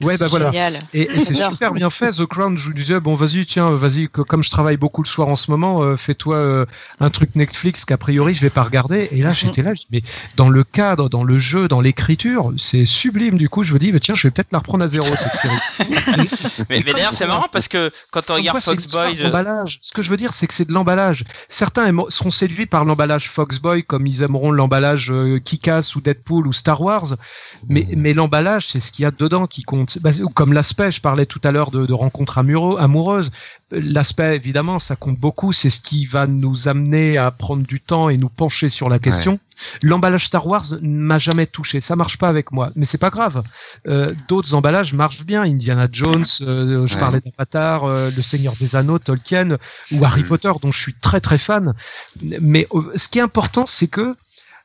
Ouais, 0.01 0.17
bah 0.17 0.27
voilà. 0.27 0.51
Et, 0.93 1.09
c'est 1.23 1.35
super 1.35 1.73
bien 1.73 1.89
fait. 1.89 2.11
The 2.11 2.25
Crown, 2.25 2.57
je 2.57 2.69
lui 2.69 2.75
disais 2.75 2.99
bon, 2.99 3.15
vas-y, 3.15 3.45
tiens, 3.45 3.69
vas-y. 3.69 4.07
Comme 4.07 4.43
je 4.43 4.49
travaille 4.49 4.77
beaucoup 4.77 5.03
le 5.03 5.07
soir 5.07 5.27
en 5.27 5.35
ce 5.35 5.51
moment, 5.51 5.95
fais-toi 5.97 6.65
un 6.99 7.09
truc 7.09 7.35
Netflix 7.35 7.85
qu'a 7.85 7.97
priori 7.97 8.29
je 8.33 8.41
vais 8.41 8.49
pas 8.49 8.63
regarder. 8.63 9.07
Et 9.11 9.21
là, 9.21 9.33
j'étais 9.33 9.61
là, 9.61 9.73
je 9.73 9.83
mais 9.91 10.01
dans 10.35 10.49
le 10.49 10.63
cadre, 10.63 11.09
dans 11.09 11.23
le 11.23 11.37
jeu, 11.37 11.67
dans 11.67 11.81
l'écriture, 11.81 12.53
c'est 12.57 12.85
sublime. 12.85 13.37
Du 13.37 13.49
coup, 13.49 13.63
je 13.63 13.73
me 13.73 13.79
dis, 13.79 13.91
mais 13.91 13.99
tiens, 13.99 14.15
je 14.15 14.27
vais 14.27 14.31
peut-être 14.31 14.51
la 14.51 14.59
reprendre 14.59 14.78
à 14.81 14.87
zéro 14.87 15.05
cette 15.05 15.35
série. 15.35 16.65
mais, 16.69 16.81
d'ailleurs, 16.83 17.13
c'est 17.13 17.27
marrant 17.27 17.47
parce 17.51 17.67
que 17.67 17.91
quand 18.11 18.29
on 18.29 18.35
regarde 18.35 18.59
Foxboy, 18.59 19.15
ce 19.15 19.93
que 19.93 20.01
je 20.01 20.09
veux 20.09 20.17
dire, 20.17 20.33
c'est 20.33 20.47
que 20.47 20.53
c'est 20.53 20.67
de 20.67 20.73
l'emballage. 20.73 21.23
Certains 21.47 21.91
seront 22.09 22.29
séduits 22.29 22.65
par 22.65 22.85
l'emballage 22.85 23.29
Foxboy, 23.29 23.83
comme 23.83 24.07
ils 24.07 24.23
aimeront 24.23 24.51
l'emballage 24.51 25.11
euh, 25.11 25.39
Kikas 25.39 25.93
ou 25.95 26.01
Deadpool 26.01 26.47
ou 26.47 26.53
Star 26.53 26.81
Wars. 26.81 27.15
Mais, 27.67 27.85
mais 27.95 28.13
l'emballage, 28.13 28.67
c'est 28.67 28.79
ce 28.79 28.91
qu'il 28.91 29.03
y 29.03 29.05
a 29.05 29.11
dedans 29.11 29.47
qui 29.47 29.63
compte. 29.63 29.99
Bah, 29.99 30.11
comme 30.33 30.53
l'aspect, 30.53 30.91
je 30.91 31.01
parlais 31.01 31.25
tout 31.25 31.41
à 31.43 31.51
l'heure 31.51 31.71
de, 31.71 31.85
de 31.85 31.93
rencontres 31.93 32.37
amoureuses. 32.37 33.31
L'aspect, 33.71 34.35
évidemment, 34.35 34.79
ça 34.79 34.95
compte 34.95 35.19
beaucoup. 35.19 35.53
C'est 35.53 35.69
ce 35.69 35.79
qui 35.79 36.05
va 36.05 36.25
nous 36.25 36.67
amener 36.67 37.17
à 37.17 37.29
prendre 37.29 37.65
du 37.65 37.79
temps 37.79 38.09
et 38.09 38.17
nous 38.17 38.29
pencher 38.29 38.67
sur 38.67 38.89
la 38.89 38.97
question. 38.97 39.39
L'emballage 39.83 40.25
Star 40.25 40.47
Wars 40.47 40.65
m'a 40.81 41.19
jamais 41.19 41.45
touché. 41.45 41.81
Ça 41.81 41.95
marche 41.95 42.17
pas 42.17 42.29
avec 42.29 42.51
moi, 42.51 42.71
mais 42.75 42.85
c'est 42.85 42.97
pas 42.97 43.09
grave. 43.09 43.43
Euh, 43.87 44.13
D'autres 44.27 44.53
emballages 44.53 44.93
marchent 44.93 45.23
bien. 45.25 45.43
Indiana 45.43 45.87
Jones, 45.91 46.25
euh, 46.41 46.87
je 46.87 46.97
parlais 46.97 47.21
d'Avatar, 47.21 47.83
euh, 47.83 48.09
Le 48.15 48.21
Seigneur 48.21 48.53
des 48.59 48.75
Anneaux, 48.75 48.99
Tolkien 48.99 49.57
ou 49.91 50.05
Harry 50.05 50.23
Potter, 50.23 50.51
dont 50.61 50.71
je 50.71 50.79
suis 50.79 50.93
très 50.93 51.19
très 51.19 51.37
fan. 51.37 51.73
Mais 52.21 52.67
euh, 52.73 52.81
ce 52.95 53.07
qui 53.07 53.19
est 53.19 53.23
important, 53.23 53.65
c'est 53.65 53.87
que 53.87 54.15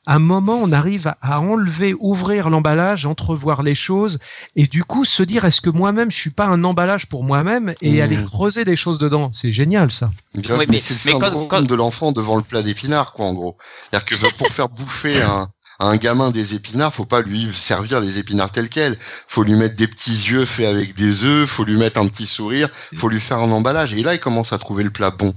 à 0.06 0.16
un 0.16 0.18
moment, 0.18 0.58
on 0.62 0.72
arrive 0.72 1.14
à 1.22 1.40
enlever, 1.40 1.94
ouvrir 1.98 2.50
l'emballage, 2.50 3.06
entrevoir 3.06 3.62
les 3.62 3.74
choses, 3.74 4.18
et 4.56 4.66
du 4.66 4.84
coup 4.84 5.04
se 5.04 5.22
dire 5.22 5.44
est-ce 5.44 5.60
que 5.60 5.70
moi-même 5.70 6.10
je 6.10 6.16
suis 6.16 6.30
pas 6.30 6.46
un 6.46 6.62
emballage 6.64 7.06
pour 7.06 7.24
moi-même 7.24 7.74
et 7.80 7.98
mmh. 7.98 8.02
aller 8.02 8.24
creuser 8.24 8.64
des 8.64 8.76
choses 8.76 8.98
dedans? 8.98 9.30
C'est 9.32 9.52
génial 9.52 9.90
ça. 9.90 10.10
mais, 10.34 10.80
c'est 10.80 10.94
le 10.94 11.18
syndrome 11.20 11.66
de 11.66 11.74
l'enfant 11.74 12.12
devant 12.12 12.36
le 12.36 12.42
plat 12.42 12.62
d'épinards, 12.62 13.12
quoi, 13.12 13.26
en 13.26 13.34
gros. 13.34 13.56
C'est-à-dire 13.90 14.04
que 14.06 14.36
pour 14.36 14.48
faire 14.48 14.68
bouffer 14.68 15.22
un, 15.22 15.48
un 15.80 15.96
gamin 15.96 16.30
des 16.30 16.54
épinards, 16.54 16.94
faut 16.94 17.04
pas 17.04 17.22
lui 17.22 17.52
servir 17.52 18.00
les 18.00 18.18
épinards 18.18 18.52
tels 18.52 18.68
quels. 18.68 18.96
Faut 19.00 19.42
lui 19.42 19.54
mettre 19.54 19.76
des 19.76 19.88
petits 19.88 20.12
yeux 20.12 20.44
faits 20.44 20.66
avec 20.66 20.94
des 20.94 21.24
œufs, 21.24 21.48
faut 21.48 21.64
lui 21.64 21.76
mettre 21.76 22.00
un 22.00 22.06
petit 22.08 22.26
sourire, 22.26 22.68
faut 22.96 23.08
lui 23.08 23.20
faire 23.20 23.38
un 23.38 23.50
emballage. 23.50 23.94
Et 23.94 24.02
là, 24.02 24.14
il 24.14 24.20
commence 24.20 24.52
à 24.52 24.58
trouver 24.58 24.84
le 24.84 24.90
plat 24.90 25.10
bon. 25.10 25.32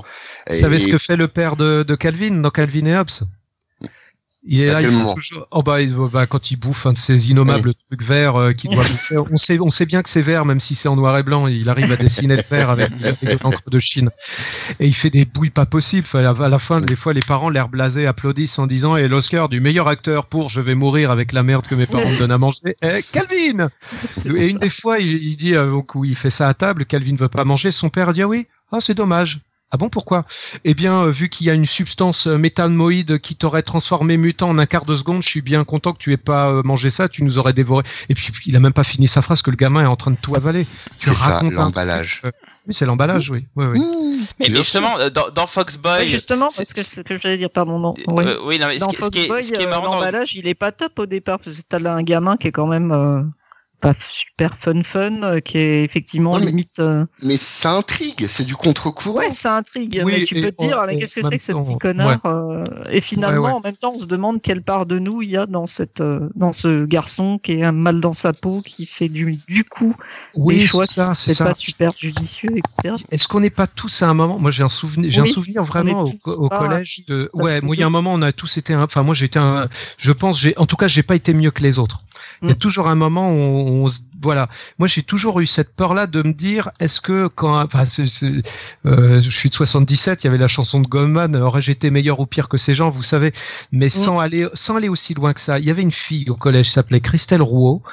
Vous 0.50 0.56
savez 0.56 0.80
ce 0.80 0.90
que 0.90 0.98
fait 0.98 1.16
le 1.16 1.28
père 1.28 1.56
de, 1.56 1.84
de 1.88 1.96
Calvin 1.96 2.42
dans 2.42 2.50
Calvin 2.50 2.86
et 2.86 2.98
Hobbes? 2.98 3.10
Il 4.50 4.62
est 4.62 4.68
là, 4.68 4.82
il 4.82 4.88
toujours... 4.88 5.48
oh 5.52 5.62
bah, 5.62 5.78
bah, 6.12 6.26
quand 6.26 6.52
il 6.52 6.56
bouffe 6.58 6.86
un 6.86 6.94
de 6.94 6.98
ces 6.98 7.32
innommables 7.32 7.74
trucs 7.90 8.02
verts 8.02 8.38
euh, 8.38 8.54
qui 8.54 8.70
doit 8.70 8.84
bouffer, 8.84 9.18
on 9.32 9.38
sait, 9.38 9.60
on 9.60 9.70
sait 9.70 9.86
bien 9.86 10.02
que 10.02 10.10
c'est 10.10 10.22
vert, 10.22 10.46
même 10.46 10.62
si 10.62 10.74
c'est 10.74 10.88
en 10.88 10.96
noir 10.96 11.18
et 11.18 11.24
blanc. 11.24 11.48
Il 11.48 11.70
arrive 11.70 11.92
à 11.92 11.98
dessiner 11.98 12.38
le 12.38 12.44
vert 12.50 12.70
avec, 12.70 12.90
avec 13.04 13.24
de 13.24 13.38
l'encre 13.44 13.70
de 13.70 13.80
Chine. 13.80 14.10
Et 14.80 14.88
il 14.88 14.94
fait 14.94 15.10
des 15.10 15.26
bouilles 15.26 15.50
pas 15.50 15.66
possibles. 15.66 16.08
à 16.14 16.50
la 16.50 16.60
fin, 16.60 16.80
des 16.80 16.96
fois, 16.96 17.12
les 17.12 17.22
parents, 17.22 17.50
l'air 17.50 17.68
blasé, 17.68 18.08
applaudissent 18.08 18.58
en 18.58 18.68
disant 18.68 18.96
et 18.96 19.08
l'Oscar 19.08 19.50
du 19.50 19.60
meilleur 19.60 19.88
acteur 19.88 20.28
pour 20.28 20.50
Je 20.50 20.62
vais 20.62 20.76
mourir 20.76 21.12
avec 21.12 21.34
la 21.34 21.44
merde 21.44 21.68
que 21.68 21.76
mes 21.76 21.86
parents 21.86 22.10
me 22.10 22.18
donnent 22.18 22.32
à 22.32 22.38
manger. 22.38 22.60
Eh, 22.82 23.02
Calvin. 23.12 23.70
Et 24.34 24.48
une 24.48 24.58
des 24.58 24.70
fois, 24.70 25.00
il, 25.00 25.12
il 25.24 25.36
dit 25.36 25.56
euh, 25.56 25.82
il 26.04 26.16
fait 26.16 26.30
ça 26.30 26.48
à 26.48 26.54
table. 26.54 26.86
Calvin 26.86 27.16
veut 27.18 27.28
pas 27.28 27.44
manger. 27.44 27.72
Son 27.72 27.90
père 27.90 28.14
dit 28.14 28.22
ah 28.22 28.28
oui. 28.28 28.48
Ah, 28.72 28.80
c'est 28.80 28.94
dommage. 28.94 29.40
Ah 29.70 29.76
bon, 29.76 29.90
pourquoi? 29.90 30.24
Eh 30.64 30.74
bien, 30.74 31.04
euh, 31.04 31.12
vu 31.12 31.28
qu'il 31.28 31.46
y 31.46 31.50
a 31.50 31.54
une 31.54 31.66
substance 31.66 32.28
euh, 32.28 32.38
métalmoïde 32.38 33.20
qui 33.20 33.36
t'aurait 33.36 33.64
transformé 33.64 34.16
mutant 34.16 34.48
en 34.48 34.58
un 34.60 34.66
quart 34.66 34.86
de 34.86 34.96
seconde, 34.96 35.22
je 35.22 35.28
suis 35.28 35.42
bien 35.42 35.66
content 35.66 35.92
que 35.92 35.98
tu 35.98 36.14
aies 36.14 36.18
pas 36.18 36.50
euh, 36.52 36.62
mangé 36.64 36.90
ça, 36.90 37.10
tu 37.10 37.22
nous 37.26 37.38
aurais 37.38 37.52
dévoré. 37.52 37.84
Et 38.08 38.14
puis, 38.14 38.32
il 38.46 38.56
a 38.56 38.62
même 38.62 38.72
pas 38.72 38.86
fini 38.86 39.10
sa 39.10 39.22
phrase 39.22 39.42
que 39.42 39.52
le 39.52 39.58
gamin 39.58 39.84
est 39.84 39.88
en 39.88 39.98
train 39.98 40.12
de 40.12 40.18
tout 40.22 40.36
avaler. 40.36 40.66
Tu 41.02 41.10
racontes 41.10 41.52
l'emballage. 41.52 42.22
Oui, 42.66 42.74
c'est 42.74 42.86
l'emballage, 42.86 43.30
oui. 43.30 43.46
oui, 43.58 43.66
oui. 43.66 43.80
Mmh. 43.80 44.26
Mais, 44.40 44.50
justement, 44.52 44.98
dans, 45.14 45.32
dans 45.32 45.48
Foxboy. 45.48 46.08
justement, 46.08 46.48
parce 46.56 46.72
que 46.72 46.82
ce 46.82 47.02
que 47.02 47.18
j'allais 47.18 47.38
dire, 47.38 47.50
pardon, 47.50 47.78
non. 47.78 47.94
oui, 48.08 48.60
non, 48.60 48.68
mais 48.70 48.78
dans 48.78 48.92
Foxboy, 48.92 49.52
l'emballage, 49.70 50.34
il 50.36 50.48
est 50.48 50.56
pas 50.56 50.72
top 50.72 50.98
au 51.00 51.06
départ, 51.06 51.40
parce 51.40 51.58
que 51.58 51.62
t'as 51.68 51.80
là 51.80 51.94
un 51.94 52.04
gamin 52.04 52.38
qui 52.38 52.48
est 52.48 52.54
quand 52.54 52.68
même 52.68 53.34
pas 53.80 53.94
super 54.00 54.58
fun 54.58 54.82
fun 54.82 55.22
euh, 55.22 55.40
qui 55.40 55.58
est 55.60 55.84
effectivement 55.84 56.38
limite 56.38 56.80
euh, 56.80 57.06
mais 57.24 57.38
ça 57.38 57.74
intrigue 57.74 58.26
c'est 58.28 58.44
du 58.44 58.56
contre-courant. 58.56 59.20
Ouais 59.20 59.34
ça 59.34 59.56
intrigue 59.56 60.02
mais 60.04 60.24
tu 60.24 60.36
peux 60.36 60.52
te 60.52 60.64
dire 60.64 60.84
qu'est-ce 60.98 61.16
que 61.16 61.22
c'est 61.24 61.38
que 61.38 61.44
ce 61.44 61.52
petit 61.52 61.78
connard 61.78 62.20
euh, 62.26 62.64
et 62.90 63.02
finalement 63.02 63.58
en 63.58 63.60
même 63.60 63.76
temps 63.76 63.94
on 63.96 64.00
se 64.00 64.06
demande 64.06 64.42
quelle 64.42 64.64
part 64.64 64.88
de 64.88 64.98
nous 64.98 65.22
il 65.22 65.30
y 65.30 65.38
a 65.38 65.46
dans 65.46 65.68
cette 65.68 66.02
dans 66.36 66.54
ce 66.54 66.86
garçon 66.86 67.38
qui 67.38 67.54
est 67.54 67.64
un 67.64 67.72
mal 67.72 68.02
dans 68.02 68.14
sa 68.14 68.34
peau 68.34 68.62
qui 68.66 68.88
fait 68.88 69.10
du 69.10 69.38
du 69.48 69.64
coup 69.64 69.96
oui, 70.34 70.56
des 70.56 70.66
choix 70.66 70.88
ça 70.88 71.14
c'est 71.14 71.38
pas 71.38 71.54
super 71.54 71.92
judicieux 71.98 72.50
etc 72.52 72.96
est-ce 73.12 73.28
qu'on 73.28 73.42
n'est 73.42 73.52
pas 73.52 73.68
tous 73.68 74.02
à 74.02 74.10
un 74.10 74.16
moment 74.16 74.40
moi 74.40 74.50
j'ai 74.50 74.64
un 74.64 74.70
souvenir 74.70 75.12
j'ai 75.12 75.22
un 75.22 75.26
souvenir 75.26 75.62
vraiment 75.64 76.04
au, 76.26 76.50
collège 76.50 77.06
de 77.08 77.30
ouais 77.34 77.62
moi 77.62 77.76
il 77.76 77.80
y 77.80 77.84
a 77.84 77.88
un 77.88 77.92
moment 77.92 78.14
on 78.14 78.24
a 78.24 78.32
tous 78.32 78.58
été 78.58 78.76
enfin 78.76 79.04
moi 79.04 79.14
j'étais 79.14 79.40
un 79.40 79.68
je 79.98 80.12
pense 80.12 80.42
j'ai 80.42 80.58
en 80.58 80.66
tout 80.66 80.78
cas 80.78 80.88
j'ai 80.88 81.04
pas 81.04 81.16
été 81.16 81.36
mieux 81.36 81.52
que 81.52 81.62
les 81.62 81.78
autres 81.78 82.02
il 82.42 82.50
y 82.50 82.52
a 82.52 82.56
mm. 82.56 82.58
toujours 82.58 82.88
un 82.88 82.96
moment 82.96 83.34
où 83.34 83.90
voilà. 84.22 84.50
Moi, 84.80 84.88
j'ai 84.88 85.04
toujours 85.04 85.40
eu 85.40 85.48
cette 85.48 85.76
peur-là 85.76 86.08
de 86.08 86.24
me 86.24 86.34
dire, 86.34 86.72
est-ce 86.80 87.02
que 87.02 87.28
quand, 87.28 87.64
enfin, 87.64 87.84
euh, 88.86 89.22
je 89.22 89.30
suis 89.30 89.50
de 89.50 89.56
77, 89.56 90.24
il 90.24 90.28
y 90.28 90.30
avait 90.30 90.38
la 90.38 90.48
chanson 90.48 90.80
de 90.80 90.88
Goldman, 90.88 91.36
aurais-je 91.36 91.72
été 91.72 91.92
meilleur 91.92 92.20
ou 92.20 92.26
pire 92.26 92.50
que 92.50 92.58
ces 92.58 92.74
gens, 92.74 92.90
vous 92.90 93.04
savez, 93.04 93.32
mais 93.72 93.90
sans 93.90 94.20
aller, 94.20 94.48
sans 94.54 94.78
aller 94.78 94.90
aussi 94.90 95.14
loin 95.14 95.34
que 95.34 95.42
ça. 95.42 95.60
Il 95.60 95.66
y 95.66 95.72
avait 95.72 95.82
une 95.82 95.92
fille 95.92 96.30
au 96.30 96.36
collège, 96.36 96.72
s'appelait 96.72 97.00
Christelle 97.00 97.42
Rouault, 97.42 97.84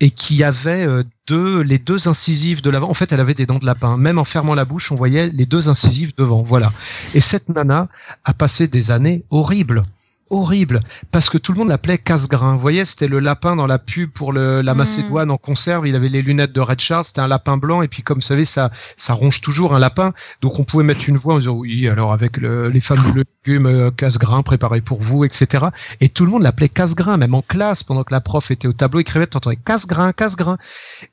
et 0.00 0.10
qui 0.10 0.44
avait 0.44 0.86
euh, 0.86 1.02
deux, 1.26 1.60
les 1.62 1.78
deux 1.78 2.08
incisives 2.08 2.62
de 2.62 2.70
l'avant. 2.70 2.88
En 2.88 2.94
fait, 2.94 3.12
elle 3.12 3.20
avait 3.20 3.34
des 3.34 3.46
dents 3.46 3.58
de 3.58 3.66
lapin. 3.66 3.96
Même 3.96 4.18
en 4.18 4.24
fermant 4.24 4.54
la 4.54 4.64
bouche, 4.64 4.92
on 4.92 4.96
voyait 4.96 5.28
les 5.28 5.46
deux 5.46 5.68
incisives 5.68 6.14
devant. 6.16 6.42
Voilà. 6.42 6.72
Et 7.14 7.20
cette 7.20 7.48
nana 7.48 7.88
a 8.24 8.34
passé 8.34 8.68
des 8.68 8.90
années 8.90 9.24
horribles 9.30 9.82
horrible 10.30 10.80
parce 11.12 11.30
que 11.30 11.38
tout 11.38 11.52
le 11.52 11.58
monde 11.58 11.68
l'appelait 11.68 11.98
casse-grain. 11.98 12.54
Vous 12.54 12.60
voyez, 12.60 12.84
c'était 12.84 13.08
le 13.08 13.20
lapin 13.20 13.56
dans 13.56 13.66
la 13.66 13.78
pub 13.78 14.10
pour 14.10 14.32
le, 14.32 14.60
la 14.60 14.74
mm. 14.74 14.76
Macédoine 14.76 15.30
en 15.30 15.38
conserve. 15.38 15.86
Il 15.86 15.94
avait 15.94 16.08
les 16.08 16.22
lunettes 16.22 16.52
de 16.52 16.60
Red 16.60 16.80
Charles. 16.80 17.04
C'était 17.04 17.20
un 17.20 17.28
lapin 17.28 17.56
blanc 17.56 17.82
et 17.82 17.88
puis 17.88 18.02
comme 18.02 18.18
vous 18.18 18.22
savez, 18.22 18.44
ça, 18.44 18.70
ça 18.96 19.14
ronge 19.14 19.40
toujours 19.40 19.74
un 19.74 19.78
lapin. 19.78 20.12
Donc 20.40 20.58
on 20.58 20.64
pouvait 20.64 20.84
mettre 20.84 21.08
une 21.08 21.16
voix 21.16 21.34
en 21.34 21.38
disant 21.38 21.54
oui, 21.54 21.88
alors 21.88 22.12
avec 22.12 22.38
les 22.38 22.80
fameux 22.80 23.24
légumes 23.46 23.66
euh, 23.66 23.90
casse-grain 23.90 24.42
préparés 24.42 24.80
pour 24.80 25.00
vous, 25.00 25.24
etc. 25.24 25.66
Et 26.00 26.08
tout 26.08 26.24
le 26.24 26.32
monde 26.32 26.42
l'appelait 26.42 26.68
casse-grain, 26.68 27.16
même 27.16 27.34
en 27.34 27.42
classe 27.42 27.82
pendant 27.82 28.04
que 28.04 28.12
la 28.12 28.20
prof 28.20 28.50
était 28.50 28.68
au 28.68 28.72
tableau 28.72 29.00
écrivait, 29.00 29.26
t'entendais 29.26 29.56
casse-grain, 29.56 30.12
casse-grain. 30.12 30.58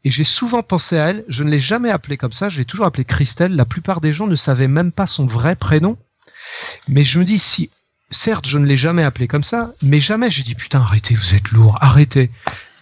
Et 0.04 0.12
j'ai 0.12 0.24
souvent 0.24 0.64
pensé 0.64 0.98
à 0.98 1.10
elle. 1.10 1.24
Je 1.28 1.44
ne 1.44 1.50
l'ai 1.50 1.60
jamais 1.60 1.90
appelée 1.90 2.18
comme 2.18 2.32
ça. 2.32 2.50
Je 2.50 2.58
l'ai 2.60 2.66
toujours 2.66 2.86
appelée 2.86 3.06
Christelle. 3.06 3.56
La 3.56 3.66
plupart 3.66 4.02
des 4.02 4.12
gens 4.12 4.28
ne 4.28 4.36
savaient 4.36 4.68
même 4.68 4.92
pas 4.92 5.08
son 5.08 5.26
vrai 5.26 5.56
prénom. 5.56 5.98
Mais 6.88 7.04
je 7.04 7.20
me 7.20 7.24
dis 7.24 7.40
si 7.40 7.70
certes, 8.14 8.48
je 8.48 8.58
ne 8.58 8.66
l'ai 8.66 8.78
jamais 8.78 9.04
appelé 9.04 9.28
comme 9.28 9.44
ça, 9.44 9.74
mais 9.82 10.00
jamais 10.00 10.30
j'ai 10.30 10.44
dit 10.44 10.56
putain, 10.56 10.80
arrêtez, 10.80 11.16
vous 11.16 11.36
êtes 11.36 11.52
lourd, 11.52 11.78
arrêtez. 11.82 12.30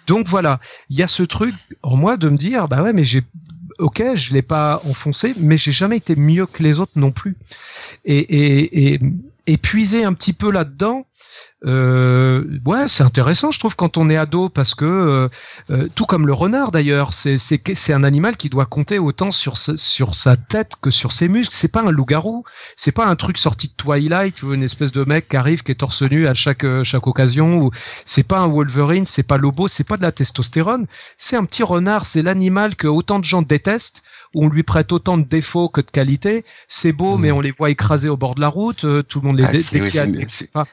Donc 0.07 0.27
voilà, 0.27 0.59
il 0.89 0.97
y 0.97 1.03
a 1.03 1.07
ce 1.07 1.23
truc 1.23 1.55
en 1.83 1.95
moi 1.95 2.17
de 2.17 2.29
me 2.29 2.37
dire 2.37 2.67
bah 2.67 2.83
ouais, 2.83 2.93
mais 2.93 3.05
j'ai 3.05 3.23
ok, 3.79 4.03
je 4.15 4.33
l'ai 4.33 4.41
pas 4.41 4.81
enfoncé, 4.85 5.33
mais 5.39 5.57
j'ai 5.57 5.71
jamais 5.71 5.97
été 5.97 6.15
mieux 6.15 6.45
que 6.45 6.61
les 6.61 6.79
autres 6.79 6.93
non 6.95 7.11
plus. 7.11 7.35
Et, 8.05 8.17
et, 8.19 8.93
et, 8.93 8.99
et 9.53 10.03
un 10.03 10.13
petit 10.13 10.33
peu 10.33 10.51
là-dedans, 10.51 11.05
euh, 11.65 12.43
ouais, 12.65 12.87
c'est 12.87 13.03
intéressant, 13.03 13.51
je 13.51 13.59
trouve, 13.59 13.75
quand 13.75 13.97
on 13.97 14.09
est 14.09 14.17
ado, 14.17 14.49
parce 14.49 14.73
que 14.73 14.85
euh, 14.85 15.27
euh, 15.69 15.87
tout 15.95 16.05
comme 16.05 16.25
le 16.25 16.33
renard 16.33 16.71
d'ailleurs, 16.71 17.13
c'est 17.13 17.37
c'est 17.37 17.61
c'est 17.75 17.93
un 17.93 18.03
animal 18.03 18.35
qui 18.35 18.49
doit 18.49 18.65
compter 18.65 18.97
autant 18.97 19.29
sur 19.29 19.57
sur 19.57 20.15
sa 20.15 20.37
tête 20.37 20.73
que 20.81 20.89
sur 20.89 21.11
ses 21.11 21.27
muscles. 21.27 21.53
C'est 21.55 21.71
pas 21.71 21.81
un 21.81 21.91
loup-garou, 21.91 22.43
c'est 22.75 22.91
pas 22.91 23.05
un 23.05 23.15
truc 23.15 23.37
sorti 23.37 23.67
de 23.67 23.73
Twilight, 23.73 24.39
vois, 24.41 24.55
une 24.55 24.63
espèce 24.63 24.91
de 24.91 25.03
mec 25.03 25.29
qui 25.29 25.37
arrive 25.37 25.61
qui 25.63 25.71
est 25.71 25.75
torse 25.75 26.01
nu 26.01 26.27
à 26.27 26.33
chaque 26.33 26.63
euh, 26.63 26.83
chaque 26.83 27.05
occasion. 27.05 27.59
Ou 27.59 27.71
c'est 28.05 28.27
pas 28.27 28.39
un 28.39 28.47
Wolverine, 28.47 29.05
c'est 29.05 29.23
pas 29.23 29.37
Lobo, 29.37 29.67
c'est 29.67 29.87
pas 29.87 29.97
de 29.97 30.03
la 30.03 30.11
testostérone. 30.11 30.87
C'est 31.17 31.35
un 31.35 31.45
petit 31.45 31.63
renard, 31.63 32.05
c'est 32.05 32.23
l'animal 32.23 32.75
que 32.75 32.87
autant 32.87 33.19
de 33.19 33.25
gens 33.25 33.43
détestent 33.43 34.03
où 34.33 34.45
on 34.45 34.49
lui 34.49 34.63
prête 34.63 34.91
autant 34.91 35.17
de 35.17 35.23
défauts 35.25 35.69
que 35.69 35.81
de 35.81 35.89
qualités. 35.91 36.45
C'est 36.67 36.91
beau, 36.93 37.17
Mm. 37.17 37.21
mais 37.21 37.31
on 37.31 37.41
les 37.41 37.51
voit 37.51 37.69
écrasés 37.69 38.09
au 38.09 38.17
bord 38.17 38.35
de 38.35 38.41
la 38.41 38.47
route. 38.47 38.85
euh, 38.85 39.03
tout 39.03 39.19
le 39.21 39.27
monde 39.27 39.37
les 39.37 39.43
Ah, 39.45 39.53
c'est- 39.53 39.81
oui, 39.81 39.97
a 39.97 40.05
Ah. 40.55 40.65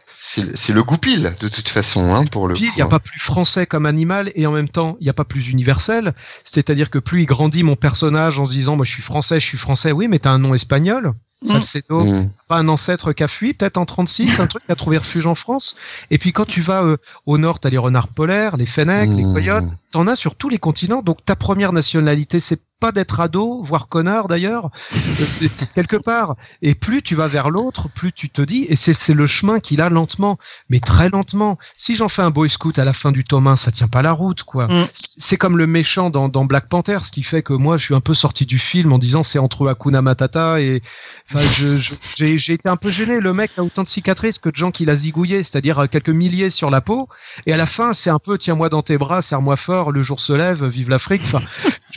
Le 0.75 0.83
goupil 0.83 1.35
de 1.41 1.49
toute 1.49 1.69
façon, 1.69 2.13
hein, 2.15 2.25
pour 2.27 2.49
le 2.49 2.57
il 2.57 2.71
n'y 2.75 2.81
a 2.83 2.85
hein. 2.85 2.89
pas 2.89 2.99
plus 3.01 3.21
français 3.21 3.67
comme 3.67 3.87
animal 3.87 4.31
et 4.35 4.47
en 4.47 4.53
même 4.53 4.69
temps, 4.69 4.97
il 5.01 5.05
n'y 5.05 5.11
a 5.11 5.15
pas 5.15 5.25
plus 5.25 5.49
universel. 5.49 6.13
C'est-à-dire 6.45 6.91
que 6.91 6.99
plus 6.99 7.23
il 7.23 7.27
grandit 7.27 7.63
mon 7.63 7.77
personnage 7.77 8.39
en 8.39 8.47
se 8.47 8.53
disant, 8.53 8.77
moi 8.77 8.85
je 8.85 8.93
suis 8.93 9.03
français, 9.03 9.41
je 9.41 9.47
suis 9.47 9.59
français, 9.59 9.93
oui, 9.93 10.09
mais 10.09 10.19
t'as 10.19 10.31
un 10.31 10.39
nom 10.39 10.55
espagnol. 10.55 11.13
Salcedo, 11.43 12.01
Mm. 12.05 12.30
pas 12.49 12.59
un 12.59 12.68
ancêtre 12.68 13.12
qui 13.12 13.22
a 13.22 13.28
fui, 13.28 13.55
peut-être 13.55 13.76
en 13.76 13.84
36, 13.86 14.41
un 14.41 14.47
truc 14.47 14.64
qui 14.66 14.72
a 14.72 14.76
trouvé 14.76 14.99
refuge 14.99 15.26
en 15.26 15.34
France. 15.34 15.76
Et 16.11 16.18
puis 16.18 16.32
quand 16.32 16.47
tu 16.47 16.61
vas 16.61 16.82
euh, 16.82 16.97
au 17.26 17.39
nord, 17.39 17.61
t'as 17.61 17.70
les 17.70 17.78
renards 17.78 18.09
polaires, 18.09 18.57
les 18.57 18.66
fennecs, 18.66 19.11
les 19.11 19.24
Mm. 19.24 19.34
coyotes, 19.34 19.64
t'en 19.93 20.07
as 20.07 20.16
sur 20.16 20.34
tous 20.34 20.49
les 20.49 20.59
continents. 20.59 21.03
Donc 21.03 21.24
ta 21.24 21.36
première 21.36 21.72
nationalité, 21.72 22.41
c'est 22.41 22.62
pas 22.80 22.93
d'être 22.93 23.18
ado, 23.18 23.61
voire 23.61 23.89
connard 23.89 24.28
d'ailleurs, 24.28 24.70
euh, 24.95 25.49
quelque 25.74 25.97
part. 25.97 26.36
Et 26.62 26.76
plus 26.76 27.03
tu 27.03 27.16
vas 27.16 27.26
vers 27.26 27.51
l'autre, 27.51 27.89
plus 27.89 28.12
tu 28.12 28.30
te 28.30 28.41
dis, 28.41 28.66
et 28.68 28.76
c'est 28.76 28.95
c'est 28.95 29.14
le 29.14 29.26
chemin 29.26 29.59
qu'il 29.59 29.80
a 29.80 29.89
lentement, 29.89 30.39
mais 30.70 30.78
très 30.78 31.09
lentement. 31.09 31.59
Si 31.76 31.97
j'en 31.97 32.09
fais 32.09 32.22
un 32.22 32.30
boy 32.30 32.49
scout 32.49 32.78
à 32.78 32.84
la 32.84 32.93
fin 32.93 33.11
du 33.11 33.24
tome 33.24 33.49
1, 33.49 33.57
ça 33.57 33.72
tient 33.72 33.89
pas 33.89 34.03
la 34.03 34.12
route, 34.12 34.45
quoi. 34.45 34.68
Mm. 34.68 34.86
C'est 34.95 35.36
comme 35.36 35.59
le 35.59 35.66
méchant 35.66 36.09
dans, 36.11 36.28
dans 36.28 36.45
Black 36.45 36.68
Panther, 36.68 36.99
ce 37.03 37.11
qui 37.11 37.24
fait 37.24 37.43
que 37.43 37.53
moi, 37.53 37.76
je 37.78 37.84
suis 37.84 37.95
un 37.97 38.01
peu 38.01 38.14
sorti 38.14 38.47
du 38.47 38.59
film 38.59 38.93
en 38.93 38.99
disant 38.99 39.24
c'est 39.24 39.41
entre 39.41 39.66
Hakuna 39.68 40.01
Matata 40.01 40.61
et, 40.61 40.80
enfin, 41.33 41.47
j'ai 42.16 42.53
été 42.53 42.68
un 42.68 42.76
peu 42.76 42.89
gêné. 42.89 43.20
Le 43.20 43.33
mec 43.33 43.51
a 43.57 43.62
autant 43.62 43.83
de 43.83 43.89
cicatrices 43.89 44.39
que 44.39 44.49
de 44.49 44.57
gens 44.57 44.70
qu'il 44.70 44.91
a 44.91 44.95
zigouillé, 44.95 45.43
c'est-à-dire 45.43 45.79
euh, 45.79 45.87
quelques 45.87 46.11
milliers 46.11 46.51
sur 46.51 46.70
la 46.70 46.81
peau. 46.81 47.09
Et 47.47 47.53
à 47.53 47.57
la 47.57 47.66
fin, 47.66 47.95
c'est 47.95 48.11
un 48.11 48.18
peu 48.18 48.39
tiens-moi 48.39 48.68
dans 48.68 48.83
tes 48.83 48.99
bras, 48.99 49.22
serre-moi 49.22 49.57
fort, 49.57 49.93
le 49.93 50.03
jour 50.03 50.20
se 50.20 50.33
lève, 50.33 50.64
vive 50.66 50.91
l'Afrique. 50.91 51.22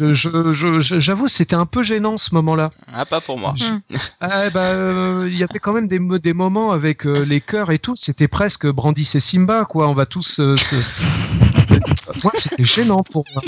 Je, 0.02 0.14
je, 0.14 0.54
je- 0.54 0.80
je- 0.82 1.00
j'avoue, 1.00 1.28
c'était 1.28 1.56
un 1.56 1.66
peu 1.66 1.84
gênant 1.84 2.18
ce 2.18 2.34
moment-là. 2.36 2.72
Ah, 2.94 3.06
pas 3.06 3.22
pour 3.22 3.38
moi. 3.38 3.54
Je- 3.56 3.98
Ah, 4.22 4.50
bah, 4.52 4.62
euh, 4.62 5.28
il 5.32 5.38
y 5.38 5.44
avait 5.44 5.60
quand 5.60 5.74
même 5.74 5.88
des, 5.88 6.00
des 6.20 6.34
moments 6.34 6.72
avec 6.72 7.06
euh, 7.06 7.26
les 7.26 7.42
chœurs 7.42 7.72
et 7.72 7.80
tout. 7.80 7.96
C'était 7.96 8.28
presque 8.28 8.68
Brandis 8.68 9.10
et 9.16 9.20
Simba, 9.20 9.66
quoi. 9.66 9.88
On 9.90 9.94
va 9.94 10.06
tous. 10.06 10.40
euh, 10.40 10.56
se... 10.56 10.76
Moi, 12.24 12.32
c'était 12.36 12.64
gênant 12.64 13.02
pour 13.04 13.24
moi. 13.34 13.42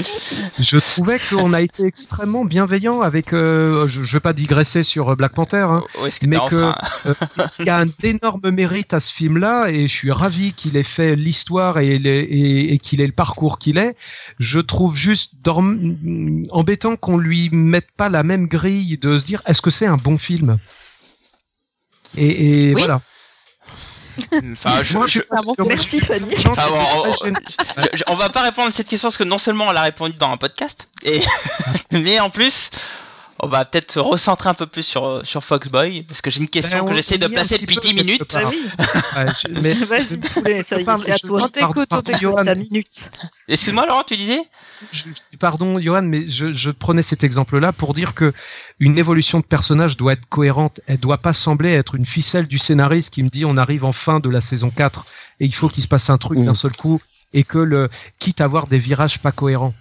Je 0.59 0.77
trouvais 0.77 1.19
qu'on 1.29 1.53
a 1.53 1.61
été 1.61 1.85
extrêmement 1.85 2.45
bienveillant 2.45 3.01
avec. 3.01 3.33
euh, 3.33 3.87
je, 3.87 4.01
je 4.03 4.13
vais 4.13 4.19
pas 4.21 4.33
digresser 4.33 4.81
sur 4.81 5.09
euh, 5.09 5.15
Black 5.15 5.33
Panther, 5.33 5.67
hein, 5.69 5.83
que 6.21 6.25
mais 6.27 6.37
que- 6.49 6.55
enfin- 6.63 6.75
il 7.59 7.65
y 7.65 7.69
a 7.69 7.79
un 7.79 7.85
énorme 8.01 8.49
mérite 8.51 8.93
à 8.93 8.99
ce 8.99 9.11
film-là 9.13 9.69
et 9.69 9.83
je 9.87 9.93
suis 9.93 10.11
ravi 10.11 10.53
qu'il 10.53 10.77
ait 10.77 10.83
fait 10.83 11.15
l'histoire 11.15 11.77
et, 11.79 11.95
et, 11.95 12.73
et 12.73 12.77
qu'il 12.79 13.01
ait 13.01 13.05
le 13.07 13.11
parcours 13.13 13.59
qu'il 13.59 13.77
est. 13.77 13.95
Je 14.39 14.59
trouve 14.59 14.95
juste 14.95 15.33
dorm- 15.43 15.95
embêtant 16.51 16.95
qu'on 16.95 17.17
lui 17.17 17.49
mette 17.51 17.91
pas 17.97 18.09
la 18.09 18.23
même 18.23 18.47
grille 18.47 18.97
de 18.97 19.17
se 19.17 19.25
dire 19.25 19.41
est-ce 19.45 19.61
que 19.61 19.69
c'est 19.71 19.87
un 19.87 19.97
bon 19.97 20.17
film? 20.17 20.57
Et, 22.17 22.69
et 22.69 22.75
Oui. 22.75 22.81
voilà. 22.81 23.01
Enfin, 24.51 24.83
je- 24.83 24.93
Moi, 24.97 25.07
je- 25.07 25.21
bon, 25.45 25.55
Merci 25.67 25.99
Fanny. 25.99 26.35
On 28.07 28.15
va 28.15 28.29
pas 28.29 28.41
répondre 28.41 28.67
à 28.67 28.71
cette 28.71 28.87
question 28.87 29.07
parce 29.07 29.17
que 29.17 29.23
non 29.23 29.39
seulement 29.39 29.71
elle 29.71 29.77
a 29.77 29.81
répondu 29.81 30.13
dans 30.19 30.29
un 30.29 30.37
podcast, 30.37 30.87
et 31.03 31.19
mais 31.91 32.19
en 32.19 32.29
plus, 32.29 32.69
on 33.39 33.47
va 33.47 33.65
peut-être 33.65 33.91
se 33.91 33.99
recentrer 33.99 34.49
un 34.49 34.53
peu 34.53 34.65
plus 34.67 34.83
sur 34.83 35.25
sur 35.25 35.43
Foxboy 35.43 36.03
parce 36.07 36.21
que 36.21 36.29
j'ai 36.29 36.39
une 36.41 36.49
question 36.49 36.83
Ben, 36.85 36.89
que 36.91 36.95
j'essaie 36.95 37.17
de 37.17 37.27
placer 37.27 37.57
depuis 37.57 37.75
peu 37.75 37.81
10 37.81 37.87
quelque 37.95 38.05
minutes. 38.05 38.33
Ah 38.35 38.41
part. 38.41 38.51
oui. 38.51 38.61
Ouais, 39.15 39.25
je- 39.27 39.59
mais 39.61 39.73
Vas-y, 39.73 40.17
poulet, 40.19 40.63
c'est 40.63 40.75
à 40.75 40.83
toi. 41.19 41.41
On 41.43 41.47
t'écoute, 41.47 41.87
on 41.91 42.01
t'écoute. 42.01 42.45
Minute. 42.71 43.11
Excuse-moi 43.47 43.85
Laurent, 43.87 44.03
tu 44.03 44.15
disais? 44.17 44.39
Je- 44.91 45.37
pardon 45.39 45.79
Johan, 45.79 46.01
mais 46.03 46.27
je, 46.27 46.53
je 46.53 46.69
prenais 46.71 47.03
cet 47.03 47.23
exemple-là 47.23 47.71
pour 47.73 47.93
dire 47.93 48.13
que 48.13 48.31
une 48.79 48.97
évolution 48.97 49.39
de 49.39 49.45
personnage 49.45 49.97
doit 49.97 50.13
être 50.13 50.27
cohérente. 50.29 50.79
Elle 50.87 50.99
doit 50.99 51.17
pas 51.17 51.33
sembler 51.33 51.71
être 51.73 51.95
une 51.95 52.05
ficelle 52.05 52.47
du 52.47 52.57
scénariste 52.57 53.13
qui 53.13 53.23
me 53.23 53.29
dit 53.29 53.45
on 53.45 53.57
arrive 53.57 53.85
en 53.85 53.93
fin 53.93 54.19
de 54.19 54.29
la 54.29 54.41
saison 54.41 54.69
4 54.69 55.05
et 55.39 55.45
il 55.45 55.53
faut 55.55 55.69
qu'il 55.69 55.83
se 55.83 55.87
passe 55.87 56.09
un 56.09 56.17
truc 56.17 56.39
Mhm. 56.39 56.45
d'un 56.45 56.55
seul 56.55 56.75
coup 56.75 56.99
et 57.33 57.43
que 57.43 57.57
le 57.57 57.89
quitte 58.19 58.41
à 58.41 58.45
avoir 58.45 58.67
des 58.67 58.77
virages 58.79 59.19
pas 59.19 59.31
cohérents. 59.31 59.73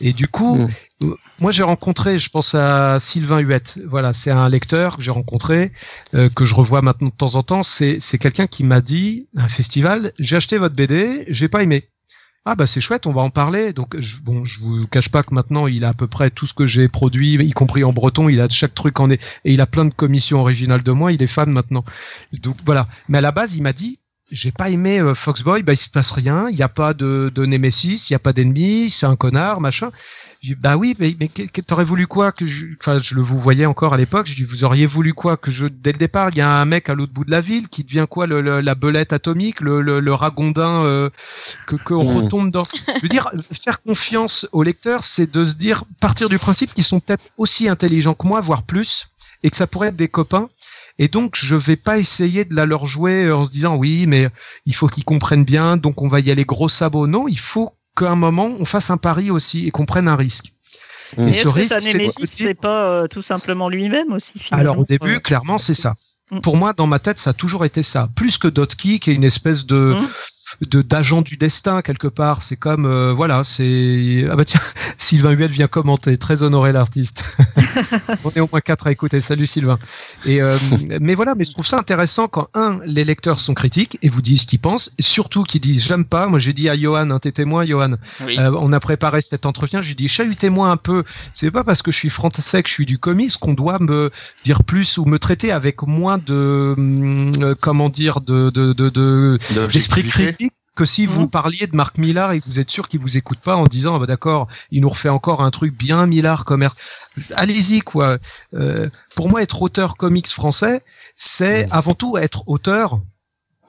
Et 0.00 0.12
du 0.12 0.26
coup, 0.28 0.56
Mhm. 0.56 0.68
euh, 1.04 1.14
moi 1.40 1.52
j'ai 1.52 1.62
rencontré, 1.62 2.18
je 2.18 2.28
pense 2.30 2.54
à 2.54 2.98
Sylvain 3.00 3.38
Huette. 3.40 3.78
Voilà, 3.88 4.12
c'est 4.12 4.30
un 4.30 4.48
lecteur 4.48 4.96
que 4.96 5.02
j'ai 5.02 5.10
rencontré, 5.12 5.72
euh, 6.14 6.28
que 6.28 6.44
je 6.44 6.54
revois 6.54 6.82
maintenant 6.82 7.08
de 7.08 7.14
temps 7.14 7.36
en 7.36 7.42
temps. 7.42 7.62
C'est 7.62 7.98
c'est 8.00 8.18
quelqu'un 8.18 8.46
qui 8.46 8.64
m'a 8.64 8.80
dit 8.80 9.28
à 9.36 9.44
un 9.44 9.48
festival, 9.48 10.12
j'ai 10.18 10.36
acheté 10.36 10.58
votre 10.58 10.74
BD, 10.74 11.24
j'ai 11.28 11.48
pas 11.48 11.62
aimé. 11.62 11.84
Ah 12.46 12.56
bah 12.56 12.66
c'est 12.66 12.80
chouette, 12.82 13.06
on 13.06 13.12
va 13.12 13.22
en 13.22 13.30
parler. 13.30 13.72
Donc 13.72 13.98
je, 13.98 14.20
bon, 14.20 14.44
je 14.44 14.60
vous 14.60 14.86
cache 14.88 15.08
pas 15.08 15.22
que 15.22 15.32
maintenant 15.32 15.66
il 15.66 15.82
a 15.84 15.88
à 15.90 15.94
peu 15.94 16.06
près 16.06 16.28
tout 16.30 16.46
ce 16.46 16.52
que 16.52 16.66
j'ai 16.66 16.88
produit, 16.88 17.34
y 17.36 17.50
compris 17.52 17.84
en 17.84 17.92
breton. 17.94 18.28
Il 18.28 18.38
a 18.40 18.48
chaque 18.50 18.74
truc 18.74 19.00
en 19.00 19.08
est 19.10 19.40
et 19.46 19.54
il 19.54 19.60
a 19.62 19.66
plein 19.66 19.86
de 19.86 19.94
commissions 19.94 20.40
originales 20.40 20.82
de 20.82 20.92
moi. 20.92 21.12
Il 21.12 21.22
est 21.22 21.26
fan 21.26 21.50
maintenant. 21.50 21.84
Donc 22.42 22.56
voilà. 22.66 22.86
Mais 23.08 23.18
à 23.18 23.20
la 23.22 23.32
base, 23.32 23.54
il 23.56 23.62
m'a 23.62 23.72
dit 23.72 23.98
j'ai 24.30 24.52
pas 24.52 24.70
aimé 24.70 25.00
euh, 25.00 25.14
Foxboy. 25.14 25.62
Bah 25.62 25.72
il 25.74 25.76
se 25.76 25.90
passe 25.90 26.10
rien. 26.12 26.48
Il 26.48 26.56
y 26.56 26.62
a 26.62 26.68
pas 26.68 26.94
de, 26.94 27.30
de 27.34 27.44
Nemesis, 27.46 28.08
il 28.08 28.12
y 28.12 28.16
a 28.16 28.18
pas 28.18 28.32
d'ennemi. 28.32 28.88
C'est 28.90 29.06
un 29.06 29.16
connard, 29.16 29.60
machin. 29.60 29.90
J'ai 30.42 30.54
bah 30.54 30.76
oui, 30.76 30.94
mais, 30.98 31.16
mais 31.20 31.28
t'aurais 31.66 31.84
voulu 31.84 32.06
quoi 32.06 32.30
que 32.32 32.46
je, 32.46 32.66
enfin, 32.80 32.98
je 32.98 33.14
le 33.14 33.22
vous 33.22 33.38
voyais 33.38 33.64
encore 33.66 33.94
à 33.94 33.96
l'époque. 33.96 34.26
Je 34.26 34.34
dis, 34.34 34.44
vous 34.44 34.64
auriez 34.64 34.84
voulu 34.86 35.14
quoi 35.14 35.36
que 35.36 35.50
je, 35.50 35.66
dès 35.66 35.92
le 35.92 35.98
départ, 35.98 36.28
il 36.32 36.38
y 36.38 36.42
a 36.42 36.60
un 36.60 36.64
mec 36.66 36.88
à 36.90 36.94
l'autre 36.94 37.12
bout 37.12 37.24
de 37.24 37.30
la 37.30 37.40
ville 37.40 37.68
qui 37.68 37.82
devient 37.84 38.06
quoi, 38.08 38.26
le, 38.26 38.40
le- 38.42 38.60
la 38.60 38.74
belette 38.74 39.12
atomique, 39.14 39.60
le, 39.60 39.80
le, 39.80 40.00
le 40.00 40.14
ragondin 40.14 40.82
euh, 40.84 41.08
que 41.66 41.76
qu'on 41.76 42.04
Mm. 42.04 42.16
retombe 42.24 42.50
dans. 42.50 42.64
Je 42.96 43.00
veux 43.02 43.08
dire, 43.08 43.30
faire 43.52 43.80
confiance 43.82 44.46
aux 44.52 44.62
lecteurs, 44.62 45.02
c'est 45.04 45.30
de 45.32 45.44
se 45.44 45.54
dire, 45.54 45.84
partir 46.00 46.28
du 46.28 46.38
principe 46.38 46.72
qu'ils 46.74 46.84
sont 46.84 47.00
peut-être 47.00 47.24
aussi 47.38 47.68
intelligents 47.68 48.14
que 48.14 48.26
moi, 48.26 48.40
voire 48.42 48.64
plus, 48.64 49.08
et 49.42 49.50
que 49.50 49.56
ça 49.56 49.66
pourrait 49.66 49.88
être 49.88 49.96
des 49.96 50.08
copains. 50.08 50.48
Et 50.98 51.08
donc, 51.08 51.34
je 51.36 51.56
vais 51.56 51.76
pas 51.76 51.98
essayer 51.98 52.44
de 52.44 52.54
la 52.54 52.66
leur 52.66 52.86
jouer 52.86 53.30
en 53.32 53.44
se 53.44 53.50
disant, 53.50 53.76
oui, 53.76 54.06
mais 54.06 54.28
il 54.64 54.74
faut 54.74 54.86
qu'ils 54.86 55.04
comprennent 55.04 55.44
bien, 55.44 55.76
donc 55.76 56.02
on 56.02 56.08
va 56.08 56.20
y 56.20 56.30
aller 56.30 56.44
gros 56.44 56.68
sabots. 56.68 57.06
Non, 57.06 57.26
il 57.26 57.38
faut 57.38 57.72
qu'à 57.96 58.10
un 58.10 58.16
moment, 58.16 58.50
on 58.60 58.64
fasse 58.64 58.90
un 58.90 58.96
pari 58.96 59.30
aussi 59.30 59.66
et 59.66 59.70
qu'on 59.70 59.86
prenne 59.86 60.08
un 60.08 60.16
risque. 60.16 60.52
Mm. 61.16 61.28
Et 61.28 61.32
ce 61.32 61.38
est-ce 61.38 61.42
que 61.42 61.48
risque, 61.48 61.72
sa 61.72 61.80
Némésis, 61.80 62.30
c'est 62.30 62.54
pas 62.54 62.86
euh, 62.86 63.08
tout 63.08 63.22
simplement 63.22 63.68
lui-même 63.68 64.12
aussi 64.12 64.38
finalement 64.38 64.70
Alors 64.72 64.82
au 64.82 64.84
début, 64.84 65.16
Euh, 65.16 65.20
clairement, 65.20 65.58
c'est 65.58 65.74
ça. 65.74 65.94
Mm. 66.30 66.40
Pour 66.40 66.56
moi, 66.56 66.72
dans 66.72 66.86
ma 66.86 66.98
tête, 66.98 67.18
ça 67.18 67.30
a 67.30 67.32
toujours 67.34 67.64
été 67.64 67.82
ça. 67.82 68.08
Plus 68.14 68.38
que 68.38 68.48
Dotki, 68.48 69.00
qui 69.00 69.10
est 69.10 69.14
une 69.14 69.24
espèce 69.24 69.66
de 69.66 69.96
Mm. 69.98 70.06
De 70.60 70.82
d'agent 70.82 71.22
du 71.22 71.36
destin 71.36 71.82
quelque 71.82 72.08
part. 72.08 72.42
C'est 72.42 72.56
comme 72.56 72.86
euh, 72.86 73.12
voilà, 73.12 73.44
c'est 73.44 74.26
ah 74.30 74.36
bah 74.36 74.44
tiens, 74.44 74.60
Sylvain 74.98 75.32
Huel 75.32 75.50
vient 75.50 75.66
commenter. 75.66 76.16
Très 76.18 76.42
honoré 76.42 76.72
l'artiste. 76.72 77.36
On 78.24 78.30
est 78.30 78.40
au 78.40 78.48
moins 78.50 78.60
quatre 78.60 78.86
à 78.86 78.92
écouter. 78.92 79.20
Salut 79.20 79.46
Sylvain. 79.46 79.78
Et 80.24 80.40
euh, 80.40 80.56
mais 81.00 81.14
voilà, 81.14 81.34
mais 81.34 81.44
je 81.44 81.52
trouve 81.52 81.66
ça 81.66 81.78
intéressant 81.78 82.28
quand 82.28 82.48
un 82.54 82.80
les 82.86 83.04
lecteurs 83.04 83.40
sont 83.40 83.54
critiques 83.54 83.98
et 84.02 84.08
vous 84.08 84.22
disent 84.22 84.42
ce 84.42 84.46
qu'ils 84.46 84.60
pensent, 84.60 84.92
et 84.98 85.02
surtout 85.02 85.42
qu'ils 85.44 85.60
disent 85.60 85.86
j'aime 85.86 86.04
pas. 86.04 86.26
Moi 86.26 86.38
j'ai 86.38 86.52
dit 86.52 86.68
à 86.68 86.76
Johan, 86.76 87.10
hein, 87.10 87.18
t'es 87.18 87.32
témoin, 87.32 87.64
Johan. 87.64 87.94
Oui. 88.26 88.38
Euh, 88.38 88.52
on 88.58 88.72
a 88.72 88.80
préparé 88.80 89.20
cet 89.22 89.46
entretien. 89.46 89.82
Je 89.82 89.88
lui 89.88 89.94
dis 89.94 90.08
chahutez-moi 90.08 90.68
un 90.68 90.76
peu. 90.76 91.04
C'est 91.32 91.50
pas 91.50 91.64
parce 91.64 91.82
que 91.82 91.90
je 91.92 91.96
suis 91.96 92.10
français 92.10 92.62
que 92.62 92.68
je 92.68 92.74
suis 92.74 92.86
du 92.86 92.98
comics 92.98 93.36
qu'on 93.38 93.54
doit 93.54 93.78
me 93.80 94.10
dire 94.44 94.64
plus 94.64 94.98
ou 94.98 95.04
me 95.04 95.18
traiter 95.18 95.52
avec 95.52 95.82
moins 95.82 96.18
de 96.18 96.74
hum, 96.76 97.32
euh, 97.40 97.54
comment 97.58 97.88
dire 97.88 98.20
de 98.20 98.50
de 98.50 98.72
de, 98.72 98.88
de 98.88 99.38
d'esprit 99.72 100.02
D'objectivité. 100.02 100.10
critique 100.10 100.43
que 100.74 100.84
si 100.84 101.06
vous 101.06 101.22
Mhm. 101.22 101.30
parliez 101.30 101.66
de 101.66 101.76
Marc 101.76 101.98
Millard 101.98 102.32
et 102.32 102.40
que 102.40 102.46
vous 102.46 102.58
êtes 102.58 102.70
sûr 102.70 102.88
qu'il 102.88 103.00
vous 103.00 103.16
écoute 103.16 103.38
pas 103.38 103.56
en 103.56 103.66
disant 103.66 103.94
ah 103.94 103.98
bah 104.00 104.06
d'accord 104.06 104.48
il 104.72 104.80
nous 104.80 104.88
refait 104.88 105.08
encore 105.08 105.42
un 105.42 105.50
truc 105.50 105.76
bien 105.76 106.06
Millard 106.06 106.44
commerce 106.44 106.74
allez-y 107.36 107.80
quoi. 107.80 108.18
Euh, 108.54 108.88
pour 109.14 109.28
moi 109.28 109.42
être 109.42 109.62
auteur 109.62 109.96
comics 109.96 110.28
français 110.28 110.82
c'est 111.16 111.66
Mhm. 111.66 111.72
avant 111.72 111.94
tout 111.94 112.18
être 112.18 112.48
auteur 112.48 113.00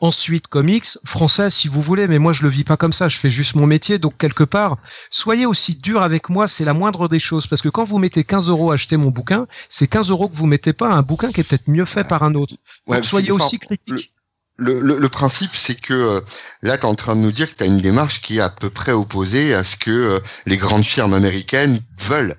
ensuite 0.01 0.47
comics 0.47 0.85
français 1.05 1.49
si 1.49 1.67
vous 1.67 1.81
voulez. 1.81 2.07
Mais 2.07 2.19
moi 2.19 2.33
je 2.33 2.43
le 2.43 2.49
vis 2.49 2.63
pas 2.65 2.75
comme 2.75 2.91
ça. 2.91 3.07
Je 3.07 3.17
fais 3.17 3.29
juste 3.29 3.55
mon 3.55 3.65
métier. 3.65 3.97
Donc 3.97 4.17
quelque 4.17 4.43
part 4.43 4.77
soyez 5.09 5.45
aussi 5.45 5.75
dur 5.75 6.01
avec 6.01 6.29
moi 6.29 6.47
c'est 6.47 6.65
la 6.65 6.73
moindre 6.73 7.07
des 7.07 7.19
choses. 7.19 7.47
Parce 7.47 7.61
que 7.61 7.69
quand 7.69 7.85
vous 7.85 7.97
mettez 7.99 8.23
15 8.23 8.49
euros 8.49 8.71
à 8.71 8.73
acheter 8.73 8.97
mon 8.97 9.09
bouquin 9.11 9.47
c'est 9.69 9.87
15 9.87 10.09
euros 10.09 10.27
que 10.27 10.35
vous 10.35 10.47
mettez 10.47 10.73
pas 10.73 10.89
à 10.91 10.95
un 10.97 11.01
bouquin 11.01 11.31
qui 11.31 11.39
est 11.41 11.43
peut-être 11.47 11.69
mieux 11.69 11.85
fait 11.85 12.05
par 12.07 12.23
un 12.23 12.33
autre. 12.33 12.55
Ouais, 12.87 12.97
donc 12.97 13.05
soyez 13.05 13.31
aussi 13.31 13.57
critique 13.59 14.11
le, 14.57 15.07
principe, 15.09 15.51
c'est 15.53 15.79
que 15.79 15.93
euh, 15.93 16.21
là, 16.61 16.77
tu 16.77 16.83
es 16.83 16.89
en 16.89 16.95
train 16.95 17.15
de 17.15 17.21
nous 17.21 17.31
dire 17.31 17.49
que 17.49 17.55
tu 17.55 17.63
as 17.63 17.67
une 17.67 17.81
démarche 17.81 18.21
qui 18.21 18.37
est 18.37 18.41
à 18.41 18.49
peu 18.49 18.69
près 18.69 18.91
opposée 18.91 19.53
à 19.53 19.63
ce 19.63 19.75
que 19.75 19.91
euh, 19.91 20.19
les 20.45 20.57
grandes 20.57 20.85
firmes 20.85 21.13
américaines 21.13 21.79
veulent. 21.99 22.35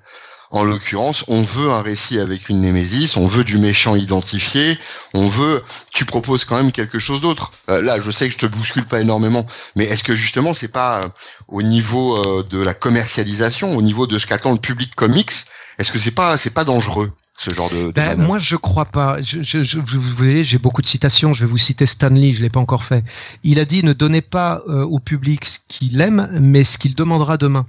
En 0.49 0.63
l'occurrence, 0.63 1.25
on 1.27 1.41
veut 1.41 1.69
un 1.69 1.81
récit 1.81 2.19
avec 2.19 2.47
une 2.47 2.61
némésis, 2.61 3.17
on 3.17 3.27
veut 3.27 3.43
du 3.43 3.57
méchant 3.57 3.95
identifié, 3.95 4.79
on 5.13 5.27
veut. 5.27 5.61
Tu 5.93 6.05
proposes 6.05 6.45
quand 6.45 6.55
même 6.55 6.71
quelque 6.71 6.99
chose 6.99 7.19
d'autre. 7.19 7.51
Euh, 7.69 7.81
là, 7.81 7.99
je 7.99 8.09
sais 8.11 8.27
que 8.27 8.33
je 8.33 8.37
te 8.37 8.45
bouscule 8.45 8.85
pas 8.85 9.01
énormément, 9.01 9.45
mais 9.75 9.83
est-ce 9.83 10.05
que 10.05 10.15
justement 10.15 10.53
c'est 10.53 10.69
pas 10.69 11.01
au 11.49 11.61
niveau 11.61 12.43
de 12.43 12.59
la 12.61 12.73
commercialisation, 12.73 13.75
au 13.75 13.81
niveau 13.81 14.07
de 14.07 14.17
ce 14.17 14.25
qu'attend 14.25 14.53
le 14.53 14.59
public 14.59 14.95
comics, 14.95 15.31
est-ce 15.79 15.91
que 15.91 15.99
c'est 15.99 16.11
pas 16.11 16.37
c'est 16.37 16.53
pas 16.53 16.63
dangereux? 16.63 17.11
Ce 17.39 17.53
genre 17.53 17.69
de, 17.69 17.87
de 17.87 17.91
Ben, 17.91 18.17
moi, 18.17 18.39
je 18.39 18.55
crois 18.55 18.85
pas. 18.85 19.21
Je, 19.21 19.43
je, 19.43 19.63
je- 19.63 19.77
vous 19.79 19.99
voyez, 20.15 20.43
j'ai 20.43 20.57
beaucoup 20.57 20.81
de 20.81 20.87
citations. 20.87 21.33
Je 21.33 21.41
vais 21.41 21.49
vous 21.51 21.57
citer 21.57 21.85
Stanley, 21.85 22.33
je 22.33 22.41
l'ai 22.41 22.49
pas 22.49 22.59
encore 22.59 22.83
fait. 22.83 23.03
Il 23.43 23.59
a 23.59 23.65
dit 23.65 23.83
ne 23.83 23.93
donnez 23.93 24.21
pas 24.21 24.63
euh, 24.67 24.83
au 24.83 24.99
public 24.99 25.45
ce 25.45 25.59
qu'il 25.67 26.01
aime, 26.01 26.27
mais 26.41 26.63
ce 26.63 26.77
qu'il 26.79 26.95
demandera 26.95 27.37
demain. 27.37 27.65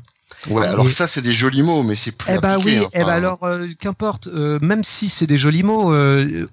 Ouais, 0.49 0.67
alors 0.67 0.87
Et- 0.87 0.91
ça 0.91 1.07
c'est 1.07 1.21
des 1.23 1.33
jolis 1.35 1.63
mots, 1.63 1.83
mais 1.83 1.97
c'est 1.97 2.13
plus 2.13 2.33
Eh 2.35 2.39
ben 2.39 2.53
appliqué, 2.53 2.79
oui, 2.79 2.85
hein. 2.85 2.89
eh 2.95 2.99
ben 2.99 3.05
Enfin, 3.05 3.13
alors 3.13 3.39
euh, 3.45 3.67
qu'importe. 3.79 4.29
euh, 4.29 4.59
même 4.63 4.85
si 4.85 5.09
c'est 5.11 5.27
des 5.27 5.37
jolis 5.37 5.65
mots, 5.65 5.93
euh, 5.93 6.47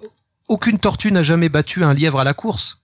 aucune 0.48 0.78
tortue 0.80 1.12
n'a 1.12 1.24
jamais 1.24 1.50
battu 1.50 1.84
un 1.84 1.94
lièvre 1.94 2.20
à 2.20 2.24
la 2.24 2.34
course. 2.34 2.80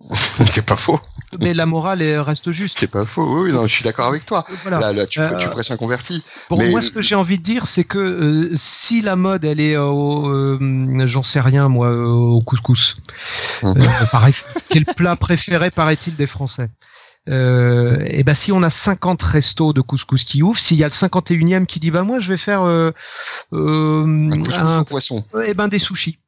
c'est 0.38 0.66
pas 0.66 0.76
faux. 0.76 1.00
Mais 1.40 1.54
la 1.54 1.66
morale 1.66 2.02
est- 2.02 2.18
reste 2.18 2.50
juste. 2.52 2.78
C'est 2.80 2.86
pas 2.90 3.04
faux. 3.04 3.42
Oui, 3.42 3.52
non, 3.52 3.66
je 3.66 3.74
suis 3.74 3.84
d'accord 3.84 4.06
avec 4.06 4.24
toi. 4.26 4.44
Voilà. 4.62 4.78
Là, 4.80 4.92
là, 4.92 5.06
tu, 5.06 5.20
Euh, 5.20 5.36
tu 5.38 5.48
presses 5.48 5.70
un 5.70 5.76
converti. 5.76 6.22
Mais- 6.50 6.70
moi, 6.70 6.80
ce 6.82 6.90
que 6.90 7.02
j'ai 7.02 7.14
envie 7.14 7.38
de 7.38 7.42
dire, 7.42 7.66
c'est 7.66 7.84
que 7.84 7.98
euh, 7.98 8.50
si 8.54 9.02
la 9.02 9.16
mode, 9.16 9.44
elle 9.44 9.60
est 9.60 9.76
au, 9.76 10.28
euh, 10.30 10.58
j'en 11.06 11.22
sais 11.22 11.40
rien, 11.40 11.68
moi, 11.68 11.88
euh, 11.88 12.04
au 12.06 12.40
couscous. 12.40 12.96
Euh, 13.64 13.72
pareil, 14.12 14.34
quel 14.68 14.84
plat 14.84 15.16
préféré, 15.16 15.70
paraît-il, 15.70 16.16
des 16.16 16.26
Français? 16.26 16.68
Euh, 17.30 17.96
et 18.06 18.22
ben 18.22 18.34
si 18.34 18.52
on 18.52 18.62
a 18.62 18.68
50 18.68 19.22
restos 19.22 19.72
de 19.72 19.80
couscous 19.80 20.24
qui 20.24 20.42
ouvrent, 20.42 20.58
s'il 20.60 20.76
y 20.76 20.84
a 20.84 20.88
le 20.88 20.92
51e 20.92 21.64
qui 21.64 21.80
dit 21.80 21.90
bah 21.90 22.02
moi 22.02 22.18
je 22.18 22.28
vais 22.28 22.36
faire 22.36 22.60
euh, 22.64 22.90
euh, 23.54 24.04
Un 24.30 24.38
couscous 24.42 24.58
un- 24.58 24.80
au 24.80 24.84
poisson. 24.84 25.24
eh 25.46 25.54
ben 25.54 25.68
des 25.68 25.78
sushis. 25.78 26.18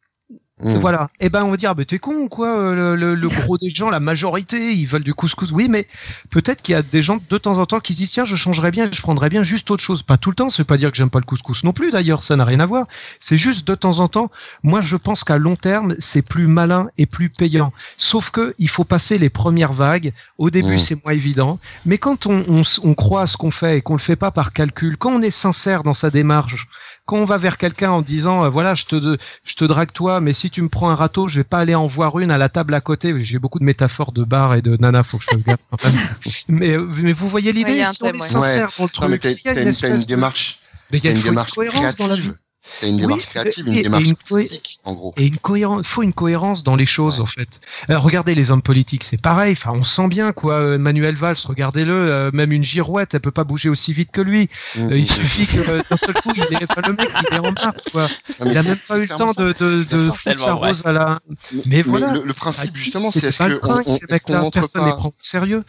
Mm. 0.62 0.78
Voilà. 0.78 1.10
Eh 1.20 1.28
ben, 1.28 1.44
on 1.44 1.50
va 1.50 1.58
dire, 1.58 1.68
ah, 1.70 1.74
ben, 1.74 1.84
t'es 1.84 1.98
con 1.98 2.14
ou 2.14 2.28
quoi 2.30 2.48
euh, 2.58 2.74
le, 2.74 2.96
le- 2.96 3.14
le 3.14 3.28
gros 3.44 3.58
des 3.58 3.68
gens, 3.68 3.90
la 3.90 4.00
majorité, 4.00 4.72
ils 4.72 4.86
veulent 4.86 5.02
du 5.04 5.12
couscous. 5.12 5.52
Oui, 5.52 5.68
mais 5.68 5.86
peut-être 6.30 6.62
qu'il 6.62 6.72
y 6.72 6.76
a 6.76 6.80
des 6.82 7.02
gens 7.02 7.18
de 7.28 7.36
temps 7.38 7.58
en 7.58 7.66
temps 7.66 7.78
qui 7.80 7.92
se 7.92 7.98
disent, 7.98 8.12
tiens, 8.12 8.24
je 8.24 8.36
changerais 8.36 8.70
bien, 8.70 8.88
je 8.90 9.02
prendrais 9.02 9.28
bien 9.28 9.42
juste 9.42 9.70
autre 9.70 9.82
chose. 9.82 10.02
Pas 10.02 10.16
tout 10.16 10.30
le 10.30 10.34
temps. 10.36 10.48
Veut 10.56 10.64
pas 10.64 10.78
dire 10.78 10.90
que 10.90 10.96
j'aime 10.96 11.10
pas 11.10 11.18
le 11.18 11.26
couscous 11.26 11.62
non 11.64 11.72
plus. 11.74 11.90
D'ailleurs, 11.90 12.22
ça 12.22 12.36
n'a 12.36 12.46
rien 12.46 12.60
à 12.60 12.66
voir. 12.66 12.86
C'est 13.20 13.36
juste 13.36 13.68
de 13.68 13.74
temps 13.74 13.98
en 13.98 14.08
temps. 14.08 14.30
Moi, 14.62 14.80
je 14.80 14.96
pense 14.96 15.24
qu'à 15.24 15.36
long 15.36 15.56
terme, 15.56 15.94
c'est 15.98 16.22
plus 16.26 16.46
malin 16.46 16.88
et 16.96 17.04
plus 17.04 17.28
payant. 17.28 17.70
Sauf 17.98 18.30
que 18.30 18.54
il 18.58 18.70
faut 18.70 18.84
passer 18.84 19.18
les 19.18 19.28
premières 19.28 19.74
vagues. 19.74 20.12
Au 20.38 20.48
début, 20.48 20.76
Mm. 20.76 20.78
c'est 20.78 21.04
moins 21.04 21.12
évident. 21.12 21.58
Mais 21.84 21.98
quand 21.98 22.24
on, 22.24 22.42
on, 22.48 22.62
on 22.82 22.94
croit 22.94 23.22
à 23.22 23.26
ce 23.26 23.36
qu'on 23.36 23.50
fait 23.50 23.76
et 23.78 23.82
qu'on 23.82 23.92
le 23.94 23.98
fait 24.00 24.16
pas 24.16 24.30
par 24.30 24.54
calcul, 24.54 24.96
quand 24.96 25.10
on 25.12 25.20
est 25.20 25.30
sincère 25.30 25.82
dans 25.82 25.92
sa 25.94 26.08
démarche, 26.10 26.66
quand 27.06 27.16
on 27.16 27.24
va 27.24 27.38
vers 27.38 27.56
quelqu'un 27.56 27.90
en 27.92 28.02
disant, 28.02 28.44
euh, 28.44 28.48
voilà, 28.50 28.74
je 28.74 28.84
te, 28.84 29.16
je 29.44 29.54
te 29.54 29.64
drague 29.64 29.92
toi, 29.92 30.20
mais 30.20 30.32
si 30.32 30.50
tu 30.50 30.60
me 30.60 30.68
prends 30.68 30.90
un 30.90 30.94
râteau, 30.94 31.28
je 31.28 31.38
vais 31.40 31.44
pas 31.44 31.58
aller 31.60 31.74
en 31.74 31.86
voir 31.86 32.18
une 32.18 32.30
à 32.30 32.36
la 32.38 32.48
table 32.48 32.74
à 32.74 32.80
côté. 32.80 33.14
J'ai 33.24 33.38
beaucoup 33.38 33.58
de 33.60 33.64
métaphores 33.64 34.12
de 34.12 34.24
bar 34.24 34.54
et 34.54 34.62
de 34.62 34.76
nana, 34.78 35.02
faut 35.04 35.18
que 35.18 35.24
je 35.24 35.30
fasse 35.36 35.44
gaffe. 35.44 35.58
quand 35.70 35.84
même. 35.84 36.00
mais, 36.48 36.76
euh, 36.76 36.86
mais 37.02 37.12
vous 37.12 37.28
voyez 37.28 37.52
Ouais, 37.52 37.60
il 37.60 37.66
l'idée, 37.66 37.78
y 37.78 37.82
a 37.82 37.88
un 37.88 37.92
si 37.92 38.02
on 38.02 38.06
thème, 38.06 38.16
est 38.16 38.20
ouais. 38.22 38.28
sincère 38.28 38.70
dans 38.76 38.84
le 38.84 38.90
Non, 39.00 39.08
mais 39.08 39.18
truc, 39.18 39.20
t'as 39.22 39.28
s'il 39.30 39.46
y 39.46 39.48
a 39.48 39.54
t'as 39.54 39.62
une 39.62 39.94
une, 39.94 40.00
de- 40.02 40.06
démarche, 40.06 40.58
mais 40.90 40.98
il 40.98 41.04
y 41.04 41.08
a 41.08 41.10
une 41.12 41.22
démarche 41.22 41.52
cohérence 41.52 41.96
dans 41.96 42.08
la 42.08 42.16
vie. 42.16 42.32
T'as 42.80 42.88
une 42.88 42.94
Oui, 42.96 43.00
démarche 43.02 43.26
créative, 43.26 43.64
et- 43.68 43.70
une 43.70 43.76
et 43.78 43.82
démarche 43.84 44.04
une 44.04 44.14
cohé- 44.28 44.42
artistique, 44.42 44.80
en 44.84 44.94
gros. 44.94 45.14
Et 45.16 45.26
une 45.26 45.36
cohérence, 45.38 45.86
faut 45.86 46.02
une 46.02 46.12
cohérence 46.12 46.62
dans 46.64 46.76
les 46.76 46.86
choses 46.86 47.20
en 47.20 47.26
fait. 47.26 47.60
Euh, 47.90 47.98
regardez 47.98 48.34
les 48.34 48.50
hommes 48.50 48.62
politiques, 48.62 49.04
c'est 49.04 49.20
pareil. 49.20 49.52
Enfin, 49.52 49.72
on 49.74 49.84
sent 49.84 50.08
bien 50.08 50.32
quoi. 50.32 50.54
Euh, 50.54 50.78
Manuel 50.78 51.14
Valls, 51.14 51.36
regardez-le. 51.44 51.92
euh, 51.92 52.30
même 52.32 52.52
une 52.52 52.64
girouette, 52.64 53.14
elle 53.14 53.20
peut 53.20 53.30
pas 53.30 53.44
bouger 53.44 53.68
aussi 53.68 53.92
vite 53.92 54.10
que 54.10 54.20
lui. 54.20 54.48
Mm, 54.76 54.80
Euh, 54.80 54.88
mm, 54.90 54.92
il 54.94 55.02
mm. 55.02 55.06
suffit 55.06 55.46
que 55.46 55.88
d'un 55.88 55.96
seul 55.96 56.14
coup, 56.14 56.32
il 56.34 56.42
est, 56.54 56.64
enfin, 56.70 56.82
le 56.86 56.92
mec, 56.92 57.08
il 57.30 57.34
est 57.36 57.38
en 57.38 57.52
marche 57.52 57.82
quoi. 57.92 58.02
Non, 58.02 58.46
mais 58.46 58.50
Il 58.52 58.58
a 58.58 58.62
même 58.62 58.76
pas 58.88 58.96
eu 58.98 59.00
le 59.02 59.08
temps 59.08 59.32
de, 59.32 59.52
de, 59.52 60.02
foutre 60.10 60.38
sa 60.38 60.54
vrai. 60.54 60.68
rose 60.68 60.82
à 60.84 60.92
la. 60.92 61.18
Mais, 61.52 61.62
Mais 61.66 61.82
voilà. 61.82 62.12
le, 62.12 62.22
le 62.24 62.32
principe, 62.34 62.72
Ah, 62.74 62.78
justement, 62.78 63.10
c'est 63.10 63.20
c'est 63.20 63.26
est-ce 63.28 63.38
pas 63.38 63.46
que 63.46 63.52
le 63.52 63.60
on, 63.62 63.78
on- 63.78 63.82
qu'on 63.82 63.96
mecs-là, 64.10 64.40
montre 64.40 64.60
personne 64.60 64.84
les 64.84 64.90
pas 64.90 64.96
prend 64.96 65.08
au 65.08 65.14
sérieux. 65.20 65.62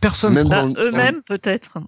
Personne. 0.00 0.34
Bah, 0.48 0.64
eux-mêmes 0.78 1.22
peut-être. 1.26 1.78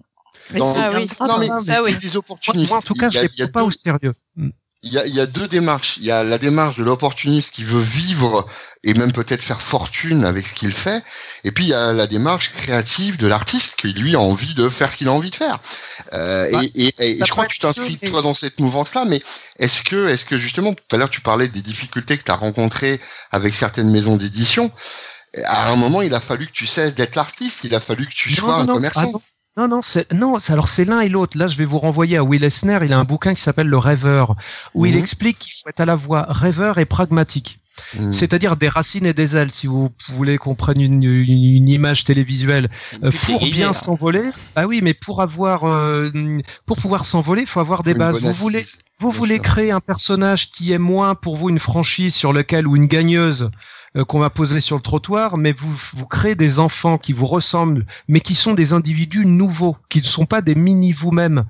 Mais 0.53 0.59
dans- 0.59 0.73
c'est 0.73 0.79
Ah 0.81 0.91
oui. 0.93 1.05
drame, 1.05 1.27
Non, 1.29 1.37
mais 1.39 1.49
hein, 1.49 1.59
ça, 1.59 1.83
oui. 1.83 1.95
des 1.97 2.15
opportunistes. 2.17 2.69
moi, 2.69 2.77
en 2.79 2.81
tout 2.81 2.93
cas, 2.95 3.07
Il 3.09 3.17
y 3.17 3.21
je 3.37 3.43
prends 3.43 3.51
pas 3.51 3.59
deux- 3.61 3.65
au 3.67 3.71
sérieux. 3.71 4.13
Mm. 4.35 4.49
Il 4.81 4.93
y, 4.93 4.97
a, 4.97 5.05
il 5.05 5.13
y 5.13 5.19
a 5.19 5.25
deux 5.25 5.49
démarches. 5.49 5.97
Il 5.97 6.05
y 6.05 6.11
a 6.11 6.23
la 6.23 6.37
démarche 6.37 6.77
de 6.77 6.85
l'opportuniste 6.85 7.51
qui 7.51 7.65
veut 7.65 7.81
vivre 7.81 8.45
et 8.85 8.93
même 8.93 9.11
peut-être 9.11 9.41
faire 9.41 9.61
fortune 9.61 10.23
avec 10.23 10.47
ce 10.47 10.53
qu'il 10.55 10.71
fait. 10.71 11.03
Et 11.43 11.51
puis 11.51 11.65
il 11.65 11.69
y 11.71 11.73
a 11.73 11.91
la 11.91 12.07
démarche 12.07 12.53
créative 12.53 13.17
de 13.17 13.27
l'artiste 13.27 13.75
qui 13.75 13.91
lui 13.91 14.15
a 14.15 14.19
envie 14.21 14.53
de 14.53 14.69
faire 14.69 14.89
ce 14.89 14.95
qu'il 14.95 15.09
a 15.09 15.11
envie 15.11 15.31
de 15.31 15.35
faire. 15.35 15.59
Euh, 16.13 16.49
Bah, 16.49 16.59
et, 16.75 16.87
et, 16.87 17.11
et 17.11 17.19
ça 17.19 17.25
je 17.25 17.31
crois 17.31 17.43
que 17.45 17.51
tu 17.51 17.59
t'inscris 17.59 17.97
toi 17.97 18.21
dans 18.21 18.33
cette 18.33 18.57
mouvance-là. 18.61 19.03
Mais 19.03 19.19
est-ce 19.57 19.83
que, 19.83 20.07
est-ce 20.07 20.23
que 20.23 20.37
justement, 20.37 20.73
tout 20.73 20.95
à 20.95 20.97
l'heure 20.97 21.09
tu 21.09 21.19
parlais 21.19 21.49
des 21.49 21.61
difficultés 21.61 22.17
que 22.17 22.23
tu 22.23 22.31
as 22.31 22.35
rencontrées 22.37 23.01
avec 23.33 23.55
certaines 23.55 23.89
maisons 23.91 24.15
d'édition. 24.15 24.71
À 25.45 25.71
un 25.71 25.75
moment, 25.75 26.01
il 26.01 26.13
a 26.15 26.21
fallu 26.21 26.47
que 26.47 26.53
tu 26.53 26.65
cesses 26.65 26.95
d'être 26.95 27.15
l'artiste. 27.17 27.65
Il 27.65 27.75
a 27.75 27.81
fallu 27.81 28.07
que 28.07 28.13
tu 28.13 28.29
Non, 28.29 28.35
sois 28.37 28.47
non, 28.47 28.53
un 28.61 28.65
non, 28.65 28.73
commerçant. 28.75 29.11
ah 29.13 29.19
non. 29.57 29.67
Non, 29.67 29.81
c'est, 29.81 30.11
non, 30.13 30.39
c'est- 30.39 30.53
alors 30.53 30.67
c'est 30.69 30.85
l'un 30.85 31.01
et 31.01 31.09
l'autre. 31.09 31.37
Là, 31.37 31.47
je 31.47 31.57
vais 31.57 31.65
vous 31.65 31.79
renvoyer 31.79 32.17
à 32.17 32.23
Will 32.23 32.43
Eisner. 32.43 32.79
Il 32.83 32.93
a 32.93 32.99
un 32.99 33.03
bouquin 33.03 33.33
qui 33.33 33.41
s'appelle 33.41 33.67
Le 33.67 33.77
Rêveur, 33.77 34.35
où 34.73 34.85
il 34.85 34.93
Mhm. 34.93 34.99
explique 34.99 35.39
qu'il 35.39 35.53
faut 35.53 35.69
être 35.69 35.79
à 35.81 35.85
la 35.85 35.97
fois 35.97 36.25
rêveur 36.29 36.77
et 36.77 36.85
pragmatique. 36.85 37.59
Mm. 37.97 38.11
C'est-à-dire 38.11 38.57
des 38.57 38.67
racines 38.67 39.05
et 39.05 39.13
des 39.13 39.37
ailes, 39.37 39.51
si 39.51 39.65
vous 39.67 39.89
voulez 40.09 40.37
qu'on 40.37 40.53
prenne 40.55 40.81
une, 40.81 41.01
une- 41.03 41.43
une 41.55 41.69
image 41.69 42.03
télévisuelle. 42.03 42.67
Euh, 43.03 43.11
pour 43.25 43.41
bien 43.45 43.71
s'envoler, 43.73 44.23
ah 44.57 44.67
oui, 44.67 44.81
mais 44.83 44.93
pour 44.93 45.21
avoir, 45.21 45.63
euh, 45.63 46.09
pour 46.65 46.77
pouvoir 46.77 47.05
s'envoler, 47.05 47.41
il 47.43 47.47
faut 47.47 47.61
avoir 47.61 47.83
des 47.83 47.91
Une 47.91 47.97
bases. 47.99 48.19
Vous 48.21 48.33
voulez, 48.33 48.65
vous 48.99 49.11
voulez 49.11 49.39
créer 49.39 49.71
un 49.71 49.79
personnage 49.79 50.51
qui 50.51 50.73
est 50.73 50.77
moins 50.77 51.15
pour 51.15 51.37
vous 51.37 51.49
une 51.49 51.59
franchise 51.59 52.13
sur 52.13 52.33
lequel 52.33 52.67
ou 52.67 52.75
une 52.75 52.87
gagneuse 52.87 53.49
euh, 53.97 54.03
qu'on 54.05 54.19
va 54.19 54.29
poser 54.29 54.61
sur 54.61 54.75
le 54.75 54.81
trottoir, 54.81 55.37
mais 55.37 55.51
vous 55.51 55.73
vous 55.95 56.05
créez 56.05 56.35
des 56.35 56.59
enfants 56.59 56.97
qui 56.97 57.13
vous 57.13 57.25
ressemblent, 57.25 57.85
mais 58.07 58.19
qui 58.19 58.35
sont 58.35 58.53
des 58.53 58.73
individus 58.73 59.25
nouveaux, 59.25 59.75
qui 59.89 59.99
ne 59.99 60.05
sont 60.05 60.25
pas 60.25 60.41
des 60.41 60.55
mini 60.55 60.91
vous-même. 60.91 61.45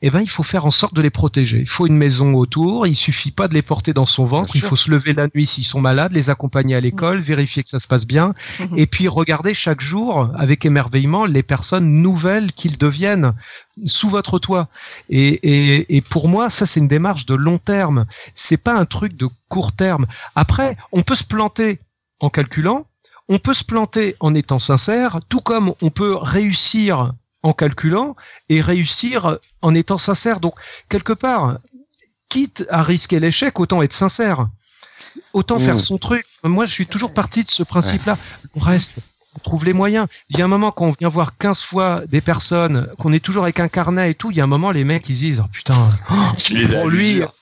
Eh 0.00 0.10
ben, 0.10 0.20
il 0.20 0.28
faut 0.30 0.42
faire 0.42 0.66
en 0.66 0.70
sorte 0.72 0.94
de 0.94 1.02
les 1.02 1.10
protéger. 1.10 1.60
Il 1.60 1.68
faut 1.68 1.86
une 1.86 1.96
maison 1.96 2.34
autour. 2.34 2.86
Il 2.88 2.96
suffit 2.96 3.30
pas 3.30 3.46
de 3.46 3.54
les 3.54 3.62
porter 3.62 3.92
dans 3.92 4.04
son 4.06 4.24
ventre. 4.24 4.52
Bien 4.52 4.58
Il 4.58 4.60
sûr. 4.60 4.68
faut 4.70 4.76
se 4.76 4.90
lever 4.90 5.12
la 5.12 5.26
nuit 5.34 5.46
s'ils 5.46 5.64
sont 5.66 5.80
malades, 5.80 6.12
les 6.12 6.28
accompagner 6.30 6.74
à 6.74 6.80
l'école, 6.80 7.20
vérifier 7.20 7.62
que 7.62 7.68
ça 7.68 7.78
se 7.78 7.86
passe 7.86 8.06
bien, 8.06 8.34
Mhm. 8.60 8.68
et 8.76 8.86
puis 8.86 9.06
regarder 9.08 9.54
chaque 9.54 9.80
jour 9.80 10.28
avec 10.36 10.64
émerveillement 10.64 11.24
les 11.24 11.42
personnes 11.44 11.88
nouvelles 12.02 12.52
qu'ils 12.52 12.78
deviennent 12.78 13.32
sous 13.86 14.08
votre 14.08 14.38
toit. 14.40 14.68
Et, 15.08 15.28
et, 15.28 15.96
et 15.96 16.00
pour 16.00 16.28
moi, 16.28 16.50
ça 16.50 16.66
c'est 16.66 16.80
une 16.80 16.88
démarche 16.88 17.26
de 17.26 17.34
long 17.34 17.58
terme. 17.58 18.04
C'est 18.34 18.62
pas 18.62 18.76
un 18.78 18.84
truc 18.86 19.16
de 19.16 19.28
court 19.52 19.72
terme. 19.72 20.06
Après, 20.34 20.78
on 20.92 21.02
peut 21.02 21.14
se 21.14 21.24
planter 21.24 21.78
en 22.20 22.30
calculant, 22.30 22.86
on 23.28 23.38
peut 23.38 23.52
se 23.52 23.64
planter 23.64 24.16
en 24.20 24.34
étant 24.34 24.58
sincère, 24.58 25.20
tout 25.28 25.42
comme 25.42 25.74
on 25.82 25.90
peut 25.90 26.16
réussir 26.16 27.12
en 27.42 27.52
calculant 27.52 28.16
et 28.48 28.62
réussir 28.62 29.36
en 29.60 29.74
étant 29.74 29.98
sincère. 29.98 30.40
Donc 30.40 30.54
quelque 30.88 31.12
part, 31.12 31.58
quitte 32.30 32.64
à 32.70 32.82
risquer 32.82 33.20
l'échec, 33.20 33.60
autant 33.60 33.82
être 33.82 33.92
sincère. 33.92 34.48
Autant 35.34 35.58
Mmh. 35.58 35.64
faire 35.66 35.80
son 35.80 35.98
truc. 35.98 36.24
Moi, 36.44 36.64
je 36.64 36.72
suis 36.72 36.86
toujours 36.86 37.12
parti 37.12 37.44
de 37.44 37.50
ce 37.50 37.62
principe-là. 37.62 38.16
Le 38.54 38.62
reste, 38.62 38.94
on 39.36 39.40
trouve 39.40 39.66
les 39.66 39.74
moyens. 39.74 40.06
Il 40.30 40.38
y 40.38 40.42
a 40.42 40.46
un 40.46 40.48
moment 40.48 40.70
quand 40.70 40.86
on 40.86 40.94
vient 40.98 41.08
voir 41.08 41.36
15 41.36 41.60
fois 41.60 42.02
des 42.06 42.22
personnes, 42.22 42.88
qu'on 42.98 43.12
est 43.12 43.20
toujours 43.20 43.42
avec 43.42 43.60
un 43.60 43.68
carnet 43.68 44.12
et 44.12 44.14
tout, 44.14 44.30
il 44.30 44.38
y 44.38 44.40
a 44.40 44.44
un 44.44 44.46
moment, 44.46 44.70
les 44.70 44.84
mecs, 44.84 45.06
ils 45.10 45.16
se 45.16 45.20
disent, 45.20 45.42
oh 45.44 45.48
putain, 45.52 45.74
pour 46.08 46.88
lui, 46.88 47.14
l'usure. 47.14 47.34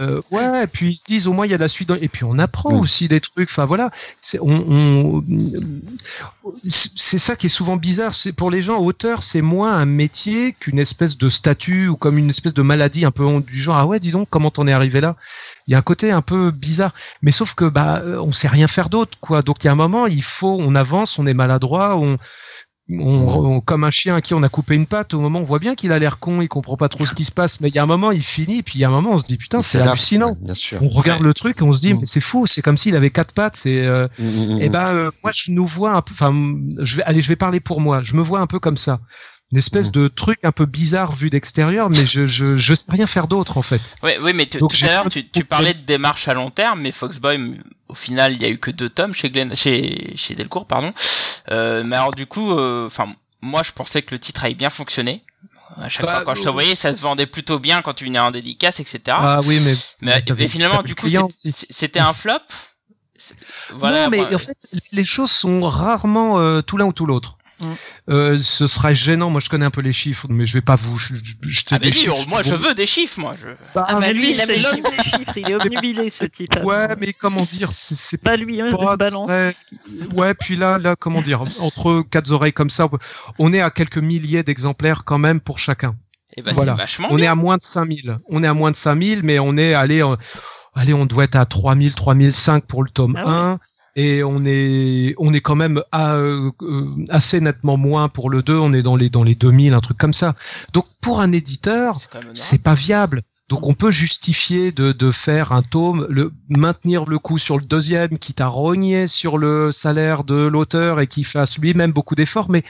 Euh, 0.00 0.20
ouais, 0.32 0.64
et 0.64 0.66
puis 0.66 0.92
ils 0.92 0.96
se 0.98 1.04
disent, 1.06 1.26
au 1.28 1.32
moins, 1.32 1.46
il 1.46 1.50
y 1.50 1.54
a 1.54 1.58
de 1.58 1.62
la 1.62 1.68
suite. 1.68 1.88
dans- 1.88 1.94
Et 1.96 2.08
puis 2.08 2.24
on 2.24 2.38
apprend 2.38 2.78
aussi 2.78 3.08
des 3.08 3.20
trucs. 3.20 3.48
Enfin, 3.50 3.66
voilà. 3.66 3.90
C'est, 4.20 4.38
on, 4.40 4.48
on- 4.48 5.24
c'est 6.68 7.18
ça 7.18 7.36
qui 7.36 7.46
est 7.46 7.50
souvent 7.50 7.76
bizarre. 7.76 8.14
C'est 8.14 8.32
pour 8.32 8.50
les 8.50 8.62
gens, 8.62 8.78
auteur, 8.78 9.22
c'est 9.22 9.42
moins 9.42 9.74
un 9.76 9.84
métier 9.86 10.52
qu'une 10.58 10.78
espèce 10.78 11.18
de 11.18 11.28
statut 11.28 11.88
ou 11.88 11.96
comme 11.96 12.18
une 12.18 12.30
espèce 12.30 12.54
de 12.54 12.62
maladie 12.62 13.04
un 13.04 13.10
peu 13.10 13.26
du 13.40 13.60
genre, 13.60 13.76
ah 13.76 13.86
ouais, 13.86 14.00
dis 14.00 14.10
donc, 14.12 14.28
comment 14.30 14.50
t'en 14.50 14.66
es 14.66 14.72
arrivé 14.72 15.00
là? 15.00 15.16
Il 15.66 15.72
y 15.72 15.74
a 15.74 15.78
un 15.78 15.82
côté 15.82 16.10
un 16.12 16.22
peu 16.22 16.50
bizarre. 16.50 16.92
Mais 17.22 17.32
sauf 17.32 17.54
que, 17.54 17.64
bah, 17.64 18.00
euh, 18.04 18.20
on 18.20 18.32
sait 18.32 18.48
rien 18.48 18.68
faire 18.68 18.88
d'autre, 18.88 19.18
quoi. 19.20 19.42
Donc, 19.42 19.64
il 19.64 19.66
y 19.66 19.68
a 19.68 19.72
un 19.72 19.76
moment, 19.76 20.06
il 20.06 20.22
faut, 20.22 20.56
on 20.60 20.74
avance, 20.74 21.18
on 21.18 21.26
est 21.26 21.34
maladroit, 21.34 21.96
on, 21.96 22.16
on, 22.90 22.98
on- 23.56 23.60
comme 23.60 23.82
un 23.84 23.90
chien 23.90 24.14
à 24.14 24.20
qui 24.20 24.32
on 24.34 24.42
a 24.42 24.48
coupé 24.48 24.74
une 24.76 24.86
patte, 24.86 25.12
au 25.14 25.20
moment 25.20 25.40
on 25.40 25.44
voit 25.44 25.58
bien 25.58 25.74
qu'il 25.74 25.90
a 25.92 25.98
l'air 25.98 26.18
con, 26.18 26.40
il 26.40 26.48
comprend 26.48 26.76
pas 26.76 26.88
trop 26.88 27.04
ce 27.04 27.14
qui 27.14 27.24
se 27.24 27.32
passe, 27.32 27.60
mais 27.60 27.68
il 27.68 27.74
y 27.74 27.78
a 27.78 27.82
un 27.82 27.86
moment 27.86 28.12
il 28.12 28.22
finit, 28.22 28.62
puis 28.62 28.74
il 28.78 28.80
y 28.82 28.84
a 28.84 28.88
un 28.88 28.92
moment 28.92 29.12
on 29.14 29.18
se 29.18 29.24
dit 29.26 29.36
putain 29.36 29.60
c'est 29.62 29.80
hallucinant. 29.80 30.30
ouais, 30.30 30.36
Bien 30.40 30.54
sûr. 30.54 30.82
On 30.82 30.88
regarde 30.88 31.22
le 31.22 31.34
truc 31.34 31.58
et 31.60 31.62
on 31.64 31.72
se 31.72 31.80
dit 31.80 31.94
Mm. 31.94 31.98
mais 32.00 32.06
c'est 32.06 32.20
fou, 32.20 32.46
c'est 32.46 32.62
comme 32.62 32.76
s'il 32.76 32.94
avait 32.94 33.10
quatre 33.10 33.32
pattes. 33.32 33.56
C'est 33.56 33.84
euh, 33.84 34.06
Mm, 34.18 34.24
mm, 34.56 34.60
et 34.62 34.68
ben 34.68 34.84
euh, 34.88 35.10
moi 35.24 35.32
je 35.34 35.50
nous 35.52 35.66
vois 35.66 35.96
un 35.96 36.02
peu, 36.02 36.12
enfin 36.12 36.32
je 36.78 36.96
vais 36.98 37.02
allez 37.04 37.20
je 37.22 37.28
vais 37.28 37.36
parler 37.36 37.60
pour 37.60 37.80
moi, 37.80 38.02
je 38.02 38.14
me 38.14 38.22
vois 38.22 38.40
un 38.40 38.46
peu 38.46 38.58
comme 38.60 38.76
ça, 38.76 39.00
une 39.52 39.58
espèce 39.58 39.88
Mm. 39.88 39.92
de 39.92 40.08
truc 40.08 40.38
un 40.42 40.50
peu 40.52 40.66
bizarre 40.66 41.12
vu 41.12 41.30
d'extérieur, 41.30 41.88
mais 41.88 42.04
je 42.04 42.26
je 42.26 42.56
je 42.56 42.74
sais 42.74 42.86
rien 42.88 43.06
faire 43.06 43.28
d'autre 43.28 43.56
en 43.58 43.62
fait. 43.62 43.80
Oui, 44.02 44.10
oui, 44.22 44.32
mais 44.34 44.46
tu- 44.46 44.58
Donc, 44.58 44.74
tout 44.74 44.84
à 44.84 44.88
l'heure, 44.88 45.08
tu, 45.08 45.28
tu 45.28 45.44
parlais 45.44 45.72
de 45.74 45.80
démarche 45.82 46.26
à 46.28 46.34
long 46.34 46.50
terme, 46.50 46.80
mais 46.80 46.90
Foxboy, 46.92 47.38
au 47.88 47.94
final, 47.94 48.32
il 48.32 48.42
y 48.42 48.44
a 48.44 48.48
eu 48.48 48.58
que 48.58 48.70
deux 48.72 48.88
tomes 48.88 49.14
chez 49.14 49.30
Glen, 49.30 49.54
chez, 49.54 50.12
chez 50.16 50.34
Delcourt, 50.34 50.66
pardon. 50.66 50.92
Euh, 51.52 51.84
mais 51.84 51.94
alors, 51.96 52.10
du 52.10 52.26
coup, 52.26 52.50
euh, 52.52 52.86
enfin, 52.86 53.06
moi, 53.40 53.62
je 53.64 53.70
pensais 53.70 54.02
que 54.02 54.12
le 54.14 54.18
titre 54.18 54.44
avait 54.44 54.54
bien 54.54 54.70
fonctionné. 54.70 55.22
À 55.76 55.88
chaque 55.88 56.06
Bah, 56.06 56.16
fois, 56.16 56.24
quand 56.24 56.34
je 56.34 56.42
te 56.42 56.48
euh, 56.48 56.52
voyais, 56.52 56.74
ça 56.74 56.92
se 56.94 57.00
vendait 57.02 57.26
plutôt 57.26 57.58
bien 57.60 57.82
quand 57.82 57.92
tu 57.94 58.04
venais 58.04 58.18
en 58.18 58.30
dédicace, 58.32 58.80
etc. 58.80 59.00
Ah 59.10 59.40
oui, 59.44 59.60
mais. 60.00 60.22
mais, 60.36 60.48
finalement, 60.48 60.82
du 60.82 60.94
coup, 60.96 61.08
c'était 61.44 62.00
un 62.00 62.12
flop. 62.12 62.32
Voilà, 63.74 64.04
non, 64.04 64.10
mais 64.10 64.18
moi, 64.18 64.34
en 64.34 64.38
fait, 64.38 64.56
les 64.92 65.04
choses 65.04 65.30
sont 65.30 65.60
rarement 65.68 66.38
euh, 66.38 66.60
tout 66.62 66.76
l'un 66.76 66.86
ou 66.86 66.92
tout 66.92 67.06
l'autre. 67.06 67.38
Mm. 67.60 67.64
Euh, 68.10 68.38
ce 68.38 68.66
serait 68.66 68.94
gênant. 68.94 69.30
Moi, 69.30 69.40
je 69.40 69.48
connais 69.48 69.64
un 69.64 69.70
peu 69.70 69.80
les 69.80 69.92
chiffres, 69.92 70.26
mais 70.28 70.44
je 70.46 70.52
vais 70.54 70.60
pas 70.60 70.76
vous. 70.76 70.96
Je, 70.98 71.14
je, 71.42 71.62
ah, 71.70 71.78
mais 71.80 71.90
chiffres, 71.90 72.28
moi, 72.28 72.42
je 72.42 72.54
veux 72.54 72.74
des 72.74 72.86
chiffres, 72.86 73.18
moi. 73.18 73.34
Je... 73.40 73.48
Ah, 73.74 73.86
bah, 73.92 73.98
mais 74.00 74.12
lui, 74.12 74.32
il 74.32 74.40
a 74.40 74.44
c'est 74.46 74.58
l'homme 74.58 74.82
des 74.82 75.02
chiffres, 75.04 75.32
il 75.36 75.50
est 75.50 75.54
obnubilé 75.54 76.10
ce 76.10 76.24
type. 76.26 76.54
Ouais, 76.62 76.88
mais 77.00 77.12
comment 77.12 77.44
dire, 77.44 77.70
c'est 77.72 77.94
c'est 77.94 78.22
Pas 78.22 78.36
lui, 78.36 78.60
hein, 78.60 78.68
pas 78.70 78.92
une 78.92 78.96
balance. 78.96 79.28
très- 79.30 79.54
Ouais, 80.14 80.34
puis 80.34 80.56
là, 80.56 80.78
là, 80.78 80.96
comment 80.98 81.22
dire, 81.22 81.44
entre 81.60 82.02
quatre 82.02 82.30
oreilles 82.32 82.52
comme 82.52 82.70
ça, 82.70 82.88
on 83.38 83.52
est 83.52 83.60
à 83.60 83.70
quelques 83.70 83.98
milliers 83.98 84.42
d'exemplaires 84.42 85.04
quand 85.04 85.18
même 85.18 85.40
pour 85.40 85.58
chacun. 85.58 85.94
Et 86.36 86.42
bah, 86.42 86.50
Voilà. 86.54 86.72
c'est 86.72 86.78
vachement 86.82 87.08
On 87.10 87.18
est 87.18 87.26
à 87.26 87.34
moins 87.34 87.56
de 87.56 87.62
5000. 87.62 88.18
On 88.28 88.42
est 88.42 88.46
à 88.46 88.52
moins 88.54 88.70
de 88.70 88.76
5000, 88.76 89.20
mais 89.22 89.38
on 89.38 89.56
est 89.56 89.72
allé, 89.74 90.02
euh, 90.02 90.16
allez, 90.74 90.92
on 90.92 91.06
doit 91.06 91.24
être 91.24 91.36
à 91.36 91.46
3000, 91.46 91.94
3005 91.94 92.66
pour 92.66 92.82
le 92.84 92.90
tome 92.90 93.16
Ah 93.24 93.52
ouais. 93.52 93.56
1. 93.96 94.00
Et 94.00 94.24
on 94.24 94.44
est, 94.44 95.14
on 95.18 95.32
est 95.32 95.40
quand 95.40 95.54
même 95.54 95.82
à, 95.92 96.16
euh, 96.16 96.50
assez 97.08 97.40
nettement 97.40 97.76
moins 97.76 98.08
pour 98.08 98.30
le 98.30 98.42
2. 98.42 98.56
On 98.58 98.72
est 98.72 98.82
dans 98.82 98.96
les, 98.96 99.10
dans 99.10 99.24
les 99.24 99.34
2000, 99.34 99.74
un 99.74 99.80
truc 99.80 99.98
comme 99.98 100.12
ça. 100.12 100.34
Donc, 100.72 100.86
pour 101.00 101.20
un 101.20 101.32
éditeur, 101.32 101.98
c'est 102.34 102.62
pas 102.62 102.74
viable. 102.74 103.22
Donc 103.48 103.66
on 103.66 103.74
peut 103.74 103.92
justifier 103.92 104.72
de, 104.72 104.90
de 104.90 105.10
faire 105.12 105.52
un 105.52 105.62
tome, 105.62 106.06
le, 106.10 106.32
maintenir 106.48 107.04
le 107.04 107.18
coup 107.18 107.38
sur 107.38 107.58
le 107.58 107.64
deuxième, 107.64 108.18
quitte 108.18 108.40
à 108.40 108.48
rogner 108.48 109.06
sur 109.06 109.38
le 109.38 109.70
salaire 109.70 110.24
de 110.24 110.46
l'auteur 110.46 110.98
et 110.98 111.06
qu'il 111.06 111.24
fasse 111.24 111.58
lui-même 111.58 111.92
beaucoup 111.92 112.16
d'efforts, 112.16 112.50
mais 112.50 112.64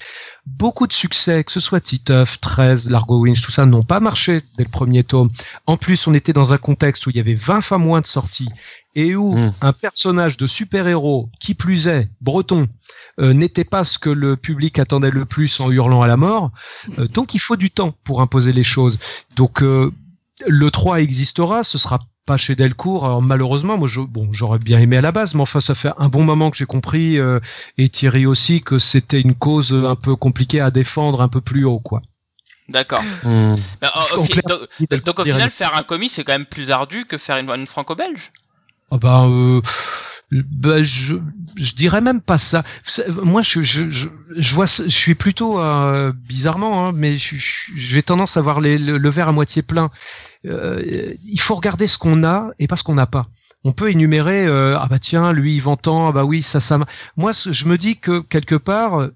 beaucoup 0.46 0.86
de 0.86 0.92
succès, 0.92 1.44
que 1.44 1.52
ce 1.52 1.60
soit 1.60 1.80
Titeuf, 1.80 2.40
13, 2.40 2.90
Largo 2.90 3.20
Winch, 3.20 3.40
tout 3.40 3.50
ça, 3.50 3.64
n'ont 3.64 3.82
pas 3.84 4.00
marché 4.00 4.42
dès 4.58 4.64
le 4.64 4.70
premier 4.70 5.02
tome. 5.02 5.30
En 5.66 5.76
plus, 5.78 6.06
on 6.06 6.14
était 6.14 6.34
dans 6.34 6.52
un 6.52 6.58
contexte 6.58 7.06
où 7.06 7.10
il 7.10 7.16
y 7.16 7.20
avait 7.20 7.34
20 7.34 7.62
fois 7.62 7.78
moins 7.78 8.02
de 8.02 8.06
sorties 8.06 8.48
et 8.94 9.14
où 9.14 9.34
Mm. 9.34 9.52
un 9.60 9.72
personnage 9.72 10.36
de 10.36 10.46
super-héros, 10.46 11.28
qui 11.40 11.54
plus 11.54 11.86
est, 11.88 12.08
breton, 12.20 12.66
euh, 13.20 13.32
n'était 13.32 13.64
pas 13.64 13.84
ce 13.84 13.98
que 13.98 14.10
le 14.10 14.36
public 14.36 14.78
attendait 14.78 15.10
le 15.10 15.24
plus 15.24 15.60
en 15.60 15.70
hurlant 15.70 16.02
à 16.02 16.06
la 16.06 16.16
mort. 16.16 16.50
Euh, 16.98 17.06
donc 17.08 17.34
il 17.34 17.40
faut 17.40 17.56
du 17.56 17.70
temps 17.70 17.92
pour 18.04 18.20
imposer 18.22 18.52
les 18.52 18.64
choses. 18.64 18.98
Donc 19.36 19.62
euh, 19.62 19.90
le 20.46 20.70
3 20.70 21.00
existera, 21.00 21.64
ce 21.64 21.78
sera 21.78 21.98
pas 22.26 22.36
chez 22.36 22.56
Delcourt. 22.56 23.04
Alors, 23.04 23.22
malheureusement, 23.22 23.78
moi, 23.78 23.88
je, 23.88 24.00
bon, 24.00 24.28
j'aurais 24.32 24.58
bien 24.58 24.78
aimé 24.80 24.96
à 24.96 25.00
la 25.00 25.12
base, 25.12 25.34
mais 25.34 25.42
enfin, 25.42 25.60
ça 25.60 25.74
fait 25.74 25.90
un 25.96 26.08
bon 26.08 26.24
moment 26.24 26.50
que 26.50 26.56
j'ai 26.56 26.66
compris, 26.66 27.18
euh, 27.18 27.40
et 27.78 27.88
Thierry 27.88 28.26
aussi, 28.26 28.60
que 28.60 28.78
c'était 28.78 29.20
une 29.20 29.34
cause 29.34 29.72
un 29.72 29.94
peu 29.94 30.16
compliquée 30.16 30.60
à 30.60 30.70
défendre 30.70 31.22
un 31.22 31.28
peu 31.28 31.40
plus 31.40 31.64
haut, 31.64 31.80
quoi. 31.80 32.02
D'accord. 32.68 33.02
Hmm. 33.22 33.54
Bah, 33.80 33.92
clair, 34.28 34.42
donc, 35.04 35.18
au 35.20 35.24
final, 35.24 35.50
faire 35.50 35.76
un 35.76 35.82
comic, 35.82 36.10
c'est 36.10 36.24
quand 36.24 36.32
même 36.32 36.46
plus 36.46 36.72
ardu 36.72 37.04
que 37.04 37.16
faire 37.16 37.36
une, 37.36 37.48
une 37.50 37.66
franco-belge. 37.66 38.32
Ah 38.90 38.98
bah, 38.98 39.26
euh, 39.28 39.60
bah, 40.30 40.82
je, 40.82 41.16
je 41.56 41.74
dirais 41.74 42.00
même 42.00 42.20
pas 42.20 42.38
ça. 42.38 42.62
Moi, 43.22 43.42
je, 43.42 43.62
je, 43.62 43.90
je, 43.90 44.08
je 44.34 44.54
vois, 44.54 44.66
je 44.66 44.88
suis 44.88 45.14
plutôt 45.14 45.60
euh, 45.60 46.12
bizarrement, 46.12 46.86
hein, 46.86 46.92
mais 46.92 47.16
j'ai 47.16 48.02
tendance 48.02 48.36
à 48.36 48.40
voir 48.42 48.60
les, 48.60 48.78
le, 48.78 49.10
verre 49.10 49.28
à 49.28 49.32
moitié 49.32 49.62
plein. 49.62 49.90
Euh, 50.44 51.14
il 51.24 51.40
faut 51.40 51.54
regarder 51.54 51.86
ce 51.86 51.98
qu'on 51.98 52.24
a 52.24 52.50
et 52.58 52.66
pas 52.66 52.76
ce 52.76 52.84
qu'on 52.84 52.94
n'a 52.94 53.06
pas. 53.06 53.28
On 53.64 53.72
peut 53.72 53.90
énumérer, 53.90 54.46
euh, 54.46 54.76
ah 54.78 54.86
bah 54.88 54.98
tiens, 54.98 55.32
lui 55.32 55.54
il 55.54 55.60
vend 55.60 55.76
tant, 55.76 56.08
ah 56.08 56.12
bah 56.12 56.24
oui, 56.24 56.42
ça, 56.42 56.60
ça. 56.60 56.78
Moi, 57.16 57.32
je 57.32 57.64
me 57.66 57.78
dis 57.78 57.96
que 57.96 58.20
quelque 58.20 58.54
part, 58.54 59.08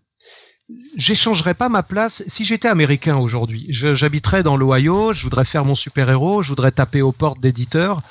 j'échangerais 0.96 1.54
pas 1.54 1.68
ma 1.68 1.82
place 1.82 2.24
si 2.26 2.44
j'étais 2.44 2.68
américain 2.68 3.16
aujourd'hui. 3.16 3.66
J'habiterais 3.70 4.42
dans 4.42 4.56
l'Ohio, 4.56 5.12
je 5.12 5.22
voudrais 5.22 5.44
faire 5.44 5.64
mon 5.64 5.74
super-héros, 5.74 6.42
je 6.42 6.48
voudrais 6.48 6.72
taper 6.72 7.02
aux 7.02 7.12
portes 7.12 7.40
d'éditeurs 7.40 8.02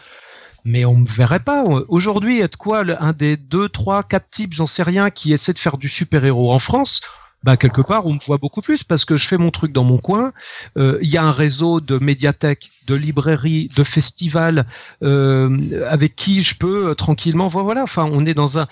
mais 0.65 0.85
on 0.85 0.97
me 0.97 1.07
verrait 1.07 1.39
pas. 1.39 1.63
Aujourd'hui, 1.87 2.39
être 2.39 2.57
quoi 2.57 2.83
un 2.99 3.13
des 3.13 3.37
deux, 3.37 3.69
trois, 3.69 4.03
quatre 4.03 4.29
types, 4.29 4.53
j'en 4.53 4.67
sais 4.67 4.83
rien, 4.83 5.09
qui 5.09 5.33
essaie 5.33 5.53
de 5.53 5.59
faire 5.59 5.77
du 5.77 5.89
super-héros 5.89 6.53
en 6.53 6.59
France 6.59 7.01
bah 7.43 7.55
quelque 7.55 7.81
part 7.81 8.05
on 8.05 8.13
me 8.13 8.19
voit 8.19 8.37
beaucoup 8.37 8.61
plus 8.61 8.83
parce 8.83 9.05
que 9.05 9.15
je 9.15 9.25
fais 9.25 9.37
mon 9.37 9.49
truc 9.49 9.71
dans 9.71 9.83
mon 9.83 9.97
coin. 9.97 10.33
Euh, 10.77 10.99
Il 11.01 11.09
y 11.09 11.17
a 11.17 11.23
un 11.23 11.31
réseau 11.31 11.79
de 11.79 11.97
médiathèques, 11.97 12.69
de 12.87 12.95
librairies, 12.95 13.69
de 13.75 13.83
festivals 13.83 14.65
euh, 15.03 15.57
avec 15.89 16.15
qui 16.15 16.43
je 16.43 16.55
peux 16.57 16.89
euh, 16.89 16.95
tranquillement. 16.95 17.47
Voilà. 17.47 17.83
Enfin, 17.83 18.09
on 18.11 18.25
est 18.25 18.33
dans 18.33 18.57
un. 18.57 18.67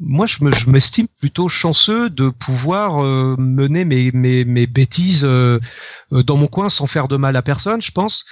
moi, 0.00 0.26
je 0.26 0.44
me, 0.44 0.52
je 0.52 0.70
m'estime 0.70 1.08
plutôt 1.18 1.48
chanceux 1.48 2.08
de 2.08 2.30
pouvoir 2.30 3.04
euh, 3.04 3.36
mener 3.38 3.84
mes, 3.84 4.10
mes, 4.12 4.44
mes 4.44 4.66
bêtises 4.66 5.28
dans 6.10 6.36
mon 6.36 6.46
coin 6.46 6.68
sans 6.68 6.86
faire 6.86 7.08
de 7.08 7.16
mal 7.16 7.36
à 7.36 7.42
personne. 7.42 7.82
Je 7.82 7.92
pense. 7.92 8.24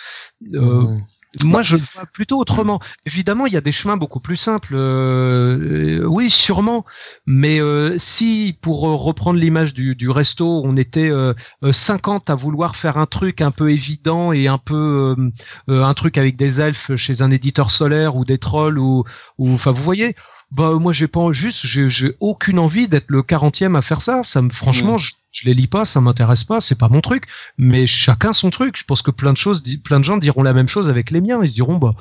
Moi, 1.45 1.63
je 1.63 1.77
le 1.77 1.83
vois 1.95 2.07
plutôt 2.07 2.39
autrement. 2.39 2.81
Évidemment, 3.07 3.47
il 3.47 3.53
y 3.53 3.57
a 3.57 3.61
des 3.61 3.73
chemins 3.73 3.97
beaucoup 3.97 4.21
plus 4.21 4.37
simples. 4.37 4.75
euh, 4.75 6.01
euh, 6.01 6.07
oui, 6.07 6.31
sûrement. 6.31 6.85
Mais 7.27 7.61
euh, 7.61 7.97
si, 7.99 8.57
pour 8.63 8.89
euh, 8.89 8.95
reprendre 8.97 9.39
l'image 9.39 9.75
du, 9.75 9.95
du 9.95 10.09
resto, 10.11 10.63
on 10.65 10.77
était 10.77 11.11
euh, 11.11 11.35
euh, 11.65 11.73
50 11.73 12.31
à 12.31 12.35
vouloir 12.35 12.77
faire 12.77 12.97
un 12.97 13.07
truc 13.07 13.41
un 13.43 13.51
peu 13.51 13.71
évident 13.71 14.33
et 14.33 14.49
un 14.49 14.59
peu 14.59 15.15
euh, 15.19 15.31
euh, 15.71 15.85
un 15.85 15.95
truc 15.95 16.19
avec 16.19 16.37
des 16.37 16.61
elfes 16.61 16.97
chez 16.97 17.23
un 17.23 17.31
éditeur 17.31 17.71
solaire 17.71 18.17
ou 18.17 18.25
des 18.25 18.39
trolls 18.39 18.79
ou, 18.79 19.05
ou 19.39 19.53
enfin, 19.55 19.71
vous 19.73 19.83
voyez. 19.83 20.15
Bah 20.51 20.73
moi 20.75 20.93
j'ai 20.93 21.09
pas 21.09 21.31
juste 21.33 21.67
j'ai 21.67 22.17
aucune 22.21 22.59
envie 22.59 22.89
d'être 22.89 23.09
le 23.09 23.21
40e 23.21 23.77
à 23.77 23.83
faire 23.83 24.01
ça. 24.01 24.23
Ça 24.25 24.41
me 24.41 24.49
franchement 24.49 24.97
je, 24.97 25.13
je 25.31 25.45
les 25.45 25.53
lis 25.53 25.67
pas, 25.67 25.85
ça 25.85 26.01
m'intéresse 26.01 26.45
pas, 26.45 26.61
c'est 26.61 26.79
pas 26.79 26.89
mon 26.89 27.03
truc. 27.03 27.25
Mais 27.59 27.87
chacun 27.87 28.33
son 28.33 28.49
truc. 28.49 28.79
Je 28.79 28.85
pense 28.85 29.03
que 29.03 29.11
plein 29.11 29.33
de 29.33 29.37
choses, 29.37 29.63
plein 29.85 30.01
de 30.01 30.05
gens 30.05 30.17
diront 30.17 30.43
la 30.43 30.55
même 30.55 30.69
chose 30.69 30.89
avec 30.89 31.11
les 31.11 31.21
miens. 31.21 31.41
Ils 31.43 31.51
se 31.51 31.55
diront 31.55 31.77
bah 31.77 31.95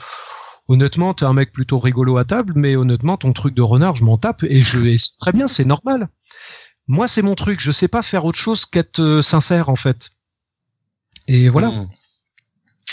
honnêtement 0.70 1.14
t'es 1.14 1.26
un 1.26 1.34
mec 1.34 1.52
plutôt 1.52 1.78
rigolo 1.78 2.18
à 2.18 2.24
table, 2.24 2.54
mais 2.56 2.78
honnêtement 2.78 3.18
ton 3.18 3.34
truc 3.34 3.54
de 3.54 3.62
renard 3.62 3.96
je 3.96 4.06
m'en 4.06 4.18
tape 4.18 4.44
et 4.44 4.62
je 4.62 4.80
et 4.86 4.98
très 5.20 5.34
bien, 5.34 5.50
c'est 5.50 5.66
normal. 5.66 6.08
Moi 6.88 7.10
c'est 7.10 7.22
mon 7.24 7.36
truc. 7.36 7.60
Je 7.60 7.74
sais 7.74 7.90
pas 7.90 8.02
faire 8.02 8.24
autre 8.24 8.40
chose 8.40 8.66
qu'être 8.66 9.02
euh, 9.02 9.22
sincère 9.22 9.68
en 9.68 9.76
fait. 9.76 10.12
Et 11.28 11.50
voilà. 11.50 11.68
Hmm. 11.68 11.88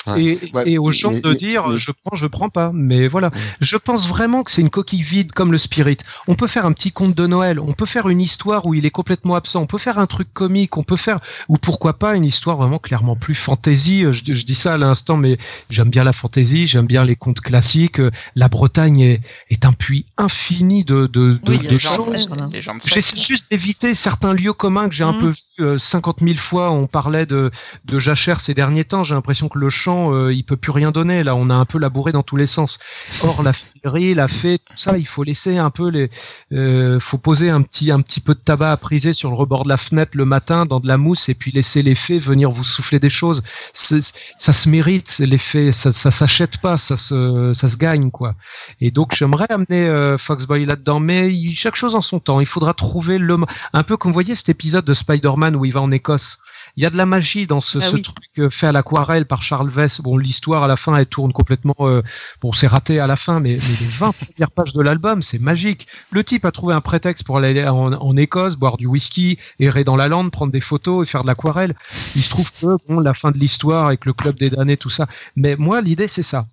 Ouais. 0.06 0.22
Et, 0.22 0.50
Ouais, 0.52 0.68
et 0.70 0.78
aux 0.78 0.92
gens 0.92 1.10
mais- 1.12 1.20
de 1.20 1.30
mais- 1.30 1.34
dire 1.36 1.66
mais- 1.68 1.76
je 1.78 1.90
prends, 1.90 2.14
je 2.16 2.26
prends 2.26 2.48
pas. 2.50 2.70
Mais 2.74 3.08
voilà, 3.08 3.28
Ouais. 3.28 3.40
je 3.60 3.76
pense 3.76 4.06
vraiment 4.08 4.42
que 4.42 4.50
c'est 4.50 4.60
une 4.60 4.68
coquille 4.70 5.02
vide 5.02 5.32
comme 5.32 5.50
le 5.50 5.56
Spirit. 5.58 5.96
On 6.28 6.34
peut 6.34 6.46
faire 6.46 6.66
un 6.66 6.72
petit 6.72 6.92
conte 6.92 7.14
de 7.14 7.26
Noël, 7.26 7.58
on 7.58 7.72
peut 7.72 7.86
faire 7.86 8.08
une 8.08 8.20
histoire 8.20 8.66
où 8.66 8.74
il 8.74 8.84
est 8.84 8.90
complètement 8.90 9.34
absent, 9.34 9.62
on 9.62 9.66
peut 9.66 9.78
faire 9.78 9.98
un 9.98 10.06
truc 10.06 10.28
comique, 10.34 10.76
on 10.76 10.82
peut 10.82 10.96
faire 10.96 11.20
ou 11.48 11.56
pourquoi 11.56 11.98
pas 11.98 12.16
une 12.16 12.24
histoire 12.24 12.56
vraiment 12.58 12.78
clairement 12.78 13.16
plus 13.16 13.34
fantasy. 13.34 14.04
Euh, 14.04 14.12
Je, 14.12 14.34
je 14.34 14.44
dis 14.44 14.54
ça 14.54 14.74
à 14.74 14.78
l'instant, 14.78 15.16
mais 15.16 15.38
j'aime 15.70 15.88
bien 15.90 16.04
la 16.04 16.12
fantasy, 16.12 16.66
j'aime 16.66 16.86
bien 16.86 17.04
les 17.04 17.16
contes 17.16 17.40
classiques. 17.40 18.00
Euh, 18.00 18.10
La 18.36 18.48
Bretagne 18.48 19.00
est, 19.00 19.20
est 19.50 19.64
un 19.64 19.72
puits 19.72 20.04
infini 20.18 20.84
de, 20.84 21.06
de, 21.06 21.38
Oui, 21.48 21.78
choses. 21.80 22.28
De 22.28 22.60
J'essaie 22.84 23.16
juste 23.18 23.46
d'éviter 23.50 23.94
certains 23.94 24.34
lieux 24.34 24.52
communs 24.52 24.88
que 24.88 24.94
j'ai 24.94 25.04
un 25.04 25.12
Mhm. 25.12 25.18
peu 25.18 25.28
vu 25.28 25.34
euh, 25.60 25.78
50 25.78 26.20
000 26.20 26.36
fois. 26.36 26.70
On 26.72 26.86
parlait 26.86 27.26
de, 27.26 27.50
de 27.86 27.98
Jachère 27.98 28.40
ces 28.40 28.54
derniers 28.54 28.84
temps. 28.84 29.04
J'ai 29.04 29.14
l'impression 29.14 29.48
que 29.48 29.58
le 29.58 29.70
chant, 29.84 30.12
euh, 30.14 30.32
il 30.32 30.44
peut 30.44 30.56
plus 30.56 30.72
rien 30.72 30.90
donner. 30.90 31.22
Là, 31.22 31.34
on 31.36 31.50
a 31.50 31.54
un 31.54 31.64
peu 31.64 31.78
labouré 31.78 32.12
dans 32.12 32.22
tous 32.22 32.36
les 32.36 32.46
sens. 32.46 32.78
Or, 33.22 33.42
la 33.42 33.52
féerie, 33.52 34.14
la 34.14 34.28
fée, 34.28 34.58
tout 34.58 34.76
ça, 34.76 34.96
il 34.96 35.06
faut 35.06 35.22
laisser 35.24 35.58
un 35.58 35.70
peu 35.70 35.88
les, 35.88 36.08
euh, 36.52 36.98
faut 37.00 37.18
poser 37.18 37.50
un 37.50 37.62
petit, 37.62 37.90
un 37.90 38.00
petit 38.00 38.20
peu 38.20 38.34
de 38.34 38.40
tabac 38.40 38.72
à 38.72 38.76
priser 38.76 39.12
sur 39.12 39.28
le 39.30 39.36
rebord 39.36 39.64
de 39.64 39.68
la 39.68 39.76
fenêtre 39.76 40.12
le 40.16 40.24
matin 40.24 40.64
dans 40.66 40.80
de 40.80 40.88
la 40.88 40.96
mousse 40.96 41.28
et 41.28 41.34
puis 41.34 41.50
laisser 41.52 41.82
les 41.82 41.94
fées 41.94 42.18
venir 42.18 42.50
vous 42.50 42.64
souffler 42.64 42.98
des 43.00 43.10
choses. 43.10 43.42
Ça 43.72 44.52
se 44.52 44.68
mérite, 44.68 45.18
les 45.18 45.38
fées. 45.38 45.72
Ça, 45.72 45.92
ça 45.92 46.10
s'achète 46.10 46.58
pas, 46.58 46.78
ça 46.78 46.96
se, 46.96 47.52
ça 47.54 47.68
se 47.68 47.76
gagne, 47.76 48.10
quoi. 48.10 48.34
Et 48.80 48.90
donc, 48.90 49.14
j'aimerais 49.14 49.46
amener 49.50 49.88
euh, 49.88 50.16
Foxboy 50.18 50.64
là-dedans, 50.66 51.00
mais 51.00 51.32
il- 51.32 51.54
chaque 51.54 51.76
chose 51.76 51.94
en 51.94 52.02
son 52.02 52.20
temps. 52.20 52.40
Il 52.40 52.46
faudra 52.46 52.74
trouver 52.74 53.18
le, 53.18 53.36
un 53.72 53.82
peu 53.82 53.96
comme 53.96 54.10
vous 54.10 54.14
voyez 54.14 54.34
cet 54.34 54.48
épisode 54.48 54.84
de 54.84 54.94
Spider-Man 54.94 55.56
où 55.56 55.64
il 55.64 55.72
va 55.72 55.80
en 55.82 55.90
Écosse. 55.90 56.38
Il 56.76 56.82
y 56.82 56.86
a 56.86 56.90
de 56.90 56.96
la 56.96 57.06
magie 57.06 57.46
dans 57.46 57.60
ce, 57.60 57.78
Ah 57.78 57.82
ce 57.82 57.94
oui. 57.96 58.02
truc 58.02 58.16
euh, 58.38 58.50
fait 58.50 58.66
à 58.68 58.72
l'aquarelle 58.72 59.26
par 59.26 59.42
Charles 59.42 59.68
Bon, 60.02 60.16
l'histoire 60.16 60.62
à 60.62 60.68
la 60.68 60.76
fin, 60.76 60.96
elle 60.96 61.06
tourne 61.06 61.32
complètement. 61.32 61.74
euh, 61.80 62.02
bon, 62.40 62.52
c'est 62.52 62.66
raté 62.66 63.00
à 63.00 63.06
la 63.06 63.16
fin, 63.16 63.40
mais, 63.40 63.54
les 63.54 63.58
20 63.58 64.12
premières 64.12 64.50
pages 64.50 64.72
de 64.72 64.82
l'album, 64.82 65.22
c'est 65.22 65.40
magique. 65.40 65.86
Le 66.10 66.22
type 66.24 66.44
a 66.44 66.50
trouvé 66.50 66.74
un 66.74 66.80
prétexte 66.80 67.24
pour 67.24 67.36
aller 67.38 67.66
en, 67.66 68.16
Écosse, 68.16 68.56
boire 68.56 68.76
du 68.76 68.86
whisky, 68.86 69.38
errer 69.58 69.84
dans 69.84 69.96
la 69.96 70.08
lande, 70.08 70.30
prendre 70.30 70.52
des 70.52 70.60
photos 70.60 71.06
et 71.06 71.10
faire 71.10 71.22
de 71.22 71.26
l'aquarelle. 71.26 71.74
Il 72.14 72.22
se 72.22 72.30
trouve 72.30 72.50
que 72.50 73.02
la 73.02 73.14
fin 73.14 73.30
de 73.30 73.38
l'histoire 73.38 73.86
avec 73.86 74.04
le 74.04 74.12
club 74.12 74.36
des 74.36 74.50
damnés, 74.50 74.76
tout 74.76 74.90
ça. 74.90 75.06
Mais 75.36 75.56
moi, 75.56 75.80
l'idée, 75.80 76.08
c'est 76.08 76.22
ça. 76.22 76.46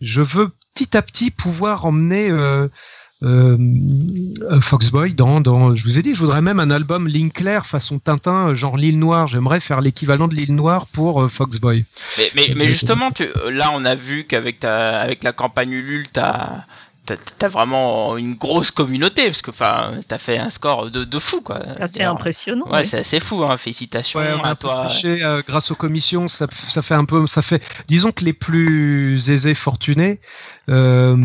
Je 0.00 0.22
veux 0.22 0.50
petit 0.74 0.96
à 0.96 1.02
petit 1.02 1.30
pouvoir 1.30 1.86
emmener 1.86 2.30
euh, 2.30 2.68
euh, 3.24 3.56
euh, 4.50 4.60
Foxboy 4.60 5.14
dans, 5.14 5.40
dans. 5.40 5.74
Je 5.74 5.84
vous 5.84 5.98
ai 5.98 6.02
dit, 6.02 6.14
je 6.14 6.20
voudrais 6.20 6.42
même 6.42 6.60
un 6.60 6.70
album 6.70 7.08
Linkler 7.08 7.60
façon 7.64 7.98
Tintin, 7.98 8.48
euh, 8.48 8.54
genre 8.54 8.76
l'île 8.76 8.98
Noire. 8.98 9.26
J'aimerais 9.26 9.60
faire 9.60 9.80
l'équivalent 9.80 10.28
de 10.28 10.34
l'île 10.34 10.54
Noire 10.54 10.86
pour 10.92 11.22
euh, 11.22 11.28
Foxboy. 11.28 11.84
Mais, 12.18 12.24
mais, 12.36 12.54
mais 12.54 12.66
justement, 12.66 13.10
tu, 13.10 13.26
là, 13.50 13.70
on 13.74 13.84
a 13.84 13.94
vu 13.94 14.24
qu'avec 14.24 14.60
ta, 14.60 15.00
avec 15.00 15.24
la 15.24 15.32
campagne 15.32 15.72
Ulule, 15.72 16.08
t'as, 16.12 16.64
t'as 17.06 17.48
vraiment 17.48 18.16
une 18.16 18.34
grosse 18.34 18.70
communauté 18.70 19.24
parce 19.26 19.42
que 19.42 19.50
enfin 19.50 19.92
t'as 20.08 20.18
fait 20.18 20.38
un 20.38 20.50
score 20.50 20.90
de, 20.90 21.04
de 21.04 21.18
fou 21.18 21.40
quoi. 21.42 21.58
Assez 21.80 22.02
Alors, 22.02 22.14
impressionnant. 22.14 22.66
Ouais, 22.70 22.80
oui. 22.80 22.86
c'est 22.86 22.98
assez 22.98 23.20
fou, 23.20 23.44
hein. 23.44 23.56
Félicitations 23.56 24.20
Ouais, 24.20 24.26
on 24.38 24.42
a 24.44 24.50
à 24.50 24.54
toi. 24.54 24.86
triché, 24.88 25.22
euh, 25.24 25.42
grâce 25.46 25.70
aux 25.70 25.74
commissions, 25.74 26.28
ça, 26.28 26.46
ça 26.50 26.82
fait 26.82 26.94
un 26.94 27.04
peu, 27.04 27.26
ça 27.26 27.42
fait, 27.42 27.62
disons 27.88 28.12
que 28.12 28.24
les 28.24 28.32
plus 28.32 29.30
aisés, 29.30 29.54
fortunés, 29.54 30.20
euh, 30.70 31.16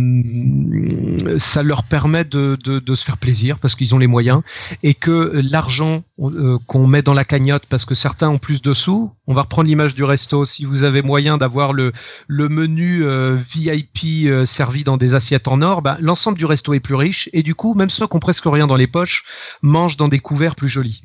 ça 1.38 1.64
leur 1.64 1.84
permet 1.84 2.24
de, 2.26 2.58
de, 2.64 2.80
de 2.80 2.96
se 2.96 3.06
faire 3.06 3.18
plaisir 3.18 3.58
parce 3.60 3.76
qu'ils 3.76 3.96
ont 3.96 4.00
les 4.00 4.08
moyens 4.08 4.42
et 4.84 4.94
que 4.94 5.42
l'argent 5.52 6.04
euh, 6.20 6.58
qu'on 6.68 6.88
met 6.88 7.02
dans 7.02 7.14
la 7.14 7.24
cagnotte 7.26 7.66
parce 7.68 7.86
que 7.86 7.96
certains 7.96 8.30
ont 8.30 8.38
plus 8.38 8.62
de 8.62 8.74
sous, 8.74 9.12
on 9.28 9.34
va 9.34 9.44
reprendre 9.44 9.68
l'image 9.68 9.96
du 9.96 10.04
resto. 10.04 10.46
Si 10.46 10.66
vous 10.66 10.84
avez 10.84 11.02
moyen 11.02 11.38
d'avoir 11.38 11.74
le, 11.74 11.92
le 12.28 12.50
menu 12.50 13.04
euh, 13.04 13.38
VIP 13.38 14.26
euh, 14.28 14.46
servi 14.46 14.84
dans 14.84 14.98
des 14.98 15.14
assiettes 15.14 15.48
en 15.48 15.62
or, 15.62 15.69
bah, 15.82 15.98
l'ensemble 16.00 16.38
du 16.38 16.46
resto 16.46 16.74
est 16.74 16.80
plus 16.80 16.96
riche 16.96 17.30
et 17.34 17.44
du 17.44 17.56
coup, 17.56 17.74
même 17.74 17.90
ceux 17.90 18.08
qui 18.08 18.16
ont 18.16 18.20
presque 18.20 18.46
rien 18.46 18.68
dans 18.68 18.76
les 18.76 18.88
poches 18.88 19.24
mangent 19.62 19.98
dans 19.98 20.08
des 20.08 20.20
couverts 20.20 20.56
plus 20.56 20.70
jolis. 20.70 21.02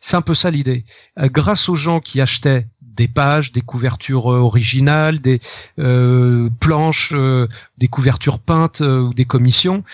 C'est 0.00 0.16
un 0.16 0.22
peu 0.22 0.34
ça 0.34 0.50
l'idée. 0.50 0.84
Euh, 1.18 1.28
grâce 1.30 1.68
aux 1.68 1.74
gens 1.74 2.00
qui 2.00 2.20
achetaient 2.20 2.66
des 2.82 3.08
pages, 3.08 3.52
des 3.52 3.60
couvertures 3.60 4.32
euh, 4.32 4.38
originales, 4.40 5.20
des 5.20 5.40
euh, 5.78 6.48
planches, 6.60 7.12
euh, 7.12 7.46
des 7.78 7.86
couvertures 7.88 8.40
peintes 8.40 8.80
ou 8.80 9.14
des 9.14 9.24
commissions, 9.24 9.84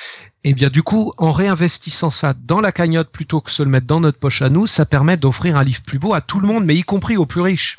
et 0.42 0.54
bien 0.54 0.70
du 0.70 0.82
coup, 0.82 1.12
en 1.18 1.30
réinvestissant 1.32 2.10
ça 2.10 2.34
dans 2.46 2.60
la 2.60 2.72
cagnotte 2.72 3.10
plutôt 3.10 3.40
que 3.42 3.50
se 3.50 3.62
le 3.62 3.68
mettre 3.68 3.86
dans 3.86 4.00
notre 4.00 4.18
poche 4.18 4.40
à 4.42 4.48
nous, 4.48 4.66
ça 4.66 4.86
permet 4.86 5.16
d'offrir 5.18 5.56
un 5.58 5.64
livre 5.64 5.82
plus 5.82 5.98
beau 5.98 6.14
à 6.14 6.20
tout 6.22 6.40
le 6.40 6.46
monde, 6.48 6.64
mais 6.64 6.76
y 6.76 6.82
compris 6.82 7.16
aux 7.18 7.26
plus 7.26 7.40
riches. 7.42 7.76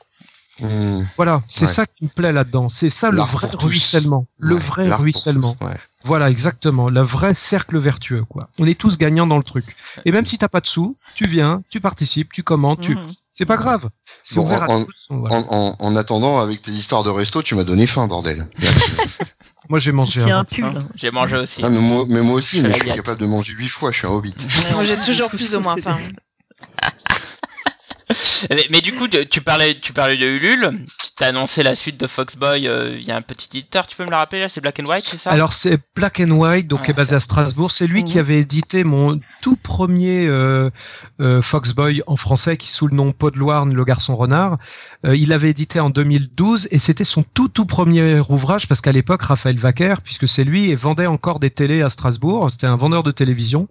Mmh. 0.61 1.01
Voilà, 1.17 1.43
c'est 1.49 1.65
Ouais. 1.65 1.72
ça 1.72 1.85
qui 1.85 2.05
me 2.05 2.09
plaît 2.09 2.31
là-dedans. 2.31 2.69
C'est 2.69 2.89
ça 2.89 3.09
le 3.11 3.17
vrai 3.19 3.49
ruissellement. 3.53 4.26
Le 4.39 4.55
vrai 4.55 4.88
ruissellement. 4.89 5.53
tous, 5.59 5.67
ouais. 5.67 5.77
Voilà, 6.06 6.30
exactement. 6.30 6.90
Le 6.90 7.02
vrai 7.02 7.34
cercle 7.34 7.77
vertueux, 7.80 8.23
quoi. 8.30 8.48
On 8.60 8.68
est 8.68 8.80
tous 8.80 8.98
gagnants 8.98 9.26
dans 9.27 9.38
le 9.38 9.44
truc. 9.44 9.65
Et 10.06 10.11
même 10.11 10.26
si 10.26 10.38
t'as 10.38 10.48
pas 10.48 10.61
de 10.61 10.68
sous, 10.68 10.95
tu 11.15 11.26
viens, 11.26 11.64
tu 11.69 11.82
participes, 11.82 12.32
tu 12.32 12.44
commentes, 12.44 12.80
tu, 12.82 12.95
Mhm. 12.95 13.02
c'est 13.34 13.45
pas 13.45 13.57
grave. 13.57 13.90
C'est 14.23 14.36
Bon, 14.36 14.48
en- 14.48 14.84
tous. 14.86 15.06
Voilà. 15.10 15.36
En, 15.36 15.44
en, 15.49 15.76
en 15.80 15.95
attendant, 15.95 16.40
avec 16.40 16.61
tes 16.61 16.72
histoires 16.72 17.03
de 17.03 17.10
resto, 17.10 17.41
tu 17.41 17.56
m'as 17.56 17.64
donné 17.64 17.88
faim, 17.88 18.07
bordel. 18.07 18.45
Moi, 19.69 19.80
j'ai 19.80 19.91
mangé 19.91 20.22
Tiens 20.22 20.38
un. 20.38 20.40
un 20.41 20.44
pull. 20.45 20.64
Hein, 20.65 20.88
J'ai 20.95 21.10
mangé 21.10 21.38
aussi. 21.38 21.61
Ah, 21.64 21.69
mais, 21.69 21.80
moi, 21.80 22.03
mais 22.10 22.22
moi 22.22 22.36
aussi, 22.36 22.57
Je 22.57 22.61
mais 22.61 22.68
je 22.69 22.73
la 22.73 22.86
suis 22.86 22.94
capable 22.94 23.19
de 23.19 23.26
manger 23.26 23.53
huit 23.53 23.68
fois, 23.68 23.91
je 23.91 23.98
suis 23.98 24.07
un 24.07 24.11
hobbit. 24.11 24.36
Moi, 24.73 24.84
j'ai 24.86 24.95
toujours 24.98 25.30
plus 25.30 25.56
ou 25.56 25.60
moins 25.61 25.76
faim. 25.82 25.98
Mais, 28.49 28.65
mais 28.69 28.82
du 28.82 28.94
coup, 28.94 29.07
tu 29.07 29.41
parlais, 29.41 29.80
tu 29.80 29.91
parlais 29.94 30.18
de 30.18 30.26
Ulule. 30.26 30.72
T'as 31.18 31.27
annoncé 31.27 31.64
la 31.64 31.76
suite 31.76 31.99
de 31.99 32.07
Foxboy. 32.07 32.68
euh, 32.68 32.98
Il 32.99 33.06
y 33.06 33.11
a 33.11 33.15
un 33.15 33.22
petit 33.22 33.48
éditeur. 33.57 33.88
Tu 33.88 33.95
peux 33.95 34.03
me 34.06 34.10
le 34.11 34.15
rappeler 34.15 34.45
C'est 34.49 34.61
Black 34.61 34.80
and 34.80 34.86
White, 34.86 35.03
c'est 35.03 35.18
ça? 35.18 35.32
Alors 35.32 35.53
c'est 35.53 35.80
Black 35.95 36.19
and 36.19 36.30
White, 36.32 36.68
donc 36.68 36.80
Ah, 36.82 36.86
qui 36.86 36.91
est 36.91 36.95
basé 36.95 37.15
à 37.15 37.19
Strasbourg. 37.19 37.72
C'est 37.72 37.88
lui 37.88 38.03
qui 38.03 38.15
Mhm. 38.15 38.19
avait 38.19 38.40
édité 38.40 38.84
mon 38.84 39.19
tout 39.41 39.56
premier 39.56 40.27
euh, 40.27 40.69
euh, 41.22 41.41
Foxboy 41.41 42.02
en 42.06 42.15
français, 42.18 42.57
qui 42.57 42.69
sous 42.69 42.88
le 42.88 42.95
nom 42.95 43.07
de 43.18 43.40
Loire, 43.40 43.65
le 43.65 43.84
garçon 43.86 44.15
renard. 44.15 44.57
Euh, 45.06 45.15
il 45.15 45.30
l'avait 45.30 45.49
édité 45.49 45.80
en 45.80 45.90
2012 45.90 46.68
et 46.72 46.77
c'était 46.80 47.03
son 47.06 47.23
tout 47.34 47.48
tout 47.48 47.65
premier 47.65 48.19
ouvrage 48.30 48.68
parce 48.68 48.82
qu'à 48.82 48.91
l'époque 48.91 49.23
Raphaël 49.23 49.57
Vaquer, 49.57 49.95
puisque 50.03 50.27
c'est 50.27 50.44
lui, 50.44 50.69
et 50.69 50.76
vendait 50.76 51.07
encore 51.07 51.40
des 51.40 51.49
télés 51.49 51.82
à 51.82 51.90
Strasbourg. 51.90 52.52
C'était 52.52 52.68
un 52.68 52.76
vendeur 52.77 53.02
de 53.03 53.11
télévision. 53.11 53.68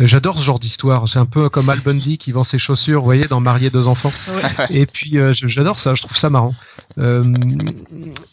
Euh, 0.00 0.06
J'adore 0.06 0.38
ce 0.38 0.44
genre 0.44 0.58
d'histoire. 0.58 1.08
C'est 1.08 1.18
un 1.18 1.24
peu 1.24 1.48
comme 1.48 1.70
Al 1.70 1.80
Bundy 1.80 2.18
qui 2.18 2.32
vend 2.32 2.44
ses 2.44 2.58
chaussures, 2.58 3.00
vous 3.00 3.04
voyez, 3.06 3.26
dans 3.26 3.40
Marier 3.54 3.70
deux 3.70 3.86
enfants. 3.86 4.10
Ouais. 4.34 4.66
Et 4.70 4.84
puis 4.84 5.20
euh, 5.20 5.32
j'adore 5.32 5.78
ça, 5.78 5.94
je 5.94 6.02
trouve 6.02 6.16
ça 6.16 6.28
marrant. 6.28 6.52
Euh, 6.98 7.22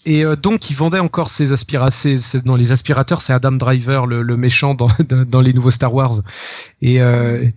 et 0.07 0.25
euh, 0.25 0.35
donc 0.35 0.71
il 0.71 0.75
vendait 0.75 0.97
encore 0.97 1.29
ses 1.29 1.51
aspirateurs, 1.51 2.17
dans 2.43 2.55
les 2.55 2.71
aspirateurs, 2.71 3.21
c'est 3.21 3.31
Adam 3.31 3.51
Driver, 3.51 4.07
le, 4.07 4.23
le 4.23 4.35
méchant 4.35 4.73
dans, 4.73 4.89
dans 5.27 5.41
les 5.41 5.53
nouveaux 5.53 5.69
Star 5.69 5.93
Wars. 5.93 6.15
Et, 6.81 7.03
euh, 7.03 7.47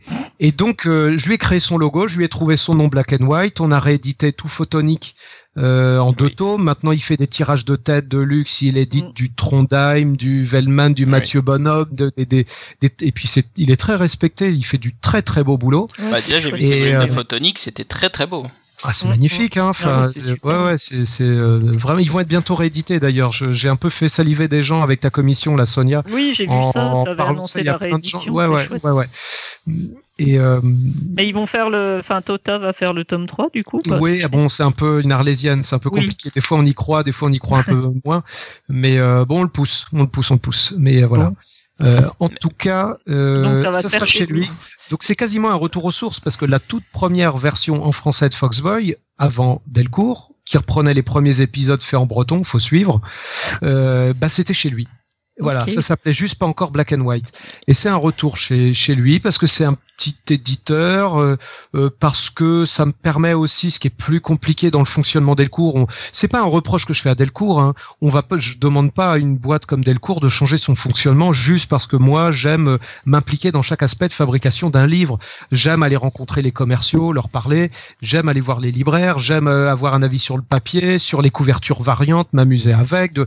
et 0.41 0.53
donc 0.53 0.87
euh, 0.87 1.17
je 1.17 1.27
lui 1.27 1.37
ai 1.37 1.39
créé 1.39 1.59
son 1.59 1.79
logo, 1.79 2.07
je 2.07 2.19
lui 2.19 2.27
ai 2.27 2.29
trouvé 2.29 2.59
son 2.59 2.75
nom 2.75 2.89
Black 2.89 3.15
and 3.19 3.25
White, 3.25 3.63
on 3.63 3.73
a 3.73 3.79
réédité 3.79 4.35
tout 4.35 4.49
photonique 4.49 5.17
euh, 5.59 5.99
en 5.99 6.13
deux 6.13 6.31
tomes. 6.31 6.63
Maintenant 6.65 6.93
il 6.93 7.03
fait 7.03 7.17
des 7.17 7.27
tirages 7.27 7.65
de 7.65 7.77
tête 7.77 8.09
de 8.09 8.19
luxe, 8.19 8.63
il 8.63 8.77
édite 8.77 9.07
Mm. 9.09 9.13
du 9.13 9.33
Trondheim, 9.33 10.17
du 10.17 10.45
Vellman, 10.45 10.91
du 10.91 11.05
Oui. 11.05 11.11
Mathieu 11.11 11.41
Bonhomme, 11.41 11.89
de- 11.93 12.13
des- 12.17 12.27
des- 12.27 12.47
des- 12.81 12.93
et 13.01 13.13
puis 13.13 13.29
c'est, 13.29 13.47
il 13.57 13.71
est 13.71 13.77
très 13.77 13.97
respecté, 13.97 14.51
il 14.51 14.65
fait 14.65 14.79
du 14.79 14.95
très 14.95 15.23
très 15.23 15.45
beau 15.45 15.57
boulot. 15.59 15.89
Bah, 16.11 16.21
déjà, 16.21 16.41
j'ai 16.41 16.51
vu 16.51 16.63
Et, 16.63 16.95
euh, 16.95 17.07
de 17.07 17.11
Photonique, 17.13 17.59
c'était 17.59 17.85
très 17.85 18.11
très 18.11 18.27
beau. 18.27 18.47
Ah, 18.83 18.93
c'est 18.93 19.07
Mm, 19.07 19.11
magnifique, 19.11 19.57
hein. 19.57 19.69
Enfin, 19.69 20.07
Ah 20.09 20.47
ouais, 20.49 20.65
ouais, 20.65 20.77
c'est, 20.79 21.23
euh, 21.23 21.61
vraiment. 21.63 22.01
Ils 22.01 22.11
vont 22.11 22.21
être 22.21 22.29
bientôt 22.29 22.55
réédités 22.55 23.01
d'ailleurs. 23.01 23.33
J'ai 23.33 23.69
un 23.69 23.77
peu 23.77 23.89
fait 23.89 24.09
saliver 24.09 24.49
des 24.49 24.63
gens 24.63 24.83
avec 24.83 25.01
ta 25.01 25.11
commission, 25.11 25.57
la 25.57 25.65
Sonia. 25.67 26.03
Oui, 26.11 26.33
j'ai 26.35 26.45
vu 26.45 26.51
en 26.53 26.65
ça. 26.65 26.91
De 27.07 27.21
annoncé 27.21 27.61
ça, 27.61 27.65
la 27.65 27.73
gens. 27.73 27.79
réédition. 27.79 28.33
Ouais, 28.33 28.47
ouais, 28.47 28.69
ouais, 28.83 28.91
ouais. 28.91 29.07
Et 30.19 30.39
euh, 30.39 30.61
Mais 31.17 31.27
ils 31.27 31.33
vont 31.33 31.47
faire 31.47 31.71
le. 31.71 31.97
Enfin, 32.01 32.21
Tota 32.21 32.59
va 32.59 32.73
faire 32.73 32.93
le 32.93 33.05
tome 33.05 33.27
3 33.27 33.49
du 33.53 33.65
coup. 33.65 33.81
quoi. 33.87 33.99
oui, 34.01 34.21
ah 34.25 34.29
bon, 34.29 34.49
c'est 34.49 34.63
un 34.63 34.71
peu 34.71 35.01
une 35.03 35.11
arlésienne, 35.13 35.63
c'est 35.65 35.75
un 35.75 35.79
peu 35.81 35.89
Oui. 35.91 36.01
compliqué. 36.03 36.31
Des 36.35 36.41
fois 36.41 36.59
on 36.59 36.65
y 36.65 36.75
croit, 36.75 37.03
des 37.03 37.11
fois 37.13 37.29
on 37.29 37.33
y 37.33 37.39
croit 37.39 37.59
un 37.61 37.63
peu 37.65 37.91
moins. 38.05 38.23
Mais 38.69 38.99
euh, 38.99 39.25
bon, 39.25 39.41
on 39.41 39.43
le 39.43 39.49
pousse, 39.49 39.87
on 39.93 40.03
le 40.03 40.07
pousse, 40.07 40.31
on 40.31 40.35
le 40.35 40.41
pousse. 40.41 40.75
Mais 40.79 41.03
voilà. 41.03 41.31
Bon. 41.31 41.37
Euh, 41.81 42.09
en 42.21 42.29
tout 42.29 42.51
cas, 42.57 42.97
euh, 43.09 43.57
ça 43.57 43.89
sera 43.89 44.05
chez 44.05 44.27
lui. 44.27 44.41
lui. 44.43 44.51
Donc 44.91 45.03
c'est 45.03 45.17
quasiment 45.17 45.51
un 45.51 45.57
retour 45.57 45.85
aux 45.85 45.93
sources 45.93 46.21
parce 46.21 46.37
que 46.37 46.45
la 46.45 46.61
toute 46.61 46.85
première 46.93 47.37
version 47.37 47.85
en 47.85 47.91
français 47.91 48.29
de 48.29 48.35
Foxboy, 48.35 48.97
avant 49.19 49.61
Delcourt, 49.67 50.33
qui 50.45 50.57
reprenait 50.57 50.95
les 50.95 51.03
premiers 51.03 51.41
épisodes 51.41 51.83
faits 51.83 51.99
en 51.99 52.07
breton, 52.07 52.45
faut 52.45 52.61
suivre, 52.61 53.01
euh, 53.63 54.13
bah 54.15 54.29
c'était 54.29 54.55
chez 54.55 54.71
lui. 54.71 54.87
Voilà, 55.41 55.67
ça 55.67 55.83
s'appelait 55.83 56.13
juste 56.13 56.37
pas 56.37 56.47
encore 56.47 56.71
Black 56.71 56.93
and 56.93 57.01
White. 57.01 57.33
Et 57.67 57.75
c'est 57.75 57.89
un 57.89 57.97
retour 57.97 58.37
chez, 58.37 58.73
chez 58.73 58.95
lui 58.95 59.19
parce 59.19 59.37
que 59.37 59.49
c'est 59.49 59.65
un 59.65 59.77
petit 59.97 60.17
éditeur, 60.31 61.21
euh, 61.21 61.37
euh, 61.75 61.91
parce 62.01 62.31
que 62.31 62.65
ça 62.65 62.85
me 62.85 62.93
permet 62.93 63.35
aussi, 63.35 63.71
ce 63.71 63.79
qui 63.79 63.89
est 63.89 63.97
plus 63.97 64.21
compliqué 64.21 64.71
dans 64.71 64.81
le 64.81 64.85
fonctionnement 64.85 65.35
Delcourt, 65.35 65.77
on, 65.77 65.87
c'est 66.13 66.29
pas 66.29 66.41
un 66.41 66.47
reproche 66.47 66.85
que 66.85 66.93
je 66.93 67.01
fais 67.01 67.11
à 67.11 67.15
Delcourt, 67.15 67.61
hein, 67.61 67.75
on 68.01 68.11
va 68.11 68.23
pas, 68.23 68.37
je 68.37 68.59
demande 68.59 68.93
pas 68.93 69.13
à 69.13 69.19
une 69.19 69.37
boîte 69.37 69.67
comme 69.67 69.85
Delcourt 69.85 70.21
de 70.21 70.29
changer 70.29 70.57
son 70.57 70.75
fonctionnement 70.75 71.33
juste 71.33 71.69
parce 71.69 71.87
que 71.87 71.97
moi 71.97 72.33
j'aime 72.33 72.69
euh, 72.69 72.79
m'impliquer 73.05 73.53
dans 73.53 73.63
chaque 73.63 73.83
aspect 73.83 74.09
de 74.09 74.13
fabrication 74.13 74.71
d'un 74.71 74.87
livre. 74.87 75.19
J'aime 75.53 75.83
aller 75.83 75.97
rencontrer 75.97 76.43
les 76.43 76.53
commerciaux, 76.53 77.13
leur 77.13 77.29
parler, 77.29 77.71
j'aime 78.03 78.29
aller 78.29 78.41
voir 78.41 78.61
les 78.61 78.73
libraires, 78.73 79.19
j'aime 79.19 79.49
euh, 79.49 79.71
avoir 79.71 79.95
un 79.95 80.03
avis 80.03 80.19
sur 80.19 80.37
le 80.37 80.43
papier, 80.43 80.99
sur 80.99 81.23
les 81.23 81.31
couvertures 81.31 81.83
variantes, 81.83 82.29
m'amuser 82.33 82.73
avec. 82.73 83.13
De... 83.13 83.27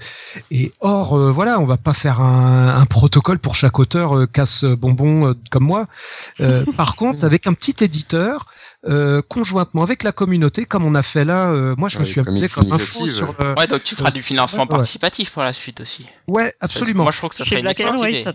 Et 0.51 0.71
or, 0.81 1.17
euh, 1.17 1.31
voilà, 1.31 1.59
on 1.59 1.65
va 1.65 1.77
pas 1.77 1.93
faire 1.98 2.22
un, 2.22 2.78
un 2.80 2.86
protocole 2.86 3.40
pour 3.40 3.56
chaque 3.56 3.80
auteur 3.80 4.15
euh, 4.18 4.26
casse 4.28 4.64
bonbon 4.64 5.28
euh, 5.30 5.34
comme 5.49 5.64
moi. 5.64 5.86
Euh, 6.41 6.64
par 6.78 6.95
contre, 6.95 7.24
avec 7.24 7.48
un 7.48 7.53
petit 7.53 7.76
éditeur, 7.84 8.45
euh, 8.88 9.22
conjointement 9.28 9.84
avec 9.84 10.03
la 10.03 10.11
communauté, 10.11 10.65
comme 10.65 10.86
on 10.86 10.95
a 10.95 11.03
fait 11.03 11.26
là, 11.26 11.49
euh, 11.49 11.76
moi 11.78 11.90
je 11.90 11.98
me 11.99 12.06
suis 12.06 12.22
amusé 12.22 12.48
comme 12.48 12.72
un 12.72 12.78
fou 12.78 13.07
sur 13.10 13.36
le... 13.40 13.56
Ouais, 13.57 13.68
donc 13.68 13.84
tu 13.84 13.95
feras 13.95 14.11
du 14.11 14.22
financement 14.22 14.60
ouais, 14.60 14.69
ouais. 14.69 14.78
participatif 14.78 15.32
pour 15.32 15.44
la 15.44 15.53
suite 15.53 15.82
aussi. 15.82 16.06
Ouais, 16.28 16.53
absolument. 16.61 17.03
Moi, 17.03 17.11
je 17.11 17.18
trouve 17.18 17.32
que 17.32 17.36
ça 17.36 17.45
serait 17.45 17.60
une 17.60 17.68
excellente 17.68 17.99
White, 17.99 18.22
idée. 18.28 18.32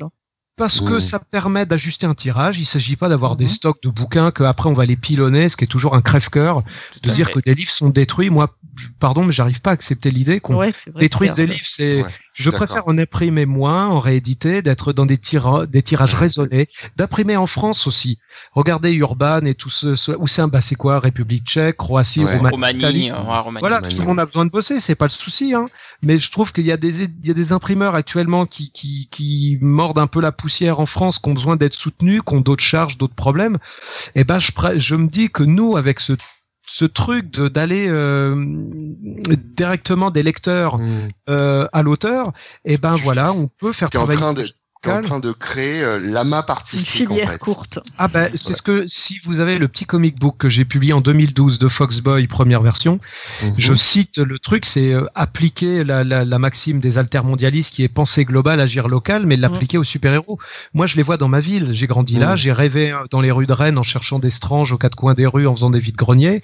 Parce 0.57 0.81
que 0.83 1.01
ça 1.01 1.19
permet 1.19 1.65
d'ajuster 1.65 2.07
un 2.07 2.13
tirage. 2.13 2.59
Il 2.59 2.67
s'agit 2.67 2.97
pas 2.97 3.09
d'avoir 3.09 3.37
des 3.37 3.47
Mhm. 3.47 3.51
stocks 3.51 3.83
de 3.83 3.89
bouquins 3.89 4.31
que 4.31 4.43
après 4.45 4.69
on 4.69 4.75
va 4.75 4.85
les 4.85 4.97
pilonner, 4.97 5.49
ce 5.49 5.57
qui 5.57 5.65
est 5.65 5.67
toujours 5.67 5.95
un 5.95 6.03
crève-cœur 6.03 6.63
de 7.03 7.11
dire 7.11 7.27
fait. 7.29 7.33
que 7.33 7.41
des 7.41 7.55
livres 7.55 7.71
sont 7.71 7.89
détruits. 7.89 8.29
Moi, 8.29 8.55
pardon, 9.01 9.25
mais 9.25 9.33
j'arrive 9.33 9.63
pas 9.63 9.71
à 9.71 9.73
accepter 9.73 10.11
l'idée 10.11 10.41
qu'on 10.41 10.57
Ouais, 10.57 10.71
détruise 10.97 11.35
des 11.35 11.47
livres. 11.47 11.65
C'est, 11.65 12.03
Ouais, 12.03 12.09
je 12.35 12.51
préfère 12.51 12.89
en 12.89 12.97
imprimer 12.99 13.47
moins, 13.47 13.89
en 13.89 14.01
rééditer, 14.01 14.63
d'être 14.63 14.93
dans 14.93 15.07
des, 15.07 15.19
tira- 15.19 15.67
des 15.67 15.83
tirages 15.83 16.15
raisonnés, 16.15 16.69
d'imprimer 16.97 17.37
en 17.37 17.47
France 17.47 17.87
aussi. 17.87 18.19
Regardez 18.53 18.93
Urban 18.95 19.41
et 19.45 19.55
tout 19.55 19.71
ce, 19.71 19.95
ce- 19.95 20.13
où 20.13 20.27
c'est 20.27 20.43
un, 20.43 20.49
bah 20.49 20.61
c'est 20.61 20.75
quoi, 20.75 20.99
République 20.99 21.45
Tchèque, 21.47 21.77
Croatie, 21.77 22.25
Ouais. 22.25 22.39
Roumanie, 22.51 23.11
euh, 23.11 23.15
ouais, 23.15 23.39
Roumanie. 23.39 23.61
Voilà, 23.61 23.77
Roumanie. 23.77 23.95
tout 23.95 24.01
le 24.03 24.07
monde 24.07 24.21
a 24.21 24.27
besoin 24.27 24.45
de 24.45 24.51
bosser, 24.51 24.81
c'est 24.81 24.95
pas 24.95 25.07
le 25.07 25.11
souci, 25.11 25.55
hein. 25.55 25.69
Mais 26.03 26.19
je 26.19 26.31
trouve 26.31 26.53
qu'il 26.53 26.65
y 26.67 26.73
a 26.73 26.77
des, 26.77 27.03
il 27.05 27.27
y 27.27 27.31
a 27.31 27.35
des 27.35 27.53
imprimeurs 27.53 27.95
actuellement 27.95 28.47
qui, 28.47 28.71
qui, 28.73 29.09
qui 29.11 29.59
mordent 29.61 29.99
un 29.99 30.07
peu 30.07 30.21
la 30.21 30.33
poussière 30.33 30.81
en 30.81 30.87
France, 30.87 31.19
qui 31.19 31.29
ont 31.29 31.35
besoin 31.35 31.57
d'être 31.57 31.75
soutenus, 31.75 32.23
qui 32.27 32.35
ont 32.35 32.41
d'autres 32.41 32.65
charges, 32.65 32.99
d'autres 32.99 33.15
problèmes. 33.15 33.59
Et 34.15 34.25
ben, 34.25 34.39
je, 34.39 34.51
je 34.77 34.95
me 34.97 35.07
dis 35.07 35.31
que 35.31 35.43
nous, 35.43 35.77
avec 35.77 36.01
ce, 36.01 36.15
ce 36.69 36.85
truc 36.85 37.31
de 37.31 37.49
d'aller 37.49 37.87
euh, 37.89 38.35
directement 39.57 40.11
des 40.11 40.23
lecteurs 40.23 40.79
Mmh. 40.79 41.09
euh, 41.31 41.67
à 41.73 41.83
l'auteur, 41.83 42.33
et 42.65 42.77
ben 42.79 42.97
voilà, 42.97 43.33
on 43.33 43.49
peut 43.49 43.73
faire 43.73 43.89
en 43.89 43.91
travailler. 43.91 44.21
train 44.21 44.35
de, 44.35 44.49
en 44.91 45.01
train 45.01 45.21
de 45.21 45.33
créer 45.33 45.83
euh, 45.83 45.99
l'amas 46.03 46.45
Une 46.73 46.79
en 46.79 46.83
filière 46.83 47.31
fait. 47.31 47.39
courte. 47.39 47.79
Ah 47.99 48.09
ben, 48.09 48.29
c'est 48.35 48.55
ce 48.55 48.63
que 48.63 48.85
si 48.87 49.21
vous 49.25 49.41
avez 49.41 49.59
le 49.59 49.69
petit 49.69 49.85
comic 49.85 50.19
book 50.19 50.37
que 50.39 50.49
j'ai 50.49 50.65
publié 50.65 50.93
en 50.93 51.01
2012 51.01 51.59
de 51.59 51.69
Foxboy 51.69 52.27
première 52.27 52.63
version, 52.63 52.99
Mhm. 53.43 53.55
je 53.59 53.75
cite 53.75 54.19
le 54.19 54.39
truc, 54.39 54.65
c'est 54.67 54.93
euh, 54.93 55.05
appliquer 55.15 55.85
la, 55.85 56.03
la, 56.05 56.25
la 56.25 56.39
maxime 56.39 56.81
des 56.81 56.99
altermondialistes 56.99 57.75
qui 57.75 57.83
est 57.85 57.89
penser 57.89 58.25
global, 58.25 58.61
agir 58.61 58.89
local, 58.89 59.25
mais 59.27 59.37
l'appliquer 59.37 59.79
aux 59.79 59.85
super-héros. 59.85 60.39
Moi, 60.75 60.87
je 60.87 60.97
les 60.97 61.03
vois 61.03 61.17
dans 61.17 61.29
ma 61.29 61.41
ville. 61.41 61.69
J'ai 61.73 61.87
grandi 61.87 62.17
là, 62.17 62.33
Mhm. 62.33 62.37
j'ai 62.37 62.53
rêvé 62.53 62.91
euh, 62.93 62.97
dans 63.11 63.21
les 63.21 63.31
rues 63.31 63.47
de 63.47 63.53
Rennes 63.53 63.79
en 63.79 63.83
cherchant 63.83 64.19
des 64.19 64.31
stranges 64.31 64.73
aux 64.73 64.79
quatre 64.79 64.97
coins 64.97 65.15
des 65.15 65.27
rues, 65.27 65.47
en 65.47 65.55
faisant 65.55 65.71
des 65.71 65.81
vides 65.81 65.97
greniers. 65.97 66.43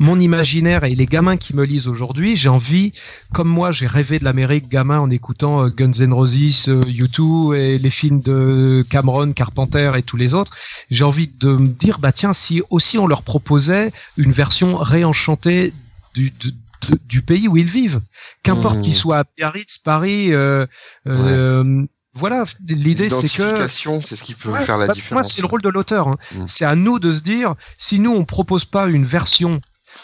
Mon 0.00 0.18
imaginaire 0.20 0.84
et 0.84 0.94
les 0.94 1.06
gamins 1.06 1.36
qui 1.36 1.54
me 1.54 1.64
lisent 1.64 1.88
aujourd'hui, 1.88 2.36
j'ai 2.36 2.48
envie, 2.48 2.92
comme 3.32 3.48
moi, 3.48 3.72
j'ai 3.72 3.86
rêvé 3.86 4.18
de 4.18 4.24
l'Amérique 4.24 4.68
gamin 4.68 4.98
en 5.00 5.10
écoutant 5.10 5.64
euh, 5.64 5.68
Guns 5.68 5.92
N' 6.00 6.12
Roses, 6.12 6.68
euh, 6.68 6.82
U2 6.84 7.54
et 7.54 7.75
les 7.78 7.90
films 7.90 8.20
de 8.20 8.84
Cameron, 8.90 9.32
Carpenter 9.32 9.92
et 9.96 10.02
tous 10.02 10.16
les 10.16 10.34
autres. 10.34 10.52
J'ai 10.90 11.04
envie 11.04 11.28
de 11.28 11.48
me 11.52 11.68
dire, 11.68 11.98
bah 11.98 12.12
tiens, 12.12 12.32
si 12.32 12.62
aussi 12.70 12.98
on 12.98 13.06
leur 13.06 13.22
proposait 13.22 13.90
une 14.16 14.32
version 14.32 14.76
réenchantée 14.76 15.72
du, 16.14 16.30
de- 16.30 16.50
de- 16.90 16.98
du 17.08 17.22
pays 17.22 17.48
où 17.48 17.56
ils 17.56 17.66
vivent, 17.66 18.00
qu'importe 18.42 18.78
Mmh. 18.78 18.82
qu'ils 18.82 18.94
soient 18.94 19.18
à 19.20 19.24
Biarritz, 19.36 19.78
Paris, 19.78 20.32
euh, 20.32 20.66
euh, 21.08 21.84
voilà, 22.14 22.44
l'idée 22.68 23.10
c'est 23.10 23.28
que 23.28 23.68
c'est 23.68 24.16
ce 24.16 24.22
qui 24.22 24.34
peut 24.34 24.50
Ouais, 24.50 24.64
faire 24.64 24.78
la 24.78 24.86
bah, 24.86 24.92
différence. 24.94 25.12
Moi, 25.12 25.22
c'est 25.22 25.42
le 25.42 25.46
rôle 25.48 25.62
de 25.62 25.68
l'auteur. 25.68 26.08
hein. 26.08 26.16
Mm. 26.34 26.44
C'est 26.48 26.64
à 26.64 26.74
nous 26.74 26.98
de 26.98 27.12
se 27.12 27.20
dire, 27.20 27.54
si 27.76 27.98
nous, 28.00 28.10
on 28.12 28.24
propose 28.24 28.64
pas 28.64 28.86
une 28.88 29.04
version 29.04 29.60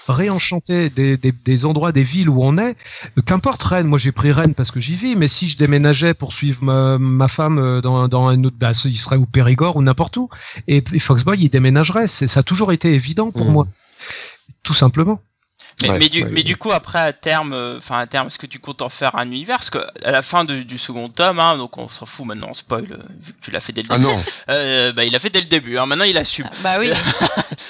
réenchantée 0.09 0.91
des, 0.91 1.17
des, 1.17 1.33
des 1.33 1.65
endroits, 1.65 1.93
des 1.93 2.03
villes 2.05 2.29
où 2.29 2.43
on 2.43 2.59
est, 2.59 2.77
qu'importe 3.27 3.63
Rennes, 3.63 3.87
moi 3.87 3.99
j'ai 3.99 4.13
pris 4.13 4.33
Rennes 4.33 4.55
parce 4.55 4.71
que 4.71 4.81
j'y 4.81 4.95
vis, 4.95 5.17
mais 5.17 5.29
si 5.29 5.49
je 5.49 5.57
déménageais 5.57 6.15
pour 6.15 6.33
suivre 6.33 6.63
ma, 6.63 6.99
ma 6.99 7.29
femme 7.29 7.59
euh, 7.59 7.81
dans, 7.81 8.09
dans 8.09 8.27
un 8.29 8.43
autre, 8.45 8.57
bah, 8.59 8.73
il 8.85 8.97
serait 8.97 9.17
au 9.17 9.27
Périgord 9.27 9.77
ou 9.77 9.83
n'importe 9.83 10.17
où, 10.17 10.29
et, 10.69 10.83
et 10.93 10.99
Foxboy, 10.99 11.37
il 11.39 11.49
déménagerait. 11.49 12.07
C'est, 12.07 12.29
ça 12.29 12.41
a 12.41 12.43
toujours 12.43 12.73
été 12.73 12.93
évident 12.95 13.31
pour 13.31 13.49
Mm. 13.49 13.53
moi. 13.53 13.67
Tout 14.63 14.75
simplement. 14.75 15.21
Mais, 15.83 15.91
Ouais, 15.91 15.99
mais 15.99 16.09
du, 16.09 16.23
ouais, 16.23 16.29
mais 16.31 16.37
ouais. 16.37 16.43
du 16.43 16.57
coup, 16.57 16.71
après, 16.73 16.99
à 17.01 17.13
terme, 17.13 17.53
euh, 17.53 17.79
enfin, 17.79 17.99
à 17.99 18.07
terme, 18.07 18.29
est-ce 18.29 18.39
que 18.39 18.47
tu 18.47 18.59
comptes 18.59 18.83
en 18.83 18.89
faire 18.89 19.19
un 19.19 19.27
univers? 19.27 19.59
Parce 19.59 19.71
que 19.71 19.79
à 20.05 20.11
la 20.11 20.23
fin 20.23 20.45
de- 20.45 20.63
du 20.63 20.79
second 20.79 21.09
tome, 21.09 21.39
hein, 21.41 21.57
donc 21.59 21.77
on 21.79 21.89
s'en 21.89 22.07
fout 22.07 22.25
maintenant, 22.27 22.49
on 22.51 22.55
spoil, 22.55 22.87
euh, 22.91 23.03
vu 23.21 23.33
que 23.33 23.39
tu 23.43 23.51
l'as 23.51 23.61
fait 23.61 23.73
dès 23.73 23.83
le 23.83 23.89
Ah 23.91 23.99
début. 23.99 24.09
non, 24.11 24.23
Euh, 24.51 24.93
bah, 24.93 25.05
il 25.05 25.15
a 25.15 25.19
fait 25.19 25.31
dès 25.31 25.41
le 25.41 25.47
début, 25.47 25.79
hein, 25.79 25.87
maintenant 25.87 26.05
il 26.05 26.17
assume. 26.17 26.49
Bah 26.63 26.77
oui. 26.79 26.91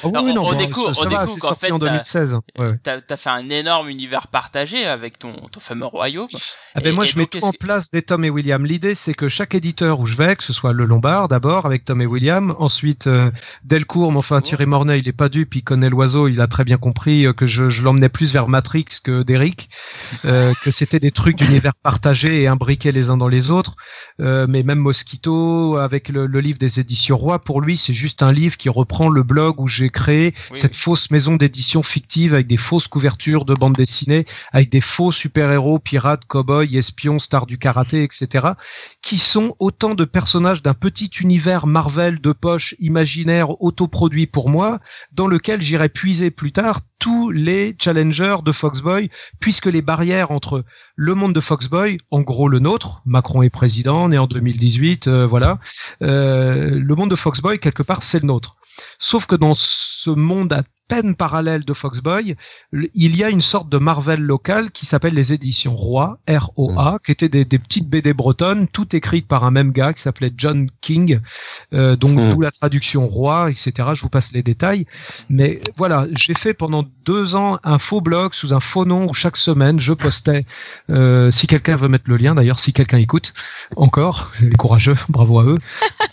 Ah 0.05 0.09
oui, 0.09 0.11
Alors, 0.15 0.25
oui, 0.25 0.35
non, 0.35 0.43
on 0.47 0.53
bon, 0.53 0.59
découvre- 0.59 0.95
ça, 0.97 1.03
on 1.03 1.05
va, 1.05 1.11
découvre 1.11 1.29
c'est 1.35 1.41
qu'en 1.41 1.49
sorti 1.49 1.67
fait, 1.67 1.73
en 1.73 1.79
t'as- 1.79 1.87
2016. 1.91 2.35
Ouais, 2.59 2.67
ouais. 2.67 2.79
T'as 2.83 2.97
as 3.09 3.17
fait 3.17 3.31
un 3.31 3.49
énorme 3.51 3.89
univers 3.89 4.27
partagé 4.27 4.85
avec 4.85 5.19
ton, 5.19 5.33
ton 5.53 5.61
fameux 5.61 5.87
royaume. 5.87 6.27
Ah 6.75 6.81
ben 6.81 6.93
moi, 6.93 7.05
et 7.05 7.07
je 7.07 7.19
mets 7.19 7.27
tout 7.27 7.39
en 7.45 7.53
place 7.53 7.91
des 7.93 8.03
Tom 8.03 8.25
et 8.25 8.31
William. 8.31 8.65
L'idée, 8.65 8.97
c'est 8.97 9.15
que 9.15 9.29
chaque 9.29 9.55
éditeur 9.55 10.01
où 10.01 10.07
je 10.07 10.17
vais, 10.17 10.35
que 10.35 10.43
ce 10.43 10.53
soit 10.53 10.73
le 10.73 10.87
Lombard 10.87 11.29
d'abord 11.29 11.67
avec 11.67 11.85
Tom 11.85 12.01
et 12.03 12.07
William, 12.07 12.55
ensuite 12.59 13.07
euh, 13.07 13.31
Delcourt, 13.65 14.11
mais 14.11 14.19
enfin 14.19 14.41
Thierry 14.41 14.67
Mornay, 14.67 14.99
il 14.99 15.07
est 15.09 15.13
pas 15.13 15.29
dupe, 15.29 15.55
il 15.55 15.63
connaît 15.63 15.91
l'oiseau, 15.91 16.27
il 16.27 16.41
a 16.41 16.49
très 16.49 16.65
bien 16.65 16.79
compris 16.79 17.27
que 17.37 17.47
je, 17.47 17.69
je 17.69 17.83
plus 18.09 18.33
vers 18.33 18.49
Matrix 18.49 18.87
que 19.03 19.23
d'Eric, 19.23 19.69
euh, 20.25 20.53
que 20.63 20.71
c'était 20.71 21.01
des 21.01 21.11
trucs 21.11 21.37
d'univers 21.37 21.75
partagés 21.83 22.43
et 22.43 22.47
imbriqués 22.47 22.93
les 22.93 23.11
uns 23.11 23.17
dans 23.17 23.29
les 23.29 23.51
autres. 23.51 23.77
Euh, 24.21 24.47
mais 24.49 24.63
même 24.63 24.79
Mosquito, 24.79 25.77
avec 25.77 26.09
le, 26.09 26.27
le 26.27 26.41
livre 26.41 26.59
des 26.59 26.81
éditions 26.81 27.17
Roy, 27.17 27.39
pour 27.39 27.61
lui, 27.61 27.77
c'est 27.77 27.93
juste 27.95 28.23
un 28.23 28.33
livre 28.33 28.57
qui 28.57 28.69
reprend 28.69 29.09
le 29.09 29.23
blog 29.23 29.61
où 29.61 29.69
j'ai 29.69 29.91
créé 29.91 30.35
Oui, 30.51 30.59
cette 30.59 30.73
oui. 30.73 30.79
fausse 30.79 31.11
maison 31.11 31.37
d'édition 31.37 31.83
fictive 31.83 32.35
avec 32.35 32.47
des 32.47 32.57
fausses 32.57 32.89
couvertures 32.89 33.45
de 33.45 33.55
bandes 33.55 33.75
dessinées 33.75 34.25
avec 34.53 34.71
des 34.71 34.81
faux 34.81 35.13
super-héros, 35.13 35.79
pirates, 35.79 36.25
cow-boys, 36.27 36.75
espions, 36.75 37.19
stars 37.19 37.47
du 37.47 37.59
karaté, 37.59 38.03
etc., 38.03 38.49
qui 39.03 39.19
sont 39.19 39.55
autant 39.59 39.95
de 39.95 40.05
personnages 40.05 40.63
d'un 40.63 40.75
petit 40.75 41.11
univers 41.21 41.67
Marvel 41.67 42.21
de 42.21 42.33
poche 42.33 42.75
imaginaire 42.79 43.61
autoproduit 43.63 44.27
pour 44.27 44.49
moi, 44.49 44.81
dans 45.13 45.27
lequel 45.27 45.63
j'irai 45.63 45.89
puiser 45.89 46.31
plus 46.31 46.53
tard 46.53 46.81
tous 47.03 47.33
les 47.33 47.75
challengers 47.83 48.37
de 48.45 48.53
Foxboy, 48.53 49.11
puisque 49.41 49.67
les 49.67 49.83
barrières 49.83 50.31
entre 50.31 50.65
le 50.95 51.17
monde 51.17 51.33
de 51.33 51.41
Foxboy, 51.41 51.99
en 52.13 52.21
gros 52.21 52.47
le 52.47 52.61
nôtre, 52.61 53.03
Macron 53.07 53.43
est 53.43 53.51
président, 53.51 54.09
né 54.09 54.19
en 54.19 54.29
2018, 54.29 55.09
euh, 55.09 55.27
voilà, 55.27 55.59
euh, 56.05 56.79
le 56.79 56.95
monde 56.95 57.11
de 57.11 57.17
Foxboy, 57.17 57.59
quelque 57.59 57.83
part, 57.83 58.05
c'est 58.05 58.21
le 58.21 58.29
nôtre. 58.29 58.55
Sauf 59.01 59.27
que 59.27 59.35
dans 59.35 59.55
ce 59.55 60.11
monde 60.11 60.53
à 60.53 60.63
peine 60.93 61.15
parallèle 61.15 61.65
de 61.65 61.73
Foxboy, 61.73 62.37
il 62.73 63.17
y 63.17 63.25
a 63.25 63.31
une 63.31 63.41
sorte 63.41 63.69
de 63.69 63.79
Marvel 63.79 64.21
local 64.21 64.71
qui 64.71 64.87
s'appelle 64.87 65.15
les 65.15 65.33
éditions 65.33 65.75
Roi, 65.75 66.19
R-O-A, 66.29 66.99
qui 67.05 67.13
étaient 67.13 67.29
des, 67.29 67.45
des 67.45 67.59
petites 67.59 67.89
BD 67.89 68.13
bretonnes, 68.13 68.69
toutes 68.69 68.95
écrites 68.95 69.27
par 69.27 69.45
un 69.45 69.51
même 69.51 69.73
gars 69.73 69.93
qui 69.93 70.03
s'appelait 70.03 70.33
John 70.37 70.69
King, 70.81 71.19
euh, 71.73 71.97
donc 71.97 72.13
Hmm. 72.13 72.35
d'où 72.35 72.41
la 72.41 72.51
traduction 72.51 73.07
Roi, 73.07 73.51
etc. 73.51 73.73
Je 73.95 74.03
vous 74.03 74.09
passe 74.09 74.33
les 74.33 74.43
détails. 74.43 74.85
Mais 75.31 75.59
voilà, 75.77 76.07
j'ai 76.13 76.35
fait 76.35 76.55
pendant 76.55 76.85
deux 77.05 77.35
ans 77.35 77.59
un 77.65 77.79
faux 77.79 78.01
blog 78.01 78.35
sous 78.35 78.53
un 78.53 78.61
faux 78.61 78.85
nom 78.85 79.09
où 79.09 79.15
chaque 79.15 79.37
semaine 79.37 79.81
je 79.81 79.93
postais, 79.93 80.45
euh, 80.91 81.31
si 81.31 81.47
quelqu'un 81.47 81.77
veut 81.77 81.89
mettre 81.89 82.05
le 82.09 82.17
lien, 82.17 82.35
d'ailleurs 82.35 82.61
si 82.61 82.73
quelqu'un 82.73 82.99
écoute, 82.99 83.33
encore, 83.77 84.31
les 84.43 84.51
courageux, 84.51 84.95
bravo 85.09 85.41
à 85.41 85.45
eux, 85.45 85.59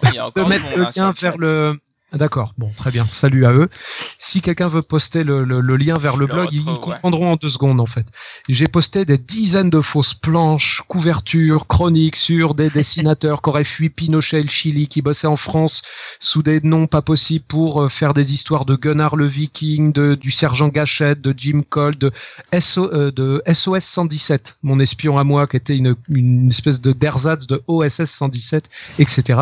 du 0.03 0.45
mettre 0.45 0.77
le 0.77 0.85
hein, 0.85 0.91
lien 0.95 1.11
vers 1.11 1.37
le. 1.37 1.77
Ah, 2.11 2.17
D'accord, 2.17 2.55
bon, 2.57 2.71
très 2.75 2.89
bien. 2.89 3.05
Salut 3.05 3.45
à 3.45 3.51
eux. 3.53 3.69
Si 4.17 4.41
quelqu'un 4.41 4.67
veut 4.67 4.81
poster 4.81 5.23
le, 5.23 5.43
le- 5.43 5.61
le 5.61 5.75
lien 5.77 5.95
vers 5.99 6.17
le 6.17 6.25
blog, 6.25 6.47
ils 6.51 6.57
retrouve, 6.59 6.73
ils 6.73 6.73
ouais. 6.73 6.79
comprendront 6.95 7.33
en 7.33 7.35
deux 7.35 7.49
secondes 7.51 7.79
en 7.79 7.85
fait. 7.85 8.07
J'ai 8.47 8.67
posté 8.67 9.05
des 9.05 9.19
dizaines 9.19 9.69
de 9.69 9.79
fausses 9.79 10.15
planches, 10.15 10.81
couvertures, 10.87 11.67
chroniques 11.67 12.15
sur 12.15 12.55
des 12.55 12.69
dessinateurs 12.71 13.43
qui 13.43 13.49
auraient 13.49 13.63
fui 13.63 13.89
Pinochet 13.89 14.39
et 14.39 14.43
le 14.43 14.49
Chili, 14.49 14.87
qui 14.87 15.03
bossaient 15.03 15.27
en 15.27 15.37
France 15.37 15.83
sous 16.19 16.41
des 16.41 16.61
noms 16.61 16.87
pas 16.87 17.03
possibles 17.03 17.45
pour 17.47 17.83
euh, 17.83 17.89
faire 17.89 18.15
des 18.15 18.33
histoires 18.33 18.65
de 18.65 18.75
Gunnar 18.75 19.15
le 19.15 19.27
Viking, 19.27 19.93
de, 19.93 20.15
du 20.15 20.31
sergent 20.31 20.69
Gachette, 20.69 21.21
de 21.21 21.33
Jim 21.37 21.61
Cole, 21.69 21.95
de, 21.95 22.11
SO, 22.59 22.91
euh, 22.91 23.11
de 23.11 23.43
SOS 23.53 23.83
117, 23.83 24.57
mon 24.63 24.79
espion 24.79 25.19
à 25.19 25.23
moi, 25.23 25.45
qui 25.45 25.57
était 25.57 25.77
une, 25.77 25.95
une 26.09 26.47
espèce 26.47 26.81
de 26.81 26.91
d'ersatz 26.91 27.45
de 27.45 27.61
OSS 27.67 28.05
117, 28.05 28.67
etc. 28.97 29.41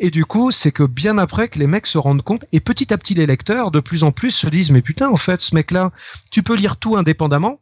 Et 0.00 0.10
du 0.10 0.24
coup, 0.24 0.50
c'est 0.50 0.72
que 0.72 0.82
bien 0.82 1.16
après 1.16 1.46
que 1.48 1.60
les 1.60 1.68
mecs 1.68 1.86
se 1.92 1.98
rendent 1.98 2.22
compte, 2.22 2.44
et 2.52 2.60
petit 2.60 2.92
à 2.92 2.98
petit 2.98 3.14
les 3.14 3.26
lecteurs, 3.26 3.70
de 3.70 3.80
plus 3.80 4.02
en 4.02 4.12
plus, 4.12 4.30
se 4.30 4.48
disent, 4.48 4.70
mais 4.70 4.82
putain, 4.82 5.08
en 5.08 5.16
fait, 5.16 5.40
ce 5.40 5.54
mec-là, 5.54 5.92
tu 6.30 6.42
peux 6.42 6.54
lire 6.54 6.76
tout 6.76 6.96
indépendamment, 6.96 7.60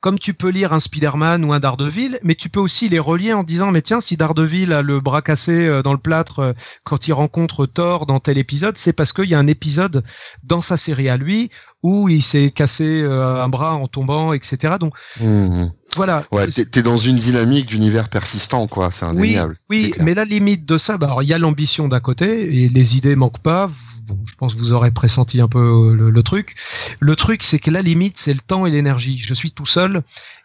comme 0.00 0.18
tu 0.18 0.34
peux 0.34 0.48
lire 0.48 0.72
un 0.72 0.80
Spider-Man 0.80 1.44
ou 1.44 1.52
un 1.52 1.60
Daredevil, 1.60 2.18
mais 2.24 2.34
tu 2.34 2.48
peux 2.48 2.58
aussi 2.58 2.88
les 2.88 2.98
relier 2.98 3.32
en 3.32 3.44
disant, 3.44 3.70
mais 3.70 3.82
tiens, 3.82 4.00
si 4.00 4.16
Daredevil 4.16 4.72
a 4.72 4.82
le 4.82 4.98
bras 4.98 5.22
cassé 5.22 5.68
euh, 5.68 5.82
dans 5.82 5.92
le 5.92 5.98
plâtre 5.98 6.40
euh, 6.40 6.52
quand 6.82 7.06
il 7.06 7.12
rencontre 7.12 7.66
Thor 7.66 8.06
dans 8.06 8.18
tel 8.18 8.36
épisode, 8.36 8.76
c'est 8.76 8.94
parce 8.94 9.12
qu'il 9.12 9.26
y 9.26 9.34
a 9.34 9.38
un 9.38 9.46
épisode 9.46 10.02
dans 10.42 10.60
sa 10.60 10.76
série 10.76 11.08
à 11.08 11.16
lui 11.16 11.50
où 11.84 12.08
il 12.08 12.22
s'est 12.22 12.50
cassé 12.50 13.02
euh, 13.02 13.44
un 13.44 13.48
bras 13.48 13.74
en 13.74 13.86
tombant, 13.86 14.32
etc. 14.32 14.74
Donc 14.80 14.94
Mmh. 15.20 15.66
Voilà. 15.96 16.24
Ouais, 16.32 16.46
t'es 16.48 16.64
t'es 16.64 16.82
dans 16.82 16.98
une 16.98 17.16
dynamique 17.16 17.66
d'univers 17.66 18.08
persistant, 18.08 18.66
quoi. 18.66 18.90
C'est 18.92 19.04
Oui, 19.06 19.10
indéniable. 19.36 19.56
oui, 19.70 19.90
clair. 19.90 20.04
mais 20.04 20.14
la 20.14 20.24
limite 20.24 20.64
de 20.66 20.78
ça, 20.78 20.98
bah, 20.98 21.06
alors 21.06 21.22
il 21.22 21.28
y 21.28 21.34
a 21.34 21.38
l'ambition 21.38 21.88
d'un 21.88 22.00
côté 22.00 22.62
et 22.64 22.68
les 22.68 22.96
idées 22.96 23.16
manquent 23.16 23.40
pas. 23.42 23.68
Bon, 24.08 24.18
je 24.26 24.34
pense 24.36 24.54
que 24.54 24.58
vous 24.60 24.72
aurez 24.72 24.90
pressenti 24.90 25.40
un 25.40 25.48
peu 25.48 25.58
euh, 25.58 25.94
le, 25.94 26.10
le 26.10 26.22
truc. 26.22 26.54
Le 27.00 27.16
truc, 27.16 27.42
c'est 27.42 27.58
que 27.58 27.70
la 27.70 27.82
limite, 27.82 28.18
c'est 28.18 28.34
le 28.34 28.40
temps 28.40 28.66
et 28.66 28.70
l'énergie. 28.70 29.18
Je 29.18 29.34
suis 29.34 29.52
tout 29.52 29.66
seul 29.66 30.02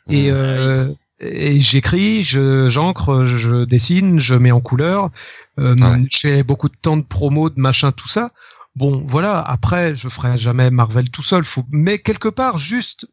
et, 0.10 0.32
Mmh. 0.32 0.36
euh, 0.36 0.92
et 1.20 1.60
j'écris, 1.62 2.24
je 2.24 2.70
j'encre, 2.70 3.26
je 3.26 3.66
dessine, 3.66 4.20
je 4.20 4.36
mets 4.36 4.52
en 4.52 4.62
couleur. 4.62 5.10
Euh, 5.60 5.76
Ouais. 5.76 6.06
Je 6.12 6.18
fais 6.20 6.44
beaucoup 6.44 6.70
de 6.70 6.76
temps 6.82 6.98
de 6.98 7.02
promo, 7.08 7.50
de 7.50 7.60
machin, 7.60 7.92
tout 7.92 8.08
ça. 8.08 8.30
Bon, 8.76 9.04
voilà. 9.08 9.40
Après, 9.42 9.96
je 9.96 10.08
ferai 10.08 10.38
jamais 10.38 10.70
Marvel 10.70 11.10
tout 11.10 11.24
seul. 11.24 11.44
Faut, 11.44 11.66
mais 11.72 11.98
quelque 11.98 12.28
part, 12.30 12.60
juste 12.60 13.08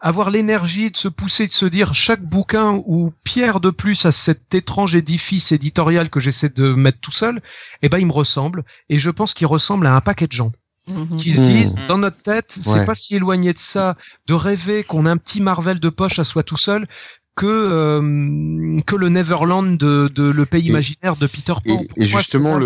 avoir 0.00 0.30
l'énergie 0.30 0.90
de 0.90 0.96
se 0.96 1.08
pousser, 1.08 1.46
de 1.46 1.52
se 1.52 1.66
dire 1.66 1.94
chaque 1.94 2.22
bouquin 2.22 2.80
ou 2.86 3.12
pierre 3.24 3.60
de 3.60 3.70
plus 3.70 4.06
à 4.06 4.12
cet 4.12 4.54
étrange 4.54 4.94
édifice 4.94 5.52
éditorial 5.52 6.08
que 6.08 6.20
j'essaie 6.20 6.48
de 6.48 6.72
mettre 6.72 6.98
tout 7.00 7.12
seul, 7.12 7.40
eh 7.82 7.88
ben 7.88 7.98
il 7.98 8.06
me 8.06 8.12
ressemble 8.12 8.64
et 8.88 8.98
je 8.98 9.10
pense 9.10 9.34
qu'il 9.34 9.46
ressemble 9.46 9.86
à 9.86 9.94
un 9.94 10.00
paquet 10.00 10.26
de 10.26 10.32
gens 10.32 10.52
Mhm. 10.88 11.18
qui 11.18 11.32
se 11.34 11.42
Mmh. 11.42 11.44
disent 11.44 11.76
Mmh. 11.76 11.86
dans 11.88 11.98
notre 11.98 12.22
tête, 12.22 12.46
c'est 12.50 12.70
Ouais. 12.70 12.86
pas 12.86 12.94
si 12.94 13.14
éloigné 13.14 13.52
de 13.52 13.58
ça 13.58 13.96
de 14.26 14.32
rêver 14.34 14.82
qu'on 14.84 15.04
a 15.04 15.10
un 15.10 15.18
petit 15.18 15.40
Marvel 15.42 15.78
de 15.78 15.88
poche 15.90 16.18
à 16.18 16.24
soi 16.24 16.42
tout 16.42 16.56
seul 16.56 16.86
que 17.36 17.46
euh, 17.46 18.78
que 18.86 18.96
le 18.96 19.08
Neverland 19.10 19.76
de, 19.78 20.08
de 20.14 20.24
le 20.24 20.46
pays 20.46 20.66
Et- 20.66 20.70
imaginaire 20.70 21.16
de 21.16 21.26
Peter 21.26 21.52
Pan. 21.64 21.80
Et, 21.96 22.02
et 22.02 22.06
justement, 22.06 22.58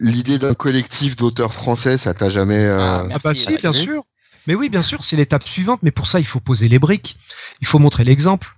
l'idée 0.00 0.38
d'un 0.38 0.54
collectif 0.54 1.16
d'auteurs 1.16 1.52
français, 1.54 1.96
ça 1.98 2.14
t'a 2.14 2.30
jamais. 2.30 2.58
euh, 2.64 2.76
Ah, 2.78 3.06
Ah 3.12 3.18
bah 3.22 3.34
si, 3.34 3.56
bien 3.56 3.72
sûr. 3.72 4.02
Mais 4.48 4.54
oui, 4.56 4.68
bien 4.68 4.82
sûr, 4.82 5.04
c'est 5.04 5.14
l'étape 5.16 5.46
suivante. 5.46 5.78
Mais 5.82 5.92
pour 5.92 6.06
ça, 6.08 6.18
il 6.18 6.26
faut 6.26 6.40
poser 6.40 6.66
les 6.68 6.80
briques. 6.80 7.16
Il 7.60 7.66
faut 7.68 7.78
montrer 7.78 8.02
l'exemple. 8.02 8.48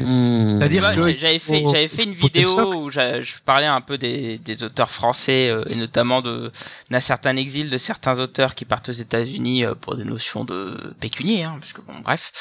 mmh. 0.00 0.58
C'est-à-dire 0.58 0.82
que 0.92 1.02
j'ai- 1.08 1.18
j'avais 1.18 1.38
fait, 1.38 1.60
faut- 1.62 1.72
j'avais 1.72 1.88
fait 1.88 2.04
une 2.04 2.14
vidéo 2.14 2.74
où 2.74 2.90
je 2.90 3.42
parlais 3.44 3.66
un 3.66 3.80
peu 3.82 3.98
des, 3.98 4.38
des 4.38 4.62
auteurs 4.62 4.90
français 4.90 5.50
euh, 5.50 5.64
et 5.68 5.74
notamment 5.76 6.22
de 6.22 6.50
d'un 6.90 7.00
certain 7.00 7.36
exil 7.36 7.68
de 7.70 7.76
certains 7.78 8.18
auteurs 8.20 8.54
qui 8.54 8.64
partent 8.64 8.88
aux 8.88 8.92
États-Unis 8.92 9.64
euh, 9.66 9.74
pour 9.74 9.96
des 9.96 10.04
notions 10.04 10.44
de 10.44 10.94
pécunier, 11.00 11.44
hein, 11.44 11.56
parce 11.60 11.72
que 11.74 11.80
bon, 11.82 11.98
bref. 12.02 12.32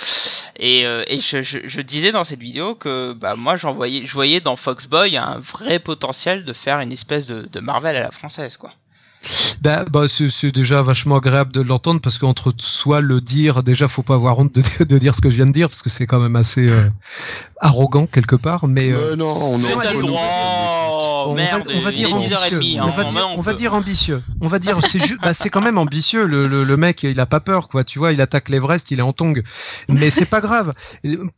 Et, 0.57 0.85
euh, 0.85 1.03
et 1.07 1.19
je, 1.19 1.41
je, 1.41 1.59
je 1.65 1.81
disais 1.81 2.11
dans 2.11 2.23
cette 2.23 2.39
vidéo 2.39 2.75
que 2.75 3.13
bah 3.13 3.35
moi 3.37 3.57
j'en 3.57 3.73
voyais, 3.73 4.05
je 4.05 4.13
voyais 4.13 4.39
dans 4.41 4.55
Foxboy 4.55 5.17
un 5.17 5.39
vrai 5.39 5.79
potentiel 5.79 6.45
de 6.45 6.53
faire 6.53 6.79
une 6.79 6.91
espèce 6.93 7.27
de, 7.27 7.47
de 7.51 7.59
Marvel 7.59 7.95
à 7.97 8.01
la 8.03 8.11
française 8.11 8.55
quoi. 8.57 8.71
Bah, 9.61 9.83
bah 9.91 10.07
c'est 10.07 10.29
c'est 10.29 10.51
déjà 10.53 10.81
vachement 10.81 11.17
agréable 11.17 11.51
de 11.51 11.59
l'entendre 11.59 11.99
parce 11.99 12.17
qu'entre 12.17 12.53
soi 12.57 13.01
le 13.01 13.19
dire, 13.19 13.63
déjà 13.63 13.89
faut 13.89 14.01
pas 14.03 14.15
avoir 14.15 14.39
honte 14.39 14.55
de, 14.55 14.83
de 14.85 14.97
dire 14.97 15.13
ce 15.13 15.19
que 15.21 15.29
je 15.29 15.35
viens 15.35 15.45
de 15.45 15.51
dire 15.51 15.67
parce 15.67 15.81
que 15.81 15.89
c'est 15.89 16.07
quand 16.07 16.21
même 16.21 16.37
assez 16.37 16.69
euh, 16.69 16.89
arrogant 17.59 18.07
quelque 18.07 18.37
part. 18.37 18.67
Mais 18.67 18.91
euh, 18.93 19.11
Euh, 19.11 19.15
non, 19.17 19.27
on 19.27 19.57
droit. 19.57 21.25
on, 21.27 21.33
merde, 21.35 21.67
va, 21.67 21.73
on 21.75 21.79
va 21.81 21.89
il 21.89 21.95
dire 21.95 22.13
ambitieux. 22.15 22.59
10h30, 22.59 22.81
on 22.81 22.89
va 22.89 23.03
dire, 23.03 23.27
on 23.29 23.37
on 23.37 23.41
va 23.41 23.51
peut. 23.51 23.57
dire 23.57 23.73
ambitieux. 23.73 24.23
On 24.39 24.47
va 24.47 24.59
dire 24.59 24.77
c'est 24.81 24.99
juste, 24.99 25.19
bah, 25.21 25.33
c'est 25.33 25.49
quand 25.49 25.61
même 25.61 25.77
ambitieux. 25.77 26.25
Le, 26.25 26.47
le, 26.47 26.63
le 26.63 26.77
mec, 26.77 27.03
il 27.03 27.19
a 27.19 27.25
pas 27.25 27.41
peur, 27.41 27.67
quoi. 27.67 27.83
Tu 27.83 27.99
vois, 27.99 28.13
il 28.13 28.21
attaque 28.21 28.47
l'Everest, 28.47 28.91
il 28.91 28.99
est 28.99 29.03
en 29.03 29.11
tong. 29.11 29.43
Mais 29.89 30.11
c'est 30.11 30.25
pas 30.27 30.39
grave. 30.39 30.73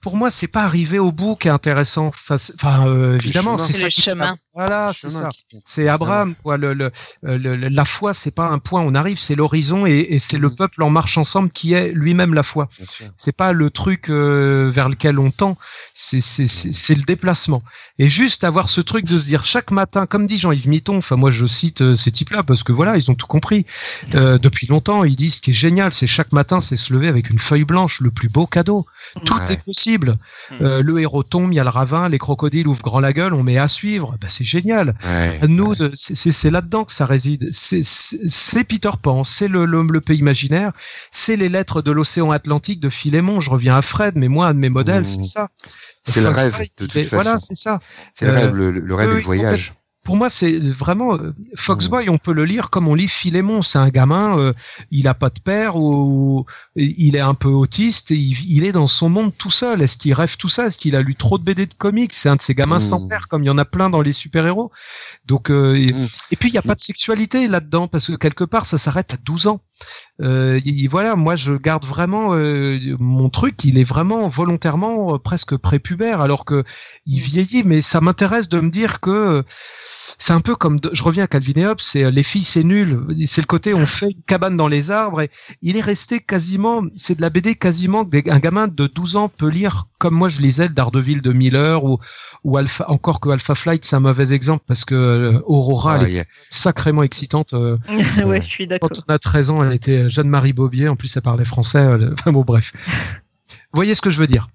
Pour 0.02 0.16
moi, 0.18 0.30
c'est 0.30 0.48
pas 0.52 0.64
arriver 0.64 1.00
au 1.00 1.12
bout 1.12 1.36
qui 1.36 1.48
est 1.48 1.52
intéressant. 1.52 2.12
Enfin, 2.30 2.88
euh, 2.88 3.16
évidemment, 3.16 3.58
c'est 3.58 3.74
ça. 3.74 3.86
le 3.86 3.90
qui- 3.90 4.02
chemin. 4.04 4.36
Voilà, 4.54 4.92
c'est 4.94 5.10
ça. 5.10 5.30
C'est 5.64 5.88
Abraham, 5.88 6.36
quoi. 6.44 6.58
Le, 6.58 6.74
le, 6.74 6.92
euh, 7.26 7.38
le- 7.38 7.56
le- 7.56 7.70
la 7.70 7.86
foi, 7.86 8.14
c'est 8.14 8.36
pas 8.36 8.50
un 8.50 8.60
point, 8.60 8.82
on 8.82 8.94
arrive, 8.96 9.18
c'est 9.18 9.36
l'horizon 9.36 9.86
et, 9.86 10.08
et 10.10 10.20
c'est 10.20 10.38
le 10.38 10.50
Mhm. 10.50 10.56
peuple 10.58 10.84
en 10.84 10.90
marche 10.90 11.18
ensemble 11.18 11.50
qui 11.54 11.72
est 11.74 11.92
lui-même 11.94 12.34
la 12.34 12.44
foi. 12.44 12.68
C'est 13.16 13.38
pas 13.38 13.54
le 13.54 13.70
truc 13.70 14.10
euh, 14.10 14.70
vers 14.74 14.90
lequel 14.90 15.20
on 15.20 15.32
tend, 15.32 15.58
c'est 15.94 16.20
c'est 16.20 16.48
c'est 16.48 16.74
c'est 16.74 16.96
le 16.96 17.04
déplacement. 17.04 17.64
Et 17.98 18.10
juste 18.10 18.44
avoir 18.44 18.68
ce 18.68 18.82
truc 18.82 19.06
de 19.06 19.18
se 19.18 19.26
dire 19.26 19.46
chaque 19.46 19.72
matin, 19.72 20.06
comme 20.06 20.28
dit 20.28 20.38
Jean-Yves 20.38 20.68
Mitton, 20.68 20.98
enfin 20.98 21.16
moi 21.16 21.32
je 21.32 21.46
cite 21.46 21.82
euh, 21.82 21.96
ces 21.96 22.12
types-là 22.12 22.44
parce 22.44 22.64
que 22.64 22.74
voilà, 22.74 22.98
ils 22.98 23.10
ont 23.10 23.16
tout 23.16 23.28
compris. 23.28 23.66
Euh, 24.16 24.38
depuis 24.38 24.68
longtemps, 24.68 25.06
ils 25.06 25.16
disent 25.16 25.36
ce 25.36 25.42
qui 25.42 25.52
est 25.52 25.54
génial, 25.54 25.94
c'est 25.94 26.08
chaque 26.08 26.34
matin, 26.34 26.60
c'est 26.60 26.76
se 26.76 26.94
lever 26.94 27.08
avec 27.08 27.30
une 27.30 27.40
feuille 27.40 27.64
blanche, 27.64 28.02
le 28.02 28.12
plus 28.12 28.28
beau 28.28 28.48
cadeau. 28.48 28.86
Tout 29.24 29.34
Ouais. 29.38 29.54
est 29.54 29.64
possible. 29.64 30.18
Mm. 30.52 30.56
Euh, 30.62 30.82
le 30.82 31.00
héros 31.00 31.24
tombe, 31.24 31.54
il 31.54 31.56
y 31.56 31.60
a 31.60 31.64
le 31.64 31.70
ravin, 31.70 32.10
les 32.10 32.18
crocodiles 32.20 32.68
ouvrent 32.68 32.84
grand 32.84 33.00
la 33.00 33.14
gueule, 33.14 33.34
on 33.34 33.44
met 33.44 33.58
à 33.58 33.70
suivre. 33.70 34.18
Ben, 34.20 34.30
c'est 34.42 34.48
génial. 34.48 34.96
Ouais. 35.06 35.48
Nous, 35.48 35.76
c'est- 35.94 36.52
là-dedans 36.52 36.84
que 36.86 36.92
ça 36.92 37.06
réside. 37.06 37.50
C'est- 37.52 38.64
Peter 38.68 38.90
Pan, 39.02 39.24
c'est 39.24 39.48
le, 39.48 39.66
le, 39.66 39.84
le 39.84 40.02
pays 40.02 40.18
imaginaire, 40.20 40.72
c'est 41.12 41.36
les 41.36 41.50
lettres 41.50 41.82
de 41.82 41.92
l'océan 41.92 42.32
Atlantique 42.32 42.80
de 42.80 42.90
Philémon. 42.90 43.40
Je 43.40 43.50
reviens 43.50 43.76
à 43.76 43.82
Fred, 43.82 44.16
mais 44.16 44.28
moi, 44.28 44.48
un 44.48 44.54
de 44.54 44.60
mes 44.60 44.70
modèles, 44.70 45.04
Mmh. 45.04 45.06
c'est 45.06 45.24
ça. 45.24 45.50
C'est 46.08 46.22
le 46.22 46.30
rêve, 46.30 46.58
de 46.78 46.86
toute 46.86 47.08
Voilà, 47.12 47.38
c'est 47.40 47.56
ça. 47.56 47.80
C'est 48.18 48.26
le 48.26 48.32
rêve, 48.34 48.56
le, 48.56 48.72
le 48.72 48.96
rêve 48.96 49.14
oui, 49.16 49.22
voyage. 49.22 49.74
Pour 50.12 50.18
moi, 50.18 50.30
c'est 50.30 50.60
vraiment 50.60 51.16
euh, 51.16 51.34
Foxboy. 51.56 52.10
On 52.10 52.18
peut 52.18 52.34
le 52.34 52.44
lire 52.44 52.70
comme 52.70 52.90
on 52.90 52.96
lit 52.96 53.08
Philémon. 53.08 53.62
C'est 53.62 53.78
un 53.78 53.88
gamin, 53.88 54.38
euh, 54.38 54.52
il 54.92 55.08
a 55.08 55.14
pas 55.14 55.30
de 55.30 55.40
père 55.40 55.78
ou 55.78 56.46
il 56.76 57.16
est 57.16 57.22
un 57.22 57.34
peu 57.34 57.48
autiste. 57.48 58.12
Et 58.12 58.16
il, 58.16 58.36
il 58.58 58.66
est 58.66 58.74
dans 58.74 58.88
son 58.88 59.08
monde 59.08 59.32
tout 59.38 59.50
seul. 59.52 59.82
Est-ce 59.82 59.96
qu'il 59.96 60.14
rêve 60.14 60.36
tout 60.36 60.50
ça? 60.50 60.66
Est-ce 60.68 60.78
qu'il 60.78 60.98
a 60.98 61.02
lu 61.02 61.16
trop 61.16 61.38
de 61.38 61.44
BD 61.46 61.66
de 61.66 61.74
comics? 61.74 62.14
C'est 62.14 62.28
un 62.28 62.36
de 62.36 62.42
ces 62.42 62.54
gamins 62.56 62.82
sans 62.82 63.08
père, 63.08 63.30
comme 63.30 63.44
il 63.44 63.48
y 63.48 63.50
en 63.50 63.58
a 63.58 63.64
plein 63.64 63.90
dans 63.90 64.02
les 64.02 64.12
super 64.12 64.46
héros. 64.46 64.70
Donc, 65.28 65.50
euh, 65.50 65.76
et, 65.78 65.94
Mm. 65.94 66.08
et 66.32 66.36
puis 66.36 66.50
il 66.50 66.54
y 66.56 66.58
a 66.58 66.62
pas 66.62 66.76
de 66.76 66.82
sexualité 66.82 67.48
là-dedans 67.48 67.88
parce 67.88 68.08
que 68.08 68.14
quelque 68.18 68.44
part 68.44 68.66
ça 68.66 68.78
s'arrête 68.78 69.14
à 69.14 69.18
12 69.24 69.48
ans. 69.48 69.62
Euh, 70.22 70.60
y- 70.66 70.88
voilà, 70.88 71.16
moi 71.16 71.36
je 71.38 71.54
garde 71.54 71.86
vraiment 71.86 72.30
euh, 72.34 72.78
mon 73.00 73.30
truc. 73.30 73.64
Il 73.64 73.78
est 73.78 73.84
vraiment 73.86 74.28
volontairement 74.28 75.16
euh, 75.16 75.18
presque 75.20 75.56
prépubère 75.56 76.20
alors 76.20 76.44
que 76.44 76.64
il 77.06 77.20
vieillit. 77.22 77.64
Mais 77.64 77.80
ça 77.82 78.02
m'intéresse 78.02 78.50
de 78.50 78.60
me 78.60 78.70
dire 78.70 79.00
que 79.00 79.10
euh, 79.12 79.44
c'est 80.20 80.34
un 80.34 80.40
peu 80.42 80.56
comme 80.56 80.80
de- 80.80 80.90
je 80.94 81.04
reviens 81.04 81.24
à 81.24 81.28
Calvin 81.28 81.54
et 81.56 81.66
Hobbes, 81.68 81.80
c'est 81.82 82.04
euh, 82.04 82.12
les 82.12 82.24
filles 82.24 82.44
c'est 82.44 82.64
nul. 82.64 83.00
C'est 83.26 83.42
le 83.42 83.48
côté 83.48 83.74
on 83.74 83.86
fait 83.86 84.08
une 84.12 84.22
cabane 84.28 84.58
dans 84.58 84.68
les 84.68 84.92
arbres 84.92 85.22
et 85.22 85.30
il 85.62 85.78
est 85.78 85.82
resté 85.82 86.20
quasiment, 86.20 86.84
c'est 86.96 87.16
de 87.16 87.22
la 87.22 87.30
BD 87.30 87.56
quasiment 87.56 88.02
un 88.28 88.40
gamin 88.40 88.68
de 88.68 88.88
12 88.88 89.16
ans 89.16 89.30
peut 89.30 89.50
lire 89.50 89.86
comme 89.98 90.14
moi 90.16 90.30
je 90.30 90.42
lisais 90.42 90.68
le 90.68 90.74
Daredevil 90.74 91.22
de 91.22 91.32
Miller 91.32 91.84
ou 91.84 92.00
ou 92.44 92.58
Alpha 92.58 92.86
encore 92.90 93.20
que 93.20 93.30
Alpha 93.30 93.54
Flight 93.56 93.86
c'est 93.86 93.96
un 93.96 94.00
mauvais 94.00 94.34
exemple 94.34 94.64
parce 94.68 94.86
que 94.86 94.96
euh, 94.96 95.40
Aurora 95.46 95.98
elle 96.00 96.18
Ah, 96.18 96.22
est 96.22 96.28
sacrément 96.50 97.04
excitante. 97.04 97.54
euh, 97.54 97.78
ouais, 98.26 98.42
je 98.42 98.48
suis 98.48 98.68
d'accord. 98.68 98.90
quand 98.90 99.04
on 99.08 99.14
a 99.14 99.20
13 99.20 99.50
ans, 99.52 99.64
elle 99.64 99.74
était 99.74 100.10
Jeanne-Marie 100.10 100.54
Bobier. 100.54 100.88
En 100.88 100.96
plus, 100.96 101.16
elle 101.16 101.22
parlait 101.22 101.46
français. 101.46 101.80
elle- 101.80 102.14
Enfin 102.20 102.32
bon, 102.32 102.42
bref. 102.44 102.74
Vous 103.74 103.78
voyez 103.78 103.96
ce 103.96 104.02
que 104.02 104.10
je 104.10 104.18
veux 104.20 104.28
dire 104.28 104.48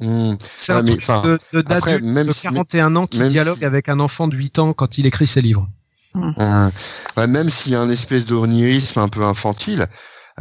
Hmm. 0.00 0.34
C'est 0.56 0.72
Ouais, 0.72 0.78
un 0.80 0.82
mais, 0.82 0.96
truc 0.96 1.06
de, 1.52 1.62
de, 1.62 1.72
après, 1.72 2.00
même 2.00 2.26
de 2.26 2.32
si- 2.32 2.42
41 2.42 2.96
ans 2.96 3.06
qui 3.06 3.18
dialogue 3.28 3.58
si- 3.58 3.64
avec 3.64 3.88
un 3.88 4.00
enfant 4.00 4.26
de 4.26 4.36
8 4.36 4.58
ans 4.58 4.72
quand 4.72 4.98
il 4.98 5.06
écrit 5.06 5.26
ses 5.26 5.40
livres. 5.40 5.68
Euh, 6.16 6.70
ouais, 7.16 7.26
même 7.26 7.48
s'il 7.50 7.72
y 7.72 7.74
a 7.74 7.80
un 7.80 7.90
espèce 7.90 8.24
d'onirisme 8.26 9.00
un 9.00 9.08
peu 9.08 9.22
infantile, 9.24 9.86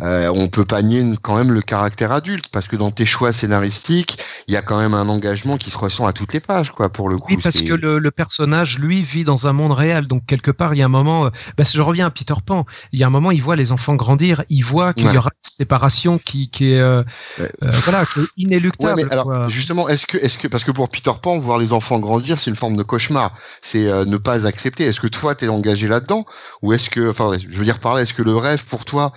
euh, 0.02 0.34
on 0.36 0.48
peut 0.48 0.66
pas 0.66 0.82
nier 0.82 1.04
quand 1.22 1.36
même 1.38 1.52
le 1.52 1.62
caractère 1.62 2.12
adulte, 2.12 2.46
parce 2.52 2.68
que 2.68 2.76
dans 2.76 2.90
tes 2.90 3.06
choix 3.06 3.32
scénaristiques, 3.32 4.18
il 4.48 4.54
y 4.54 4.58
a 4.58 4.62
quand 4.62 4.80
même 4.80 4.94
un 4.94 5.08
engagement 5.08 5.58
qui 5.58 5.70
se 5.70 5.78
ressent 5.78 6.08
à 6.08 6.14
toutes 6.14 6.34
les 6.34 6.40
pages, 6.40 6.72
quoi, 6.72 6.90
pour 6.90 7.10
le 7.10 7.18
coup. 7.18 7.28
Oui, 7.30 7.38
parce 7.42 7.62
que 7.62 7.74
le, 7.74 8.00
le 8.00 8.12
personnage, 8.12 8.80
lui, 8.80 9.02
vit 9.04 9.24
dans 9.24 9.48
un 9.48 9.54
monde 9.54 9.72
réel. 9.74 10.08
Donc, 10.08 10.26
quelque 10.26 10.52
part, 10.52 10.74
il 10.74 10.80
y 10.80 10.82
a 10.82 10.86
un 10.86 10.90
moment... 10.90 11.30
bah, 11.58 11.64
je 11.72 11.82
reviens 11.82 12.08
à 12.08 12.10
Peter 12.10 12.34
Pan. 12.46 12.66
Il 12.92 13.00
y 13.00 13.04
a 13.04 13.08
un 13.08 13.12
moment, 13.12 13.32
il 13.32 13.42
voit 13.42 13.56
les 13.56 13.72
enfants 13.72 13.96
grandir. 13.96 14.44
Il 14.50 14.64
voit 14.64 14.94
qu'il 14.94 15.08
Ouais. 15.08 15.14
y 15.14 15.18
aura 15.18 15.30
une 15.32 15.50
séparation 15.50 16.18
qui, 16.18 16.50
qui 16.50 16.74
est... 16.74 16.80
euh, 16.82 17.04
Ouais. 17.40 17.52
euh, 17.64 17.72
voilà, 17.84 18.02
Ouais, 18.18 18.24
inéluctable. 18.38 19.02
mais 19.04 19.12
alors 19.12 19.50
justement, 19.50 19.88
est-ce 19.90 20.06
que, 20.06 20.18
est-ce 20.18 20.38
que, 20.38 20.48
parce 20.48 20.64
que 20.64 20.72
pour 20.72 20.90
Peter 20.90 21.12
Pan, 21.22 21.40
voir 21.40 21.58
les 21.58 21.72
enfants 21.74 22.00
grandir, 22.00 22.40
c'est 22.40 22.50
une 22.50 22.56
forme 22.58 22.78
de 22.78 22.84
cauchemar. 22.84 23.36
C'est 23.62 23.88
euh, 23.88 24.06
ne 24.06 24.18
pas 24.18 24.46
accepter. 24.48 24.86
Est-ce 24.86 25.00
que 25.00 25.08
toi, 25.08 25.36
t'es 25.36 25.48
engagé 25.48 25.88
là-dedans, 25.88 26.26
ou 26.62 26.74
est-ce 26.74 26.90
que, 26.90 27.10
enfin, 27.10 27.32
je 27.38 27.58
veux 27.58 27.66
dire 27.66 27.80
par 27.80 27.96
là, 27.96 28.02
est-ce 28.02 28.14
que 28.14 28.24
le 28.24 28.36
rêve 28.36 28.64
pour 28.66 28.86
toi 28.86 29.14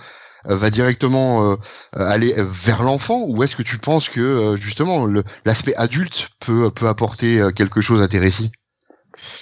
va 0.55 0.69
directement 0.69 1.51
euh, 1.51 1.55
euh, 1.97 2.09
aller 2.09 2.33
vers 2.37 2.83
l'enfant, 2.83 3.25
ou 3.27 3.43
est-ce 3.43 3.55
que 3.55 3.63
tu 3.63 3.77
penses 3.77 4.09
que 4.09 4.21
euh, 4.21 4.55
justement 4.55 5.07
l'aspect 5.45 5.75
adulte 5.75 6.29
peut 6.39 6.71
peut 6.71 6.87
apporter 6.87 7.39
euh, 7.39 7.51
quelque 7.51 7.81
chose 7.81 8.01
à 8.01 8.07
tes 8.07 8.19
récits? 8.19 8.51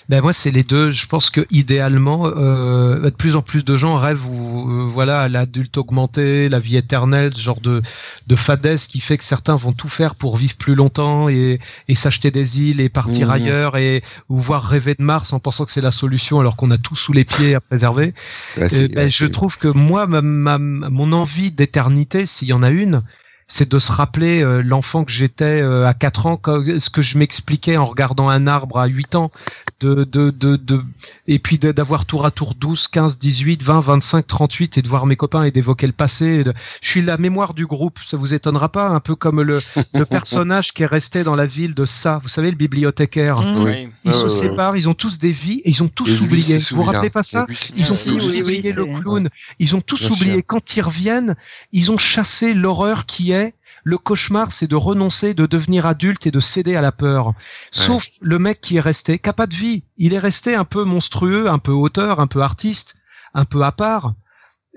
Ben 0.10 0.22
moi 0.22 0.32
c'est 0.34 0.52
les 0.52 0.64
deux. 0.64 0.92
Je 0.92 1.06
pense 1.08 1.30
que 1.30 1.46
idéalement, 1.52 2.28
euh, 2.28 3.00
de 3.02 3.10
plus 3.10 3.36
en 3.36 3.42
plus 3.42 3.66
de 3.66 3.76
gens 3.76 3.98
rêvent 3.98 4.26
ou 4.28 4.70
euh, 4.72 4.88
voilà 4.90 5.22
à 5.22 5.28
l'adulte 5.28 5.78
augmenté, 5.78 6.48
la 6.50 6.60
vie 6.60 6.78
éternelle, 6.78 7.34
ce 7.36 7.42
genre 7.42 7.60
de 7.62 7.82
de 8.28 8.36
fadesse 8.36 8.88
qui 8.88 9.00
fait 9.02 9.18
que 9.18 9.24
certains 9.24 9.56
vont 9.56 9.74
tout 9.74 9.90
faire 9.90 10.16
pour 10.16 10.38
vivre 10.38 10.56
plus 10.58 10.76
longtemps 10.76 11.28
et 11.30 11.60
et 11.88 11.96
s'acheter 11.96 12.32
des 12.32 12.62
îles 12.62 12.80
et 12.80 12.90
partir 12.90 13.28
Mhm. 13.28 13.34
ailleurs 13.34 13.78
et 13.78 14.02
ou 14.30 14.38
voir 14.38 14.64
rêver 14.64 14.96
de 14.98 15.04
Mars 15.04 15.34
en 15.34 15.40
pensant 15.40 15.66
que 15.66 15.72
c'est 15.72 15.82
la 15.82 15.92
solution 15.92 16.40
alors 16.40 16.56
qu'on 16.56 16.72
a 16.72 16.78
tout 16.78 16.96
sous 16.96 17.14
les 17.14 17.26
pieds 17.26 17.56
à 17.56 17.60
préserver. 17.60 18.14
Euh, 18.74 18.88
ben, 18.96 19.10
je 19.12 19.26
trouve 19.26 19.58
que 19.58 19.68
moi, 19.68 20.08
ma, 20.08 20.22
ma- 20.22 20.58
mon 20.58 21.12
envie 21.12 21.52
d'éternité, 21.52 22.26
s'il 22.26 22.48
y 22.48 22.54
en 22.54 22.64
a 22.64 22.70
une, 22.70 23.02
c'est 23.48 23.70
de 23.70 23.78
se 23.78 23.92
rappeler 23.92 24.42
euh, 24.42 24.64
l'enfant 24.64 25.04
que 25.04 25.12
j'étais 25.12 25.62
euh, 25.62 25.86
à 25.88 25.94
4 25.94 26.26
ans, 26.26 26.40
ce 26.44 26.90
que 26.90 27.02
je 27.04 27.18
m'expliquais 27.20 27.78
en 27.78 27.86
regardant 27.86 28.28
un 28.28 28.48
arbre 28.48 28.80
à 28.80 28.88
8 28.88 29.14
ans, 29.16 29.30
de, 29.82 30.06
de, 30.06 30.30
de, 30.32 30.56
de 30.56 30.82
et 31.28 31.38
puis 31.38 31.58
d'avoir 31.58 32.06
tour 32.06 32.26
à 32.26 32.32
tour 32.32 32.56
12, 32.56 32.88
15, 32.88 33.20
18, 33.20 33.62
20, 33.62 33.82
25, 33.82 34.26
38 34.26 34.78
et 34.78 34.82
de 34.82 34.88
voir 34.88 35.06
mes 35.06 35.16
copains 35.18 35.44
et 35.44 35.52
d'évoquer 35.52 35.86
le 35.86 35.94
passé. 35.94 36.44
de- 36.46 36.54
Je 36.82 36.88
suis 36.90 37.02
la 37.02 37.18
mémoire 37.18 37.54
du 37.54 37.66
groupe, 37.66 38.00
ça 38.06 38.16
vous 38.16 38.34
étonnera 38.34 38.70
pas, 38.70 38.90
un 38.90 39.00
peu 39.02 39.16
comme 39.16 39.42
le, 39.42 39.60
le 39.94 40.06
personnage 40.10 40.72
qui 40.74 40.84
est 40.84 40.88
resté 40.88 41.24
dans 41.24 41.36
la 41.36 41.46
ville 41.46 41.74
de 41.76 41.86
ça, 41.86 42.20
vous 42.24 42.30
savez, 42.30 42.52
le 42.52 42.58
bibliothécaire. 42.58 43.36
Mm. 43.42 43.64
Oui. 43.64 43.90
Ils 44.06 44.12
Ouais, 44.12 44.14
se 44.14 44.18
ouais, 44.20 44.24
ouais. 44.24 44.30
séparent, 44.30 44.78
ils 44.78 44.88
ont 44.88 44.94
tous 44.94 45.20
des 45.20 45.32
vies 45.34 45.62
et 45.66 45.70
ils 45.70 45.84
ont 45.84 45.88
tous 45.90 46.08
Et 46.10 46.20
oublié. 46.22 46.58
Vous 46.58 46.78
vous 46.78 46.84
rappelez 46.84 47.10
pas 47.10 47.24
ça 47.24 47.46
lui 47.50 47.58
ils 47.76 47.92
ont 47.92 47.96
tous 47.96 48.10
oui, 48.16 48.22
oui, 48.32 48.42
oublié 48.42 48.72
le 48.74 48.86
clown. 48.86 49.30
Ils 49.60 49.76
ont 49.76 49.82
tous 49.82 50.00
Bien 50.02 50.12
oublié. 50.12 50.34
sûr. 50.36 50.42
Quand 50.48 50.76
ils 50.78 50.82
reviennent, 50.82 51.36
ils 51.74 51.92
ont 51.92 51.98
chassé 51.98 52.54
l'horreur 52.54 53.06
qui 53.06 53.32
est 53.34 53.54
le 53.86 54.00
cauchemar, 54.00 54.52
c'est 54.52 54.68
de 54.68 54.76
renoncer, 54.76 55.36
de 55.36 55.46
devenir 55.46 55.86
adulte 55.86 56.26
et 56.26 56.32
de 56.32 56.40
céder 56.40 56.76
à 56.76 56.82
la 56.82 56.92
peur. 56.92 57.34
Sauf 57.72 58.08
le 58.20 58.40
mec 58.40 58.60
qui 58.60 58.78
est 58.78 58.82
resté, 58.82 59.20
qui 59.20 59.30
a 59.30 59.34
pas 59.34 59.46
de 59.46 59.54
vie. 59.54 59.84
Il 59.98 60.14
est 60.14 60.20
resté 60.20 60.56
un 60.56 60.66
peu 60.66 60.84
monstrueux, 60.84 61.48
un 61.48 61.60
peu 61.60 61.72
auteur, 61.72 62.20
un 62.20 62.26
peu 62.26 62.42
artiste, 62.42 62.98
un 63.36 63.46
peu 63.46 63.62
à 63.62 63.72
part. 63.72 64.16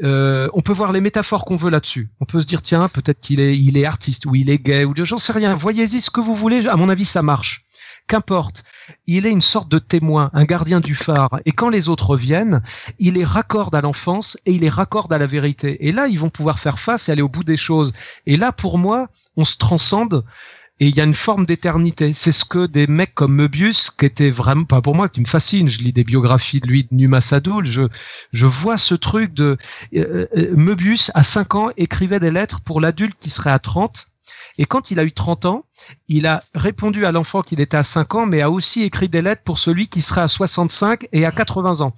Euh, 0.05 0.49
on 0.53 0.61
peut 0.61 0.75
voir 0.75 0.93
les 0.93 1.01
métaphores 1.01 1.47
qu'on 1.47 1.57
veut 1.57 1.71
là-dessus. 1.71 2.11
On 2.21 2.27
peut 2.27 2.43
se 2.43 2.47
dire 2.47 2.61
tiens 2.61 2.87
peut-être 2.89 3.19
qu'il 3.21 3.41
est 3.41 3.57
il 3.57 3.79
est 3.79 3.87
artiste 3.87 4.27
ou 4.27 4.35
il 4.35 4.51
est 4.51 4.59
gay 4.59 4.85
ou 4.85 4.93
j'en 4.95 5.19
sais 5.19 5.33
rien. 5.33 5.57
Voyez-y 5.57 6.03
ce 6.03 6.11
que 6.11 6.21
vous 6.21 6.35
voulez. 6.35 6.69
À 6.69 6.77
mon 6.77 6.91
avis 6.91 7.07
ça 7.07 7.23
marche. 7.23 7.65
Qu'importe. 8.09 8.65
Il 9.07 9.27
est 9.27 9.31
une 9.31 9.43
sorte 9.43 9.71
de 9.71 9.79
témoin, 9.79 10.31
un 10.33 10.45
gardien 10.45 10.81
du 10.81 10.95
phare. 10.95 11.41
Et 11.45 11.53
quand 11.53 11.69
les 11.69 11.89
autres 11.89 12.17
viennent, 12.17 12.63
il 12.99 13.15
les 13.15 13.25
raccorde 13.25 13.75
à 13.75 13.83
l'enfance 13.83 14.39
et 14.47 14.53
il 14.53 14.63
les 14.63 14.71
raccorde 14.71 15.13
à 15.13 15.19
la 15.19 15.27
vérité. 15.27 15.87
Et 15.87 15.93
là, 15.93 16.09
ils 16.09 16.19
vont 16.19 16.31
pouvoir 16.31 16.59
faire 16.59 16.79
face 16.79 17.09
et 17.09 17.13
aller 17.13 17.23
au 17.23 17.29
bout 17.29 17.45
des 17.45 17.59
choses. 17.59 17.93
Et 18.27 18.37
là, 18.37 18.51
pour 18.51 18.79
moi, 18.79 19.09
on 19.37 19.45
se 19.45 19.59
transcende 19.59 20.25
et 20.81 20.89
il 20.89 20.97
y 20.97 21.01
a 21.01 21.05
une 21.05 21.15
forme 21.15 21.45
d'éternité. 21.45 22.13
C'est 22.15 22.33
ce 22.33 22.45
que 22.45 22.67
des 22.67 22.87
mecs 22.87 23.15
comme 23.15 23.35
Möbius, 23.35 23.91
qui 23.91 24.07
était 24.07 24.31
vraiment, 24.31 24.65
pas 24.65 24.81
pour 24.81 24.95
moi, 24.95 25.09
qui 25.09 25.21
me 25.21 25.27
fascine. 25.27 25.69
Je 25.69 25.79
lis 25.79 25.93
des 25.93 26.05
biographies 26.05 26.61
de 26.61 26.69
lui, 26.69 26.85
de 26.85 26.89
Numa 26.93 27.21
Sadoul. 27.21 27.67
Je, 27.67 27.83
je 28.33 28.47
vois 28.47 28.79
ce 28.79 28.95
truc 28.95 29.35
de, 29.35 29.57
euh, 29.97 30.27
euh, 30.37 30.57
Möbius, 30.57 31.11
à 31.15 31.25
5 31.25 31.55
ans, 31.57 31.71
écrivait 31.77 32.21
des 32.21 32.31
lettres 32.31 32.61
pour 32.61 32.81
l'adulte 32.81 33.17
qui 33.21 33.31
serait 33.31 33.51
à 33.51 33.59
30 33.59 34.13
Et 34.59 34.65
quand 34.65 34.91
il 34.91 34.99
a 34.99 35.05
eu 35.05 35.13
30 35.13 35.47
ans, 35.47 35.65
il 36.09 36.27
a 36.27 36.43
répondu 36.55 37.05
à 37.05 37.13
l'enfant 37.13 37.43
qu'il 37.43 37.61
était 37.61 37.77
à 37.77 37.85
5 37.85 38.15
ans, 38.15 38.27
mais 38.27 38.41
a 38.41 38.51
aussi 38.51 38.83
écrit 38.83 39.09
des 39.09 39.23
lettres 39.23 39.43
pour 39.45 39.59
celui 39.59 39.89
qui 39.89 40.03
serait 40.03 40.23
à 40.23 40.29
65 40.29 41.07
et 41.13 41.25
à 41.25 41.31
80 41.31 41.81
ans. 41.81 41.93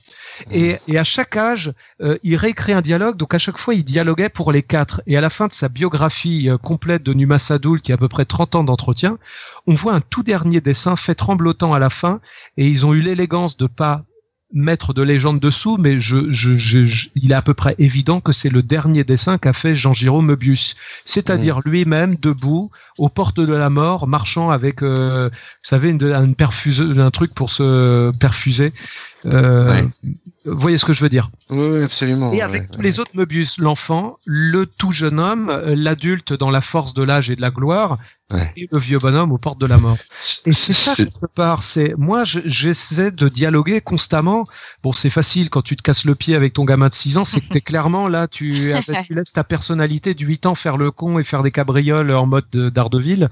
Et, 0.50 0.76
et 0.88 0.98
à 0.98 1.04
chaque 1.04 1.36
âge, 1.36 1.72
euh, 2.02 2.18
il 2.22 2.36
réécrit 2.36 2.72
un 2.72 2.82
dialogue. 2.82 3.16
Donc 3.16 3.34
à 3.34 3.38
chaque 3.38 3.58
fois, 3.58 3.74
il 3.74 3.84
dialoguait 3.84 4.28
pour 4.28 4.52
les 4.52 4.62
quatre. 4.62 5.02
Et 5.06 5.16
à 5.16 5.20
la 5.20 5.30
fin 5.30 5.46
de 5.46 5.52
sa 5.52 5.68
biographie 5.68 6.48
euh, 6.48 6.58
complète 6.58 7.02
de 7.02 7.14
Numa 7.14 7.38
Sadoul, 7.38 7.80
qui 7.80 7.92
a 7.92 7.94
à 7.94 7.98
peu 7.98 8.08
près 8.08 8.24
30 8.24 8.56
ans 8.56 8.64
d'entretien, 8.64 9.18
on 9.66 9.74
voit 9.74 9.94
un 9.94 10.00
tout 10.00 10.22
dernier 10.22 10.60
dessin 10.60 10.96
fait 10.96 11.14
tremblotant 11.14 11.72
à 11.72 11.78
la 11.78 11.90
fin. 11.90 12.20
Et 12.56 12.66
ils 12.68 12.86
ont 12.86 12.94
eu 12.94 13.00
l'élégance 13.00 13.56
de 13.56 13.66
pas 13.66 14.02
mettre 14.52 14.92
de 14.94 15.02
légende 15.02 15.38
dessous, 15.40 15.76
mais 15.78 16.00
je, 16.00 16.30
je, 16.30 16.56
je, 16.56 17.08
il 17.14 17.32
est 17.32 17.34
à 17.34 17.42
peu 17.42 17.54
près 17.54 17.74
évident 17.78 18.20
que 18.20 18.32
c'est 18.32 18.50
le 18.50 18.62
dernier 18.62 19.04
dessin 19.04 19.38
qu'a 19.38 19.52
fait 19.52 19.74
Jean-Giraud 19.74 20.22
Möbius, 20.22 20.74
c'est-à-dire 21.04 21.60
lui-même 21.64 22.16
debout 22.16 22.70
aux 22.98 23.08
portes 23.08 23.40
de 23.40 23.52
la 23.52 23.70
mort, 23.70 24.08
marchant 24.08 24.50
avec, 24.50 24.82
euh, 24.82 25.28
vous 25.30 25.68
savez, 25.68 25.90
une, 25.90 26.02
une 26.02 26.34
perfuseuse, 26.34 26.98
un 26.98 27.10
truc 27.10 27.34
pour 27.34 27.50
se 27.50 28.10
perfuser. 28.18 28.72
Euh, 29.26 29.70
Ouais. 29.70 29.86
Vous 30.46 30.56
voyez 30.58 30.78
ce 30.78 30.86
que 30.86 30.94
je 30.94 31.02
veux 31.02 31.10
dire? 31.10 31.30
Oui, 31.50 31.82
absolument. 31.82 32.32
Et 32.32 32.40
avec 32.40 32.62
ouais, 32.62 32.82
les 32.82 32.98
autres 32.98 33.10
Möbius, 33.14 33.58
l'enfant, 33.58 34.18
le 34.24 34.64
tout 34.64 34.90
jeune 34.90 35.20
homme, 35.20 35.50
euh, 35.50 35.74
l'adulte 35.76 36.32
dans 36.32 36.50
la 36.50 36.62
force 36.62 36.94
de 36.94 37.02
l'âge 37.02 37.30
et 37.30 37.36
de 37.36 37.42
la 37.42 37.50
gloire, 37.50 37.98
Ouais. 38.32 38.52
et 38.56 38.68
le 38.70 38.78
vieux 38.78 38.98
bonhomme 38.98 39.32
aux 39.32 39.38
portes 39.38 39.60
de 39.60 39.66
la 39.66 39.78
mort. 39.78 39.96
Et 40.46 40.52
c'est 40.52 40.72
ça 40.72 40.94
quelque 40.94 41.26
part. 41.34 41.62
C'est 41.62 41.94
moi, 41.98 42.24
je- 42.24 42.40
j'essaie 42.44 43.10
de 43.10 43.28
dialoguer 43.28 43.80
constamment. 43.80 44.44
Bon, 44.82 44.92
c'est 44.92 45.10
facile 45.10 45.50
quand 45.50 45.62
tu 45.62 45.74
te 45.76 45.82
casses 45.82 46.04
le 46.04 46.14
pied 46.14 46.36
avec 46.36 46.52
ton 46.52 46.64
gamin 46.64 46.88
de 46.88 46.94
6 46.94 47.16
ans, 47.16 47.24
c'est 47.24 47.40
que 47.40 47.48
t'es 47.48 47.60
clairement 47.60 48.06
là, 48.08 48.28
tu, 48.28 48.72
tu 49.06 49.14
laisses 49.14 49.32
ta 49.32 49.42
personnalité 49.44 50.14
de 50.14 50.24
8 50.24 50.46
ans 50.46 50.54
faire 50.54 50.76
le 50.76 50.90
con 50.90 51.18
et 51.18 51.24
faire 51.24 51.42
des 51.42 51.50
cabrioles 51.50 52.12
en 52.14 52.26
mode 52.26 52.44
de- 52.52 52.68
d'Ardeville. 52.70 53.28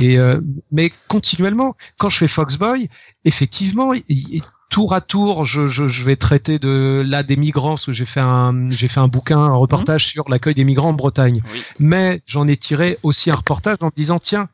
Et 0.00 0.18
euh, 0.18 0.40
mais 0.70 0.92
continuellement, 1.08 1.74
quand 1.98 2.10
je 2.10 2.18
fais 2.18 2.28
Foxboy, 2.28 2.88
effectivement, 3.24 3.92
il- 3.94 4.02
il- 4.08 4.42
tour 4.70 4.94
à 4.94 5.00
tour, 5.00 5.44
je, 5.44 5.66
je, 5.66 5.86
je 5.86 6.04
vais 6.04 6.16
traiter 6.16 6.58
de 6.58 7.04
là 7.06 7.22
des 7.22 7.36
migrants 7.36 7.70
parce 7.70 7.86
que 7.86 7.92
j'ai 7.92 8.04
fait 8.04 8.20
un 8.20 8.70
j'ai 8.70 8.88
fait 8.88 9.00
un 9.00 9.08
bouquin, 9.08 9.38
un 9.38 9.54
reportage 9.54 10.06
sur 10.06 10.28
l'accueil 10.28 10.54
des 10.54 10.64
migrants 10.64 10.90
en 10.90 10.94
Bretagne. 10.94 11.42
Oui. 11.52 11.62
Mais 11.78 12.20
j'en 12.26 12.48
ai 12.48 12.56
tiré 12.56 12.98
aussi 13.02 13.30
un 13.30 13.34
reportage 13.34 13.78
en 13.80 13.86
me 13.86 13.96
disant 13.96 14.18
tiens 14.18 14.48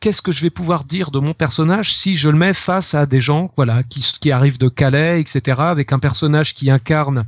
qu'est-ce 0.00 0.22
que 0.22 0.32
je 0.32 0.42
vais 0.42 0.50
pouvoir 0.50 0.84
dire 0.84 1.10
de 1.10 1.18
mon 1.18 1.34
personnage 1.34 1.92
si 1.92 2.16
je 2.16 2.28
le 2.28 2.36
mets 2.36 2.54
face 2.54 2.94
à 2.94 3.06
des 3.06 3.20
gens 3.20 3.50
voilà 3.56 3.82
qui, 3.82 4.00
qui 4.20 4.30
arrivent 4.30 4.58
de 4.58 4.68
Calais 4.68 5.20
etc 5.20 5.56
avec 5.58 5.92
un 5.92 5.98
personnage 5.98 6.54
qui 6.54 6.70
incarne 6.70 7.24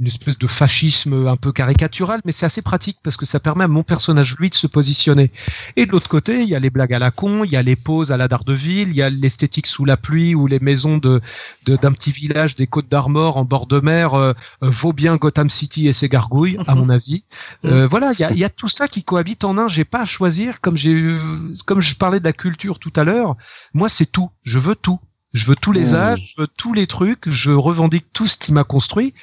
une 0.00 0.08
espèce 0.08 0.38
de 0.38 0.48
fascisme 0.48 1.28
un 1.28 1.36
peu 1.36 1.52
caricatural, 1.52 2.20
mais 2.24 2.32
c'est 2.32 2.46
assez 2.46 2.62
pratique 2.62 2.98
parce 3.02 3.16
que 3.16 3.24
ça 3.26 3.38
permet 3.38 3.62
à 3.64 3.68
mon 3.68 3.84
personnage, 3.84 4.34
lui, 4.40 4.50
de 4.50 4.54
se 4.56 4.66
positionner. 4.66 5.30
Et 5.76 5.86
de 5.86 5.92
l'autre 5.92 6.08
côté, 6.08 6.42
il 6.42 6.48
y 6.48 6.56
a 6.56 6.58
les 6.58 6.70
blagues 6.70 6.92
à 6.94 6.98
la 6.98 7.12
con, 7.12 7.44
il 7.44 7.50
y 7.52 7.56
a 7.56 7.62
les 7.62 7.76
poses 7.76 8.10
à 8.10 8.16
la 8.16 8.26
Daredevil, 8.26 8.88
il 8.88 8.96
y 8.96 9.02
a 9.02 9.10
l'esthétique 9.10 9.68
sous 9.68 9.84
la 9.84 9.96
pluie 9.96 10.34
ou 10.34 10.48
les 10.48 10.58
maisons 10.58 10.98
de 10.98 11.20
de- 11.66 11.76
d'un 11.76 11.92
petit 11.92 12.10
village 12.10 12.56
des 12.56 12.66
Côtes 12.66 12.88
d'Armor 12.88 13.36
en 13.36 13.44
bord 13.44 13.66
de 13.66 13.78
mer 13.78 14.14
euh, 14.14 14.32
euh, 14.62 14.68
vaut 14.68 14.92
bien 14.92 15.16
Gotham 15.16 15.48
City 15.48 15.86
et 15.86 15.92
ses 15.92 16.08
gargouilles, 16.08 16.58
à 16.66 16.74
mon 16.74 16.88
avis. 16.88 17.24
Euh, 17.64 17.86
voilà, 17.88 18.10
il 18.12 18.18
y 18.20 18.24
a, 18.24 18.32
il 18.32 18.38
y 18.38 18.44
a 18.44 18.50
tout 18.50 18.68
ça 18.68 18.88
qui 18.88 19.04
cohabite 19.04 19.44
en 19.44 19.56
un. 19.58 19.68
J'ai 19.68 19.84
pas 19.84 20.00
à 20.00 20.04
choisir, 20.04 20.60
comme 20.60 20.76
j'ai 20.76 20.90
eu- 20.90 21.18
comme 21.66 21.80
je 21.80 21.94
parlais 21.94 22.18
de 22.18 22.24
la 22.24 22.32
culture 22.32 22.80
tout 22.80 22.92
à 22.96 23.04
l'heure. 23.04 23.36
Moi, 23.74 23.88
c'est 23.88 24.10
tout. 24.10 24.30
Je 24.42 24.58
veux 24.58 24.74
tout. 24.74 24.98
Je 25.32 25.46
veux 25.46 25.56
tous 25.56 25.72
les 25.72 25.92
Mmh. 25.92 25.94
âges, 25.96 26.34
je 26.36 26.42
veux 26.42 26.48
tous 26.56 26.72
les 26.74 26.86
trucs. 26.86 27.28
Je 27.28 27.50
revendique 27.50 28.06
tout 28.12 28.26
ce 28.28 28.36
qui 28.36 28.52
m'a 28.52 28.62
construit 28.62 29.14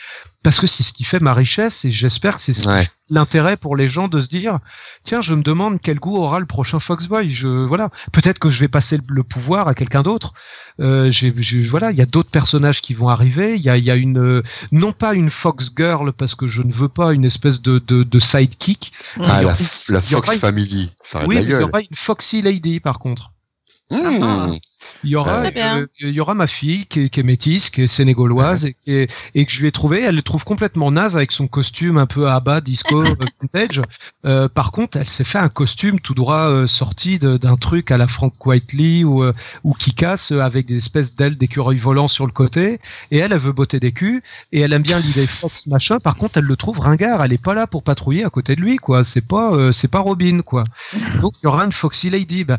parce 0.43 0.59
que 0.59 0.67
c'est 0.67 0.83
ce 0.83 0.93
qui 0.93 1.03
fait 1.03 1.19
ma 1.19 1.33
richesse 1.33 1.85
et 1.85 1.91
j'espère 1.91 2.35
que 2.35 2.41
c'est 2.41 2.53
ce 2.53 2.63
qui 2.63 2.67
Ouais. 2.67 2.81
fait 2.81 2.89
l'intérêt 3.09 3.57
pour 3.57 3.75
les 3.75 3.87
gens 3.87 4.07
de 4.07 4.19
se 4.21 4.29
dire 4.29 4.59
tiens 5.03 5.21
je 5.21 5.35
me 5.35 5.43
demande 5.43 5.79
quel 5.81 5.99
goût 5.99 6.17
aura 6.17 6.39
le 6.39 6.45
prochain 6.45 6.79
Foxboy. 6.79 7.29
Je 7.29 7.47
voilà. 7.47 7.89
Peut-être 8.11 8.39
que 8.39 8.49
je 8.49 8.59
vais 8.59 8.67
passer 8.67 8.99
le, 9.07 9.23
pouvoir 9.23 9.67
à 9.67 9.73
quelqu'un 9.75 10.01
d'autre. 10.01 10.33
Euh, 10.79 11.11
j'ai 11.11 11.31
voilà 11.61 11.91
il 11.91 11.97
y 11.97 12.01
a 12.01 12.05
d'autres 12.05 12.29
personnages 12.31 12.81
qui 12.81 12.93
vont 12.93 13.09
arriver. 13.09 13.55
Il 13.55 13.61
y 13.61 13.69
a 13.69 13.77
y 13.77 13.91
a 13.91 13.95
une 13.95 14.17
euh, 14.17 14.43
non 14.71 14.93
pas 14.93 15.13
une 15.13 15.29
Fox 15.29 15.71
Girl 15.77 16.11
parce 16.13 16.35
que 16.35 16.47
je 16.47 16.63
ne 16.63 16.71
veux 16.71 16.89
pas 16.89 17.13
une 17.13 17.25
espèce 17.25 17.61
de 17.61 17.79
de, 17.79 18.03
de 18.03 18.19
sidekick. 18.19 18.93
Ah, 19.19 19.41
la, 19.43 19.47
aura- 19.49 20.01
Fox 20.01 20.37
Family. 20.37 20.91
Ça 21.03 21.21
oui 21.27 21.37
il 21.41 21.49
y 21.49 21.53
aura 21.53 21.81
une 21.81 21.95
Foxy 21.95 22.41
Lady 22.41 22.79
par 22.79 22.97
contre 22.99 23.31
Mmh. 23.91 24.53
il 25.03 25.09
y 25.11 25.15
aura, 25.15 25.43
euh, 25.75 25.85
il 25.99 26.09
y 26.11 26.19
aura 26.21 26.33
ma 26.33 26.47
fille 26.47 26.85
qui 26.87 27.01
est, 27.01 27.09
qui 27.09 27.19
est 27.19 27.23
métisse, 27.23 27.69
qui 27.69 27.81
est 27.81 27.87
sénégaloise 27.87 28.65
et, 28.65 28.75
qui 28.85 28.93
est- 28.93 29.11
et 29.35 29.45
que 29.45 29.51
je 29.51 29.59
lui 29.61 29.67
ai 29.67 29.71
trouvé. 29.71 30.01
Elle 30.01 30.15
le 30.15 30.21
trouve 30.21 30.43
complètement 30.43 30.91
naze 30.91 31.15
avec 31.17 31.31
son 31.31 31.47
costume 31.47 31.97
un 31.97 32.05
peu 32.05 32.27
à 32.29 32.39
bas, 32.39 32.61
disco, 32.61 33.03
vintage. 33.41 33.81
Euh, 34.25 34.47
par 34.47 34.71
contre, 34.71 34.97
elle 34.97 35.07
s'est 35.07 35.23
fait 35.23 35.39
un 35.39 35.49
costume 35.49 35.99
tout 35.99 36.13
droit 36.15 36.49
euh, 36.49 36.67
sorti 36.67 37.19
d'un 37.19 37.55
truc 37.57 37.91
à 37.91 37.97
la 37.97 38.07
Frank 38.07 38.33
Whiteley 38.45 39.03
ou 39.03 39.23
euh, 39.23 39.33
ou 39.63 39.73
qui 39.73 39.93
casse 39.93 40.31
avec 40.31 40.67
des 40.67 40.77
espèces 40.77 41.15
d'ailes 41.15 41.37
d'écureuil 41.37 41.77
volant 41.77 42.07
sur 42.07 42.25
le 42.25 42.31
côté. 42.31 42.79
Et 43.11 43.17
elle, 43.17 43.33
elle 43.33 43.39
veut 43.39 43.51
botter 43.53 43.79
des 43.79 43.91
culs 43.91 44.21
et 44.51 44.61
elle 44.61 44.73
aime 44.73 44.83
bien 44.83 44.99
l'idée 44.99 45.27
Fox 45.27 45.67
machin. 45.67 45.99
Par 45.99 46.15
contre, 46.15 46.37
elle 46.37 46.45
le 46.45 46.55
trouve 46.55 46.79
ringard. 46.79 47.23
Elle 47.23 47.33
est 47.33 47.43
pas 47.43 47.53
là 47.53 47.67
pour 47.67 47.83
patrouiller 47.83 48.23
à 48.23 48.29
côté 48.29 48.55
de 48.55 48.61
lui, 48.61 48.77
quoi. 48.77 49.03
C'est 49.03 49.27
pas, 49.27 49.51
euh, 49.53 49.71
c'est 49.71 49.89
pas 49.91 49.99
Robin, 49.99 50.41
quoi. 50.41 50.63
Donc 51.21 51.33
il 51.41 51.45
y 51.45 51.47
aura 51.47 51.65
une 51.65 51.71
Foxy 51.73 52.09
Lady. 52.09 52.45
Bah, 52.45 52.57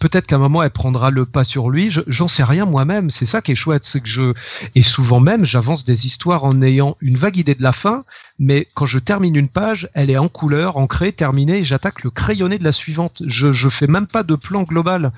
peut-être 0.00 0.26
qu'à 0.26 0.36
un 0.36 0.40
moment 0.40 0.62
elle 0.64 0.70
prendra 0.70 1.10
le 1.10 1.24
pas 1.26 1.44
sur 1.44 1.70
lui. 1.70 1.90
Je- 1.90 2.00
J'en 2.08 2.26
sais 2.26 2.42
rien 2.42 2.64
moi-même. 2.66 3.10
C'est 3.10 3.26
ça 3.26 3.40
qui 3.42 3.52
est 3.52 3.54
chouette, 3.54 3.84
c'est 3.84 4.00
que 4.00 4.08
je 4.08 4.32
et 4.74 4.82
souvent 4.82 5.20
même 5.20 5.44
j'avance 5.44 5.84
des 5.84 6.06
histoires 6.06 6.42
en 6.44 6.60
ayant 6.62 6.96
une 7.00 7.16
vague 7.16 7.36
idée 7.36 7.54
de 7.54 7.62
la 7.62 7.72
fin, 7.72 8.04
mais 8.40 8.66
quand 8.74 8.86
je 8.86 8.98
termine 8.98 9.36
une 9.36 9.48
page, 9.48 9.88
elle 9.94 10.10
est 10.10 10.18
en 10.18 10.28
couleur, 10.28 10.76
ancrée, 10.78 11.12
terminée, 11.12 11.58
et 11.58 11.64
j'attaque 11.64 12.02
le 12.02 12.10
crayonné 12.10 12.58
de 12.58 12.64
la 12.64 12.72
suivante. 12.72 13.22
Je 13.26 13.52
je 13.52 13.68
fais 13.68 13.86
même 13.86 14.06
pas 14.06 14.22
de 14.24 14.34
plan 14.34 14.62
global. 14.64 15.12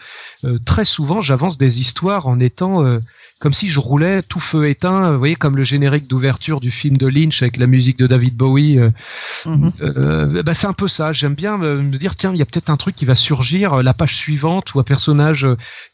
Euh, 0.44 0.58
très 0.66 0.84
souvent, 0.84 1.20
j'avance 1.22 1.56
des 1.58 1.80
histoires 1.80 2.26
en 2.26 2.40
étant 2.40 2.84
euh, 2.84 2.98
comme 3.42 3.52
si 3.52 3.68
je 3.68 3.80
roulais 3.80 4.22
tout 4.22 4.38
feu 4.38 4.68
éteint, 4.68 5.10
vous 5.10 5.18
voyez, 5.18 5.34
comme 5.34 5.56
le 5.56 5.64
générique 5.64 6.06
d'ouverture 6.06 6.60
du 6.60 6.70
film 6.70 6.96
de 6.96 7.08
Lynch 7.08 7.42
avec 7.42 7.56
la 7.56 7.66
musique 7.66 7.98
de 7.98 8.06
David 8.06 8.36
Bowie. 8.36 8.78
euh, 8.78 8.88
Mhm. 9.46 9.72
euh, 9.80 10.42
bah, 10.44 10.54
c'est 10.54 10.68
un 10.68 10.72
peu 10.72 10.86
ça. 10.86 11.12
J'aime 11.12 11.34
bien 11.34 11.60
euh, 11.60 11.82
me 11.82 11.90
dire 11.90 12.14
tiens, 12.14 12.30
il 12.32 12.38
y 12.38 12.42
a 12.42 12.46
peut-être 12.46 12.70
un 12.70 12.76
truc 12.76 12.94
qui 12.94 13.04
va 13.04 13.16
surgir 13.16 13.82
la 13.82 13.94
page 13.94 14.14
suivante 14.14 14.72
ou 14.74 14.78
un 14.78 14.84
personnage 14.84 15.44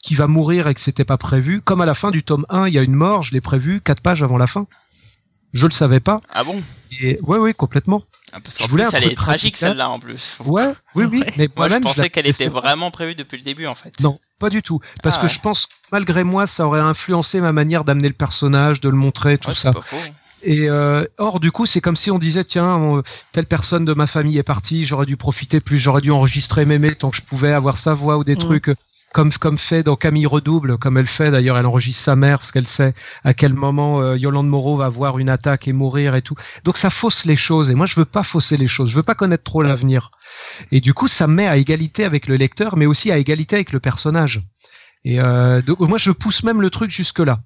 qui 0.03 0.15
va 0.15 0.27
mourir 0.27 0.69
et 0.69 0.75
que 0.75 0.81
c'était 0.83 1.07
pas 1.07 1.17
prévu. 1.17 1.63
Comme 1.63 1.81
à 1.81 1.87
la 1.87 1.95
fin 1.95 2.11
du 2.11 2.23
tome 2.23 2.45
1, 2.51 2.69
il 2.69 2.75
y 2.75 2.79
a 2.79 2.83
une 2.83 2.95
mort, 2.95 3.23
je 3.23 3.33
l'ai 3.33 3.41
prévu 3.41 3.81
quatre 3.81 4.03
pages 4.03 4.23
avant 4.23 4.37
la 4.37 4.47
fin. 4.47 4.67
Je 5.55 5.67
le 5.67 5.73
savais 5.73 6.01
pas. 6.01 6.21
Ah 6.29 6.45
bon? 6.45 6.63
Et 7.01 7.19
ouais, 7.23 7.39
ouais, 7.39 7.55
complètement. 7.55 8.03
Ah, 8.33 8.41
Parce 8.41 8.57
Je 8.59 8.65
qu'en 8.65 8.69
voulais 8.71 8.85
plus, 8.89 8.95
un 8.97 9.01
elle 9.01 9.13
est 9.13 9.15
tragique 9.15 9.57
celle-là 9.57 9.89
en 9.91 9.99
plus. 9.99 10.39
Ouais, 10.45 10.67
oui, 10.95 11.05
oui. 11.11 11.21
Ouais. 11.21 11.33
Mais 11.37 11.49
Moi, 11.57 11.69
je 11.69 11.77
pensais 11.77 12.11
qu'elle 12.11 12.27
était 12.27 12.49
vraiment 12.49 12.91
prévue 12.91 13.15
depuis 13.15 13.39
le 13.39 13.45
début 13.45 13.67
en 13.67 13.75
fait. 13.75 13.99
Non, 14.01 14.19
pas 14.39 14.51
du 14.51 14.63
tout. 14.63 14.81
Parce 15.03 15.17
Ah 15.17 15.21
que 15.21 15.27
ouais. 15.27 15.33
je 15.33 15.41
pense 15.41 15.67
que 15.67 15.73
malgré 15.93 16.25
moi, 16.25 16.47
ça 16.47 16.67
aurait 16.67 16.81
influencé 16.81 17.41
ma 17.41 17.53
manière 17.53 17.85
d'amener 17.85 18.09
le 18.09 18.15
personnage, 18.15 18.81
de 18.81 18.89
le 18.89 18.97
montrer, 18.97 19.39
tout 19.39 19.49
Ouais, 19.49 19.55
ça. 19.55 19.71
c'est 19.71 19.79
pas 19.79 19.83
faux. 19.83 19.97
Et 20.45 20.69
euh, 20.71 21.05
or, 21.19 21.41
du 21.41 21.51
coup, 21.51 21.67
c'est 21.67 21.81
comme 21.81 21.97
si 21.97 22.11
on 22.13 22.19
disait 22.19 22.45
tiens, 22.45 22.77
on- 22.77 23.03
telle 23.33 23.47
personne 23.47 23.85
de 23.85 23.93
ma 23.93 24.07
famille 24.07 24.39
est 24.39 24.43
partie, 24.45 24.85
j'aurais 24.85 25.07
dû 25.07 25.17
profiter 25.17 25.61
plus, 25.61 25.79
j'aurais 25.79 26.01
dû 26.01 26.13
enregistrer 26.13 26.65
Mémé 26.65 26.95
tant 26.95 27.11
que 27.11 27.17
je 27.17 27.23
pouvais 27.23 27.53
avoir 27.53 27.77
sa 27.77 27.95
voix 27.95 28.19
ou 28.19 28.25
des 28.25 28.35
Mhm. 28.35 28.41
trucs 28.41 28.71
comme 29.13 29.59
fait 29.59 29.83
dans 29.83 29.97
Camille 29.97 30.27
Redouble, 30.27 30.79
comme 30.79 30.99
elle 30.99 31.07
fait 31.07 31.31
d'ailleurs, 31.31 31.57
elle 31.57 31.67
enregistre 31.67 32.03
sa 32.03 32.17
mère 32.17 32.39
parce 32.39 32.53
qu'elle 32.53 32.67
sait 32.67 32.95
à 33.25 33.35
quel 33.35 33.55
moment 33.55 34.01
euh, 34.01 34.17
Yolande 34.17 34.49
Moreau 34.49 34.77
va 34.77 34.87
avoir 34.87 35.19
une 35.19 35.29
attaque 35.29 35.69
et 35.69 35.73
mourir 35.73 36.15
et 36.15 36.23
tout. 36.23 36.35
Donc 36.65 36.77
ça 36.77 36.91
fausse 36.91 37.25
les 37.25 37.37
choses 37.37 37.71
et 37.71 37.75
moi 37.75 37.87
je 37.87 37.97
veux 37.97 38.05
pas 38.05 38.23
fausser 38.23 38.57
les 38.57 38.67
choses, 38.67 38.91
je 38.91 38.97
veux 38.97 39.03
pas 39.03 39.15
connaître 39.15 39.45
trop 39.45 39.63
l'avenir. 39.63 40.11
Et 40.71 40.81
du 40.81 40.95
coup, 40.95 41.09
ça 41.09 41.27
me 41.27 41.35
met 41.35 41.47
à 41.47 41.57
égalité 41.57 42.05
avec 42.05 42.27
le 42.27 42.37
lecteur, 42.37 42.77
mais 42.77 42.87
aussi 42.87 43.11
à 43.11 43.19
égalité 43.19 43.57
avec 43.57 43.73
le 43.73 43.81
personnage. 43.81 44.43
Et 45.05 45.21
euh, 45.21 45.63
donc 45.63 45.81
moi 45.81 45.99
je 45.99 46.11
pousse 46.11 46.43
même 46.43 46.61
le 46.61 46.71
truc 46.71 46.91
jusque 46.91 47.21
là. 47.21 47.41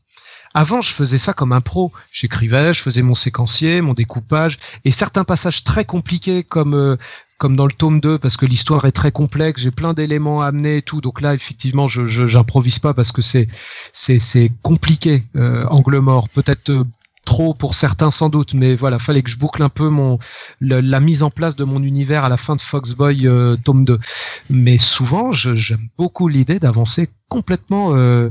Avant, 0.55 0.83
je 0.83 0.93
faisais 0.93 1.19
ça 1.19 1.33
comme 1.33 1.53
un 1.53 1.63
pro. 1.63 1.93
J'écrivais, 2.11 2.75
je 2.75 2.83
faisais 2.83 3.01
mon 3.01 3.15
séquencier, 3.15 3.81
mon 3.81 3.95
découpage, 3.95 4.59
et 4.85 4.93
certains 4.93 5.25
passages 5.25 5.65
très 5.65 5.87
compliqués 5.87 6.45
comme 6.45 6.75
euh, 6.75 6.97
comme 7.43 7.57
dans 7.57 7.67
le 7.67 7.73
tome 7.73 7.99
2, 7.99 8.19
parce 8.19 8.37
que 8.37 8.47
l'histoire 8.47 8.85
est 8.85 8.93
très 8.93 9.11
complexe, 9.11 9.63
j'ai 9.63 9.73
plein 9.73 9.95
d'éléments 9.95 10.43
à 10.43 10.47
amener 10.47 10.77
et 10.77 10.83
tout. 10.83 11.01
Donc 11.01 11.21
là, 11.21 11.35
effectivement, 11.35 11.89
je 11.89 12.07
j'improvise 12.07 12.79
pas 12.79 12.95
parce 12.95 13.11
que 13.11 13.21
c'est 13.21 13.49
c'est 13.93 14.53
compliqué. 14.63 15.25
Euh, 15.37 15.67
angle 15.67 15.99
mort, 15.99 16.29
peut-être 16.29 16.71
euh, 16.71 16.85
trop 17.25 17.53
pour 17.53 17.75
certains 17.75 18.13
sans 18.13 18.29
doute, 18.29 18.55
mais 18.55 18.77
voilà, 18.77 19.01
fallait 19.01 19.23
que 19.23 19.31
je 19.31 19.39
boucle 19.39 19.61
un 19.61 19.69
peu 19.69 19.89
mon 19.89 20.21
la 20.61 21.01
mise 21.01 21.25
en 21.25 21.31
place 21.31 21.57
de 21.57 21.65
mon 21.65 21.83
univers 21.83 22.23
à 22.23 22.29
la 22.29 22.37
fin 22.37 22.55
de 22.55 22.61
Foxboy 22.61 23.27
euh, 23.27 23.57
tome 23.65 23.85
2. 23.85 23.99
Mais 24.51 24.79
souvent, 24.79 25.33
j'aime 25.33 25.89
beaucoup 25.99 26.29
l'idée 26.29 26.61
d'avancer 26.61 27.09
complètement. 27.29 27.97
euh, 27.97 28.31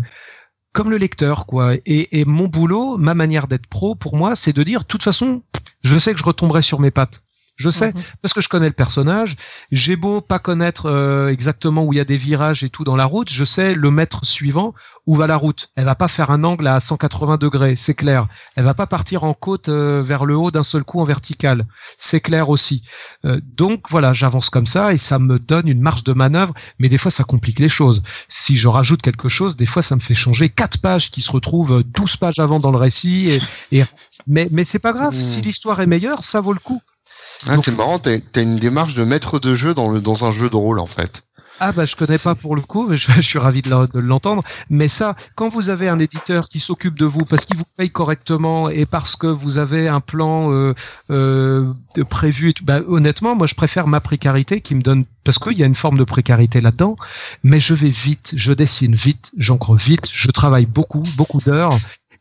comme 0.71 0.89
le 0.89 0.95
lecteur, 0.95 1.47
quoi. 1.47 1.73
Et, 1.85 2.21
et 2.21 2.23
mon 2.23 2.47
boulot, 2.47 2.97
ma 2.97 3.13
manière 3.13 3.49
d'être 3.49 3.67
pro, 3.67 3.93
pour 3.93 4.15
moi, 4.15 4.38
c'est 4.38 4.55
de 4.55 4.63
dire, 4.63 4.83
de 4.83 4.85
toute 4.85 5.03
façon, 5.03 5.43
je 5.83 5.97
sais 5.97 6.13
que 6.13 6.19
je 6.19 6.23
retomberai 6.23 6.61
sur 6.61 6.79
mes 6.79 6.91
pattes. 6.91 7.23
Je 7.61 7.69
sais 7.69 7.93
Mhm. 7.93 8.01
parce 8.21 8.33
que 8.33 8.41
je 8.41 8.49
connais 8.49 8.67
le 8.67 8.73
personnage. 8.73 9.35
J'ai 9.71 9.95
beau 9.95 10.19
pas 10.21 10.39
connaître 10.39 10.88
euh, 10.88 11.29
exactement 11.29 11.83
où 11.83 11.93
il 11.93 11.97
y 11.97 11.99
a 11.99 12.05
des 12.05 12.17
virages 12.17 12.63
et 12.63 12.69
tout 12.69 12.83
dans 12.83 12.95
la 12.95 13.05
route, 13.05 13.29
je 13.29 13.45
sais 13.45 13.73
le 13.75 13.91
mètre 13.91 14.25
suivant 14.25 14.73
où 15.07 15.15
va 15.15 15.27
la 15.27 15.35
route. 15.38 15.69
Elle 15.75 15.85
va 15.85 15.95
pas 15.95 16.07
faire 16.07 16.31
un 16.31 16.43
angle 16.43 16.67
à 16.67 16.79
180 16.79 17.38
degrés, 17.38 17.75
c'est 17.75 17.93
clair. 17.93 18.27
Elle 18.55 18.65
va 18.65 18.73
pas 18.73 18.88
partir 18.88 19.23
en 19.23 19.33
côte 19.33 19.69
euh, 19.69 20.01
vers 20.05 20.25
le 20.25 20.35
haut 20.35 20.51
d'un 20.51 20.63
seul 20.63 20.83
coup 20.83 20.99
en 20.99 21.05
vertical, 21.05 21.65
c'est 21.97 22.19
clair 22.19 22.49
aussi. 22.49 22.81
Euh, 23.25 23.39
donc 23.55 23.85
voilà, 23.89 24.13
j'avance 24.13 24.49
comme 24.49 24.65
ça 24.65 24.93
et 24.93 24.97
ça 24.97 25.19
me 25.19 25.38
donne 25.39 25.67
une 25.67 25.81
marge 25.81 26.03
de 26.03 26.13
manœuvre, 26.13 26.53
mais 26.79 26.89
des 26.89 26.97
fois 26.97 27.11
ça 27.11 27.23
complique 27.23 27.59
les 27.59 27.69
choses. 27.69 28.01
Si 28.27 28.55
je 28.55 28.67
rajoute 28.67 29.01
quelque 29.01 29.29
chose, 29.29 29.57
des 29.57 29.65
fois 29.65 29.81
ça 29.83 29.95
me 29.95 30.01
fait 30.01 30.15
changer 30.15 30.49
quatre 30.49 30.79
pages 30.81 31.11
qui 31.11 31.21
se 31.21 31.31
retrouvent 31.31 31.83
12 31.83 32.17
pages 32.17 32.39
avant 32.39 32.59
dans 32.59 32.71
le 32.71 32.77
récit. 32.77 33.39
Et, 33.71 33.79
et- 33.79 33.83
mais 34.27 34.47
mais 34.51 34.63
c'est 34.65 34.79
pas 34.79 34.93
grave. 34.93 35.15
Mmh. 35.15 35.23
Si 35.23 35.41
l'histoire 35.41 35.79
est 35.81 35.88
meilleure, 35.88 36.23
ça 36.23 36.41
vaut 36.41 36.53
le 36.53 36.59
coup. 36.59 36.81
Ah, 37.47 37.57
c'est 37.61 37.76
marrant, 37.76 37.99
t'as 37.99 38.19
une 38.41 38.57
démarche 38.57 38.95
de 38.95 39.03
maître 39.03 39.39
de 39.39 39.55
jeu 39.55 39.73
dans, 39.73 39.89
le, 39.89 40.01
dans 40.01 40.26
un 40.26 40.31
jeu 40.31 40.49
de 40.49 40.55
rôle 40.55 40.80
en 40.80 40.85
fait. 40.85 41.23
Ah 41.63 41.73
bah 41.73 41.85
je 41.85 41.95
connais 41.95 42.18
pas 42.18 42.34
pour 42.34 42.55
le 42.55 42.61
coup, 42.63 42.88
mais 42.88 42.97
je, 42.97 43.11
je 43.15 43.22
suis 43.22 43.38
ravi 43.38 43.61
de 43.61 43.99
l'entendre. 43.99 44.43
Mais 44.72 44.88
ça, 44.88 45.15
quand 45.35 45.47
vous 45.47 45.69
avez 45.69 45.89
un 45.89 45.99
éditeur 45.99 46.49
qui 46.49 46.59
s'occupe 46.59 46.97
de 46.97 47.05
vous 47.05 47.23
parce 47.23 47.45
qu'il 47.45 47.55
vous 47.55 47.65
paye 47.77 47.91
correctement 47.91 48.68
et 48.68 48.88
parce 48.88 49.15
que 49.15 49.27
vous 49.27 49.59
avez 49.59 49.88
un 49.88 49.99
plan 49.99 50.51
euh, 50.51 50.73
euh, 51.11 51.72
prévu, 52.09 52.49
et 52.49 52.53
tout, 52.53 52.65
bah, 52.65 52.80
honnêtement, 52.88 53.35
moi 53.35 53.45
je 53.45 53.53
préfère 53.53 53.85
ma 53.85 53.99
précarité 53.99 54.61
qui 54.61 54.73
me 54.73 54.81
donne 54.81 55.05
parce 55.23 55.38
qu'il 55.38 55.55
y 55.55 55.61
a 55.61 55.68
une 55.68 55.76
forme 55.76 55.99
de 55.99 56.03
précarité 56.03 56.61
là-dedans. 56.61 56.95
Mais 57.43 57.59
je 57.59 57.76
vais 57.76 57.89
vite, 57.89 58.34
je 58.35 58.53
dessine 58.53 58.95
vite, 58.95 59.31
j'encre 59.38 59.76
vite, 59.76 60.09
je 60.11 60.31
travaille 60.31 60.65
beaucoup, 60.65 61.03
beaucoup 61.15 61.41
d'heures. 61.41 61.77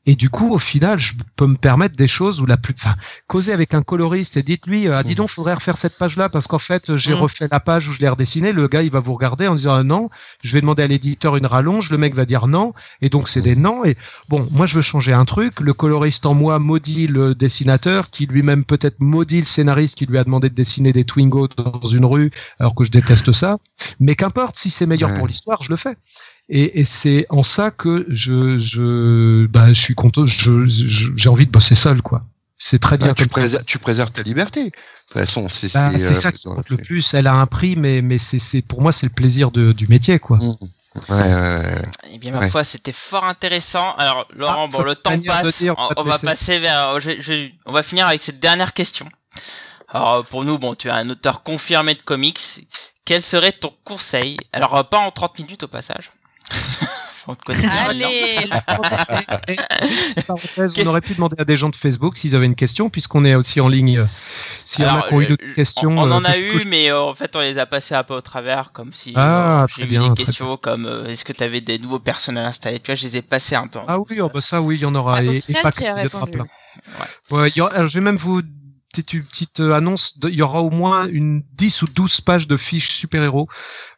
Et 0.06 0.14
du 0.16 0.30
coup, 0.30 0.52
au 0.54 0.58
final, 0.58 0.98
je 0.98 1.12
peux 1.36 1.46
me 1.46 1.56
permettre 1.56 1.94
des 1.94 2.08
choses 2.08 2.40
où 2.40 2.46
la 2.46 2.56
plus, 2.56 2.74
enfin, 2.78 2.94
causer 3.26 3.52
avec 3.52 3.74
un 3.74 3.82
coloriste 3.82 4.38
et 4.38 4.42
dites-lui, 4.42 4.88
ah, 4.88 5.02
dis 5.02 5.14
donc, 5.14 5.28
faudrait 5.28 5.52
refaire 5.54 5.76
cette 5.76 5.98
page-là 5.98 6.30
parce 6.30 6.46
qu'en 6.46 6.58
fait, 6.58 6.96
j'ai 6.96 7.12
Mm. 7.12 7.16
refait 7.18 7.48
la 7.50 7.60
page 7.60 7.86
où 7.88 7.92
je 7.92 7.98
l'ai 8.00 8.08
redessiné. 8.08 8.52
Le 8.52 8.66
gars, 8.66 8.82
il 8.82 8.90
va 8.90 9.00
vous 9.00 9.12
regarder 9.12 9.46
en 9.46 9.54
disant 9.54 9.74
ah, 9.74 9.82
non. 9.82 10.08
Je 10.42 10.52
vais 10.54 10.62
demander 10.62 10.82
à 10.82 10.86
l'éditeur 10.86 11.36
une 11.36 11.44
rallonge. 11.44 11.90
Le 11.90 11.98
mec 11.98 12.14
va 12.14 12.24
dire 12.24 12.46
non. 12.46 12.72
Et 13.02 13.10
donc, 13.10 13.28
c'est 13.28 13.42
des 13.42 13.56
non. 13.56 13.84
Et 13.84 13.94
bon, 14.30 14.48
moi, 14.52 14.64
je 14.66 14.76
veux 14.76 14.82
changer 14.82 15.12
un 15.12 15.26
truc. 15.26 15.60
Le 15.60 15.74
coloriste 15.74 16.24
en 16.24 16.32
moi 16.34 16.58
maudit 16.58 17.06
le 17.06 17.34
dessinateur 17.34 18.08
qui 18.10 18.24
lui-même 18.26 18.64
peut-être 18.64 19.00
maudit 19.00 19.40
le 19.40 19.44
scénariste 19.46 19.96
qui 19.98 20.06
lui 20.06 20.16
a 20.16 20.24
demandé 20.24 20.48
de 20.48 20.54
dessiner 20.54 20.94
des 20.94 21.04
Twingo 21.04 21.46
dans 21.56 21.86
une 21.88 22.06
rue 22.06 22.30
alors 22.58 22.74
que 22.74 22.84
je 22.84 22.90
déteste 22.90 23.32
ça. 23.32 23.58
Mais 24.00 24.16
qu'importe, 24.16 24.58
si 24.58 24.70
c'est 24.70 24.86
meilleur 24.86 25.10
Ouais. 25.10 25.16
pour 25.16 25.26
l'histoire, 25.28 25.62
je 25.62 25.68
le 25.70 25.76
fais. 25.76 25.94
Et, 26.50 26.80
et 26.80 26.84
c'est 26.84 27.26
en 27.30 27.42
ça 27.44 27.70
que 27.70 28.04
je, 28.08 28.58
je, 28.58 29.46
bah, 29.46 29.68
je 29.68 29.80
suis 29.80 29.94
content. 29.94 30.26
Je, 30.26 30.66
je- 30.66 31.12
j'ai 31.16 31.28
envie 31.28 31.46
de 31.46 31.52
bosser 31.52 31.74
seul, 31.76 32.02
quoi. 32.02 32.24
C'est 32.58 32.80
très 32.80 32.98
bien 32.98 33.08
Bah, 33.08 33.14
tu, 33.16 33.22
ça. 33.24 33.28
préserves, 33.30 33.64
tu 33.64 33.78
préserves 33.78 34.10
ta 34.10 34.22
liberté. 34.22 34.64
De 34.64 34.70
toute 34.70 35.12
façon, 35.12 35.48
c'est 35.48 35.72
Bah, 35.72 35.90
c'est 35.96 36.10
euh, 36.12 36.14
ça 36.14 36.32
qui 36.32 36.44
compte 36.44 36.68
le 36.68 36.76
plus. 36.76 37.14
Elle 37.14 37.26
a 37.28 37.34
un 37.34 37.46
prix, 37.46 37.76
mais, 37.76 38.02
mais 38.02 38.18
c'est, 38.18 38.38
c'est, 38.38 38.62
pour 38.62 38.82
moi, 38.82 38.92
c'est 38.92 39.06
le 39.06 39.12
plaisir 39.12 39.50
de, 39.50 39.72
du 39.72 39.86
métier, 39.88 40.18
quoi. 40.18 40.36
Mmh. 40.38 40.54
Ouais, 41.08 41.14
ouais, 41.16 41.32
ouais. 41.32 41.82
Eh 42.14 42.18
bien, 42.18 42.32
ma 42.32 42.38
Ouais. 42.40 42.50
foi, 42.50 42.64
c'était 42.64 42.90
fort 42.92 43.24
intéressant. 43.24 43.92
Alors, 43.96 44.26
Laurent, 44.34 44.66
Ah, 44.72 44.76
bon, 44.76 44.82
le 44.82 44.96
temps 44.96 45.16
passe. 45.24 45.58
dire, 45.58 45.74
on 45.78 45.88
on, 45.98 46.02
va 46.02 46.18
passer 46.18 46.58
vers. 46.58 46.98
je- 47.00 47.20
je- 47.20 47.48
on 47.64 47.72
va 47.72 47.84
finir 47.84 48.08
avec 48.08 48.20
cette 48.22 48.40
dernière 48.40 48.72
question. 48.74 49.08
Alors, 49.88 50.24
pour 50.26 50.44
nous, 50.44 50.58
bon, 50.58 50.74
tu 50.74 50.88
es 50.88 50.90
un 50.90 51.08
auteur 51.10 51.44
confirmé 51.44 51.94
de 51.94 52.02
comics. 52.02 52.40
Quel 53.04 53.22
serait 53.22 53.52
ton 53.52 53.72
conseil? 53.84 54.36
Alors, 54.52 54.88
pas 54.88 54.98
en 54.98 55.10
30 55.12 55.38
minutes 55.38 55.62
au 55.62 55.68
passage. 55.68 56.10
on 57.28 57.34
te 57.34 57.44
connaît. 57.44 57.68
Allez, 57.88 58.50
on 60.28 60.86
aurait 60.86 61.00
pu 61.00 61.14
demander 61.14 61.36
à 61.38 61.44
des 61.44 61.56
gens 61.56 61.68
de 61.68 61.76
Facebook 61.76 62.16
s'ils 62.16 62.34
avaient 62.34 62.46
une 62.46 62.54
question, 62.54 62.90
puisqu'on 62.90 63.24
est 63.24 63.34
aussi 63.34 63.60
en 63.60 63.68
ligne. 63.68 64.04
S'il 64.64 64.84
y 64.84 64.88
en 64.88 64.96
a 65.00 65.08
qui 65.08 65.14
ont 65.14 65.20
eu 65.20 65.26
d'autres 65.26 65.54
questions. 65.54 65.90
On, 65.90 66.02
on 66.02 66.10
euh, 66.10 66.14
en 66.14 66.24
a 66.24 66.36
eu, 66.38 66.48
que 66.48 66.68
mais 66.68 66.90
euh, 66.90 67.00
en 67.00 67.14
fait, 67.14 67.34
on 67.36 67.40
les 67.40 67.58
a 67.58 67.66
passés 67.66 67.94
un 67.94 68.04
peu 68.04 68.14
au 68.14 68.20
travers, 68.20 68.72
comme 68.72 68.92
si 68.92 69.12
Ah, 69.16 69.62
euh, 69.62 69.66
très 69.66 69.82
eu 69.84 69.86
bien, 69.86 70.08
des 70.08 70.14
très 70.14 70.24
questions 70.24 70.56
comme 70.56 70.86
euh, 70.86 71.06
est-ce 71.06 71.24
que 71.24 71.32
tu 71.32 71.42
avais 71.42 71.60
des 71.60 71.78
nouveaux 71.78 72.00
personnages 72.00 72.46
installés? 72.46 72.80
Tu 72.80 72.86
vois, 72.86 72.94
je 72.94 73.04
les 73.04 73.16
ai 73.18 73.22
passés 73.22 73.54
un 73.54 73.66
peu. 73.66 73.78
en 73.78 73.84
Ah 73.88 73.98
oui, 73.98 74.20
oh, 74.20 74.30
bah 74.32 74.40
ça, 74.40 74.60
oui, 74.60 74.76
il 74.76 74.80
y 74.80 74.86
en 74.86 74.94
aura. 74.94 75.16
Ah, 75.18 75.22
et, 75.24 75.36
et 75.36 75.54
pas 75.62 75.70
que 75.70 75.82
y 75.84 75.88
en 75.88 76.16
aura 76.18 76.26
plein. 76.26 76.46
Ouais, 77.30 77.48
il 77.48 77.56
y 77.56 77.60
aura- 77.60 77.72
alors, 77.74 77.88
je 77.88 77.94
vais 77.94 78.00
même 78.04 78.16
vous 78.16 78.42
petite, 78.90 79.12
une 79.14 79.22
petite 79.22 79.60
euh, 79.60 79.72
annonce. 79.72 80.18
de- 80.18 80.28
Il 80.28 80.34
y 80.34 80.42
aura 80.42 80.62
au 80.62 80.70
moins 80.70 81.06
une 81.08 81.42
10 81.54 81.82
ou 81.82 81.86
12 81.86 82.20
pages 82.20 82.46
de 82.48 82.56
fiches 82.56 82.90
super-héros 82.90 83.48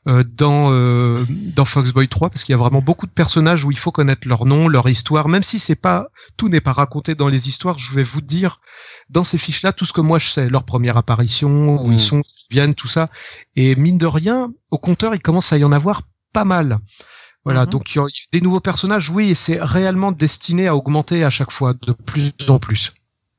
euh, 0.08 0.22
dans 0.24 0.68
euh, 0.72 1.24
dans 1.56 1.64
Foxboy 1.64 2.08
3 2.08 2.30
parce 2.30 2.44
qu'il 2.44 2.52
y 2.52 2.54
a 2.54 2.58
vraiment 2.58 2.80
beaucoup 2.82 3.06
de 3.06 3.12
personnages 3.12 3.64
où 3.64 3.70
il 3.70 3.78
faut 3.78 3.90
connaître 3.92 4.28
leur 4.28 4.44
nom, 4.46 4.68
leur 4.68 4.88
histoire, 4.88 5.28
même 5.28 5.42
si 5.42 5.58
c'est 5.58 5.76
pas 5.80 6.06
tout 6.36 6.48
n'est 6.48 6.60
pas 6.60 6.72
raconté 6.72 7.14
dans 7.14 7.28
les 7.28 7.48
histoires. 7.48 7.78
Je 7.78 7.92
vais 7.94 8.02
vous 8.04 8.20
dire 8.20 8.60
dans 9.10 9.24
ces 9.24 9.38
fiches-là 9.38 9.72
tout 9.72 9.84
ce 9.86 9.92
que 9.92 10.00
moi 10.00 10.18
je 10.18 10.28
sais, 10.28 10.48
leur 10.48 10.64
première 10.64 10.96
apparition, 10.96 11.76
où 11.80 11.88
Mm. 11.88 11.92
ils 11.92 12.00
sont, 12.00 12.18
où 12.18 12.22
ils 12.50 12.54
viennent, 12.54 12.74
tout 12.74 12.88
ça. 12.88 13.08
Et 13.56 13.74
mine 13.76 13.98
de 13.98 14.06
rien, 14.06 14.52
au 14.70 14.78
compteur, 14.78 15.14
il 15.14 15.20
commence 15.20 15.52
à 15.52 15.58
y 15.58 15.64
en 15.64 15.72
avoir 15.72 16.02
pas 16.32 16.44
mal. 16.44 16.78
Voilà, 17.44 17.62
Mhm. 17.64 17.70
donc 17.70 17.94
il 17.94 17.98
y 17.98 18.00
a 18.00 18.04
des 18.32 18.40
nouveaux 18.40 18.60
personnages, 18.60 19.10
oui, 19.10 19.30
et 19.30 19.34
c'est 19.34 19.58
réellement 19.60 20.12
destiné 20.12 20.68
à 20.68 20.76
augmenter 20.76 21.24
à 21.24 21.30
chaque 21.30 21.50
fois 21.50 21.74
de 21.74 21.92
plus 21.92 22.30
en 22.48 22.60
plus. 22.60 22.92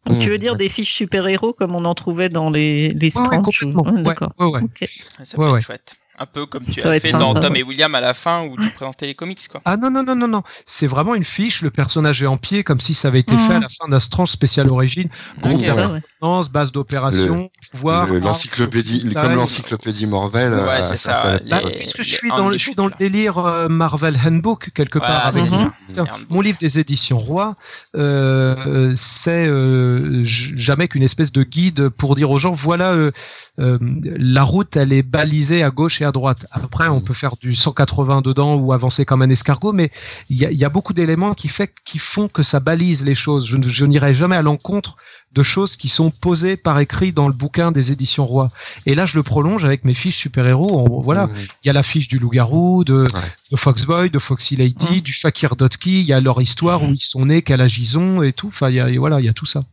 Donc, 0.05 0.19
tu 0.19 0.27
Mmh. 0.27 0.31
veux 0.31 0.38
dire 0.38 0.55
des 0.57 0.67
fiches 0.69 0.93
super-héros 0.93 1.53
comme 1.53 1.75
on 1.75 1.85
en 1.85 1.93
trouvait 1.93 2.27
dans 2.30 2.49
les, 2.49 2.89
les 2.89 2.93
Ouais, 2.93 3.03
ouais, 3.03 3.09
Strange 3.09 3.43
complètement. 3.59 3.84
ou- 3.84 3.85
Ouais, 3.85 3.91
Ouais, 3.93 4.03
d'accord. 4.03 4.34
ouais, 4.39 4.45
ouais. 4.47 4.61
Ok. 4.63 4.85
Ça 4.88 5.38
Ouais, 5.38 5.45
peut 5.47 5.51
ouais. 5.53 5.59
être 5.59 5.65
chouette. 5.65 5.95
Un 6.19 6.26
peu 6.27 6.45
comme 6.45 6.64
tu 6.64 6.80
Ça 6.80 6.91
as 6.91 6.99
fait 6.99 7.11
dans 7.14 7.34
Tom 7.34 7.53
ouais. 7.53 7.60
et 7.61 7.64
William 7.64 7.94
à 7.95 7.99
la 8.02 8.14
fin 8.14 8.44
où 8.45 8.56
tu 8.61 8.69
présentais 8.69 9.07
les 9.07 9.15
comics, 9.15 9.48
quoi. 9.49 9.61
Ah 9.65 9.77
non, 9.77 9.90
non, 9.90 10.03
non, 10.03 10.15
non, 10.15 10.27
non. 10.27 10.44
C'est 10.68 10.85
vraiment 10.88 11.15
une 11.15 11.23
fiche, 11.23 11.64
le 11.64 11.72
personnage 11.72 12.22
est 12.22 12.27
en 12.27 12.38
pied, 12.38 12.64
comme 12.64 12.80
si 12.80 12.94
ça 12.94 13.07
avait 13.07 13.22
été 13.22 13.35
fait 13.38 13.53
à 13.56 13.60
la 13.60 13.68
fin 13.69 13.88
d'un 13.88 13.99
Strange 13.99 14.30
spécial 14.30 14.69
origine. 14.72 15.10
Gros 15.41 15.56
Ok, 15.57 15.65
Ça, 15.65 15.90
ouais. 15.90 16.41
base 16.52 16.72
d'opération, 16.72 17.49
pouvoir. 17.72 18.14
L'encyclopédie, 18.14 19.11
taille. 19.14 19.23
comme 19.27 19.35
l'encyclopédie 19.35 20.06
Marvel. 20.06 20.53
Ouais, 20.53 20.60
euh, 20.60 20.77
c'est 20.77 20.95
ça, 20.98 21.15
fait- 21.15 21.44
les- 21.45 21.49
Bah, 21.49 21.61
les- 21.65 21.72
puisque 21.77 22.03
je 22.03 22.10
suis 22.14 22.30
dans, 22.30 22.49
le- 22.49 22.57
je 22.57 22.61
suis 22.64 22.76
dans 22.76 22.85
le 22.88 22.94
délire 22.99 23.40
euh, 23.40 23.68
Marvel 23.68 24.15
Handbook 24.23 24.69
quelque 24.76 24.99
part. 24.99 25.26
avec 25.26 25.44
Mhm. 25.45 25.53
handbooks. 25.98 26.10
Mon 26.30 26.41
livre 26.41 26.57
des 26.60 26.80
éditions 26.80 27.18
Roi, 27.18 27.56
euh, 27.95 28.94
c'est 28.95 29.48
euh, 29.48 30.22
jamais 30.23 30.88
qu'une 30.88 31.03
espèce 31.03 31.31
de 31.31 31.44
guide 31.44 31.90
pour 31.90 32.15
dire 32.15 32.30
aux 32.31 32.40
gens 32.40 32.52
voilà 32.52 32.91
euh, 32.94 33.11
euh, 33.60 33.77
la 34.03 34.44
route 34.44 34.76
elle 34.77 34.91
est 34.94 35.03
balisée 35.03 35.64
à 35.64 35.69
gauche 35.69 36.02
et 36.02 36.06
à 36.06 36.11
droite. 36.14 36.45
Après 36.52 36.88
on 36.88 37.02
peut 37.02 37.14
faire 37.14 37.35
du 37.41 37.53
180 37.53 38.22
dedans 38.22 38.56
ou 38.56 38.72
avancer 38.72 39.03
comme 39.03 39.22
un 39.22 39.30
escargot, 39.30 39.73
mais 39.73 39.91
il 40.30 40.38
y 40.38 40.45
a, 40.45 40.52
il 40.52 40.57
y 40.57 40.64
a 40.64 40.69
beaucoup 40.69 40.94
d'éléments 40.94 41.34
qui 41.34 41.49
fait 41.49 41.73
qui 41.84 41.99
font 41.99 42.30
que 42.30 42.41
ça 42.44 42.61
balise 42.61 43.03
les 43.03 43.15
choses. 43.15 43.45
Je, 43.48 43.85
n'irai 43.85 44.14
jamais 44.14 44.38
à 44.38 44.41
l'encontre 44.41 44.95
de 45.34 45.44
choses 45.44 45.76
qui 45.77 45.90
sont 45.90 46.11
posées 46.11 46.56
par 46.56 46.80
écrit 46.80 47.11
dans 47.11 47.27
le 47.27 47.34
bouquin 47.34 47.72
des 47.72 47.91
éditions 47.91 48.26
Roi. 48.26 48.49
Et 48.85 48.95
là 48.95 49.06
je 49.06 49.18
le 49.18 49.23
prolonge 49.23 49.65
avec 49.65 49.84
mes 49.84 49.94
fiches 49.95 50.15
super 50.18 50.48
héros. 50.48 51.02
Voilà, 51.03 51.26
Mmh. 51.27 51.31
il 51.64 51.68
y 51.68 51.69
a 51.72 51.73
la 51.73 51.84
fiche 51.84 52.07
du 52.07 52.19
loup-garou, 52.19 52.84
de, 52.85 53.02
Ouais. 53.14 53.22
de 53.52 53.57
Foxboy, 53.57 54.10
de 54.10 54.19
Foxy 54.19 54.56
Lady, 54.56 54.85
Mhm. 54.98 55.02
du 55.02 55.11
Fakir 55.14 55.56
Dotki, 55.56 56.02
il 56.02 56.06
y 56.06 56.14
a 56.14 56.22
leur 56.22 56.40
histoire, 56.41 56.84
où 56.84 56.94
ils 56.94 56.99
sont 57.02 57.26
nés, 57.26 57.41
quel 57.41 57.61
âge 57.61 57.80
ils 57.80 57.98
ont 57.98 58.22
et 58.22 58.31
tout. 58.31 58.48
Enfin, 58.49 58.69
il 58.69 58.76
y 58.76 58.80
a, 58.80 58.90
et 58.90 58.98
voilà, 58.99 59.19
il 59.19 59.26
y 59.26 59.30
a 59.30 59.34
tout 59.34 59.48
ça. 59.48 59.64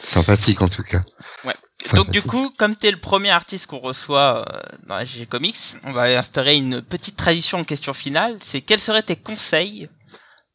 Sympathique 0.00 0.62
en 0.62 0.68
tout 0.68 0.82
cas. 0.82 1.02
Ouais. 1.44 1.54
Donc 1.94 2.10
du 2.10 2.22
coup, 2.22 2.52
comme 2.58 2.76
t'es 2.76 2.90
le 2.90 2.98
premier 2.98 3.30
artiste 3.30 3.66
qu'on 3.66 3.78
reçoit 3.78 4.44
euh, 4.48 4.60
dans 4.86 4.96
la 4.96 5.04
GG 5.04 5.26
Comics, 5.26 5.76
on 5.84 5.92
va 5.92 6.18
instaurer 6.18 6.56
une 6.56 6.82
petite 6.82 7.16
tradition 7.16 7.58
en 7.58 7.64
question 7.64 7.94
finale. 7.94 8.36
C'est 8.40 8.60
quels 8.60 8.80
seraient 8.80 9.02
tes 9.02 9.16
conseils 9.16 9.88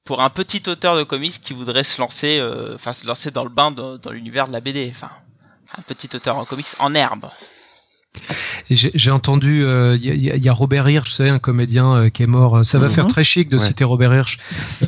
pour 0.05 0.21
un 0.21 0.29
petit 0.29 0.69
auteur 0.69 0.97
de 0.97 1.03
comics 1.03 1.41
qui 1.41 1.53
voudrait 1.53 1.85
se 1.85 2.01
lancer, 2.01 2.39
euh, 2.39 2.75
enfin 2.75 2.91
se 2.91 3.07
lancer 3.07 3.31
dans 3.31 3.43
le 3.43 3.49
bain 3.49 3.71
dans 3.71 4.11
l'univers 4.11 4.47
de 4.47 4.53
la 4.53 4.59
BD, 4.59 4.89
enfin 4.93 5.11
un 5.77 5.81
petit 5.83 6.13
auteur 6.15 6.37
en 6.37 6.45
comics 6.45 6.67
en 6.79 6.93
herbe? 6.93 7.25
J'ai 8.69 9.11
entendu, 9.11 9.63
euh, 9.65 9.97
il 10.01 10.05
y, 10.23 10.31
a- 10.31 10.35
il 10.35 10.43
y 10.43 10.49
a 10.49 10.53
Robert 10.53 10.87
Hirsch, 10.89 11.19
un 11.19 11.39
comédien 11.39 11.95
euh, 11.95 12.09
qui 12.09 12.23
est 12.23 12.27
mort. 12.27 12.65
Ça 12.65 12.79
va 12.79 12.87
Mhm. 12.87 12.93
faire 12.93 13.07
très 13.07 13.23
chic 13.23 13.49
de 13.49 13.57
Ouais. 13.57 13.63
citer 13.63 13.83
Robert 13.83 14.13
Hirsch. 14.13 14.37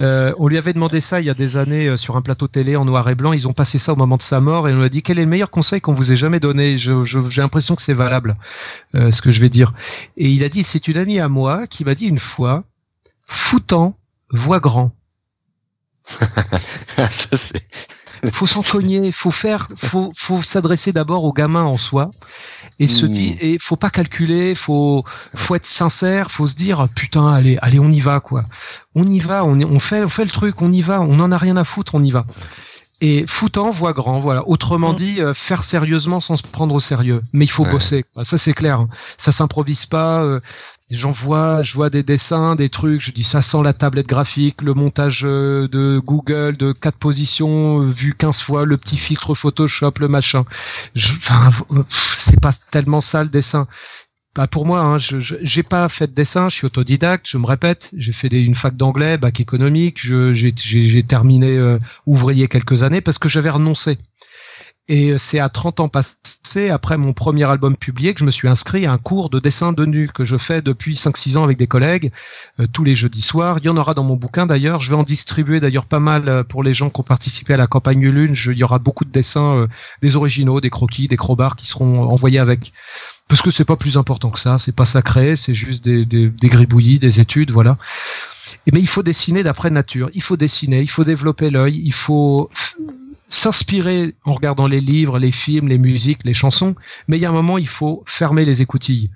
Euh, 0.02 0.32
on 0.38 0.48
lui 0.48 0.58
avait 0.58 0.74
demandé 0.74 1.02
ça 1.02 1.20
il 1.22 1.28
y 1.28 1.30
a 1.30 1.34
des 1.34 1.58
années 1.58 1.88
euh, 1.88 1.98
sur 1.98 2.16
un 2.18 2.22
plateau 2.22 2.48
télé 2.48 2.76
en 2.76 2.86
noir 2.86 3.10
et 3.10 3.16
blanc. 3.16 3.34
Ils 3.34 3.48
ont 3.48 3.54
passé 3.54 3.78
ça 3.78 3.94
au 3.94 3.96
moment 3.96 4.18
de 4.18 4.22
sa 4.24 4.40
mort 4.40 4.70
et 4.70 4.74
on 4.74 4.78
lui 4.78 4.86
a 4.86 4.90
dit 4.90 5.02
quel 5.04 5.20
est 5.20 5.24
le 5.24 5.30
meilleur 5.30 5.52
conseil 5.52 5.82
qu'on 5.82 5.94
vous 5.94 6.12
ait 6.12 6.16
jamais 6.16 6.40
donné? 6.40 6.78
J'ai 6.78 6.94
l'impression 7.38 7.76
que 7.76 7.82
c'est 7.82 7.94
valable, 7.94 8.36
euh, 8.96 9.12
ce 9.12 9.22
que 9.22 9.32
je 9.32 9.42
vais 9.42 9.50
dire. 9.50 9.74
Et 10.18 10.30
il 10.30 10.44
a 10.44 10.50
dit, 10.50 10.64
c'est 10.64 10.88
une 10.88 10.98
amie 10.98 11.20
à 11.20 11.28
moi 11.28 11.68
qui 11.68 11.84
m'a 11.84 11.96
dit 11.96 12.06
une 12.06 12.20
fois, 12.20 12.64
foutant, 13.28 13.98
voix 14.32 14.60
grand. 14.60 14.92
Ça, 16.06 17.38
faut 18.34 18.48
s'en 18.48 18.62
cogner, 18.62 19.12
faut 19.12 19.32
faire, 19.32 19.68
faut, 19.76 20.12
faut 20.16 20.42
s'adresser 20.42 20.94
d'abord 20.94 21.24
au 21.24 21.34
gamin 21.34 21.64
en 21.64 21.78
soi 21.78 22.12
et 22.80 22.88
se 22.88 23.06
Mmh. 23.06 23.10
dire, 23.10 23.38
et 23.40 23.58
faut 23.60 23.76
pas 23.76 23.90
calculer, 23.90 24.56
faut, 24.56 25.04
faut 25.36 25.56
être 25.56 25.66
sincère, 25.66 26.32
faut 26.32 26.48
se 26.48 26.56
dire, 26.56 26.88
putain, 26.96 27.28
allez, 27.28 27.58
allez, 27.62 27.80
on 27.80 27.90
y 27.90 28.00
va, 28.00 28.20
quoi. 28.20 28.46
On 28.96 29.08
y 29.08 29.20
va, 29.20 29.46
on, 29.46 29.60
on 29.62 29.80
fait, 29.80 30.04
on 30.04 30.10
fait 30.10 30.26
le 30.26 30.32
truc, 30.32 30.62
on 30.62 30.72
y 30.72 30.82
va, 30.82 31.02
on 31.02 31.20
en 31.20 31.32
a 31.32 31.38
rien 31.38 31.58
à 31.58 31.64
foutre, 31.64 31.96
on 31.96 32.02
y 32.02 32.12
va. 32.12 32.26
Et 33.02 33.26
foutant 33.28 33.72
voit 33.72 33.92
grand, 33.94 34.20
voilà. 34.22 34.48
Autrement 34.48 34.94
Mm. 34.94 34.96
dit, 34.96 35.22
euh, 35.22 35.34
faire 35.34 35.64
sérieusement 35.64 36.20
sans 36.22 36.38
se 36.38 36.44
prendre 36.44 36.74
au 36.74 36.80
sérieux. 36.80 37.22
Mais 37.34 37.46
il 37.46 37.50
faut 37.52 37.66
Ouais. 37.66 37.72
bosser. 37.72 38.06
quoi. 38.14 38.24
Ça 38.24 38.38
c'est 38.38 38.54
clair. 38.54 38.80
hein. 38.80 38.90
Ça 39.18 39.32
s'improvise 39.32 39.86
pas. 39.86 40.24
euh, 40.24 40.40
J'en 40.92 41.10
vois, 41.10 41.64
je 41.64 41.74
vois 41.74 41.90
des 41.90 42.04
dessins, 42.04 42.54
des 42.56 42.70
trucs. 42.70 43.02
Je 43.02 43.12
dis 43.12 43.24
ça 43.24 43.42
sent 43.42 43.64
la 43.64 43.74
tablette 43.74 44.06
graphique, 44.06 44.62
le 44.62 44.76
montage 44.76 45.22
euh, 45.26 45.68
de 45.68 46.00
Google 46.06 46.58
de 46.58 46.74
quatre 46.74 46.98
positions 47.00 47.82
euh, 47.82 47.90
vu 47.90 48.14
15 48.16 48.40
fois, 48.42 48.66
le 48.66 48.78
petit 48.78 48.96
filtre 48.98 49.34
Photoshop, 49.34 49.94
le 50.00 50.08
machin. 50.08 50.46
Je- 50.94 51.12
Enfin, 51.18 51.50
c'est 51.88 52.40
pas 52.40 52.52
tellement 52.70 53.02
ça 53.02 53.24
le 53.24 53.30
dessin. 53.30 53.66
Bah 54.36 54.48
pour 54.48 54.66
moi, 54.66 54.82
hein, 54.82 54.98
je 55.00 55.18
j'ai 55.22 55.64
pas 55.64 55.88
fait 55.88 56.08
de 56.08 56.14
dessin, 56.14 56.50
je 56.50 56.56
suis 56.56 56.66
autodidacte, 56.66 57.26
je 57.30 57.38
me 57.38 57.46
répète, 57.46 57.92
j'ai 57.98 58.12
fait 58.12 58.28
des- 58.28 58.42
une 58.42 58.54
fac 58.56 58.76
d'anglais, 58.76 59.18
bac 59.18 59.40
économique, 59.40 60.00
j'ai 60.34 61.04
terminé 61.04 61.56
euh, 61.58 61.80
ouvrier 62.06 62.50
quelques 62.50 62.84
années 62.84 63.00
parce 63.00 63.18
que 63.18 63.30
j'avais 63.30 63.50
renoncé. 63.50 63.98
Et 64.90 65.12
euh, 65.12 65.18
c'est 65.18 65.40
à 65.40 65.50
30 65.50 65.80
ans 65.80 65.88
passés, 65.90 66.70
après 66.70 66.98
mon 66.98 67.14
premier 67.14 67.46
album 67.46 67.78
publié, 67.78 68.14
que 68.14 68.20
je 68.20 68.26
me 68.26 68.32
suis 68.32 68.48
inscrit 68.50 68.86
à 68.86 68.92
un 68.92 68.98
cours 68.98 69.30
de 69.30 69.40
dessin 69.40 69.72
de 69.74 69.86
nu 69.86 70.10
que 70.14 70.26
je 70.26 70.38
fais 70.38 70.62
depuis 70.62 70.96
5-6 70.96 71.38
ans 71.38 71.44
avec 71.46 71.58
des 71.58 71.68
collègues, 71.68 72.12
euh, 72.60 72.68
tous 72.72 72.84
les 72.84 72.96
jeudis 72.96 73.22
soirs. 73.22 73.60
Il 73.62 73.66
y 73.66 73.70
en 73.70 73.78
aura 73.78 73.94
dans 73.94 74.04
mon 74.04 74.16
bouquin 74.18 74.46
d'ailleurs. 74.46 74.82
Je 74.82 74.90
vais 74.92 74.98
en 74.98 75.04
distribuer 75.04 75.60
d'ailleurs 75.62 75.86
pas 75.86 76.00
mal 76.02 76.44
pour 76.46 76.62
les 76.64 76.74
gens 76.74 76.90
qui 76.90 77.00
ont 77.00 77.04
participé 77.04 77.54
à 77.54 77.58
la 77.58 77.68
campagne 77.68 78.08
Lune. 78.10 78.36
Il 78.48 78.58
y 78.58 78.64
aura 78.64 78.80
beaucoup 78.80 79.06
de 79.06 79.12
dessins, 79.12 79.68
des 80.02 80.16
originaux, 80.18 80.62
des 80.62 80.70
croquis, 80.70 81.08
des 81.08 81.18
crowbars 81.18 81.56
qui 81.56 81.68
seront 81.68 82.04
envoyés 82.10 82.40
avec. 82.40 82.74
Parce 83.28 83.42
que 83.42 83.50
c'est 83.50 83.66
pas 83.66 83.76
plus 83.76 83.98
important 83.98 84.30
que 84.30 84.40
ça, 84.40 84.58
c'est 84.58 84.76
pas 84.76 84.86
sacré, 84.86 85.36
c'est 85.36 85.56
juste 85.56 85.84
des, 85.84 86.06
des, 86.06 86.30
des 86.30 86.48
gribouillis, 86.48 87.00
des 87.00 87.20
études, 87.20 87.52
voilà. 87.52 87.78
Mais 88.72 88.80
il 88.80 88.88
faut 88.88 89.02
dessiner 89.04 89.42
d'après 89.42 89.72
nature, 89.72 90.10
il 90.14 90.22
faut 90.22 90.38
dessiner, 90.38 90.82
il 90.82 90.90
faut 90.90 91.04
développer 91.04 91.50
l'œil, 91.50 91.82
il 91.84 91.94
faut 91.94 92.50
s'inspirer 93.30 94.14
en 94.26 94.34
regardant 94.34 94.68
les 94.68 94.82
livres, 94.82 95.18
les 95.18 95.32
films, 95.32 95.68
les 95.68 95.80
musiques, 95.80 96.24
les 96.24 96.34
chansons, 96.34 96.76
mais 97.08 97.18
il 97.18 97.22
y 97.22 97.26
a 97.26 97.30
un 97.30 97.34
moment, 97.34 97.58
il 97.58 97.68
faut 97.68 98.04
fermer 98.06 98.46
les 98.46 98.62
écoutilles, 98.62 99.10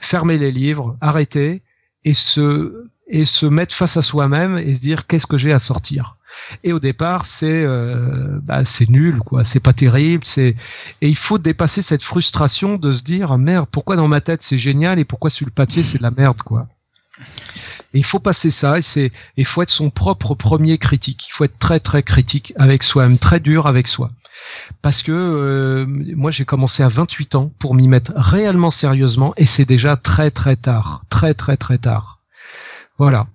fermer 0.00 0.38
les 0.38 0.50
livres, 0.50 0.96
arrêter 1.00 1.62
et 2.04 2.14
se 2.14 2.88
et 3.08 3.24
se 3.26 3.44
mettre 3.44 3.74
face 3.74 3.96
à 3.98 4.02
soi-même 4.02 4.56
et 4.58 4.74
se 4.74 4.80
dire 4.80 5.06
qu'est-ce 5.06 5.26
que 5.26 5.36
j'ai 5.36 5.52
à 5.52 5.58
sortir? 5.58 6.16
Et 6.64 6.72
au 6.72 6.80
départ, 6.80 7.26
c'est 7.26 7.62
euh, 7.64 8.40
bah, 8.42 8.64
c'est 8.64 8.88
nul, 8.88 9.18
quoi. 9.18 9.44
C'est 9.44 9.60
pas 9.60 9.74
terrible. 9.74 10.24
C'est 10.24 10.56
et 11.00 11.08
il 11.08 11.16
faut 11.16 11.38
dépasser 11.38 11.82
cette 11.82 12.02
frustration 12.02 12.76
de 12.76 12.92
se 12.92 13.02
dire 13.02 13.36
merde, 13.38 13.66
pourquoi 13.70 13.96
dans 13.96 14.08
ma 14.08 14.20
tête 14.20 14.42
c'est 14.42 14.58
génial 14.58 14.98
et 14.98 15.04
pourquoi 15.04 15.30
sur 15.30 15.46
le 15.46 15.52
papier 15.52 15.82
c'est 15.82 15.98
de 15.98 16.02
la 16.02 16.10
merde, 16.10 16.40
quoi. 16.42 16.66
Et 17.94 17.98
il 17.98 18.04
faut 18.04 18.18
passer 18.18 18.50
ça 18.50 18.78
et 18.78 18.82
c'est 18.82 19.12
il 19.36 19.44
faut 19.44 19.62
être 19.62 19.70
son 19.70 19.90
propre 19.90 20.34
premier 20.34 20.78
critique. 20.78 21.28
Il 21.28 21.32
faut 21.32 21.44
être 21.44 21.58
très 21.58 21.80
très 21.80 22.02
critique 22.02 22.54
avec 22.56 22.82
soi-même, 22.82 23.18
très 23.18 23.40
dur 23.40 23.66
avec 23.66 23.86
soi. 23.86 24.10
Parce 24.80 25.02
que 25.02 25.12
euh, 25.12 25.86
moi 26.16 26.30
j'ai 26.30 26.44
commencé 26.44 26.82
à 26.82 26.88
28 26.88 27.34
ans 27.34 27.52
pour 27.58 27.74
m'y 27.74 27.88
mettre 27.88 28.12
réellement 28.16 28.70
sérieusement 28.70 29.34
et 29.36 29.46
c'est 29.46 29.66
déjà 29.66 29.96
très 29.96 30.30
très 30.30 30.56
tard, 30.56 31.04
très 31.22 31.34
très 31.34 31.56
très 31.56 31.78
tard. 31.78 32.18
Voilà. 32.98 33.26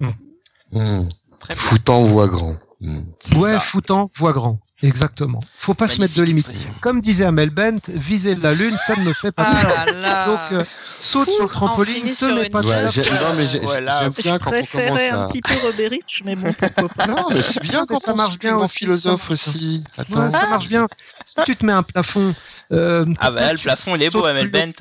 Très 0.00 1.54
bien. 1.54 1.56
Foutant 1.56 2.02
voit 2.02 2.26
grand. 2.28 2.54
Hmm. 2.80 3.38
Ouais, 3.38 3.54
ça. 3.54 3.60
foutant, 3.60 4.10
voix 4.16 4.32
grand. 4.32 4.58
Exactement. 4.82 5.40
Faut 5.58 5.74
pas 5.74 5.88
se 5.88 6.00
mettre 6.00 6.14
de 6.14 6.22
expression. 6.24 6.70
Comme 6.80 7.00
disait 7.02 7.26
Amel 7.26 7.50
Bent, 7.50 7.78
viser 7.88 8.34
la 8.34 8.52
lune, 8.54 8.76
ça 8.78 8.96
ne 8.96 9.04
me 9.04 9.12
fait 9.12 9.30
pas 9.30 9.44
Ah 9.46 9.60
peur. 9.84 9.94
là. 10.00 10.26
Donc, 10.26 10.38
euh, 10.52 10.64
saute 10.82 11.28
sur 11.28 11.44
le 11.44 11.50
trampoline, 11.50 12.02
te 12.02 12.24
mets 12.34 12.48
pas 12.48 12.62
de 12.62 12.66
Ouais, 12.66 12.82
non, 12.84 13.34
mais 13.36 13.58
Voilà. 13.62 14.00
j'aime 14.00 14.12
Je 14.16 14.22
bien 14.22 14.38
quand 14.38 14.52
on 14.52 14.64
commence 14.64 14.98
à. 14.98 15.24
un 15.24 15.28
petit 15.28 15.40
peu 15.42 15.52
Roberich, 15.66 16.22
mais 16.24 16.34
bon, 16.34 16.50
pourquoi 16.52 16.88
pas. 16.88 17.06
Non, 17.08 17.28
mais 17.30 17.42
c'est 17.42 17.62
bien 17.62 17.84
quand 17.86 18.00
ça 18.00 18.14
marche 18.14 18.38
bien 18.38 18.54
mon 18.56 18.64
aussi, 18.64 18.78
philosophe 18.78 19.30
aussi. 19.30 19.84
Attends. 19.98 20.30
ça 20.30 20.48
marche 20.48 20.68
bien. 20.68 20.86
Si 21.30 21.44
tu 21.44 21.54
te 21.56 21.64
mets 21.64 21.72
un 21.72 21.82
plafond, 21.84 22.34
euh, 22.72 23.04
Ah 23.20 23.30
bah 23.30 23.40
là, 23.42 23.52
le 23.52 23.58
plafond, 23.58 23.94
il 23.94 24.02
est 24.02 24.10
beau, 24.10 24.24
Amel 24.24 24.50
Bent. 24.50 24.72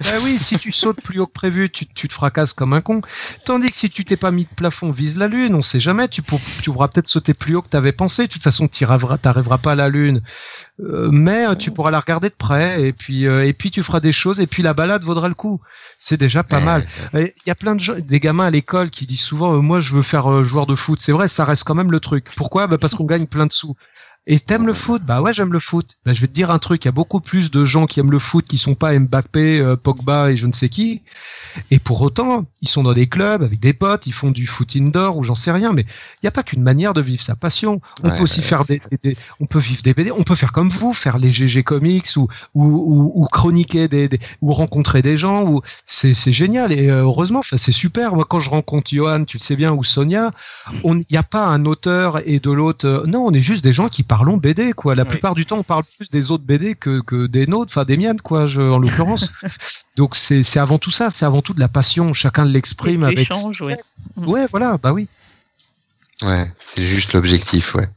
Bah 0.00 0.10
oui, 0.24 0.38
si 0.38 0.58
tu 0.58 0.70
sautes 0.70 1.00
plus 1.00 1.20
haut 1.20 1.26
que 1.26 1.32
prévu, 1.32 1.70
tu, 1.70 1.86
tu 1.86 2.06
te 2.08 2.12
fracasses 2.12 2.52
comme 2.52 2.74
un 2.74 2.82
con. 2.82 3.00
Tandis 3.46 3.70
que 3.70 3.76
si 3.78 3.88
tu 3.88 4.04
t'es 4.04 4.16
pas 4.18 4.30
mis 4.30 4.44
de 4.44 4.54
plafond, 4.54 4.90
vise 4.92 5.16
la 5.16 5.26
lune, 5.26 5.54
on 5.54 5.62
sait 5.62 5.80
jamais, 5.80 6.06
tu, 6.08 6.20
pour- 6.20 6.40
tu 6.62 6.70
pourras 6.70 6.88
peut-être 6.88 7.08
sauter 7.08 7.32
plus 7.32 7.56
haut 7.56 7.62
que 7.62 7.70
tu 7.70 7.76
avais 7.78 7.92
pensé. 7.92 8.26
De 8.26 8.32
toute 8.32 8.42
façon, 8.42 8.68
tu 8.68 8.84
n'arriveras 8.84 9.58
pas 9.58 9.72
à 9.72 9.74
la 9.74 9.88
lune. 9.88 10.20
Euh, 10.80 11.08
mais 11.10 11.46
euh, 11.46 11.54
tu 11.54 11.70
pourras 11.70 11.90
la 11.90 12.00
regarder 12.00 12.28
de 12.28 12.34
près 12.34 12.82
et 12.82 12.92
puis 12.92 13.26
euh, 13.26 13.46
et 13.46 13.54
puis 13.54 13.70
tu 13.70 13.82
feras 13.82 14.00
des 14.00 14.12
choses 14.12 14.40
et 14.40 14.46
puis 14.46 14.62
la 14.62 14.74
balade 14.74 15.02
vaudra 15.04 15.28
le 15.28 15.34
coup. 15.34 15.58
C'est 15.98 16.18
déjà 16.18 16.42
pas 16.42 16.60
mal. 16.60 16.86
Il 17.14 17.30
y 17.46 17.50
a 17.50 17.54
plein 17.54 17.74
de 17.74 17.80
gens, 17.80 17.94
des 17.98 18.20
gamins 18.20 18.44
à 18.44 18.50
l'école 18.50 18.90
qui 18.90 19.06
disent 19.06 19.22
souvent 19.22 19.54
euh, 19.54 19.60
moi 19.60 19.80
je 19.80 19.94
veux 19.94 20.02
faire 20.02 20.30
euh, 20.30 20.44
joueur 20.44 20.66
de 20.66 20.74
foot. 20.74 20.98
C'est 21.00 21.12
vrai, 21.12 21.28
ça 21.28 21.46
reste 21.46 21.64
quand 21.64 21.74
même 21.74 21.90
le 21.90 22.00
truc. 22.00 22.26
Pourquoi? 22.36 22.66
Bah 22.66 22.76
parce 22.76 22.94
qu'on 22.94 23.06
gagne 23.06 23.26
plein 23.26 23.46
de 23.46 23.52
sous. 23.54 23.74
Et 24.28 24.40
t'aimes 24.40 24.66
le 24.66 24.72
foot? 24.72 25.02
Bah 25.04 25.22
ouais, 25.22 25.32
j'aime 25.32 25.52
le 25.52 25.60
foot. 25.60 25.98
Bah, 26.04 26.12
je 26.12 26.20
vais 26.20 26.26
te 26.26 26.32
dire 26.32 26.50
un 26.50 26.58
truc, 26.58 26.84
il 26.84 26.88
y 26.88 26.90
a 26.90 26.92
beaucoup 26.92 27.20
plus 27.20 27.52
de 27.52 27.64
gens 27.64 27.86
qui 27.86 28.00
aiment 28.00 28.10
le 28.10 28.18
foot 28.18 28.44
qui 28.46 28.58
sont 28.58 28.74
pas 28.74 28.98
Mbappé, 28.98 29.60
euh, 29.60 29.76
Pogba 29.76 30.32
et 30.32 30.36
je 30.36 30.48
ne 30.48 30.52
sais 30.52 30.68
qui. 30.68 31.02
Et 31.70 31.78
pour 31.78 32.02
autant, 32.02 32.44
ils 32.60 32.68
sont 32.68 32.82
dans 32.82 32.92
des 32.92 33.06
clubs 33.06 33.42
avec 33.42 33.60
des 33.60 33.72
potes, 33.72 34.06
ils 34.08 34.12
font 34.12 34.32
du 34.32 34.46
foot 34.46 34.74
indoor 34.76 35.16
ou 35.16 35.22
j'en 35.22 35.36
sais 35.36 35.52
rien. 35.52 35.72
Mais 35.72 35.82
il 35.84 36.24
n'y 36.24 36.28
a 36.28 36.32
pas 36.32 36.42
qu'une 36.42 36.62
manière 36.62 36.92
de 36.92 37.00
vivre 37.00 37.22
sa 37.22 37.36
passion. 37.36 37.80
On 38.02 38.10
Ouais, 38.10 38.16
peut 38.16 38.24
aussi 38.24 38.42
faire 38.42 38.64
des, 38.64 38.80
des- 39.04 39.16
on 39.40 39.46
peut 39.46 39.60
vivre 39.60 39.82
des 39.82 39.94
BD, 39.94 40.10
on 40.10 40.24
peut 40.24 40.34
faire 40.34 40.52
comme 40.52 40.70
vous, 40.70 40.92
faire 40.92 41.18
les 41.18 41.30
GG 41.30 41.62
comics 41.62 42.08
ou 42.16 42.26
ou, 42.54 42.64
ou, 42.64 43.12
ou 43.22 43.26
chroniquer 43.26 43.88
des, 43.88 44.08
des- 44.08 44.20
ou 44.42 44.52
rencontrer 44.52 45.02
des 45.02 45.16
gens. 45.16 45.44
Ou 45.44 45.60
c'est 45.86 46.14
c'est 46.14 46.32
génial 46.32 46.72
et 46.72 46.90
euh, 46.90 47.02
heureusement, 47.02 47.42
c'est 47.42 47.72
super. 47.72 48.14
Moi, 48.16 48.24
quand 48.28 48.40
je 48.40 48.50
rencontre 48.50 48.90
Johan, 48.92 49.24
tu 49.24 49.36
le 49.38 49.42
sais 49.42 49.56
bien, 49.56 49.72
ou 49.72 49.84
Sonia, 49.84 50.32
on 50.84 50.96
il 50.98 51.06
n'y 51.10 51.16
a 51.18 51.22
pas 51.22 51.46
un 51.46 51.64
auteur 51.64 52.20
et 52.28 52.40
de 52.40 52.50
l'autre. 52.50 52.86
euh, 52.86 53.06
non, 53.06 53.24
on 53.26 53.32
est 53.32 53.42
juste 53.42 53.62
des 53.64 53.72
gens 53.72 53.88
qui 53.88 54.02
parlons 54.16 54.38
BD 54.38 54.72
quoi. 54.72 54.94
La 54.94 55.02
Oui. 55.02 55.10
plupart 55.10 55.34
du 55.34 55.44
temps, 55.44 55.58
on 55.58 55.62
parle 55.62 55.84
plus 55.98 56.08
des 56.10 56.30
autres 56.30 56.44
BD 56.44 56.74
que 56.74 57.00
que 57.02 57.26
des 57.26 57.46
nôtres, 57.46 57.70
enfin 57.72 57.84
des 57.84 57.98
miennes 57.98 58.20
quoi, 58.20 58.46
je, 58.46 58.62
en 58.62 58.78
l'occurrence. 58.78 59.30
Donc 59.98 60.14
c'est 60.16 60.42
c'est 60.42 60.58
avant 60.58 60.78
tout 60.78 60.90
ça, 60.90 61.10
c'est 61.10 61.26
avant 61.26 61.42
tout 61.42 61.52
de 61.52 61.60
la 61.60 61.68
passion. 61.68 62.12
Chacun 62.14 62.44
l'exprime 62.44 63.02
Et 63.02 63.06
avec. 63.06 63.18
l'échange, 63.28 63.60
ouais. 63.60 63.76
Ouais, 64.16 64.46
voilà, 64.50 64.78
bah 64.82 64.92
oui. 64.92 65.06
Ouais, 66.22 66.50
c'est 66.58 66.82
juste 66.82 67.12
l'objectif, 67.12 67.74
ouais. 67.74 67.88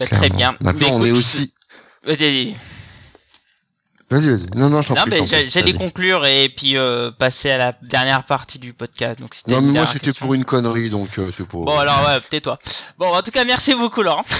Bah, 0.00 0.06
très 0.06 0.30
bien. 0.30 0.54
Maintenant, 0.60 0.88
Mais 0.88 0.94
on 0.94 1.04
est 1.04 1.10
aussi. 1.10 1.52
Vas-y, 2.06 2.54
Vas-y, 4.10 4.30
vas-y. 4.30 4.46
Non, 4.58 4.70
non, 4.70 4.80
je 4.80 4.88
t'en 4.88 4.94
Non, 4.94 5.02
prie. 5.02 5.10
mais 5.20 5.26
j'ai- 5.26 5.36
prie. 5.36 5.50
j'allais 5.50 5.72
conclure 5.74 6.24
et 6.24 6.48
puis 6.48 6.78
euh, 6.78 7.10
passer 7.18 7.50
à 7.50 7.58
la 7.58 7.74
dernière 7.82 8.24
partie 8.24 8.58
du 8.58 8.72
podcast. 8.72 9.20
Donc 9.20 9.34
c'était 9.34 9.52
Non, 9.52 9.60
mais 9.60 9.72
moi, 9.80 9.86
c'était 9.92 10.14
pour 10.14 10.32
une 10.32 10.44
connerie, 10.46 10.88
donc 10.88 11.10
euh, 11.18 11.30
c'est 11.36 11.46
pour. 11.46 11.66
Bon 11.66 11.76
alors 11.78 12.00
ouais, 12.06 12.18
tais-toi. 12.30 12.58
Bon 12.98 13.06
en 13.14 13.20
tout 13.20 13.30
cas 13.30 13.44
merci 13.44 13.74
beaucoup 13.74 14.02
Laurent. 14.02 14.24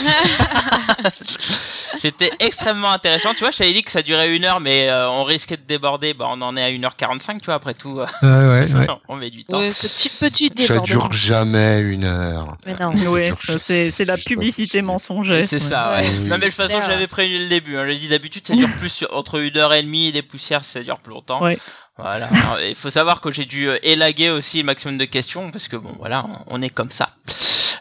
C'était 1.96 2.30
extrêmement 2.40 2.90
intéressant. 2.90 3.32
Tu 3.34 3.40
vois, 3.40 3.50
je 3.50 3.58
t'avais 3.58 3.72
dit 3.72 3.82
que 3.82 3.90
ça 3.90 4.02
durait 4.02 4.34
une 4.34 4.44
heure, 4.44 4.60
mais 4.60 4.88
euh, 4.90 5.08
on 5.10 5.24
risquait 5.24 5.56
de 5.56 5.62
déborder. 5.62 6.12
Bah 6.14 6.26
on 6.30 6.40
en 6.42 6.56
est 6.56 6.62
à 6.62 6.68
1h45, 6.70 7.40
tu 7.40 7.46
vois. 7.46 7.54
Après 7.54 7.74
tout, 7.74 7.98
euh, 8.00 8.06
Ouais, 8.22 8.60
ouais, 8.76 8.86
on 9.08 9.16
met 9.16 9.30
du 9.30 9.44
temps. 9.44 9.58
Ouais, 9.58 9.68
petit, 9.70 10.10
petit 10.10 10.66
Ça 10.66 10.78
dure 10.80 11.10
jamais 11.12 11.80
une 11.80 12.04
heure. 12.04 12.56
Mais 12.66 12.74
non. 12.78 12.90
Ouais, 13.10 13.32
c'est 13.58 14.04
la 14.04 14.16
publicité 14.16 14.82
mensongère. 14.82 15.42
C'est 15.46 15.56
ouais. 15.56 15.60
ça, 15.60 15.92
ouais. 15.92 16.02
Non, 16.28 16.36
mais 16.38 16.46
de 16.50 16.52
toute 16.52 16.54
façon, 16.54 16.80
j'avais 16.86 17.06
prévenu 17.06 17.38
le 17.38 17.48
début. 17.48 17.76
Hein. 17.78 17.84
J'ai 17.86 17.96
dit 17.98 18.08
d'habitude, 18.08 18.46
ça 18.46 18.54
dure 18.54 18.68
plus 18.78 18.90
sur- 18.90 19.14
entre 19.16 19.40
une 19.40 19.57
heure 19.58 19.74
et 19.74 19.82
demie 19.82 20.12
des 20.12 20.22
poussières, 20.22 20.64
ça 20.64 20.82
dure 20.82 20.98
plus 20.98 21.12
longtemps. 21.12 21.42
Ouais. 21.42 21.58
Voilà. 21.96 22.28
Il 22.68 22.74
faut 22.74 22.90
savoir 22.90 23.20
que 23.20 23.32
j'ai 23.32 23.44
dû 23.44 23.68
euh, 23.68 23.78
élaguer 23.82 24.30
aussi 24.30 24.58
le 24.58 24.64
maximum 24.64 24.98
de 24.98 25.04
questions 25.04 25.50
parce 25.50 25.68
que 25.68 25.76
bon, 25.76 25.94
voilà, 25.98 26.24
on 26.46 26.62
est 26.62 26.70
comme 26.70 26.90
ça. 26.90 27.10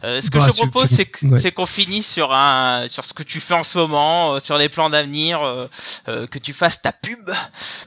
Euh, 0.03 0.21
ce 0.21 0.29
que 0.29 0.37
Bah, 0.37 0.45
je 0.47 0.51
propose, 0.53 0.85
c'est 0.89 1.09
ouais. 1.23 1.51
qu'on 1.51 1.65
finisse 1.65 2.07
sur 2.11 2.33
un, 2.33 2.85
sur 2.87 3.03
ce 3.05 3.13
que 3.13 3.23
tu 3.23 3.39
fais 3.39 3.53
en 3.55 3.63
ce 3.63 3.77
moment, 3.77 4.33
euh, 4.35 4.39
sur 4.39 4.57
les 4.57 4.69
plans 4.69 4.89
d'avenir, 4.89 5.41
euh, 5.41 5.65
euh, 6.07 6.27
que 6.27 6.39
tu 6.39 6.53
fasses 6.53 6.81
ta 6.81 6.91
pub, 6.91 7.19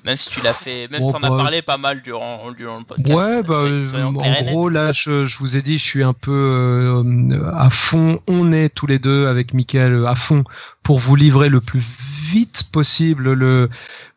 même 0.04 0.16
si 0.16 0.28
tu 0.30 0.40
l'as 0.40 0.52
fait, 0.52 0.88
même 0.88 1.00
Oh, 1.02 1.06
si 1.06 1.12
t'en 1.12 1.26
as 1.26 1.30
bah, 1.30 1.36
parlé 1.42 1.62
pas 1.62 1.76
mal 1.78 2.02
durant, 2.02 2.50
durant 2.52 2.78
le 2.78 2.84
podcast. 2.84 3.14
Ouais, 3.16 3.42
bah, 3.42 3.54
euh, 3.54 4.04
en 4.04 4.42
gros, 4.42 4.68
là, 4.68 4.92
je, 4.92 5.26
je 5.26 5.38
vous 5.38 5.56
ai 5.56 5.62
dit, 5.62 5.78
je 5.78 5.84
suis 5.84 6.02
un 6.02 6.12
peu 6.12 6.30
euh, 6.32 7.50
à 7.56 7.70
fond. 7.70 8.18
On 8.26 8.52
est 8.52 8.68
tous 8.70 8.86
les 8.86 8.98
deux 8.98 9.26
avec 9.26 9.54
Mickaël 9.54 9.92
euh, 9.92 10.06
à 10.06 10.14
fond 10.14 10.44
pour 10.82 10.98
vous 10.98 11.14
livrer 11.16 11.48
le 11.48 11.60
plus 11.60 11.80
vite 11.80 12.64
possible 12.72 13.32
le, 13.32 13.68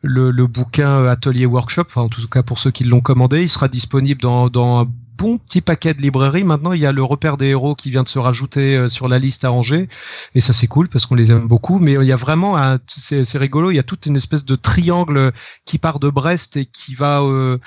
le, 0.02 0.32
le 0.32 0.48
bouquin 0.48 1.06
Atelier 1.06 1.45
Workshop. 1.45 1.84
Enfin, 1.88 2.02
en 2.02 2.10
tout 2.10 2.28
cas, 2.28 2.41
pour 2.44 2.57
ceux 2.60 2.72
qui 2.72 2.84
l'ont 2.84 3.02
commandé, 3.02 3.44
il 3.44 3.49
sera 3.49 3.68
disponible 3.68 4.22
dans, 4.22 4.49
dans 4.49 4.86
bon 5.18 5.38
petit 5.38 5.61
paquet 5.61 5.94
de 5.94 6.02
librairies. 6.02 6.44
Maintenant, 6.44 6.73
il 6.73 6.81
y 6.81 6.85
a 6.85 6.91
le 6.91 7.03
repère 7.03 7.38
des 7.38 7.48
héros 7.48 7.76
qui 7.76 7.90
vient 7.90 8.03
de 8.03 8.10
se 8.10 8.19
rajouter 8.19 8.76
euh, 8.76 8.90
sur 8.90 9.07
la 9.07 9.19
liste 9.19 9.45
à 9.45 9.52
Angers. 9.52 9.88
Et 10.35 10.41
ça, 10.41 10.53
c'est 10.53 10.68
cool 10.68 10.88
parce 10.90 11.06
qu'on 11.06 11.15
les 11.15 11.31
aime 11.31 11.48
beaucoup. 11.48 11.80
Mais 11.80 11.94
il 11.94 12.06
y 12.06 12.11
a 12.11 12.15
vraiment, 12.15 12.57
un- 12.57 12.80
c'est 12.88 13.23
c'est 13.23 13.38
rigolo, 13.38 13.72
il 13.72 13.76
y 13.76 13.80
a 13.80 13.84
toute 13.84 14.06
une 14.06 14.15
espèce 14.15 14.45
de 14.45 14.56
triangle 14.56 15.31
qui 15.65 15.77
part 15.77 15.99
de 15.99 16.10
Brest 16.10 16.57
et 16.57 16.65
qui 16.65 16.95
va 16.95 17.22
euh, 17.22 17.57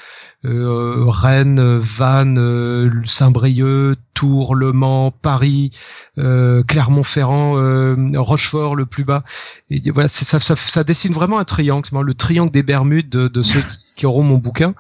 euh, 0.45 1.05
Rennes, 1.09 1.79
Vannes, 1.79 2.39
euh, 2.39 2.91
Saint-Brieuc, 3.05 3.99
Tours, 4.15 4.55
Le 4.55 4.73
Mans, 4.73 5.11
Paris, 5.11 5.71
euh, 6.19 6.63
Clermont-Ferrand, 6.63 7.59
euh, 7.59 7.97
Rochefort, 8.17 8.75
le 8.77 8.87
plus 8.87 9.05
bas. 9.05 9.23
Et 9.71 9.91
voilà, 9.91 10.09
c'est 10.09 10.25
ça, 10.25 10.41
ça, 10.41 10.57
ça 10.57 10.85
dessine 10.85 11.13
vraiment 11.13 11.39
un 11.39 11.45
triangle, 11.45 11.89
le 12.03 12.15
triangle 12.15 12.51
des 12.51 12.63
Bermudes 12.63 13.09
de, 13.11 13.29
de 13.29 13.43
ceux 13.43 13.61
auront 14.05 14.23
mon 14.23 14.37
bouquin. 14.37 14.75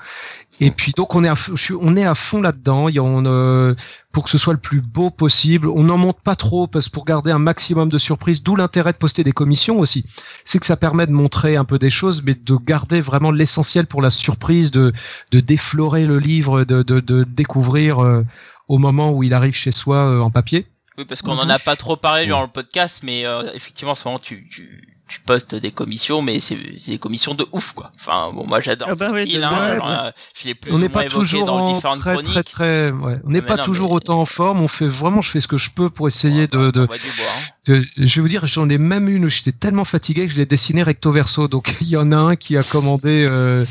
Et 0.60 0.70
puis 0.70 0.92
donc 0.94 1.14
on 1.14 1.24
est 1.24 1.28
à, 1.28 1.34
f- 1.34 1.52
je 1.56 1.62
suis- 1.62 1.74
on 1.80 1.96
est 1.96 2.04
à 2.04 2.14
fond 2.14 2.42
là-dedans. 2.42 2.88
Il 2.90 2.96
y 2.96 2.98
a- 2.98 3.02
on, 3.02 3.24
euh, 3.24 3.74
pour 4.12 4.24
que 4.24 4.30
ce 4.30 4.36
soit 4.38 4.52
le 4.52 4.58
plus 4.58 4.80
beau 4.82 5.08
possible. 5.10 5.68
On 5.68 5.84
n'en 5.84 5.96
monte 5.96 6.20
pas 6.20 6.36
trop 6.36 6.66
parce 6.66 6.86
que 6.88 6.92
pour 6.92 7.04
garder 7.04 7.30
un 7.30 7.38
maximum 7.38 7.88
de 7.88 7.98
surprises. 7.98 8.42
D'où 8.42 8.56
l'intérêt 8.56 8.92
de 8.92 8.98
poster 8.98 9.24
des 9.24 9.32
commissions 9.32 9.78
aussi. 9.78 10.04
C'est 10.44 10.58
que 10.58 10.66
ça 10.66 10.76
permet 10.76 11.06
de 11.06 11.12
montrer 11.12 11.56
un 11.56 11.64
peu 11.64 11.78
des 11.78 11.90
choses, 11.90 12.22
mais 12.24 12.34
de 12.34 12.56
garder 12.56 13.00
vraiment 13.00 13.30
l'essentiel 13.30 13.86
pour 13.86 14.02
la 14.02 14.10
surprise, 14.10 14.70
de 14.72 14.92
de 15.30 15.40
déflorer 15.40 16.04
le 16.04 16.18
livre, 16.18 16.64
de 16.64 16.82
de, 16.82 17.00
de 17.00 17.24
découvrir 17.24 18.00
euh, 18.02 18.22
au 18.68 18.78
moment 18.78 19.12
où 19.12 19.22
il 19.22 19.32
arrive 19.32 19.54
chez 19.54 19.72
soi 19.72 19.96
euh, 20.08 20.20
en 20.20 20.30
papier. 20.30 20.66
Oui, 20.98 21.04
parce 21.04 21.20
qu'on 21.20 21.36
en 21.38 21.50
a 21.50 21.58
pas 21.58 21.76
trop 21.76 21.96
parlé 21.96 22.24
durant 22.24 22.42
le 22.42 22.48
podcast, 22.48 23.00
mais 23.02 23.26
euh, 23.26 23.52
effectivement, 23.52 23.92
en 23.92 23.94
ce 23.94 24.08
moment, 24.08 24.18
tu, 24.18 24.48
tu, 24.48 24.95
tu 25.08 25.20
postes 25.20 25.54
des 25.54 25.70
commissions, 25.72 26.20
mais 26.20 26.40
c'est 26.40 26.58
c'est 26.78 26.90
des 26.92 26.98
commissions 26.98 27.34
de 27.34 27.46
ouf, 27.52 27.72
quoi. 27.72 27.90
Enfin, 27.96 28.30
bon, 28.32 28.46
moi, 28.46 28.58
j'adore 28.60 28.88
Ah 28.90 28.94
bah 28.96 29.08
ce 29.10 29.14
oui, 29.14 29.22
style, 29.22 29.44
hein, 29.44 29.50
ouais, 29.50 29.76
genre, 29.76 29.86
ouais. 29.88 29.94
euh, 30.06 30.10
je 30.36 30.44
l'ai 30.48 30.54
plus 30.54 30.72
on 30.72 30.78
n'est 30.78 30.88
pas 30.88 31.04
toujours 31.04 31.46
dans 31.46 31.76
en 31.76 31.80
très, 31.80 32.12
chroniques. 32.14 32.32
très 32.32 32.42
très 32.42 32.90
ouais. 32.90 33.18
on 33.24 33.30
n'est 33.30 33.42
pas 33.42 33.56
non, 33.56 33.62
toujours 33.62 33.90
mais- 33.90 33.96
autant 33.96 34.20
en 34.20 34.26
forme 34.26 34.60
on 34.62 34.68
fait 34.68 34.88
vraiment 34.88 35.22
je 35.22 35.30
fais 35.30 35.40
ce 35.40 35.48
que 35.48 35.58
je 35.58 35.70
peux 35.70 35.90
pour 35.90 36.08
essayer 36.08 36.48
de, 36.48 36.70
de, 36.72 36.80
On 36.80 36.86
va 36.86 36.98
du 36.98 37.02
bois, 37.04 37.26
hein. 37.36 37.42
Je 37.66 38.14
vais 38.16 38.20
vous 38.20 38.28
dire 38.28 38.46
j'en 38.46 38.68
ai 38.68 38.78
même 38.78 39.08
une 39.08 39.24
où 39.24 39.28
j'étais 39.28 39.52
tellement 39.52 39.84
fatigué 39.84 40.26
que 40.26 40.32
je 40.32 40.38
l'ai 40.38 40.46
dessiné 40.46 40.82
recto 40.82 41.10
verso 41.12 41.48
donc 41.48 41.74
il 41.80 41.88
y 41.88 41.96
en 41.96 42.12
a 42.12 42.16
un 42.16 42.36
qui 42.36 42.56
a 42.56 42.62
commandé 42.62 43.24
euh, 43.28 43.64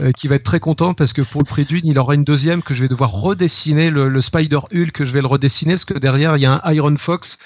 euh, 0.00 0.12
qui 0.12 0.28
va 0.28 0.36
être 0.36 0.42
très 0.44 0.60
content 0.60 0.94
parce 0.94 1.12
que 1.12 1.22
pour 1.22 1.40
le 1.42 1.46
prix 1.46 1.64
d'une 1.64 1.84
il 1.86 1.98
aura 1.98 2.14
une 2.14 2.24
deuxième 2.24 2.62
que 2.62 2.74
je 2.74 2.82
vais 2.82 2.88
devoir 2.88 3.10
redessiner 3.10 3.90
le, 3.90 4.08
le 4.08 4.20
Spider 4.20 4.60
Hulk 4.74 4.92
que 4.92 5.04
je 5.04 5.12
vais 5.12 5.20
le 5.20 5.26
redessiner 5.26 5.74
parce 5.74 5.84
que 5.84 5.98
derrière 5.98 6.36
il 6.36 6.40
y 6.40 6.46
a 6.46 6.60
un 6.64 6.72
Iron 6.72 6.94
Fox 6.96 7.38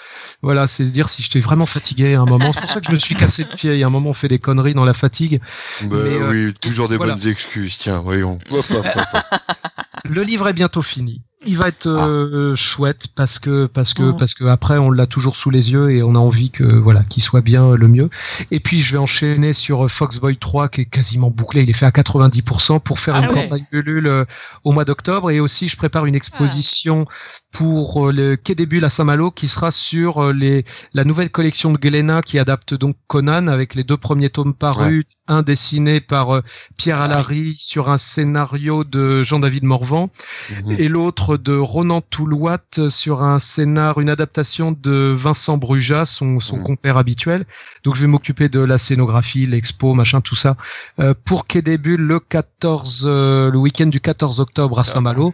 voilà 0.43 0.67
c'est 0.67 0.85
dire 0.85 1.09
si 1.09 1.23
j'étais 1.23 1.41
vraiment 1.41 1.67
fatigué 1.67 2.15
à 2.15 2.21
un 2.21 2.27
moment 2.27 2.53
c'est 2.53 2.61
pour 2.61 2.71
ça 2.71 2.81
que 2.81 2.87
je 2.87 2.93
me 2.93 2.97
suis 2.97 3.15
cassé 3.15 3.47
le 3.51 3.57
pied 3.57 3.73
il 3.73 3.79
y 3.79 3.83
a 3.83 3.87
un 3.87 3.91
moment 3.91 4.11
on 4.11 4.15
fait 4.15 4.29
des 4.29 4.39
conneries 4.39 4.75
dans 4.75 4.85
la 4.85 4.95
fatigue 4.95 5.41
Bah 5.85 5.97
Mais, 6.05 6.19
euh, 6.21 6.31
oui, 6.49 6.55
toujours 6.61 6.89
des 6.89 6.97
voilà. 6.97 7.15
bonnes 7.15 7.29
excuses. 7.29 7.79
Tiens, 7.79 7.99
voyons. 8.01 8.39
Hop, 8.51 8.65
hop, 8.71 8.87
hop, 8.95 8.97
hop. 8.97 9.41
Le 10.05 10.23
livre 10.23 10.47
est 10.49 10.53
bientôt 10.53 10.83
fini. 10.83 11.21
Il 11.47 11.57
va 11.59 11.67
être 11.69 11.87
euh, 11.89 12.55
chouette 12.55 13.09
parce 13.17 13.39
que 13.41 13.67
parce 13.67 13.93
que 13.93 14.03
Mhm. 14.03 14.17
parce 14.17 14.35
que 14.35 14.45
après 14.45 14.79
on 14.79 14.91
l'a 14.91 15.07
toujours 15.07 15.35
sous 15.37 15.51
les 15.51 15.73
yeux 15.73 15.91
et 15.91 15.96
on 16.03 16.15
a 16.15 16.19
envie 16.19 16.51
que 16.51 16.65
voilà 16.65 17.03
qu'il 17.03 17.23
soit 17.23 17.41
bien 17.41 17.65
euh, 17.65 17.77
le 17.77 17.89
mieux. 17.89 18.09
Et 18.51 18.61
puis 18.61 18.81
je 18.81 18.93
vais 18.93 18.99
enchaîner 18.99 19.53
sur 19.53 19.85
euh, 19.85 19.89
Foxboy 19.89 20.37
3 20.37 20.69
qui 20.69 20.83
est 20.83 20.85
quasiment 20.87 21.31
bouclé. 21.31 21.63
Il 21.63 21.71
est 21.71 21.75
fait 21.75 21.87
à 21.87 21.91
90% 21.91 22.81
pour 22.81 23.01
faire 23.01 23.15
Ah 23.17 23.21
une 23.25 23.29
ouais. 23.29 23.43
campagne 23.43 23.65
Ulule 23.73 24.07
euh, 24.07 24.25
au 24.65 24.73
mois 24.73 24.85
d'octobre 24.85 25.31
et 25.31 25.41
aussi 25.41 25.69
je 25.69 25.77
prépare 25.77 26.07
une 26.07 26.15
exposition 26.15 27.07
pour 27.53 28.13
le 28.13 28.37
Quai 28.37 28.55
des 28.55 28.67
Bulles 28.67 28.85
à 28.85 28.91
Saint-Malo 28.91 29.31
qui 29.31 29.49
sera 29.49 29.71
sur 29.71 30.33
les 30.33 30.65
la 30.95 31.05
nouvelle 31.05 31.31
collection 31.31 31.73
de 31.73 31.79
Glénat 31.79 32.23
qui 32.23 32.39
adapte 32.39 32.75
donc 32.75 32.97
Conan 33.07 33.49
avec 33.49 33.75
les 33.75 33.85
deux 33.85 33.97
premiers 33.97 34.31
tomes 34.31 34.55
parus. 34.55 35.05
Un 35.29 35.43
dessiné 35.43 36.01
par 36.01 36.37
euh, 36.37 36.41
Pierre 36.77 37.01
Allary 37.01 37.55
sur 37.59 37.89
un 37.89 37.99
scénario 37.99 38.85
de 38.85 39.23
Jean-David 39.23 39.65
Morvan 39.65 40.09
Mhm. 40.51 40.77
et 40.79 40.89
l'autre 40.89 41.37
de 41.37 41.57
Ronan 41.57 42.01
Toulouat 42.01 42.59
sur 42.89 43.23
un 43.25 43.39
scénar, 43.39 44.01
une 44.01 44.09
adaptation 44.11 44.73
de 44.81 45.13
Vincent 45.17 45.57
Bruja, 45.57 46.07
son, 46.07 46.39
son 46.39 46.59
Mhm. 46.59 46.63
compère 46.65 46.97
habituel. 46.97 47.45
Donc 47.83 47.97
je 47.97 48.03
vais 48.03 48.07
m'occuper 48.07 48.49
de 48.49 48.61
la 48.61 48.79
scénographie, 48.79 49.47
l'expo, 49.47 49.95
machin, 49.95 50.21
tout 50.21 50.37
ça. 50.37 50.57
Euh, 51.01 51.15
pour 51.25 51.45
des 51.55 51.79
Bulles, 51.79 52.01
le 52.03 52.21
14, 52.21 53.05
euh, 53.07 53.51
le 53.51 53.59
week-end 53.59 53.87
du 53.87 54.01
14 54.01 54.41
octobre 54.41 54.79
à 54.79 54.85
Saint-Malo. 54.85 55.33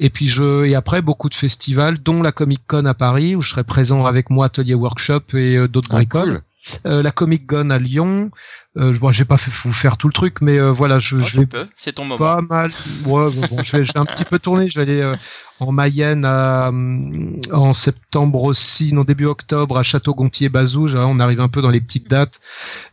Et 0.00 0.10
puis 0.10 0.26
je, 0.28 0.64
et 0.64 0.74
après 0.74 1.00
beaucoup 1.00 1.28
de 1.28 1.34
festivals, 1.34 1.98
dont 1.98 2.22
la 2.22 2.32
Comic 2.32 2.60
Con 2.66 2.84
à 2.86 2.94
Paris, 2.94 3.36
où 3.36 3.42
je 3.42 3.50
serai 3.50 3.64
présent 3.64 4.04
avec 4.04 4.30
moi, 4.30 4.46
atelier 4.46 4.74
workshop 4.74 5.20
et 5.34 5.56
euh, 5.56 5.68
d'autres 5.68 5.90
Ah, 5.92 6.04
cool. 6.04 6.40
Euh, 6.86 7.02
la 7.02 7.10
Comic 7.10 7.46
Con 7.46 7.70
à 7.70 7.78
Lyon. 7.78 8.30
Euh, 8.76 8.92
je- 8.92 9.00
bon, 9.00 9.10
j'ai 9.12 9.24
pas 9.24 9.38
fait 9.38 9.50
vous 9.50 9.72
faire 9.72 9.96
tout 9.96 10.08
le 10.08 10.12
truc, 10.12 10.42
mais 10.42 10.58
euh, 10.58 10.70
voilà, 10.70 10.98
je, 10.98 11.16
Oh, 11.16 11.22
je 11.22 11.40
vais 11.40 11.46
peux, 11.46 11.66
c'est 11.76 11.92
ton 11.94 12.04
moment. 12.04 12.18
pas 12.18 12.40
mal. 12.42 12.70
Ouais, 13.06 13.26
bon, 13.30 13.40
bon, 13.50 13.62
je, 13.62 13.76
vais, 13.78 13.84
je 13.84 13.92
vais 13.92 13.98
un 13.98 14.04
petit 14.04 14.24
peu 14.24 14.38
tourner. 14.38 14.68
Je 14.68 14.76
vais 14.78 14.82
aller 14.82 15.00
euh, 15.00 15.16
en 15.58 15.72
Mayenne 15.72 16.24
à, 16.26 16.70
en 17.52 17.72
septembre 17.72 18.42
aussi, 18.44 18.92
non 18.92 19.04
début 19.04 19.24
octobre 19.24 19.78
à 19.78 19.82
Château-Gontier-Bazouge. 19.82 20.96
hein, 20.96 21.06
on 21.08 21.18
arrive 21.18 21.40
un 21.40 21.48
peu 21.48 21.62
dans 21.62 21.70
les 21.70 21.80
petites 21.80 22.08
dates. 22.10 22.40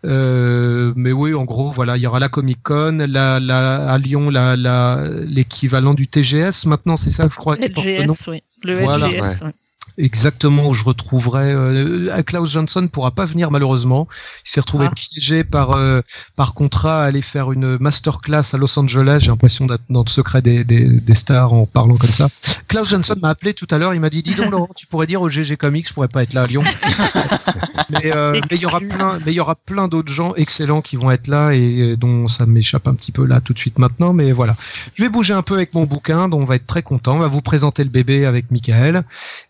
Euh, 0.06 0.94
mais 0.95 1.11
oui, 1.11 1.34
en 1.34 1.44
gros, 1.44 1.69
voilà, 1.69 1.98
il 1.98 2.03
y 2.03 2.07
aura 2.07 2.19
la 2.19 2.30
Comic 2.30 2.60
Con, 2.64 3.06
la, 3.07 3.39
la, 3.39 3.89
à 3.91 3.98
Lyon, 3.98 4.30
la, 4.30 4.56
la, 4.56 5.03
l'équivalent 5.26 5.94
du 5.94 6.07
TGS. 6.07 6.65
Maintenant, 6.68 6.95
c'est 6.98 7.10
ça, 7.11 7.27
je 7.30 7.35
crois. 7.35 7.57
le. 7.57 7.68
LGS, 7.68 8.27
oui. 8.30 8.44
Le 8.64 8.80
Voilà, 8.80 9.07
LGS, 9.10 9.41
oui. 9.44 9.52
Exactement 9.98 10.68
où 10.68 10.74
je 10.74 10.84
retrouverai 10.84 11.52
euh, 11.53 12.22
Klaus 12.22 12.52
Johnson 12.52 12.88
pourra 12.91 13.10
pas 13.11 13.26
venir 13.26 13.49
malheureusement. 13.49 14.07
Il 14.45 14.52
s'est 14.52 14.60
retrouvé 14.60 14.86
Ah. 14.90 14.94
piégé 14.94 15.44
par 15.44 15.72
euh, 15.72 16.02
par 16.36 16.53
contrat 16.53 17.02
à 17.03 17.06
aller 17.07 17.24
faire 17.24 17.52
une 17.52 17.78
masterclass 17.80 18.44
à 18.53 18.57
Los 18.57 18.78
Angeles. 18.78 19.19
J'ai 19.22 19.30
l'impression 19.30 19.65
d'être 19.65 19.82
dans 19.90 20.03
le 20.06 20.10
secret 20.10 20.41
des, 20.44 20.64
des, 20.64 20.88
des 20.99 21.15
stars 21.15 21.52
en 21.53 21.65
parlant 21.65 21.95
comme 21.95 22.10
ça. 22.10 22.28
Klaus 22.68 22.90
Johnson 22.90 23.15
m'a 23.22 23.30
appelé 23.30 23.56
tout 23.56 23.68
à 23.72 23.80
l'heure. 23.80 23.95
Il 23.95 23.99
m'a 23.99 24.10
dit 24.11 24.22
dis 24.22 24.36
donc 24.36 24.52
Laurent, 24.52 24.69
tu 24.76 24.86
pourrais 24.86 25.07
dire 25.07 25.22
au 25.22 25.30
GG 25.30 25.57
Comics, 25.57 25.88
je 25.88 25.94
pourrais 25.94 26.07
pas 26.07 26.22
être 26.22 26.34
là 26.34 26.44
à 26.44 26.48
Lyon. 26.48 26.61
mais 27.90 28.15
euh, 28.15 28.34
mais 28.34 28.57
il 28.57 28.61
y 28.61 28.65
aura 28.65 28.80
plein 28.80 29.18
mais 29.26 29.32
il 29.32 29.36
y 29.36 29.40
aura 29.40 29.56
plein 29.56 29.88
d'autres 29.88 30.11
gens 30.11 30.34
excellents 30.36 30.82
qui 30.82 30.95
vont 30.98 31.10
être 31.10 31.28
là 31.28 31.52
et 31.53 31.82
euh, 31.94 31.98
dont 31.98 32.28
ça 32.28 32.45
m'échappe 32.45 32.88
un 32.88 32.94
petit 32.94 33.11
peu 33.11 33.26
là 33.26 33.41
tout 33.41 33.53
de 33.53 33.60
suite 33.60 33.80
maintenant. 33.80 34.14
Mais 34.14 34.32
voilà, 34.32 34.56
je 34.95 35.03
vais 35.03 35.10
bouger 35.10 35.34
un 35.34 35.41
peu 35.41 35.56
avec 35.56 35.74
mon 35.74 35.86
bouquin 35.86 36.30
dont 36.30 36.41
on 36.41 36.45
va 36.45 36.56
être 36.56 36.68
très 36.68 36.84
content. 36.84 37.15
On 37.15 37.19
va 37.19 37.28
vous 37.28 37.41
présenter 37.41 37.84
le 37.84 37.90
bébé 37.90 38.26
avec 38.26 38.52
Michael. 38.52 39.03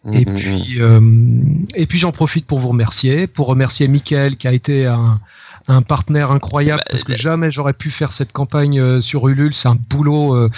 Mhm, 0.05 0.25
puis, 0.25 0.36
euh, 0.79 0.99
et 1.75 1.85
puis 1.85 1.97
j'en 1.97 2.11
profite 2.11 2.45
pour 2.45 2.59
vous 2.59 2.69
remercier, 2.69 3.27
pour 3.27 3.47
remercier 3.47 3.87
Mickaël 3.87 4.37
qui 4.37 4.47
a 4.47 4.53
été 4.53 4.85
un, 4.85 5.19
un 5.67 5.81
partenaire 5.81 6.31
incroyable 6.31 6.81
Bah, 6.85 6.91
parce 6.91 7.03
que 7.03 7.11
euh, 7.13 7.15
jamais 7.15 7.51
j'aurais 7.51 7.73
pu 7.73 7.91
faire 7.91 8.11
cette 8.11 8.31
campagne 8.31 8.79
euh, 8.79 9.01
sur 9.01 9.27
Ulule. 9.27 9.53
C'est 9.53 9.67
un 9.67 9.77
boulot, 9.89 10.33
euh, 10.35 10.49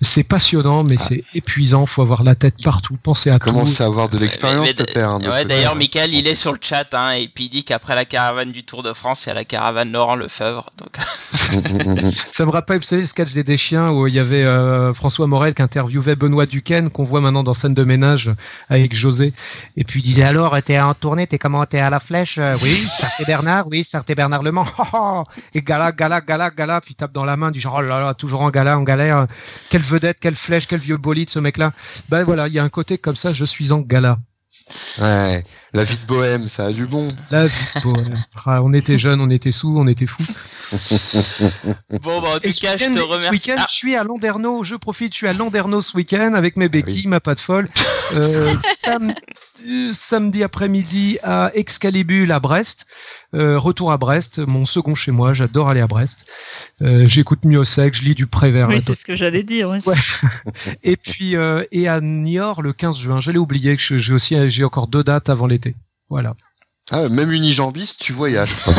c'est 0.00 0.24
passionnant, 0.24 0.84
mais 0.84 0.96
c'est 0.98 1.24
épuisant. 1.34 1.86
Faut 1.86 2.02
avoir 2.02 2.22
la 2.24 2.34
tête 2.34 2.62
partout, 2.62 2.96
penser 3.02 3.30
à 3.30 3.38
tout. 3.38 3.50
Commence 3.50 3.80
à 3.80 3.86
avoir 3.86 4.08
de 4.08 4.18
l'expérience, 4.18 4.68
le 4.78 4.84
père. 4.92 5.10
hein, 5.10 5.20
Ouais, 5.20 5.44
d'ailleurs, 5.44 5.74
Michael, 5.76 6.12
il 6.12 6.26
est 6.26 6.34
sur 6.34 6.52
le 6.52 6.58
chat, 6.60 6.92
hein, 6.92 7.12
et 7.12 7.28
puis 7.28 7.44
il 7.44 7.48
dit 7.50 7.64
qu'après 7.64 7.94
la 7.94 8.04
caravane 8.04 8.52
du 8.52 8.62
Tour 8.64 8.82
de 8.82 8.92
France, 8.92 9.24
il 9.24 9.28
y 9.28 9.32
a 9.32 9.34
la 9.34 9.44
caravane 9.44 9.90
Laurent 9.92 10.16
Lefebvre. 10.16 10.70
Donc. 10.78 10.96
Ça 12.10 12.44
me 12.46 12.50
rappelle, 12.50 12.78
vous 12.78 12.82
savez, 12.84 13.02
le 13.02 13.06
sketch 13.08 13.32
des 13.32 13.44
Deschiens 13.44 13.90
où 13.90 14.06
il 14.06 14.14
y 14.14 14.18
avait 14.18 14.44
euh, 14.44 14.92
François 14.94 15.26
Morel 15.26 15.54
qui 15.54 15.62
interviewait 15.62 16.16
Benoît 16.16 16.46
Duquesne, 16.46 16.90
qu'on 16.90 17.04
voit 17.04 17.20
maintenant 17.20 17.42
dans 17.42 17.54
Scène 17.54 17.74
de 17.74 17.84
ménage 17.84 18.30
avec 18.68 18.94
José. 18.94 19.32
Et 19.76 19.84
puis 19.84 20.00
il 20.00 20.02
disait 20.02 20.24
alors, 20.24 20.56
t'es 20.62 20.78
en 20.80 20.94
tournée, 20.94 21.26
t'es 21.26 21.38
comment, 21.38 21.64
t'es 21.66 21.78
à 21.80 21.90
la 21.90 22.00
flèche 22.00 22.38
Oui, 22.62 22.70
Sarté 22.70 23.24
Bernard, 23.26 23.66
oui, 23.70 23.84
Sarté 23.84 24.14
Bernard 24.14 24.42
Le 24.42 24.52
Oh, 24.78 24.82
oh. 24.94 25.24
Et 25.54 25.62
gala, 25.62 25.92
gala, 25.92 26.20
gala, 26.20 26.50
gala, 26.50 26.80
puis 26.80 26.92
il 26.92 26.96
tape 26.96 27.12
dans 27.12 27.24
la 27.24 27.36
main 27.36 27.50
du 27.50 27.60
genre, 27.60 27.76
oh 27.78 27.82
là 27.82 28.00
là, 28.00 28.14
toujours 28.14 28.42
en 28.42 28.50
gala, 28.50 28.78
en 28.78 28.82
galère. 28.82 29.26
Quelle 29.70 29.82
vedette, 29.82 30.18
quelle 30.20 30.36
flèche, 30.36 30.66
quel 30.66 30.80
vieux 30.80 30.96
bolide 30.96 31.30
ce 31.30 31.38
mec-là. 31.38 31.72
Ben 32.08 32.24
voilà, 32.24 32.48
il 32.48 32.54
y 32.54 32.58
a 32.58 32.64
un 32.64 32.68
côté 32.68 32.98
comme 32.98 33.16
ça, 33.16 33.32
je 33.32 33.44
suis 33.44 33.72
en 33.72 33.80
gala. 33.80 34.18
Ouais, 35.02 35.44
la 35.74 35.84
vie 35.84 35.96
de 35.98 36.06
bohème, 36.06 36.48
ça 36.48 36.66
a 36.66 36.72
du 36.72 36.86
bon. 36.86 37.06
La 37.30 37.46
vie, 37.46 37.54
bon, 37.84 37.94
ah, 38.46 38.62
on 38.62 38.72
était 38.72 38.98
jeunes, 38.98 39.20
on 39.20 39.28
était 39.28 39.52
sous, 39.52 39.76
on 39.78 39.86
était 39.86 40.06
fous. 40.06 40.22
bon, 42.02 42.20
bah, 42.22 42.28
en 42.36 42.38
tout 42.40 42.50
ce 42.52 42.60
cas, 42.60 42.76
je 42.76 42.84
week-end- 42.86 42.94
te 42.94 42.98
Ce 42.98 43.04
remercie. 43.04 43.30
week-end, 43.30 43.56
Ah, 43.58 43.66
je 43.68 43.74
suis 43.74 43.94
à 43.96 44.04
Landerneau. 44.04 44.64
Je 44.64 44.76
profite, 44.76 45.12
je 45.12 45.18
suis 45.18 45.28
à 45.28 45.34
Landerneau 45.34 45.82
ce 45.82 45.94
week-end 45.96 46.32
avec 46.34 46.56
mes 46.56 46.68
béquilles, 46.70 47.08
ma 47.08 47.20
patte 47.20 47.40
folle. 47.40 47.68
Euh, 48.14 48.54
sam- 48.58 49.10
euh, 49.10 49.12
samedi 49.92 50.42
après-midi 50.42 51.18
à 51.22 51.50
Excalibur 51.54 52.30
à 52.34 52.40
Brest. 52.40 52.86
Euh, 53.34 53.58
retour 53.58 53.92
à 53.92 53.96
Brest, 53.98 54.38
mon 54.38 54.64
second 54.64 54.94
chez 54.94 55.10
moi. 55.12 55.34
J'adore 55.34 55.68
aller 55.68 55.80
à 55.80 55.86
Brest. 55.86 56.26
Euh, 56.82 57.06
J'écoute 57.06 57.44
mieux 57.44 57.64
sec, 57.64 57.94
je 57.94 58.04
lis 58.04 58.14
du 58.14 58.26
Prévert. 58.26 58.68
Oui, 58.68 58.80
c'est 58.80 58.94
ce 58.94 59.04
que 59.04 59.14
j'allais 59.14 59.42
dire. 59.42 59.70
Oui. 59.70 59.78
Ouais. 59.86 59.94
et 60.82 60.96
puis 60.96 61.36
euh, 61.36 61.64
et 61.72 61.88
à 61.88 62.00
Niort 62.00 62.62
le 62.62 62.72
15 62.72 62.96
juin. 62.98 63.20
Je 63.20 63.30
l'ai 63.30 63.38
oublié 63.38 63.76
que 63.76 63.82
je- 63.82 63.98
j'ai 63.98 64.14
aussi 64.14 64.36
j'ai 64.50 64.64
encore 64.64 64.88
deux 64.88 65.04
dates 65.04 65.28
avant 65.30 65.46
l'été. 65.46 65.76
Voilà. 66.10 66.34
Ah, 66.90 67.06
même 67.10 67.30
unijambiste, 67.32 68.00
tu 68.00 68.12
voyages. 68.12 68.54
quoi. 68.64 68.74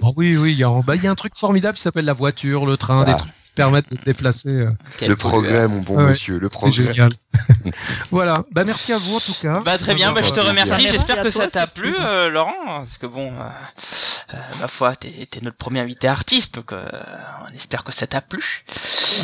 Bon, 0.00 0.12
oui, 0.16 0.36
oui, 0.36 0.52
il 0.52 0.58
y, 0.58 0.64
a, 0.64 0.80
bah, 0.86 0.94
il 0.96 1.02
y 1.02 1.06
a 1.06 1.10
un 1.10 1.14
truc 1.16 1.32
formidable 1.36 1.76
qui 1.76 1.82
s'appelle 1.82 2.04
la 2.04 2.12
voiture, 2.12 2.66
le 2.66 2.76
train, 2.76 3.04
des 3.04 3.12
Ah. 3.12 3.16
trucs 3.16 3.32
qui 3.58 3.62
permettent 3.62 3.90
de 3.90 3.96
te 3.96 4.04
déplacer. 4.04 4.48
euh, 4.50 4.70
quel 4.98 5.08
le 5.08 5.16
progrès, 5.16 5.66
mon 5.68 5.80
bon 5.80 5.96
Ouais, 5.96 6.04
monsieur, 6.08 6.34
le 6.38 6.46
C'est 6.46 6.50
progrès. 6.50 6.84
génial. 6.84 7.10
voilà. 8.10 8.44
Bah, 8.52 8.64
merci 8.64 8.92
à 8.92 8.98
vous 8.98 9.16
en 9.16 9.20
tout 9.20 9.34
cas. 9.42 9.60
Bah 9.64 9.76
très 9.78 9.94
bien, 9.94 10.12
bah, 10.12 10.20
je 10.24 10.30
te 10.30 10.40
remercie. 10.40 10.70
Merci 10.70 10.88
J'espère 10.88 11.16
que 11.22 11.28
toi, 11.30 11.42
ça 11.42 11.46
t'a 11.48 11.66
plu, 11.66 11.94
euh, 11.98 12.30
Laurent, 12.30 12.52
parce 12.66 12.98
que 12.98 13.06
bon, 13.06 13.32
euh, 13.32 14.36
ma 14.60 14.68
foi, 14.68 14.94
t'es 14.96 15.10
notre 15.42 15.56
premier 15.56 15.80
invité 15.80 16.08
artiste, 16.08 16.56
donc 16.56 16.72
euh, 16.72 16.88
on 17.50 17.54
espère 17.54 17.82
que 17.84 17.92
ça 17.92 18.06
t'a 18.06 18.20
plu 18.20 18.64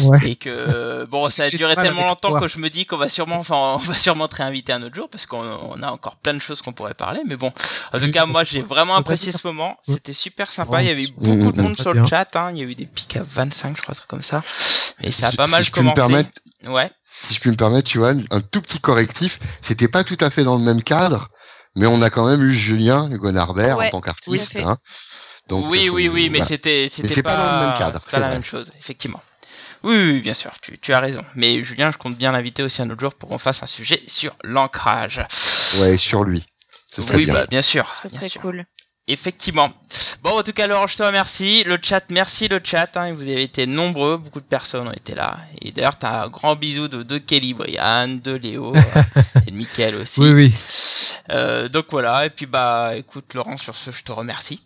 Ouais. 0.06 0.18
et 0.24 0.36
que 0.36 0.48
euh, 0.50 1.06
bon, 1.06 1.28
ça 1.28 1.44
a 1.44 1.50
duré 1.50 1.76
tellement 1.76 2.06
longtemps 2.06 2.30
toi. 2.30 2.40
que 2.40 2.48
je 2.48 2.58
me 2.58 2.68
dis 2.68 2.84
qu'on 2.86 2.96
va 2.96 3.08
sûrement, 3.08 3.38
enfin, 3.38 3.54
on 3.74 3.76
va 3.78 3.94
sûrement 3.94 4.26
te 4.28 4.36
réinviter 4.36 4.72
un 4.72 4.82
autre 4.82 4.94
jour 4.94 5.08
parce 5.08 5.26
qu'on 5.26 5.38
on 5.42 5.82
a 5.82 5.88
encore 5.90 6.16
plein 6.16 6.34
de 6.34 6.40
choses 6.40 6.62
qu'on 6.62 6.72
pourrait 6.72 6.94
parler, 6.94 7.20
mais 7.28 7.36
bon, 7.36 7.52
en 7.92 7.98
tout 7.98 8.10
cas, 8.10 8.26
moi 8.26 8.42
j'ai 8.44 8.62
vraiment 8.62 8.96
apprécié 8.96 9.30
ce 9.32 9.46
moment. 9.46 9.78
C'était 9.82 10.12
super 10.12 10.50
sympa. 10.52 10.82
Il 10.82 10.88
y 10.88 10.90
avait 10.90 11.06
beaucoup 11.06 11.52
de 11.52 11.62
monde 11.62 11.76
sur 11.80 11.94
le 11.94 12.04
chat. 12.06 12.34
Hein. 12.36 12.50
Il 12.52 12.58
y 12.58 12.60
a 12.62 12.64
eu 12.64 12.74
des 12.74 12.86
pics 12.86 13.16
à 13.16 13.22
25, 13.22 13.76
je 13.76 13.82
crois, 13.82 13.92
un 13.92 13.96
truc 13.96 14.08
comme 14.08 14.22
ça. 14.22 14.23
Et 15.02 15.10
ça 15.12 15.28
a 15.28 15.30
Si- 15.30 15.36
pas 15.36 15.46
si 15.46 15.52
mal 15.52 15.64
je 15.64 15.70
peux 15.72 15.80
me 15.80 15.90
commencé. 15.92 15.94
permettre, 15.96 16.30
Ouais. 16.66 16.90
si 17.02 17.34
je 17.34 17.40
puis 17.40 17.50
me 17.50 17.56
permettre, 17.56 17.88
tu 17.88 17.98
vois, 17.98 18.12
un 18.30 18.40
tout 18.40 18.62
petit 18.62 18.78
correctif. 18.78 19.38
C'était 19.62 19.88
pas 19.88 20.04
tout 20.04 20.16
à 20.20 20.30
fait 20.30 20.44
dans 20.44 20.56
le 20.56 20.62
même 20.64 20.82
cadre, 20.82 21.30
mais 21.76 21.86
on 21.86 22.00
a 22.02 22.10
quand 22.10 22.26
même 22.26 22.42
eu 22.42 22.54
Julien 22.54 23.08
Gonarbert 23.10 23.76
Ouais, 23.76 23.88
en 23.88 23.90
tant 23.90 24.00
qu'artiste. 24.00 24.56
Hein. 24.56 24.76
Donc, 25.48 25.66
oui, 25.68 25.90
oui, 25.90 26.08
oui, 26.08 26.30
mais 26.30 26.42
c'était, 26.44 26.88
c'était 26.88 27.08
c'est 27.12 27.22
pas 27.22 27.36
dans 27.36 27.60
le 27.60 27.66
même 27.66 27.78
cadre, 27.78 28.00
c'est 28.02 28.10
pas 28.12 28.18
la 28.20 28.26
vrai. 28.28 28.36
même 28.36 28.44
chose, 28.44 28.72
effectivement. 28.78 29.20
Oui, 29.82 29.94
oui, 29.96 30.10
oui, 30.12 30.20
bien 30.22 30.32
sûr, 30.32 30.50
tu, 30.62 30.78
tu 30.78 30.94
as 30.94 31.00
raison. 31.00 31.22
Mais 31.34 31.62
Julien, 31.62 31.90
je 31.90 31.98
compte 31.98 32.16
bien 32.16 32.32
l'inviter 32.32 32.62
aussi 32.62 32.80
un 32.80 32.88
autre 32.88 33.00
jour 33.02 33.12
pour 33.14 33.28
qu'on 33.28 33.36
fasse 33.36 33.62
un 33.62 33.66
sujet 33.66 34.02
sur 34.06 34.34
l'ancrage. 34.42 35.22
Ouais, 35.80 35.98
sur 35.98 36.24
lui. 36.24 36.46
Ce 36.96 37.02
serait 37.02 37.16
Oui, 37.16 37.24
bien. 37.26 37.34
bah, 37.34 37.46
bien 37.50 37.60
sûr. 37.60 37.86
Ça 38.02 38.08
bien 38.08 38.18
serait 38.20 38.28
sûr. 38.30 38.40
cool. 38.40 38.64
Effectivement. 39.06 39.70
Bon, 40.22 40.38
en 40.38 40.42
tout 40.42 40.54
cas, 40.54 40.66
Laurent, 40.66 40.86
je 40.86 40.96
te 40.96 41.02
remercie. 41.02 41.62
Le 41.64 41.78
chat, 41.82 42.04
merci 42.08 42.48
le 42.48 42.58
chat. 42.64 42.96
Hein, 42.96 43.12
vous 43.12 43.22
avez 43.22 43.42
été 43.42 43.66
nombreux, 43.66 44.16
beaucoup 44.16 44.40
de 44.40 44.46
personnes 44.46 44.88
ont 44.88 44.92
été 44.92 45.14
là. 45.14 45.36
Et 45.60 45.72
d'ailleurs, 45.72 45.98
t'as 45.98 46.24
un 46.24 46.28
grand 46.28 46.56
bisou 46.56 46.88
de, 46.88 47.02
de 47.02 47.18
Kelly 47.18 47.52
Brian, 47.52 48.08
de 48.08 48.32
Léo 48.32 48.72
euh, 48.76 49.02
et 49.46 49.50
de 49.50 49.56
Mickaël 49.56 49.94
aussi. 49.96 50.20
Oui, 50.20 50.32
oui. 50.32 50.54
Euh, 51.30 51.68
donc 51.68 51.86
voilà. 51.90 52.24
Et 52.24 52.30
puis 52.30 52.46
bah, 52.46 52.92
écoute, 52.96 53.34
Laurent, 53.34 53.58
sur 53.58 53.76
ce, 53.76 53.90
je 53.90 54.04
te 54.04 54.12
remercie. 54.12 54.60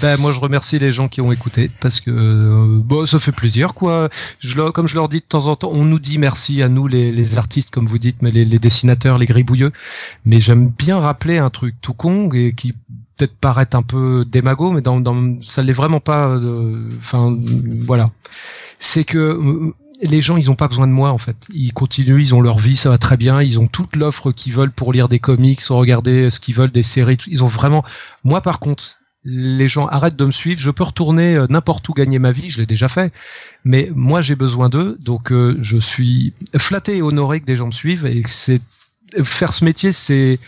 Ben 0.00 0.18
moi 0.18 0.32
je 0.32 0.40
remercie 0.40 0.78
les 0.78 0.92
gens 0.92 1.08
qui 1.08 1.20
ont 1.20 1.30
écouté 1.30 1.70
parce 1.80 2.00
que 2.00 2.10
euh, 2.10 2.80
bon 2.80 3.04
ça 3.04 3.18
fait 3.18 3.32
plaisir 3.32 3.74
quoi. 3.74 4.08
Je 4.40 4.56
leur, 4.56 4.72
comme 4.72 4.88
je 4.88 4.94
leur 4.94 5.10
dis 5.10 5.20
de 5.20 5.26
temps 5.26 5.46
en 5.46 5.56
temps, 5.56 5.68
on 5.72 5.84
nous 5.84 5.98
dit 5.98 6.16
merci 6.16 6.62
à 6.62 6.70
nous 6.70 6.86
les, 6.86 7.12
les 7.12 7.36
artistes 7.36 7.70
comme 7.70 7.84
vous 7.84 7.98
dites, 7.98 8.22
mais 8.22 8.30
les, 8.30 8.46
les 8.46 8.58
dessinateurs, 8.58 9.18
les 9.18 9.26
gribouilleux. 9.26 9.72
Mais 10.24 10.40
j'aime 10.40 10.68
bien 10.68 11.00
rappeler 11.00 11.36
un 11.36 11.50
truc 11.50 11.74
tout 11.82 11.92
con 11.92 12.30
et 12.32 12.54
qui 12.54 12.72
peut-être 13.16 13.36
paraît 13.36 13.74
un 13.74 13.82
peu 13.82 14.24
démago, 14.26 14.72
mais 14.72 14.80
dans, 14.80 15.00
dans 15.00 15.38
ça 15.40 15.62
l'est 15.62 15.72
vraiment 15.72 16.00
pas. 16.00 16.28
euh, 16.28 16.88
Enfin 16.98 17.36
voilà, 17.86 18.10
c'est 18.78 19.04
que 19.04 19.18
euh, 19.18 19.72
les 20.02 20.20
gens, 20.20 20.36
ils 20.36 20.50
ont 20.50 20.56
pas 20.56 20.68
besoin 20.68 20.86
de 20.86 20.92
moi 20.92 21.10
en 21.10 21.18
fait. 21.18 21.36
Ils 21.54 21.72
continuent, 21.72 22.20
ils 22.20 22.34
ont 22.34 22.40
leur 22.40 22.58
vie, 22.58 22.76
ça 22.76 22.90
va 22.90 22.98
très 22.98 23.16
bien. 23.16 23.40
Ils 23.42 23.58
ont 23.58 23.66
toute 23.68 23.96
l'offre 23.96 24.32
qu'ils 24.32 24.52
veulent 24.52 24.72
pour 24.72 24.92
lire 24.92 25.08
des 25.08 25.18
comics, 25.20 25.60
regarder 25.68 26.30
ce 26.30 26.40
qu'ils 26.40 26.54
veulent, 26.54 26.72
des 26.72 26.82
séries. 26.82 27.18
Ils 27.28 27.44
ont 27.44 27.48
vraiment. 27.48 27.84
Moi, 28.24 28.40
par 28.40 28.58
contre, 28.60 28.96
les 29.24 29.68
gens 29.68 29.86
arrêtent 29.86 30.16
de 30.16 30.24
me 30.26 30.32
suivre. 30.32 30.60
Je 30.60 30.70
peux 30.70 30.82
retourner 30.84 31.36
euh, 31.36 31.46
n'importe 31.48 31.88
où 31.88 31.94
gagner 31.94 32.18
ma 32.18 32.32
vie. 32.32 32.50
Je 32.50 32.60
l'ai 32.60 32.66
déjà 32.66 32.88
fait, 32.88 33.12
mais 33.64 33.90
moi, 33.94 34.20
j'ai 34.20 34.34
besoin 34.36 34.68
d'eux. 34.68 34.98
Donc, 35.04 35.32
euh, 35.32 35.56
je 35.60 35.78
suis 35.78 36.34
flatté 36.58 36.98
et 36.98 37.02
honoré 37.02 37.40
que 37.40 37.46
des 37.46 37.56
gens 37.56 37.66
me 37.68 37.72
suivent. 37.72 38.04
Et 38.06 38.22
c'est 38.26 38.60
faire 39.22 39.52
ce 39.54 39.64
métier, 39.64 39.92
c'est 39.92 40.38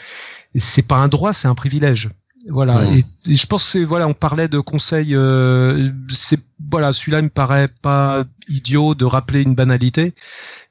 c'est 0.55 0.89
pas 0.89 0.97
un 0.97 1.09
droit, 1.09 1.33
c'est 1.33 1.49
un 1.49 1.55
privilège. 1.55 2.11
Voilà. 2.49 2.75
Mmh. 2.75 2.95
Et, 3.29 3.33
et 3.33 3.37
je 3.37 3.47
pense 3.47 3.65
que 3.65 3.71
c'est- 3.71 3.85
voilà, 3.85 4.07
on 4.09 4.15
parlait 4.15 4.49
de 4.49 4.59
conseils. 4.61 5.15
euh, 5.15 5.91
c'est 6.09 6.41
voilà, 6.71 6.93
celui-là 6.93 7.19
il 7.19 7.25
me 7.25 7.29
paraît 7.29 7.69
pas 7.83 8.25
idiot 8.49 8.95
de 8.95 9.05
rappeler 9.05 9.43
une 9.43 9.55
banalité, 9.55 10.15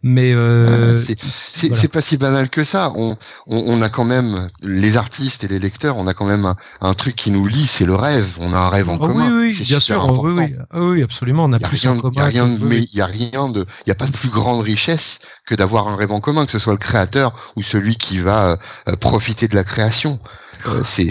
mais 0.08 0.34
euh, 0.36 0.94
Ah, 0.96 1.04
c'est- 1.20 1.68
voilà. 1.70 1.88
pas 1.90 2.02
si 2.02 2.18
banal 2.18 2.48
que 2.50 2.64
ça. 2.64 2.92
On, 2.96 3.18
on, 3.48 3.64
on 3.70 3.82
a 3.82 3.90
quand 3.90 4.06
même 4.06 4.50
les 4.62 4.98
artistes 4.98 5.44
et 5.44 5.48
les 5.48 5.58
lecteurs, 5.58 5.98
on 5.98 6.06
a 6.06 6.14
quand 6.14 6.26
même 6.28 6.46
un, 6.46 6.56
un 6.82 6.94
truc 6.94 7.16
qui 7.16 7.32
nous 7.32 7.48
lie, 7.48 7.66
c'est 7.66 7.86
le 7.86 7.96
rêve. 7.96 8.28
On 8.40 8.54
a 8.54 8.58
un 8.60 8.70
rêve 8.70 8.88
en 8.88 8.96
Ah 8.96 9.08
commun. 9.08 9.26
oui, 9.42 9.48
oui, 9.50 9.64
bien 9.66 9.80
sûr, 9.80 10.22
oui, 10.24 10.32
oui, 10.36 10.54
Ah 10.72 10.80
oui, 10.80 11.02
absolument, 11.02 11.46
on 11.46 11.54
a 11.54 11.58
y 11.58 11.64
a 11.64 11.68
plus 11.68 11.80
rien, 11.82 11.92
en 11.98 12.00
commun. 12.00 12.30
il 12.30 12.88
y 12.94 13.02
a 13.02 13.06
rien 13.08 13.50
de, 13.50 13.66
il 13.86 13.90
y 13.90 13.92
a 13.92 13.96
pas 13.96 14.06
de 14.06 14.12
plus 14.12 14.30
grande 14.30 14.62
richesse 14.62 15.20
que 15.48 15.56
d'avoir 15.56 15.88
un 15.88 15.96
rêve 15.96 16.12
en 16.12 16.20
commun, 16.20 16.46
que 16.46 16.52
ce 16.52 16.60
soit 16.60 16.74
le 16.74 16.80
créateur 16.80 17.34
ou 17.56 17.64
celui 17.64 17.96
qui 17.96 18.20
va 18.20 18.58
euh, 18.88 18.96
profiter 18.98 19.48
de 19.48 19.56
la 19.56 19.64
création. 19.64 20.20
Euh, 20.68 20.82
c'est 20.84 21.10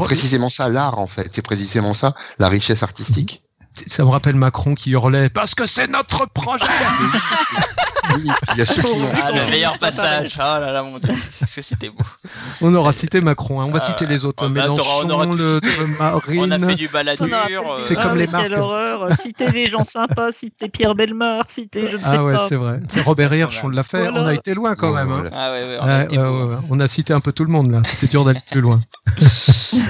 précisément 0.00 0.50
ça 0.50 0.68
l'art 0.68 0.98
en 0.98 1.06
fait. 1.06 1.30
C'est 1.32 1.42
précisément 1.42 1.94
ça 1.94 2.14
la 2.38 2.48
richesse 2.50 2.82
artistique. 2.82 3.43
Ça 3.86 4.04
me 4.04 4.10
rappelle 4.10 4.36
Macron 4.36 4.74
qui 4.74 4.90
hurlait 4.92 5.28
parce 5.28 5.54
que 5.56 5.66
c'est 5.66 5.88
notre 5.90 6.28
projet. 6.30 6.64
Oui, 8.14 8.22
il 8.52 8.58
y 8.58 8.62
a 8.62 8.66
ceux 8.66 8.82
qui 8.82 8.88
l'ont. 8.88 9.08
Ah, 9.20 9.32
le 9.32 9.50
meilleur 9.50 9.76
passage. 9.78 10.34
Oh 10.38 10.42
là 10.42 10.70
là, 10.72 10.82
mon 10.84 10.98
dieu. 10.98 11.12
Qu'est-ce 11.40 11.56
que 11.56 11.62
c'était 11.62 11.88
beau. 11.90 12.04
on 12.60 12.72
aura 12.74 12.92
cité 12.92 13.20
Macron, 13.20 13.60
hein. 13.60 13.64
on 13.66 13.72
va 13.72 13.80
Ah, 13.82 13.86
citer 13.86 14.06
les 14.06 14.24
autres. 14.24 14.44
on 14.46 14.48
Mélenchon, 14.50 14.82
on 15.06 15.10
aura 15.10 15.26
le 15.26 15.32
cité. 15.62 15.78
de 15.80 16.38
On 16.38 16.50
a 16.50 16.54
fait 16.54 16.58
Marine. 16.60 16.76
du 16.76 16.88
baladure. 16.88 17.26
On 17.26 17.32
aura 17.32 17.46
fait 17.46 17.56
euh, 17.56 17.78
C'est 17.78 17.96
Ah 17.98 18.02
comme 18.02 18.18
les 18.18 18.26
marques. 18.28 18.44
Quelle 18.44 18.60
horreur. 18.60 19.12
Citer 19.12 19.50
des 19.50 19.66
gens 19.66 19.82
sympas, 19.84 20.30
citer 20.30 20.68
Pierre 20.68 20.94
Bellemare, 20.94 21.44
citer 21.48 21.88
je 21.90 21.96
ne 21.96 22.02
sais 22.04 22.10
Ah 22.16 22.24
ouais, 22.24 22.36
c'est 22.48 22.54
vrai. 22.56 22.78
C'est 22.88 23.00
Robert 23.02 23.34
Hirsch, 23.34 23.60
on 23.64 23.68
l'a 23.70 23.82
fait. 23.82 24.02
Voilà. 24.02 24.22
On 24.22 24.26
a 24.26 24.34
été 24.34 24.54
loin 24.54 24.74
quand 24.76 24.92
même. 24.94 25.10
hein. 25.10 25.30
Ah 25.32 25.50
ouais, 25.50 25.64
ouais, 25.66 25.78
on 25.80 25.84
a 25.84 25.98
Ouais, 25.98 26.04
été 26.04 26.18
ouais, 26.18 26.24
beau. 26.24 26.48
ouais, 26.48 26.54
ouais. 26.54 26.60
On 26.70 26.78
a 26.80 26.86
cité 26.86 27.12
un 27.12 27.20
peu 27.20 27.32
tout 27.32 27.44
le 27.44 27.50
monde 27.50 27.72
là. 27.72 27.80
C'était 27.84 28.06
dur 28.06 28.24
d'aller 28.24 28.40
plus 28.52 28.60
loin. 28.60 28.80